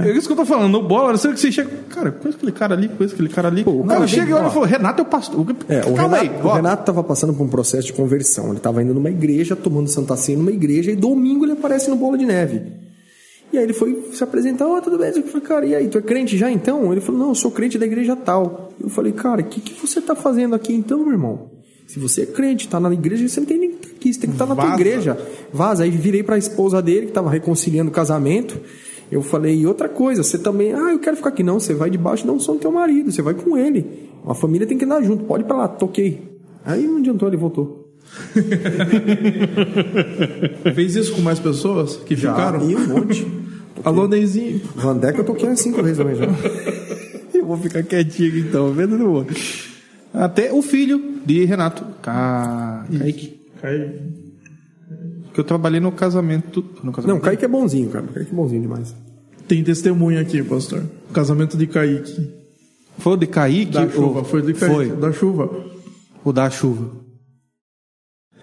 É 0.04 0.10
isso 0.10 0.26
que 0.26 0.32
eu 0.32 0.36
tô 0.36 0.44
falando, 0.44 0.70
no 0.70 0.82
bola, 0.86 1.16
será 1.16 1.32
que 1.32 1.40
você 1.40 1.50
chega. 1.50 1.70
Cara, 1.88 2.12
conhece 2.12 2.36
aquele 2.36 2.52
cara 2.52 2.74
ali, 2.74 2.88
conhece 2.88 3.14
aquele 3.14 3.30
cara 3.30 3.48
ali. 3.48 3.64
Pô, 3.64 3.70
o 3.70 3.78
Não, 3.78 3.86
cara 3.86 4.00
eu 4.02 4.08
chego 4.08 4.30
e 4.30 4.32
ó. 4.34 4.64
e 4.64 4.68
Renato 4.68 5.00
é 5.00 5.04
o 5.04 5.08
pastor. 5.08 5.46
É, 5.68 5.80
o 5.80 5.94
Calma 5.94 6.18
Renato, 6.18 6.36
aí, 6.36 6.44
o 6.44 6.46
ó. 6.48 6.54
Renato 6.54 6.84
tava 6.84 7.02
passando 7.02 7.32
por 7.32 7.44
um 7.44 7.48
processo 7.48 7.86
de 7.86 7.92
conversão. 7.94 8.50
Ele 8.50 8.60
tava 8.60 8.82
indo 8.82 8.92
numa 8.92 9.08
igreja, 9.10 9.56
tomando 9.56 9.88
Santa 9.88 10.16
Ceia 10.16 10.36
numa 10.36 10.50
igreja, 10.52 10.90
e 10.90 10.96
domingo 10.96 11.44
ele 11.46 11.52
aparece 11.52 11.88
no 11.88 11.96
Bola 11.96 12.18
de 12.18 12.26
Neve. 12.26 12.62
E 13.52 13.56
aí 13.56 13.64
ele 13.64 13.72
foi 13.72 14.10
se 14.12 14.22
apresentar, 14.22 14.66
ó, 14.66 14.80
tudo 14.80 14.98
bem? 14.98 15.12
Eu 15.14 15.22
falei, 15.22 15.40
cara, 15.46 15.66
e 15.66 15.74
aí, 15.76 15.88
tu 15.88 15.96
é 15.96 16.02
crente 16.02 16.36
já 16.36 16.50
então? 16.50 16.90
Ele 16.90 17.00
falou, 17.00 17.20
não, 17.20 17.28
eu 17.28 17.34
sou 17.34 17.50
crente 17.50 17.78
da 17.78 17.86
igreja 17.86 18.16
tal. 18.16 18.72
Eu 18.82 18.88
falei, 18.90 19.12
cara, 19.12 19.40
o 19.40 19.44
que, 19.44 19.60
que 19.60 19.80
você 19.80 20.00
tá 20.00 20.14
fazendo 20.16 20.54
aqui 20.54 20.74
então, 20.74 20.98
meu 21.04 21.12
irmão? 21.12 21.53
Se 21.86 21.98
você 21.98 22.22
é 22.22 22.26
crente, 22.26 22.68
tá 22.68 22.80
na 22.80 22.92
igreja, 22.92 23.28
você 23.28 23.40
não 23.40 23.46
tem 23.46 23.58
nem 23.58 23.70
que 23.70 23.76
estar 23.76 23.96
aqui, 23.96 24.12
você 24.12 24.20
tem 24.20 24.30
que 24.30 24.34
estar 24.34 24.46
na 24.46 24.56
tua 24.56 24.74
igreja. 24.74 25.18
Vaza. 25.52 25.84
Aí 25.84 25.90
virei 25.90 26.22
pra 26.22 26.38
esposa 26.38 26.80
dele, 26.80 27.06
que 27.06 27.12
tava 27.12 27.30
reconciliando 27.30 27.90
o 27.90 27.94
casamento. 27.94 28.58
Eu 29.12 29.22
falei, 29.22 29.60
e 29.60 29.66
outra 29.66 29.88
coisa, 29.88 30.22
você 30.22 30.38
também, 30.38 30.72
ah, 30.72 30.92
eu 30.92 30.98
quero 30.98 31.16
ficar 31.16 31.28
aqui. 31.28 31.42
Não, 31.42 31.60
você 31.60 31.74
vai 31.74 31.90
debaixo, 31.90 32.26
não 32.26 32.40
sou 32.40 32.56
teu 32.56 32.72
marido, 32.72 33.12
você 33.12 33.22
vai 33.22 33.34
com 33.34 33.56
ele. 33.56 34.10
Uma 34.24 34.34
família 34.34 34.66
tem 34.66 34.78
que 34.78 34.84
andar 34.84 35.02
junto, 35.02 35.24
pode 35.24 35.44
ir 35.44 35.46
pra 35.46 35.56
lá, 35.56 35.68
toquei. 35.68 36.22
Aí 36.64 36.86
não 36.86 36.98
adiantou, 36.98 37.28
ele 37.28 37.36
voltou. 37.36 37.92
Fez 40.74 40.96
isso 40.96 41.14
com 41.14 41.20
mais 41.20 41.38
pessoas 41.38 41.96
que 41.96 42.16
ficaram? 42.16 42.68
E 42.68 42.74
um 42.74 42.86
monte. 42.86 43.26
Alô, 43.84 44.08
Neizinho. 44.08 44.60
Vandeca 44.74 45.20
eu 45.20 45.24
toquei 45.24 45.48
umas 45.48 45.60
cinco 45.60 45.82
vezes 45.82 45.98
também 45.98 46.16
já. 46.16 46.26
Eu 47.34 47.46
vou 47.46 47.58
ficar 47.58 47.82
quietinho 47.82 48.38
então, 48.38 48.72
vendo 48.72 48.96
no 48.96 49.12
outro. 49.12 49.36
Até 50.14 50.52
o 50.52 50.62
filho 50.62 51.20
de 51.26 51.44
Renato, 51.44 51.84
Ca... 52.00 52.86
Kaique, 52.98 53.40
Cai. 53.60 53.92
que 55.32 55.40
eu 55.40 55.44
trabalhei 55.44 55.80
no 55.80 55.90
casamento. 55.90 56.64
No 56.84 56.92
casamento. 56.92 57.14
Não, 57.16 57.20
Kaique 57.20 57.44
é 57.44 57.48
bonzinho, 57.48 57.90
cara. 57.90 58.06
Kaique 58.06 58.30
é 58.30 58.34
bonzinho 58.34 58.62
demais. 58.62 58.94
Tem 59.48 59.62
testemunha 59.64 60.20
aqui, 60.20 60.42
pastor. 60.42 60.84
Casamento 61.12 61.56
de 61.56 61.66
Kaique. 61.66 62.30
Foi 62.98 63.14
o 63.14 63.16
de 63.16 63.26
Kaique? 63.26 63.72
Da 63.72 63.88
chuva, 63.90 64.22
foi 64.24 64.40
de 64.42 64.54
Kaique. 64.54 64.74
Foi, 64.74 64.88
Da 64.96 65.12
chuva. 65.12 65.50
o 66.24 66.32
da 66.32 66.48
chuva. 66.48 66.90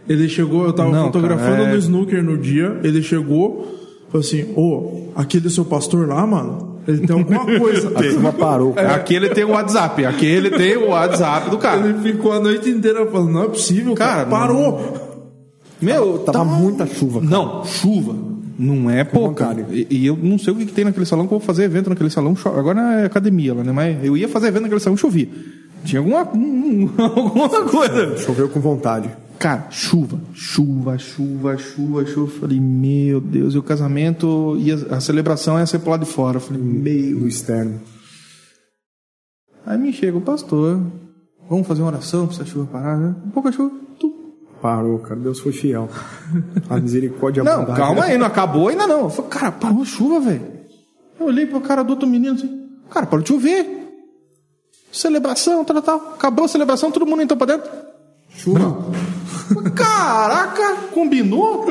Ele 0.10 0.28
chegou, 0.28 0.66
eu 0.66 0.74
tava 0.74 0.92
Não, 0.92 1.06
fotografando 1.06 1.58
cara, 1.58 1.70
é- 1.70 1.72
no 1.74 1.78
snooker 1.78 2.22
no 2.24 2.38
dia, 2.38 2.80
ele 2.84 3.02
chegou, 3.02 3.64
falou 4.10 4.20
assim, 4.26 4.52
ô, 4.58 5.12
aquele 5.16 5.50
seu 5.50 5.64
pastor 5.64 6.08
lá, 6.08 6.26
mano, 6.28 6.71
ele 6.88 7.06
tem 7.08 7.16
alguma 7.18 7.46
coisa. 7.60 7.90
A 7.90 8.02
turma 8.04 8.32
parou, 8.34 8.74
cara. 8.74 8.96
Aquele 8.96 9.30
tem 9.30 9.44
o 9.44 9.52
WhatsApp, 9.52 10.06
aquele 10.06 10.50
tem 10.52 10.78
o 10.78 10.90
WhatsApp 10.90 11.50
do 11.50 11.58
cara. 11.58 11.86
Ele 11.88 12.00
ficou 12.00 12.32
a 12.34 12.40
noite 12.40 12.70
inteira 12.70 13.06
falando, 13.08 13.32
não 13.32 13.44
é 13.44 13.48
possível, 13.48 13.94
cara, 13.94 14.26
Cara, 14.26 14.30
parou. 14.30 15.10
Meu, 15.82 16.20
Tava 16.20 16.40
tá- 16.40 16.46
muita 16.46 16.86
chuva. 16.86 17.20
cara. 17.20 17.32
Não, 17.32 17.64
chuva. 17.66 18.16
Não 18.60 18.90
é 18.92 19.04
pouca. 19.04 19.56
E, 19.72 19.88
e 19.90 20.06
eu 20.06 20.16
não 20.22 20.38
sei 20.38 20.54
o 20.54 20.56
que, 20.56 20.66
que 20.68 20.72
tem 20.74 20.86
naquele 20.86 21.06
salão 21.06 21.26
que 21.28 21.34
eu 21.34 21.40
vou 21.40 21.46
fazer 21.46 21.64
evento 21.64 21.90
naquele 21.90 22.10
salão. 22.12 22.36
Agora 22.46 22.80
é 23.02 23.06
academia 23.06 23.54
lá, 23.56 23.64
né? 23.64 23.72
Mas 23.72 23.98
eu 24.06 24.16
ia 24.16 24.28
fazer 24.30 24.48
evento 24.50 24.64
naquele 24.64 24.80
salão 24.82 24.96
chovia. 24.98 25.28
Tinha 25.84 26.00
alguma, 26.00 26.22
um- 26.36 26.88
alguma 27.00 27.50
coisa. 27.66 28.16
Choveu 28.18 28.48
com 28.50 28.60
vontade. 28.60 29.10
Cara, 29.42 29.72
chuva, 29.72 30.20
chuva, 30.36 31.00
chuva, 31.00 31.58
chuva, 31.58 32.06
chuva. 32.06 32.32
Falei, 32.32 32.60
meu 32.60 33.20
Deus, 33.20 33.56
e 33.56 33.58
o 33.58 33.64
casamento 33.64 34.56
e 34.60 34.72
a, 34.72 34.98
a 34.98 35.02
celebração 35.02 35.58
ia 35.58 35.66
ser 35.66 35.80
pro 35.80 35.90
lado 35.90 36.06
de 36.06 36.12
fora. 36.12 36.40
Falei, 36.40 36.62
meu. 36.62 37.22
No 37.22 37.28
externo. 37.28 37.82
Aí 39.66 39.80
me 39.80 39.92
chega 39.92 40.16
o 40.16 40.22
pastor, 40.22 40.80
vamos 41.50 41.66
fazer 41.66 41.82
uma 41.82 41.88
oração 41.88 42.28
pra 42.28 42.36
essa 42.36 42.46
chuva 42.46 42.68
parar, 42.72 42.98
né? 42.98 43.16
Um 43.26 43.32
pouco 43.32 43.50
a 43.50 43.52
chuva, 43.52 43.76
tu. 44.00 44.14
Parou, 44.62 45.00
cara. 45.00 45.20
Deus 45.20 45.40
foi 45.40 45.52
fiel. 45.52 45.90
A 46.70 46.78
misericórdia 46.80 47.44
Não, 47.44 47.66
calma 47.66 48.04
aí, 48.04 48.20
não 48.20 48.28
acabou 48.28 48.68
ainda 48.68 48.86
não. 48.86 49.06
Eu 49.06 49.10
falei, 49.10 49.32
cara, 49.32 49.52
parou 49.52 49.82
a 49.82 49.86
chuva, 49.86 50.20
velho. 50.20 50.48
Eu 51.20 51.26
olhei 51.26 51.48
pro 51.48 51.60
cara 51.62 51.82
do 51.82 51.90
outro 51.90 52.08
menino 52.08 52.36
assim, 52.36 52.70
cara, 52.92 53.08
parou 53.08 53.24
de 53.24 53.30
chover. 53.30 53.66
Celebração, 54.92 55.66
tal, 55.66 55.82
tal. 55.82 55.98
Acabou 56.14 56.46
a 56.46 56.48
celebração, 56.48 56.92
todo 56.92 57.08
mundo 57.08 57.24
entrou 57.24 57.40
pra 57.40 57.48
dentro. 57.48 57.91
Chuva. 58.36 58.78
Caraca, 59.76 60.76
combinou? 60.94 61.66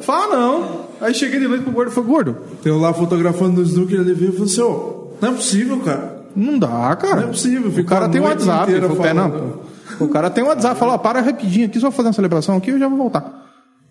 Fala 0.00 0.36
não. 0.36 0.88
Aí 1.00 1.14
cheguei 1.14 1.38
de 1.38 1.46
noite 1.48 1.62
pro 1.62 1.72
gordo 1.72 1.90
e 1.90 1.94
falei, 1.94 2.10
gordo, 2.10 2.36
Eu 2.64 2.78
lá 2.78 2.92
fotografando 2.92 3.60
no 3.60 3.62
snooker, 3.62 4.00
ele 4.00 4.14
veio 4.14 4.30
e 4.30 4.32
falou 4.32 4.46
assim, 4.46 4.60
ô, 4.60 5.08
não 5.20 5.28
é 5.30 5.32
possível, 5.32 5.78
cara. 5.80 6.26
não 6.34 6.58
dá, 6.58 6.96
cara. 6.96 7.16
Não 7.16 7.24
é 7.24 7.26
possível, 7.28 7.70
O 7.70 7.84
cara 7.84 8.08
tem 8.08 8.20
um 8.20 8.24
WhatsApp. 8.24 8.72
Eu 8.72 8.96
falei, 8.96 9.12
não. 9.12 9.60
O 10.00 10.08
cara 10.08 10.28
tem 10.30 10.44
um 10.44 10.48
WhatsApp, 10.48 10.78
falou, 10.78 10.94
ó, 10.94 10.98
para 10.98 11.20
rapidinho 11.20 11.66
aqui, 11.66 11.78
só 11.80 11.88
vou 11.88 11.96
fazer 11.96 12.08
uma 12.08 12.14
celebração 12.14 12.56
aqui 12.56 12.70
e 12.70 12.74
eu 12.74 12.78
já 12.78 12.88
vou 12.88 12.98
voltar. 12.98 13.46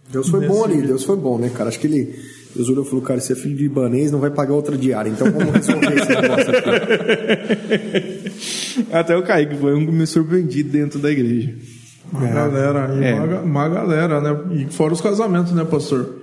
Deus 0.10 0.30
foi 0.30 0.48
bom 0.48 0.64
ali, 0.64 0.82
Deus 0.82 1.03
foi 1.03 1.18
bom, 1.18 1.38
né, 1.38 1.49
cara? 1.49 1.69
Acho 1.69 1.80
que 1.80 1.88
ele. 1.88 2.15
Deus 2.56 2.69
olhou 2.69 2.84
e 2.84 2.88
falou, 2.88 3.02
cara, 3.03 3.19
você 3.19 3.34
é 3.34 3.36
filho 3.36 3.56
de 3.56 3.65
ibanês, 3.65 4.11
não 4.11 4.19
vai 4.19 4.30
pagar 4.32 4.53
outra 4.53 4.78
diária. 4.78 5.10
Então 5.10 5.30
vamos 5.32 5.53
resolver 5.53 5.94
esse 5.95 6.10
negócio 6.10 6.57
aqui. 6.57 8.32
Até 8.91 9.15
o 9.18 9.24
Kaique 9.24 9.56
foi 9.57 9.76
um 9.76 9.86
que 9.86 9.91
me 9.91 10.06
surpreendi 10.07 10.64
dentro 10.64 10.99
da 10.99 11.11
igreja. 11.11 11.53
Uma 12.11 12.26
galera, 12.28 12.95
e 12.95 13.03
É. 13.03 13.14
uma, 13.15 13.41
uma 13.41 13.69
galera, 13.69 14.22
né? 14.22 14.40
E 14.53 14.65
fora 14.74 14.94
os 14.94 15.02
casamentos, 15.02 15.52
né, 15.52 15.65
pastor? 15.65 16.15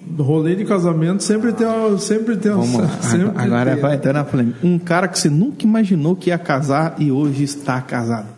Do 0.00 0.22
rolê 0.22 0.54
de 0.54 0.64
casamento 0.64 1.22
sempre 1.24 1.52
tem 1.52 1.66
uma, 1.66 1.98
sempre 1.98 2.36
tem 2.36 2.52
uma, 2.52 2.62
Vamos 2.64 2.80
lá. 2.80 2.88
sempre 3.02 3.32
Agora 3.34 3.72
tem. 3.72 3.80
vai 3.82 3.96
entrar 3.96 4.12
na 4.12 4.22
polêmica. 4.24 4.58
Um 4.62 4.78
cara 4.78 5.08
que 5.08 5.18
você 5.18 5.28
nunca 5.28 5.64
imaginou 5.64 6.14
que 6.14 6.30
ia 6.30 6.38
casar 6.38 6.94
e 6.98 7.10
hoje 7.10 7.42
está 7.42 7.80
casado. 7.80 8.35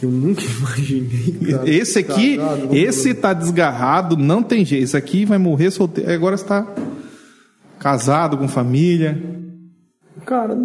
Que 0.00 0.06
eu 0.06 0.10
nunca 0.10 0.40
imaginei. 0.58 1.52
cara. 1.52 1.70
Esse 1.70 1.98
aqui, 1.98 2.38
esse 2.72 3.12
tá 3.12 3.34
desgarrado, 3.34 4.16
não 4.16 4.42
tem 4.42 4.64
jeito. 4.64 4.84
Esse 4.84 4.96
aqui 4.96 5.26
vai 5.26 5.36
morrer 5.36 5.70
solteiro. 5.70 6.10
Agora 6.10 6.34
está 6.34 6.66
casado 7.78 8.38
com 8.38 8.48
família. 8.48 9.22
Cara, 10.24 10.56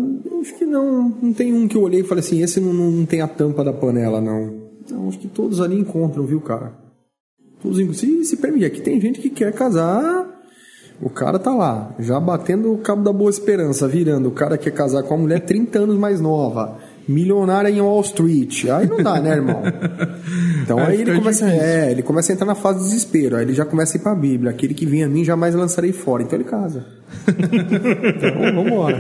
acho 0.41 0.57
que 0.57 0.65
não. 0.65 1.09
Não 1.21 1.33
tem 1.33 1.53
um 1.53 1.67
que 1.67 1.75
eu 1.75 1.81
olhei 1.81 1.99
e 1.99 2.03
falei 2.03 2.23
assim, 2.23 2.41
esse 2.41 2.61
não, 2.61 2.73
não 2.73 3.05
tem 3.05 3.19
a 3.19 3.27
tampa 3.27 3.61
da 3.61 3.73
panela, 3.73 4.21
não. 4.21 4.69
Não, 4.89 5.09
acho 5.09 5.19
que 5.19 5.27
todos 5.27 5.59
ali 5.59 5.77
encontram, 5.77 6.25
viu, 6.25 6.39
cara? 6.39 6.73
Todos, 7.61 7.97
se, 7.97 8.23
se 8.23 8.37
permite. 8.37 8.65
Aqui 8.65 8.79
tem 8.81 9.01
gente 9.01 9.19
que 9.19 9.29
quer 9.29 9.51
casar. 9.51 10.33
O 11.01 11.09
cara 11.09 11.37
tá 11.37 11.53
lá, 11.53 11.93
já 11.99 12.17
batendo 12.21 12.71
o 12.71 12.77
cabo 12.77 13.03
da 13.03 13.11
boa 13.11 13.29
esperança, 13.29 13.85
virando. 13.85 14.29
O 14.29 14.31
cara 14.31 14.57
quer 14.57 14.71
casar 14.71 15.03
com 15.03 15.13
uma 15.13 15.23
mulher 15.23 15.41
30 15.41 15.79
anos 15.79 15.97
mais 15.97 16.21
nova, 16.21 16.77
milionária 17.07 17.69
em 17.69 17.81
Wall 17.81 18.01
Street. 18.01 18.65
Aí 18.65 18.87
não 18.87 19.01
dá, 19.01 19.19
né, 19.19 19.31
irmão? 19.31 19.61
Então 20.63 20.79
Aí 20.79 20.95
aí 20.95 21.01
ele 21.01 21.15
começa, 21.19 21.45
difícil. 21.45 21.63
é, 21.63 21.91
ele 21.91 22.01
começa 22.01 22.31
a 22.31 22.33
entrar 22.33 22.47
na 22.47 22.55
fase 22.55 22.79
do 22.79 22.85
desespero. 22.85 23.35
Aí 23.35 23.43
ele 23.43 23.53
já 23.53 23.63
começa 23.63 23.95
a 23.95 23.99
ir 23.99 24.01
pra 24.01 24.15
Bíblia. 24.15 24.49
Aquele 24.49 24.73
que 24.73 24.83
vem 24.83 25.03
a 25.03 25.07
mim 25.07 25.23
jamais 25.23 25.53
lançarei 25.53 25.91
fora. 25.91 26.23
Então 26.23 26.39
ele 26.39 26.43
casa. 26.43 26.87
então 27.29 28.33
vamos 28.33 28.65
embora. 28.65 28.97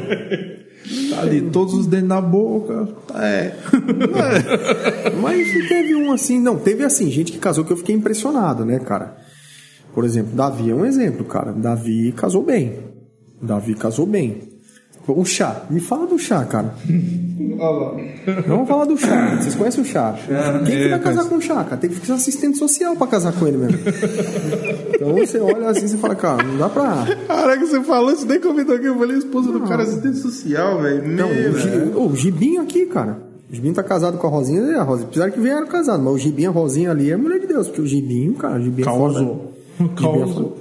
Tá 1.09 1.21
ali, 1.21 1.41
todos 1.41 1.73
os 1.73 1.87
dentes 1.87 2.07
na 2.07 2.21
boca. 2.21 2.87
É. 3.15 3.53
Mas 5.19 5.67
teve 5.67 5.95
um 5.95 6.11
assim, 6.11 6.39
não, 6.39 6.57
teve 6.57 6.83
assim, 6.83 7.09
gente 7.09 7.31
que 7.31 7.39
casou 7.39 7.65
que 7.65 7.73
eu 7.73 7.77
fiquei 7.77 7.95
impressionado, 7.95 8.63
né, 8.63 8.77
cara? 8.77 9.17
Por 9.93 10.05
exemplo, 10.05 10.35
Davi 10.35 10.69
é 10.69 10.75
um 10.75 10.85
exemplo, 10.85 11.25
cara. 11.25 11.51
Davi 11.51 12.11
casou 12.11 12.43
bem. 12.43 12.79
Davi 13.41 13.73
casou 13.73 14.05
bem. 14.05 14.54
O 15.07 15.23
chá, 15.23 15.65
me 15.69 15.79
fala 15.79 16.07
do 16.07 16.17
chá, 16.17 16.43
cara. 16.45 16.73
Vamos 18.47 18.67
falar 18.67 18.85
do 18.85 18.97
chá. 18.97 19.35
Vocês 19.35 19.53
conhecem 19.53 19.83
o 19.83 19.85
chá? 19.85 20.15
Quem 20.65 20.77
que 20.77 20.89
vai 20.89 20.99
casar 20.99 21.25
com 21.25 21.35
o 21.35 21.41
chá, 21.41 21.63
cara? 21.63 21.77
Tem 21.77 21.89
que 21.89 22.05
ser 22.05 22.13
assistente 22.13 22.57
social 22.57 22.95
pra 22.95 23.05
casar 23.05 23.33
com 23.33 23.47
ele 23.47 23.57
mesmo. 23.57 23.77
Então 24.95 25.13
você 25.13 25.39
olha 25.39 25.69
assim 25.69 25.85
e 25.85 25.97
fala, 25.97 26.15
cara, 26.15 26.43
não 26.43 26.57
dá 26.57 26.69
pra. 26.69 27.05
Caraca, 27.27 27.65
você 27.65 27.81
falou 27.83 28.11
isso, 28.11 28.25
nem 28.25 28.39
comentou 28.39 28.75
aqui. 28.75 28.87
Eu 28.87 28.97
falei, 28.97 29.17
esposa 29.17 29.51
do 29.51 29.61
cara, 29.61 29.83
assistente 29.83 30.17
social, 30.17 30.81
velho. 30.81 31.07
Não, 31.07 31.29
o, 31.99 32.11
o 32.11 32.15
Gibinho 32.15 32.61
aqui, 32.61 32.87
cara. 32.87 33.19
O 33.49 33.55
Gibinho 33.55 33.75
tá 33.75 33.83
casado 33.83 34.17
com 34.17 34.25
a 34.25 34.29
Rosinha, 34.29 34.61
e 34.61 34.73
a 34.73 34.81
Rosinha. 34.81 35.07
Apesar 35.07 35.29
que 35.29 35.39
vieram 35.39 35.67
casados, 35.67 36.03
mas 36.03 36.13
o 36.13 36.17
Gibinho, 36.17 36.49
a 36.49 36.53
Rosinha 36.53 36.89
ali 36.89 37.11
é 37.11 37.15
mulher 37.15 37.39
de 37.39 37.45
Deus, 37.47 37.67
porque 37.67 37.81
o 37.81 37.85
Gibinho, 37.85 38.33
cara, 38.33 38.59
o 38.59 38.63
Gibinho 38.63 38.89
é 38.89 38.91
foda. 38.91 39.13
Causou. 39.13 39.53
Gibinho 39.77 39.93
é 39.93 40.01
Causou. 40.01 40.57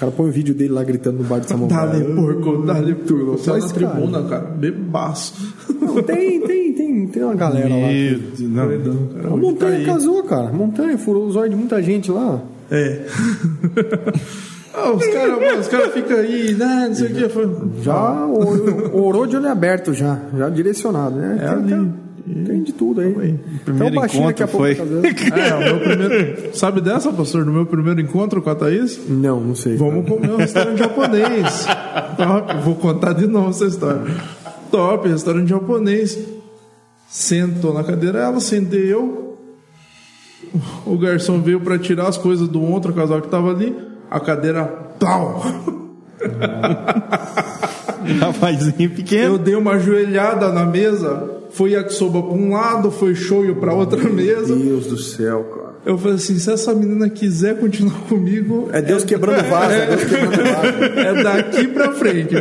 Caras 0.00 0.14
põem 0.14 0.28
o 0.28 0.32
vídeo 0.32 0.54
dele 0.54 0.72
lá 0.72 0.82
gritando 0.82 1.18
no 1.18 1.24
bar 1.24 1.40
de 1.40 1.48
Samambaia. 1.48 1.86
Dá-lhe 1.86 2.14
porco, 2.14 2.62
dá-lhe 2.62 2.94
porco. 2.94 3.32
Você 3.32 3.50
Mas, 3.50 3.64
na 3.64 3.72
cara, 3.72 3.90
tribuna, 3.92 4.22
cara. 4.24 4.44
Bebaço. 4.46 5.54
Não, 5.80 6.02
tem, 6.02 6.40
tem, 6.40 6.72
tem, 6.72 7.06
tem 7.06 7.22
uma 7.22 7.34
galera 7.34 7.68
lá. 7.68 7.88
Deus, 7.88 8.40
não. 8.40 9.06
Cara. 9.06 9.28
A 9.28 9.34
Hoje 9.34 9.42
Montanha 9.42 9.78
tá 9.80 9.92
casou, 9.92 10.22
cara. 10.24 10.48
A 10.48 10.52
Montanha 10.52 10.98
furou 10.98 11.26
os 11.26 11.36
olhos 11.36 11.50
de 11.50 11.56
muita 11.56 11.82
gente 11.82 12.10
lá. 12.10 12.40
É. 12.70 13.04
Ah, 14.72 14.92
os 14.92 15.04
caras 15.04 15.68
cara 15.68 15.90
ficam 15.90 16.16
aí, 16.16 16.54
né? 16.54 16.86
Não 16.88 16.94
sei 16.94 17.08
o 17.08 17.14
que. 17.14 17.82
Já 17.82 18.24
orou, 18.24 19.04
orou 19.04 19.26
de 19.26 19.36
olho 19.36 19.48
aberto 19.48 19.92
já. 19.92 20.16
Já 20.38 20.48
direcionado, 20.48 21.16
né? 21.16 21.38
É 21.42 21.48
tem, 21.56 21.74
ali. 21.74 21.92
Tem 22.44 22.62
de 22.62 22.72
tudo 22.72 23.00
aí. 23.00 23.08
primeiro 23.64 23.94
então, 23.94 24.02
daqui 24.02 24.16
a 24.42 24.46
encontro 24.46 24.46
pouco 24.48 24.66
foi- 24.66 24.74
tá. 24.74 24.84
É, 25.40 25.54
o 25.54 25.58
meu 25.60 25.80
primeiro. 25.80 26.56
Sabe 26.56 26.80
dessa, 26.80 27.12
pastor? 27.12 27.44
Do 27.44 27.52
meu 27.52 27.66
primeiro 27.66 28.00
encontro 28.00 28.40
com 28.42 28.50
a 28.50 28.54
Thaís? 28.54 29.00
Não, 29.08 29.40
não 29.40 29.54
sei. 29.54 29.76
Vamos 29.76 30.08
comer 30.08 30.30
um 30.30 30.36
restaurante 30.36 30.78
japonês. 30.80 31.66
Top. 32.16 32.56
Vou 32.64 32.74
contar 32.76 33.12
de 33.14 33.26
novo 33.26 33.50
essa 33.50 33.66
história. 33.66 34.02
Top, 34.70 35.08
restaurante 35.08 35.48
japonês. 35.48 36.18
Sentou 37.08 37.74
na 37.74 37.82
cadeira 37.82 38.18
ela, 38.20 38.40
sentei 38.40 38.92
eu. 38.92 39.36
O 40.86 40.96
garçom 40.98 41.40
veio 41.40 41.60
pra 41.60 41.78
tirar 41.78 42.08
as 42.08 42.16
coisas 42.16 42.48
do 42.48 42.62
outro 42.62 42.92
casal 42.92 43.20
que 43.20 43.28
tava 43.28 43.50
ali. 43.50 43.76
A 44.10 44.18
cadeira. 44.20 44.64
Pau! 44.98 45.42
Rapazinho 48.20 48.90
pequeno. 48.90 49.34
Eu 49.34 49.38
dei 49.38 49.54
uma 49.54 49.78
joelhada 49.78 50.50
na 50.52 50.64
mesa. 50.64 51.38
Foi 51.50 51.72
yakisoba 51.72 52.22
pra 52.22 52.32
um 52.32 52.52
lado, 52.52 52.90
foi 52.90 53.14
shoyu 53.14 53.56
pra 53.56 53.74
outra 53.74 54.08
mesa. 54.08 54.54
Deus 54.54 54.86
do 54.86 54.96
céu, 54.98 55.42
cara. 55.44 55.70
Eu 55.84 55.96
falei 55.96 56.16
assim: 56.16 56.38
se 56.38 56.52
essa 56.52 56.74
menina 56.74 57.08
quiser 57.08 57.58
continuar 57.58 57.98
comigo, 58.08 58.68
É 58.72 58.82
Deus 58.82 59.02
quebrando 59.02 59.42
vaso, 59.48 59.72
é 59.72 59.86
Deus 59.86 60.04
quebrando 60.04 60.44
vaso. 60.44 60.70
É 61.00 61.22
daqui 61.22 61.68
pra 61.68 61.92
frente. 61.92 62.34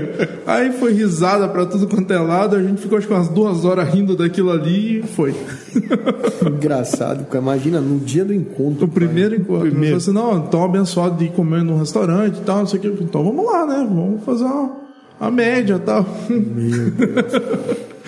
Aí 0.45 0.71
foi 0.73 0.93
risada 0.93 1.47
pra 1.47 1.65
tudo 1.65 1.87
quanto 1.87 2.11
é 2.11 2.19
lado. 2.19 2.55
A 2.55 2.61
gente 2.61 2.81
ficou 2.81 2.97
acho 2.97 3.07
que 3.07 3.13
umas 3.13 3.29
duas 3.29 3.63
horas 3.65 3.87
rindo 3.89 4.15
daquilo 4.15 4.51
ali 4.51 4.99
e 4.99 5.03
foi. 5.03 5.33
Engraçado, 6.45 7.25
cara. 7.25 7.43
Imagina 7.43 7.79
no 7.79 7.99
dia 7.99 8.25
do 8.25 8.33
encontro. 8.33 8.85
O 8.85 8.89
primeiro 8.89 9.35
encontro. 9.35 9.67
Eu 9.67 9.73
falei 9.73 9.93
assim: 9.93 10.11
não, 10.11 10.37
então 10.37 10.63
abençoado 10.63 11.17
de 11.17 11.25
ir 11.25 11.31
comer 11.31 11.63
num 11.63 11.77
restaurante 11.79 12.37
e 12.37 12.41
tal, 12.41 12.59
não 12.59 12.67
sei 12.67 12.79
o 12.79 12.81
que. 12.81 13.03
Então 13.03 13.23
vamos 13.23 13.45
lá, 13.45 13.65
né? 13.65 13.87
Vamos 13.89 14.23
fazer 14.23 14.43
uma, 14.43 14.71
a 15.19 15.29
média 15.29 15.75
e 15.75 15.79
tal. 15.79 16.05
Meu 16.29 16.91
Deus. 16.91 17.33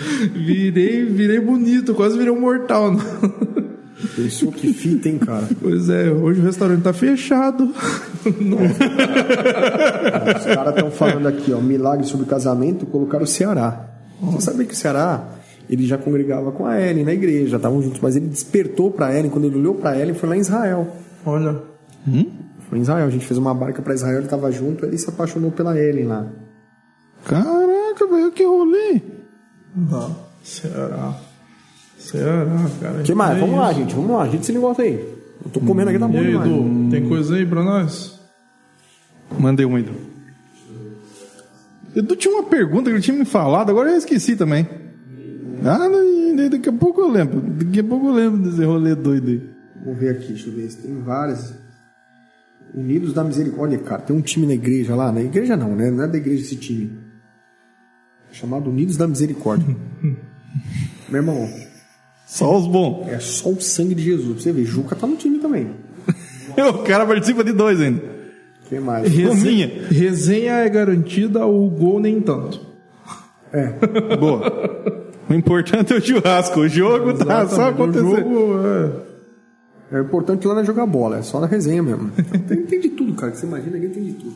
virei, 0.34 1.06
virei 1.06 1.40
bonito, 1.40 1.94
quase 1.94 2.18
virei 2.18 2.32
um 2.32 2.40
mortal. 2.40 2.96
Pensou 4.16 4.52
que 4.52 4.74
fita, 4.74 5.10
hein, 5.10 5.20
cara? 5.20 5.48
Pois 5.62 5.90
é, 5.90 6.10
hoje 6.10 6.42
o 6.42 6.44
restaurante 6.44 6.82
tá 6.82 6.92
fechado. 6.94 7.66
Os 10.36 10.46
caras 10.46 10.76
estão 10.76 10.90
falando 10.92 11.28
aqui, 11.28 11.54
ó, 11.54 11.60
milagre 11.60 12.06
sobre 12.06 12.26
casamento, 12.26 12.86
colocaram 12.86 13.24
o 13.24 13.28
Ceará. 13.28 13.90
Você 14.22 14.52
sabia 14.52 14.66
que 14.66 14.74
o 14.74 14.78
Ceará, 14.78 15.24
ele 15.70 15.86
já 15.86 15.98
congregava 15.98 16.52
com 16.52 16.66
a 16.66 16.82
Ellen 16.82 17.06
na 17.06 17.14
igreja, 17.14 17.58
estavam 17.58 17.82
juntos, 17.82 18.00
mas 18.02 18.16
ele 18.16 18.28
despertou 18.28 18.92
para 18.92 19.16
Ellen, 19.18 19.30
quando 19.30 19.46
ele 19.46 19.58
olhou 19.58 19.76
para 19.76 19.98
Ellen, 20.00 20.16
foi 20.16 20.30
lá 20.30 20.38
em 20.38 20.42
Israel. 20.42 20.88
Olha, 21.26 21.62
Foi 22.70 22.80
em 22.80 22.82
Israel, 22.82 23.06
a 23.06 23.10
gente 23.10 23.26
fez 23.26 23.38
uma 23.38 23.54
barca 23.54 23.82
para 23.82 23.94
Israel, 23.94 24.18
ele 24.18 24.26
estava 24.26 24.52
junto, 24.52 24.86
ele 24.86 24.98
se 24.98 25.10
apaixonou 25.10 25.52
pela 25.52 25.78
Ellen 25.78 26.06
lá. 26.06 26.28
Caraca, 27.26 28.07
velho, 28.07 28.31
que 28.31 28.43
rolê. 28.43 29.02
não. 29.76 30.31
Ceará. 30.43 31.15
Ceará, 31.98 32.65
cara. 32.81 32.99
O 33.02 33.03
que 33.03 33.14
mais? 33.14 33.38
É 33.38 33.39
vamos 33.39 33.56
lá, 33.57 33.72
isso. 33.72 33.80
gente, 33.81 33.93
vamos 33.95 34.11
lá, 34.11 34.23
agita 34.23 34.43
esse 34.43 34.52
negócio 34.53 34.84
aí. 34.84 34.93
Eu 35.45 35.52
tô 35.52 35.60
comendo 35.60 35.89
aqui, 35.89 35.99
tá 35.99 36.07
E 36.07 36.11
bom 36.11 36.18
aí, 36.18 36.27
demais. 36.27 36.49
Edu, 36.49 36.89
tem 36.89 37.07
coisa 37.07 37.35
aí 37.35 37.45
pra 37.45 37.64
nós? 37.64 38.19
Mandei 39.39 39.65
um, 39.65 39.77
Edu. 39.77 39.91
Edu 41.95 42.15
tinha 42.15 42.34
uma 42.34 42.43
pergunta 42.43 42.89
que 42.89 42.95
ele 42.95 43.03
tinha 43.03 43.18
me 43.18 43.26
falado, 43.26 43.69
agora 43.69 43.91
eu 43.91 43.98
esqueci 43.98 44.35
também. 44.35 44.68
Ah, 45.64 45.88
daqui 46.49 46.69
a 46.69 46.73
pouco 46.73 47.02
eu 47.02 47.10
lembro. 47.10 47.39
Daqui 47.39 47.80
a 47.81 47.84
pouco 47.84 48.07
eu 48.07 48.14
lembro 48.14 48.39
desse 48.39 48.64
rolê 48.64 48.95
doido 48.95 49.27
aí. 49.30 49.49
Vamos 49.84 49.99
ver 49.99 50.10
aqui, 50.10 50.30
deixa 50.30 50.49
eu 50.49 50.53
ver 50.53 50.69
se 50.72 50.77
tem 50.81 51.02
várias. 51.02 51.53
Unidos 52.73 53.14
da 53.14 53.23
Misericórdia, 53.23 53.77
cara. 53.80 54.02
Tem 54.02 54.15
um 54.15 54.22
time 54.22 54.48
na 54.48 54.53
igreja 54.53 54.95
lá. 54.95 55.11
Na 55.11 55.22
igreja 55.22 55.57
não, 55.57 55.76
né? 55.76 55.91
Não 55.91 56.03
é 56.06 56.07
da 56.07 56.18
igreja 56.18 56.41
esse 56.41 56.56
time. 56.56 56.98
Chamado 58.32 58.70
Unidos 58.70 58.98
da 58.98 59.08
Misericórdia. 59.08 59.76
Meu 61.10 61.22
irmão, 61.22 61.49
Só 62.26 62.58
os 62.58 62.68
bons. 62.68 63.08
é 63.08 63.20
só 63.20 63.49
o 63.49 63.62
sangue 63.62 63.94
de 63.95 64.03
Jesus. 64.03 64.34
Pra 64.34 64.41
você 64.44 64.52
ver, 64.52 64.66
Juca 64.66 64.95
tá 64.95 65.06
no 65.06 65.16
time 65.16 65.40
também. 65.40 65.70
O 66.58 66.80
cara 66.80 67.06
participa 67.06 67.45
de 67.45 67.53
dois 67.53 67.80
ainda. 67.80 68.02
Quem 68.68 68.80
mais? 68.82 69.08
Rominha. 69.14 69.88
Resenha 69.90 70.53
é 70.53 70.70
garantida, 70.70 71.45
o 71.45 71.70
gol 71.70 71.99
nem 71.99 72.20
tanto. 72.20 72.60
É. 73.53 73.68
Boa. 74.18 75.12
O 75.30 75.34
importante 75.34 75.94
é 75.94 75.98
o 75.98 76.02
churrasco. 76.02 76.60
O 76.62 76.68
jogo 76.68 77.14
tá 77.14 77.48
só 77.48 77.70
acontecendo. 77.70 78.12
O 78.12 78.16
jogo 78.18 78.60
é... 79.91 79.98
é 79.98 80.02
importante 80.02 80.45
lá 80.48 80.56
não 80.56 80.62
é 80.62 80.66
jogar 80.66 80.86
bola, 80.86 81.20
é 81.20 81.22
só 81.22 81.40
na 81.40 81.48
resenha 81.48 81.82
mesmo. 81.82 82.12
tem, 82.48 82.66
tem 82.66 82.80
de 82.82 82.90
tudo, 82.90 83.14
cara. 83.14 83.32
Que 83.32 83.38
você 83.38 83.45
imagina, 83.45 83.74
ninguém 83.78 83.90
tem 83.90 84.03
de 84.03 84.14
tudo. 84.14 84.36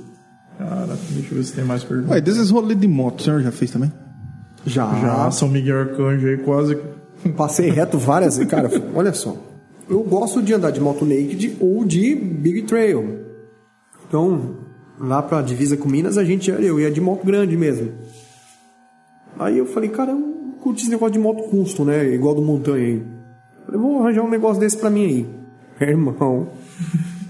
Cara, 0.58 0.98
deixa 1.10 1.32
eu 1.32 1.38
ver 1.38 1.44
se 1.44 1.54
tem 1.54 1.64
mais 1.64 1.84
perguntas. 1.84 2.12
Ué, 2.12 2.22
desses 2.22 2.50
rolês 2.50 2.80
de 2.80 2.88
moto, 2.88 3.20
o 3.20 3.24
senhor 3.24 3.42
já 3.42 3.52
fez 3.52 3.72
também? 3.72 3.92
Já. 4.66 4.94
Já, 5.02 5.32
São 5.32 5.50
Miguel 5.50 5.80
Arcanjo 5.80 6.28
aí 6.28 6.38
quase. 6.38 6.78
Passei 7.36 7.70
reto 7.70 7.98
várias 7.98 8.38
vezes. 8.38 8.50
Cara, 8.50 8.70
olha 8.96 9.14
só. 9.14 9.36
Eu 9.90 10.02
gosto 10.04 10.42
de 10.42 10.54
andar 10.54 10.72
de 10.72 10.82
moto 10.82 11.06
naked 11.06 11.58
ou 11.60 11.86
de 11.86 12.16
big 12.16 12.64
trail. 12.64 13.26
Então, 14.08 14.58
lá 15.00 15.22
pra 15.22 15.42
divisa 15.42 15.78
com 15.78 15.88
Minas, 15.88 16.18
a 16.18 16.24
gente 16.24 16.50
eu 16.50 16.80
ia 16.80 16.90
de 16.90 17.02
moto 17.02 17.26
grande 17.26 17.56
mesmo. 17.56 17.92
Aí 19.38 19.58
eu 19.58 19.66
falei, 19.66 19.90
cara, 19.90 20.12
eu 20.12 20.56
curti 20.62 20.82
esse 20.82 20.90
negócio 20.90 21.14
de 21.14 21.20
moto 21.20 21.44
custom, 21.50 21.86
né? 21.86 22.14
Igual 22.14 22.34
do 22.34 22.42
montanha 22.42 22.86
aí. 22.86 22.96
Eu 22.96 23.66
falei, 23.66 23.82
vou 23.82 24.02
arranjar 24.02 24.24
um 24.24 24.30
negócio 24.30 24.60
desse 24.60 24.78
pra 24.78 24.90
mim 24.90 25.06
aí. 25.06 25.28
Irmão, 25.88 26.48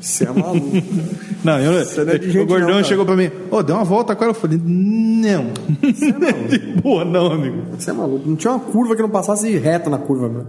você 0.06 0.24
é 0.24 0.32
maluco. 0.32 0.68
Não, 1.44 1.60
eu, 1.60 1.72
não 1.74 1.80
é 1.80 2.42
o 2.42 2.46
gordão 2.48 2.70
não, 2.70 2.84
chegou 2.84 3.06
pra 3.06 3.16
mim, 3.16 3.28
ô, 3.52 3.58
oh, 3.58 3.64
deu 3.64 3.76
uma 3.76 3.84
volta 3.84 4.14
agora. 4.14 4.32
Eu 4.32 4.34
falei, 4.34 4.60
não. 4.64 5.52
Você 5.80 6.06
é 6.06 6.18
maluco. 6.18 6.82
Boa, 6.82 7.06
não, 7.06 7.32
amigo. 7.32 7.62
Você 7.78 7.92
é 7.92 7.94
maluco. 7.94 8.28
Não 8.28 8.36
tinha 8.36 8.54
uma 8.54 8.60
curva 8.60 8.96
que 8.96 9.02
não 9.04 9.10
passasse 9.10 9.56
reto 9.58 9.88
na 9.88 10.00
curva, 10.00 10.28
mano. 10.28 10.48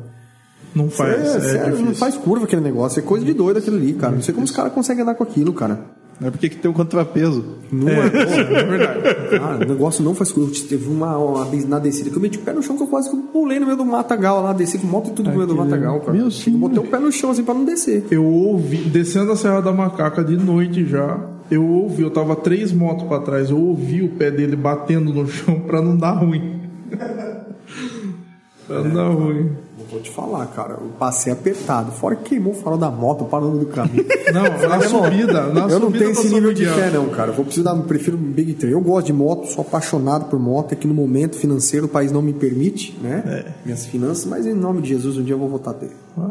Não 0.74 0.88
faz. 0.88 1.44
É, 1.54 1.68
é 1.68 1.70
não 1.70 1.94
faz 1.94 2.16
curva 2.16 2.46
aquele 2.46 2.62
negócio. 2.62 2.98
É 2.98 3.02
coisa 3.02 3.26
de 3.26 3.34
doido 3.34 3.58
aquilo 3.58 3.76
ali, 3.76 3.92
cara. 3.92 4.14
Não 4.14 4.22
sei 4.22 4.32
como 4.32 4.46
os 4.46 4.50
caras 4.50 4.72
conseguem 4.72 5.02
andar 5.02 5.14
com 5.14 5.24
aquilo, 5.24 5.52
cara. 5.52 5.80
É 6.20 6.30
porque 6.30 6.48
que 6.48 6.56
tem 6.56 6.70
um 6.70 6.74
contrapeso. 6.74 7.44
Não 7.70 7.88
é, 7.88 8.06
é, 8.06 8.60
é 8.60 8.64
verdade. 8.64 9.00
Ah, 9.40 9.58
o 9.62 9.68
negócio 9.68 10.02
não 10.02 10.14
faz 10.14 10.32
curva. 10.32 10.50
Teve 10.66 10.88
uma, 10.88 11.16
uma, 11.18 11.44
na 11.68 11.78
descida 11.78 12.08
que 12.08 12.16
eu 12.16 12.22
meti 12.22 12.38
o 12.38 12.42
pé 12.42 12.52
no 12.54 12.62
chão 12.62 12.76
que 12.76 12.82
eu 12.82 12.86
quase 12.86 13.14
pulei 13.32 13.58
no 13.58 13.66
meio 13.66 13.76
do 13.76 13.84
matagal 13.84 14.42
lá, 14.42 14.52
desci 14.52 14.78
com 14.78 14.86
moto 14.86 15.10
e 15.10 15.12
tudo 15.12 15.28
no 15.28 15.36
meio 15.36 15.46
do 15.46 15.54
matagal, 15.54 16.00
cara. 16.00 16.12
Meu 16.12 16.30
sim. 16.30 16.52
Botei 16.52 16.78
o 16.78 16.84
pé 16.84 16.98
no 16.98 17.12
chão 17.12 17.30
assim 17.30 17.44
pra 17.44 17.52
não 17.52 17.64
descer. 17.64 18.06
Eu 18.10 18.24
ouvi, 18.24 18.78
descendo 18.78 19.32
a 19.32 19.36
Serra 19.36 19.60
da 19.60 19.72
Macaca 19.72 20.24
de 20.24 20.36
noite 20.36 20.86
já, 20.86 21.20
eu 21.50 21.64
ouvi, 21.66 22.02
eu 22.02 22.10
tava 22.10 22.34
três 22.34 22.72
motos 22.72 23.06
pra 23.06 23.20
trás, 23.20 23.50
eu 23.50 23.58
ouvi 23.58 24.02
o 24.02 24.08
pé 24.08 24.30
dele 24.30 24.56
batendo 24.56 25.12
no 25.12 25.28
chão 25.28 25.60
pra 25.60 25.82
não 25.82 25.96
dar 25.96 26.12
ruim. 26.12 26.62
pra 28.66 28.82
não 28.82 28.94
dar 28.94 29.08
ruim. 29.08 29.65
Vou 29.90 30.00
te 30.00 30.10
falar, 30.10 30.46
cara, 30.46 30.74
eu 30.74 30.88
passei 30.98 31.32
apertado. 31.32 31.92
Fora 31.92 32.16
que 32.16 32.30
queimou 32.30 32.52
o 32.52 32.56
farol 32.56 32.78
da 32.78 32.90
moto 32.90 33.24
parando 33.24 33.58
do 33.58 33.66
caminho. 33.66 34.04
Não, 34.32 34.68
na 34.68 34.80
subida. 34.82 35.46
Na 35.46 35.68
eu 35.68 35.78
não 35.78 35.92
tenho 35.92 36.10
esse 36.10 36.28
nível 36.28 36.52
de 36.52 36.66
fé, 36.66 36.90
não, 36.90 37.08
cara. 37.10 37.30
Eu 37.30 37.34
vou 37.34 37.44
precisar, 37.44 37.70
eu 37.70 37.82
prefiro 37.82 38.16
um 38.16 38.20
Big 38.20 38.54
Trail. 38.54 38.76
Eu 38.76 38.80
gosto 38.80 39.06
de 39.06 39.12
moto, 39.12 39.46
sou 39.46 39.62
apaixonado 39.62 40.26
por 40.26 40.38
moto. 40.38 40.72
É 40.72 40.76
que 40.76 40.88
no 40.88 40.94
momento 40.94 41.36
financeiro 41.36 41.86
o 41.86 41.88
país 41.88 42.10
não 42.10 42.20
me 42.20 42.32
permite, 42.32 42.98
né? 43.00 43.22
É. 43.26 43.52
Minhas 43.64 43.86
finanças, 43.86 44.24
mas 44.24 44.46
em 44.46 44.54
nome 44.54 44.82
de 44.82 44.88
Jesus, 44.88 45.16
um 45.18 45.22
dia 45.22 45.34
eu 45.34 45.38
vou 45.38 45.48
voltar 45.48 45.70
a 45.70 45.74
ter. 45.74 45.90
Ah, 46.18 46.28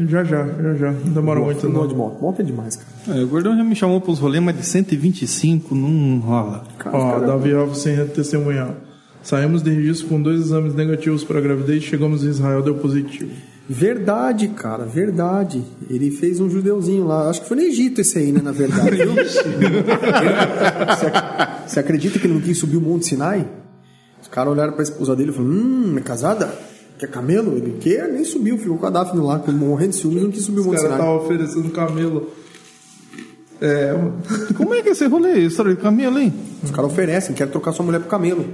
já, 0.00 0.24
já, 0.24 0.46
já, 0.46 0.74
já. 0.74 0.92
Não 0.92 1.12
demora 1.12 1.40
eu 1.40 1.44
muito, 1.44 1.68
não. 1.68 1.86
de 1.86 1.94
moto. 1.94 2.20
Moto 2.20 2.40
é 2.40 2.44
demais, 2.44 2.76
cara. 2.76 3.18
É, 3.18 3.22
o 3.22 3.28
Gordão 3.28 3.56
já 3.56 3.64
me 3.64 3.74
chamou 3.74 4.00
pros 4.00 4.18
rolês, 4.18 4.42
mas 4.42 4.56
de 4.56 4.66
125 4.66 5.74
não 5.74 6.18
rola. 6.18 6.64
Cara, 6.78 6.96
Ó, 6.96 7.12
cara, 7.12 7.26
Davi 7.26 7.54
Alves 7.54 7.78
sem 7.78 8.04
testemunhar. 8.08 8.74
Saímos 9.22 9.62
de 9.62 9.70
registro 9.70 10.08
com 10.08 10.20
dois 10.20 10.40
exames 10.40 10.74
negativos 10.74 11.22
para 11.22 11.40
gravidez 11.40 11.82
e 11.82 11.86
chegamos 11.86 12.24
em 12.24 12.28
Israel, 12.28 12.62
deu 12.62 12.74
positivo. 12.74 13.30
Verdade, 13.68 14.48
cara, 14.48 14.84
verdade. 14.84 15.62
Ele 15.88 16.10
fez 16.10 16.40
um 16.40 16.50
judeuzinho 16.50 17.06
lá. 17.06 17.30
Acho 17.30 17.42
que 17.42 17.48
foi 17.48 17.56
no 17.56 17.62
Egito 17.62 18.00
esse 18.00 18.18
aí, 18.18 18.32
né? 18.32 18.40
Na 18.42 18.50
verdade. 18.50 18.98
você, 21.66 21.78
acredita 21.78 22.18
que 22.18 22.26
ele 22.26 22.34
não 22.34 22.40
quis 22.40 22.58
subir 22.58 22.76
o 22.76 22.80
Monte 22.80 23.06
Sinai? 23.06 23.48
Os 24.20 24.26
caras 24.28 24.52
olharam 24.52 24.72
pra 24.72 24.82
esposa 24.82 25.14
dele 25.14 25.30
e 25.30 25.32
falaram: 25.32 25.54
Hum, 25.54 25.94
é 25.96 26.00
casada? 26.00 26.52
Quer 26.98 27.08
camelo? 27.08 27.56
Ele 27.56 27.78
quer, 27.80 28.08
nem 28.08 28.24
subiu, 28.24 28.58
ficou 28.58 28.78
com 28.78 28.86
a 28.86 28.90
Daphne 28.90 29.20
lá, 29.22 29.40
morrendo 29.48 29.90
de 29.90 29.96
ciúmes, 29.96 30.22
não 30.22 30.30
quis 30.30 30.44
subir 30.44 30.60
o 30.60 30.64
Monte 30.64 30.80
Sinai. 30.80 30.92
Os 30.92 30.98
caras 30.98 31.06
estavam 31.06 31.24
oferecendo 31.24 31.70
camelo. 31.70 32.30
É, 33.60 33.94
como 34.56 34.74
é 34.74 34.82
que 34.82 34.88
é 34.88 34.92
esse 34.92 35.06
rolê? 35.06 35.38
História 35.38 35.72
de 35.74 35.80
camelo, 35.80 36.18
hein? 36.18 36.34
Os 36.64 36.72
caras 36.72 36.90
oferecem, 36.90 37.32
querem 37.34 37.52
trocar 37.52 37.72
sua 37.72 37.86
mulher 37.86 38.00
pro 38.00 38.08
camelo. 38.08 38.44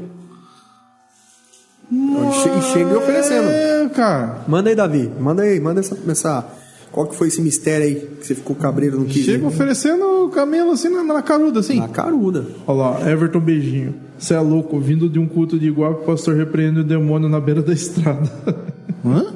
E 1.90 2.62
chega 2.72 2.98
oferecendo. 2.98 3.48
É, 3.48 3.88
cara. 3.88 4.44
Manda 4.46 4.68
aí, 4.68 4.76
Davi. 4.76 5.10
Manda 5.18 5.42
aí, 5.42 5.58
manda 5.58 5.80
essa, 5.80 5.96
essa. 6.08 6.46
Qual 6.92 7.06
que 7.06 7.16
foi 7.16 7.28
esse 7.28 7.40
mistério 7.40 7.86
aí 7.86 7.94
que 7.94 8.26
você 8.26 8.34
ficou 8.34 8.56
cabreiro 8.56 8.98
no 8.98 9.06
que? 9.06 9.22
Chega 9.22 9.46
oferecendo 9.46 10.26
o 10.26 10.30
camelo 10.30 10.72
assim 10.72 10.88
na, 10.88 11.02
na, 11.02 11.22
caruda, 11.22 11.60
assim. 11.60 11.78
Na 11.78 11.88
caruda. 11.88 12.46
Olha 12.66 12.78
lá, 12.78 13.10
Everton 13.10 13.40
Beijinho. 13.40 13.94
Você 14.18 14.34
é 14.34 14.40
louco, 14.40 14.78
vindo 14.80 15.08
de 15.08 15.18
um 15.18 15.26
culto 15.26 15.58
de 15.58 15.68
igual 15.68 15.92
o 15.92 15.96
pastor 15.96 16.36
repreende 16.36 16.80
o 16.80 16.84
demônio 16.84 17.28
na 17.28 17.40
beira 17.40 17.62
da 17.62 17.72
estrada. 17.72 18.30
Hã? 19.04 19.26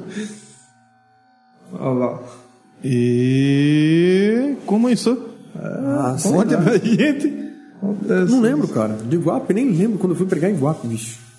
Olha 1.71 1.93
lá. 1.93 2.19
E. 2.83 4.55
Como 4.65 4.89
isso? 4.89 5.17
Ah, 5.55 6.15
pra 6.63 6.77
gente. 6.77 7.43
Não 8.29 8.41
lembro, 8.41 8.67
cara. 8.67 8.97
De 9.07 9.15
Iguape, 9.15 9.53
nem 9.53 9.69
lembro 9.71 9.97
quando 9.97 10.11
eu 10.11 10.17
fui 10.17 10.25
pregar 10.25 10.51
em 10.51 10.55
Iguape, 10.55 10.87
bicho. 10.87 11.32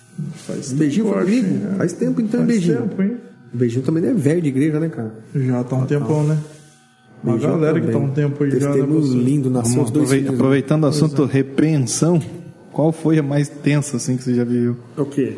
Faz 0.47 0.71
beijinho 0.71 1.07
foi 1.07 1.23
comigo? 1.23 1.47
É. 1.73 1.75
Faz 1.77 1.93
tempo 1.93 2.21
então, 2.21 2.39
Faz 2.39 2.47
beijinho. 2.47 2.81
Tempo, 2.81 3.01
hein? 3.01 3.17
Beijinho 3.53 3.83
também 3.83 4.05
é 4.05 4.13
velho 4.13 4.41
de 4.41 4.49
igreja, 4.49 4.79
né, 4.79 4.89
cara? 4.89 5.13
Já 5.33 5.63
tá 5.63 5.75
um 5.75 5.83
ah, 5.83 5.85
tempão, 5.85 6.21
tá. 6.23 6.33
né? 6.33 6.39
Uma 7.23 7.33
beijinho 7.33 7.51
galera 7.53 7.73
também. 7.73 7.87
que 7.87 7.91
tá 7.91 8.03
um 8.03 8.09
tempo 8.11 8.43
aí 8.43 8.59
já. 8.59 8.75
Né, 8.75 8.85
lindo, 9.23 9.49
nasceu 9.49 9.81
os 9.81 9.91
dois 9.91 10.09
filhos, 10.09 10.33
Aproveitando 10.33 10.83
o 10.83 10.87
assunto 10.87 11.23
é. 11.23 11.27
repreensão, 11.27 12.21
qual 12.71 12.91
foi 12.91 13.19
a 13.19 13.23
mais 13.23 13.49
tensa, 13.49 13.97
assim, 13.97 14.17
que 14.17 14.23
você 14.23 14.33
já 14.33 14.43
viu? 14.43 14.77
O 14.97 15.05
quê? 15.05 15.37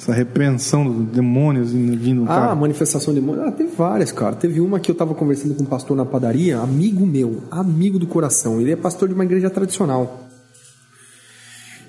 Essa 0.00 0.12
repreensão 0.12 0.88
dos 0.88 1.08
demônios 1.12 1.72
vindo 1.72 2.22
Ah, 2.24 2.26
cara. 2.26 2.54
manifestação 2.54 3.12
de 3.12 3.20
demônios. 3.20 3.48
Ah, 3.48 3.52
teve 3.52 3.70
várias, 3.76 4.12
cara. 4.12 4.36
Teve 4.36 4.60
uma 4.60 4.78
que 4.78 4.90
eu 4.90 4.94
tava 4.94 5.12
conversando 5.12 5.54
com 5.56 5.64
um 5.64 5.66
pastor 5.66 5.96
na 5.96 6.04
padaria, 6.04 6.58
amigo 6.58 7.04
meu, 7.04 7.42
amigo 7.50 7.98
do 7.98 8.06
coração. 8.06 8.60
Ele 8.60 8.70
é 8.70 8.76
pastor 8.76 9.08
de 9.08 9.14
uma 9.14 9.24
igreja 9.24 9.50
tradicional. 9.50 10.27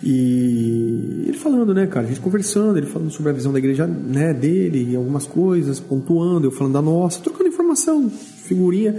E 0.02 1.26
ele 1.28 1.38
falando, 1.38 1.74
né, 1.74 1.86
cara, 1.86 2.06
a 2.06 2.10
gente 2.10 2.22
conversando, 2.22 2.78
ele 2.78 2.88
falando 2.88 3.12
sobre 3.12 3.32
a 3.32 3.34
visão 3.34 3.52
da 3.52 3.60
igreja 3.60 3.86
né, 3.86 4.34
dele 4.34 4.92
e 4.92 4.96
algumas 4.96 5.28
coisas, 5.28 5.80
pontuando, 5.80 6.48
eu 6.48 6.52
falando 6.52 6.74
da 6.74 6.82
nossa, 6.82 7.22
trocando 7.22 7.50
informação, 7.50 8.10
figurinha. 8.10 8.96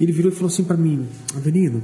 Ele 0.00 0.12
virou 0.12 0.32
e 0.32 0.34
falou 0.34 0.48
assim 0.48 0.64
para 0.64 0.76
mim: 0.76 1.06
Avenida, 1.36 1.80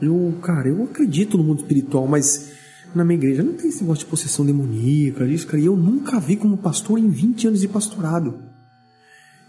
eu, 0.00 0.34
cara, 0.42 0.68
eu 0.68 0.82
acredito 0.84 1.38
no 1.38 1.44
mundo 1.44 1.60
espiritual, 1.60 2.06
mas 2.06 2.52
na 2.94 3.04
minha 3.04 3.16
igreja 3.16 3.42
não 3.42 3.54
tem 3.54 3.68
esse 3.68 3.80
negócio 3.80 4.04
de 4.04 4.10
possessão 4.10 4.44
demoníaca, 4.44 5.24
isso, 5.26 5.46
cara, 5.46 5.62
e 5.62 5.66
eu 5.66 5.76
nunca 5.76 6.20
vi 6.20 6.36
como 6.36 6.58
pastor 6.58 6.98
em 6.98 7.08
20 7.08 7.48
anos 7.48 7.60
de 7.60 7.68
pastorado. 7.68 8.52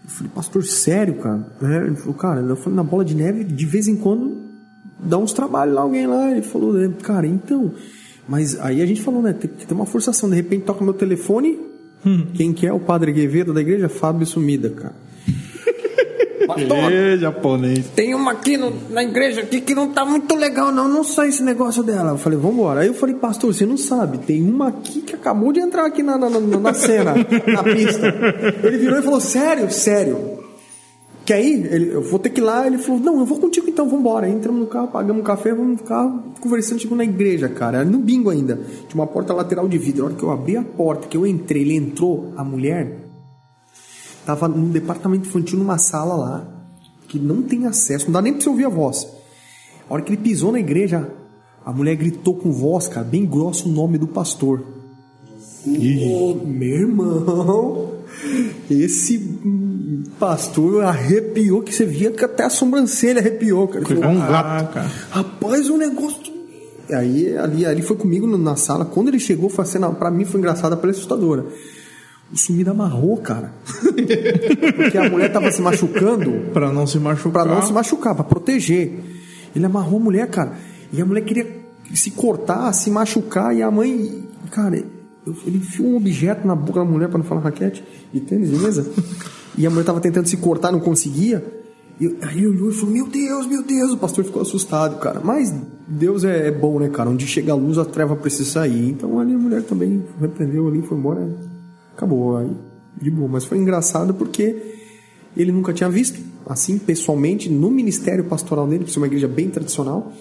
Eu 0.04 0.10
falei, 0.10 0.32
pastor, 0.34 0.64
sério, 0.64 1.16
cara? 1.16 1.46
É, 1.62 1.86
ele 1.86 1.96
falou, 1.96 2.14
cara, 2.14 2.40
eu 2.40 2.56
falei, 2.56 2.76
na 2.76 2.82
bola 2.82 3.04
de 3.04 3.14
neve, 3.14 3.44
de 3.44 3.66
vez 3.66 3.88
em 3.88 3.96
quando 3.96 4.44
dá 4.98 5.18
uns 5.18 5.32
trabalhos 5.32 5.74
lá, 5.74 5.82
alguém 5.82 6.06
lá. 6.06 6.30
Ele 6.30 6.42
falou, 6.42 6.72
né, 6.74 6.92
cara, 7.02 7.26
então. 7.26 7.72
Mas 8.28 8.58
aí 8.60 8.80
a 8.80 8.86
gente 8.86 9.02
falou, 9.02 9.22
né? 9.22 9.32
Tem 9.32 9.50
que 9.50 9.66
ter 9.66 9.74
uma 9.74 9.86
forçação. 9.86 10.28
De 10.28 10.36
repente 10.36 10.64
toca 10.64 10.84
meu 10.84 10.94
telefone. 10.94 11.58
Hum. 12.04 12.26
Quem 12.34 12.52
que 12.52 12.66
é 12.66 12.72
o 12.72 12.80
padre 12.80 13.12
Guevedo 13.12 13.52
da 13.52 13.60
igreja? 13.60 13.88
Fábio 13.88 14.26
Sumida, 14.26 14.70
cara. 14.70 14.94
Pastor, 16.46 16.92
e, 16.92 17.18
japonês. 17.18 17.86
Tem 17.94 18.14
uma 18.14 18.32
aqui 18.32 18.56
no, 18.56 18.72
na 18.90 19.02
igreja 19.02 19.40
aqui 19.40 19.60
que 19.60 19.74
não 19.74 19.88
tá 19.88 20.04
muito 20.04 20.34
legal, 20.34 20.70
não. 20.70 20.88
Não 20.88 21.02
sei 21.04 21.28
esse 21.28 21.42
negócio 21.42 21.82
dela. 21.82 22.10
Eu 22.10 22.18
falei, 22.18 22.38
vambora. 22.38 22.80
Aí 22.80 22.86
eu 22.86 22.94
falei, 22.94 23.14
pastor, 23.14 23.54
você 23.54 23.64
não 23.64 23.78
sabe. 23.78 24.18
Tem 24.18 24.42
uma 24.42 24.68
aqui 24.68 25.00
que 25.00 25.14
acabou 25.14 25.52
de 25.52 25.60
entrar 25.60 25.86
aqui 25.86 26.02
na, 26.02 26.18
na, 26.18 26.28
na, 26.28 26.40
na 26.40 26.74
cena, 26.74 27.14
na 27.14 27.62
pista. 27.62 28.14
Ele 28.62 28.76
virou 28.76 28.98
e 28.98 29.02
falou, 29.02 29.20
sério, 29.20 29.70
sério. 29.70 30.33
Quer 31.24 31.42
ir? 31.42 31.72
Ele, 31.72 31.94
eu 31.94 32.02
vou 32.02 32.18
ter 32.18 32.30
que 32.30 32.40
ir 32.40 32.44
lá. 32.44 32.66
Ele 32.66 32.78
falou, 32.78 33.00
não, 33.00 33.20
eu 33.20 33.26
vou 33.26 33.38
contigo 33.38 33.68
então, 33.68 33.86
vamos 33.86 34.00
embora. 34.00 34.28
Entramos 34.28 34.60
no 34.60 34.66
carro, 34.66 34.88
pagamos 34.88 35.22
um 35.22 35.24
café, 35.24 35.54
vamos 35.54 35.80
no 35.80 35.86
carro, 35.86 36.22
conversando, 36.40 36.78
tipo, 36.78 36.94
na 36.94 37.04
igreja, 37.04 37.48
cara. 37.48 37.78
Era 37.78 37.86
no 37.88 37.98
bingo 37.98 38.30
ainda. 38.30 38.56
Tinha 38.88 39.00
uma 39.00 39.06
porta 39.06 39.32
lateral 39.32 39.66
de 39.68 39.78
vidro. 39.78 40.04
A 40.04 40.06
hora 40.06 40.14
que 40.16 40.22
eu 40.22 40.30
abri 40.30 40.56
a 40.56 40.62
porta, 40.62 41.08
que 41.08 41.16
eu 41.16 41.26
entrei, 41.26 41.62
ele 41.62 41.76
entrou, 41.76 42.32
a 42.36 42.44
mulher 42.44 43.04
tava 44.24 44.48
no 44.48 44.68
departamento 44.68 45.28
infantil, 45.28 45.58
numa 45.58 45.78
sala 45.78 46.14
lá, 46.14 46.48
que 47.08 47.18
não 47.18 47.42
tem 47.42 47.66
acesso, 47.66 48.06
não 48.06 48.12
dá 48.12 48.22
nem 48.22 48.32
pra 48.32 48.42
você 48.42 48.48
ouvir 48.48 48.64
a 48.64 48.70
voz. 48.70 49.06
A 49.88 49.92
hora 49.92 50.02
que 50.02 50.10
ele 50.10 50.22
pisou 50.22 50.50
na 50.50 50.58
igreja, 50.58 51.08
a 51.64 51.72
mulher 51.72 51.94
gritou 51.96 52.34
com 52.34 52.50
voz, 52.50 52.88
cara, 52.88 53.06
bem 53.06 53.26
grosso 53.26 53.68
o 53.68 53.72
nome 53.72 53.98
do 53.98 54.06
pastor. 54.06 54.62
Oh, 55.66 56.34
meu 56.44 56.76
irmão, 56.76 57.92
esse 58.70 59.18
pastor 60.18 60.84
arrepiou 60.84 61.62
que 61.62 61.74
você 61.74 61.84
via 61.84 62.10
que 62.10 62.24
até 62.24 62.44
a 62.44 62.50
sobrancelha 62.50 63.20
arrepiou, 63.20 63.68
cara. 63.68 63.84
Ele 63.84 64.00
falou, 64.00 64.16
um 64.16 64.20
gato. 64.20 64.78
Ah, 64.78 64.90
rapaz, 65.10 65.68
o 65.68 65.76
negócio. 65.76 66.32
Aí 66.90 67.36
ali, 67.36 67.64
ali 67.64 67.82
foi 67.82 67.96
comigo 67.96 68.26
na 68.36 68.56
sala. 68.56 68.84
Quando 68.84 69.08
ele 69.08 69.18
chegou, 69.18 69.48
foi 69.48 69.64
não, 69.78 69.94
pra 69.94 70.10
mim 70.10 70.24
foi 70.24 70.40
engraçada, 70.40 70.76
foi 70.76 70.90
assustadora. 70.90 71.46
O 72.32 72.36
sumido 72.36 72.70
amarrou, 72.70 73.16
cara. 73.18 73.52
Porque 74.76 74.98
a 74.98 75.08
mulher 75.08 75.32
tava 75.32 75.50
se 75.52 75.60
machucando. 75.60 76.50
pra 76.52 76.72
não 76.72 76.86
se 76.86 76.98
machucar. 76.98 77.44
Pra 77.44 77.54
não 77.54 77.62
se 77.62 77.72
machucar, 77.72 78.14
pra 78.14 78.24
proteger. 78.24 78.98
Ele 79.54 79.64
amarrou 79.64 80.00
a 80.00 80.02
mulher, 80.02 80.28
cara. 80.28 80.52
E 80.92 81.00
a 81.00 81.04
mulher 81.04 81.22
queria 81.22 81.46
se 81.94 82.10
cortar, 82.10 82.72
se 82.72 82.90
machucar. 82.90 83.54
E 83.54 83.62
a 83.62 83.70
mãe, 83.70 84.24
cara, 84.50 84.76
ele 84.76 85.58
enfiou 85.58 85.88
um 85.88 85.96
objeto 85.96 86.46
na 86.46 86.54
boca 86.54 86.80
da 86.80 86.84
mulher 86.84 87.08
para 87.08 87.18
não 87.18 87.24
falar 87.24 87.42
raquete 87.42 87.84
de 88.12 88.20
tênis 88.20 88.50
de 88.50 88.56
mesa. 88.56 88.90
e 89.56 89.66
a 89.66 89.70
mulher 89.70 89.84
tava 89.84 90.00
tentando 90.00 90.28
se 90.28 90.36
cortar, 90.36 90.72
não 90.72 90.80
conseguia. 90.80 91.44
E 92.00 92.06
aí 92.22 92.38
ele 92.38 92.48
olhou 92.48 92.70
e 92.70 92.74
falou: 92.74 92.92
Meu 92.92 93.06
Deus, 93.08 93.46
meu 93.46 93.62
Deus. 93.62 93.92
O 93.92 93.96
pastor 93.96 94.24
ficou 94.24 94.42
assustado, 94.42 94.98
cara. 94.98 95.20
Mas 95.22 95.54
Deus 95.86 96.24
é, 96.24 96.48
é 96.48 96.50
bom, 96.50 96.80
né, 96.80 96.88
cara? 96.88 97.08
Onde 97.08 97.26
chega 97.26 97.52
a 97.52 97.54
luz, 97.54 97.78
a 97.78 97.84
treva 97.84 98.16
precisa 98.16 98.50
sair. 98.50 98.90
Então 98.90 99.20
ali 99.20 99.32
a 99.34 99.38
mulher 99.38 99.62
também 99.62 100.02
repreendeu 100.20 100.66
ali, 100.68 100.82
foi 100.82 100.98
embora. 100.98 101.28
Acabou 101.96 102.36
aí, 102.36 102.50
de 103.00 103.10
boa. 103.10 103.28
Mas 103.28 103.44
foi 103.44 103.58
engraçado 103.58 104.12
porque 104.14 104.56
ele 105.36 105.52
nunca 105.52 105.72
tinha 105.72 105.88
visto, 105.88 106.20
assim, 106.46 106.78
pessoalmente, 106.78 107.48
no 107.48 107.70
ministério 107.70 108.24
pastoral 108.24 108.66
dele, 108.66 108.84
que 108.84 108.96
é 108.96 109.00
uma 109.00 109.06
igreja 109.06 109.28
bem 109.28 109.48
tradicional. 109.50 110.12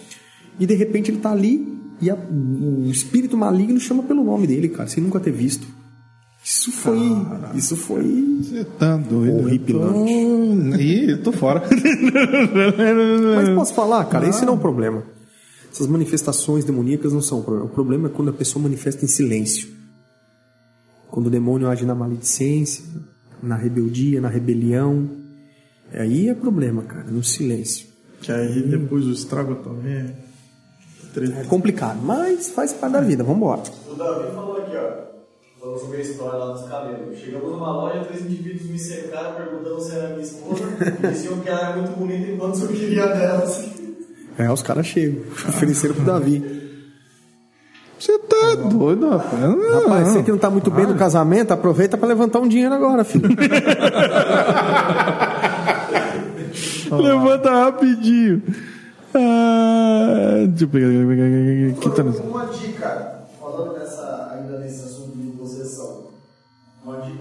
E 0.60 0.66
de 0.68 0.76
repente 0.76 1.10
ele 1.10 1.18
tá 1.20 1.32
ali 1.32 1.80
e 2.00 2.10
a- 2.10 2.16
o 2.16 2.90
espírito 2.90 3.36
maligno 3.36 3.80
chama 3.80 4.04
pelo 4.04 4.24
nome 4.24 4.46
dele, 4.46 4.70
cara, 4.70 4.88
sem 4.88 5.04
nunca 5.04 5.20
ter 5.20 5.32
visto. 5.32 5.68
Isso 6.44 6.72
foi. 6.74 7.00
Isso 7.56 7.78
foi. 7.78 8.38
Você 8.42 8.66
tá 8.66 8.98
doido. 8.98 9.38
Horripilante. 9.38 10.12
Ih, 10.82 11.12
eu 11.12 11.24
tô 11.24 11.32
fora. 11.32 11.64
Mas 13.36 13.50
posso 13.50 13.74
falar, 13.74 14.04
cara, 14.06 14.28
esse 14.28 14.44
não 14.46 14.54
é 14.54 14.56
um 14.58 14.60
problema. 14.60 15.04
Essas 15.72 15.88
manifestações 15.88 16.66
demoníacas 16.66 17.14
não 17.14 17.22
são 17.22 17.40
um 17.40 17.42
problema. 17.42 17.66
O 17.66 17.70
problema 17.70 18.08
é 18.10 18.12
quando 18.12 18.30
a 18.30 18.34
pessoa 18.34 18.62
manifesta 18.62 19.06
em 19.06 19.08
silêncio. 19.08 19.70
Quando 21.10 21.28
o 21.28 21.30
demônio 21.30 21.70
age 21.70 21.86
na 21.86 21.96
maledicência, 21.96 22.84
na 23.42 23.56
rebeldia, 23.56 24.20
na 24.20 24.28
rebelião. 24.28 25.10
Aí 25.94 26.28
é 26.28 26.34
problema, 26.34 26.84
cara, 26.84 27.10
no 27.10 27.24
silêncio. 27.24 27.88
Que 28.22 28.32
aí 28.32 28.64
depois 28.64 29.06
o 29.06 29.12
estrago 29.12 29.56
também 29.56 29.94
é. 29.94 30.16
É 31.40 31.44
complicado, 31.44 32.02
mas 32.04 32.50
faz 32.50 32.74
parte 32.74 32.94
da 32.94 33.02
vida, 33.02 33.24
vambora. 33.24 33.62
O 33.88 33.94
Davi 33.94 34.34
falou 34.34 34.58
aqui, 34.58 34.76
ó. 34.76 35.13
Falou 35.64 35.80
sobre 35.80 36.00
a 36.00 36.02
história 36.02 36.40
lá 36.40 36.52
dos 36.52 36.68
cabelos. 36.68 37.18
Chegamos 37.20 37.50
numa 37.52 37.72
loja, 37.72 38.04
três 38.04 38.26
indivíduos 38.26 38.70
me 38.70 38.78
cercaram 38.78 39.34
perguntando 39.36 39.80
se 39.80 39.96
era 39.96 40.10
minha 40.10 40.22
esposa. 40.22 40.62
e 41.02 41.08
diziam 41.08 41.40
que 41.40 41.48
ela 41.48 41.70
era 41.70 41.78
muito 41.78 41.98
bonita 41.98 42.32
enquanto 42.32 42.60
eu 42.64 42.68
queria 42.68 43.08
delas. 43.08 43.70
É, 44.38 44.52
os 44.52 44.62
caras 44.62 44.86
chegam, 44.86 45.24
ofereceram 45.32 45.96
pro 45.96 46.04
Davi. 46.04 46.62
Você 47.98 48.20
tá 48.20 48.56
doido, 48.56 49.10
rapaz. 49.10 49.42
Não, 49.42 49.80
Rapaz, 49.84 50.08
você 50.10 50.24
que 50.24 50.32
não 50.32 50.38
tá 50.38 50.50
muito 50.50 50.70
bem 50.70 50.86
no 50.86 50.96
casamento, 50.96 51.54
aproveita 51.54 51.98
pra 51.98 52.10
levantar 52.10 52.40
um 52.40 52.48
dinheiro 52.50 52.74
agora, 52.74 53.06
filho. 53.06 53.30
Levanta 56.92 57.50
rapidinho. 57.50 58.44
Ah, 59.16 60.44
deixa 60.46 60.66
eu 60.66 60.68
pegar. 60.68 60.90
Uma 62.22 62.46
dica, 62.48 63.13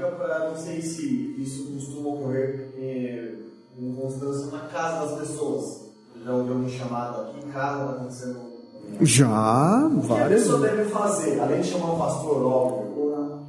dica 0.03 0.17
para, 0.17 0.49
não 0.49 0.57
sei 0.57 0.83
se 0.83 1.35
isso 1.39 1.73
costuma 1.73 2.09
ocorrer 2.11 2.69
eh, 2.77 3.35
com 3.79 3.95
constância 3.95 4.47
na 4.51 4.61
casa 4.67 5.07
das 5.17 5.29
pessoas. 5.29 5.83
Já 6.25 6.33
ouviu 6.33 6.55
um 6.55 6.69
chamado 6.69 7.23
aqui 7.23 7.47
em 7.47 7.51
casa, 7.51 7.83
está 7.83 7.93
acontecendo. 7.97 8.53
Já, 9.01 9.87
O 9.87 10.01
que 10.01 10.13
a 10.13 10.17
várias. 10.17 10.43
pessoa 10.43 10.61
deve 10.61 10.85
fazer, 10.85 11.41
além 11.41 11.61
de 11.61 11.69
chamar 11.69 11.95
um 11.95 11.99
pastor, 11.99 12.43
óbvio, 12.45 12.93
ou 12.99 13.43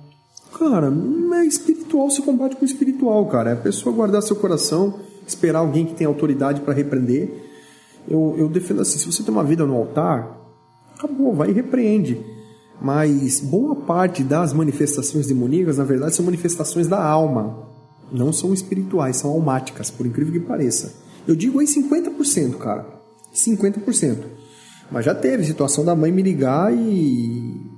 Cara, 0.58 0.90
não 0.92 1.34
é 1.36 1.46
espiritual, 1.46 2.10
se 2.12 2.22
combate 2.22 2.56
com 2.56 2.64
espiritual, 2.64 3.26
cara. 3.26 3.50
É 3.50 3.54
a 3.54 3.58
pessoa 3.58 3.94
guardar 3.94 4.22
seu 4.22 4.36
coração, 4.36 5.00
esperar 5.26 5.60
alguém 5.60 5.86
que 5.86 5.96
tem 5.96 6.06
autoridade 6.06 6.62
pra 6.62 6.74
repreender. 6.74 7.50
Eu, 8.08 8.36
eu 8.38 8.48
defendo 8.48 8.82
assim, 8.82 9.00
se 9.00 9.12
você 9.12 9.24
tem 9.24 9.34
uma 9.34 9.44
vida 9.44 9.66
no 9.66 9.76
altar, 9.76 10.38
acabou, 10.96 11.34
vai 11.34 11.50
e 11.50 11.54
repreende. 11.54 12.24
Mas 12.82 13.40
boa 13.40 13.76
parte 13.76 14.24
das 14.24 14.52
manifestações 14.54 15.28
demoníacas, 15.28 15.78
na 15.78 15.84
verdade, 15.84 16.16
são 16.16 16.26
manifestações 16.26 16.88
da 16.88 17.02
alma. 17.04 17.68
Não 18.12 18.32
são 18.34 18.54
espirituais, 18.54 19.18
são 19.18 19.32
almáticas, 19.32 19.90
por 19.90 20.06
incrível 20.06 20.34
que 20.34 20.40
pareça. 20.48 20.94
Eu 21.28 21.36
digo 21.36 21.60
aí 21.60 21.66
50%, 21.68 22.58
cara. 22.58 22.86
50%. 23.34 24.18
Mas 24.92 25.06
já 25.06 25.16
teve 25.16 25.44
situação 25.46 25.84
da 25.86 25.96
mãe 25.96 26.12
me 26.12 26.22
ligar 26.22 26.72
e 26.76 27.72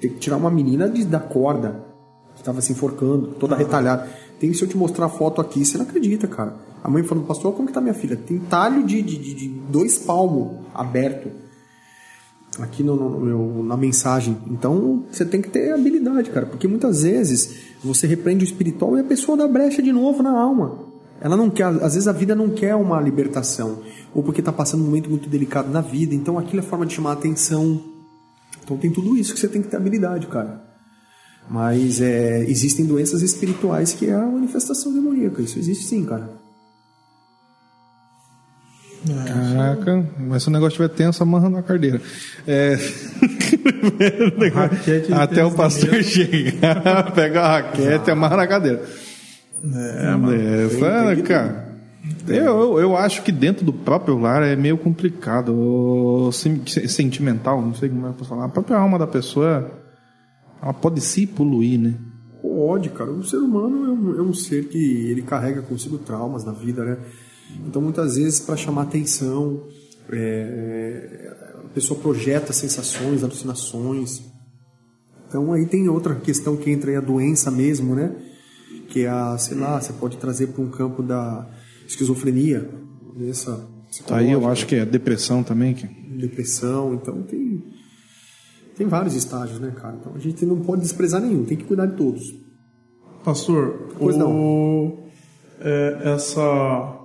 ter 0.00 0.08
que 0.10 0.18
tirar 0.18 0.36
uma 0.36 0.50
menina 0.50 0.88
de- 0.88 1.04
da 1.04 1.20
corda 1.20 1.84
que 2.34 2.40
estava 2.40 2.60
se 2.60 2.72
enforcando, 2.72 3.28
toda 3.38 3.56
retalhada. 3.56 4.06
Tem 4.38 4.52
se 4.52 4.62
eu 4.62 4.68
te 4.68 4.76
mostrar 4.76 5.06
a 5.06 5.08
foto 5.08 5.40
aqui, 5.40 5.64
você 5.64 5.78
não 5.78 5.84
acredita, 5.86 6.26
cara. 6.26 6.56
A 6.84 6.90
mãe 6.90 7.02
falou, 7.02 7.24
pastor, 7.24 7.54
como 7.54 7.68
que 7.68 7.72
tá 7.72 7.80
minha 7.80 7.94
filha? 7.94 8.16
Tem 8.16 8.38
talho 8.38 8.84
de, 8.84 9.00
de, 9.00 9.16
de- 9.16 9.34
de 9.34 9.48
dois 9.48 9.98
palmos 9.98 10.58
aberto 10.74 11.30
aqui 12.60 12.82
no, 12.82 12.96
no- 12.96 13.62
na 13.62 13.76
mensagem. 13.76 14.36
Então 14.50 15.04
você 15.10 15.24
tem 15.24 15.40
que 15.42 15.48
ter 15.50 15.72
habilidade, 15.72 16.30
cara, 16.30 16.46
porque 16.46 16.66
muitas 16.68 17.02
vezes 17.02 17.74
você 17.82 18.06
repreende 18.06 18.44
o 18.44 18.46
espiritual 18.46 18.96
e 18.96 19.00
a 19.00 19.04
pessoa 19.04 19.36
dá 19.36 19.46
brecha 19.48 19.82
de 19.82 19.92
novo 19.92 20.22
na 20.22 20.30
alma. 20.30 20.84
Ela 21.20 21.36
não 21.36 21.48
quer, 21.48 21.64
às 21.64 21.94
vezes 21.94 22.06
a 22.06 22.12
vida 22.12 22.34
não 22.34 22.50
quer 22.50 22.74
uma 22.74 23.00
libertação, 23.00 23.78
ou 24.14 24.22
porque 24.22 24.40
está 24.40 24.52
passando 24.52 24.82
um 24.82 24.86
momento 24.86 25.08
muito 25.08 25.28
delicado 25.28 25.70
na 25.70 25.80
vida, 25.80 26.14
então 26.14 26.38
aquilo 26.38 26.60
é 26.60 26.62
forma 26.62 26.84
de 26.84 26.92
chamar 26.94 27.10
a 27.10 27.14
atenção. 27.14 27.80
Então 28.62 28.76
tem 28.76 28.90
tudo 28.90 29.16
isso 29.16 29.32
que 29.32 29.40
você 29.40 29.48
tem 29.48 29.62
que 29.62 29.68
ter 29.68 29.76
habilidade, 29.76 30.26
cara. 30.26 30.62
Mas 31.48 32.00
é, 32.00 32.44
existem 32.48 32.84
doenças 32.84 33.22
espirituais 33.22 33.92
que 33.92 34.06
é 34.06 34.14
a 34.14 34.26
manifestação 34.26 34.92
demoníaca. 34.92 35.40
Isso 35.40 35.58
existe 35.58 35.84
sim, 35.84 36.04
cara. 36.04 36.28
Caraca, 39.06 40.04
mas 40.18 40.42
se 40.42 40.48
o 40.48 40.52
negócio 40.52 40.82
estiver 40.82 40.88
tenso, 40.88 41.22
amarra 41.22 41.48
na 41.48 41.62
carteira. 41.62 42.00
É... 42.46 42.76
Raquete 44.52 45.12
Até 45.12 45.44
o 45.44 45.52
pastor 45.52 46.02
chegar, 46.02 47.12
pega 47.14 47.40
a 47.42 47.48
raquete 47.60 48.08
e 48.08 48.10
amarra 48.10 48.36
na 48.36 48.46
cadeira. 48.46 48.82
É, 49.62 50.10
mano. 50.16 50.34
Essa, 50.34 51.22
cara. 51.22 51.66
Eu, 52.28 52.44
eu, 52.44 52.80
eu 52.80 52.96
acho 52.96 53.22
que 53.22 53.32
dentro 53.32 53.64
do 53.64 53.72
próprio 53.72 54.18
lar 54.18 54.42
é 54.42 54.56
meio 54.56 54.78
complicado. 54.78 56.30
Sentimental, 56.32 57.62
não 57.62 57.74
sei 57.74 57.88
como 57.88 58.00
é 58.00 58.04
que 58.04 58.08
eu 58.08 58.18
posso 58.18 58.30
falar. 58.30 58.46
A 58.46 58.48
própria 58.48 58.76
alma 58.76 58.98
da 58.98 59.06
pessoa 59.06 59.70
ela 60.62 60.72
pode 60.72 61.00
se 61.00 61.26
poluir, 61.26 61.78
né? 61.78 61.94
Pode, 62.42 62.88
cara. 62.90 63.10
O 63.10 63.24
ser 63.24 63.38
humano 63.38 63.84
é 63.84 63.88
um, 63.88 64.18
é 64.18 64.22
um 64.22 64.34
ser 64.34 64.68
que 64.68 64.78
ele 65.10 65.22
carrega 65.22 65.62
consigo 65.62 65.98
traumas 65.98 66.44
na 66.44 66.52
vida, 66.52 66.84
né? 66.84 66.98
Então, 67.66 67.80
muitas 67.82 68.16
vezes, 68.16 68.40
para 68.40 68.56
chamar 68.56 68.82
atenção, 68.82 69.62
é, 70.10 71.34
a 71.64 71.68
pessoa 71.68 71.98
projeta 71.98 72.52
sensações, 72.52 73.22
alucinações. 73.22 74.22
Então, 75.28 75.52
aí 75.52 75.66
tem 75.66 75.88
outra 75.88 76.14
questão 76.14 76.56
que 76.56 76.70
entra 76.70 76.90
aí, 76.90 76.96
a 76.96 77.00
doença 77.00 77.50
mesmo, 77.50 77.94
né? 77.94 78.14
Que 78.88 79.02
é 79.02 79.08
a, 79.08 79.36
sei 79.38 79.56
lá, 79.56 79.80
você 79.80 79.92
pode 79.92 80.16
trazer 80.16 80.48
para 80.48 80.62
um 80.62 80.70
campo 80.70 81.02
da 81.02 81.48
esquizofrenia, 81.86 82.68
doença 83.16 83.76
Tá 84.04 84.16
aí 84.18 84.30
eu 84.30 84.46
acho 84.46 84.66
que 84.66 84.74
é 84.74 84.84
depressão 84.84 85.42
também. 85.42 85.74
Que... 85.74 85.86
depressão. 85.86 86.94
Então, 86.94 87.22
tem, 87.22 87.62
tem 88.76 88.86
vários 88.86 89.14
estágios, 89.14 89.60
né, 89.60 89.72
cara? 89.74 89.96
Então, 90.00 90.12
a 90.14 90.18
gente 90.18 90.44
não 90.44 90.60
pode 90.60 90.82
desprezar 90.82 91.20
nenhum, 91.20 91.44
tem 91.44 91.56
que 91.56 91.64
cuidar 91.64 91.86
de 91.86 91.96
todos. 91.96 92.22
Pastor, 93.24 93.88
Pois 93.98 94.16
o, 94.16 94.98
é, 95.60 96.12
essa, 96.14 96.98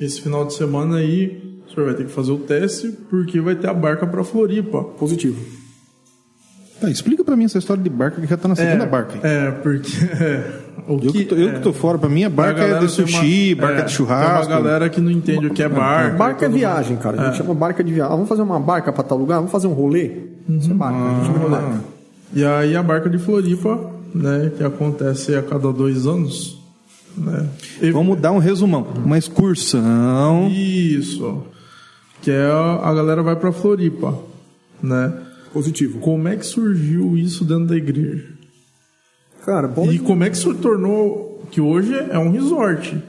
esse 0.00 0.20
final 0.20 0.44
de 0.46 0.54
semana 0.54 0.96
aí, 0.96 1.60
o 1.68 1.72
senhor 1.74 1.86
vai 1.86 1.94
ter 1.94 2.04
que 2.06 2.10
fazer 2.12 2.32
o 2.32 2.38
teste 2.38 2.88
porque 3.08 3.40
vai 3.40 3.54
ter 3.54 3.68
a 3.68 3.74
barca 3.74 4.06
para 4.06 4.24
Floripa. 4.24 4.82
Positivo. 4.82 5.40
Tá, 6.80 6.88
explica 6.90 7.22
pra 7.22 7.36
mim 7.36 7.44
essa 7.44 7.58
história 7.58 7.82
de 7.82 7.90
barca 7.90 8.20
que 8.20 8.26
já 8.26 8.36
tá 8.38 8.48
na 8.48 8.56
segunda 8.56 8.86
barca. 8.86 9.14
aí. 9.14 9.20
É, 9.22 9.50
porque 9.50 9.90
é, 10.18 10.50
o 10.88 10.94
Eu, 10.94 11.12
que 11.12 11.24
tô, 11.26 11.34
eu 11.34 11.50
é, 11.50 11.52
que 11.52 11.60
tô 11.60 11.74
fora, 11.74 11.98
pra 11.98 12.08
mim 12.08 12.24
a 12.24 12.28
a 12.28 12.30
barca 12.30 12.62
é 12.62 12.78
de 12.78 12.88
sushi, 12.88 13.52
uma- 13.54 13.66
barca 13.66 13.82
é, 13.82 13.84
de 13.84 13.92
churrasco. 13.92 14.46
Tem 14.46 14.56
uma 14.56 14.62
galera 14.62 14.88
que 14.88 14.98
não 14.98 15.10
entende 15.10 15.46
o 15.46 15.50
que 15.52 15.62
é 15.62 15.68
barca. 15.68 16.16
Barca 16.16 16.46
é 16.46 16.48
mundo- 16.48 16.56
viagem, 16.58 16.96
cara. 16.96 17.20
A 17.20 17.24
gente 17.26 17.36
chama 17.36 17.52
barca 17.52 17.84
de 17.84 17.92
viagem. 17.92 18.10
Ah, 18.10 18.16
vamos 18.16 18.28
fazer 18.30 18.40
uma 18.40 18.58
barca 18.58 18.90
pra 18.92 19.02
tal 19.04 19.18
lugar? 19.18 19.36
Vamos 19.36 19.52
fazer 19.52 19.66
um 19.66 19.72
rolê? 19.74 20.10
Isso 20.48 20.70
é 20.70 20.74
barca. 20.74 20.96
a 20.98 21.14
gente 21.16 21.26
chama 21.26 21.38
de 21.44 21.50
barca. 21.50 21.80
E 22.32 22.44
aí 22.46 22.74
a 22.76 22.82
barca 22.82 23.10
de 23.10 23.18
Floripa, 23.18 23.90
né, 24.14 24.50
que 24.56 24.64
acontece 24.64 25.34
a 25.34 25.42
cada 25.42 25.70
dois 25.70 26.06
anos, 26.06 26.59
né? 27.16 27.48
E- 27.80 27.90
Vamos 27.90 28.20
dar 28.20 28.32
um 28.32 28.38
resumão. 28.38 28.86
Uma 29.04 29.18
excursão. 29.18 30.48
Isso. 30.50 31.44
Que 32.22 32.30
é 32.30 32.46
a, 32.46 32.92
galera 32.94 33.22
vai 33.22 33.36
pra 33.36 33.52
Floripa, 33.52 34.18
né? 34.82 35.12
Positivo. 35.52 35.98
Como 36.00 36.28
é 36.28 36.36
que 36.36 36.44
surgiu 36.44 37.16
isso 37.16 37.44
dentro 37.44 37.66
da 37.66 37.76
igreja? 37.76 38.28
Cara, 39.44 39.68
pode... 39.68 39.96
E 39.96 39.98
como 39.98 40.22
é 40.22 40.30
que 40.30 40.36
se 40.36 40.52
tornou 40.54 41.44
que 41.50 41.60
hoje 41.60 41.94
é 41.94 42.18
um 42.18 42.30
resort? 42.30 43.02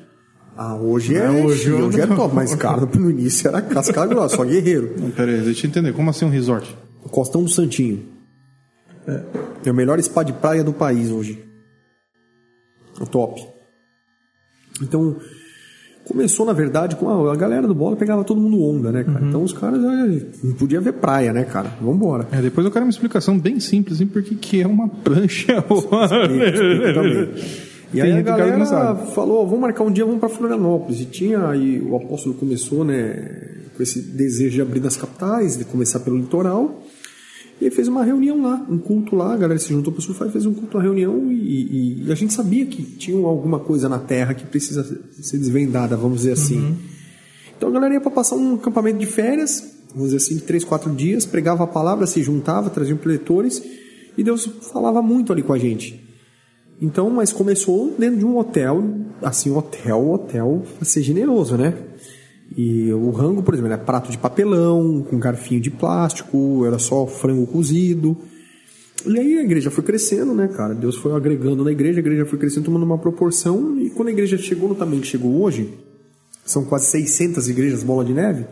Ah, 0.55 0.75
hoje 0.75 1.15
é, 1.15 1.25
É, 1.25 1.29
hoje, 1.29 1.71
hoje 1.71 1.73
hoje, 1.73 1.97
eu 1.99 2.03
é 2.03 2.07
top, 2.15 2.33
mas 2.33 2.55
cara, 2.55 2.85
no 2.85 3.09
início 3.09 3.47
era 3.47 3.61
casca 3.61 4.05
grossa, 4.05 4.35
só 4.37 4.43
guerreiro. 4.43 4.95
Não, 4.97 5.11
pera 5.11 5.31
aí, 5.31 5.41
deixa 5.41 5.65
eu 5.65 5.69
entender. 5.69 5.93
Como 5.93 6.09
assim 6.09 6.25
um 6.25 6.29
resort? 6.29 6.75
Costão 7.09 7.43
do 7.43 7.49
Santinho. 7.49 8.05
É. 9.07 9.69
o 9.69 9.73
melhor 9.73 9.99
spa 10.01 10.23
de 10.23 10.33
praia 10.33 10.63
do 10.63 10.73
país 10.73 11.09
hoje. 11.09 11.43
O 12.99 13.05
top. 13.05 13.41
Então, 14.81 15.17
Começou, 16.03 16.45
na 16.45 16.53
verdade, 16.53 16.95
com 16.95 17.07
a, 17.09 17.31
a 17.31 17.35
galera 17.35 17.67
do 17.67 17.75
bola 17.75 17.95
pegava 17.95 18.23
todo 18.23 18.41
mundo 18.41 18.61
onda, 18.63 18.91
né, 18.91 19.03
cara? 19.03 19.23
Então 19.23 19.43
os 19.43 19.53
caras 19.53 19.79
não 20.43 20.53
podia 20.53 20.81
ver 20.81 20.93
praia, 20.93 21.31
né, 21.31 21.43
cara? 21.43 21.71
Vambora. 21.79 22.27
É, 22.31 22.41
depois 22.41 22.65
eu 22.65 22.71
quero 22.71 22.85
uma 22.85 22.89
explicação 22.89 23.37
bem 23.37 23.59
simples, 23.59 24.01
hein, 24.01 24.09
porque 24.11 24.33
que 24.35 24.61
é 24.61 24.67
uma 24.67 24.89
prancha. 24.89 25.63
E 27.93 27.99
Tem 27.99 28.03
aí 28.03 28.19
a 28.19 28.21
galera 28.21 28.95
falou, 29.13 29.45
vamos 29.45 29.59
marcar 29.59 29.83
um 29.83 29.91
dia, 29.91 30.05
vamos 30.05 30.19
para 30.19 30.29
Florianópolis. 30.29 31.01
E 31.01 31.05
tinha, 31.05 31.47
aí 31.47 31.79
o 31.81 31.95
apóstolo 31.95 32.33
começou, 32.35 32.83
né, 32.85 33.57
com 33.75 33.83
esse 33.83 34.01
desejo 34.01 34.55
de 34.55 34.61
abrir 34.61 34.79
nas 34.79 34.97
capitais, 34.97 35.57
de 35.57 35.65
começar 35.65 35.99
pelo 35.99 36.17
litoral. 36.17 36.81
E 37.61 37.65
ele 37.65 37.75
fez 37.75 37.87
uma 37.87 38.03
reunião 38.03 38.41
lá, 38.41 38.65
um 38.67 38.79
culto 38.79 39.15
lá, 39.15 39.33
a 39.33 39.37
galera 39.37 39.59
se 39.59 39.69
juntou 39.69 39.93
para 39.93 40.01
surfar 40.01 40.27
e 40.27 40.31
fez 40.31 40.47
um 40.47 40.53
culto, 40.53 40.75
uma 40.77 40.83
reunião 40.83 41.31
e, 41.31 42.05
e- 42.07 42.11
a 42.11 42.15
gente 42.15 42.33
sabia 42.33 42.65
que 42.65 42.81
tinha 42.81 43.15
alguma 43.23 43.59
coisa 43.59 43.87
na 43.87 43.99
Terra 43.99 44.33
que 44.33 44.43
precisa 44.45 44.83
ser 45.21 45.37
desvendada, 45.37 45.95
vamos 45.95 46.17
dizer 46.21 46.31
assim. 46.33 46.75
Então 47.55 47.69
a 47.69 47.71
galera 47.71 47.93
ia 47.93 48.01
para 48.01 48.09
passar 48.09 48.35
um 48.35 48.55
acampamento 48.55 48.97
de 48.97 49.05
férias, 49.05 49.63
vamos 49.93 50.05
dizer 50.11 50.17
assim, 50.17 50.35
de 50.37 50.41
três, 50.41 50.63
quatro 50.63 50.89
dias, 50.95 51.23
pregava 51.23 51.63
a 51.63 51.67
palavra, 51.67 52.07
se 52.07 52.23
juntava, 52.23 52.69
traziam 52.71 52.97
preletores 52.97 53.61
e 54.17 54.23
Deus 54.23 54.49
falava 54.73 54.99
muito 55.01 55.31
ali 55.31 55.43
com 55.43 55.53
a 55.53 55.59
gente. 55.59 56.03
Então, 56.81 57.11
mas 57.11 57.31
começou 57.31 57.93
dentro 57.95 58.17
de 58.17 58.25
um 58.25 58.39
hotel, 58.39 58.83
assim, 59.21 59.51
hotel, 59.51 60.09
hotel, 60.09 60.63
pra 60.77 60.83
ser 60.85 61.03
generoso, 61.03 61.55
né? 61.55 61.75
E 62.55 62.91
o 62.91 63.09
rango, 63.11 63.41
por 63.41 63.53
exemplo, 63.53 63.71
era 63.71 63.81
prato 63.81 64.11
de 64.11 64.17
papelão, 64.17 65.01
com 65.09 65.17
garfinho 65.17 65.61
de 65.61 65.71
plástico, 65.71 66.65
era 66.65 66.77
só 66.77 67.07
frango 67.07 67.47
cozido. 67.47 68.17
E 69.05 69.17
aí 69.17 69.37
a 69.37 69.43
igreja 69.43 69.71
foi 69.71 69.83
crescendo, 69.83 70.33
né, 70.33 70.47
cara? 70.47 70.75
Deus 70.75 70.95
foi 70.97 71.13
agregando 71.15 71.63
na 71.63 71.71
igreja, 71.71 71.99
a 71.99 72.01
igreja 72.01 72.25
foi 72.25 72.37
crescendo, 72.37 72.65
tomando 72.65 72.83
uma 72.83 72.97
proporção. 72.97 73.79
E 73.79 73.89
quando 73.89 74.09
a 74.09 74.11
igreja 74.11 74.37
chegou 74.37 74.67
no 74.69 74.75
tamanho 74.75 75.01
que 75.01 75.07
chegou 75.07 75.41
hoje, 75.41 75.69
são 76.45 76.65
quase 76.65 76.87
600 76.87 77.49
igrejas 77.49 77.83
bola 77.83 78.03
de 78.03 78.13
neve, 78.13 78.45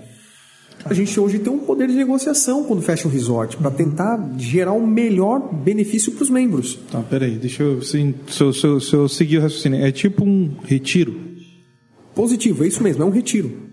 a 0.85 0.93
gente 0.93 1.19
hoje 1.19 1.37
tem 1.39 1.51
um 1.51 1.59
poder 1.59 1.87
de 1.89 1.93
negociação 1.93 2.63
quando 2.63 2.81
fecha 2.81 3.05
um 3.05 3.11
resort, 3.11 3.57
para 3.57 3.69
tentar 3.69 4.33
gerar 4.37 4.71
o 4.71 4.87
melhor 4.87 5.53
benefício 5.53 6.13
para 6.13 6.23
os 6.23 6.29
membros. 6.29 6.79
Tá, 6.89 7.01
peraí, 7.01 7.31
deixa 7.37 7.63
eu, 7.63 7.81
se, 7.81 8.15
se, 8.29 8.41
eu- 8.41 8.53
se, 8.53 8.65
eu- 8.65 8.79
se 8.79 8.93
eu 8.95 9.09
seguir 9.09 9.39
o 9.39 9.41
raciocínio. 9.41 9.83
É 9.83 9.91
tipo 9.91 10.23
um 10.23 10.55
retiro. 10.63 11.13
Positivo, 12.15 12.63
é 12.63 12.67
isso 12.67 12.81
mesmo, 12.81 13.03
é 13.03 13.05
um 13.05 13.09
retiro. 13.11 13.68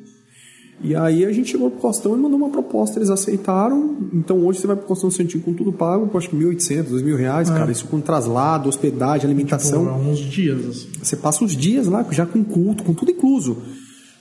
E 0.82 0.94
aí 0.94 1.24
a 1.24 1.32
gente 1.32 1.51
chegou 1.51 1.70
pro 1.70 1.81
Costão 1.81 2.15
e 2.15 2.19
mandou 2.19 2.39
uma 2.39 2.51
proposta, 2.51 2.98
eles 2.98 3.09
aceitaram. 3.09 3.97
Então 4.12 4.44
hoje 4.44 4.61
você 4.61 4.66
vai 4.66 4.77
pro 4.77 4.86
Costão 4.86 5.11
Santinho 5.11 5.43
com 5.43 5.55
tudo 5.55 5.73
pago, 5.73 6.11
acho 6.16 6.28
que 6.28 6.36
1.800, 6.36 6.90
2.000 6.90 7.16
reais, 7.16 7.51
cara. 7.51 7.70
Isso 7.73 7.86
com 7.86 8.01
traslado, 8.01 8.69
hospedagem, 8.69 9.27
alimentação. 9.27 9.86
Por 9.86 9.93
uns 9.93 10.19
dias, 10.19 10.66
assim. 10.66 10.89
Você 11.03 11.16
passa 11.16 11.44
os 11.44 11.57
dias 11.57 11.86
lá, 11.86 12.07
já 12.11 12.27
com 12.27 12.44
culto, 12.44 12.85
com 12.85 12.93
tudo 12.93 13.11
incluso. 13.11 13.57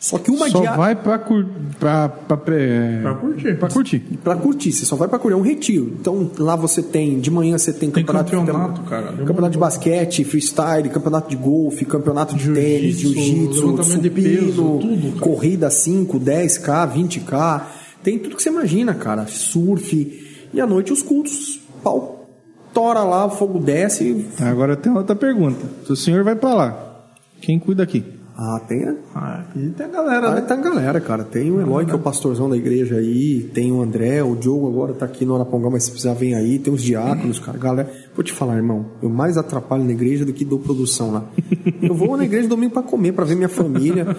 Só 0.06 0.20
que 0.20 0.30
uma 0.30 0.48
Só 0.52 0.60
dia... 0.60 0.72
vai 0.74 0.96
pra, 0.96 1.18
cur, 1.18 1.48
pra, 1.80 2.08
pra, 2.08 2.38
pre- 2.38 3.00
Pra 3.02 3.16
curtir. 3.16 3.56
pra 3.58 3.70
curtir. 3.70 4.00
Pra 4.24 4.36
curtir, 4.36 4.72
você 4.72 4.86
só 4.86 4.96
vai 4.96 5.08
pra 5.08 5.18
curtir, 5.18 5.34
é 5.34 5.38
um 5.38 5.42
retiro. 5.42 5.96
Então 6.00 6.30
lá 6.38 6.56
você 6.56 6.84
tem, 6.84 7.20
de 7.20 7.32
manhã 7.32 7.58
você 7.58 7.74
tem, 7.74 7.90
Tem 7.90 8.04
campeonato, 8.06 8.30
de 8.30 8.38
campeonato, 8.38 8.82
futebol, 8.82 8.90
cara. 9.02 9.18
campeonato 9.26 9.52
de 9.54 9.58
basquete, 9.58 10.24
freestyle, 10.24 10.90
campeonato 10.90 11.28
de 11.28 11.36
golfe, 11.36 11.86
campeonato 11.86 12.36
de 12.36 12.54
tênis, 12.54 13.00
Jiu-jitsu, 13.00 13.74
de 13.78 13.84
supino, 13.84 14.12
peso, 14.12 14.78
tudo, 14.80 15.20
corrida 15.20 15.72
5, 15.72 16.20
10k, 16.20 16.94
20k. 16.94 17.62
Tem 18.04 18.20
tudo 18.20 18.36
que 18.36 18.44
você 18.44 18.50
imagina, 18.50 18.94
cara. 18.94 19.26
Surf. 19.26 20.22
E 20.54 20.62
à 20.62 20.68
noite 20.68 20.94
os 20.94 21.02
cultos. 21.02 21.60
Pau 21.84 22.30
tora 22.76 23.04
lá, 23.04 23.26
o 23.26 23.32
fogo 23.32 23.58
desce. 23.58 24.24
Agora 24.40 24.76
tem 24.76 24.92
outra 24.92 25.16
pergunta. 25.16 25.66
Se 25.86 25.92
o 25.92 25.96
senhor 25.96 26.24
vai 26.24 26.36
pra 26.36 26.54
lá, 26.54 27.06
quem 27.42 27.58
cuida 27.58 27.82
aqui? 27.82 28.04
Ah, 28.38 28.60
tem 28.68 28.84
a 28.84 28.96
Ah, 29.14 29.40
aqui 29.40 29.70
tem 29.78 29.86
a 29.86 29.90
galera, 29.90 30.28
Ah, 30.28 30.36
né? 30.36 30.42
tá 30.42 30.56
a 30.56 30.58
galera, 30.58 31.00
cara. 31.00 31.24
Tem 31.24 31.50
o 31.50 31.62
Eloy, 31.62 31.86
que 31.86 31.92
é 31.92 31.96
o 31.96 32.00
pastorzão 32.00 32.50
da 32.50 32.58
igreja 32.58 32.96
aí. 32.98 33.50
Tem 33.54 33.72
o 33.72 33.82
André, 33.82 34.22
o 34.24 34.36
Diogo 34.36 34.68
agora 34.68 34.94
tá 34.94 35.06
aqui 35.06 35.24
no 35.26 35.36
Arapongá, 35.36 35.70
mas 35.70 35.86
se 35.86 35.92
precisar 35.92 36.14
vem 36.16 36.36
aí. 36.36 36.60
Tem 36.60 36.74
os 36.74 36.84
diáconos, 36.84 37.40
cara. 37.40 37.58
Galera, 37.58 37.90
vou 38.14 38.24
te 38.26 38.34
falar, 38.34 38.58
irmão. 38.58 38.88
Eu 39.02 39.10
mais 39.10 39.38
atrapalho 39.38 39.86
na 39.86 39.92
igreja 39.94 40.26
do 40.26 40.34
que 40.34 40.44
dou 40.44 40.60
produção 40.60 41.12
lá. 41.12 41.26
Eu 41.82 41.96
vou 41.96 42.18
na 42.18 42.26
igreja 42.26 42.48
domingo 42.50 42.74
pra 42.74 42.84
comer, 42.84 43.14
pra 43.14 43.24
ver 43.24 43.36
minha 43.36 43.48
família 43.48 44.16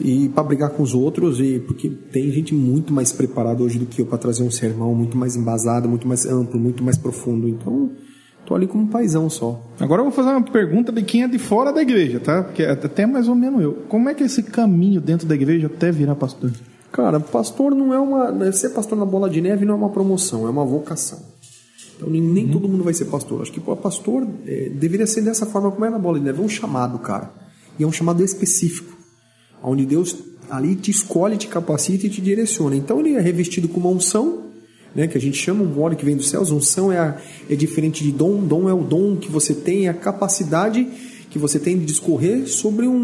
e 0.00 0.28
pra 0.28 0.44
brigar 0.44 0.70
com 0.70 0.82
os 0.84 0.94
outros. 0.94 1.40
e 1.40 1.58
Porque 1.58 1.88
tem 1.90 2.30
gente 2.30 2.54
muito 2.54 2.92
mais 2.92 3.12
preparada 3.12 3.60
hoje 3.62 3.76
do 3.78 3.86
que 3.86 4.00
eu 4.02 4.06
pra 4.06 4.18
trazer 4.18 4.44
um 4.44 4.50
sermão 4.52 4.94
muito 4.94 5.16
mais 5.18 5.34
embasado, 5.34 5.88
muito 5.88 6.06
mais 6.06 6.24
amplo, 6.26 6.60
muito 6.60 6.84
mais 6.84 6.96
profundo. 6.96 7.48
Então, 7.48 7.90
tô 8.44 8.54
ali 8.54 8.66
como 8.66 8.84
um 8.84 8.86
paizão 8.86 9.28
só. 9.30 9.60
Agora 9.80 10.00
eu 10.00 10.04
vou 10.04 10.12
fazer 10.12 10.30
uma 10.30 10.42
pergunta 10.42 10.92
de 10.92 11.02
quem 11.02 11.22
é 11.22 11.28
de 11.28 11.38
fora 11.38 11.72
da 11.72 11.82
igreja, 11.82 12.20
tá? 12.20 12.42
Porque 12.42 12.62
é 12.62 12.70
até 12.70 13.06
mais 13.06 13.28
ou 13.28 13.34
menos 13.34 13.62
eu. 13.62 13.72
Como 13.88 14.08
é 14.08 14.14
que 14.14 14.22
é 14.22 14.26
esse 14.26 14.42
caminho 14.42 15.00
dentro 15.00 15.26
da 15.26 15.34
igreja 15.34 15.66
até 15.66 15.90
virar 15.90 16.14
pastor? 16.14 16.50
Cara, 16.90 17.18
pastor 17.18 17.74
não 17.74 17.92
é 17.94 17.98
uma. 17.98 18.30
né, 18.30 18.52
Ser 18.52 18.70
pastor 18.70 18.98
na 18.98 19.04
bola 19.04 19.30
de 19.30 19.40
neve 19.40 19.64
não 19.64 19.74
é 19.74 19.76
uma 19.76 19.90
promoção, 19.90 20.46
é 20.46 20.50
uma 20.50 20.64
vocação. 20.64 21.20
Então 21.96 22.10
nem, 22.10 22.20
nem 22.20 22.48
todo 22.48 22.68
mundo 22.68 22.84
vai 22.84 22.92
ser 22.92 23.06
pastor. 23.06 23.42
Acho 23.42 23.52
que 23.52 23.60
pô, 23.60 23.76
pastor 23.76 24.26
é, 24.46 24.68
deveria 24.70 25.06
ser 25.06 25.22
dessa 25.22 25.46
forma 25.46 25.70
como 25.70 25.84
é 25.84 25.90
na 25.90 25.98
bola 25.98 26.18
de 26.18 26.24
neve. 26.24 26.40
É 26.40 26.44
um 26.44 26.48
chamado, 26.48 26.98
cara. 26.98 27.30
E 27.78 27.84
é 27.84 27.86
um 27.86 27.92
chamado 27.92 28.22
específico. 28.22 28.96
Onde 29.62 29.86
Deus 29.86 30.16
ali 30.50 30.74
te 30.74 30.90
escolhe, 30.90 31.36
te 31.36 31.48
capacita 31.48 32.06
e 32.06 32.10
te 32.10 32.20
direciona. 32.20 32.76
Então 32.76 33.00
ele 33.00 33.14
é 33.14 33.20
revestido 33.20 33.68
com 33.68 33.80
uma 33.80 33.88
unção, 33.88 34.41
né, 34.94 35.06
que 35.06 35.16
a 35.16 35.20
gente 35.20 35.36
chama 35.36 35.62
um 35.64 35.80
óleo 35.80 35.96
que 35.96 36.04
vem 36.04 36.16
dos 36.16 36.28
céus. 36.28 36.50
Unção 36.50 36.92
é, 36.92 36.98
a- 36.98 37.16
é 37.48 37.54
diferente 37.56 38.02
de 38.04 38.12
dom. 38.12 38.42
Dom 38.44 38.68
é 38.68 38.74
o 38.74 38.82
dom 38.82 39.16
que 39.16 39.30
você 39.30 39.54
tem, 39.54 39.86
é 39.86 39.90
a 39.90 39.94
capacidade 39.94 40.86
que 41.30 41.38
você 41.38 41.58
tem 41.58 41.78
de 41.78 41.86
discorrer 41.86 42.46
sobre 42.46 42.86
um, 42.86 42.94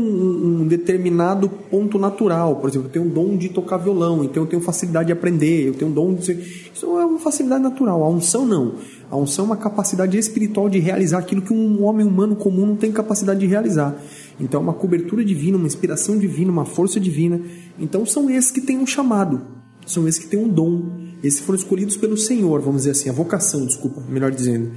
um- 0.61 0.67
determinado 0.67 1.49
ponto 1.49 1.99
natural. 1.99 2.57
Por 2.57 2.69
exemplo, 2.69 2.89
eu 2.89 2.93
tenho 2.93 3.05
um 3.07 3.09
dom 3.09 3.39
de 3.39 3.49
tocar 3.49 3.79
violão, 3.79 4.23
então 4.23 4.43
eu 4.43 4.47
tenho 4.47 4.61
facilidade 4.61 5.07
de 5.07 5.13
aprender, 5.15 5.67
eu 5.69 5.73
tenho 5.73 5.91
um 5.91 5.95
dom 5.95 6.13
de. 6.13 6.33
Isso 6.75 6.85
é 6.99 7.07
uma 7.07 7.19
facilidade 7.19 7.63
natural. 7.63 8.03
A 8.05 8.09
unção 8.11 8.45
não. 8.45 8.75
A 9.11 9.17
unção 9.17 9.47
é 9.47 9.49
uma 9.49 9.57
capacidade 9.57 10.19
espiritual 10.19 10.69
de 10.69 10.79
realizar 10.79 11.21
aquilo 11.21 11.41
que 11.41 11.55
um 11.55 11.83
homem 11.85 12.07
humano 12.07 12.37
comum 12.37 12.67
não 12.67 12.77
tem 12.77 12.93
capacidade 12.93 13.41
de 13.41 13.47
realizar. 13.47 13.97
Então, 14.39 14.61
é 14.61 14.63
uma 14.63 14.75
cobertura 14.75 15.25
divina, 15.25 15.57
uma 15.57 15.67
inspiração 15.67 16.19
divina, 16.19 16.53
uma 16.53 16.67
força 16.67 17.01
divina. 17.01 17.41
Então, 17.81 18.05
são 18.05 18.29
esses 18.29 18.51
que 18.51 18.61
têm 18.61 18.77
um 18.79 18.87
chamado, 18.87 19.41
são 19.87 20.07
esses 20.07 20.23
que 20.23 20.29
têm 20.29 20.39
um 20.39 20.49
dom. 20.49 21.08
Esses 21.23 21.41
foram 21.41 21.59
escolhidos 21.59 21.97
pelo 21.97 22.17
Senhor, 22.17 22.61
vamos 22.61 22.83
dizer 22.83 22.93
assim, 22.93 23.09
a 23.09 23.13
vocação, 23.13 23.67
desculpa, 23.67 24.03
melhor 24.09 24.31
dizendo. 24.31 24.73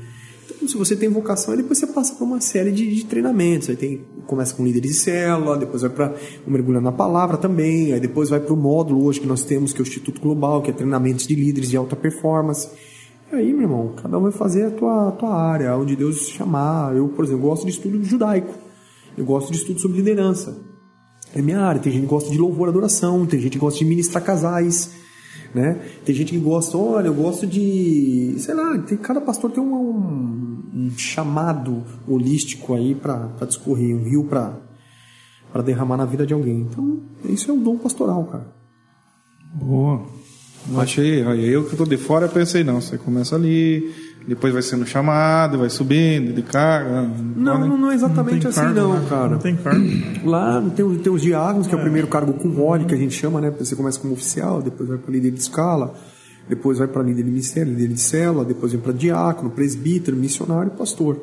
Então, 0.55 0.68
se 0.68 0.77
você 0.77 0.95
tem 0.95 1.09
vocação, 1.09 1.55
depois 1.55 1.80
você 1.80 1.88
passa 1.88 2.13
por 2.15 2.23
uma 2.23 2.39
série 2.39 2.72
de, 2.72 2.95
de 2.95 3.05
treinamentos. 3.05 3.69
Aí 3.69 3.76
tem, 3.76 4.05
começa 4.27 4.53
com 4.53 4.63
líderes 4.63 4.91
de 4.91 4.97
célula, 4.97 5.57
depois 5.57 5.81
vai 5.81 5.89
para 5.89 6.15
mergulhando 6.45 6.85
na 6.85 6.91
palavra 6.91 7.38
também, 7.38 7.93
aí 7.93 7.99
depois 7.99 8.30
vai 8.30 8.39
para 8.39 8.53
o 8.53 8.57
módulo 8.57 9.05
hoje 9.05 9.19
que 9.19 9.27
nós 9.27 9.43
temos, 9.43 9.73
que 9.73 9.80
é 9.80 9.84
o 9.84 9.88
Instituto 9.88 10.22
Global, 10.22 10.61
que 10.61 10.69
é 10.69 10.73
treinamentos 10.73 11.26
de 11.26 11.35
líderes 11.35 11.69
de 11.69 11.77
alta 11.77 11.95
performance. 11.95 12.69
E 13.31 13.35
aí, 13.35 13.53
meu 13.53 13.63
irmão, 13.63 13.93
cada 14.01 14.18
um 14.18 14.23
vai 14.23 14.31
fazer 14.31 14.65
a 14.65 14.72
tua, 14.72 15.07
a 15.07 15.11
tua 15.11 15.34
área, 15.34 15.76
onde 15.77 15.95
Deus 15.95 16.27
chamar. 16.27 16.95
Eu, 16.95 17.07
por 17.07 17.23
exemplo, 17.23 17.43
gosto 17.43 17.65
de 17.65 17.72
estudo 17.72 18.03
judaico. 18.03 18.53
Eu 19.18 19.26
gosto 19.26 19.51
de 19.51 19.57
estudo 19.57 19.80
sobre 19.80 19.97
liderança. 19.97 20.57
É 21.33 21.41
minha 21.41 21.61
área. 21.61 21.82
Tem 21.82 21.91
gente 21.91 22.03
que 22.03 22.07
gosta 22.09 22.30
de 22.30 22.38
louvor, 22.38 22.67
adoração. 22.67 23.25
Tem 23.25 23.40
gente 23.40 23.53
que 23.53 23.59
gosta 23.59 23.80
de 23.80 23.85
ministrar 23.85 24.24
casais. 24.24 24.91
Né? 25.53 25.81
Tem 26.05 26.15
gente 26.15 26.31
que 26.31 26.39
gosta, 26.39 26.77
olha, 26.77 27.07
eu 27.07 27.13
gosto 27.13 27.45
de. 27.45 28.35
Sei 28.38 28.53
lá, 28.53 28.77
tem, 28.80 28.97
cada 28.97 29.19
pastor 29.19 29.51
tem 29.51 29.61
um, 29.61 29.73
um, 29.73 30.69
um 30.73 30.91
chamado 30.97 31.83
holístico 32.07 32.73
aí 32.73 32.95
para 32.95 33.27
discorrer, 33.45 33.95
um 33.95 34.03
rio 34.03 34.23
para 34.23 35.61
derramar 35.63 35.97
na 35.97 36.05
vida 36.05 36.25
de 36.25 36.33
alguém. 36.33 36.61
Então, 36.61 37.01
isso 37.25 37.51
é 37.51 37.53
um 37.53 37.61
dom 37.61 37.77
pastoral, 37.77 38.23
cara. 38.25 38.47
Boa. 39.53 40.05
Eu 40.69 40.80
achei, 40.80 41.21
eu 41.21 41.65
que 41.67 41.75
tô 41.75 41.85
de 41.85 41.97
fora, 41.97 42.27
pensei, 42.27 42.63
não, 42.63 42.80
você 42.80 42.97
começa 42.97 43.35
ali, 43.35 43.91
depois 44.27 44.53
vai 44.53 44.61
sendo 44.61 44.85
chamado, 44.85 45.58
vai 45.58 45.69
subindo 45.69 46.33
de 46.33 46.43
carga. 46.43 47.09
Não, 47.35 47.59
não, 47.59 47.77
não 47.77 47.91
é 47.91 47.95
exatamente 47.95 48.41
tem 48.41 48.50
assim, 48.50 48.61
cargo, 48.61 48.80
não, 48.80 48.93
né? 48.93 49.06
cara. 49.09 49.30
Não 49.30 49.40
tem 49.40 49.56
cargo. 49.56 49.83
Lá 50.24 50.61
tem, 50.75 50.98
tem 50.98 51.11
os 51.11 51.22
diáconos, 51.22 51.67
que 51.67 51.74
é 51.74 51.77
o 51.77 51.82
primeiro 51.82 52.08
cargo 52.08 52.33
com 52.33 52.50
role, 52.50 52.85
que 52.85 52.93
a 52.93 52.98
gente 52.98 53.16
chama, 53.16 53.41
né? 53.41 53.51
Você 53.58 53.75
começa 53.75 54.00
como 54.00 54.14
oficial, 54.14 54.61
depois 54.61 54.88
vai 54.88 54.98
para 54.98 55.11
líder 55.11 55.32
de 55.32 55.40
escala, 55.40 55.95
depois 56.48 56.77
vai 56.77 56.88
para 56.88 57.01
líder 57.01 57.24
de 57.24 57.30
ministério, 57.30 57.74
líder 57.74 57.95
de 57.95 58.01
célula, 58.01 58.45
depois 58.45 58.72
vem 58.72 58.82
para 58.82 58.93
diácono, 58.93 59.50
presbítero, 59.50 60.16
missionário 60.16 60.72
e 60.74 60.77
pastor. 60.77 61.19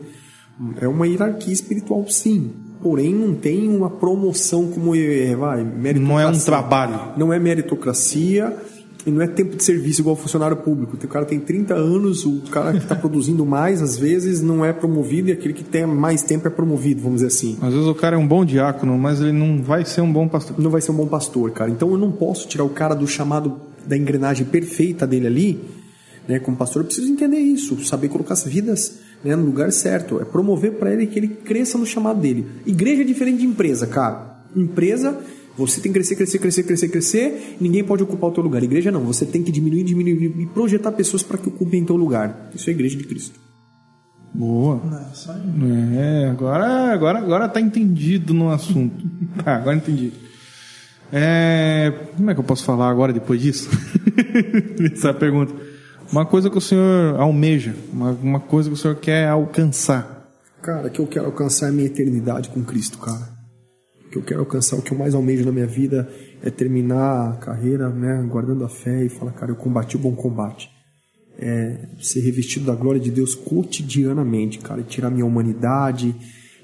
É 0.80 0.88
uma 0.88 1.06
hierarquia 1.06 1.52
espiritual, 1.52 2.04
sim. 2.08 2.50
Porém, 2.82 3.14
não 3.14 3.34
tem 3.34 3.68
uma 3.68 3.90
promoção 3.90 4.68
como 4.68 4.94
é, 4.94 5.36
vai, 5.36 5.62
meritocracia. 5.62 6.08
Não 6.08 6.20
é 6.20 6.26
um 6.26 6.38
trabalho. 6.38 7.00
Não 7.16 7.32
é 7.32 7.38
meritocracia 7.38 8.56
e 9.08 9.10
não 9.10 9.22
é 9.22 9.26
tempo 9.26 9.56
de 9.56 9.64
serviço 9.64 10.02
igual 10.02 10.14
funcionário 10.14 10.56
público. 10.56 10.96
O 11.02 11.08
cara 11.08 11.24
tem 11.24 11.40
30 11.40 11.74
anos, 11.74 12.24
o 12.24 12.42
cara 12.50 12.72
que 12.72 12.78
está 12.78 12.94
produzindo 12.96 13.44
mais, 13.44 13.82
às 13.82 13.96
vezes, 13.96 14.40
não 14.40 14.64
é 14.64 14.72
promovido 14.72 15.30
e 15.30 15.32
aquele 15.32 15.54
que 15.54 15.64
tem 15.64 15.86
mais 15.86 16.22
tempo 16.22 16.46
é 16.46 16.50
promovido, 16.50 17.00
vamos 17.00 17.22
dizer 17.22 17.28
assim 17.28 17.56
Às 17.60 17.72
vezes 17.72 17.88
o 17.88 17.94
cara 17.94 18.16
é 18.16 18.18
um 18.18 18.26
bom 18.26 18.44
diácono, 18.44 18.96
mas 18.98 19.20
ele 19.20 19.32
não 19.32 19.62
vai 19.62 19.84
ser 19.84 20.02
um 20.02 20.12
bom 20.12 20.28
pastor. 20.28 20.58
não 20.58 20.70
vai 20.70 20.80
ser 20.80 20.90
um 20.90 20.96
bom 20.96 21.06
pastor, 21.06 21.50
cara. 21.50 21.70
Então 21.70 21.90
eu 21.90 21.98
não 21.98 22.12
posso 22.12 22.46
tirar 22.46 22.64
o 22.64 22.68
cara 22.68 22.94
do 22.94 23.06
chamado 23.06 23.60
da 23.86 23.96
engrenagem 23.96 24.46
perfeita 24.46 25.06
dele 25.06 25.26
ali, 25.26 25.60
né? 26.28 26.38
Como 26.38 26.56
pastor, 26.56 26.82
eu 26.82 26.86
preciso 26.86 27.10
entender 27.10 27.38
isso, 27.38 27.82
saber 27.84 28.08
colocar 28.08 28.34
as 28.34 28.44
vidas 28.44 28.98
né, 29.24 29.34
no 29.34 29.46
lugar 29.46 29.72
certo. 29.72 30.20
É 30.20 30.24
promover 30.24 30.72
para 30.72 30.92
ele 30.92 31.06
que 31.06 31.18
ele 31.18 31.28
cresça 31.28 31.78
no 31.78 31.86
chamado 31.86 32.20
dele. 32.20 32.46
Igreja 32.66 33.02
é 33.02 33.04
diferente 33.04 33.38
de 33.38 33.46
empresa, 33.46 33.86
cara. 33.86 34.42
Empresa 34.54 35.18
Você 35.58 35.80
tem 35.80 35.92
que 35.92 35.98
crescer, 35.98 36.14
crescer, 36.14 36.38
crescer, 36.38 36.62
crescer, 36.62 36.88
crescer, 36.88 37.56
ninguém 37.60 37.82
pode 37.82 38.02
ocupar 38.02 38.30
o 38.30 38.32
teu 38.32 38.42
lugar. 38.42 38.62
igreja 38.62 38.92
não, 38.92 39.04
você 39.04 39.26
tem 39.26 39.42
que 39.42 39.50
diminuir, 39.50 39.82
diminuir 39.82 40.32
e 40.38 40.46
projetar 40.46 40.92
pessoas 40.92 41.22
para 41.22 41.36
que 41.36 41.48
ocupem 41.48 41.82
o 41.82 41.86
teu 41.86 41.96
lugar. 41.96 42.50
Isso 42.54 42.70
é 42.70 42.72
a 42.72 42.74
igreja 42.74 42.96
de 42.96 43.04
Cristo. 43.04 43.40
Boa. 44.32 44.80
É, 45.96 46.28
agora, 46.30 46.92
agora, 46.92 47.18
agora 47.18 47.48
tá 47.48 47.60
entendido 47.60 48.32
no 48.32 48.50
assunto. 48.50 49.04
Tá, 49.44 49.54
agora 49.56 49.76
entendi. 49.76 50.12
É, 51.12 51.92
como 52.16 52.30
é 52.30 52.34
que 52.34 52.40
eu 52.40 52.44
posso 52.44 52.64
falar 52.64 52.90
agora 52.90 53.12
depois 53.12 53.40
disso? 53.40 53.70
Essa 54.92 55.14
pergunta. 55.14 55.54
Uma 56.10 56.26
coisa 56.26 56.50
que 56.50 56.58
o 56.58 56.60
senhor 56.60 57.20
almeja, 57.20 57.74
uma, 57.92 58.10
uma 58.10 58.40
coisa 58.40 58.68
que 58.68 58.74
o 58.74 58.76
senhor 58.76 58.96
quer 58.96 59.28
alcançar. 59.28 60.28
Cara, 60.60 60.90
que 60.90 61.00
eu 61.00 61.06
quero 61.06 61.26
alcançar 61.26 61.66
é 61.66 61.68
a 61.68 61.72
minha 61.72 61.86
eternidade 61.86 62.48
com 62.48 62.64
Cristo, 62.64 62.98
cara. 62.98 63.37
Que 64.10 64.18
eu 64.18 64.22
quero 64.22 64.40
alcançar, 64.40 64.76
o 64.76 64.82
que 64.82 64.92
eu 64.92 64.98
mais 64.98 65.14
almejo 65.14 65.44
na 65.44 65.52
minha 65.52 65.66
vida 65.66 66.08
é 66.42 66.50
terminar 66.50 67.32
a 67.32 67.36
carreira, 67.36 67.90
né, 67.90 68.26
guardando 68.28 68.64
a 68.64 68.68
fé 68.68 69.04
e 69.04 69.08
falar, 69.08 69.32
cara, 69.32 69.52
eu 69.52 69.56
combati 69.56 69.96
o 69.96 69.98
bom 69.98 70.14
combate. 70.14 70.70
É 71.38 71.86
ser 72.00 72.20
revestido 72.20 72.66
da 72.66 72.74
glória 72.74 73.00
de 73.00 73.10
Deus 73.10 73.34
cotidianamente, 73.34 74.58
cara, 74.58 74.82
tirar 74.82 75.10
minha 75.10 75.26
humanidade, 75.26 76.14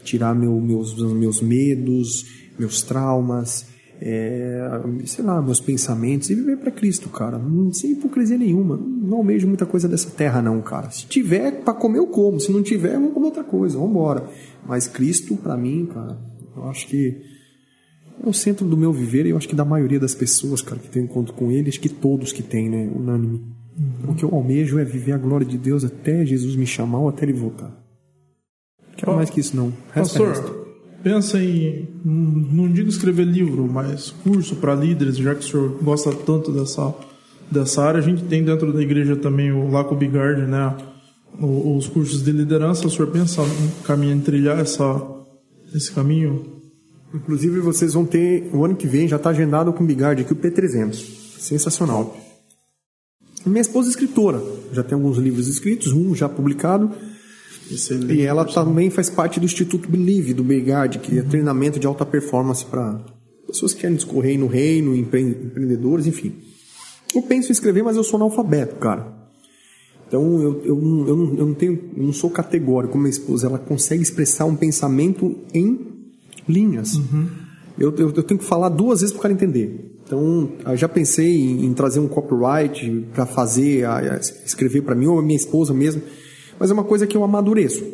tirar 0.03 0.35
meu, 0.35 0.61
meus, 0.61 0.97
meus 1.13 1.41
medos, 1.41 2.25
meus 2.59 2.83
traumas, 2.83 3.67
é, 4.01 4.61
sei 5.07 5.25
lá, 5.25 5.41
meus 5.41 5.61
pensamentos 5.61 6.29
e 6.31 6.35
viver 6.35 6.59
para 6.59 6.71
Cristo, 6.71 7.09
cara. 7.09 7.41
Sem 7.73 7.93
hipocrisia 7.93 8.37
nenhuma. 8.37 8.77
Não 8.77 9.19
almejo 9.19 9.47
muita 9.47 9.67
coisa 9.67 9.89
dessa 9.89 10.11
terra, 10.11 10.43
não, 10.43 10.61
cara. 10.61 10.91
Se 10.91 11.07
tiver 11.07 11.63
para 11.63 11.75
comer, 11.75 11.99
eu 11.99 12.07
como. 12.07 12.41
Se 12.41 12.53
não 12.53 12.63
tiver, 12.63 12.95
vamos 12.95 13.15
comer 13.15 13.27
outra 13.27 13.45
coisa, 13.45 13.77
vamos 13.77 13.91
embora. 13.91 14.29
Mas 14.67 14.87
Cristo, 14.87 15.37
para 15.37 15.57
mim, 15.57 15.87
cara, 15.87 16.19
eu 16.57 16.65
acho 16.65 16.87
que 16.87 17.34
é 18.23 18.28
o 18.28 18.33
centro 18.33 18.67
do 18.67 18.76
meu 18.76 18.93
viver 18.93 19.26
e 19.26 19.31
eu 19.31 19.36
acho 19.36 19.49
que 19.49 19.55
da 19.55 19.65
maioria 19.65 19.99
das 19.99 20.15
pessoas, 20.15 20.62
cara, 20.62 20.81
que 20.81 20.89
tem 20.89 21.05
encontro 21.05 21.34
com 21.34 21.51
Ele, 21.51 21.68
acho 21.68 21.81
que 21.81 21.89
todos 21.89 22.33
que 22.33 22.43
têm, 22.43 22.68
né, 22.68 22.91
unânime. 22.94 23.43
Uhum. 23.76 24.12
O 24.12 24.15
que 24.15 24.25
eu 24.25 24.34
almejo 24.34 24.78
é 24.78 24.84
viver 24.84 25.12
a 25.12 25.18
glória 25.18 25.47
de 25.47 25.59
Deus 25.59 25.84
até 25.84 26.25
Jesus 26.25 26.55
me 26.55 26.67
chamar 26.67 26.99
ou 26.99 27.09
até 27.09 27.25
Ele 27.25 27.33
voltar. 27.33 27.70
Não 28.89 28.97
quero 28.97 29.17
mais 29.17 29.31
que 29.31 29.41
isso, 29.41 29.57
não. 29.57 29.73
Resta 29.93 30.18
Pastor, 30.18 30.65
pensa 31.02 31.43
em, 31.43 31.89
não 32.05 32.70
digo 32.70 32.89
escrever 32.89 33.25
livro, 33.25 33.67
mas 33.67 34.10
curso 34.23 34.57
para 34.57 34.75
líderes, 34.75 35.17
já 35.17 35.34
que 35.34 35.41
o 35.41 35.49
senhor 35.49 35.78
gosta 35.83 36.12
tanto 36.12 36.52
dessa, 36.52 36.94
dessa 37.51 37.83
área. 37.83 37.99
A 37.99 38.02
gente 38.02 38.25
tem 38.25 38.44
dentro 38.44 38.73
da 38.73 38.81
igreja 38.81 39.17
também 39.17 39.52
o 39.52 39.70
Laco 39.70 39.94
Bigard, 39.94 40.43
né? 40.43 40.75
Os 41.41 41.89
cursos 41.89 42.23
de 42.23 42.31
liderança. 42.31 42.86
O 42.86 42.91
senhor 42.91 43.09
pensa 43.09 43.43
em 43.43 43.83
caminho 43.83 44.15
em 44.15 44.20
trilhar 44.20 44.59
essa, 44.60 45.02
esse 45.75 45.93
caminho? 45.93 46.53
Inclusive, 47.15 47.60
vocês 47.60 47.94
vão 47.94 48.05
ter, 48.05 48.51
o 48.52 48.65
ano 48.65 48.75
que 48.75 48.86
vem, 48.86 49.07
já 49.07 49.17
está 49.17 49.31
agendado 49.31 49.73
com 49.73 49.84
o 49.84 49.86
Bigard 49.86 50.23
aqui, 50.23 50.33
o 50.33 50.36
P300. 50.36 51.39
Sensacional. 51.39 52.17
Minha 53.47 53.60
esposa 53.60 53.89
é 53.89 53.91
escritora, 53.91 54.43
já 54.73 54.83
tem 54.83 54.94
alguns 54.94 55.18
livros 55.18 55.47
escritos, 55.49 55.93
um 55.93 56.15
já 56.15 56.28
publicado 56.28 56.91
Excelente. 57.70 58.15
E 58.15 58.23
ela 58.23 58.44
também 58.44 58.91
faz 58.91 59.09
parte 59.09 59.41
do 59.41 59.47
Instituto 59.47 59.89
Believe, 59.89 60.34
do 60.34 60.44
Beigard, 60.44 60.99
que 60.99 61.18
é 61.18 61.23
uhum. 61.23 61.28
treinamento 61.28 61.78
de 61.78 61.86
alta 61.86 62.05
performance 62.05 62.65
para 62.65 63.01
pessoas 63.47 63.73
que 63.73 63.81
querem 63.81 63.97
discorrer 63.97 64.39
no 64.39 64.47
reino, 64.47 64.94
empreendedores, 64.94 66.07
enfim. 66.07 66.34
Eu 67.15 67.23
penso 67.23 67.51
em 67.51 67.52
escrever, 67.52 67.83
mas 67.83 67.97
eu 67.97 68.05
sou 68.05 68.17
analfabeto, 68.17 68.76
cara. 68.76 69.12
Então 70.07 70.43
eu, 70.43 70.62
eu, 70.65 70.67
eu, 70.67 70.76
não, 70.76 71.39
eu 71.39 71.47
não 71.47 71.55
tenho, 71.55 71.91
eu 71.97 72.02
não 72.02 72.12
sou 72.12 72.31
categórico 72.31 72.93
como 72.93 73.05
minha 73.05 73.10
esposa. 73.10 73.47
Ela 73.47 73.59
consegue 73.59 74.02
expressar 74.02 74.44
um 74.44 74.57
pensamento 74.57 75.36
em 75.52 75.94
linhas. 76.49 76.95
Uhum. 76.95 77.29
Eu, 77.79 77.95
eu, 77.97 78.13
eu, 78.15 78.23
tenho 78.23 78.39
que 78.39 78.47
falar 78.47 78.69
duas 78.69 79.01
vezes 79.01 79.13
para 79.13 79.19
o 79.19 79.23
cara 79.23 79.35
entender. 79.35 79.99
Então, 80.05 80.53
eu 80.67 80.77
já 80.77 80.89
pensei 80.89 81.35
em, 81.35 81.65
em 81.65 81.75
trazer 81.75 81.99
um 81.99 82.07
copyright 82.07 83.07
para 83.15 83.27
fazer, 83.27 83.85
a, 83.85 83.99
a 83.99 84.17
escrever 84.17 84.83
para 84.83 84.95
mim, 84.95 85.07
ou 85.07 85.19
a 85.19 85.23
minha 85.23 85.37
esposa 85.37 85.75
mesmo 85.75 86.03
mas 86.59 86.71
é 86.71 86.75
uma 86.75 86.85
coisa 86.85 87.07
que 87.07 87.17
eu 87.17 87.25
amadureço. 87.25 87.85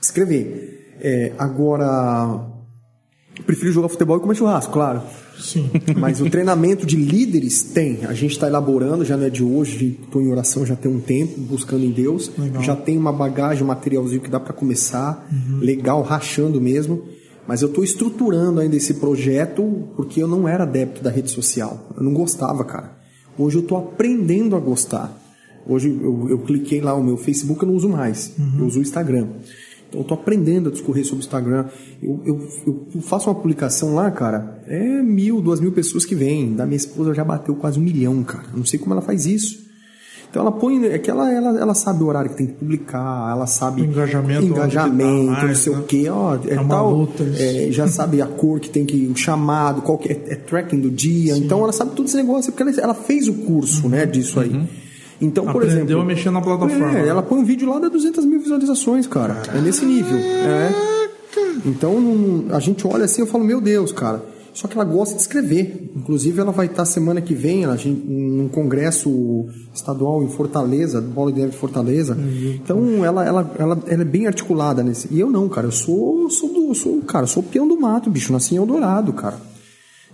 Escrever. 0.00 0.96
É, 1.00 1.32
agora, 1.38 2.46
prefiro 3.46 3.72
jogar 3.72 3.88
futebol 3.88 4.16
e 4.16 4.20
comer 4.20 4.34
churrasco, 4.34 4.72
claro. 4.72 5.02
Sim. 5.38 5.70
Mas 5.96 6.20
o 6.20 6.28
treinamento 6.28 6.84
de 6.84 6.96
líderes 6.96 7.62
tem. 7.62 8.04
A 8.06 8.12
gente 8.12 8.32
está 8.32 8.48
elaborando, 8.48 9.04
já 9.04 9.16
não 9.16 9.26
é 9.26 9.30
de 9.30 9.44
hoje, 9.44 9.96
estou 10.02 10.20
em 10.20 10.30
oração 10.30 10.66
já 10.66 10.74
tem 10.74 10.90
um 10.90 10.98
tempo, 10.98 11.40
buscando 11.40 11.84
em 11.84 11.92
Deus. 11.92 12.30
Legal. 12.36 12.62
Já 12.62 12.74
tem 12.74 12.98
uma 12.98 13.12
bagagem, 13.12 13.62
um 13.62 13.66
materialzinho 13.68 14.20
que 14.20 14.28
dá 14.28 14.40
para 14.40 14.52
começar. 14.52 15.28
Uhum. 15.30 15.58
Legal, 15.60 16.02
rachando 16.02 16.60
mesmo. 16.60 17.04
Mas 17.48 17.62
eu 17.62 17.68
estou 17.68 17.82
estruturando 17.82 18.60
ainda 18.60 18.76
esse 18.76 18.92
projeto 18.92 19.88
porque 19.96 20.22
eu 20.22 20.28
não 20.28 20.46
era 20.46 20.64
adepto 20.64 21.02
da 21.02 21.10
rede 21.10 21.30
social. 21.30 21.88
Eu 21.96 22.02
não 22.02 22.12
gostava, 22.12 22.62
cara. 22.62 22.98
Hoje 23.38 23.56
eu 23.56 23.62
estou 23.62 23.78
aprendendo 23.78 24.54
a 24.54 24.60
gostar. 24.60 25.18
Hoje 25.66 25.88
eu, 25.88 26.28
eu, 26.28 26.38
cliquei 26.40 26.82
lá, 26.82 26.94
o 26.94 27.02
meu 27.02 27.16
Facebook 27.16 27.62
eu 27.62 27.68
não 27.68 27.74
uso 27.74 27.88
mais, 27.88 28.34
uhum. 28.38 28.58
eu 28.58 28.66
uso 28.66 28.78
o 28.80 28.82
Instagram. 28.82 29.28
Então 29.88 30.02
eu 30.02 30.04
tô 30.04 30.12
aprendendo 30.12 30.68
a 30.68 30.72
discorrer 30.72 31.04
sobre 31.04 31.20
o 31.22 31.24
Instagram. 31.24 31.66
Eu, 32.02 32.20
eu, 32.26 32.48
eu, 32.94 33.00
faço 33.00 33.30
uma 33.30 33.34
publicação 33.34 33.94
lá, 33.94 34.10
cara, 34.10 34.62
é 34.66 35.02
mil, 35.02 35.40
duas 35.40 35.58
mil 35.58 35.72
pessoas 35.72 36.04
que 36.04 36.14
vêm. 36.14 36.54
Da 36.54 36.66
minha 36.66 36.76
esposa 36.76 37.14
já 37.14 37.24
bateu 37.24 37.54
quase 37.56 37.78
um 37.78 37.82
milhão, 37.82 38.22
cara. 38.24 38.48
Não 38.54 38.64
sei 38.64 38.78
como 38.78 38.92
ela 38.92 39.02
faz 39.02 39.24
isso. 39.24 39.67
Então 40.30 40.42
ela 40.42 40.52
põe, 40.52 40.84
é 40.84 40.98
que 40.98 41.10
ela, 41.10 41.32
ela, 41.32 41.58
ela 41.58 41.74
sabe 41.74 42.02
o 42.02 42.06
horário 42.06 42.30
que 42.30 42.36
tem 42.36 42.46
que 42.46 42.52
publicar, 42.52 43.30
ela 43.30 43.46
sabe 43.46 43.80
o 43.80 43.84
engajamento, 43.86 44.44
engajamento 44.44 45.30
mais, 45.30 45.48
não 45.48 45.54
sei 45.54 45.72
né? 45.72 45.78
o 45.78 45.82
que, 45.84 46.08
ó, 46.08 46.34
é, 46.34 46.54
é 46.54 46.64
tal, 46.64 46.92
luta, 46.92 47.24
é, 47.38 47.68
já 47.70 47.88
sabe 47.88 48.20
a 48.20 48.26
cor 48.26 48.60
que 48.60 48.68
tem 48.68 48.84
que, 48.84 49.06
o 49.06 49.16
chamado, 49.16 49.80
qual 49.80 49.96
que 49.96 50.12
é, 50.12 50.20
é 50.28 50.34
tracking 50.34 50.80
do 50.80 50.90
dia. 50.90 51.34
Sim. 51.34 51.44
Então 51.44 51.62
ela 51.62 51.72
sabe 51.72 51.92
tudo 51.94 52.06
esse 52.06 52.16
negócio, 52.16 52.52
porque 52.52 52.62
ela, 52.62 52.72
ela 52.78 52.94
fez 52.94 53.26
o 53.26 53.34
curso, 53.34 53.84
uhum. 53.84 53.90
né, 53.90 54.04
disso 54.04 54.38
aí. 54.38 54.50
Uhum. 54.50 54.66
Então, 55.20 55.44
por 55.46 55.62
Aprendeu 55.62 55.84
exemplo. 55.84 56.00
a 56.02 56.04
mexer 56.04 56.30
na 56.30 56.40
plataforma. 56.40 56.98
É, 56.98 57.08
ela 57.08 57.22
põe 57.22 57.40
um 57.40 57.44
vídeo 57.44 57.68
lá 57.68 57.78
dá 57.78 57.88
200 57.88 58.24
mil 58.24 58.40
visualizações, 58.40 59.06
cara. 59.06 59.34
Caraca. 59.34 59.58
É 59.58 59.60
nesse 59.60 59.84
nível. 59.84 60.16
É. 60.16 60.72
Então, 61.66 62.44
a 62.50 62.60
gente 62.60 62.86
olha 62.86 63.04
assim 63.04 63.22
eu 63.22 63.26
falo, 63.26 63.44
meu 63.44 63.60
Deus, 63.60 63.92
cara. 63.92 64.22
Só 64.58 64.66
que 64.66 64.76
ela 64.76 64.84
gosta 64.84 65.14
de 65.14 65.20
escrever. 65.20 65.88
Inclusive, 65.94 66.40
ela 66.40 66.50
vai 66.50 66.66
estar 66.66 66.84
semana 66.84 67.20
que 67.20 67.32
vem 67.32 67.64
a 67.64 67.76
gente, 67.76 67.96
num 68.10 68.48
congresso 68.48 69.46
estadual 69.72 70.20
em 70.20 70.28
Fortaleza, 70.28 71.00
Bola 71.00 71.30
de 71.30 71.40
Neve 71.40 71.52
Fortaleza. 71.52 72.16
Uhum. 72.16 72.58
Então, 72.60 73.04
ela, 73.04 73.24
ela, 73.24 73.52
ela, 73.56 73.82
ela, 73.86 74.02
é 74.02 74.04
bem 74.04 74.26
articulada 74.26 74.82
nesse. 74.82 75.06
E 75.14 75.20
eu 75.20 75.30
não, 75.30 75.48
cara. 75.48 75.68
Eu 75.68 75.70
sou, 75.70 76.28
sou 76.28 76.52
do, 76.52 76.74
sou, 76.74 77.00
cara, 77.02 77.24
sou 77.28 77.40
peão 77.40 77.68
do 77.68 77.78
mato, 77.78 78.10
bicho. 78.10 78.32
Nasci 78.32 78.56
em 78.56 78.58
Eldorado, 78.58 79.12
cara. 79.12 79.36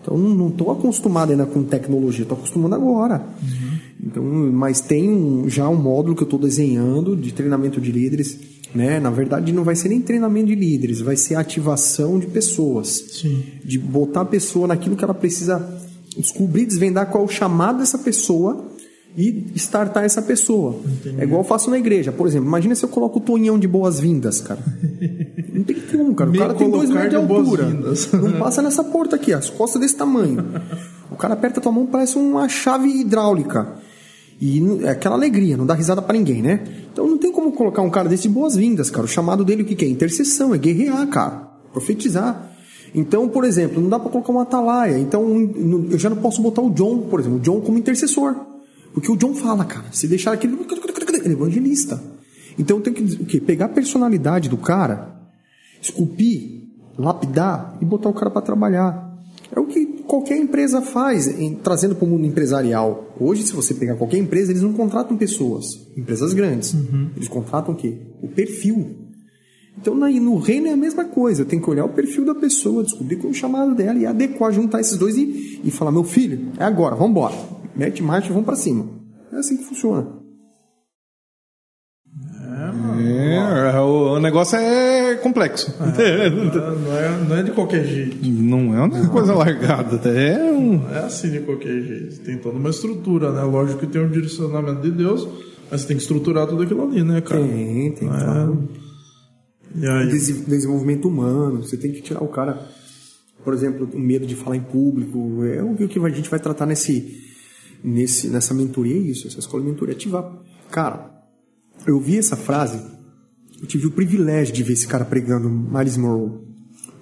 Então, 0.04 0.18
não 0.18 0.48
estou 0.48 0.70
acostumado 0.70 1.30
ainda 1.30 1.46
com 1.46 1.62
tecnologia. 1.62 2.24
Estou 2.24 2.36
acostumando 2.36 2.74
agora. 2.74 3.24
Uhum. 3.42 3.78
Então, 4.06 4.22
mas 4.22 4.82
tem 4.82 5.08
um, 5.08 5.48
já 5.48 5.66
um 5.66 5.76
módulo 5.76 6.14
que 6.14 6.22
eu 6.22 6.26
estou 6.26 6.38
desenhando 6.38 7.16
de 7.16 7.32
treinamento 7.32 7.80
de 7.80 7.90
líderes. 7.90 8.38
Né? 8.74 9.00
Na 9.00 9.10
verdade, 9.10 9.50
não 9.50 9.64
vai 9.64 9.74
ser 9.74 9.88
nem 9.88 10.02
treinamento 10.02 10.48
de 10.48 10.54
líderes, 10.54 11.00
vai 11.00 11.16
ser 11.16 11.36
ativação 11.36 12.18
de 12.18 12.26
pessoas. 12.26 12.88
Sim. 13.12 13.42
De 13.64 13.78
botar 13.78 14.22
a 14.22 14.26
pessoa 14.26 14.66
naquilo 14.66 14.94
que 14.94 15.04
ela 15.04 15.14
precisa 15.14 15.80
descobrir, 16.18 16.66
desvendar 16.66 17.06
qual 17.10 17.24
é 17.24 17.26
o 17.26 17.30
chamado 17.30 17.78
dessa 17.78 17.98
pessoa 17.98 18.73
e 19.16 19.52
startar 19.54 20.04
essa 20.04 20.20
pessoa. 20.20 20.80
Entendi. 20.84 21.20
É 21.20 21.24
igual 21.24 21.42
eu 21.42 21.44
faço 21.46 21.70
na 21.70 21.78
igreja. 21.78 22.10
Por 22.10 22.26
exemplo, 22.26 22.48
imagina 22.48 22.74
se 22.74 22.84
eu 22.84 22.88
coloco 22.88 23.18
o 23.18 23.22
Tonhão 23.22 23.58
de 23.58 23.68
boas-vindas, 23.68 24.40
cara. 24.40 24.60
Não 25.52 25.62
tem 25.62 25.76
como, 25.76 26.14
cara. 26.14 26.30
O 26.30 26.36
cara 26.36 26.54
tem 26.54 26.68
dois 26.68 26.90
metros 26.90 27.10
de 27.10 27.16
altura. 27.16 27.68
Não 28.12 28.32
passa 28.38 28.60
nessa 28.60 28.82
porta 28.82 29.14
aqui, 29.14 29.32
as 29.32 29.48
costas 29.48 29.80
desse 29.80 29.96
tamanho. 29.96 30.44
O 31.10 31.16
cara 31.16 31.34
aperta 31.34 31.60
a 31.60 31.62
tua 31.62 31.70
mão, 31.70 31.86
parece 31.86 32.18
uma 32.18 32.48
chave 32.48 32.88
hidráulica. 32.88 33.74
E 34.40 34.60
é 34.82 34.90
aquela 34.90 35.14
alegria, 35.14 35.56
não 35.56 35.64
dá 35.64 35.74
risada 35.74 36.02
para 36.02 36.18
ninguém, 36.18 36.42
né? 36.42 36.64
Então 36.92 37.06
não 37.06 37.16
tem 37.16 37.30
como 37.30 37.52
colocar 37.52 37.82
um 37.82 37.90
cara 37.90 38.08
desse 38.08 38.24
de 38.24 38.30
boas-vindas, 38.30 38.90
cara. 38.90 39.04
O 39.04 39.08
chamado 39.08 39.44
dele 39.44 39.62
o 39.62 39.64
que, 39.64 39.76
que 39.76 39.84
é? 39.84 39.88
Intercessão, 39.88 40.52
é 40.52 40.58
guerrear, 40.58 41.06
cara. 41.06 41.48
Profetizar. 41.72 42.50
Então, 42.92 43.28
por 43.28 43.44
exemplo, 43.44 43.80
não 43.80 43.88
dá 43.88 43.98
para 43.98 44.10
colocar 44.10 44.32
uma 44.32 44.42
atalaia. 44.42 44.98
Então, 44.98 45.24
eu 45.90 45.98
já 45.98 46.10
não 46.10 46.16
posso 46.16 46.42
botar 46.42 46.62
o 46.62 46.70
John, 46.70 46.98
por 47.10 47.20
exemplo, 47.20 47.38
o 47.38 47.40
John 47.40 47.60
como 47.60 47.78
intercessor. 47.78 48.53
Porque 48.94 49.10
o 49.10 49.16
John 49.16 49.34
fala, 49.34 49.64
cara, 49.64 49.86
se 49.90 50.06
deixar 50.06 50.32
aquele. 50.32 50.54
Ele 50.54 51.28
é 51.28 51.32
evangelista. 51.32 52.00
Então 52.56 52.80
tem 52.80 52.94
que 52.94 53.02
o 53.02 53.26
quê? 53.26 53.40
pegar 53.40 53.66
a 53.66 53.68
personalidade 53.68 54.48
do 54.48 54.56
cara, 54.56 55.20
esculpir, 55.82 56.68
lapidar 56.96 57.76
e 57.80 57.84
botar 57.84 58.08
o 58.08 58.14
cara 58.14 58.30
para 58.30 58.40
trabalhar. 58.40 59.12
É 59.50 59.58
o 59.58 59.66
que 59.66 59.84
qualquer 60.06 60.36
empresa 60.36 60.80
faz, 60.80 61.26
em, 61.26 61.54
trazendo 61.56 61.96
para 61.96 62.04
o 62.04 62.08
mundo 62.08 62.24
empresarial. 62.24 63.14
Hoje, 63.18 63.42
se 63.42 63.52
você 63.52 63.74
pegar 63.74 63.96
qualquer 63.96 64.18
empresa, 64.18 64.52
eles 64.52 64.62
não 64.62 64.72
contratam 64.72 65.16
pessoas, 65.16 65.66
empresas 65.96 66.32
grandes. 66.32 66.72
Uhum. 66.72 67.10
Eles 67.16 67.28
contratam 67.28 67.74
o 67.74 67.76
quê? 67.76 67.98
O 68.22 68.28
perfil. 68.28 68.96
Então, 69.76 69.94
no 69.94 70.38
reino 70.38 70.68
é 70.68 70.72
a 70.72 70.76
mesma 70.76 71.04
coisa. 71.04 71.44
Tem 71.44 71.60
que 71.60 71.68
olhar 71.68 71.84
o 71.84 71.88
perfil 71.88 72.24
da 72.24 72.34
pessoa, 72.34 72.84
descobrir 72.84 73.16
qual 73.16 73.28
é 73.28 73.32
o 73.32 73.34
chamado 73.34 73.74
dela 73.74 73.98
e 73.98 74.06
adequar, 74.06 74.52
juntar 74.52 74.80
esses 74.80 74.96
dois 74.96 75.16
e, 75.16 75.60
e 75.64 75.70
falar: 75.70 75.90
meu 75.90 76.04
filho, 76.04 76.52
é 76.58 76.64
agora, 76.64 76.94
vamos 76.94 77.10
embora. 77.10 77.34
Mete 77.76 78.02
marcha 78.02 78.28
e 78.28 78.30
vamos 78.32 78.44
para 78.46 78.56
cima. 78.56 78.86
É 79.32 79.36
assim 79.36 79.56
que 79.56 79.64
funciona. 79.64 80.22
É, 82.40 82.72
mano. 82.72 83.00
É, 83.00 83.80
o, 83.80 84.14
o 84.14 84.20
negócio 84.20 84.56
é 84.56 85.16
complexo. 85.16 85.74
É, 85.98 86.30
não, 86.30 86.96
é, 86.96 87.24
não 87.28 87.36
é 87.36 87.42
de 87.42 87.50
qualquer 87.50 87.84
jeito. 87.84 88.16
Não 88.24 88.74
é 88.74 88.82
uma 88.82 89.08
coisa 89.08 89.34
largada, 89.34 89.96
é 90.08 90.52
um. 90.52 90.78
Não 90.78 90.94
é 90.94 90.98
assim 91.00 91.30
de 91.30 91.40
qualquer 91.40 91.80
jeito. 91.82 92.20
Tem 92.20 92.38
toda 92.38 92.56
uma 92.56 92.70
estrutura, 92.70 93.32
né? 93.32 93.42
Lógico 93.42 93.80
que 93.80 93.86
tem 93.88 94.00
um 94.02 94.08
direcionamento 94.10 94.82
de 94.82 94.92
Deus, 94.92 95.26
mas 95.70 95.80
você 95.80 95.88
tem 95.88 95.96
que 95.96 96.02
estruturar 96.02 96.46
tudo 96.46 96.62
aquilo 96.62 96.84
ali, 96.84 97.02
né, 97.02 97.20
cara? 97.20 97.40
Tem, 97.42 97.92
tem, 97.92 98.08
É. 98.08 98.10
claro. 98.12 98.68
E 99.76 99.86
aí, 99.88 100.06
Desi- 100.08 100.44
desenvolvimento 100.44 101.08
humano, 101.08 101.64
você 101.64 101.76
tem 101.76 101.90
que 101.90 102.00
tirar 102.00 102.22
o 102.22 102.28
cara, 102.28 102.60
por 103.42 103.52
exemplo, 103.52 103.88
o 103.92 103.98
medo 103.98 104.24
de 104.24 104.36
falar 104.36 104.54
em 104.54 104.60
público. 104.62 105.44
É 105.44 105.60
o 105.64 105.74
que 105.74 105.98
a 105.98 106.08
gente 106.10 106.30
vai 106.30 106.38
tratar 106.38 106.64
nesse, 106.64 107.18
nesse, 107.84 108.28
nessa 108.28 108.54
mentoria, 108.54 108.96
é 108.96 108.98
isso, 108.98 109.28
essa 109.28 109.38
escola 109.38 109.62
de 109.62 109.70
mentoria 109.70 109.94
ativar. 109.94 110.32
Cara, 110.70 111.12
eu 111.86 112.00
vi 112.00 112.18
essa 112.18 112.36
frase, 112.36 112.82
eu 113.60 113.66
tive 113.66 113.86
o 113.86 113.90
privilégio 113.90 114.54
de 114.54 114.62
ver 114.62 114.72
esse 114.72 114.88
cara 114.88 115.04
pregando 115.04 115.50
Miles 115.50 115.98
Monroe 115.98 116.40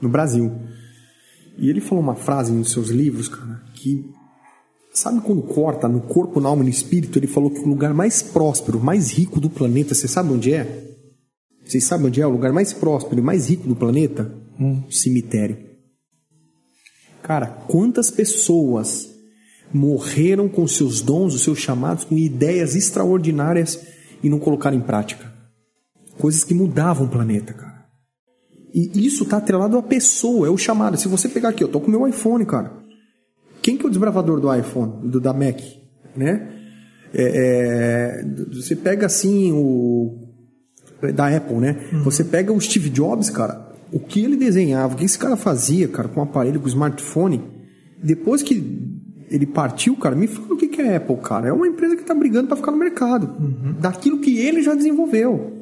no 0.00 0.08
Brasil. 0.08 0.52
E 1.56 1.70
ele 1.70 1.80
falou 1.80 2.02
uma 2.02 2.16
frase 2.16 2.50
nos 2.50 2.72
seus 2.72 2.88
livros, 2.88 3.28
cara, 3.28 3.62
que 3.74 4.04
sabe 4.92 5.20
quando 5.20 5.42
corta 5.42 5.88
no 5.88 6.00
corpo, 6.00 6.40
na 6.40 6.48
alma 6.48 6.62
e 6.62 6.66
no 6.66 6.70
espírito? 6.70 7.18
Ele 7.18 7.26
falou 7.26 7.50
que 7.50 7.60
o 7.60 7.68
lugar 7.68 7.94
mais 7.94 8.20
próspero, 8.20 8.80
mais 8.80 9.12
rico 9.12 9.40
do 9.40 9.48
planeta, 9.48 9.94
você 9.94 10.08
sabe 10.08 10.32
onde 10.32 10.52
é? 10.52 10.90
Vocês 11.64 11.84
sabem 11.84 12.06
onde 12.08 12.20
é 12.20 12.26
o 12.26 12.30
lugar 12.30 12.52
mais 12.52 12.72
próspero 12.72 13.20
e 13.20 13.24
mais 13.24 13.48
rico 13.48 13.68
do 13.68 13.76
planeta? 13.76 14.34
Um 14.58 14.90
cemitério. 14.90 15.56
Cara, 17.22 17.46
quantas 17.46 18.10
pessoas 18.10 19.11
morreram 19.72 20.48
com 20.48 20.66
seus 20.66 21.00
dons, 21.00 21.34
os 21.34 21.42
seus 21.42 21.58
chamados, 21.58 22.04
com 22.04 22.16
ideias 22.16 22.74
extraordinárias 22.74 23.80
e 24.22 24.28
não 24.28 24.38
colocaram 24.38 24.76
em 24.76 24.80
prática? 24.80 25.32
Coisas 26.18 26.44
que 26.44 26.54
mudavam 26.54 27.06
o 27.06 27.10
planeta, 27.10 27.52
cara. 27.52 27.86
E 28.74 29.06
isso 29.06 29.26
tá 29.26 29.36
atrelado 29.36 29.76
à 29.76 29.82
pessoa, 29.82 30.46
é 30.46 30.50
o 30.50 30.56
chamado. 30.56 30.96
Se 30.96 31.08
você 31.08 31.28
pegar 31.28 31.50
aqui, 31.50 31.62
eu 31.62 31.68
tô 31.68 31.80
com 31.80 31.88
o 31.88 31.90
meu 31.90 32.08
iPhone, 32.08 32.44
cara. 32.46 32.72
Quem 33.60 33.76
que 33.76 33.84
é 33.84 33.86
o 33.86 33.90
desbravador 33.90 34.40
do 34.40 34.52
iPhone, 34.52 35.08
do 35.08 35.20
da 35.20 35.32
Mac, 35.32 35.60
né? 36.16 36.48
É, 37.14 38.22
é, 38.22 38.24
você 38.50 38.74
pega 38.74 39.06
assim 39.06 39.52
o 39.52 40.18
da 41.14 41.34
Apple, 41.36 41.56
né? 41.56 41.88
Você 42.04 42.24
pega 42.24 42.52
o 42.52 42.60
Steve 42.60 42.88
Jobs, 42.88 43.28
cara, 43.28 43.72
o 43.92 44.00
que 44.00 44.24
ele 44.24 44.36
desenhava, 44.36 44.94
o 44.94 44.96
que 44.96 45.04
esse 45.04 45.18
cara 45.18 45.36
fazia, 45.36 45.86
cara, 45.88 46.08
com 46.08 46.20
o 46.20 46.22
aparelho, 46.22 46.58
com 46.58 46.66
o 46.66 46.68
smartphone, 46.68 47.42
depois 48.02 48.42
que 48.42 48.54
ele 49.32 49.46
partiu, 49.46 49.96
cara, 49.96 50.14
me 50.14 50.26
fala 50.26 50.54
o 50.54 50.56
que 50.56 50.68
que 50.68 50.80
é 50.82 50.96
Apple, 50.96 51.16
cara. 51.16 51.48
É 51.48 51.52
uma 51.52 51.66
empresa 51.66 51.96
que 51.96 52.04
tá 52.04 52.14
brigando 52.14 52.48
para 52.48 52.56
ficar 52.56 52.70
no 52.70 52.76
mercado, 52.78 53.28
daquilo 53.80 54.18
que 54.18 54.38
ele 54.38 54.62
já 54.62 54.74
desenvolveu. 54.74 55.58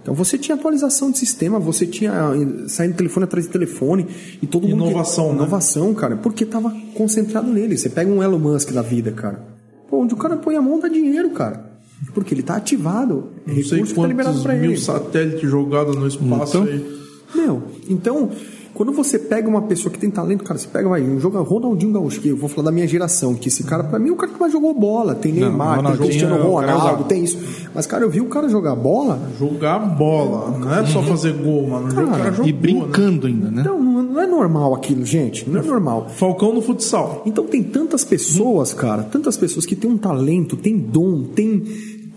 Então 0.00 0.14
você 0.14 0.36
tinha 0.36 0.56
atualização 0.56 1.12
de 1.12 1.18
sistema, 1.18 1.60
você 1.60 1.86
tinha 1.86 2.10
eh, 2.12 2.68
saindo 2.68 2.96
telefone 2.96 3.22
atrás 3.24 3.46
de 3.46 3.52
telefone 3.52 4.06
e 4.42 4.46
todo 4.48 4.66
mundo 4.66 4.86
Inovação, 4.86 5.28
né? 5.28 5.34
inovação, 5.36 5.94
cara, 5.94 6.16
porque 6.16 6.44
tava 6.44 6.74
concentrado 6.94 7.48
nele. 7.52 7.76
Você 7.78 7.88
pega 7.88 8.10
um 8.10 8.20
Elon 8.20 8.38
Musk 8.38 8.72
da 8.72 8.82
vida, 8.82 9.12
cara. 9.12 9.44
Pô, 9.88 9.98
onde 9.98 10.12
o 10.12 10.16
cara 10.16 10.36
põe 10.36 10.56
a 10.56 10.62
mão 10.62 10.80
dá 10.80 10.88
dinheiro, 10.88 11.30
cara. 11.30 11.70
Porque 12.14 12.34
ele 12.34 12.42
tá 12.42 12.56
ativado. 12.56 13.28
Não 13.46 13.54
sei 13.54 13.62
recurso 13.62 13.94
que 13.94 14.00
tá 14.00 14.06
liberado 14.08 14.34
quantos 14.34 14.42
pra 14.42 14.54
mil 14.56 14.70
ele. 14.72 14.80
satélites 14.80 15.48
jogados 15.48 15.94
no 15.94 16.08
espaço 16.08 16.58
Então, 16.58 16.62
aí. 16.64 16.98
Meu, 17.36 17.62
então, 17.88 18.30
quando 18.74 18.92
você 18.92 19.18
pega 19.18 19.48
uma 19.48 19.62
pessoa 19.62 19.92
que 19.92 19.98
tem 19.98 20.10
talento, 20.10 20.44
cara, 20.44 20.58
você 20.58 20.66
pega 20.66 20.88
vai, 20.88 21.02
um 21.02 21.20
jogador 21.20 21.46
Ronaldinho 21.46 21.92
Gaúcho, 21.92 22.20
que 22.20 22.28
eu 22.28 22.36
vou 22.36 22.48
falar 22.48 22.66
da 22.66 22.72
minha 22.72 22.86
geração, 22.86 23.34
que 23.34 23.48
esse 23.48 23.64
cara, 23.64 23.84
pra 23.84 23.98
mim, 23.98 24.08
é 24.08 24.12
o 24.12 24.16
cara 24.16 24.32
que 24.32 24.40
mais 24.40 24.52
jogou 24.52 24.72
bola. 24.72 25.14
Tem 25.14 25.32
Neymar, 25.32 25.82
tem 25.84 25.96
Cristiano 25.96 26.36
é 26.36 26.38
cara 26.38 26.72
Ronaldo, 26.74 27.04
tem 27.04 27.22
isso. 27.22 27.38
Mas, 27.74 27.86
cara, 27.86 28.04
eu 28.04 28.10
vi 28.10 28.20
o 28.20 28.26
cara 28.26 28.48
jogar 28.48 28.74
bola. 28.74 29.20
Jogar 29.38 29.78
bola, 29.78 30.58
não 30.58 30.74
é 30.74 30.86
só 30.86 31.02
fazer 31.02 31.32
gol, 31.34 31.68
mano. 31.68 31.88
O 31.88 32.10
cara 32.10 32.32
jogou, 32.32 32.48
E 32.48 32.52
né? 32.52 32.58
brincando 32.58 33.26
ainda, 33.26 33.50
né? 33.50 33.62
Não, 33.62 33.80
não 33.82 34.20
é 34.20 34.26
normal 34.26 34.74
aquilo, 34.74 35.04
gente. 35.04 35.48
Não 35.48 35.60
é 35.60 35.62
normal. 35.62 36.08
Falcão 36.08 36.54
no 36.54 36.62
futsal. 36.62 37.22
Então 37.26 37.46
tem 37.46 37.62
tantas 37.62 38.04
pessoas, 38.04 38.72
cara, 38.72 39.02
tantas 39.02 39.36
pessoas 39.36 39.66
que 39.66 39.76
têm 39.76 39.90
um 39.90 39.98
talento, 39.98 40.56
têm 40.56 40.78
dom, 40.78 41.24
têm 41.24 41.62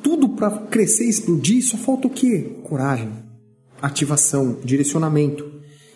tudo 0.02 0.30
pra 0.30 0.52
crescer 0.52 1.06
e 1.06 1.10
explodir, 1.10 1.64
só 1.64 1.78
falta 1.78 2.08
o 2.08 2.10
quê? 2.10 2.58
Coragem, 2.64 3.10
ativação, 3.82 4.58
direcionamento. 4.64 5.55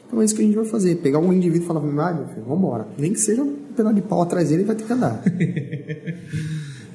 Então 0.10 0.22
é 0.22 0.26
isso 0.26 0.36
que 0.36 0.42
a 0.42 0.46
gente 0.46 0.56
vai 0.56 0.66
fazer, 0.66 0.96
pegar 0.96 1.20
um 1.20 1.32
indivíduo 1.32 1.64
e 1.64 1.68
falar, 1.68 1.82
vai 1.82 2.16
meu 2.16 2.28
filho, 2.30 2.44
vambora. 2.44 2.88
Nem 2.98 3.14
que 3.14 3.20
seja 3.20 3.44
um 3.44 3.56
pedaço 3.78 3.94
de 3.94 4.02
pau 4.02 4.24
atrás 4.24 4.50
dele, 4.50 4.64
ele 4.64 4.68
vai 4.68 4.76
ter 4.76 4.86
que 4.86 4.92
andar. 4.92 5.24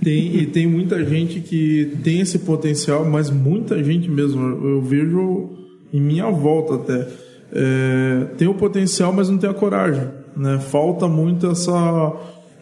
Tem, 0.02 0.36
e 0.36 0.46
tem 0.46 0.66
muita 0.66 1.02
gente 1.02 1.40
que 1.40 1.96
tem 2.04 2.20
esse 2.20 2.40
potencial, 2.40 3.06
mas 3.06 3.30
muita 3.30 3.82
gente 3.82 4.10
mesmo, 4.10 4.42
eu 4.42 4.82
vejo 4.82 5.48
em 5.90 5.98
minha 5.98 6.30
volta 6.30 6.74
até, 6.74 7.08
é, 7.50 8.26
tem 8.36 8.46
o 8.46 8.52
potencial, 8.52 9.14
mas 9.14 9.30
não 9.30 9.38
tem 9.38 9.48
a 9.48 9.54
coragem. 9.54 10.06
Né? 10.36 10.58
Falta 10.58 11.08
muito 11.08 11.46
essa. 11.46 12.12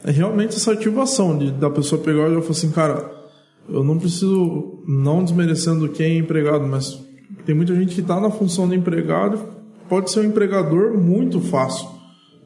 realmente 0.05 0.55
essa 0.55 0.71
ativação 0.71 1.37
de, 1.37 1.51
da 1.51 1.69
pessoa 1.69 2.01
pegar 2.01 2.29
e 2.29 2.35
falar 2.35 2.51
assim, 2.51 2.71
cara, 2.71 3.11
eu 3.69 3.83
não 3.83 3.99
preciso, 3.99 4.85
não 4.87 5.25
desmerecendo 5.25 5.89
quem 5.89 6.15
é 6.15 6.19
empregado, 6.19 6.65
mas 6.65 7.03
tem 7.45 7.57
muita 7.57 7.75
gente 7.75 7.95
que 7.95 8.03
está 8.03 8.21
na 8.21 8.31
função 8.31 8.69
de 8.69 8.77
empregado, 8.77 9.41
pode 9.93 10.11
ser 10.11 10.21
um 10.21 10.25
empregador 10.25 10.99
muito 10.99 11.39
fácil. 11.39 11.87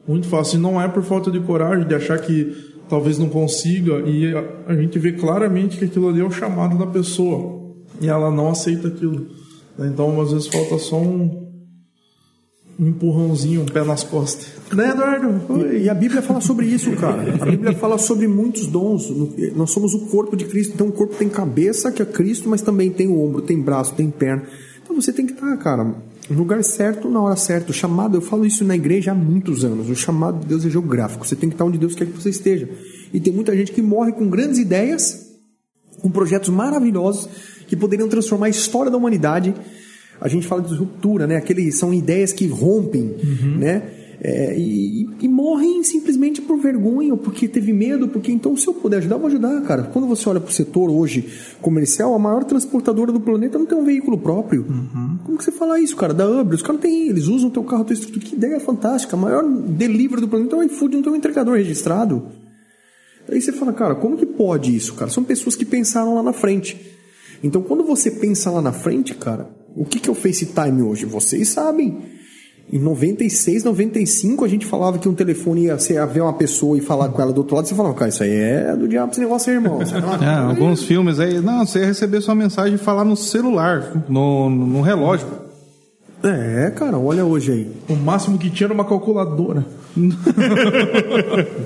Muito 0.05 0.27
fácil. 0.27 0.59
E 0.59 0.61
não 0.61 0.81
é 0.81 0.85
por 0.85 1.01
falta 1.01 1.31
de 1.31 1.39
coragem, 1.39 1.87
de 1.87 1.95
achar 1.95 2.19
que 2.19 2.53
talvez 2.89 3.17
não 3.17 3.29
consiga. 3.29 4.01
E 4.01 4.33
a, 4.67 4.75
gente 4.75 4.99
vê 4.99 5.13
claramente 5.13 5.77
que 5.77 5.85
aquilo 5.85 6.09
ali 6.09 6.19
é 6.19 6.25
o 6.25 6.29
chamado 6.29 6.77
da 6.77 6.85
pessoa. 6.85 7.73
E 8.01 8.09
ela 8.09 8.29
não 8.29 8.49
aceita 8.49 8.89
aquilo. 8.89 9.27
né? 9.77 9.87
Então, 9.87 10.19
às 10.19 10.33
vezes, 10.33 10.47
falta 10.47 10.77
só 10.77 10.97
um, 10.97 11.49
um 12.77 12.87
empurrãozinho, 12.89 13.61
um 13.61 13.65
pé 13.65 13.81
nas 13.85 14.03
costas. 14.03 14.49
Né, 14.73 14.89
Eduardo? 14.89 15.67
E, 15.71 15.83
e 15.83 15.89
a 15.89 15.93
Bíblia 15.93 16.21
fala 16.21 16.41
sobre 16.41 16.65
isso, 16.65 16.91
cara. 16.97 17.33
A 17.41 17.45
Bíblia 17.45 17.71
fala 17.71 17.97
sobre 17.97 18.27
muitos 18.27 18.67
dons. 18.67 19.09
Nós 19.55 19.71
somos 19.71 19.93
o 19.93 20.07
corpo 20.07 20.35
de 20.35 20.43
Cristo. 20.43 20.73
Então 20.73 20.89
o 20.89 20.91
corpo 20.91 21.15
tem 21.15 21.29
cabeça, 21.29 21.93
que 21.93 22.01
é 22.01 22.05
Cristo, 22.05 22.49
mas 22.49 22.61
também 22.61 22.91
tem 22.91 23.07
o 23.07 23.23
ombro, 23.23 23.41
tem 23.41 23.57
braço, 23.57 23.95
tem 23.95 24.09
perna. 24.09 24.43
Então 24.83 25.01
você 25.01 25.13
tem 25.13 25.25
que 25.25 25.31
estar, 25.31 25.55
cara, 25.55 25.95
no 26.29 26.37
lugar 26.37 26.63
certo, 26.63 27.09
na 27.09 27.21
hora 27.21 27.35
certa. 27.35 27.71
O 27.71 27.73
chamado, 27.73 28.17
eu 28.17 28.21
falo 28.21 28.45
isso 28.45 28.63
na 28.63 28.75
igreja 28.75 29.11
há 29.11 29.15
muitos 29.15 29.63
anos. 29.63 29.89
O 29.89 29.95
chamado 29.95 30.39
de 30.39 30.47
Deus 30.47 30.65
é 30.65 30.69
geográfico. 30.69 31.25
Você 31.25 31.35
tem 31.35 31.49
que 31.49 31.55
estar 31.55 31.65
onde 31.65 31.77
Deus 31.77 31.95
quer 31.95 32.05
que 32.05 32.11
você 32.11 32.29
esteja. 32.29 32.69
E 33.13 33.19
tem 33.19 33.33
muita 33.33 33.55
gente 33.55 33.71
que 33.71 33.81
morre 33.81 34.11
com 34.11 34.29
grandes 34.29 34.59
ideias, 34.59 35.27
com 36.01 36.09
projetos 36.09 36.49
maravilhosos 36.49 37.29
que 37.67 37.75
poderiam 37.75 38.07
transformar 38.07 38.47
a 38.47 38.49
história 38.49 38.91
da 38.91 38.97
humanidade. 38.97 39.53
A 40.19 40.27
gente 40.27 40.47
fala 40.47 40.61
de 40.61 40.73
ruptura, 40.75 41.27
né? 41.27 41.37
Aqueles 41.37 41.77
são 41.77 41.93
ideias 41.93 42.33
que 42.33 42.47
rompem, 42.47 43.15
né? 43.57 43.96
É, 44.19 44.57
e, 44.57 45.07
e 45.21 45.27
morrem 45.27 45.83
simplesmente 45.83 46.41
por 46.41 46.57
vergonha, 46.57 47.13
ou 47.13 47.17
porque 47.17 47.47
teve 47.47 47.71
medo, 47.71 48.07
porque 48.07 48.31
então 48.31 48.57
se 48.57 48.67
eu 48.67 48.73
puder 48.73 48.97
ajudar, 48.97 49.15
eu 49.15 49.19
vou 49.19 49.27
ajudar, 49.27 49.61
cara. 49.61 49.83
Quando 49.83 50.07
você 50.07 50.27
olha 50.27 50.39
para 50.39 50.49
o 50.49 50.53
setor 50.53 50.89
hoje 50.89 51.29
comercial, 51.61 52.15
a 52.15 52.19
maior 52.19 52.43
transportadora 52.43 53.11
do 53.11 53.19
planeta 53.19 53.59
não 53.59 53.65
tem 53.67 53.77
um 53.77 53.85
veículo 53.85 54.17
próprio. 54.17 54.65
Como 55.23 55.37
que 55.37 55.43
você 55.43 55.51
fala 55.51 55.79
isso, 55.79 55.95
cara? 55.95 56.15
Da 56.15 56.27
Uber, 56.27 56.55
os 56.55 56.63
caras 56.63 56.81
têm, 56.81 57.09
eles 57.09 57.27
usam 57.27 57.49
o 57.49 57.51
teu 57.51 57.63
carro, 57.63 57.83
tua 57.83 57.93
estrutura. 57.93 58.25
Que 58.25 58.35
ideia 58.35 58.59
fantástica. 58.59 59.15
A 59.15 59.19
maior 59.19 59.43
delivery 59.43 60.21
do 60.21 60.27
planeta 60.27 60.55
é 60.55 60.59
o 60.59 60.63
iFood, 60.63 60.95
não 60.95 61.03
tem 61.03 61.13
um 61.13 61.15
entregador 61.15 61.55
registrado. 61.55 62.23
Aí 63.29 63.39
você 63.39 63.51
fala, 63.51 63.73
cara, 63.73 63.93
como 63.95 64.17
que 64.17 64.25
pode 64.25 64.75
isso, 64.75 64.93
cara? 64.95 65.11
São 65.11 65.23
pessoas 65.23 65.55
que 65.55 65.65
pensaram 65.65 66.15
lá 66.15 66.23
na 66.23 66.33
frente. 66.33 66.79
Então, 67.43 67.61
quando 67.61 67.83
você 67.83 68.09
pensa 68.09 68.49
lá 68.49 68.61
na 68.61 68.71
frente, 68.71 69.13
cara, 69.13 69.49
o 69.75 69.85
que, 69.85 69.99
que 69.99 70.09
é 70.09 70.11
o 70.11 70.15
FaceTime 70.15 70.81
hoje? 70.81 71.05
Vocês 71.05 71.49
sabem. 71.49 72.16
Em 72.71 72.79
96, 72.79 73.63
95, 73.63 74.43
a 74.43 74.47
gente 74.47 74.65
falava 74.65 74.97
que 74.99 75.07
um 75.07 75.13
telefone 75.13 75.65
ia, 75.65 75.79
você 75.79 75.93
ia 75.93 76.05
ver 76.05 76.19
uma 76.21 76.33
pessoa 76.33 76.77
e 76.77 76.81
falar 76.81 77.07
com 77.09 77.21
ela 77.21 77.31
do 77.31 77.37
outro 77.37 77.55
lado, 77.55 77.65
você 77.65 77.73
falava, 77.73 77.95
cara, 77.95 78.09
isso 78.09 78.21
aí 78.23 78.29
é 78.29 78.75
do 78.75 78.87
diabo 78.89 79.11
esse 79.11 79.21
negócio 79.21 79.49
aí, 79.49 79.55
irmão. 79.55 79.79
É, 80.21 80.27
alguns 80.49 80.83
filmes 80.83 81.17
aí, 81.19 81.39
não, 81.39 81.65
você 81.65 81.79
ia 81.79 81.85
receber 81.85 82.19
sua 82.19 82.35
mensagem 82.35 82.75
e 82.75 82.77
falar 82.77 83.05
no 83.05 83.15
celular, 83.15 84.03
no, 84.09 84.49
no 84.49 84.81
relógio. 84.81 85.27
É, 86.23 86.71
cara, 86.75 86.97
olha 86.97 87.23
hoje 87.23 87.51
aí. 87.51 87.71
O 87.87 87.95
máximo 87.95 88.37
que 88.37 88.49
tinha 88.49 88.65
era 88.67 88.73
uma 88.73 88.83
calculadora. 88.85 89.65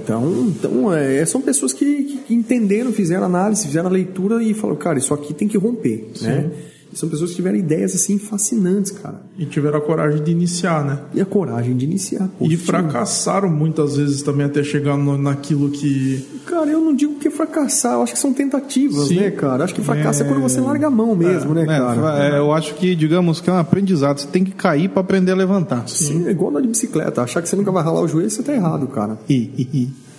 Então, 0.03 0.47
então 0.49 0.93
é, 0.93 1.25
são 1.25 1.41
pessoas 1.41 1.73
que, 1.73 2.03
que- 2.25 2.33
entenderam, 2.33 2.91
fizeram 2.91 3.23
análise, 3.25 3.65
fizeram 3.65 3.87
a 3.89 3.91
leitura 3.91 4.41
e 4.43 4.53
falaram, 4.53 4.79
cara, 4.79 4.97
isso 4.99 5.13
aqui 5.13 5.33
tem 5.33 5.47
que 5.47 5.57
romper, 5.57 6.09
né? 6.21 6.49
E 6.93 6.97
são 6.97 7.07
pessoas 7.07 7.29
que 7.31 7.37
tiveram 7.37 7.57
ideias 7.57 7.95
assim 7.95 8.17
fascinantes, 8.19 8.91
cara. 8.91 9.21
E 9.37 9.45
tiveram 9.45 9.77
a 9.77 9.81
coragem 9.81 10.21
de 10.23 10.31
iniciar, 10.31 10.83
né? 10.83 10.99
E 11.13 11.21
a 11.21 11.25
coragem 11.25 11.75
de 11.77 11.85
iniciar. 11.85 12.29
E 12.41 12.49
Poxa, 12.57 12.65
fracassaram 12.65 13.49
muitas 13.49 13.95
vezes 13.95 14.21
também 14.21 14.45
até 14.45 14.61
chegar 14.63 14.97
no- 14.97 15.17
naquilo 15.17 15.69
que. 15.69 16.25
Cara, 16.45 16.69
eu 16.69 16.81
não 16.81 16.93
digo 16.95 17.15
que 17.15 17.27
é 17.27 17.31
fracassar, 17.31 17.93
eu 17.93 18.03
acho 18.03 18.13
que 18.13 18.19
são 18.19 18.33
tentativas, 18.33 19.07
Sim. 19.07 19.15
né, 19.15 19.31
cara? 19.31 19.63
Acho 19.63 19.73
que 19.73 19.81
fracasso 19.81 20.23
é, 20.23 20.27
quando 20.27 20.41
você 20.41 20.59
larga 20.59 20.87
a 20.87 20.89
mão 20.89 21.15
mesmo, 21.15 21.53
né, 21.53 21.63
É, 21.63 21.65
cara? 21.65 22.25
é, 22.25 22.37
eu 22.39 22.51
acho 22.51 22.73
que, 22.75 22.95
digamos, 22.95 23.39
que 23.39 23.49
é 23.49 23.53
um 23.53 23.57
aprendizado. 23.57 24.19
Você 24.19 24.27
tem 24.27 24.43
que 24.43 24.51
cair 24.51 24.89
para 24.89 25.01
aprender 25.01 25.31
a 25.31 25.35
levantar. 25.35 25.87
Sim, 25.87 26.27
é 26.27 26.31
igual 26.31 26.49
andar 26.51 26.61
de 26.61 26.67
bicicleta. 26.67 27.21
Achar 27.21 27.41
que 27.41 27.47
você 27.49 27.55
nunca 27.55 27.71
vai 27.71 27.83
ralar 27.83 28.01
o 28.01 28.07
joelho, 28.07 28.29
você 28.29 28.43
tá 28.43 28.53
errado, 28.53 28.85
cara. 28.87 29.17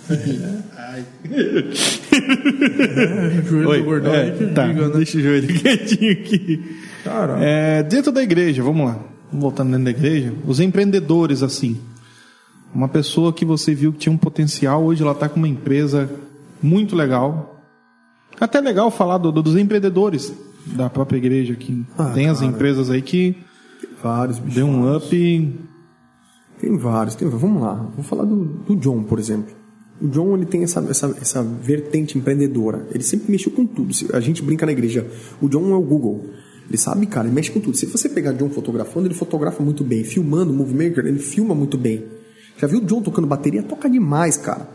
O 0.09 1.23
joelho 3.47 3.69
Oi, 3.69 3.79
do 3.79 3.85
gordão 3.85 4.13
é, 4.13 4.31
que 4.31 4.45
tá, 4.47 4.67
diga, 4.67 4.87
né? 4.87 4.93
deixa 4.95 5.17
o 5.17 5.21
joelho 5.21 5.47
quietinho 5.59 6.11
aqui. 6.11 6.63
É, 7.41 7.83
dentro 7.83 8.11
da 8.11 8.21
igreja, 8.23 8.61
vamos 8.63 8.87
lá. 8.87 8.99
Voltando 9.31 9.71
dentro 9.71 9.85
da 9.85 9.91
igreja, 9.91 10.33
os 10.45 10.59
empreendedores, 10.59 11.41
assim. 11.41 11.79
Uma 12.73 12.87
pessoa 12.87 13.31
que 13.31 13.45
você 13.45 13.73
viu 13.73 13.93
que 13.93 13.99
tinha 13.99 14.13
um 14.13 14.17
potencial, 14.17 14.83
hoje 14.83 15.03
ela 15.03 15.11
está 15.13 15.29
com 15.29 15.37
uma 15.37 15.47
empresa 15.47 16.09
muito 16.61 16.95
legal. 16.95 17.63
Até 18.39 18.59
legal 18.59 18.89
falar 18.91 19.17
do, 19.19 19.31
do, 19.31 19.41
dos 19.43 19.55
empreendedores 19.55 20.33
da 20.65 20.89
própria 20.89 21.17
igreja, 21.17 21.55
que 21.55 21.85
Ah, 21.97 22.11
tem 22.13 22.27
as 22.29 22.39
cara. 22.39 22.51
empresas 22.51 22.89
aí 22.89 23.01
que 23.01 23.35
Vários, 24.01 24.39
bicho. 24.39 24.55
deu 24.55 24.65
um 24.65 24.95
up. 24.95 25.59
Tem 26.59 26.77
vários, 26.77 27.15
tem, 27.15 27.27
vamos 27.29 27.61
lá. 27.61 27.73
Vou 27.95 28.03
falar 28.03 28.25
do, 28.25 28.43
do 28.45 28.75
John, 28.75 29.03
por 29.03 29.19
exemplo. 29.19 29.53
O 30.01 30.07
John 30.07 30.35
ele 30.35 30.45
tem 30.45 30.63
essa, 30.63 30.79
essa, 30.89 31.15
essa 31.21 31.43
vertente 31.43 32.17
empreendedora. 32.17 32.85
Ele 32.93 33.03
sempre 33.03 33.31
mexeu 33.31 33.51
com 33.51 33.65
tudo. 33.65 33.93
Se- 33.93 34.07
A 34.13 34.19
gente 34.19 34.41
brinca 34.41 34.65
na 34.65 34.71
igreja. 34.71 35.05
O 35.41 35.47
John 35.47 35.71
é 35.71 35.75
o 35.75 35.81
Google. 35.81 36.25
Ele 36.67 36.77
sabe, 36.77 37.05
cara, 37.05 37.27
ele 37.27 37.35
mexe 37.35 37.51
com 37.51 37.59
tudo. 37.59 37.77
Se 37.77 37.85
você 37.85 38.09
pegar 38.09 38.31
John 38.33 38.49
fotografando, 38.49 39.07
ele 39.07 39.13
fotografa 39.13 39.61
muito 39.63 39.83
bem. 39.83 40.03
Filmando, 40.03 40.51
o 40.51 40.55
Movie 40.55 40.89
Maker, 40.89 41.05
ele 41.05 41.19
filma 41.19 41.53
muito 41.53 41.77
bem. 41.77 42.03
Já 42.57 42.67
viu 42.67 42.79
o 42.79 42.85
John 42.85 43.01
tocando 43.01 43.27
bateria? 43.27 43.61
Toca 43.63 43.89
demais, 43.89 44.37
cara. 44.37 44.67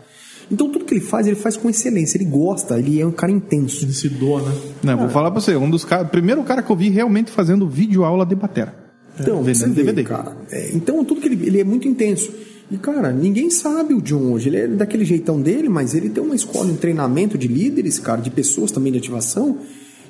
Então 0.50 0.70
tudo 0.70 0.84
que 0.86 0.94
ele 0.94 1.00
faz, 1.00 1.26
ele 1.26 1.36
faz 1.36 1.56
com 1.56 1.68
excelência. 1.68 2.16
Ele 2.16 2.24
gosta, 2.24 2.78
ele 2.78 3.00
é 3.00 3.06
um 3.06 3.10
cara 3.10 3.30
intenso. 3.32 3.84
Ele 3.84 3.92
se 3.92 4.08
doa, 4.08 4.40
né? 4.42 4.54
Não, 4.82 4.96
vou 4.96 5.08
falar 5.10 5.30
pra 5.30 5.40
você, 5.40 5.54
um 5.56 5.68
dos 5.68 5.84
caras. 5.84 6.08
Primeiro 6.10 6.42
cara 6.42 6.62
que 6.62 6.70
eu 6.70 6.76
vi 6.76 6.88
realmente 6.88 7.30
fazendo 7.30 7.68
vídeo 7.68 8.04
aula 8.04 8.24
de 8.24 8.34
batera. 8.34 8.74
Então, 9.20 9.42
vendendo 9.42 9.74
você 9.74 9.82
vê, 9.82 9.92
DVD. 9.92 10.04
cara. 10.04 10.36
É, 10.50 10.70
então, 10.74 11.04
tudo 11.04 11.20
que 11.20 11.26
ele, 11.28 11.46
ele 11.46 11.60
é 11.60 11.64
muito 11.64 11.88
intenso. 11.88 12.32
E, 12.70 12.76
cara, 12.76 13.10
ninguém 13.10 13.48
sabe 13.50 13.94
o 13.94 14.02
John 14.02 14.32
hoje. 14.32 14.48
Ele 14.48 14.56
é 14.58 14.68
daquele 14.68 15.04
jeitão 15.04 15.40
dele, 15.40 15.68
mas 15.68 15.94
ele 15.94 16.10
tem 16.10 16.22
uma 16.22 16.34
escola, 16.34 16.66
um 16.66 16.76
treinamento 16.76 17.38
de 17.38 17.48
líderes, 17.48 17.98
cara, 17.98 18.20
de 18.20 18.30
pessoas 18.30 18.70
também 18.70 18.92
de 18.92 18.98
ativação, 18.98 19.58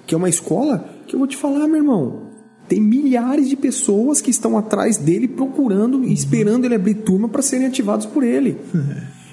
que 0.06 0.14
é 0.14 0.18
uma 0.18 0.28
escola 0.28 0.88
que 1.06 1.14
eu 1.14 1.18
vou 1.18 1.28
te 1.28 1.36
falar, 1.36 1.68
meu 1.68 1.76
irmão. 1.76 2.28
Tem 2.68 2.80
milhares 2.80 3.48
de 3.48 3.56
pessoas 3.56 4.20
que 4.20 4.30
estão 4.30 4.58
atrás 4.58 4.96
dele 4.96 5.28
procurando 5.28 6.04
e 6.04 6.12
esperando 6.12 6.64
ele 6.64 6.74
abrir 6.74 6.96
turma 6.96 7.28
para 7.28 7.42
serem 7.42 7.66
ativados 7.66 8.06
por 8.06 8.22
ele. 8.22 8.58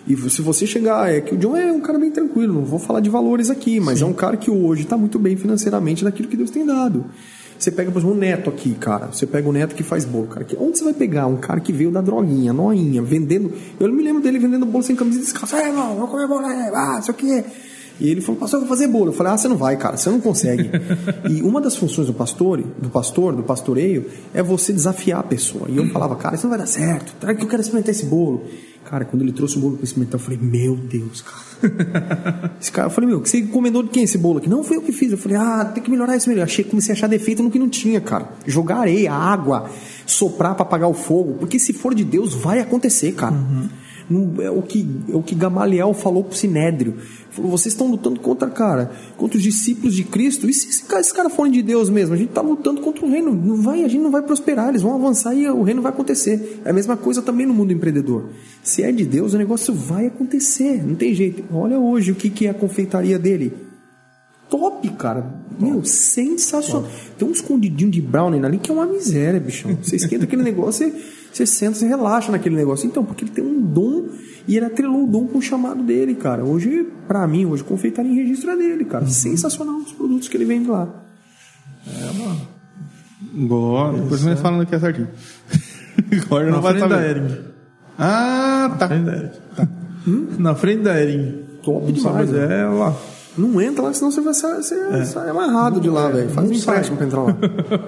E 0.07 0.15
se 0.29 0.41
você 0.41 0.67
chegar, 0.67 1.11
é 1.11 1.19
que 1.19 1.33
o 1.33 1.37
John 1.37 1.57
é 1.57 1.71
um 1.71 1.81
cara 1.81 1.97
bem 1.97 2.11
tranquilo, 2.11 2.53
não 2.53 2.63
vou 2.63 2.77
falar 2.77 2.99
de 2.99 3.09
valores 3.09 3.49
aqui, 3.49 3.79
mas 3.79 4.01
é 4.01 4.05
um 4.05 4.13
cara 4.13 4.37
que 4.37 4.51
hoje 4.51 4.83
está 4.83 4.95
muito 4.95 5.17
bem 5.17 5.35
financeiramente 5.35 6.03
daquilo 6.03 6.29
que 6.29 6.37
Deus 6.37 6.51
tem 6.51 6.63
dado. 6.63 7.05
Você 7.57 7.71
pega, 7.71 7.91
por 7.91 7.99
exemplo, 7.99 8.15
o 8.15 8.19
Neto 8.19 8.49
aqui, 8.49 8.73
cara. 8.75 9.07
Você 9.07 9.25
pega 9.25 9.47
o 9.47 9.51
Neto 9.51 9.75
que 9.75 9.83
faz 9.83 10.05
bolo, 10.05 10.27
cara. 10.27 10.45
Onde 10.59 10.77
você 10.77 10.83
vai 10.83 10.93
pegar 10.93 11.27
um 11.27 11.37
cara 11.37 11.59
que 11.59 11.71
veio 11.71 11.91
da 11.91 12.01
droguinha, 12.01 12.51
noinha, 12.51 13.01
vendendo. 13.01 13.51
Eu 13.79 13.91
me 13.91 14.03
lembro 14.03 14.21
dele 14.21 14.39
vendendo 14.39 14.65
bolo 14.65 14.83
sem 14.83 14.95
camisa 14.95 15.19
descalço. 15.19 15.55
É, 15.55 15.67
irmão, 15.67 15.95
vou 15.95 16.07
comer 16.07 16.27
bolo 16.27 16.45
ah, 16.45 16.97
isso 16.99 17.11
aqui. 17.11 17.43
E 17.99 18.09
ele 18.09 18.19
falou, 18.21 18.39
pastor, 18.39 18.59
eu 18.61 18.67
vou 18.67 18.75
fazer 18.75 18.87
bolo. 18.89 19.07
Eu 19.07 19.13
falei, 19.13 19.33
ah, 19.33 19.37
você 19.37 19.47
não 19.47 19.57
vai, 19.57 19.77
cara, 19.77 19.95
você 19.97 20.09
não 20.09 20.19
consegue. 20.19 20.69
e 21.29 21.41
uma 21.41 21.61
das 21.61 21.75
funções 21.75 22.07
do 22.07 22.13
pastor, 22.13 22.61
do 22.61 22.89
pastor, 22.89 23.35
do 23.35 23.43
pastoreio, 23.43 24.05
é 24.33 24.43
você 24.43 24.73
desafiar 24.73 25.19
a 25.21 25.23
pessoa. 25.23 25.67
E 25.69 25.77
eu 25.77 25.87
falava, 25.89 26.15
cara, 26.15 26.35
isso 26.35 26.43
não 26.45 26.49
vai 26.49 26.59
dar 26.59 26.67
certo. 26.67 27.15
Será 27.19 27.33
que 27.33 27.43
eu 27.43 27.47
quero 27.47 27.61
experimentar 27.61 27.93
esse 27.95 28.05
bolo? 28.05 28.43
Cara, 28.83 29.03
quando 29.05 29.23
ele 29.23 29.31
trouxe 29.31 29.57
o 29.57 29.61
bolo 29.61 29.77
para 29.77 29.83
experimentar, 29.85 30.19
eu 30.19 30.23
falei, 30.23 30.39
meu 30.41 30.75
Deus, 30.75 31.21
cara. 31.21 31.45
Esse 32.61 32.71
cara, 32.71 32.87
eu 32.87 32.91
falei, 32.91 33.09
meu, 33.09 33.19
você 33.21 33.39
encomendou 33.39 33.81
de 33.81 33.89
quem 33.89 34.03
esse 34.03 34.17
bolo 34.17 34.37
aqui? 34.37 34.47
Não, 34.47 34.63
foi 34.63 34.77
eu 34.77 34.81
que 34.81 34.91
fiz. 34.91 35.11
Eu 35.11 35.17
falei, 35.17 35.37
ah, 35.37 35.65
tem 35.65 35.81
que 35.81 35.89
melhorar 35.89 36.15
isso 36.15 36.29
melhor. 36.29 36.43
Achei, 36.43 36.63
comecei 36.63 36.91
a 36.91 36.95
achar 36.95 37.07
defeito 37.07 37.41
no 37.41 37.49
que 37.49 37.57
não 37.57 37.67
tinha, 37.69 37.99
cara. 37.99 38.29
Jogar 38.45 38.77
areia, 38.77 39.11
água, 39.11 39.67
soprar 40.05 40.53
para 40.53 40.63
apagar 40.63 40.87
o 40.89 40.93
fogo. 40.93 41.33
Porque 41.39 41.57
se 41.57 41.73
for 41.73 41.95
de 41.95 42.03
Deus, 42.03 42.35
vai 42.35 42.59
acontecer, 42.59 43.13
cara. 43.13 43.35
Não- 44.07 44.39
É 44.39 44.51
o 44.51 44.61
que, 44.61 44.87
é 45.11 45.15
o 45.15 45.23
que 45.23 45.33
Gamaliel 45.33 45.91
falou 45.95 46.23
pro 46.23 46.37
Sinédrio. 46.37 46.95
Falou, 47.35 47.51
vocês 47.51 47.73
estão 47.73 47.87
lutando 47.87 48.17
contra, 48.19 48.49
cara, 48.49 48.91
contra 49.17 49.37
os 49.37 49.43
discípulos 49.43 49.93
de 49.93 50.05
Cristo. 50.05 50.49
E 50.49 50.53
se 50.53 50.69
esses 50.69 51.11
caras 51.11 51.33
forem 51.33 51.51
de 51.51 51.61
Deus 51.61 51.89
mesmo? 51.89 52.13
A 52.13 52.17
gente 52.17 52.29
tá 52.29 52.39
lutando 52.39 52.79
contra 52.79 53.05
o 53.05 53.09
reino. 53.09 53.35
Não 53.35 53.57
vai, 53.57 53.83
a 53.83 53.87
gente 53.89 54.01
não 54.01 54.09
vai 54.09 54.21
prosperar. 54.21 54.69
Eles 54.69 54.81
vão 54.81 54.95
avançar 54.95 55.35
e 55.35 55.45
o 55.49 55.61
reino 55.61 55.81
vai 55.81 55.91
acontecer. 55.91 56.61
É 56.63 56.69
a 56.69 56.73
mesma 56.73 56.95
coisa 56.95 57.21
também 57.21 57.45
no 57.45 57.53
mundo 57.53 57.73
empreendedor. 57.73 58.29
Se 58.63 58.83
é 58.83 58.91
de 58.91 59.03
Deus, 59.03 59.33
o 59.33 59.37
negócio 59.37 59.73
vai 59.73 60.07
acontecer. 60.07 60.81
Não 60.85 60.95
tem 60.95 61.13
jeito. 61.13 61.43
Olha 61.53 61.77
hoje 61.77 62.13
o 62.13 62.15
que, 62.15 62.29
que 62.29 62.47
é 62.47 62.51
a 62.51 62.53
confeitaria 62.53 63.19
dele. 63.19 63.53
Top, 64.49 64.87
cara. 64.91 65.43
Meu, 65.59 65.83
sensacional. 65.83 66.87
Tem 67.17 67.27
um 67.27 67.31
escondidinho 67.31 67.91
de 67.91 68.01
brownie 68.01 68.43
ali 68.45 68.57
que 68.57 68.71
é 68.71 68.73
uma 68.73 68.85
miséria, 68.85 69.39
bichão. 69.39 69.77
Você 69.81 69.97
esquenta 69.97 70.23
aquele 70.23 70.43
negócio, 70.43 70.89
você, 70.89 70.95
você 71.37 71.45
senta, 71.45 71.75
você 71.75 71.87
relaxa 71.87 72.31
naquele 72.31 72.55
negócio. 72.55 72.87
Então, 72.87 73.03
porque 73.03 73.25
ele 73.25 73.31
tem 73.31 73.43
um 73.43 73.61
dom 73.61 74.09
e 74.47 74.55
ele 74.55 74.65
atrelou 74.65 75.03
o 75.03 75.07
dom 75.07 75.27
com 75.27 75.39
o 75.39 75.41
chamado 75.41 75.83
dele, 75.83 76.15
cara. 76.15 76.43
Hoje, 76.43 76.87
pra 77.07 77.27
mim, 77.27 77.45
hoje, 77.45 77.63
confeitaria 77.63 78.11
em 78.11 78.15
registro 78.15 78.51
é 78.51 78.55
dele, 78.55 78.85
cara. 78.85 79.05
Sensacional 79.07 79.75
os 79.77 79.91
produtos 79.91 80.27
que 80.27 80.37
ele 80.37 80.45
vende 80.45 80.69
lá. 80.69 80.87
Boa, 83.33 83.93
depois 83.93 84.23
nós 84.23 84.39
falando 84.39 84.65
que 84.65 84.75
é 84.75 84.79
certinho. 84.79 85.09
Agora 86.25 86.45
Na 86.45 86.51
não 86.51 86.61
vai 86.61 86.73
frente 86.73 86.89
da 86.89 86.95
saber. 86.95 87.17
Ering. 87.17 87.37
Ah, 87.97 88.67
Na 88.69 88.75
tá. 88.77 88.87
frente 88.87 89.05
da 89.05 89.13
Ering. 89.15 89.31
Na 90.39 90.55
frente 90.55 90.81
da 90.83 91.01
Ering. 91.01 91.43
Top 91.63 91.85
Não 91.85 91.91
demais, 91.91 92.29
sabe, 92.29 92.39
né? 92.39 92.61
é 92.61 92.65
lá. 92.65 92.95
Não 93.37 93.61
entra 93.61 93.83
lá, 93.83 93.93
senão 93.93 94.11
você 94.11 94.21
vai 94.21 94.33
sair, 94.33 94.63
você 94.63 95.05
sai 95.05 95.29
amarrado 95.29 95.79
de 95.79 95.89
lá, 95.89 96.09
velho. 96.09 96.29
Faz 96.29 96.47
um 96.47 96.51
não 96.51 96.57
empréstimo 96.57 96.97
pra 96.97 97.05
entrar 97.05 97.23
lá. 97.23 97.33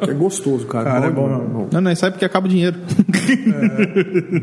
Que 0.04 0.12
é 0.12 0.14
gostoso, 0.14 0.66
cara. 0.68 0.86
Cara, 0.86 1.08
é 1.08 1.12
bom 1.12 1.28
mesmo. 1.28 1.50
bom. 1.50 1.68
Não, 1.72 1.82
não, 1.82 1.96
sai 1.96 2.12
porque 2.12 2.26
acaba 2.26 2.48
o 2.48 2.50
dinheiro. 2.50 2.78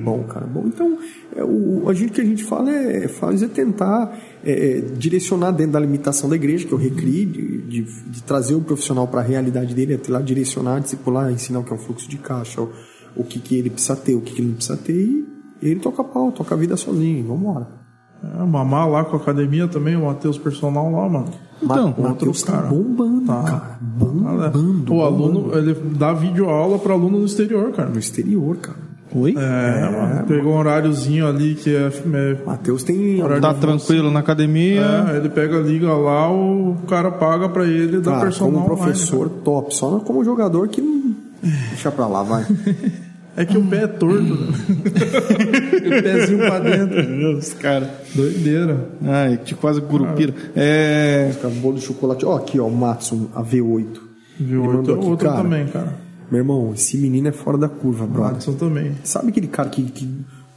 Bom, 0.03 0.25
cara, 0.25 0.47
bom. 0.47 0.65
Então, 0.67 0.99
é, 1.37 1.43
o, 1.43 1.89
a 1.89 1.95
gente 1.95 2.13
que 2.13 2.21
a 2.21 2.25
gente 2.25 2.45
fala 2.45 2.71
é, 2.71 3.09
faz 3.09 3.43
é 3.43 3.49
tentar 3.49 4.19
é, 4.43 4.79
é, 4.79 4.81
direcionar 4.81 5.53
dentro 5.53 5.73
da 5.73 5.81
limitação 5.81 6.29
da 6.29 6.37
igreja, 6.37 6.67
que 6.67 6.73
eu 6.73 6.79
recri, 6.79 7.25
de, 7.27 7.63
de, 7.63 7.83
de 7.83 8.23
trazer 8.23 8.55
o 8.55 8.61
profissional 8.61 9.07
para 9.07 9.21
a 9.21 9.25
realidade 9.25 9.75
dele, 9.75 9.95
até 9.95 10.11
lá 10.13 10.21
direcionar, 10.21 10.81
discipular, 10.81 11.31
ensinar 11.31 11.61
o 11.61 11.65
que 11.65 11.73
é 11.73 11.75
um 11.75 11.79
fluxo 11.79 12.09
de 12.09 12.19
caixa, 12.19 12.61
o, 12.61 12.71
o 13.17 13.25
que, 13.25 13.39
que 13.39 13.57
ele 13.57 13.71
precisa 13.71 13.97
ter, 13.97 14.15
o 14.15 14.21
que, 14.21 14.35
que 14.35 14.41
ele 14.41 14.49
não 14.49 14.57
precisa 14.57 14.77
ter, 14.77 14.95
e 14.95 15.27
ele 15.63 15.81
toca 15.81 16.03
pau, 16.03 16.33
toca 16.33 16.55
a 16.55 16.59
vida 16.59 16.77
sozinho, 16.77 17.27
vamos 17.27 17.43
embora. 17.43 17.84
É, 18.41 18.45
Mamá 18.45 18.87
lá 18.87 19.05
com 19.05 19.17
a 19.17 19.19
academia 19.21 19.67
também, 19.69 19.97
o 19.97 20.07
Matheus 20.07 20.39
personal 20.39 20.91
lá, 20.91 21.09
mano. 21.09 21.29
Então, 21.63 21.95
Ma 21.99 22.09
Matheus 22.11 22.43
tá 22.43 22.53
cara. 22.53 22.67
bombando, 22.69 23.21
Tá. 23.27 23.43
cara. 23.43 23.79
Bombando. 23.81 24.93
O 24.93 24.97
bombando. 24.97 25.03
aluno, 25.03 25.57
ele 25.59 25.75
dá 25.97 26.13
vídeo 26.13 26.49
aula 26.49 26.79
para 26.79 26.93
aluno 26.93 27.19
no 27.21 27.25
exterior, 27.27 27.71
cara. 27.73 27.89
No 27.89 27.99
exterior, 27.99 28.57
cara. 28.57 28.79
Oi? 29.15 29.35
É, 29.39 29.91
mano. 29.91 30.27
Pegou 30.27 30.55
um 30.55 30.59
horáriozinho 30.59 31.27
ali 31.29 31.55
que 31.55 31.75
é, 31.75 31.87
é 32.13 32.37
Matheus 32.45 32.83
tem. 32.83 33.23
Tá 33.41 33.55
tranquilo 33.55 34.11
na 34.11 34.21
academia. 34.21 35.07
É, 35.13 35.17
ele 35.19 35.29
pega, 35.29 35.59
liga 35.61 35.93
lá, 35.95 36.31
o 36.33 36.77
cara 36.89 37.13
paga 37.13 37.49
pra 37.49 37.65
ele 37.65 38.01
dar 38.01 38.11
Cara, 38.13 38.25
personal 38.25 38.53
como 38.53 38.65
online, 38.65 38.83
professor, 38.83 39.29
top. 39.29 39.75
Só 39.75 40.01
como 40.01 40.25
jogador 40.25 40.67
que. 40.69 40.83
Deixa 41.71 41.93
pra 41.93 42.07
lá, 42.09 42.23
vai. 42.25 42.45
cara. 43.35 43.43
É 43.43 43.45
que 43.45 43.59
o 43.59 43.67
pé 43.67 43.83
é 43.83 43.87
torto, 43.87 44.23
né? 44.23 44.47
o 45.99 46.03
pezinho 46.03 46.39
pra 46.39 46.59
dentro. 46.61 47.37
Os 47.37 47.53
caras. 47.55 47.89
Doideira. 48.15 48.89
Ai, 49.03 49.39
tipo 49.39 49.61
quase 49.61 49.81
curupira. 49.81 50.35
É. 50.55 51.33
Cara, 51.41 51.55
bolo 51.55 51.77
de 51.77 51.83
chocolate. 51.83 52.25
Ó, 52.25 52.37
aqui, 52.37 52.61
ó, 52.61 52.67
o 52.67 52.75
Matson, 52.75 53.29
a 53.35 53.43
V8. 53.43 53.87
Viu? 54.39 54.65
Ele 54.65 54.73
mandou 54.73 54.97
Outro, 54.97 55.29
cara. 55.29 55.43
também, 55.43 55.67
cara. 55.67 55.95
Meu 56.31 56.41
irmão, 56.41 56.73
esse 56.75 56.97
menino 56.97 57.29
é 57.29 57.33
fora 57.33 57.59
da 57.59 57.69
curva, 57.69 58.07
brother. 58.07 58.33
Madison 58.33 58.55
também. 58.55 58.93
Sabe 59.05 59.29
aquele 59.29 59.47
cara 59.47 59.69
que, 59.69 59.83
que 59.83 60.09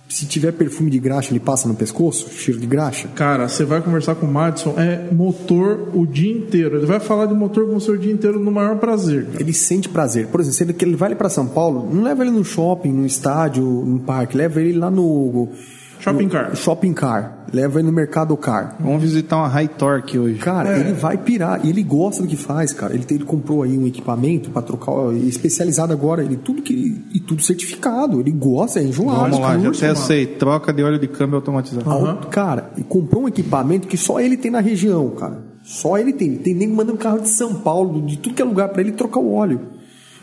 se 0.08 0.26
tiver 0.26 0.54
perfume 0.54 0.90
de 0.90 1.00
graxa, 1.00 1.32
ele 1.32 1.40
passa 1.40 1.68
no 1.68 1.76
pescoço? 1.76 2.30
Cheiro 2.32 2.60
de 2.60 2.68
graxa? 2.68 3.10
Cara, 3.10 3.50
você 3.50 3.66
vai 3.66 3.82
conversar 3.82 4.16
com 4.16 4.26
o 4.26 4.32
Madison, 4.32 4.74
é 4.78 5.12
motor 5.12 5.90
o 5.94 6.06
dia 6.06 6.32
inteiro. 6.32 6.78
Ele 6.78 6.86
vai 6.86 7.00
falar 7.00 7.26
de 7.26 7.34
motor 7.34 7.68
com 7.68 7.80
você 7.80 7.92
o 7.92 7.98
dia 7.98 8.14
inteiro 8.14 8.40
no 8.40 8.52
maior 8.52 8.78
prazer, 8.78 9.26
cara. 9.26 9.42
Ele 9.42 9.54
sente 9.54 9.90
prazer. 9.90 10.28
Por 10.28 10.40
exemplo, 10.40 10.58
se 10.58 10.64
ele, 10.64 10.74
que 10.74 10.86
ele 10.86 10.96
vai 10.96 11.14
pra 11.14 11.30
São 11.30 11.48
Paulo, 11.48 11.94
não 11.94 12.04
leva 12.04 12.24
ele 12.24 12.32
no 12.32 12.44
shopping, 12.44 12.92
no 12.92 13.06
estádio, 13.06 13.64
no 13.64 14.00
parque. 14.00 14.38
Leva 14.38 14.62
ele 14.62 14.78
lá 14.78 14.90
no... 14.90 15.50
Shopping 16.00 16.30
car. 16.30 16.56
Shopping 16.56 16.94
car. 16.94 17.34
Leva 17.54 17.80
ele 17.80 17.88
no 17.88 17.94
mercado 17.94 18.36
car. 18.38 18.76
Vamos 18.80 19.02
visitar 19.02 19.38
uma 19.38 19.48
High 19.48 19.70
Torque 19.70 20.20
hoje. 20.20 20.38
Cara, 20.40 20.78
ele 20.80 20.94
vai 20.94 21.18
pirar. 21.18 21.66
E 21.66 21.70
ele 21.70 21.82
gosta 21.82 22.22
do 22.22 22.28
que 22.28 22.36
faz, 22.36 22.74
cara. 22.74 22.94
Ele, 22.94 23.04
tem- 23.06 23.16
ele 23.18 23.24
comprou 23.26 23.64
aí 23.64 23.78
um 23.78 23.88
equipamento 23.88 24.50
pra 24.50 24.62
trocar, 24.62 24.92
especializado 25.16 25.94
agora. 25.94 26.24
Ele 26.24 26.36
tudo 26.36 26.62
que 26.62 27.04
e 27.14 27.20
tudo 27.20 27.42
certificado. 27.42 28.20
Ele 28.20 28.32
gosta, 28.32 28.80
é 28.80 28.84
enjoado. 28.84 29.20
Vamos 29.22 29.40
lá, 29.40 29.58
já 29.58 29.70
até 29.70 29.96
sei. 29.96 30.26
Troca 30.26 30.74
de 30.74 30.84
óleo 30.84 31.00
de 31.00 31.08
câmbio 31.08 31.38
automatizado. 31.38 31.90
Ao- 31.90 32.18
Cara, 32.30 32.72
e 32.78 32.84
comprou 32.84 33.24
um 33.24 33.28
equipamento 33.28 33.88
que 33.88 33.98
só 33.98 34.20
ele 34.20 34.36
tem 34.38 34.52
na 34.52 34.60
região, 34.60 35.10
cara. 35.12 35.40
Só 35.64 35.98
ele 35.98 36.14
tem. 36.14 36.36
Tem 36.36 36.54
nem 36.54 36.70
que 36.70 36.76
mandar 36.76 36.94
um 36.94 36.98
carro 36.98 37.20
de 37.20 37.30
São 37.30 37.54
Paulo, 37.56 38.02
de 38.06 38.18
tudo 38.18 38.36
que 38.36 38.42
é 38.42 38.46
lugar 38.46 38.70
pra 38.70 38.82
ele 38.82 38.92
trocar 38.92 39.20
o 39.20 39.34
óleo. 39.34 39.60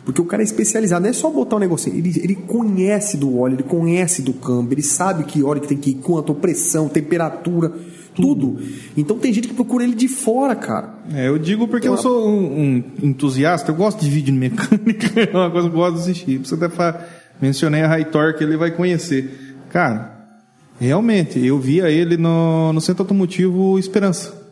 Porque 0.05 0.20
o 0.20 0.24
cara 0.24 0.42
é 0.42 0.44
especializado, 0.44 1.02
não 1.02 1.10
é 1.10 1.12
só 1.15 1.31
botar 1.31 1.57
um 1.57 1.58
negocinho. 1.58 1.97
Ele, 1.97 2.12
ele 2.23 2.34
conhece 2.34 3.16
do 3.16 3.39
óleo, 3.39 3.55
ele 3.55 3.62
conhece 3.62 4.20
do 4.20 4.34
câmbio, 4.34 4.74
ele 4.74 4.83
sabe 4.83 5.24
que 5.24 5.42
óleo 5.42 5.62
que 5.62 5.68
tem 5.68 5.78
que 5.78 5.91
ir, 5.91 5.94
quanto, 5.94 6.34
pressão, 6.34 6.89
temperatura, 6.89 7.73
tudo. 8.15 8.58
Então 8.97 9.18
tem 9.18 9.33
gente 9.33 9.49
que 9.49 9.55
procura 9.55 9.83
ele 9.83 9.94
de 9.94 10.07
fora, 10.07 10.55
cara. 10.55 10.99
É, 11.12 11.28
eu 11.28 11.39
digo 11.39 11.66
porque 11.66 11.89
eu 11.89 11.97
sou 11.97 12.28
um, 12.28 12.44
um 12.44 12.84
entusiasta, 13.02 13.73
eu 13.73 13.74
gosto 13.74 14.00
de 14.00 14.10
vídeo 14.10 14.33
de 14.33 14.39
mecânica, 14.39 15.08
é 15.20 15.34
uma 15.34 15.50
coisa 15.50 15.70
que 15.70 15.74
eu 15.74 15.78
gosto 15.78 15.94
de 15.94 16.00
assistir. 16.02 16.39
Você 16.39 16.55
até 16.55 16.68
fa... 16.68 17.02
mencionei 17.41 17.81
a 17.81 17.89
High 17.89 18.05
Torque, 18.07 18.44
ele 18.44 18.58
vai 18.58 18.73
conhecer. 18.73 19.57
Cara, 19.70 20.39
realmente, 20.78 21.44
eu 21.44 21.58
via 21.58 21.91
ele 21.91 22.18
no, 22.18 22.74
no 22.74 22.81
Centro 22.81 23.05
Automotivo 23.05 23.78
Esperança. 23.78 24.43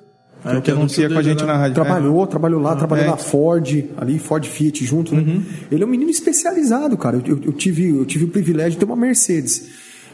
É, 0.44 0.60
que, 0.60 0.70
anuncia 0.70 1.08
com 1.08 1.18
a 1.18 1.22
gente 1.22 1.44
na 1.44 1.56
rádio. 1.56 1.74
Trabalhou, 1.74 2.24
é. 2.24 2.26
trabalhou 2.26 2.60
lá, 2.60 2.72
ah, 2.72 2.76
trabalhou 2.76 3.04
é. 3.04 3.10
na 3.10 3.16
Ford, 3.16 3.84
ali, 3.96 4.18
Ford 4.18 4.44
Fiat 4.44 4.84
junto, 4.84 5.14
né? 5.14 5.22
Uhum. 5.22 5.42
Ele 5.70 5.82
é 5.82 5.86
um 5.86 5.90
menino 5.90 6.10
especializado, 6.10 6.96
cara. 6.96 7.16
Eu, 7.16 7.36
eu, 7.36 7.40
eu, 7.44 7.52
tive, 7.52 7.90
eu 7.90 8.04
tive 8.04 8.24
o 8.24 8.28
privilégio 8.28 8.72
de 8.72 8.78
ter 8.78 8.84
uma 8.84 8.96
Mercedes. 8.96 9.68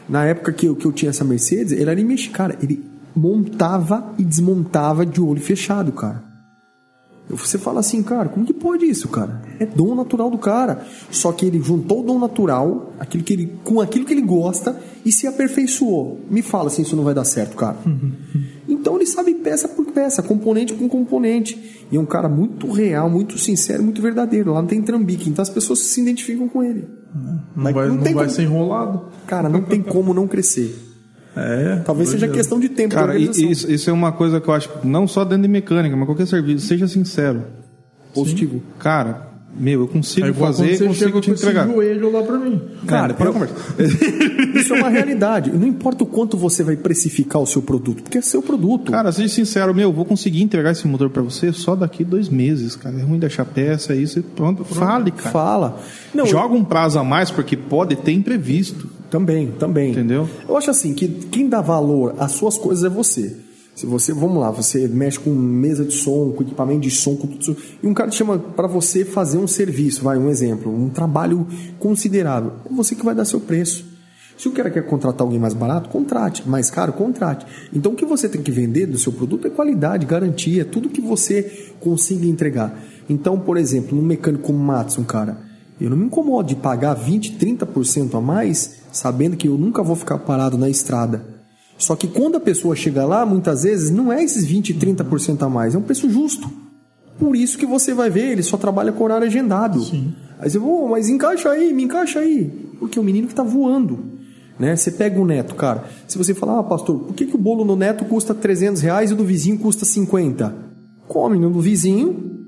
Na 0.07 0.25
época 0.25 0.53
que 0.53 0.67
eu, 0.67 0.75
que 0.75 0.85
eu 0.85 0.91
tinha 0.91 1.09
essa 1.09 1.23
Mercedes, 1.23 1.71
ele 1.71 1.89
era 1.89 1.95
mexicano. 2.03 2.49
Cara, 2.53 2.59
ele 2.61 2.83
montava 3.15 4.13
e 4.17 4.23
desmontava 4.23 5.05
de 5.05 5.19
olho 5.19 5.41
fechado, 5.41 5.91
cara. 5.91 6.29
Você 7.29 7.59
fala 7.59 7.79
assim, 7.79 8.01
cara, 8.01 8.27
como 8.27 8.43
que 8.43 8.53
pode 8.53 8.85
isso, 8.85 9.07
cara? 9.07 9.41
É 9.59 9.65
dom 9.65 9.93
natural 9.93 10.31
do 10.31 10.37
cara. 10.37 10.83
Só 11.11 11.31
que 11.31 11.45
ele 11.45 11.61
juntou 11.61 12.01
o 12.01 12.03
dom 12.03 12.17
natural, 12.17 12.93
aquilo 12.99 13.23
que 13.23 13.33
ele, 13.33 13.59
com 13.63 13.79
aquilo 13.79 14.03
que 14.03 14.13
ele 14.13 14.21
gosta 14.21 14.79
e 15.05 15.11
se 15.11 15.27
aperfeiçoou. 15.27 16.21
Me 16.29 16.41
fala 16.41 16.71
se 16.71 16.81
isso 16.81 16.95
não 16.95 17.03
vai 17.03 17.13
dar 17.13 17.25
certo, 17.25 17.55
cara. 17.55 17.77
Uhum. 17.85 18.13
Então 18.79 18.95
ele 18.95 19.05
sabe 19.05 19.33
peça 19.35 19.67
por 19.67 19.85
peça, 19.87 20.23
componente 20.23 20.73
por 20.73 20.87
componente. 20.87 21.85
E 21.91 21.97
é 21.97 21.99
um 21.99 22.05
cara 22.05 22.29
muito 22.29 22.71
real, 22.71 23.09
muito 23.09 23.37
sincero, 23.37 23.83
muito 23.83 24.01
verdadeiro. 24.01 24.53
Lá 24.53 24.61
não 24.61 24.67
tem 24.67 24.81
trambique, 24.81 25.29
então 25.29 25.41
as 25.41 25.49
pessoas 25.49 25.79
se 25.79 26.01
identificam 26.01 26.47
com 26.47 26.63
ele. 26.63 26.87
Não, 27.55 27.73
vai, 27.73 27.87
não, 27.87 27.95
não 27.95 28.03
vai 28.03 28.13
como... 28.13 28.29
ser 28.29 28.43
enrolado. 28.43 29.05
Cara, 29.27 29.49
não 29.49 29.61
tem 29.61 29.81
como 29.81 30.13
não 30.13 30.27
crescer. 30.27 30.75
É, 31.35 31.81
Talvez 31.85 32.09
seja 32.09 32.27
questão 32.27 32.59
de 32.59 32.69
tempo. 32.69 32.95
Cara, 32.95 33.17
isso, 33.17 33.71
isso 33.71 33.89
é 33.89 33.93
uma 33.93 34.11
coisa 34.11 34.41
que 34.41 34.47
eu 34.47 34.53
acho, 34.53 34.69
não 34.83 35.07
só 35.07 35.23
dentro 35.23 35.43
de 35.43 35.47
mecânica, 35.47 35.95
mas 35.95 36.05
qualquer 36.05 36.27
serviço, 36.27 36.65
seja 36.65 36.87
sincero. 36.87 37.43
Positivo. 38.13 38.55
Sim. 38.55 38.63
Cara, 38.79 39.28
meu, 39.57 39.81
eu 39.81 39.87
consigo 39.87 40.27
Aí, 40.27 40.33
fazer 40.33 40.73
e 40.73 40.87
consigo 40.87 41.19
te 41.21 41.31
entregar. 41.31 41.67
joelho 41.67 42.11
lá 42.11 42.23
pra 42.23 42.37
mim. 42.37 42.61
Cara, 42.87 43.13
para 43.13 43.27
eu... 43.27 43.35
isso 44.55 44.73
é 44.73 44.77
uma 44.79 44.89
realidade. 44.89 45.51
Não 45.51 45.67
importa 45.67 46.03
o 46.03 46.07
quanto 46.07 46.37
você 46.37 46.63
vai 46.63 46.77
precificar 46.77 47.41
o 47.41 47.45
seu 47.45 47.61
produto, 47.61 48.03
porque 48.03 48.17
é 48.17 48.21
seu 48.21 48.41
produto. 48.41 48.91
Cara, 48.91 49.11
seja 49.11 49.27
sincero, 49.27 49.73
meu, 49.73 49.89
eu 49.89 49.93
vou 49.93 50.05
conseguir 50.05 50.41
entregar 50.41 50.71
esse 50.71 50.87
motor 50.87 51.09
para 51.09 51.21
você 51.21 51.51
só 51.51 51.75
daqui 51.75 52.03
dois 52.03 52.29
meses, 52.29 52.75
cara. 52.75 52.97
É 52.97 53.01
ruim 53.03 53.19
deixar 53.19 53.45
peça, 53.45 53.95
isso 53.95 54.19
e 54.19 54.21
pronto. 54.21 54.63
pronto. 54.63 54.79
Fale, 54.79 55.11
cara. 55.11 55.31
Fala. 55.31 55.79
Não, 56.13 56.25
Joga 56.25 56.53
um 56.53 56.63
prazo 56.63 56.99
a 56.99 57.03
mais, 57.03 57.31
porque 57.31 57.57
pode 57.57 57.95
ter 57.95 58.11
imprevisto. 58.11 58.89
Também, 59.09 59.51
também. 59.59 59.91
Entendeu? 59.91 60.29
Eu 60.47 60.55
acho 60.55 60.69
assim 60.69 60.93
que 60.93 61.07
quem 61.07 61.49
dá 61.49 61.61
valor 61.61 62.15
às 62.19 62.33
suas 62.33 62.57
coisas 62.57 62.83
é 62.83 62.89
você. 62.89 63.35
Se 63.79 63.85
você, 63.85 64.11
vamos 64.11 64.41
lá, 64.41 64.51
você 64.51 64.89
mexe 64.89 65.17
com 65.17 65.29
mesa 65.29 65.85
de 65.85 65.93
som, 65.93 66.33
com 66.33 66.43
equipamento 66.43 66.81
de 66.81 66.91
som, 66.91 67.15
com 67.15 67.27
tudo 67.27 67.39
isso, 67.39 67.57
e 67.81 67.87
um 67.87 67.93
cara 67.93 68.09
te 68.09 68.17
chama 68.17 68.37
para 68.37 68.67
você 68.67 69.05
fazer 69.05 69.37
um 69.37 69.47
serviço, 69.47 70.03
vai, 70.03 70.17
um 70.17 70.29
exemplo, 70.29 70.69
um 70.69 70.89
trabalho 70.89 71.47
considerável, 71.79 72.55
é 72.69 72.73
você 72.73 72.93
que 72.93 73.05
vai 73.05 73.15
dar 73.15 73.23
seu 73.23 73.39
preço. 73.39 73.85
Se 74.37 74.49
o 74.49 74.51
cara 74.51 74.69
quer 74.69 74.85
contratar 74.85 75.21
alguém 75.21 75.39
mais 75.39 75.53
barato, 75.53 75.87
contrate. 75.87 76.47
Mais 76.47 76.69
caro, 76.69 76.91
contrate. 76.91 77.45
Então 77.73 77.93
o 77.93 77.95
que 77.95 78.05
você 78.05 78.27
tem 78.27 78.41
que 78.41 78.51
vender 78.51 78.85
do 78.85 78.97
seu 78.97 79.13
produto 79.13 79.47
é 79.47 79.49
qualidade, 79.49 80.05
garantia, 80.05 80.65
tudo 80.65 80.89
que 80.89 80.99
você 80.99 81.71
consiga 81.79 82.25
entregar. 82.25 82.83
Então, 83.09 83.39
por 83.39 83.55
exemplo, 83.55 83.97
um 83.97 84.01
mecânico 84.01 84.43
como 84.43 84.59
Matson, 84.59 85.05
cara, 85.05 85.37
eu 85.79 85.89
não 85.89 85.95
me 85.95 86.07
incomodo 86.07 86.49
de 86.49 86.55
pagar 86.57 86.95
20, 86.95 87.37
30% 87.37 88.17
a 88.17 88.19
mais, 88.19 88.81
sabendo 88.91 89.37
que 89.37 89.47
eu 89.47 89.57
nunca 89.57 89.81
vou 89.81 89.95
ficar 89.95 90.17
parado 90.17 90.57
na 90.57 90.69
estrada 90.69 91.28
só 91.79 91.95
que 91.95 92.07
quando 92.07 92.35
a 92.35 92.39
pessoa 92.41 92.75
chega 92.75 93.05
lá, 93.05 93.25
muitas 93.25 93.63
vezes 93.63 93.89
não 93.89 94.11
é 94.11 94.21
esses 94.21 94.45
20, 94.45 94.73
30% 94.73 95.41
a 95.41 95.49
mais, 95.49 95.73
é 95.73 95.77
um 95.77 95.81
preço 95.81 96.09
justo. 96.09 96.51
Por 97.17 97.37
isso 97.37 97.57
que 97.57 97.65
você 97.65 97.93
vai 97.93 98.09
ver, 98.09 98.31
ele 98.31 98.43
só 98.43 98.57
trabalha 98.57 98.91
com 98.91 99.01
horário 99.01 99.25
agendado. 99.25 99.81
Sim. 99.81 100.13
Aí 100.37 100.49
você, 100.49 100.57
oh, 100.57 100.89
mas 100.89 101.09
encaixa 101.09 101.49
aí, 101.49 101.73
me 101.73 101.83
encaixa 101.83 102.19
aí. 102.19 102.51
Porque 102.77 102.99
é 102.99 103.01
o 103.01 103.05
menino 103.05 103.27
que 103.27 103.33
está 103.33 103.43
voando. 103.43 103.97
Né? 104.59 104.75
Você 104.75 104.91
pega 104.91 105.19
o 105.19 105.25
neto, 105.25 105.55
cara. 105.55 105.85
Se 106.05 106.17
você 106.17 106.33
falar, 106.33 106.59
ah, 106.59 106.63
pastor, 106.63 106.99
por 106.99 107.13
que, 107.13 107.25
que 107.25 107.35
o 107.35 107.39
bolo 107.39 107.63
no 107.63 107.77
neto 107.77 108.03
custa 108.03 108.33
300 108.33 108.81
reais 108.81 109.11
e 109.11 109.13
o 109.13 109.17
do 109.17 109.23
vizinho 109.23 109.57
custa 109.57 109.85
50? 109.85 110.53
Come 111.07 111.39
no 111.39 111.49
do 111.49 111.61
vizinho, 111.61 112.38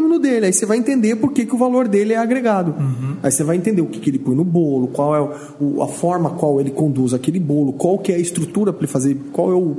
no 0.00 0.18
dele. 0.18 0.46
Aí 0.46 0.52
você 0.52 0.64
vai 0.64 0.78
entender 0.78 1.16
por 1.16 1.32
que, 1.32 1.44
que 1.44 1.54
o 1.54 1.58
valor 1.58 1.88
dele 1.88 2.12
é 2.12 2.16
agregado. 2.16 2.74
Uhum. 2.78 3.16
Aí 3.22 3.30
você 3.30 3.44
vai 3.44 3.56
entender 3.56 3.82
o 3.82 3.86
que, 3.86 4.00
que 4.00 4.10
ele 4.10 4.18
põe 4.18 4.34
no 4.34 4.44
bolo, 4.44 4.88
qual 4.88 5.16
é 5.16 5.20
o, 5.60 5.82
a 5.82 5.88
forma 5.88 6.30
qual 6.30 6.60
ele 6.60 6.70
conduz 6.70 7.14
aquele 7.14 7.38
bolo, 7.38 7.72
qual 7.72 7.98
que 7.98 8.12
é 8.12 8.16
a 8.16 8.18
estrutura 8.18 8.72
para 8.72 8.84
ele 8.84 8.92
fazer, 8.92 9.16
qual 9.32 9.50
é 9.52 9.54
o, 9.54 9.76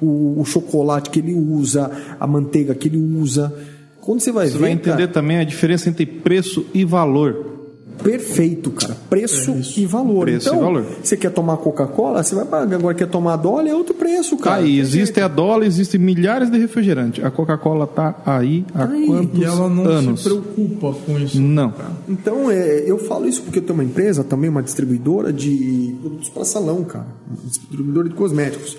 o, 0.00 0.40
o, 0.40 0.44
chocolate 0.44 1.10
que 1.10 1.20
ele 1.20 1.34
usa, 1.34 1.90
a 2.18 2.26
manteiga 2.26 2.74
que 2.74 2.88
ele 2.88 2.98
usa. 2.98 3.52
Quando 4.00 4.20
você 4.20 4.32
vai 4.32 4.46
você 4.46 4.52
ver. 4.52 4.58
Você 4.58 4.62
vai 4.62 4.72
entender 4.72 4.96
cara, 4.96 5.08
também 5.08 5.38
a 5.38 5.44
diferença 5.44 5.88
entre 5.88 6.06
preço 6.06 6.66
e 6.74 6.84
valor 6.84 7.61
perfeito, 8.02 8.70
cara. 8.70 8.96
Preço 9.08 9.50
é 9.52 9.80
e 9.80 9.86
valor. 9.86 10.24
Preço 10.24 10.48
então, 10.48 10.60
e 10.60 10.62
valor. 10.62 10.86
você 11.02 11.16
quer 11.16 11.30
tomar 11.30 11.56
Coca-Cola, 11.58 12.22
você 12.22 12.34
vai 12.34 12.44
pagar. 12.44 12.76
Agora 12.76 12.94
quer 12.94 13.08
tomar 13.08 13.36
dólar, 13.36 13.68
é 13.68 13.74
outro 13.74 13.94
preço, 13.94 14.36
cara. 14.36 14.56
Tá 14.56 14.62
aí, 14.62 14.78
existe 14.78 15.20
a 15.20 15.28
dólar, 15.28 15.66
existem 15.66 16.00
milhares 16.00 16.50
de 16.50 16.58
refrigerantes. 16.58 17.24
A 17.24 17.30
Coca-Cola 17.30 17.86
tá 17.86 18.20
aí 18.26 18.64
há 18.74 18.86
tá 18.86 18.92
aí. 18.92 19.06
quantos 19.06 19.40
E 19.40 19.44
ela 19.44 19.68
não 19.68 19.84
anos? 19.84 20.22
se 20.22 20.28
preocupa 20.28 20.94
com 21.06 21.18
isso. 21.18 21.40
Não. 21.40 21.70
Cara. 21.70 21.92
Então, 22.08 22.50
é, 22.50 22.84
eu 22.86 22.98
falo 22.98 23.26
isso 23.26 23.42
porque 23.42 23.58
eu 23.58 23.62
tenho 23.62 23.74
uma 23.74 23.84
empresa, 23.84 24.24
também 24.24 24.50
uma 24.50 24.62
distribuidora 24.62 25.32
de 25.32 25.96
produtos 26.00 26.28
para 26.28 26.44
salão, 26.44 26.84
cara. 26.84 27.06
Distribuidora 27.44 28.08
de 28.08 28.14
cosméticos. 28.14 28.76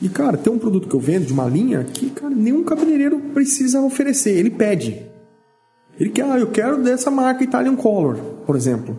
E, 0.00 0.08
cara, 0.08 0.36
tem 0.36 0.52
um 0.52 0.58
produto 0.58 0.88
que 0.88 0.94
eu 0.94 1.00
vendo 1.00 1.26
de 1.26 1.32
uma 1.32 1.46
linha 1.46 1.82
que, 1.84 2.10
cara, 2.10 2.34
nenhum 2.34 2.62
cabeleireiro 2.62 3.18
precisa 3.32 3.80
oferecer. 3.80 4.36
Ele 4.36 4.50
pede. 4.50 5.06
Ele 5.98 6.10
quer, 6.10 6.24
ah, 6.24 6.38
eu 6.38 6.48
quero 6.48 6.82
dessa 6.82 7.10
marca 7.10 7.42
Italian 7.42 7.74
Color, 7.74 8.18
por 8.46 8.56
exemplo. 8.56 8.96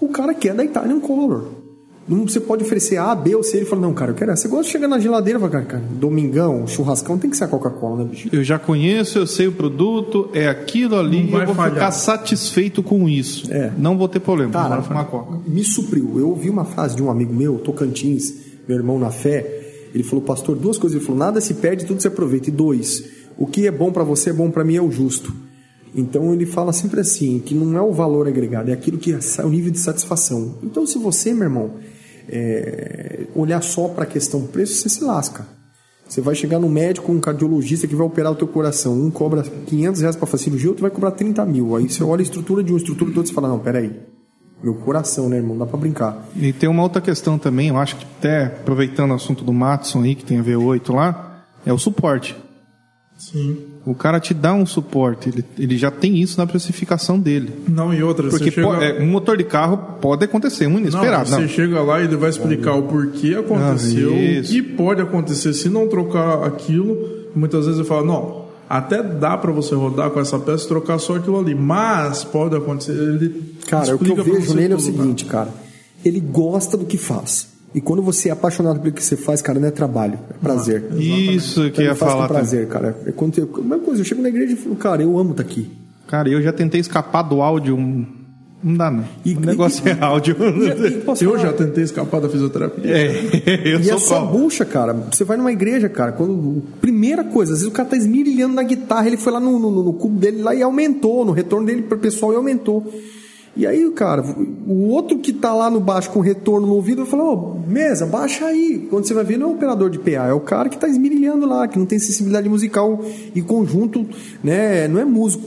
O 0.00 0.08
cara 0.08 0.34
quer 0.34 0.54
da 0.54 0.64
Italian 0.64 1.00
Color. 1.00 1.60
Não, 2.08 2.26
você 2.26 2.40
pode 2.40 2.64
oferecer 2.64 2.96
A, 2.96 3.14
B 3.14 3.36
ou 3.36 3.42
C. 3.42 3.58
Ele 3.58 3.66
fala, 3.66 3.82
não, 3.82 3.94
cara, 3.94 4.10
eu 4.10 4.14
quero 4.16 4.32
essa. 4.32 4.42
Você 4.42 4.48
gosta 4.48 4.64
de 4.64 4.70
chegar 4.70 4.88
na 4.88 4.98
geladeira 4.98 5.38
e 5.38 5.40
falar, 5.40 5.64
cara, 5.64 5.84
domingão, 5.92 6.66
churrascão, 6.66 7.16
tem 7.16 7.30
que 7.30 7.36
ser 7.36 7.44
a 7.44 7.48
Coca-Cola, 7.48 7.98
né, 7.98 8.10
bicho? 8.10 8.28
Eu 8.32 8.42
já 8.42 8.58
conheço, 8.58 9.18
eu 9.18 9.26
sei 9.28 9.46
o 9.46 9.52
produto, 9.52 10.28
é 10.32 10.48
aquilo 10.48 10.96
ali, 10.96 11.28
e 11.28 11.32
eu 11.32 11.46
vou 11.46 11.54
falhar. 11.54 11.74
ficar 11.74 11.92
satisfeito 11.92 12.82
com 12.82 13.08
isso. 13.08 13.52
É. 13.52 13.70
Não 13.78 13.96
vou 13.96 14.08
ter 14.08 14.18
problema. 14.18 14.52
Cara, 14.52 14.80
uma 14.80 15.04
Coca. 15.04 15.38
me 15.46 15.62
supriu. 15.62 16.18
Eu 16.18 16.30
ouvi 16.30 16.50
uma 16.50 16.64
frase 16.64 16.96
de 16.96 17.02
um 17.02 17.10
amigo 17.10 17.32
meu, 17.32 17.58
Tocantins, 17.58 18.34
meu 18.66 18.76
irmão 18.76 18.98
na 18.98 19.10
fé. 19.10 19.88
Ele 19.94 20.02
falou, 20.02 20.24
pastor, 20.24 20.56
duas 20.56 20.78
coisas. 20.78 20.96
Ele 20.96 21.04
falou, 21.04 21.18
nada 21.18 21.40
se 21.40 21.54
perde, 21.54 21.84
tudo 21.84 22.00
se 22.00 22.08
aproveita. 22.08 22.48
E 22.48 22.52
dois, 22.52 23.04
o 23.38 23.46
que 23.46 23.68
é 23.68 23.70
bom 23.70 23.92
para 23.92 24.02
você 24.02 24.30
é 24.30 24.32
bom 24.32 24.50
para 24.50 24.64
mim 24.64 24.74
é 24.74 24.82
o 24.82 24.90
justo. 24.90 25.32
Então 25.94 26.32
ele 26.32 26.46
fala 26.46 26.72
sempre 26.72 27.00
assim, 27.00 27.38
que 27.40 27.54
não 27.54 27.76
é 27.76 27.82
o 27.82 27.92
valor 27.92 28.28
agregado, 28.28 28.70
é 28.70 28.72
aquilo 28.72 28.98
que 28.98 29.12
é 29.12 29.44
o 29.44 29.48
nível 29.48 29.70
de 29.70 29.78
satisfação. 29.78 30.58
Então 30.62 30.86
se 30.86 30.98
você, 30.98 31.32
meu 31.32 31.44
irmão, 31.44 31.72
é, 32.28 33.26
olhar 33.34 33.62
só 33.62 33.88
para 33.88 34.04
a 34.04 34.06
questão 34.06 34.46
preço, 34.46 34.74
você 34.74 34.88
se 34.88 35.04
lasca. 35.04 35.46
Você 36.10 36.20
vai 36.20 36.34
chegar 36.34 36.58
no 36.58 36.68
médico, 36.68 37.12
um 37.12 37.20
cardiologista 37.20 37.86
que 37.86 37.94
vai 37.94 38.04
operar 38.04 38.32
o 38.32 38.34
teu 38.34 38.48
coração, 38.48 38.94
um 39.00 39.10
cobra 39.12 39.42
500 39.42 40.00
reais 40.00 40.16
para 40.16 40.26
fazer 40.26 40.44
cirurgia, 40.44 40.68
outro 40.68 40.82
vai 40.82 40.90
cobrar 40.90 41.12
30 41.12 41.44
mil. 41.46 41.76
Aí 41.76 41.88
você 41.88 42.02
olha 42.02 42.20
a 42.20 42.22
estrutura 42.22 42.64
de 42.64 42.72
um, 42.72 42.76
estrutura 42.76 43.12
do 43.12 43.18
outro 43.18 43.30
e 43.30 43.34
fala, 43.34 43.48
não, 43.48 43.60
peraí, 43.60 43.92
meu 44.60 44.74
coração, 44.74 45.28
né, 45.28 45.36
irmão? 45.36 45.56
Dá 45.56 45.66
para 45.66 45.78
brincar. 45.78 46.28
E 46.34 46.52
tem 46.52 46.68
uma 46.68 46.82
outra 46.82 47.00
questão 47.00 47.38
também, 47.38 47.68
eu 47.68 47.76
acho 47.76 47.96
que 47.96 48.04
até 48.18 48.46
aproveitando 48.46 49.12
o 49.12 49.14
assunto 49.14 49.44
do 49.44 49.52
Matson 49.52 50.02
aí, 50.02 50.16
que 50.16 50.24
tem 50.24 50.40
a 50.40 50.42
V8 50.42 50.92
lá, 50.92 51.44
é 51.64 51.72
o 51.72 51.78
suporte. 51.78 52.36
Sim. 53.16 53.69
O 53.84 53.94
cara 53.94 54.20
te 54.20 54.34
dá 54.34 54.52
um 54.52 54.66
suporte, 54.66 55.30
ele, 55.30 55.44
ele 55.58 55.78
já 55.78 55.90
tem 55.90 56.18
isso 56.18 56.38
na 56.38 56.46
precificação 56.46 57.18
dele. 57.18 57.50
Não, 57.66 57.94
e 57.94 58.02
outra, 58.02 58.28
Porque 58.28 58.50
chega... 58.50 58.66
pode, 58.66 58.84
é, 58.84 59.00
um 59.00 59.06
motor 59.06 59.38
de 59.38 59.44
carro 59.44 59.78
pode 60.00 60.24
acontecer, 60.24 60.66
um 60.66 60.78
inesperado. 60.78 61.30
Não, 61.30 61.36
você 61.36 61.42
não. 61.42 61.48
chega 61.48 61.82
lá 61.82 62.00
e 62.00 62.04
ele 62.04 62.16
vai 62.16 62.28
explicar 62.28 62.74
o 62.74 62.82
porquê 62.82 63.34
aconteceu, 63.34 64.10
ah, 64.10 64.40
o 64.40 64.42
que 64.42 64.62
pode 64.62 65.00
acontecer 65.00 65.54
se 65.54 65.70
não 65.70 65.88
trocar 65.88 66.44
aquilo. 66.44 66.96
Muitas 67.34 67.64
vezes 67.64 67.80
ele 67.80 67.88
fala, 67.88 68.04
não, 68.04 68.44
até 68.68 69.02
dá 69.02 69.36
para 69.36 69.50
você 69.50 69.74
rodar 69.74 70.10
com 70.10 70.20
essa 70.20 70.38
peça 70.38 70.64
e 70.64 70.68
trocar 70.68 70.98
só 70.98 71.16
aquilo 71.16 71.40
ali, 71.40 71.54
mas 71.54 72.22
pode 72.22 72.54
acontecer. 72.54 72.92
Ele 72.92 73.56
cara, 73.66 73.96
o 73.96 73.98
que 73.98 74.10
eu 74.10 74.22
vejo 74.22 74.54
nele 74.54 74.74
é 74.74 74.76
o 74.76 74.80
seguinte, 74.80 75.24
cara, 75.24 75.48
ele 76.04 76.20
gosta 76.20 76.76
do 76.76 76.84
que 76.84 76.98
faz. 76.98 77.48
E 77.74 77.80
quando 77.80 78.02
você 78.02 78.28
é 78.28 78.32
apaixonado 78.32 78.80
pelo 78.80 78.92
que 78.92 79.02
você 79.02 79.16
faz, 79.16 79.40
cara, 79.40 79.60
não 79.60 79.68
é 79.68 79.70
trabalho, 79.70 80.18
é 80.28 80.34
prazer. 80.34 80.88
Ah, 80.90 80.96
isso 80.98 81.60
então, 81.60 81.72
que 81.72 81.82
ia 81.82 81.94
falar. 81.94 82.24
É 82.24 82.28
prazer, 82.28 82.66
cara. 82.66 82.96
É 83.06 83.12
quando 83.12 83.38
eu, 83.38 83.48
a 83.54 83.58
mesma 83.58 83.78
coisa, 83.78 84.00
eu 84.00 84.04
chego 84.04 84.22
na 84.22 84.28
igreja 84.28 84.54
e 84.54 84.56
falo, 84.56 84.76
cara, 84.76 85.02
eu 85.02 85.16
amo 85.16 85.30
estar 85.30 85.44
tá 85.44 85.48
aqui. 85.48 85.70
Cara, 86.08 86.28
eu 86.28 86.42
já 86.42 86.52
tentei 86.52 86.80
escapar 86.80 87.22
do 87.22 87.40
áudio. 87.40 87.76
Não 88.62 88.74
dá, 88.76 88.90
não. 88.90 89.04
E, 89.24 89.34
o 89.34 89.40
negócio 89.40 89.86
e, 89.86 89.90
é 89.90 89.96
áudio. 90.00 90.36
E, 91.20 91.24
eu 91.24 91.38
já 91.38 91.52
tentei 91.52 91.84
escapar 91.84 92.20
da 92.20 92.28
fisioterapia. 92.28 92.90
É, 92.90 93.08
eu 93.64 93.80
e 93.80 93.84
sou 93.84 93.94
é 93.94 93.98
só 94.00 94.24
bucha, 94.26 94.64
cara. 94.64 94.92
Você 94.92 95.22
vai 95.22 95.36
numa 95.36 95.52
igreja, 95.52 95.88
cara. 95.88 96.10
Quando, 96.10 96.64
primeira 96.80 97.22
coisa, 97.22 97.52
às 97.52 97.60
vezes 97.60 97.72
o 97.72 97.74
cara 97.74 97.88
tá 97.88 97.96
esmirilhando 97.96 98.54
na 98.54 98.64
guitarra, 98.64 99.06
ele 99.06 99.16
foi 99.16 99.32
lá 99.32 99.38
no, 99.38 99.60
no, 99.60 99.84
no 99.84 99.92
cubo 99.92 100.18
dele 100.18 100.42
lá 100.42 100.52
e 100.52 100.62
aumentou. 100.62 101.24
No 101.24 101.30
retorno 101.30 101.64
dele 101.64 101.82
para 101.82 101.96
o 101.96 102.00
pessoal 102.00 102.32
e 102.32 102.36
aumentou. 102.36 102.92
E 103.56 103.66
aí, 103.66 103.90
cara, 103.90 104.22
o 104.66 104.88
outro 104.88 105.18
que 105.18 105.32
tá 105.32 105.52
lá 105.52 105.68
no 105.68 105.80
baixo 105.80 106.10
com 106.10 106.20
retorno 106.20 106.66
no 106.66 106.74
ouvido, 106.74 107.04
falou, 107.04 107.60
oh, 107.66 107.70
mesa, 107.70 108.06
baixa 108.06 108.46
aí. 108.46 108.86
Quando 108.88 109.04
você 109.04 109.12
vai 109.12 109.24
ver, 109.24 109.38
não 109.38 109.48
é 109.48 109.50
o 109.50 109.54
operador 109.54 109.90
de 109.90 109.98
PA, 109.98 110.28
é 110.28 110.32
o 110.32 110.40
cara 110.40 110.68
que 110.68 110.78
tá 110.78 110.88
esmirilhando 110.88 111.46
lá, 111.46 111.66
que 111.66 111.78
não 111.78 111.86
tem 111.86 111.98
sensibilidade 111.98 112.48
musical 112.48 113.04
e 113.34 113.42
conjunto, 113.42 114.06
né? 114.42 114.86
Não 114.86 115.00
é 115.00 115.04
músico. 115.04 115.44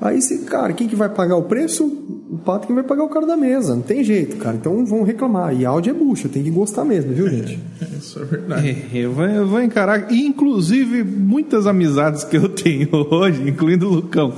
Aí 0.00 0.20
você, 0.20 0.38
cara, 0.38 0.72
quem 0.72 0.88
que 0.88 0.96
vai 0.96 1.08
pagar 1.08 1.36
o 1.36 1.44
preço? 1.44 1.90
o 2.30 2.36
pato 2.36 2.66
que 2.66 2.72
vai 2.72 2.82
pagar 2.82 3.04
o 3.04 3.08
cara 3.08 3.26
da 3.26 3.36
mesa. 3.36 3.74
Não 3.74 3.82
tem 3.82 4.04
jeito, 4.04 4.36
cara. 4.36 4.56
Então 4.56 4.84
vão 4.84 5.02
reclamar. 5.02 5.58
E 5.58 5.64
áudio 5.64 5.90
é 5.90 5.94
bucha, 5.94 6.28
tem 6.28 6.42
que 6.42 6.50
gostar 6.50 6.84
mesmo, 6.84 7.12
viu, 7.12 7.28
gente? 7.28 7.58
Isso 7.98 8.20
é 8.20 8.24
verdade. 8.24 8.68
É, 8.68 8.98
eu, 8.98 9.12
vou, 9.12 9.24
eu 9.24 9.46
vou 9.46 9.62
encarar, 9.62 10.12
inclusive, 10.12 11.02
muitas 11.02 11.66
amizades 11.66 12.24
que 12.24 12.36
eu 12.36 12.48
tenho 12.48 12.88
hoje, 13.10 13.48
incluindo 13.48 13.88
o 13.88 13.94
Lucão, 13.94 14.34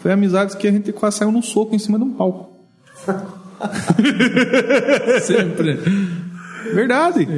foi 0.00 0.12
amizades 0.12 0.54
que 0.54 0.66
a 0.66 0.72
gente 0.72 0.92
quase 0.92 1.18
saiu 1.18 1.30
num 1.30 1.42
soco 1.42 1.74
em 1.74 1.78
cima 1.78 1.98
de 1.98 2.04
um 2.04 2.12
palco. 2.12 2.50
Sempre. 5.22 5.78
Verdade. 6.74 7.28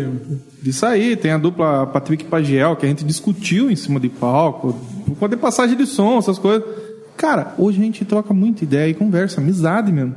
Disso 0.62 0.86
aí, 0.86 1.16
tem 1.16 1.32
a 1.32 1.38
dupla 1.38 1.86
Patrick 1.86 2.24
Pagiel, 2.24 2.76
que 2.76 2.86
a 2.86 2.88
gente 2.88 3.04
discutiu 3.04 3.70
em 3.70 3.76
cima 3.76 3.98
de 3.98 4.08
palco, 4.08 4.74
por 5.04 5.16
conta 5.16 5.36
de 5.36 5.42
passagem 5.42 5.76
de 5.76 5.86
som, 5.86 6.18
essas 6.18 6.38
coisas. 6.38 6.64
Cara, 7.16 7.54
hoje 7.58 7.80
a 7.80 7.84
gente 7.84 8.04
troca 8.04 8.32
muita 8.32 8.64
ideia 8.64 8.90
e 8.90 8.94
conversa, 8.94 9.40
amizade 9.40 9.92
mesmo. 9.92 10.14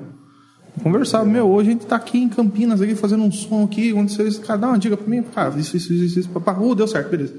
Conversar, 0.84 1.26
meu, 1.26 1.50
hoje 1.50 1.70
a 1.70 1.74
gente 1.74 1.86
tá 1.86 1.96
aqui 1.96 2.18
em 2.18 2.28
Campinas, 2.28 2.82
aqui 2.82 2.96
fazendo 2.96 3.24
um 3.24 3.32
som 3.32 3.64
aqui, 3.64 3.94
onde 3.94 4.12
vocês, 4.12 4.38
cara, 4.38 4.60
dá 4.60 4.68
uma 4.68 4.78
dica 4.78 4.98
pra 4.98 5.08
mim, 5.08 5.24
cara, 5.24 5.58
isso, 5.58 5.78
isso, 5.78 5.94
isso, 5.94 6.20
isso, 6.20 6.30
papá, 6.30 6.58
uh, 6.60 6.76
deu 6.76 6.88
certo, 6.88 7.10
beleza. 7.10 7.34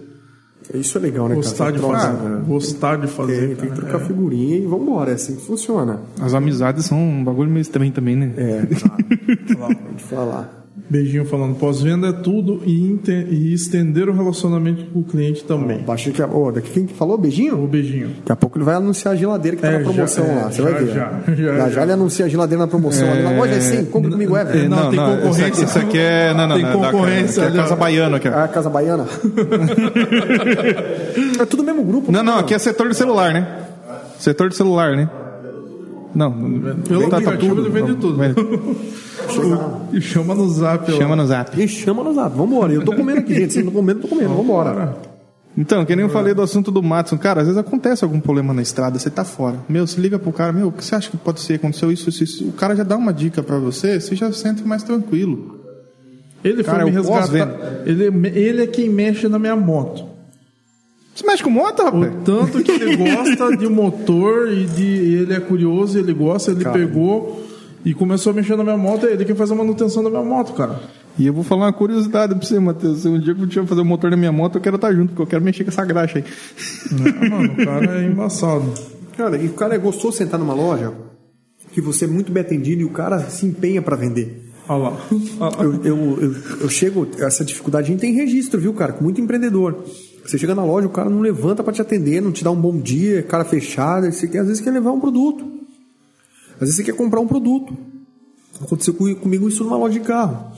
Isso 0.75 0.99
é 0.99 1.01
legal, 1.01 1.28
né, 1.28 1.35
Gostar 1.35 1.70
de? 1.70 1.78
Essa 1.78 1.86
fazer. 1.86 2.09
troca, 2.09 2.28
né? 2.28 2.45
Gostar 2.47 2.97
de 2.99 3.07
fazer. 3.07 3.47
Tem, 3.49 3.57
tem 3.57 3.70
que 3.70 3.77
trocar 3.77 4.01
figurinha 4.01 4.57
e 4.57 4.67
vambora. 4.67 5.12
É 5.12 5.15
assim 5.15 5.36
que 5.36 5.43
funciona. 5.43 6.01
As 6.20 6.35
amizades 6.35 6.85
são 6.86 6.99
um 6.99 7.25
bagulho 7.25 7.51
meio 7.51 7.62
estranho 7.62 7.93
também, 7.93 8.17
né? 8.17 8.33
É, 8.36 8.67
claro. 9.55 9.77
Pode 9.77 10.03
falar. 10.05 10.56
Beijinho 10.89 11.24
falando, 11.24 11.56
pós-venda 11.56 12.08
é 12.08 12.12
tudo 12.12 12.62
e, 12.65 12.97
e 13.31 13.52
estender 13.52 14.08
o 14.08 14.12
relacionamento 14.12 14.84
com 14.86 15.00
o 15.00 15.05
cliente 15.05 15.42
também. 15.44 15.78
Baixinho 15.78 16.15
que. 16.15 16.23
Ô, 16.23 16.52
daqui 16.52 16.70
quem 16.70 16.86
que 16.86 16.94
falou? 16.94 17.18
Beijinho? 17.18 17.60
O 17.62 17.66
beijinho. 17.66 18.08
Daqui 18.18 18.32
a 18.32 18.36
pouco 18.36 18.56
ele 18.56 18.65
vai 18.65 18.76
anunciar 18.76 19.15
a 19.15 19.16
geladeira 19.16 19.56
que 19.56 19.62
tá 19.62 19.68
É, 19.68 19.78
na 19.78 19.84
promoção 19.84 20.24
já- 20.24 20.32
é, 20.32 20.36
lá. 20.36 20.50
Você 20.50 20.62
já, 20.62 20.70
vai 20.70 20.84
ver. 20.84 20.94
já, 20.94 21.20
já, 21.34 21.56
já, 21.56 21.68
já, 21.70 21.82
ele 21.82 21.92
anuncia 21.92 22.26
a 22.26 22.28
geladeira 22.28 22.62
na 22.62 22.68
promoção 22.68 23.10
ali 23.10 23.23
na 23.23 23.31
loja, 23.32 23.55
é 23.55 23.60
sim, 23.60 23.84
compra 23.86 24.10
comigo. 24.12 24.36
É, 24.36 24.68
não, 24.68 24.90
tem 24.90 24.98
concorrência. 25.00 25.31
Isso 25.31 25.44
aqui, 25.44 25.65
isso 25.65 25.78
aqui 25.81 25.98
é. 25.98 26.32
Não, 26.34 26.47
não, 26.47 26.55
Tem 26.56 26.65
não, 26.65 26.70
é 26.70 26.76
da- 26.81 26.92
concorrência, 26.92 27.42
aqui 27.42 27.52
é 27.52 27.56
já. 27.56 27.62
Casa 27.65 27.76
Baiana. 27.76 28.16
Aqui. 28.18 28.28
ó. 28.28 28.32
Ah, 28.39 28.48
Casa 28.48 28.70
Baiana. 28.70 29.06
é 31.40 31.44
tudo 31.47 31.62
mesmo 31.65 31.82
grupo. 31.84 32.12
Não, 32.12 32.23
não, 32.23 32.39
aqui 32.39 32.55
é 32.55 32.58
setor 32.58 32.89
de 32.89 32.97
celular, 32.97 33.32
né? 33.32 33.47
Setor 34.18 34.48
de 34.48 34.56
celular, 34.56 34.97
né? 34.97 35.08
Não, 36.17 36.33
Pelo 36.89 37.11
tá, 37.11 37.20
tá 37.20 37.36
tudo. 37.36 37.61
ele 37.61 37.69
vende 37.69 37.95
tudo. 37.97 38.19
E 39.93 40.01
chama 40.01 40.35
no 40.35 40.49
zap. 40.49 40.91
ó. 40.91 40.97
Chama 40.97 41.15
no 41.15 41.27
zap. 41.27 41.61
E 41.62 41.69
chama 41.69 42.03
no 42.03 42.15
zap. 42.15 42.35
Vambora. 42.35 42.73
Eu 42.73 42.83
tô 42.83 42.95
comendo 42.97 43.19
aqui, 43.20 43.35
gente. 43.35 43.53
Vocês 43.53 43.65
não 43.65 43.70
comendo, 43.73 43.99
eu 43.99 44.03
tô 44.03 44.09
comendo. 44.09 44.35
Vambora. 44.35 44.97
Então, 45.59 45.85
que 45.85 45.95
nem 45.95 46.05
eu 46.07 46.11
falei 46.11 46.33
do 46.33 46.41
assunto 46.41 46.70
do 46.70 46.83
Matson, 46.83 47.19
cara, 47.19 47.41
às 47.41 47.47
vezes 47.47 47.59
acontece 47.61 48.03
algum 48.05 48.19
problema 48.20 48.53
na 48.55 48.62
estrada, 48.62 48.99
você 48.99 49.11
tá 49.11 49.25
fora. 49.25 49.57
Meu, 49.69 49.86
se 49.86 50.01
liga 50.01 50.19
pro 50.19 50.33
cara, 50.33 50.53
meu, 50.53 50.69
o 50.69 50.73
que 50.73 50.83
você 50.85 50.95
acha 50.95 51.11
que 51.11 51.17
pode 51.19 51.41
ser? 51.41 51.55
Aconteceu 51.55 51.93
isso, 51.93 52.09
isso, 52.09 52.25
isso. 52.25 52.45
O 52.49 52.53
cara 52.53 52.75
já 52.75 52.83
dá 52.83 52.97
uma 52.97 53.12
dica 53.12 53.43
pra 53.43 53.59
você, 53.59 54.01
você 54.01 54.15
já 54.17 54.31
se 54.33 54.39
sente 54.39 54.62
mais 54.67 54.83
tranquilo. 54.83 55.59
Ele 56.45 56.62
Cara, 56.62 56.83
foi 56.83 56.91
me 56.91 56.97
resgatar. 56.97 57.83
Ele, 57.86 58.05
ele 58.39 58.62
é 58.62 58.67
quem 58.67 58.89
mexe 58.89 59.28
na 59.28 59.39
minha 59.39 59.57
moto. 59.57 60.05
Você 61.17 61.27
mexe 61.27 61.43
com 61.43 61.49
moto, 61.51 61.81
O 61.81 61.85
rapaz? 61.86 62.12
tanto 62.25 62.62
que 62.62 62.70
ele 62.73 62.97
gosta 62.97 63.51
de 63.57 63.67
motor 63.69 64.53
e 64.53 64.67
de 64.67 64.83
e 64.85 65.15
ele 65.23 65.33
é 65.35 65.41
curioso, 65.41 65.99
ele 65.99 66.12
gosta, 66.12 66.51
ele 66.51 66.65
pegou 66.65 67.43
e 67.85 67.95
começou 67.95 68.33
a 68.33 68.35
mexer 68.35 68.55
na 68.57 68.62
minha 68.62 68.77
moto. 68.77 69.07
É 69.07 69.12
ele 69.12 69.25
que 69.25 69.35
faz 69.35 69.51
a 69.51 69.55
manutenção 69.55 70.03
da 70.05 70.11
minha 70.11 70.23
moto, 70.23 70.53
cara. 70.53 70.78
E 71.19 71.27
eu 71.27 71.33
vou 71.33 71.43
falar 71.43 71.65
uma 71.67 71.73
curiosidade 71.73 72.35
pra 72.35 72.47
você, 72.47 72.61
Matheus. 72.61 73.07
Um 73.07 73.19
dia 73.19 73.35
que 73.35 73.41
eu 73.41 73.47
tiver 73.47 73.67
fazer 73.67 73.81
o 73.81 73.85
motor 73.85 74.11
da 74.11 74.17
minha 74.19 74.31
moto, 74.33 74.57
eu 74.57 74.61
quero 74.61 74.77
estar 74.77 74.93
junto, 74.93 75.09
porque 75.11 75.23
eu 75.23 75.27
quero 75.27 75.43
mexer 75.43 75.65
com 75.65 75.70
essa 75.70 75.83
graxa 75.86 76.19
aí. 76.19 76.25
Ah, 76.93 77.28
mano, 77.31 77.53
o 77.55 77.65
cara 77.65 78.03
é 78.03 78.07
embaçado. 78.07 78.70
Cara, 79.17 79.39
e 79.39 79.47
o 79.47 79.55
cara 79.55 79.75
é 79.75 79.78
gostoso 79.78 80.19
sentar 80.19 80.39
numa 80.39 80.53
loja 80.53 80.93
que 81.73 81.81
você 81.81 82.05
é 82.05 82.09
muito 82.09 82.31
bem 82.31 82.43
atendido 82.43 82.83
e 82.83 82.85
o 82.85 82.91
cara 82.91 83.20
se 83.31 83.47
empenha 83.47 83.81
pra 83.81 83.97
vender. 83.97 84.43
Olha 84.69 84.91
lá. 84.91 84.97
Ah, 85.41 85.51
ah. 85.59 85.62
Eu, 85.62 85.75
eu, 85.85 86.19
eu, 86.20 86.35
eu 86.62 86.69
chego, 86.69 87.09
essa 87.19 87.45
dificuldade 87.45 87.86
a 87.86 87.91
gente 87.93 88.01
tem 88.01 88.12
registro, 88.12 88.61
viu, 88.61 88.75
cara? 88.75 88.93
Com 88.93 89.05
muito 89.05 89.19
empreendedor. 89.20 89.85
Você 90.26 90.38
chega 90.38 90.55
na 90.55 90.64
loja, 90.64 90.86
o 90.86 90.90
cara 90.90 91.08
não 91.08 91.20
levanta 91.20 91.62
pra 91.62 91.72
te 91.72 91.80
atender, 91.80 92.20
não 92.20 92.32
te 92.32 92.42
dá 92.42 92.50
um 92.50 92.60
bom 92.60 92.76
dia, 92.78 93.22
cara 93.22 93.44
fechada. 93.44 94.10
Você 94.10 94.26
quer, 94.26 94.40
às 94.40 94.46
vezes 94.48 94.62
quer 94.62 94.70
levar 94.72 94.90
um 94.92 95.00
produto. 95.00 95.44
Às 96.55 96.60
vezes 96.60 96.76
você 96.76 96.84
quer 96.84 96.94
comprar 96.94 97.20
um 97.20 97.26
produto. 97.28 97.76
Aconteceu 98.60 98.94
com- 98.94 99.14
comigo 99.14 99.48
isso 99.48 99.62
numa 99.62 99.76
loja 99.76 99.98
de 100.00 100.05
carro. 100.06 100.52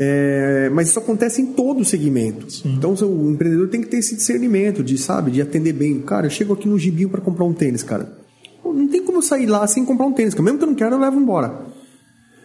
É, 0.00 0.70
mas 0.72 0.88
isso 0.88 0.98
acontece 0.98 1.42
em 1.42 1.46
todo 1.46 1.80
o 1.80 1.84
segmento. 1.84 2.46
Então 2.64 2.94
o 2.94 3.30
empreendedor 3.30 3.68
tem 3.68 3.80
que 3.80 3.88
ter 3.88 3.98
esse 3.98 4.14
discernimento 4.16 4.82
de, 4.82 4.96
sabe, 4.96 5.32
de 5.32 5.42
atender 5.42 5.72
bem. 5.72 6.00
Cara, 6.00 6.26
eu 6.26 6.30
chego 6.30 6.52
aqui 6.54 6.68
no 6.68 6.78
gibinho 6.78 7.08
para 7.08 7.20
comprar 7.20 7.44
um 7.44 7.52
tênis, 7.52 7.82
cara. 7.82 8.16
Não 8.64 8.86
tem 8.86 9.02
como 9.02 9.18
eu 9.18 9.22
sair 9.22 9.46
lá 9.46 9.66
sem 9.66 9.84
comprar 9.84 10.06
um 10.06 10.12
tênis. 10.12 10.34
Mesmo 10.36 10.56
que 10.58 10.64
eu 10.64 10.68
não 10.68 10.74
quero, 10.74 10.94
eu 10.94 11.00
levo 11.00 11.18
embora. 11.18 11.66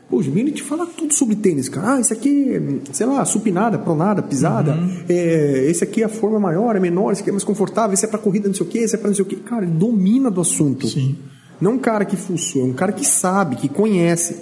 Pô, 0.09 0.17
o 0.17 0.23
Gibinho 0.23 0.47
ele 0.47 0.51
te 0.51 0.63
fala 0.63 0.85
tudo 0.85 1.13
sobre 1.13 1.35
tênis, 1.35 1.69
cara. 1.69 1.93
Ah, 1.93 1.99
esse 1.99 2.13
aqui, 2.13 2.53
é, 2.53 2.93
sei 2.93 3.05
lá, 3.05 3.23
supinada, 3.25 3.77
pronada, 3.79 4.21
pisada. 4.21 4.77
É, 5.09 5.65
esse 5.69 5.83
aqui 5.83 6.03
a 6.03 6.09
forma 6.09 6.37
é 6.37 6.39
maior, 6.39 6.75
é 6.75 6.79
menor, 6.79 7.11
esse 7.11 7.21
aqui 7.21 7.29
é 7.29 7.33
mais 7.33 7.43
confortável, 7.43 7.93
esse 7.93 8.05
é 8.05 8.07
pra 8.07 8.19
corrida, 8.19 8.47
não 8.47 8.55
sei 8.55 8.65
o 8.65 8.69
quê, 8.69 8.79
esse 8.79 8.95
é 8.95 8.97
pra 8.97 9.07
não 9.07 9.15
sei 9.15 9.23
o 9.23 9.27
quê. 9.27 9.37
Cara, 9.37 9.63
ele 9.63 9.71
domina 9.71 10.29
do 10.29 10.41
assunto. 10.41 10.87
Sim. 10.87 11.17
Não 11.59 11.73
um 11.73 11.79
cara 11.79 12.03
que 12.03 12.17
fuçou, 12.17 12.63
é 12.63 12.65
um 12.65 12.73
cara 12.73 12.91
que 12.91 13.05
sabe, 13.05 13.55
que 13.55 13.69
conhece. 13.69 14.35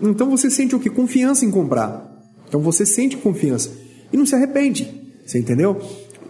Então 0.00 0.30
você 0.30 0.50
sente 0.50 0.74
o 0.74 0.80
que? 0.80 0.88
Confiança 0.90 1.44
em 1.44 1.50
comprar. 1.50 2.12
Então 2.48 2.60
você 2.60 2.86
sente 2.86 3.16
confiança. 3.16 3.72
E 4.12 4.16
não 4.16 4.24
se 4.24 4.34
arrepende. 4.34 4.88
Você 5.26 5.38
entendeu? 5.38 5.80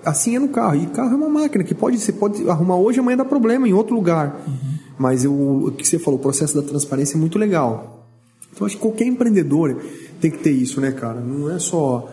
Assim 0.05 0.37
é 0.37 0.39
no 0.39 0.49
carro. 0.49 0.77
E 0.77 0.87
carro 0.87 1.13
é 1.13 1.17
uma 1.17 1.29
máquina 1.29 1.65
que 1.65 1.75
pode, 1.75 1.99
você 1.99 2.13
pode 2.13 2.49
arrumar 2.49 2.77
hoje, 2.77 3.01
amanhã 3.01 3.17
dá 3.17 3.25
problema 3.25 3.69
em 3.69 3.73
outro 3.73 3.95
lugar. 3.95 4.41
Mas 4.99 5.25
eu, 5.25 5.33
o 5.33 5.73
que 5.73 5.87
você 5.87 5.99
falou, 5.99 6.19
o 6.19 6.23
processo 6.23 6.55
da 6.55 6.63
transparência 6.63 7.17
é 7.17 7.21
muito 7.21 7.39
legal. 7.39 8.04
Então 8.55 8.67
acho 8.67 8.77
que 8.77 8.83
qualquer 8.83 9.07
empreendedor 9.07 9.77
tem 10.21 10.31
que 10.31 10.39
ter 10.39 10.53
isso, 10.53 10.81
né, 10.81 10.93
cara? 10.93 11.21
Não 11.21 11.51
é 11.51 11.59
só 11.59 12.09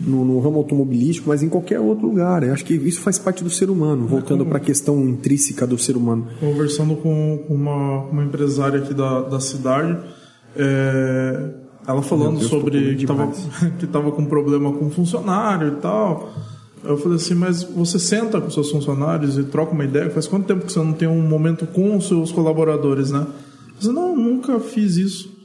no, 0.00 0.24
no 0.24 0.38
ramo 0.40 0.58
automobilístico, 0.58 1.28
mas 1.28 1.42
em 1.42 1.48
qualquer 1.48 1.80
outro 1.80 2.06
lugar. 2.06 2.42
Eu 2.42 2.52
acho 2.52 2.64
que 2.64 2.74
isso 2.74 3.00
faz 3.00 3.18
parte 3.18 3.42
do 3.42 3.50
ser 3.50 3.70
humano, 3.70 4.06
voltando 4.06 4.44
para 4.44 4.58
a 4.58 4.60
questão 4.60 5.02
intrínseca 5.02 5.66
do 5.66 5.78
ser 5.78 5.96
humano. 5.96 6.28
Conversando 6.38 6.96
com 6.96 7.44
uma, 7.48 8.02
uma 8.04 8.24
empresária 8.24 8.80
aqui 8.80 8.94
da, 8.94 9.22
da 9.22 9.40
cidade, 9.40 9.98
é, 10.54 11.50
ela 11.86 12.02
falando 12.02 12.38
Deus, 12.38 12.50
sobre 12.50 12.96
que 12.96 13.06
tava, 13.06 13.26
demais. 13.26 13.48
que 13.78 13.86
tava 13.86 14.12
com 14.12 14.24
problema 14.24 14.72
com 14.72 14.90
funcionário 14.90 15.68
e 15.68 15.76
tal. 15.80 16.30
Eu 16.84 16.96
falei 16.98 17.16
assim, 17.16 17.34
mas 17.34 17.64
você 17.64 17.98
senta 17.98 18.40
com 18.40 18.48
seus 18.50 18.70
funcionários 18.70 19.36
e 19.36 19.44
troca 19.44 19.72
uma 19.72 19.84
ideia? 19.84 20.10
Faz 20.10 20.28
quanto 20.28 20.46
tempo 20.46 20.64
que 20.66 20.72
você 20.72 20.78
não 20.78 20.92
tem 20.92 21.08
um 21.08 21.22
momento 21.22 21.66
com 21.66 21.96
os 21.96 22.06
seus 22.06 22.30
colaboradores, 22.30 23.10
né? 23.10 23.26
Eu 23.76 23.82
falei, 23.82 23.96
não, 23.96 24.16
nunca 24.16 24.60
fiz 24.60 24.96
isso. 24.96 25.35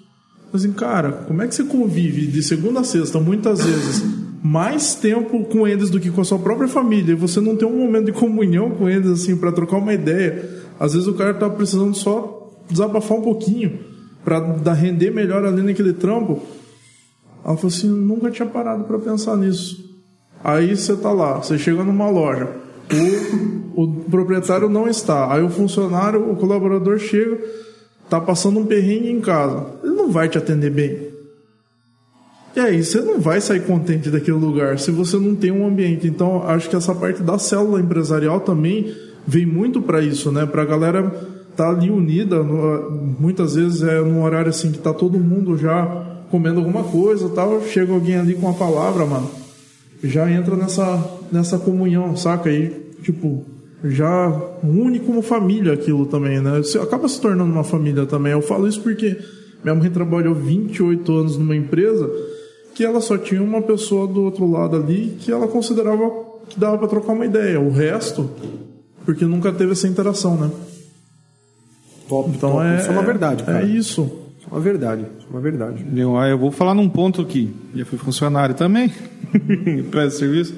Assim, 0.54 0.74
cara, 0.74 1.12
como 1.28 1.42
é 1.42 1.48
que 1.48 1.56
você 1.56 1.64
convive 1.64 2.28
de 2.28 2.44
segunda 2.44 2.82
a 2.82 2.84
sexta, 2.84 3.20
muitas 3.20 3.64
vezes, 3.64 4.04
mais 4.44 4.96
tempo 4.96 5.46
com 5.46 5.68
eles 5.68 5.90
do 5.90 6.00
que 6.00 6.12
com 6.12 6.22
a 6.22 6.26
sua 6.26 6.40
própria 6.40 6.68
família, 6.68 7.14
e 7.14 7.16
você 7.16 7.40
não 7.40 7.56
tem 7.56 7.68
um 7.68 7.78
momento 7.78 8.08
de 8.08 8.12
comunhão 8.12 8.72
com 8.72 8.90
eles, 8.90 9.08
assim, 9.08 9.38
para 9.38 9.52
trocar 9.52 9.78
uma 9.78 9.94
ideia? 9.94 10.64
Às 10.80 10.94
vezes 10.94 11.08
o 11.08 11.14
cara 11.14 11.34
tá 11.34 11.50
precisando 11.50 11.96
só 11.96 12.52
desabafar 12.70 13.18
um 13.18 13.22
pouquinho, 13.22 13.80
para 14.24 14.74
render 14.74 15.12
melhor 15.12 15.46
ali 15.46 15.62
naquele 15.62 15.94
trampo. 15.94 16.42
Ela 17.44 17.56
falou 17.56 17.68
assim, 17.68 17.90
nunca 17.90 18.30
tinha 18.30 18.48
parado 18.48 18.84
para 18.84 19.00
pensar 19.00 19.36
nisso. 19.36 19.90
Aí 20.44 20.76
você 20.76 20.96
tá 20.96 21.12
lá, 21.12 21.38
você 21.38 21.58
chega 21.58 21.84
numa 21.84 22.10
loja, 22.10 22.50
o, 23.76 23.84
o 23.84 24.04
proprietário 24.10 24.70
não 24.70 24.88
está, 24.88 25.34
aí 25.34 25.42
o 25.44 25.50
funcionário, 25.50 26.32
o 26.32 26.36
colaborador 26.36 26.98
chega, 26.98 27.40
tá 28.10 28.20
passando 28.20 28.60
um 28.60 28.66
perrengue 28.66 29.12
em 29.12 29.22
casa, 29.22 29.66
vai 30.12 30.30
te 30.30 30.38
atender 30.38 30.70
bem. 30.70 31.10
E 32.56 32.60
aí, 32.60 32.84
você 32.84 33.00
não 33.00 33.20
vai 33.20 33.40
sair 33.40 33.62
contente 33.62 34.10
daquele 34.10 34.38
lugar 34.38 34.78
se 34.78 34.92
você 34.92 35.18
não 35.18 35.36
tem 35.36 35.52
um 35.52 35.66
ambiente. 35.66 36.06
Então, 36.06 36.44
acho 36.44 36.70
que 36.70 36.76
essa 36.76 36.94
parte 36.94 37.24
da 37.24 37.38
célula 37.40 37.80
empresarial 37.80 38.42
também 38.42 38.94
vem 39.26 39.46
muito 39.46 39.82
para 39.82 40.02
isso, 40.02 40.32
né? 40.32 40.46
Pra 40.46 40.66
galera 40.66 41.10
tá 41.56 41.70
ali 41.70 41.90
unida, 41.90 42.42
muitas 42.44 43.56
vezes 43.56 43.84
é 43.84 44.02
num 44.02 44.24
horário 44.24 44.50
assim 44.50 44.72
que 44.72 44.80
tá 44.80 44.94
todo 44.94 45.20
mundo 45.20 45.58
já 45.58 45.86
comendo 46.30 46.60
alguma 46.60 46.84
coisa, 46.84 47.28
tal, 47.30 47.62
chega 47.64 47.94
alguém 47.94 48.16
ali 48.16 48.36
com 48.36 48.50
a 48.50 48.54
palavra, 48.54 49.06
mano, 49.06 49.30
já 50.02 50.32
entra 50.32 50.56
nessa 50.56 51.20
nessa 51.32 51.58
comunhão, 51.58 52.16
saca? 52.16 52.50
aí 52.50 52.70
tipo, 53.04 53.46
já 53.84 54.30
une 54.64 55.00
como 55.00 55.22
família 55.22 55.74
aquilo 55.74 56.06
também, 56.06 56.40
né? 56.40 56.58
Você 56.58 56.78
acaba 56.78 57.08
se 57.08 57.20
tornando 57.20 57.52
uma 57.52 57.64
família 57.64 58.06
também. 58.06 58.32
Eu 58.32 58.42
falo 58.42 58.68
isso 58.68 58.82
porque 58.82 59.18
minha 59.64 59.76
mãe 59.76 59.90
trabalhou 59.90 60.34
28 60.36 61.12
anos 61.12 61.38
numa 61.38 61.56
empresa 61.56 62.10
que 62.74 62.84
ela 62.84 63.02
só 63.02 63.18
tinha 63.18 63.42
uma 63.42 63.62
pessoa 63.62 64.08
do 64.08 64.24
outro 64.24 64.50
lado 64.50 64.76
ali 64.76 65.18
que 65.20 65.32
ela 65.32 65.48
considerava 65.48 66.10
que 66.50 66.60
dava 66.60 66.78
para 66.78 66.88
trocar 66.88 67.14
uma 67.14 67.26
ideia. 67.26 67.60
O 67.60 67.72
resto, 67.72 68.30
porque 69.06 69.26
nunca 69.26 69.52
teve 69.52 69.72
essa 69.72 69.88
interação, 69.88 70.36
né? 70.36 70.50
Top, 72.08 72.30
Então 72.30 72.52
top. 72.54 72.66
é 72.66 72.78
Isso 72.78 72.90
é 72.90 72.92
uma 72.92 73.04
verdade, 73.04 73.44
cara. 73.44 73.62
É 73.62 73.66
isso. 73.66 74.02
Isso 74.40 74.48
é 74.50 74.54
uma 74.54 74.60
verdade. 74.60 75.06
Isso 75.18 75.28
é 75.28 75.30
uma 75.32 75.42
verdade. 75.42 75.86
Eu, 75.96 76.18
ah, 76.18 76.28
eu 76.28 76.38
vou 76.38 76.52
falar 76.52 76.74
num 76.74 76.90
ponto 76.90 77.22
aqui. 77.22 77.54
Já 77.76 77.86
fui 77.86 77.98
funcionário 77.98 78.56
também, 78.56 78.92
presta 79.92 80.20
serviço. 80.20 80.56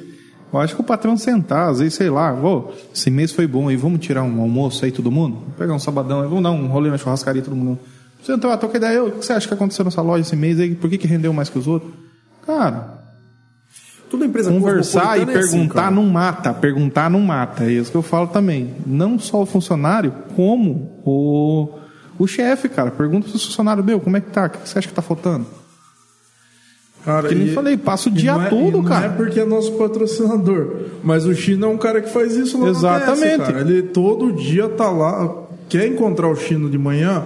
Eu 0.52 0.60
acho 0.60 0.76
que 0.76 0.82
o 0.82 0.84
patrão 0.84 1.18
sentar, 1.18 1.70
às 1.70 1.80
vezes, 1.80 1.96
sei 1.96 2.12
lá, 2.12 2.32
vou, 2.32 2.74
esse 2.94 3.10
mês 3.10 3.32
foi 3.32 3.48
bom 3.48 3.70
aí, 3.70 3.76
vamos 3.76 4.00
tirar 4.00 4.22
um 4.22 4.40
almoço 4.40 4.86
aí 4.86 4.92
todo 4.92 5.12
mundo? 5.12 5.38
Vamos 5.40 5.56
pegar 5.58 5.74
um 5.74 5.80
sabadão 5.80 6.22
aí, 6.22 6.28
vamos 6.28 6.44
dar 6.44 6.52
um 6.52 6.68
rolê 6.68 6.92
na 6.92 6.98
churrascaria 6.98 7.42
todo 7.42 7.56
mundo. 7.56 7.80
Você 8.24 8.32
entrou, 8.34 8.56
troca 8.58 8.78
ideia, 8.78 9.04
o 9.04 9.12
que 9.12 9.26
você 9.26 9.34
acha 9.34 9.48
que 9.48 9.54
aconteceu 9.54 9.84
nessa 9.84 10.02
loja 10.02 10.22
esse 10.22 10.36
mês 10.36 10.60
aí? 10.60 10.74
Por 10.76 10.90
que, 10.90 10.98
que 10.98 11.08
rendeu 11.08 11.34
mais 11.34 11.50
que 11.50 11.60
os 11.60 11.68
outros? 11.68 11.92
Cara, 12.46 13.04
Toda 14.10 14.26
empresa 14.28 14.52
conversar 14.52 15.18
e 15.18 15.26
cosmopolitana 15.26 15.32
é 15.34 15.40
assim, 15.40 15.58
perguntar 15.58 15.92
não 15.92 16.06
mata, 16.06 16.54
perguntar 16.54 17.10
não 17.10 17.20
mata. 17.20 17.64
É 17.64 17.72
isso 17.72 17.90
que 17.90 17.98
eu 17.98 18.04
falo 18.04 18.28
também. 18.28 18.76
Não 18.86 19.18
só 19.18 19.42
o 19.42 19.46
funcionário, 19.46 20.14
como 20.36 21.02
o, 21.04 21.68
o 22.20 22.28
chefe, 22.28 22.70
cara. 22.70 22.92
Pergunta 22.92 23.28
pro 23.28 23.40
funcionário, 23.40 23.84
meu, 23.84 24.00
como 24.00 24.16
é 24.16 24.22
que 24.22 24.30
tá? 24.30 24.46
O 24.46 24.50
que 24.52 24.70
você 24.70 24.78
acha 24.78 24.88
que 24.88 24.94
tá 24.94 25.02
faltando? 25.02 25.48
Cara, 27.04 27.28
Que 27.28 27.34
nem 27.36 27.54
falei, 27.54 27.76
passa 27.76 28.08
o 28.08 28.12
dia 28.12 28.34
não 28.34 28.44
é- 28.44 28.50
todo, 28.50 28.72
não 28.78 28.84
cara. 28.84 29.08
é 29.08 29.10
porque 29.10 29.40
é 29.40 29.46
nosso 29.46 29.74
patrocinador, 29.74 30.76
mas 31.04 31.26
o 31.26 31.34
Chino 31.34 31.66
é 31.66 31.70
um 31.70 31.78
cara 31.78 32.00
que 32.00 32.10
faz 32.10 32.36
isso 32.36 32.58
lá 32.60 32.66
na 32.66 32.70
Exatamente. 32.70 33.38
Cara. 33.40 33.60
Ele 33.62 33.82
todo 33.82 34.32
dia 34.32 34.70
tá 34.70 34.90
lá, 34.90 35.44
quer 35.68 35.88
encontrar 35.88 36.30
o 36.30 36.36
Chino 36.36 36.70
de 36.70 36.78
manhã, 36.78 37.26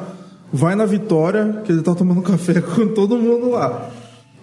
vai 0.51 0.75
na 0.75 0.85
Vitória, 0.85 1.61
que 1.65 1.71
ele 1.71 1.81
tá 1.81 1.93
tomando 1.93 2.21
café 2.23 2.61
com 2.61 2.87
todo 2.87 3.17
mundo 3.17 3.51
lá. 3.51 3.89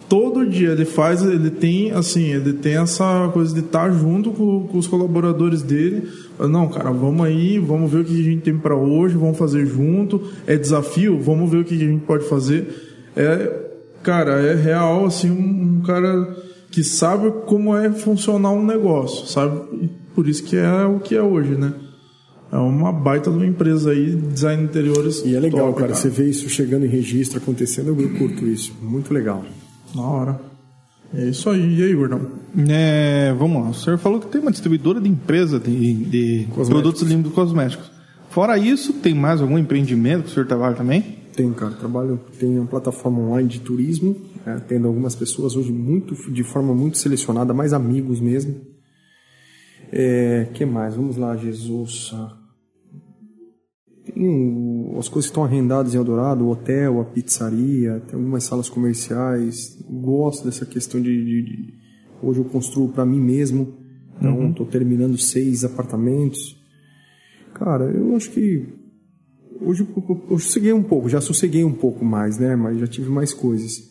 Todo 0.08 0.46
dia 0.46 0.70
ele 0.70 0.84
faz, 0.84 1.22
ele 1.22 1.50
tem 1.50 1.90
assim, 1.92 2.24
ele 2.24 2.52
tem 2.52 2.76
essa 2.76 3.30
coisa 3.32 3.54
de 3.54 3.60
estar 3.60 3.90
junto 3.90 4.30
com, 4.32 4.66
com 4.66 4.78
os 4.78 4.86
colaboradores 4.86 5.62
dele. 5.62 6.08
Não, 6.38 6.68
cara, 6.68 6.90
vamos 6.90 7.24
aí, 7.24 7.58
vamos 7.58 7.90
ver 7.90 8.00
o 8.00 8.04
que 8.04 8.20
a 8.20 8.22
gente 8.22 8.42
tem 8.42 8.56
para 8.56 8.76
hoje, 8.76 9.16
vamos 9.16 9.38
fazer 9.38 9.64
junto. 9.64 10.22
É 10.46 10.56
desafio, 10.56 11.18
vamos 11.18 11.50
ver 11.50 11.58
o 11.58 11.64
que 11.64 11.74
a 11.74 11.78
gente 11.78 12.04
pode 12.04 12.28
fazer. 12.28 12.68
É, 13.16 13.64
cara, 14.02 14.32
é 14.42 14.54
real 14.54 15.06
assim 15.06 15.30
um, 15.30 15.78
um 15.78 15.82
cara 15.82 16.36
que 16.70 16.84
sabe 16.84 17.30
como 17.46 17.74
é 17.74 17.90
funcionar 17.90 18.50
um 18.50 18.64
negócio, 18.64 19.26
sabe? 19.26 19.58
E 19.80 19.88
por 20.14 20.28
isso 20.28 20.44
que 20.44 20.56
é 20.56 20.84
o 20.84 21.00
que 21.00 21.14
é 21.14 21.22
hoje, 21.22 21.56
né? 21.56 21.72
É 22.54 22.56
uma 22.56 22.92
baita 22.92 23.32
de 23.32 23.36
uma 23.36 23.46
empresa 23.46 23.90
aí, 23.90 24.14
design 24.14 24.62
de 24.62 24.68
interiores. 24.68 25.24
E 25.24 25.34
é 25.34 25.40
legal, 25.40 25.70
top, 25.70 25.80
cara, 25.80 25.92
Você 25.92 26.08
vê 26.08 26.30
isso 26.30 26.48
chegando 26.48 26.86
em 26.86 26.88
registro, 26.88 27.38
acontecendo, 27.38 27.88
eu 27.88 28.10
curto 28.16 28.46
isso. 28.46 28.72
Muito 28.80 29.12
legal. 29.12 29.44
Na 29.92 30.02
hora. 30.02 30.40
É 31.12 31.24
isso 31.24 31.50
aí. 31.50 31.80
E 31.80 31.82
aí, 31.82 31.92
Gordão? 31.92 32.20
É, 32.68 33.34
vamos 33.36 33.60
lá. 33.60 33.70
O 33.70 33.74
senhor 33.74 33.98
falou 33.98 34.20
que 34.20 34.28
tem 34.28 34.40
uma 34.40 34.52
distribuidora 34.52 35.00
de 35.00 35.08
empresa 35.08 35.58
de, 35.58 35.94
de 36.04 36.48
produtos 36.68 37.02
limpos 37.02 37.32
cosméticos. 37.32 37.90
Fora 38.30 38.56
isso, 38.56 38.92
tem 38.92 39.14
mais 39.14 39.40
algum 39.40 39.58
empreendimento 39.58 40.22
que 40.22 40.30
o 40.30 40.32
senhor 40.34 40.46
trabalha 40.46 40.76
também? 40.76 41.18
Tem, 41.34 41.52
cara, 41.52 41.72
trabalho, 41.72 42.20
tem 42.38 42.56
uma 42.56 42.68
plataforma 42.68 43.18
online 43.18 43.48
de 43.48 43.58
turismo, 43.58 44.16
né, 44.46 44.62
tendo 44.68 44.86
algumas 44.86 45.16
pessoas 45.16 45.56
hoje 45.56 45.72
muito, 45.72 46.14
de 46.32 46.44
forma 46.44 46.72
muito 46.72 46.98
selecionada, 46.98 47.52
mais 47.52 47.72
amigos 47.72 48.20
mesmo. 48.20 48.60
É, 49.90 50.46
que 50.54 50.64
mais? 50.64 50.94
Vamos 50.94 51.16
lá, 51.16 51.36
Jesus. 51.36 52.12
O- 54.16 54.96
as 54.98 55.08
coisas 55.08 55.28
que 55.28 55.32
estão 55.32 55.44
arrendadas 55.44 55.94
em 55.94 55.98
Eldorado, 55.98 56.44
o 56.44 56.50
hotel, 56.50 57.00
a 57.00 57.04
pizzaria, 57.04 58.00
tem 58.06 58.18
algumas 58.18 58.44
salas 58.44 58.68
comerciais. 58.68 59.76
Gosto 59.90 60.44
dessa 60.44 60.64
questão 60.64 61.00
de, 61.00 61.24
de- 61.24 61.42
de- 61.42 61.74
hoje 62.22 62.40
eu 62.40 62.44
construo 62.44 62.88
para 62.88 63.04
mim 63.04 63.20
mesmo. 63.20 63.74
Então, 64.16 64.50
estou 64.50 64.66
terminando 64.66 65.18
seis 65.18 65.64
apartamentos. 65.64 66.56
Cara, 67.54 67.84
eu 67.84 68.14
acho 68.16 68.30
que 68.30 68.66
Hoje 69.60 69.82
eu, 69.82 70.02
eu, 70.08 70.20
eu 70.32 70.38
sosseguei 70.38 70.72
um 70.72 70.82
pouco, 70.82 71.08
já 71.08 71.20
sosseguei 71.20 71.64
um 71.64 71.72
pouco 71.72 72.04
mais, 72.04 72.38
né? 72.38 72.56
Mas 72.56 72.78
já 72.78 72.86
tive 72.88 73.08
mais 73.08 73.32
coisas. 73.32 73.88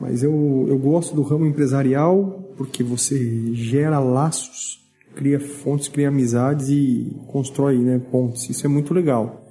Mas 0.00 0.22
eu, 0.24 0.66
eu 0.68 0.76
gosto 0.78 1.14
do 1.14 1.22
ramo 1.22 1.46
empresarial 1.46 2.52
porque 2.56 2.82
você 2.82 3.54
gera 3.54 4.00
laços, 4.00 4.80
cria 5.14 5.38
fontes, 5.38 5.86
cria 5.88 6.08
amizades 6.08 6.68
e 6.68 7.16
constrói 7.28 7.78
né, 7.78 7.98
pontes. 8.10 8.50
Isso 8.50 8.66
é 8.66 8.68
muito 8.68 8.92
legal. 8.92 9.43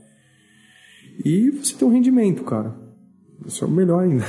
E 1.23 1.51
você 1.51 1.75
tem 1.75 1.87
um 1.87 1.91
rendimento, 1.91 2.43
cara. 2.43 2.75
Isso 3.45 3.63
é 3.63 3.67
o 3.67 3.71
melhor 3.71 4.03
ainda. 4.03 4.25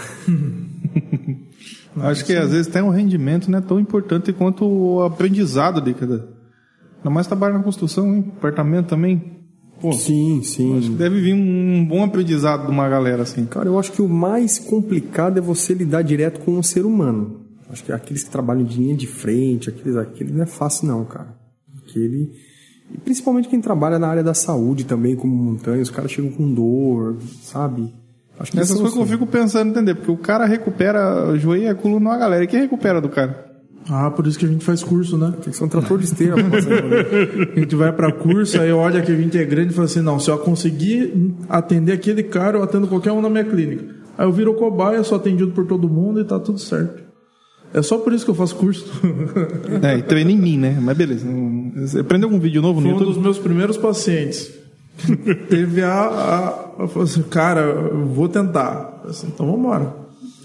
Acho 1.97 2.25
que 2.25 2.33
às 2.35 2.51
vezes 2.51 2.67
tem 2.67 2.83
um 2.83 2.91
rendimento 2.91 3.51
não 3.51 3.59
é 3.59 3.63
tão 3.63 3.79
importante 3.79 4.33
quanto 4.33 4.65
o 4.65 5.03
aprendizado 5.03 5.81
de 5.81 5.95
cada. 5.95 6.29
Ainda 6.99 7.11
mais 7.11 7.27
trabalho 7.27 7.55
na 7.55 7.63
construção, 7.63 8.15
hein? 8.15 8.33
Apartamento 8.37 8.89
também. 8.89 9.35
Pô, 9.81 9.93
Sim, 9.93 10.43
sim. 10.43 10.97
deve 10.97 11.21
vir 11.21 11.35
um 11.35 11.85
bom 11.87 12.03
aprendizado 12.05 12.67
de 12.67 12.71
uma 12.73 12.89
galera 12.89 13.23
assim. 13.23 13.45
Cara, 13.45 13.67
eu 13.69 13.79
acho 13.79 13.93
que 13.93 14.01
o 14.01 14.09
mais 14.09 14.59
complicado 14.59 15.39
é 15.39 15.41
você 15.41 15.75
lidar 15.75 16.03
direto 16.03 16.41
com 16.41 16.53
um 16.53 16.63
ser 16.63 16.87
humano. 16.87 17.41
Acho 17.69 17.85
que 17.85 17.93
aqueles 17.93 18.25
que 18.25 18.31
trabalham 18.31 18.65
de 18.65 18.79
linha 18.79 18.97
de 18.97 19.07
frente, 19.07 19.69
aqueles, 19.69 19.97
aqueles 19.97 20.33
não 20.33 20.43
é 20.43 20.47
fácil 20.47 20.87
não, 20.89 21.05
cara. 21.05 21.37
Aquele... 21.83 22.31
E 22.93 22.99
principalmente 22.99 23.49
quem 23.49 23.61
trabalha 23.61 23.99
na 23.99 24.09
área 24.09 24.23
da 24.23 24.35
saúde 24.35 24.85
também, 24.85 25.17
como 25.17 25.35
montanha, 25.35 25.83
os 25.83 25.91
caras 25.91 26.11
chegam 26.11 26.31
com 26.31 26.53
dor, 26.53 27.17
sabe? 27.43 27.93
Acho 28.39 28.53
que 28.53 28.59
Essas 28.59 28.77
coisas 28.77 28.93
que 28.93 28.99
eu 28.99 29.03
assim. 29.05 29.13
fico 29.13 29.27
pensando, 29.27 29.71
entender, 29.71 29.95
porque 29.95 30.11
o 30.11 30.17
cara 30.17 30.45
recupera 30.45 31.31
o 31.31 31.39
joelho 31.39 31.65
e 31.65 31.69
a 31.69 31.75
coluna, 31.75 32.17
galera. 32.17 32.45
E 32.45 32.47
quem 32.47 32.61
recupera 32.61 33.01
do 33.01 33.09
cara? 33.09 33.53
Ah, 33.89 34.11
por 34.11 34.27
isso 34.27 34.39
que 34.39 34.47
a 34.47 34.49
gente 34.49 34.65
faz 34.65 34.83
curso, 34.83 35.17
né? 35.19 35.33
Tem 35.43 35.51
que 35.51 35.57
ser 35.57 35.65
um 35.65 35.69
trator 35.69 35.99
de 35.99 36.05
esteira. 36.05 36.35
A 37.55 37.61
gente 37.61 37.77
vai 37.77 37.93
pra 37.93 38.11
curso, 38.13 38.59
aí 38.59 38.73
olha 38.73 39.03
que 39.03 39.13
a 39.13 39.15
gente 39.15 39.37
é 39.37 39.45
grande 39.45 39.73
e 39.73 39.75
fala 39.75 39.85
assim: 39.85 40.01
não, 40.01 40.19
se 40.19 40.31
eu 40.31 40.39
conseguir 40.39 41.35
atender 41.51 41.93
aquele 41.93 42.23
cara, 42.23 42.57
eu 42.57 42.63
atendo 42.63 42.89
qualquer 42.89 43.13
um 43.13 43.21
na 43.21 43.29
minha 43.29 43.45
clínica. 43.45 43.85
Aí 44.17 44.27
eu 44.27 44.33
viro 44.33 44.55
cobaia, 44.55 45.05
sou 45.05 45.17
atendido 45.19 45.53
por 45.53 45.67
todo 45.67 45.87
mundo 45.87 46.19
e 46.19 46.25
tá 46.25 46.39
tudo 46.41 46.59
certo. 46.59 47.04
É 47.75 47.83
só 47.83 47.99
por 47.99 48.13
isso 48.13 48.25
que 48.25 48.31
eu 48.31 48.37
faço 48.37 48.55
curso. 48.55 48.87
É, 49.83 49.99
e 49.99 50.03
treina 50.03 50.31
em 50.31 50.39
mim, 50.39 50.57
né? 50.57 50.79
Mas 50.81 50.97
beleza. 50.97 51.27
Você 51.77 51.99
aprendeu 51.99 52.29
algum 52.29 52.39
vídeo 52.39 52.63
novo 52.63 52.81
no 52.81 52.87
Foi 52.87 52.91
um 52.91 52.95
YouTube? 52.95 53.15
dos 53.15 53.23
meus 53.23 53.37
primeiros 53.37 53.77
pacientes. 53.77 54.49
Teve 55.51 55.83
a. 55.83 55.93
a 55.93 56.83
eu 56.83 56.89
falei 56.89 57.09
assim, 57.09 57.23
cara, 57.23 57.63
eu 57.63 58.07
vou 58.07 58.29
tentar. 58.29 59.01
Eu 59.03 59.11
assim, 59.11 59.27
então 59.27 59.45
vambora. 59.45 59.93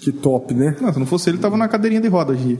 Que 0.01 0.11
top, 0.11 0.55
né? 0.55 0.75
Não, 0.81 0.91
se 0.91 0.97
não 0.97 1.05
fosse 1.05 1.29
ele, 1.29 1.37
tava 1.37 1.55
na 1.55 1.67
cadeirinha 1.67 2.01
de 2.01 2.07
roda 2.07 2.33
hoje. 2.33 2.57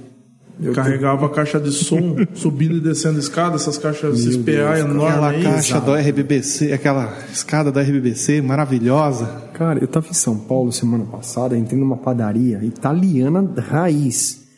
Eu 0.61 0.73
Carregava 0.73 1.25
a 1.25 1.30
caixa 1.30 1.57
de 1.57 1.72
som, 1.72 2.17
subindo 2.35 2.75
e 2.75 2.80
descendo 2.81 3.15
a 3.15 3.19
escada, 3.19 3.56
essas 3.56 3.77
caixas 3.77 4.23
CPA 4.23 4.77
enormes 4.80 5.03
Aquela 5.03 5.30
aí. 5.30 5.41
caixa 5.43 5.80
do 5.80 5.95
RBBC, 5.95 6.73
aquela 6.73 7.17
escada 7.31 7.72
do 7.72 7.80
RBBC 7.80 8.41
maravilhosa. 8.41 9.25
Cara, 9.53 9.80
eu 9.80 9.88
tava 9.88 10.09
em 10.09 10.14
São 10.14 10.38
Paulo 10.38 10.72
semana 10.73 11.06
passada, 11.06 11.57
entrei 11.57 11.80
numa 11.80 11.95
padaria 11.95 12.61
italiana 12.61 13.49
raiz. 13.57 14.48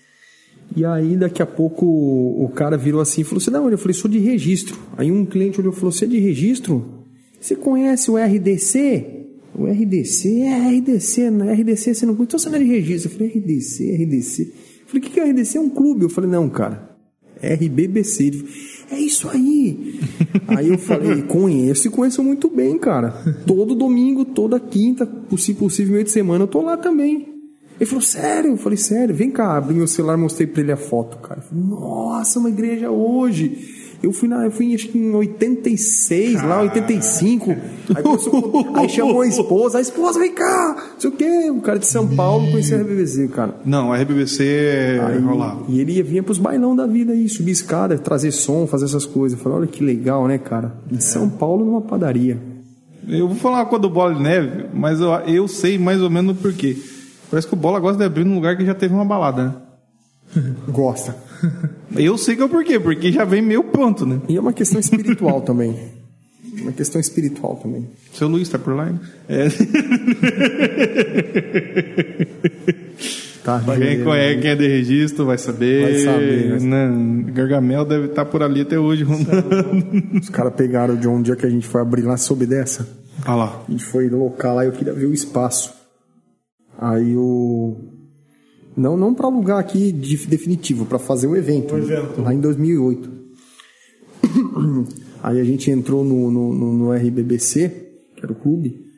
E 0.75 0.85
aí, 0.85 1.17
daqui 1.17 1.41
a 1.41 1.45
pouco, 1.45 1.85
o 1.85 2.49
cara 2.49 2.77
virou 2.77 3.01
assim 3.01 3.21
e 3.21 3.23
falou: 3.23 3.39
Você 3.39 3.51
da 3.51 3.61
onde? 3.61 3.73
Eu 3.73 3.77
falei: 3.77 3.93
Sou 3.93 4.09
de 4.09 4.19
registro. 4.19 4.77
Aí 4.97 5.11
um 5.11 5.25
cliente 5.25 5.59
olhou 5.59 5.73
e 5.73 5.75
falou: 5.75 5.91
Você 5.91 6.05
é 6.05 6.07
de 6.07 6.19
registro? 6.19 7.05
Você 7.39 7.55
conhece 7.55 8.09
o 8.09 8.17
RDC? 8.17 9.27
O 9.53 9.65
RDC? 9.65 10.41
É 10.41 10.69
RDC, 10.77 11.29
não 11.29 11.49
é 11.49 11.53
RDC 11.53 11.93
você 11.93 12.05
não 12.05 12.15
conhece? 12.15 12.29
Então 12.29 12.39
você 12.39 12.49
não 12.49 12.55
é 12.55 12.59
de 12.59 12.65
registro. 12.65 13.11
Eu 13.11 13.17
falei: 13.17 13.33
RDC, 13.33 14.03
RDC. 14.03 14.41
Eu 14.43 14.87
falei: 14.87 15.01
O 15.01 15.01
que 15.01 15.09
que 15.09 15.19
é 15.19 15.29
RDC? 15.29 15.57
É 15.57 15.61
um 15.61 15.69
clube. 15.69 16.03
Eu 16.03 16.09
falei: 16.09 16.29
Não, 16.29 16.49
cara. 16.49 16.91
RBBC. 17.41 18.23
Ele 18.23 18.37
falou, 18.37 18.53
É 18.91 18.99
isso 18.99 19.29
aí. 19.29 19.99
aí 20.47 20.69
eu 20.69 20.77
falei, 20.77 21.23
conheço 21.23 21.87
e 21.87 21.91
conheço 21.91 22.23
muito 22.23 22.49
bem, 22.49 22.77
cara. 22.77 23.11
Todo 23.45 23.75
domingo, 23.75 24.23
toda 24.23 24.59
quinta, 24.59 25.09
se 25.37 25.53
possível, 25.55 25.93
meio 25.93 26.05
de 26.05 26.11
semana, 26.11 26.43
eu 26.43 26.47
tô 26.47 26.61
lá 26.61 26.77
também. 26.77 27.40
Ele 27.81 27.89
falou, 27.89 28.01
sério? 28.03 28.51
Eu 28.51 28.57
falei, 28.57 28.77
sério, 28.77 29.15
vem 29.15 29.31
cá, 29.31 29.57
abri 29.57 29.73
meu 29.73 29.87
celular 29.87 30.15
mostrei 30.15 30.45
pra 30.45 30.61
ele 30.61 30.71
a 30.71 30.77
foto, 30.77 31.17
cara. 31.17 31.41
Falei, 31.41 31.63
nossa, 31.63 32.37
uma 32.37 32.49
igreja 32.49 32.91
hoje. 32.91 33.79
Eu 34.03 34.11
fui, 34.11 34.27
na, 34.27 34.45
eu 34.45 34.51
fui 34.51 34.73
acho 34.75 34.87
que 34.89 34.99
em 34.99 35.11
86, 35.13 36.43
lá, 36.43 36.61
85. 36.61 37.51
Aí, 37.95 38.03
começou- 38.03 38.65
aí 38.75 38.87
chamou 38.89 39.21
a 39.21 39.27
esposa, 39.27 39.77
a 39.79 39.81
esposa, 39.81 40.19
vem 40.19 40.31
cá, 40.31 40.75
não 40.93 40.99
sei 40.99 41.09
o 41.09 41.13
quê. 41.13 41.49
O 41.51 41.59
cara 41.61 41.79
de 41.79 41.87
São 41.87 42.07
Paulo 42.07 42.49
conhecia 42.51 42.77
a 42.77 42.81
RBBZ, 42.81 43.27
cara. 43.31 43.55
Não, 43.65 43.91
a 43.91 43.97
RBBC 43.97 44.99
Aí, 45.07 45.17
rolava. 45.19 45.63
e 45.67 45.79
ele 45.81 45.93
ia 45.93 46.03
vinha 46.03 46.21
pros 46.21 46.37
bailão 46.37 46.75
da 46.75 46.85
vida 46.85 47.13
aí, 47.13 47.27
subir 47.29 47.51
escada, 47.51 47.97
trazer 47.97 48.31
som, 48.31 48.65
fazer 48.67 48.85
essas 48.85 49.05
coisas. 49.07 49.37
Eu 49.37 49.43
falei, 49.43 49.57
olha 49.59 49.67
que 49.67 49.83
legal, 49.83 50.27
né, 50.27 50.37
cara? 50.37 50.75
Em 50.91 50.99
São 50.99 51.27
Paulo, 51.29 51.65
numa 51.65 51.81
padaria. 51.81 52.39
Eu 53.07 53.27
vou 53.27 53.37
falar 53.37 53.57
uma 53.57 53.65
coisa 53.65 53.81
do 53.81 53.89
Bola 53.89 54.13
de 54.15 54.21
Neve, 54.21 54.65
mas 54.73 54.99
eu, 54.99 55.09
eu 55.27 55.47
sei 55.47 55.77
mais 55.79 55.99
ou 56.01 56.09
menos 56.09 56.33
o 56.37 56.39
porquê. 56.39 56.77
Parece 57.31 57.47
que 57.47 57.53
o 57.53 57.57
Bola 57.57 57.79
gosta 57.79 57.97
de 57.97 58.03
abrir 58.03 58.25
num 58.25 58.35
lugar 58.35 58.57
que 58.57 58.65
já 58.65 58.75
teve 58.75 58.93
uma 58.93 59.05
balada, 59.05 59.45
né? 59.45 59.55
Gosta. 60.67 61.15
Eu 61.95 62.17
sei 62.17 62.35
que 62.35 62.41
é 62.41 62.45
o 62.45 62.49
porquê, 62.49 62.79
porque 62.79 63.11
já 63.11 63.23
vem 63.23 63.41
meio 63.41 63.63
pronto, 63.63 64.05
né? 64.05 64.19
E 64.27 64.35
é 64.35 64.39
uma 64.41 64.53
questão 64.53 64.79
espiritual 64.79 65.39
também. 65.41 65.75
Uma 66.61 66.73
questão 66.73 66.99
espiritual 66.99 67.55
também. 67.55 67.89
Seu 68.13 68.27
Luiz 68.27 68.49
tá 68.49 68.59
por 68.59 68.75
lá, 68.75 68.89
hein? 68.89 68.99
É. 69.29 69.47
Tá, 73.43 73.59
Quem 73.59 74.03
conhece, 74.03 74.39
quem 74.39 74.51
é 74.51 74.55
de 74.55 74.67
registro 74.67 75.25
vai 75.25 75.37
saber. 75.37 75.81
Vai 75.81 75.99
saber, 75.99 76.61
né? 76.61 76.87
Né? 76.89 77.31
Gargamel 77.31 77.85
deve 77.85 78.05
estar 78.07 78.25
por 78.25 78.43
ali 78.43 78.61
até 78.61 78.77
hoje. 78.77 79.03
Os 80.21 80.29
caras 80.29 80.53
pegaram 80.53 80.95
de 80.95 81.07
um 81.07 81.21
dia 81.21 81.35
que 81.35 81.45
a 81.45 81.49
gente 81.49 81.65
foi 81.65 81.81
abrir 81.81 82.03
lá, 82.03 82.17
soube 82.17 82.45
dessa. 82.45 82.87
Olha 83.25 83.35
lá. 83.35 83.63
A 83.67 83.71
gente 83.71 83.83
foi 83.83 84.09
local 84.09 84.55
lá 84.55 84.63
e 84.63 84.67
eu 84.67 84.73
queria 84.73 84.93
ver 84.93 85.05
o 85.05 85.13
espaço. 85.13 85.73
Aí 86.81 87.15
o. 87.15 87.77
Não, 88.75 88.97
não 88.97 89.13
para 89.13 89.27
alugar 89.27 89.59
aqui 89.59 89.91
de 89.91 90.25
definitivo, 90.25 90.83
para 90.85 90.97
fazer 90.97 91.27
o 91.27 91.35
evento. 91.35 91.77
evento. 91.77 92.19
Lá 92.19 92.33
em 92.33 92.39
2008. 92.39 93.11
Aí 95.21 95.39
a 95.39 95.43
gente 95.43 95.69
entrou 95.69 96.03
no, 96.03 96.31
no, 96.31 96.51
no, 96.51 96.73
no 96.73 96.91
RBBC, 96.91 97.69
que 98.15 98.23
era 98.23 98.31
o 98.31 98.35
clube. 98.35 98.89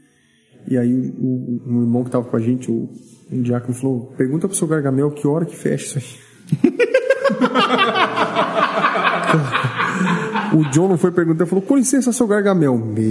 E 0.66 0.78
aí 0.78 0.94
o, 0.94 1.26
o, 1.26 1.62
o 1.66 1.82
irmão 1.82 2.06
que 2.06 2.12
tava 2.12 2.24
com 2.24 2.38
a 2.38 2.40
gente, 2.40 2.72
o, 2.72 2.90
o 3.30 3.42
diácono, 3.42 3.74
falou: 3.74 4.14
pergunta 4.16 4.48
pro 4.48 4.56
seu 4.56 4.66
Gargamel 4.66 5.12
que 5.12 5.28
hora 5.28 5.46
que 5.46 5.58
fecha 5.58 6.00
isso 6.00 6.00
aí. 6.00 6.06
O 10.54 10.64
John 10.70 10.88
não 10.88 10.98
foi 10.98 11.12
perguntar, 11.12 11.46
falou: 11.46 11.64
com 11.64 11.76
licença, 11.76 12.12
seu 12.12 12.28
Gargamel. 12.28 12.78
Meu 12.78 13.04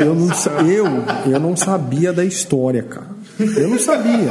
eu 0.00 0.14
não, 0.14 0.28
eu, 0.68 0.86
eu 1.32 1.40
não 1.40 1.56
sabia 1.56 2.12
da 2.12 2.24
história, 2.24 2.82
cara. 2.82 3.06
Eu 3.38 3.68
não 3.68 3.78
sabia. 3.78 4.30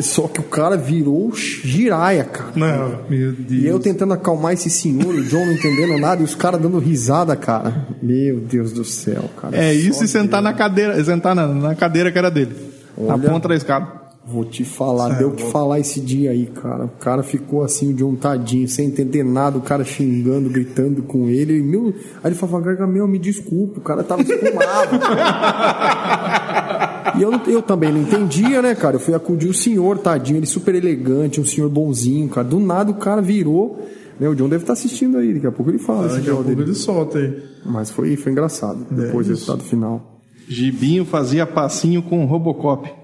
Só 0.00 0.28
que 0.28 0.38
o 0.38 0.44
cara 0.44 0.76
virou 0.76 1.32
giraia, 1.34 2.24
cara. 2.24 2.52
Não, 2.54 3.00
meu 3.08 3.32
Deus. 3.32 3.62
E 3.62 3.66
eu 3.66 3.80
tentando 3.80 4.14
acalmar 4.14 4.52
esse 4.52 4.70
senhor, 4.70 5.12
o 5.12 5.24
John 5.24 5.44
não 5.44 5.52
entendendo 5.52 5.98
nada, 5.98 6.20
e 6.20 6.24
os 6.24 6.36
caras 6.36 6.60
dando 6.60 6.78
risada, 6.78 7.34
cara. 7.34 7.86
Meu 8.00 8.38
Deus 8.38 8.72
do 8.72 8.84
céu, 8.84 9.24
cara. 9.40 9.56
É 9.56 9.74
isso 9.74 10.04
e 10.04 10.08
sentar 10.08 10.40
na 10.40 10.52
cadeira, 10.52 11.02
sentar 11.04 11.34
na, 11.34 11.48
na 11.48 11.74
cadeira 11.74 12.12
que 12.12 12.18
era 12.18 12.30
dele. 12.30 12.54
Olha. 12.96 13.16
na 13.16 13.18
ponta 13.18 13.48
da 13.48 13.56
escada. 13.56 14.07
Vou 14.30 14.44
te 14.44 14.62
falar, 14.62 15.16
deu 15.16 15.28
o 15.28 15.32
que 15.32 15.42
falar 15.44 15.80
esse 15.80 16.00
dia 16.00 16.32
aí, 16.32 16.44
cara. 16.46 16.84
O 16.84 16.90
cara 17.00 17.22
ficou 17.22 17.64
assim, 17.64 17.94
de 17.94 18.04
um 18.04 18.14
tadinho, 18.14 18.68
sem 18.68 18.88
entender 18.88 19.24
nada, 19.24 19.56
o 19.56 19.62
cara 19.62 19.82
xingando, 19.84 20.50
gritando 20.50 21.02
com 21.02 21.30
ele. 21.30 21.58
E, 21.58 21.62
meu, 21.62 21.94
aí 22.22 22.30
ele 22.30 22.34
falava, 22.34 22.60
Gargamel, 22.60 23.08
me 23.08 23.18
desculpa, 23.18 23.78
o 23.78 23.82
cara 23.82 24.04
tava 24.04 24.20
espumado. 24.20 25.00
e 27.18 27.22
eu, 27.22 27.32
eu 27.46 27.62
também 27.62 27.90
não 27.90 28.02
entendia, 28.02 28.60
né, 28.60 28.74
cara? 28.74 28.96
Eu 28.96 29.00
fui 29.00 29.14
acudir 29.14 29.48
o 29.48 29.54
senhor, 29.54 29.96
tadinho, 29.96 30.38
ele 30.38 30.46
super 30.46 30.74
elegante, 30.74 31.40
um 31.40 31.44
senhor 31.46 31.70
bonzinho, 31.70 32.28
cara. 32.28 32.46
Do 32.46 32.60
nada 32.60 32.90
o 32.90 32.96
cara 32.96 33.22
virou. 33.22 33.80
Né, 34.20 34.28
o 34.28 34.34
John 34.34 34.50
deve 34.50 34.64
estar 34.64 34.74
assistindo 34.74 35.16
aí, 35.16 35.32
daqui 35.32 35.46
a 35.46 35.52
pouco 35.52 35.70
ele 35.70 35.78
fala. 35.78 36.04
Ah, 36.04 36.08
daqui 36.16 36.28
a 36.28 36.34
pouco 36.34 36.48
dele. 36.48 36.62
ele 36.62 36.74
solta 36.74 37.16
aí. 37.16 37.42
Mas 37.64 37.90
foi, 37.90 38.14
foi 38.16 38.32
engraçado, 38.32 38.84
depois 38.90 39.26
É 39.26 39.30
do 39.30 39.34
resultado 39.36 39.62
final. 39.62 40.20
Gibinho 40.46 41.06
fazia 41.06 41.46
passinho 41.46 42.02
com 42.02 42.22
o 42.24 42.26
Robocop. 42.26 42.97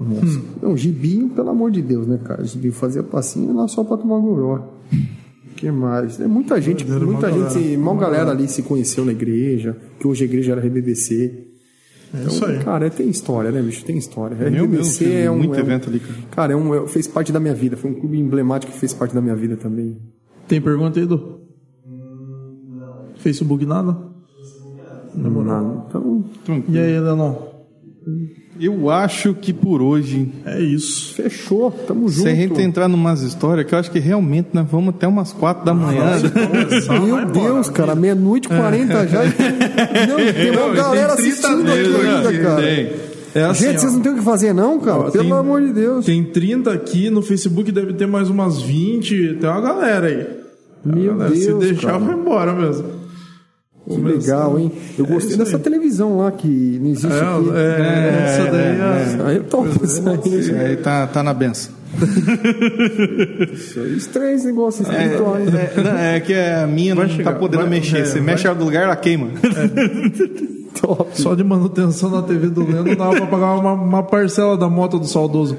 Nossa. 0.00 0.40
Não, 0.62 0.74
gibinho, 0.76 1.28
pelo 1.28 1.50
amor 1.50 1.70
de 1.70 1.82
Deus, 1.82 2.06
né, 2.06 2.18
cara? 2.24 2.42
Gibinho 2.42 2.72
fazia 2.72 3.02
passinho 3.02 3.54
lá 3.54 3.68
só 3.68 3.84
pra 3.84 3.98
tomar 3.98 4.18
goró. 4.18 4.62
que 5.56 5.70
mais? 5.70 6.18
É 6.18 6.26
muita 6.26 6.58
gente, 6.60 6.86
muita 6.86 7.04
uma 7.28 7.30
gente, 7.30 7.52
galera. 7.54 7.78
Uma 7.78 7.94
galera 7.94 8.16
galera. 8.24 8.30
ali 8.30 8.48
se 8.48 8.62
conheceu 8.62 9.04
na 9.04 9.12
igreja, 9.12 9.76
que 9.98 10.06
hoje 10.08 10.22
a 10.24 10.26
igreja 10.26 10.52
era 10.52 10.60
RBBC. 10.62 11.48
É 12.14 12.26
isso 12.26 12.44
aí. 12.46 12.58
Cara, 12.64 12.86
é- 12.86 12.90
tem 12.90 13.08
história, 13.10 13.50
né, 13.52 13.60
bicho? 13.62 13.84
Tem 13.84 13.96
história. 13.98 14.34
Meu 14.36 14.48
Deus, 14.66 14.88
RBBC 14.88 15.04
teve 15.04 15.16
é 15.20 15.30
um. 15.30 15.36
muito 15.36 15.54
é 15.54 15.58
um- 15.58 15.60
evento 15.60 15.90
ali, 15.90 16.00
cara. 16.00 16.14
Cara, 16.30 16.52
é 16.54 16.56
um, 16.56 16.74
é- 16.74 16.88
fez 16.88 17.06
parte 17.06 17.30
da 17.30 17.38
minha 17.38 17.54
vida. 17.54 17.76
Foi 17.76 17.90
um 17.90 17.94
clube 17.94 18.18
emblemático 18.18 18.72
que 18.72 18.78
fez 18.78 18.94
parte 18.94 19.14
da 19.14 19.20
minha 19.20 19.36
vida 19.36 19.56
também. 19.56 19.98
Tem 20.48 20.60
pergunta 20.62 20.98
aí, 20.98 21.04
Edu? 21.04 21.40
Facebook 23.16 23.66
nada? 23.66 23.96
Nada. 25.14 25.84
Então, 25.88 26.24
E 26.68 26.78
aí, 26.78 26.98
Leonão? 26.98 27.49
Eu 28.60 28.90
acho 28.90 29.32
que 29.32 29.52
por 29.54 29.80
hoje, 29.80 30.30
É 30.44 30.60
isso. 30.60 31.14
fechou. 31.14 31.70
Tamo 31.70 32.08
junto. 32.08 32.22
se 32.24 32.28
a 32.28 32.34
gente 32.34 32.60
entrar 32.60 32.88
numas 32.88 33.22
histórias, 33.22 33.66
que 33.66 33.74
eu 33.74 33.78
acho 33.78 33.90
que 33.90 33.98
realmente 33.98 34.48
nós 34.52 34.66
vamos 34.70 34.90
até 34.94 35.08
umas 35.08 35.32
quatro 35.32 35.64
da 35.64 35.72
manhã. 35.72 36.12
Meu 37.02 37.24
Deus, 37.26 37.70
cara, 37.70 37.94
meia-noite 37.94 38.46
e 38.52 38.54
40 38.54 39.06
já. 39.08 39.22
Não, 39.24 40.32
tem 40.32 40.50
uma 40.50 40.74
galera 40.74 41.16
tem 41.16 41.32
30 41.32 41.48
assistindo 41.48 41.70
aqui 41.70 42.06
ainda, 42.06 42.42
cara. 42.42 42.62
Tem. 42.62 42.92
É 43.32 43.44
assim, 43.44 43.64
Gente, 43.64 43.76
ó. 43.76 43.78
vocês 43.80 43.92
não 43.94 44.00
tem 44.00 44.12
o 44.12 44.16
que 44.16 44.22
fazer, 44.24 44.52
não, 44.52 44.80
cara? 44.80 44.98
Ó, 44.98 45.10
Pelo 45.10 45.24
tem- 45.24 45.32
amor 45.32 45.62
de 45.62 45.72
Deus. 45.72 46.04
Tem 46.04 46.22
30 46.24 46.72
aqui, 46.72 47.08
no 47.10 47.22
Facebook 47.22 47.70
deve 47.70 47.92
ter 47.94 48.06
mais 48.06 48.28
umas 48.28 48.60
20. 48.60 49.36
Tem 49.40 49.48
uma 49.48 49.60
galera 49.60 50.06
aí. 50.08 50.26
Meu 50.84 51.14
galera, 51.14 51.36
Se 51.36 51.46
Deus, 51.46 51.60
deixar, 51.64 51.92
cara. 51.92 51.98
vai 51.98 52.14
embora 52.14 52.52
mesmo. 52.54 52.99
Que 53.94 54.00
legal, 54.00 54.58
hein? 54.58 54.72
Eu 54.98 55.06
gostei 55.06 55.30
isso 55.30 55.38
dessa 55.38 55.56
aí. 55.56 55.62
televisão 55.62 56.18
lá 56.18 56.30
que 56.32 56.78
não 56.82 56.90
existe 56.90 57.06
aqui. 57.06 57.50
É, 57.54 57.60
é, 57.60 58.24
essa 58.24 58.50
daí 58.50 58.62
é. 58.62 59.30
Aí 59.30 59.40
topo 59.40 59.84
isso 59.84 60.02
Isso 60.26 60.52
aí. 60.54 60.66
aí 60.66 60.76
tá, 60.76 61.06
tá 61.06 61.22
na 61.22 61.32
benção. 61.34 61.72
Isso 63.52 63.80
aí. 63.80 63.96
Estranho 63.96 64.36
esse 64.36 64.46
negócio 64.46 64.82
espiritual? 64.82 65.36
É, 65.36 65.82
não, 65.82 65.98
é 65.98 66.20
que 66.20 66.32
a 66.34 66.66
minha 66.66 66.94
não 66.94 67.02
Vai 67.02 67.10
tá 67.10 67.16
chegar, 67.16 67.34
podendo 67.34 67.62
vai- 67.62 67.70
mexer. 67.70 67.98
é, 67.98 68.04
Você 68.04 68.14
vai- 68.14 68.22
mexe 68.22 68.46
ela 68.46 68.54
do 68.56 68.64
lugar, 68.64 68.84
ela 68.84 68.96
queima. 68.96 69.28
Top. 70.80 71.10
Só 71.20 71.34
de 71.34 71.42
manutenção 71.44 72.08
na 72.10 72.22
TV 72.22 72.46
do 72.48 72.64
Leno 72.64 72.94
dava 72.96 73.16
pra 73.16 73.26
pagar 73.26 73.54
uma, 73.58 73.72
uma 73.72 74.02
parcela 74.04 74.56
da 74.56 74.68
moto 74.68 74.98
do 75.00 75.06
saudoso. 75.06 75.56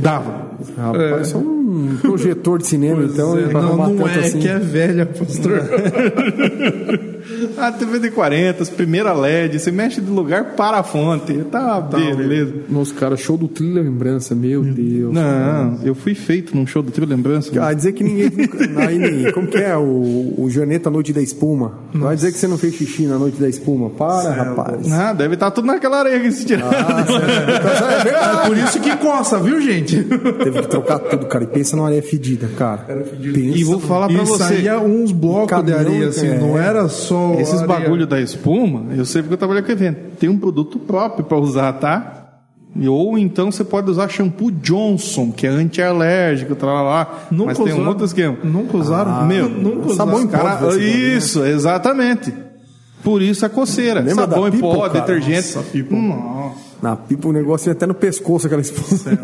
Dava. 0.00 0.48
Rapaz, 0.78 1.32
é 1.32 1.36
um 1.36 1.96
projetor 2.00 2.58
de 2.58 2.66
cinema, 2.66 3.02
então, 3.04 3.36
É, 3.36 3.52
não, 3.52 3.76
não 3.88 4.08
é, 4.08 4.18
assim. 4.20 4.38
que 4.38 4.48
é 4.48 4.58
velha, 4.58 5.04
pastor. 5.04 5.60
A 7.58 7.72
TV 7.72 7.98
de 7.98 8.10
40, 8.10 8.62
as 8.62 8.68
primeira 8.70 9.12
LED, 9.12 9.58
você 9.58 9.70
mexe 9.70 10.00
de 10.00 10.10
lugar 10.10 10.52
para 10.56 10.78
a 10.78 10.82
fonte. 10.82 11.32
Tá, 11.50 11.80
beleza. 11.80 12.54
Nossa, 12.68 12.94
cara, 12.94 13.16
show 13.16 13.36
do 13.36 13.48
Trilha 13.48 13.82
Lembrança, 13.82 14.34
meu 14.34 14.62
Deus. 14.62 15.12
Não, 15.12 15.78
eu 15.84 15.94
fui 15.94 16.14
feito 16.14 16.56
num 16.56 16.66
show 16.66 16.82
do 16.82 16.90
Trio 16.90 17.06
Lembrança. 17.06 17.50
Ah, 17.62 17.72
dizer 17.72 17.92
que 17.92 18.02
ninguém. 18.04 18.30
Aí, 18.76 19.32
como 19.32 19.46
que 19.48 19.58
é 19.58 19.76
o, 19.76 20.34
o 20.38 20.46
Janeta 20.50 20.90
Noite 20.90 21.12
da 21.12 21.20
Espuma? 21.22 21.78
Vai 21.92 22.14
dizer 22.16 22.32
que 22.32 22.38
você 22.38 22.46
não 22.48 22.58
fez 22.58 22.74
xixi 22.74 23.06
na 23.06 23.18
Noite 23.18 23.40
da 23.40 23.48
Espuma? 23.48 23.90
Para, 23.90 24.30
rapaz. 24.30 24.90
Ah, 24.92 25.12
deve 25.12 25.34
estar 25.34 25.50
tudo 25.50 25.66
naquela 25.66 25.98
areia 25.98 26.20
que 26.20 26.30
se 26.32 26.44
tira. 26.44 26.64
É 26.64 28.04
verdade. 28.04 28.38
É 28.44 28.46
por 28.46 28.56
isso 28.56 28.80
que 28.80 28.96
coça, 28.96 29.38
viu, 29.38 29.60
gente? 29.60 30.02
Teve 30.02 30.62
que 30.62 30.68
trocar 30.68 30.98
tudo, 30.98 31.26
cara. 31.26 31.44
E 31.44 31.46
pensa 31.48 31.76
numa 31.76 31.88
areia 31.88 32.02
fedida, 32.02 32.48
cara. 32.56 32.78
Pensa 32.88 33.58
E 33.58 33.64
vou 33.64 33.80
falar 33.80 34.06
pra 34.08 34.22
E 34.22 34.26
você. 34.26 34.44
saía 34.44 34.78
uns 34.80 35.12
blocos 35.12 35.42
de 35.64 35.72
Caminhão, 35.72 35.78
areia, 35.78 36.08
assim, 36.08 36.26
é. 36.28 36.38
não 36.38 36.58
era 36.58 36.88
só. 36.88 37.09
Esses 37.38 37.62
bagulho 37.62 38.06
da 38.06 38.20
espuma, 38.20 38.94
eu 38.94 39.04
sei 39.04 39.22
porque 39.22 39.34
eu 39.34 39.38
trabalho 39.38 39.62
com 39.64 39.72
evento. 39.72 40.16
Tem 40.18 40.28
um 40.28 40.38
produto 40.38 40.78
próprio 40.78 41.24
para 41.24 41.38
usar, 41.38 41.72
tá? 41.74 42.16
Ou 42.88 43.18
então 43.18 43.50
você 43.50 43.64
pode 43.64 43.90
usar 43.90 44.08
shampoo 44.08 44.50
Johnson, 44.50 45.32
que 45.32 45.46
é 45.46 45.50
anti-alérgico, 45.50 46.54
tá 46.54 46.66
lá. 46.66 47.26
Nunca 47.30 47.46
Mas 47.46 47.58
tem 47.58 47.66
um 47.66 47.70
usaram. 47.70 47.88
outro 47.88 48.04
esquema. 48.04 48.38
Nunca 48.44 48.76
usaram? 48.76 49.26
Meu, 49.26 49.48
nunca 49.48 49.94
sabão 49.94 50.14
usaram. 50.14 50.22
em 50.22 50.26
pó. 50.28 50.38
Cara, 50.38 50.56
também, 50.56 50.78
né? 50.78 51.16
isso, 51.16 51.44
exatamente. 51.44 52.32
Por 53.02 53.22
isso 53.22 53.44
a 53.44 53.48
coceira. 53.48 54.00
Lembra 54.00 54.26
Sabão 54.28 54.46
em 54.46 54.52
pó, 54.52 54.88
cara? 54.88 55.00
detergente. 55.00 55.56
Nossa, 55.56 55.62
People. 55.70 55.96
Nossa. 55.96 56.70
Na 56.82 56.96
pipa 56.96 57.28
o 57.28 57.32
negócio 57.32 57.68
ia 57.68 57.72
até 57.72 57.86
no 57.86 57.94
pescoço 57.94 58.46
aquela 58.46 58.62
espuma. 58.62 59.18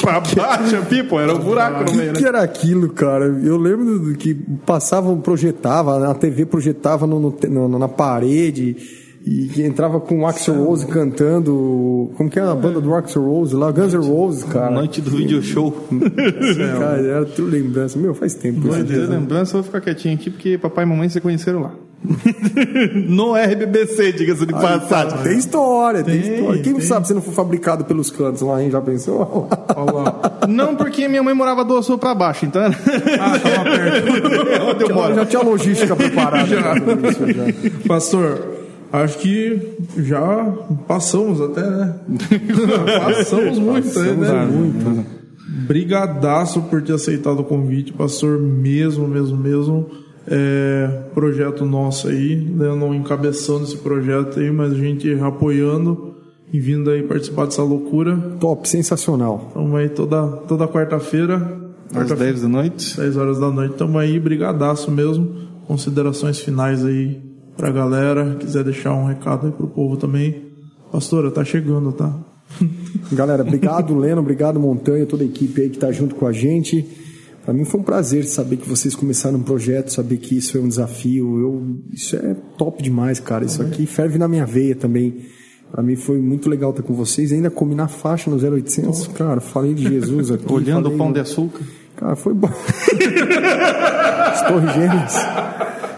Pra 0.00 0.20
baixo, 0.20 0.76
a 0.76 0.82
pipa, 0.82 1.16
era 1.20 1.34
um 1.34 1.38
buraco 1.38 1.84
no 1.90 1.96
meio, 1.96 2.10
O 2.10 2.12
né? 2.14 2.18
que 2.20 2.24
era 2.26 2.42
aquilo, 2.42 2.88
cara? 2.90 3.24
Eu 3.26 3.56
lembro 3.56 3.98
do 3.98 4.14
que 4.14 4.34
passavam, 4.66 5.20
projetava, 5.20 6.08
a 6.10 6.14
TV 6.14 6.46
projetava 6.46 7.06
no, 7.06 7.18
no- 7.18 7.68
no- 7.68 7.78
na 7.78 7.88
parede 7.88 8.76
e 9.24 9.62
entrava 9.62 10.00
com 10.00 10.20
o 10.22 10.26
Axel 10.26 10.54
Rose 10.64 10.84
cantando. 10.86 12.10
Como 12.16 12.28
que 12.28 12.38
é 12.38 12.42
a 12.42 12.54
banda 12.54 12.80
do 12.80 12.92
Axel 12.94 13.22
Rose 13.24 13.54
lá? 13.54 13.70
Guns 13.70 13.94
N' 13.94 14.04
Roses, 14.04 14.44
cara. 14.44 14.70
Noite 14.72 15.00
do 15.00 15.10
video 15.12 15.40
show. 15.42 15.70
Cara, 16.78 17.00
era 17.00 17.24
tudo 17.24 17.48
lembrança. 17.48 17.98
Meu, 17.98 18.14
faz 18.14 18.34
tempo. 18.34 18.68
De 18.82 18.96
lembrança, 18.96 19.56
eu 19.56 19.62
vou 19.62 19.64
ficar 19.64 19.80
quietinho 19.80 20.14
aqui, 20.14 20.28
porque 20.30 20.58
papai 20.58 20.84
e 20.84 20.88
mamãe 20.88 21.08
se 21.08 21.20
conheceram 21.20 21.60
lá. 21.62 21.74
no 23.08 23.34
RBBC, 23.36 24.12
diga-se 24.12 24.44
de 24.46 24.52
passagem. 24.52 25.18
Tem 25.22 25.38
história, 25.38 26.02
tem, 26.02 26.20
Tem, 26.20 26.34
história. 26.34 26.62
Quem 26.62 26.72
tem. 26.74 26.82
sabe 26.82 27.06
se 27.06 27.14
não 27.14 27.22
for 27.22 27.32
fabricado 27.32 27.84
pelos 27.84 28.10
cantos 28.10 28.42
lá, 28.42 28.62
hein? 28.62 28.70
Já 28.70 28.80
pensou? 28.80 29.48
Não, 30.48 30.74
porque 30.74 31.06
minha 31.08 31.22
mãe 31.22 31.34
morava 31.34 31.64
duas 31.64 31.86
ruas 31.86 32.00
pra 32.00 32.14
baixo, 32.14 32.44
então 32.46 32.62
era 32.62 32.74
Ah, 33.20 33.38
tava 33.38 33.64
perto. 33.64 34.82
eu 34.88 34.94
moro. 34.94 35.14
já 35.14 35.26
tinha 35.26 35.42
logística 35.42 35.94
preparada. 35.94 36.46
Já. 36.46 36.74
isso, 36.76 37.32
já. 37.32 37.44
Pastor, 37.86 38.40
acho 38.92 39.18
que 39.18 39.74
já 39.98 40.52
passamos 40.88 41.40
até, 41.40 41.62
né? 41.62 41.94
passamos 43.06 43.58
muito 43.58 43.98
aí, 43.98 44.16
né? 44.16 44.44
Muito. 44.50 45.06
Brigadaço 45.66 46.62
por 46.62 46.82
ter 46.82 46.94
aceitado 46.94 47.40
o 47.40 47.44
convite, 47.44 47.92
pastor, 47.92 48.38
mesmo, 48.40 49.06
mesmo, 49.06 49.36
mesmo. 49.36 49.86
É, 50.26 50.86
projeto 51.14 51.64
nosso 51.64 52.08
aí, 52.08 52.36
né? 52.36 52.74
Não 52.74 52.94
encabeçando 52.94 53.64
esse 53.64 53.76
projeto 53.76 54.38
aí, 54.38 54.50
mas 54.50 54.72
a 54.72 54.76
gente 54.76 55.12
apoiando 55.20 56.14
e 56.52 56.60
vindo 56.60 56.90
aí 56.90 57.02
participar 57.02 57.46
dessa 57.46 57.62
loucura. 57.62 58.16
Top, 58.38 58.68
sensacional. 58.68 59.46
Estamos 59.48 59.74
aí 59.74 59.88
toda, 59.88 60.26
toda 60.48 60.68
quarta-feira, 60.68 61.60
Às 61.94 62.10
10 62.10 62.42
da 62.42 62.48
noite. 62.48 62.96
10 62.96 63.16
horas 63.16 63.40
da 63.40 63.50
noite. 63.50 63.72
Estamos 63.72 63.96
aí, 63.96 64.18
brigadaço 64.20 64.90
mesmo. 64.90 65.34
Considerações 65.66 66.38
finais 66.40 66.84
aí 66.84 67.20
pra 67.56 67.70
galera. 67.70 68.36
Quiser 68.38 68.64
deixar 68.64 68.94
um 68.94 69.06
recado 69.06 69.46
aí 69.46 69.52
pro 69.52 69.66
povo 69.66 69.96
também. 69.96 70.52
Pastora, 70.90 71.30
tá 71.30 71.44
chegando, 71.44 71.92
tá? 71.92 72.14
Galera, 73.12 73.42
obrigado, 73.42 73.96
Leno, 73.96 74.20
obrigado, 74.20 74.60
Montanha, 74.60 75.06
toda 75.06 75.22
a 75.22 75.26
equipe 75.26 75.62
aí 75.62 75.70
que 75.70 75.78
tá 75.78 75.90
junto 75.90 76.14
com 76.14 76.26
a 76.26 76.32
gente. 76.32 76.86
Para 77.44 77.52
mim 77.52 77.64
foi 77.64 77.80
um 77.80 77.82
prazer 77.82 78.24
saber 78.24 78.56
que 78.56 78.68
vocês 78.68 78.94
começaram 78.94 79.38
um 79.38 79.42
projeto, 79.42 79.92
saber 79.92 80.18
que 80.18 80.36
isso 80.36 80.56
é 80.56 80.60
um 80.60 80.68
desafio. 80.68 81.40
Eu, 81.40 81.76
isso 81.92 82.14
é 82.14 82.36
top 82.56 82.82
demais, 82.82 83.18
cara. 83.18 83.44
Isso 83.44 83.60
aqui 83.60 83.84
ferve 83.84 84.16
na 84.16 84.28
minha 84.28 84.46
veia 84.46 84.76
também. 84.76 85.22
Para 85.70 85.82
mim 85.82 85.96
foi 85.96 86.18
muito 86.18 86.48
legal 86.48 86.70
estar 86.70 86.82
com 86.82 86.94
vocês. 86.94 87.32
Ainda 87.32 87.50
comi 87.50 87.74
na 87.74 87.88
faixa 87.88 88.30
no 88.30 88.36
0800. 88.36 89.08
Cara, 89.08 89.40
falei 89.40 89.74
de 89.74 89.84
Jesus 89.88 90.30
aqui. 90.30 90.44
Olhando 90.52 90.82
falei 90.84 90.94
o 90.94 90.98
pão 90.98 91.12
de 91.12 91.18
açúcar. 91.18 91.64
Cara, 91.96 92.14
foi 92.14 92.34
bom. 92.34 92.50
As 94.32 94.42
Torres 94.46 94.74
Gêmeas. 94.74 95.16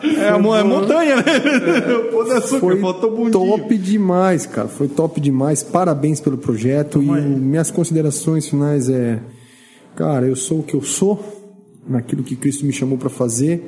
é, 0.02 0.28
é 0.28 0.62
montanha, 0.64 1.16
né? 1.16 1.23
O 2.08 2.12
pão 2.12 2.24
de 2.24 2.32
açúcar, 2.32 2.60
Foi 2.60 2.81
faltou 2.81 3.10
bundinho. 3.10 3.32
top 3.32 3.76
demais, 3.78 4.47
cara. 4.47 4.68
Foi 4.68 4.89
top 4.89 5.20
demais. 5.20 5.62
Parabéns 5.62 6.20
pelo 6.20 6.39
projeto. 6.39 7.02
e 7.02 7.06
minhas 7.06 7.70
considerações 7.70 8.48
finais 8.48 8.89
é, 8.89 9.18
cara, 9.97 10.26
eu 10.26 10.36
sou 10.36 10.60
o 10.60 10.62
que 10.62 10.74
eu 10.74 10.82
sou, 10.82 11.23
naquilo 11.89 12.23
que 12.23 12.36
Cristo 12.36 12.66
me 12.66 12.73
chamou 12.73 12.98
para 12.98 13.08
fazer. 13.08 13.62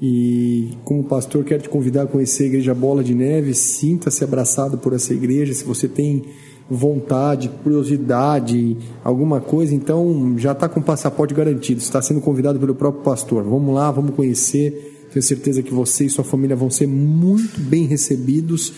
E 0.00 0.70
como 0.84 1.04
pastor, 1.04 1.44
quero 1.44 1.62
te 1.62 1.68
convidar 1.68 2.02
a 2.02 2.06
conhecer 2.06 2.44
a 2.44 2.46
Igreja 2.46 2.74
Bola 2.74 3.02
de 3.02 3.14
Neve. 3.14 3.54
Sinta-se 3.54 4.24
abraçado 4.24 4.76
por 4.78 4.92
essa 4.92 5.14
igreja. 5.14 5.54
Se 5.54 5.64
você 5.64 5.86
tem 5.86 6.24
vontade, 6.68 7.48
curiosidade, 7.62 8.76
alguma 9.04 9.40
coisa, 9.40 9.74
então 9.74 10.34
já 10.36 10.52
está 10.52 10.68
com 10.68 10.80
o 10.80 10.82
passaporte 10.82 11.34
garantido. 11.34 11.80
Está 11.80 12.02
sendo 12.02 12.20
convidado 12.20 12.58
pelo 12.58 12.74
próprio 12.74 13.04
pastor. 13.04 13.44
Vamos 13.44 13.74
lá, 13.74 13.90
vamos 13.90 14.14
conhecer. 14.14 15.08
Tenho 15.12 15.22
certeza 15.22 15.62
que 15.62 15.72
você 15.72 16.06
e 16.06 16.10
sua 16.10 16.24
família 16.24 16.56
vão 16.56 16.70
ser 16.70 16.88
muito 16.88 17.60
bem 17.60 17.86
recebidos. 17.86 18.72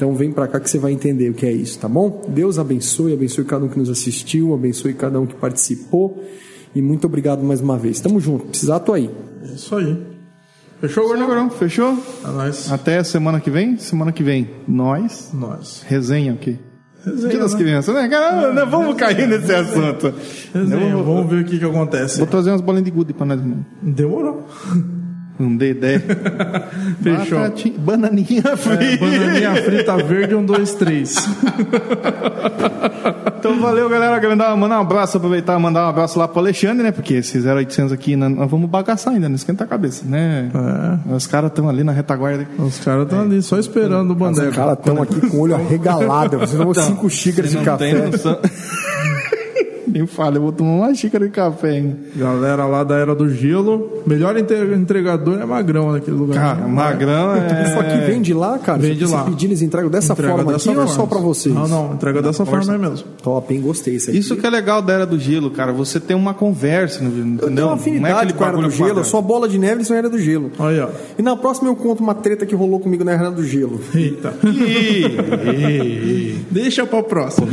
Então 0.00 0.14
vem 0.14 0.32
para 0.32 0.48
cá 0.48 0.58
que 0.58 0.70
você 0.70 0.78
vai 0.78 0.92
entender 0.92 1.28
o 1.28 1.34
que 1.34 1.44
é 1.44 1.52
isso, 1.52 1.78
tá 1.78 1.86
bom? 1.86 2.22
Deus 2.26 2.58
abençoe, 2.58 3.12
abençoe 3.12 3.44
cada 3.44 3.66
um 3.66 3.68
que 3.68 3.78
nos 3.78 3.90
assistiu, 3.90 4.54
abençoe 4.54 4.94
cada 4.94 5.20
um 5.20 5.26
que 5.26 5.34
participou. 5.34 6.24
E 6.74 6.80
muito 6.80 7.04
obrigado 7.06 7.42
mais 7.44 7.60
uma 7.60 7.76
vez. 7.76 8.00
Tamo 8.00 8.18
junto. 8.18 8.46
Precisar, 8.46 8.78
tô 8.80 8.94
aí. 8.94 9.10
É 9.42 9.52
isso 9.52 9.76
aí. 9.76 10.02
Fechou, 10.80 11.06
Gordão? 11.06 11.26
Gordão? 11.26 11.50
Fechou? 11.50 11.98
É 12.24 12.28
nóis. 12.28 12.72
Até 12.72 13.04
semana 13.04 13.40
que 13.40 13.50
vem? 13.50 13.76
Semana 13.76 14.10
que 14.10 14.22
vem, 14.22 14.48
nós. 14.66 15.32
Nós. 15.34 15.82
Resenha 15.86 16.32
o 16.32 16.38
quê? 16.38 16.56
Resenha, 17.04 17.28
Dia 17.28 17.38
das 17.40 17.52
né? 17.52 17.58
crianças, 17.58 17.94
né? 17.94 18.08
Cara, 18.08 18.54
não 18.54 18.70
vamos 18.70 18.94
cair 18.96 19.28
nesse 19.28 19.52
assunto. 19.52 20.14
Resenha, 20.54 20.94
vou- 20.96 21.04
vamos 21.16 21.30
ver 21.30 21.42
o 21.42 21.44
que, 21.44 21.58
que 21.58 21.64
acontece. 21.66 22.16
Vou 22.16 22.26
trazer 22.26 22.48
umas 22.52 22.62
bolinhas 22.62 22.86
de 22.86 22.90
gude 22.90 23.12
pra 23.12 23.26
nós. 23.26 23.38
mano. 23.38 23.66
Demorou. 23.82 24.46
Não 25.40 25.56
dei 25.56 25.70
ideia. 25.70 26.00
Fechou. 27.02 27.38
Batatinha- 27.40 27.74
Bananinha 27.78 28.42
É, 28.44 28.56
frita. 28.56 29.04
bananinha 29.04 29.54
frita 29.64 29.96
verde, 29.96 30.34
um, 30.34 30.44
dois, 30.44 30.74
três. 30.74 31.14
Então 33.40 33.58
valeu, 33.58 33.88
galera. 33.88 34.20
Quero 34.20 34.36
mandar 34.36 34.54
um 34.54 34.80
abraço, 34.80 35.16
aproveitar 35.16 35.58
e 35.58 35.62
mandar 35.62 35.86
um 35.86 35.88
abraço 35.88 36.18
lá 36.18 36.28
pro 36.28 36.40
Alexandre, 36.40 36.82
né? 36.82 36.92
Porque 36.92 37.14
esses 37.14 37.46
0800 37.46 37.90
aqui, 37.90 38.14
né, 38.14 38.28
nós 38.28 38.50
vamos 38.50 38.68
bagaçar 38.68 39.14
ainda, 39.14 39.30
não 39.30 39.36
esquenta 39.36 39.64
a 39.64 39.66
cabeça, 39.66 40.04
né? 40.06 40.50
É. 41.08 41.14
Os 41.14 41.26
caras 41.26 41.50
estão 41.50 41.66
ali 41.66 41.82
na 41.82 41.90
retaguarda. 41.92 42.46
Os 42.58 42.78
caras 42.80 43.04
estão 43.04 43.22
ali 43.22 43.40
só 43.40 43.58
esperando 43.58 44.10
o 44.10 44.12
Os 44.12 44.18
bandeira. 44.18 44.50
caras 44.52 44.78
estão 44.78 45.02
aqui 45.02 45.20
com 45.26 45.38
o 45.38 45.40
olho 45.40 45.54
arregalado. 45.54 46.36
Você 46.40 46.56
tomou 46.58 46.74
cinco 46.74 47.08
xícaras 47.08 47.50
de 47.50 47.56
Então, 47.56 47.72
Não 47.72 47.78
tem 47.78 47.94
café. 47.94 48.10
noção. 48.10 48.38
Nem 49.90 50.06
fala, 50.06 50.36
eu 50.36 50.42
vou 50.42 50.52
tomar 50.52 50.86
uma 50.86 50.94
xícara 50.94 51.24
de 51.26 51.32
café 51.32 51.70
ainda. 51.70 51.96
Galera 52.16 52.64
lá 52.66 52.84
da 52.84 52.96
Era 52.96 53.14
do 53.14 53.28
Gelo. 53.28 54.02
Melhor 54.06 54.36
entre- 54.36 54.74
entregador 54.74 55.40
é 55.40 55.44
Magrão 55.44 55.92
naquele 55.92 56.16
lugar. 56.16 56.56
Cara, 56.56 56.68
magrão 56.68 57.34
é. 57.34 57.64
Isso 57.66 57.78
aqui 57.78 57.98
vem 58.06 58.22
de 58.22 58.32
lá, 58.32 58.58
cara? 58.58 58.78
Vem 58.78 58.94
de 58.94 59.06
Se 59.06 59.12
lá. 59.12 59.24
pedir, 59.24 59.46
eles 59.46 59.62
entregam 59.62 59.90
dessa 59.90 60.12
Entrega 60.12 60.32
forma 60.34 60.52
dessa 60.52 60.70
aqui 60.70 60.78
ou 60.78 60.84
é 60.84 60.86
forma. 60.86 61.00
só 61.02 61.06
pra 61.06 61.18
vocês? 61.18 61.54
Não, 61.54 61.66
não, 61.68 61.94
entrega 61.94 62.22
dessa 62.22 62.44
forma 62.46 62.72
aí 62.72 62.78
mesmo. 62.78 63.06
Top, 63.22 63.52
hein? 63.52 63.60
Gostei. 63.60 63.96
Isso 63.96 64.10
aqui. 64.10 64.18
Isso 64.18 64.36
que 64.36 64.46
é 64.46 64.50
legal 64.50 64.80
da 64.80 64.92
Era 64.92 65.06
do 65.06 65.18
Gelo, 65.18 65.50
cara. 65.50 65.72
Você 65.72 65.98
tem 65.98 66.16
uma 66.16 66.32
conversa, 66.34 67.02
Eu 67.02 67.08
entendeu? 67.08 67.48
tenho 67.54 67.66
uma 67.66 67.74
afinidade 67.74 68.32
com 68.34 68.44
a 68.44 68.48
Era 68.48 68.56
do 68.58 68.70
Gelo. 68.70 69.00
Eu 69.00 69.04
sou 69.04 69.18
a 69.18 69.22
bola 69.22 69.48
de 69.48 69.58
neve, 69.58 69.74
eles 69.76 69.86
são 69.86 69.96
a 69.96 69.98
Era 69.98 70.08
do 70.10 70.18
Gelo. 70.18 70.50
Olha, 70.58 70.86
ó. 70.86 70.88
E 71.18 71.22
na 71.22 71.36
próxima 71.36 71.68
eu 71.68 71.76
conto 71.76 72.02
uma 72.02 72.14
treta 72.14 72.46
que 72.46 72.54
rolou 72.54 72.80
comigo 72.80 73.04
na 73.04 73.12
Era 73.12 73.30
do 73.30 73.44
Gelo. 73.44 73.80
Eita. 73.94 74.32
Deixa 76.50 76.86
pra 76.86 77.02
próxima. 77.02 77.46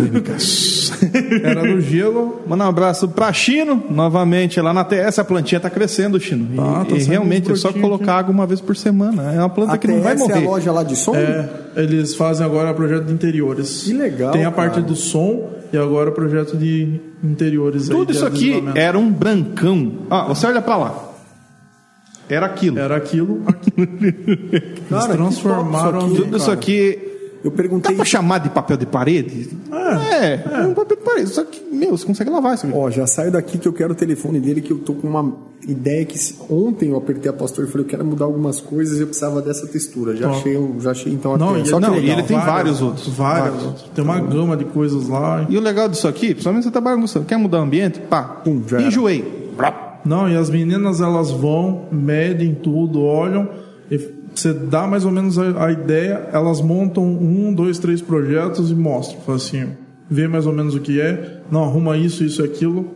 Era 1.43 1.61
do 1.61 1.81
Gelo. 1.81 2.26
Mandar 2.47 2.65
um 2.65 2.69
abraço 2.69 3.07
pra 3.09 3.31
Chino, 3.33 3.83
novamente 3.89 4.59
lá 4.61 4.73
na 4.73 4.83
TS. 4.83 5.19
A 5.19 5.23
plantinha 5.25 5.59
tá 5.59 5.69
crescendo, 5.69 6.19
Chino. 6.19 6.49
E, 6.53 6.57
Tá, 6.57 6.85
tá 6.85 6.95
e 6.95 7.03
realmente 7.03 7.51
é 7.51 7.55
só 7.55 7.71
colocar 7.73 8.15
água 8.17 8.31
uma 8.33 8.45
vez 8.45 8.59
por 8.61 8.75
semana. 8.75 9.33
É 9.33 9.39
uma 9.39 9.49
planta 9.49 9.73
A 9.73 9.77
que 9.77 9.87
não 9.87 10.01
vai 10.01 10.15
TS 10.15 10.23
é 10.23 10.27
morrer. 10.33 10.45
a 10.45 10.49
loja 10.49 10.71
lá 10.71 10.83
de 10.83 10.95
som? 10.95 11.15
É, 11.15 11.49
eles 11.75 12.15
fazem 12.15 12.45
agora 12.45 12.73
projeto 12.73 13.05
de 13.05 13.13
interiores. 13.13 13.83
Que 13.83 13.93
legal, 13.93 14.31
Tem 14.31 14.45
a 14.45 14.51
cara. 14.51 14.55
parte 14.69 14.81
do 14.81 14.95
som 14.95 15.49
e 15.71 15.77
agora 15.77 16.11
projeto 16.11 16.55
de 16.57 16.99
interiores. 17.23 17.89
aí, 17.89 17.95
Tudo 17.95 18.11
de 18.11 18.17
isso 18.17 18.25
aqui 18.25 18.63
era 18.75 18.97
um 18.97 19.11
brancão. 19.11 19.91
Ah, 20.09 20.25
você 20.27 20.45
olha 20.47 20.61
pra 20.61 20.77
lá. 20.77 21.03
Era 22.29 22.45
aquilo. 22.45 22.77
Era 22.77 22.97
aquilo. 22.97 23.43
aquilo. 23.47 23.87
Cara, 24.89 25.05
Eles 25.05 25.15
transformaram. 25.15 25.99
isso 25.99 26.07
aqui, 26.07 26.15
Tudo 26.21 26.37
isso 26.37 26.51
aqui. 26.51 26.99
Eu 27.47 27.51
Dá 27.51 27.57
perguntei. 27.57 27.95
pra 27.95 28.03
chamar 28.05 28.39
de 28.39 28.49
papel 28.49 28.75
de 28.75 28.85
parede? 28.85 29.49
É, 29.71 30.61
é, 30.61 30.67
um 30.67 30.73
papel 30.73 30.97
de 30.97 31.03
parede. 31.03 31.29
Só 31.29 31.45
que, 31.45 31.63
meu, 31.71 31.97
você 31.97 32.05
consegue 32.05 32.29
lavar 32.29 32.55
isso 32.55 32.67
aqui. 32.67 32.75
Ó, 32.77 32.89
já 32.89 33.07
saio 33.07 33.31
daqui 33.31 33.57
que 33.57 33.67
eu 33.67 33.71
quero 33.71 33.93
o 33.93 33.95
telefone 33.95 34.39
dele, 34.39 34.61
que 34.61 34.71
eu 34.71 34.79
tô 34.79 34.93
com 34.93 35.07
uma 35.07 35.33
ideia 35.65 36.03
que 36.05 36.17
ontem 36.49 36.89
eu 36.89 36.97
apertei 36.97 37.29
a 37.29 37.33
pastor 37.33 37.65
e 37.65 37.67
falei, 37.67 37.85
eu 37.85 37.89
quero 37.89 38.03
mudar 38.05 38.25
algumas 38.25 38.59
coisas 38.59 38.97
e 38.97 39.01
eu 39.01 39.07
precisava 39.07 39.41
dessa 39.41 39.65
textura. 39.65 40.15
Já 40.15 40.29
achei, 40.29 40.57
já 40.79 40.91
achei 40.91 41.13
então 41.13 41.35
a 41.35 41.37
Não, 41.37 41.57
e, 41.57 41.65
Só 41.65 41.79
que 41.79 41.87
não, 41.87 41.95
legal. 41.95 42.17
ele 42.17 42.23
tem 42.23 42.37
vários 42.37 42.81
outros. 42.81 43.07
Vários. 43.07 43.47
Vários. 43.47 43.63
outros. 43.63 43.89
Tem 43.95 44.03
uma 44.03 44.19
gama 44.19 44.57
de 44.57 44.65
coisas 44.65 45.07
lá. 45.07 45.45
E 45.49 45.57
o 45.57 45.61
legal 45.61 45.87
disso 45.87 46.07
aqui, 46.07 46.27
principalmente 46.33 46.63
você 46.63 46.71
tá 46.71 46.81
bagunçando, 46.81 47.25
quer 47.25 47.37
mudar 47.37 47.59
o 47.59 47.63
ambiente? 47.63 47.99
Pá, 47.99 48.23
Pum, 48.23 48.61
já 48.67 48.81
enjoei. 48.81 49.47
Não, 50.03 50.29
e 50.29 50.35
as 50.37 50.49
meninas 50.49 51.01
elas 51.01 51.31
vão, 51.31 51.85
medem 51.91 52.53
tudo, 52.53 53.03
olham, 53.03 53.49
e 53.91 54.16
você 54.37 54.53
dá 54.53 54.85
mais 54.87 55.05
ou 55.05 55.11
menos 55.11 55.37
a, 55.37 55.65
a 55.65 55.71
ideia, 55.71 56.29
elas 56.31 56.61
montam 56.61 57.03
um, 57.03 57.53
dois, 57.53 57.79
três 57.79 58.01
projetos 58.01 58.71
e 58.71 58.75
mostram. 58.75 59.19
Fala 59.21 59.37
assim, 59.37 59.69
vê 60.09 60.27
mais 60.27 60.45
ou 60.45 60.53
menos 60.53 60.75
o 60.75 60.79
que 60.79 60.99
é, 60.99 61.41
não 61.51 61.63
arruma 61.63 61.97
isso, 61.97 62.23
isso 62.23 62.41
e 62.41 62.45
aquilo, 62.45 62.95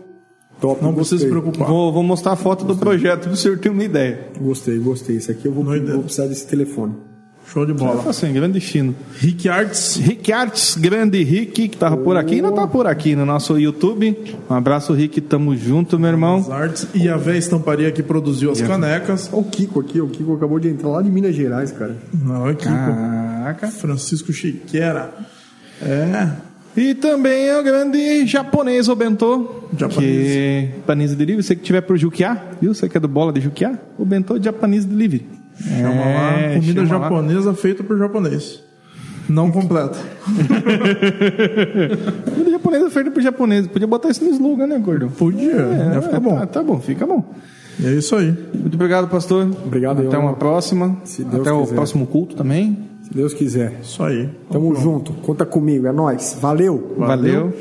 Top, 0.60 0.82
não 0.84 0.94
precisa 0.94 1.18
se 1.18 1.26
gostei. 1.26 1.42
preocupar. 1.42 1.68
Vou, 1.68 1.92
vou 1.92 2.04
mostrar 2.04 2.34
a 2.34 2.36
foto 2.36 2.64
do 2.64 2.76
projeto 2.76 3.28
pro 3.28 3.36
senhor 3.36 3.58
ter 3.58 3.70
uma 3.70 3.84
ideia. 3.84 4.28
Gostei, 4.40 4.78
gostei. 4.78 5.16
Esse 5.18 5.32
aqui 5.32 5.48
eu 5.48 5.52
vou, 5.52 5.64
vou 5.64 6.04
precisar 6.04 6.28
desse 6.28 6.46
telefone. 6.48 6.94
Show 7.52 7.66
de 7.66 7.74
bola. 7.74 8.10
Assim, 8.10 8.32
grande 8.32 8.54
destino. 8.54 8.96
Rick 9.18 9.50
Arts, 9.50 9.98
Rick 9.98 10.32
Arts, 10.32 10.78
grande 10.80 11.22
Rick, 11.22 11.68
que 11.68 11.78
tava 11.78 11.98
por 11.98 12.16
aqui, 12.16 12.36
ainda 12.36 12.52
tá 12.54 12.66
por 12.66 12.88
aqui 12.88 13.14
no 13.14 13.26
nosso 13.26 13.60
YouTube. 13.60 14.18
Um 14.50 14.54
abraço, 14.54 14.94
Rick, 14.94 15.20
tamo 15.20 15.56
junto, 15.58 16.00
meu 16.00 16.10
irmão. 16.10 16.50
Arts 16.50 16.88
e 16.94 17.10
a 17.10 17.18
Vé 17.18 17.38
Estamparia 17.38 17.92
que 17.92 18.02
produziu 18.02 18.52
as 18.52 18.62
canecas. 18.62 19.30
Olha 19.34 19.42
o 19.42 19.46
Kiko 19.46 19.82
aqui, 19.82 20.00
o 20.00 20.08
Kiko 20.08 20.34
acabou 20.36 20.60
de 20.60 20.70
entrar 20.70 20.88
lá 20.90 21.02
de 21.02 21.12
Minas 21.12 21.36
Gerais, 21.36 21.72
cara. 21.74 21.98
Não, 22.14 22.48
é 22.48 22.54
Kiko. 22.54 22.70
Caraca. 22.70 23.68
Francisco 23.68 24.32
Chiqueira. 24.32 25.14
É, 25.82 26.30
E 26.78 26.94
também 26.94 27.48
é 27.50 27.60
o 27.60 27.64
grande 27.64 28.26
japonês, 28.28 28.88
o 28.88 28.96
Bentô. 28.96 29.66
Japonês. 29.78 30.28
Que... 30.28 30.70
Japanese 30.78 31.16
Delivery, 31.18 31.44
você 31.44 31.56
que 31.56 31.64
tiver 31.64 31.82
por 31.82 31.98
Juquiá, 31.98 32.42
viu? 32.62 32.74
Você 32.74 32.88
que 32.88 32.96
é 32.96 33.00
do 33.00 33.10
Bola 33.10 33.34
de 33.34 33.42
Juquiá? 33.42 33.78
O 33.98 34.06
Bentô 34.06 34.42
Japanese 34.42 34.88
Delivery. 34.88 35.41
Chama 35.62 36.06
lá, 36.06 36.32
É, 36.40 36.56
comida 36.56 36.86
chama 36.86 36.98
lá. 37.00 37.04
japonesa 37.10 37.54
feita 37.54 37.84
por 37.84 37.98
japonês. 37.98 38.64
Não 39.30 39.50
completa. 39.52 39.98
Comida 42.34 42.52
japonesa 42.52 42.90
feita 42.90 43.12
por 43.12 43.22
japonês. 43.22 43.68
Podia 43.68 43.88
botar 43.88 44.10
isso 44.10 44.24
no 44.24 44.32
slogan, 44.32 44.68
né, 44.68 44.78
gordão? 44.80 45.10
Podia, 45.10 45.52
ia 45.94 46.02
ficar 46.02 46.20
bom. 46.20 46.36
Tá, 46.38 46.46
tá 46.48 46.64
bom, 46.64 46.80
fica 46.80 47.06
bom. 47.06 47.24
E 47.80 47.86
é 47.88 47.92
isso 47.94 48.16
aí. 48.16 48.34
Muito 48.54 48.76
obrigado, 48.76 49.08
pastor. 49.10 49.50
Obrigado, 49.66 50.06
Até 50.06 50.16
eu. 50.18 50.20
uma 50.22 50.34
próxima. 50.34 50.98
Se 51.06 51.24
Deus 51.24 51.42
Até 51.42 51.52
o 51.52 51.62
quiser. 51.62 51.76
próximo 51.76 52.06
culto 52.08 52.36
também. 52.36 52.78
Se 53.04 53.14
Deus 53.14 53.34
quiser. 53.34 53.80
Isso 53.82 54.04
aí. 54.04 54.30
Tamo 54.52 54.76
junto. 54.76 55.14
Conta 55.14 55.46
comigo, 55.46 55.88
é 55.88 55.92
nóis. 55.92 56.38
Valeu. 56.40 56.94
Valeu. 56.98 57.54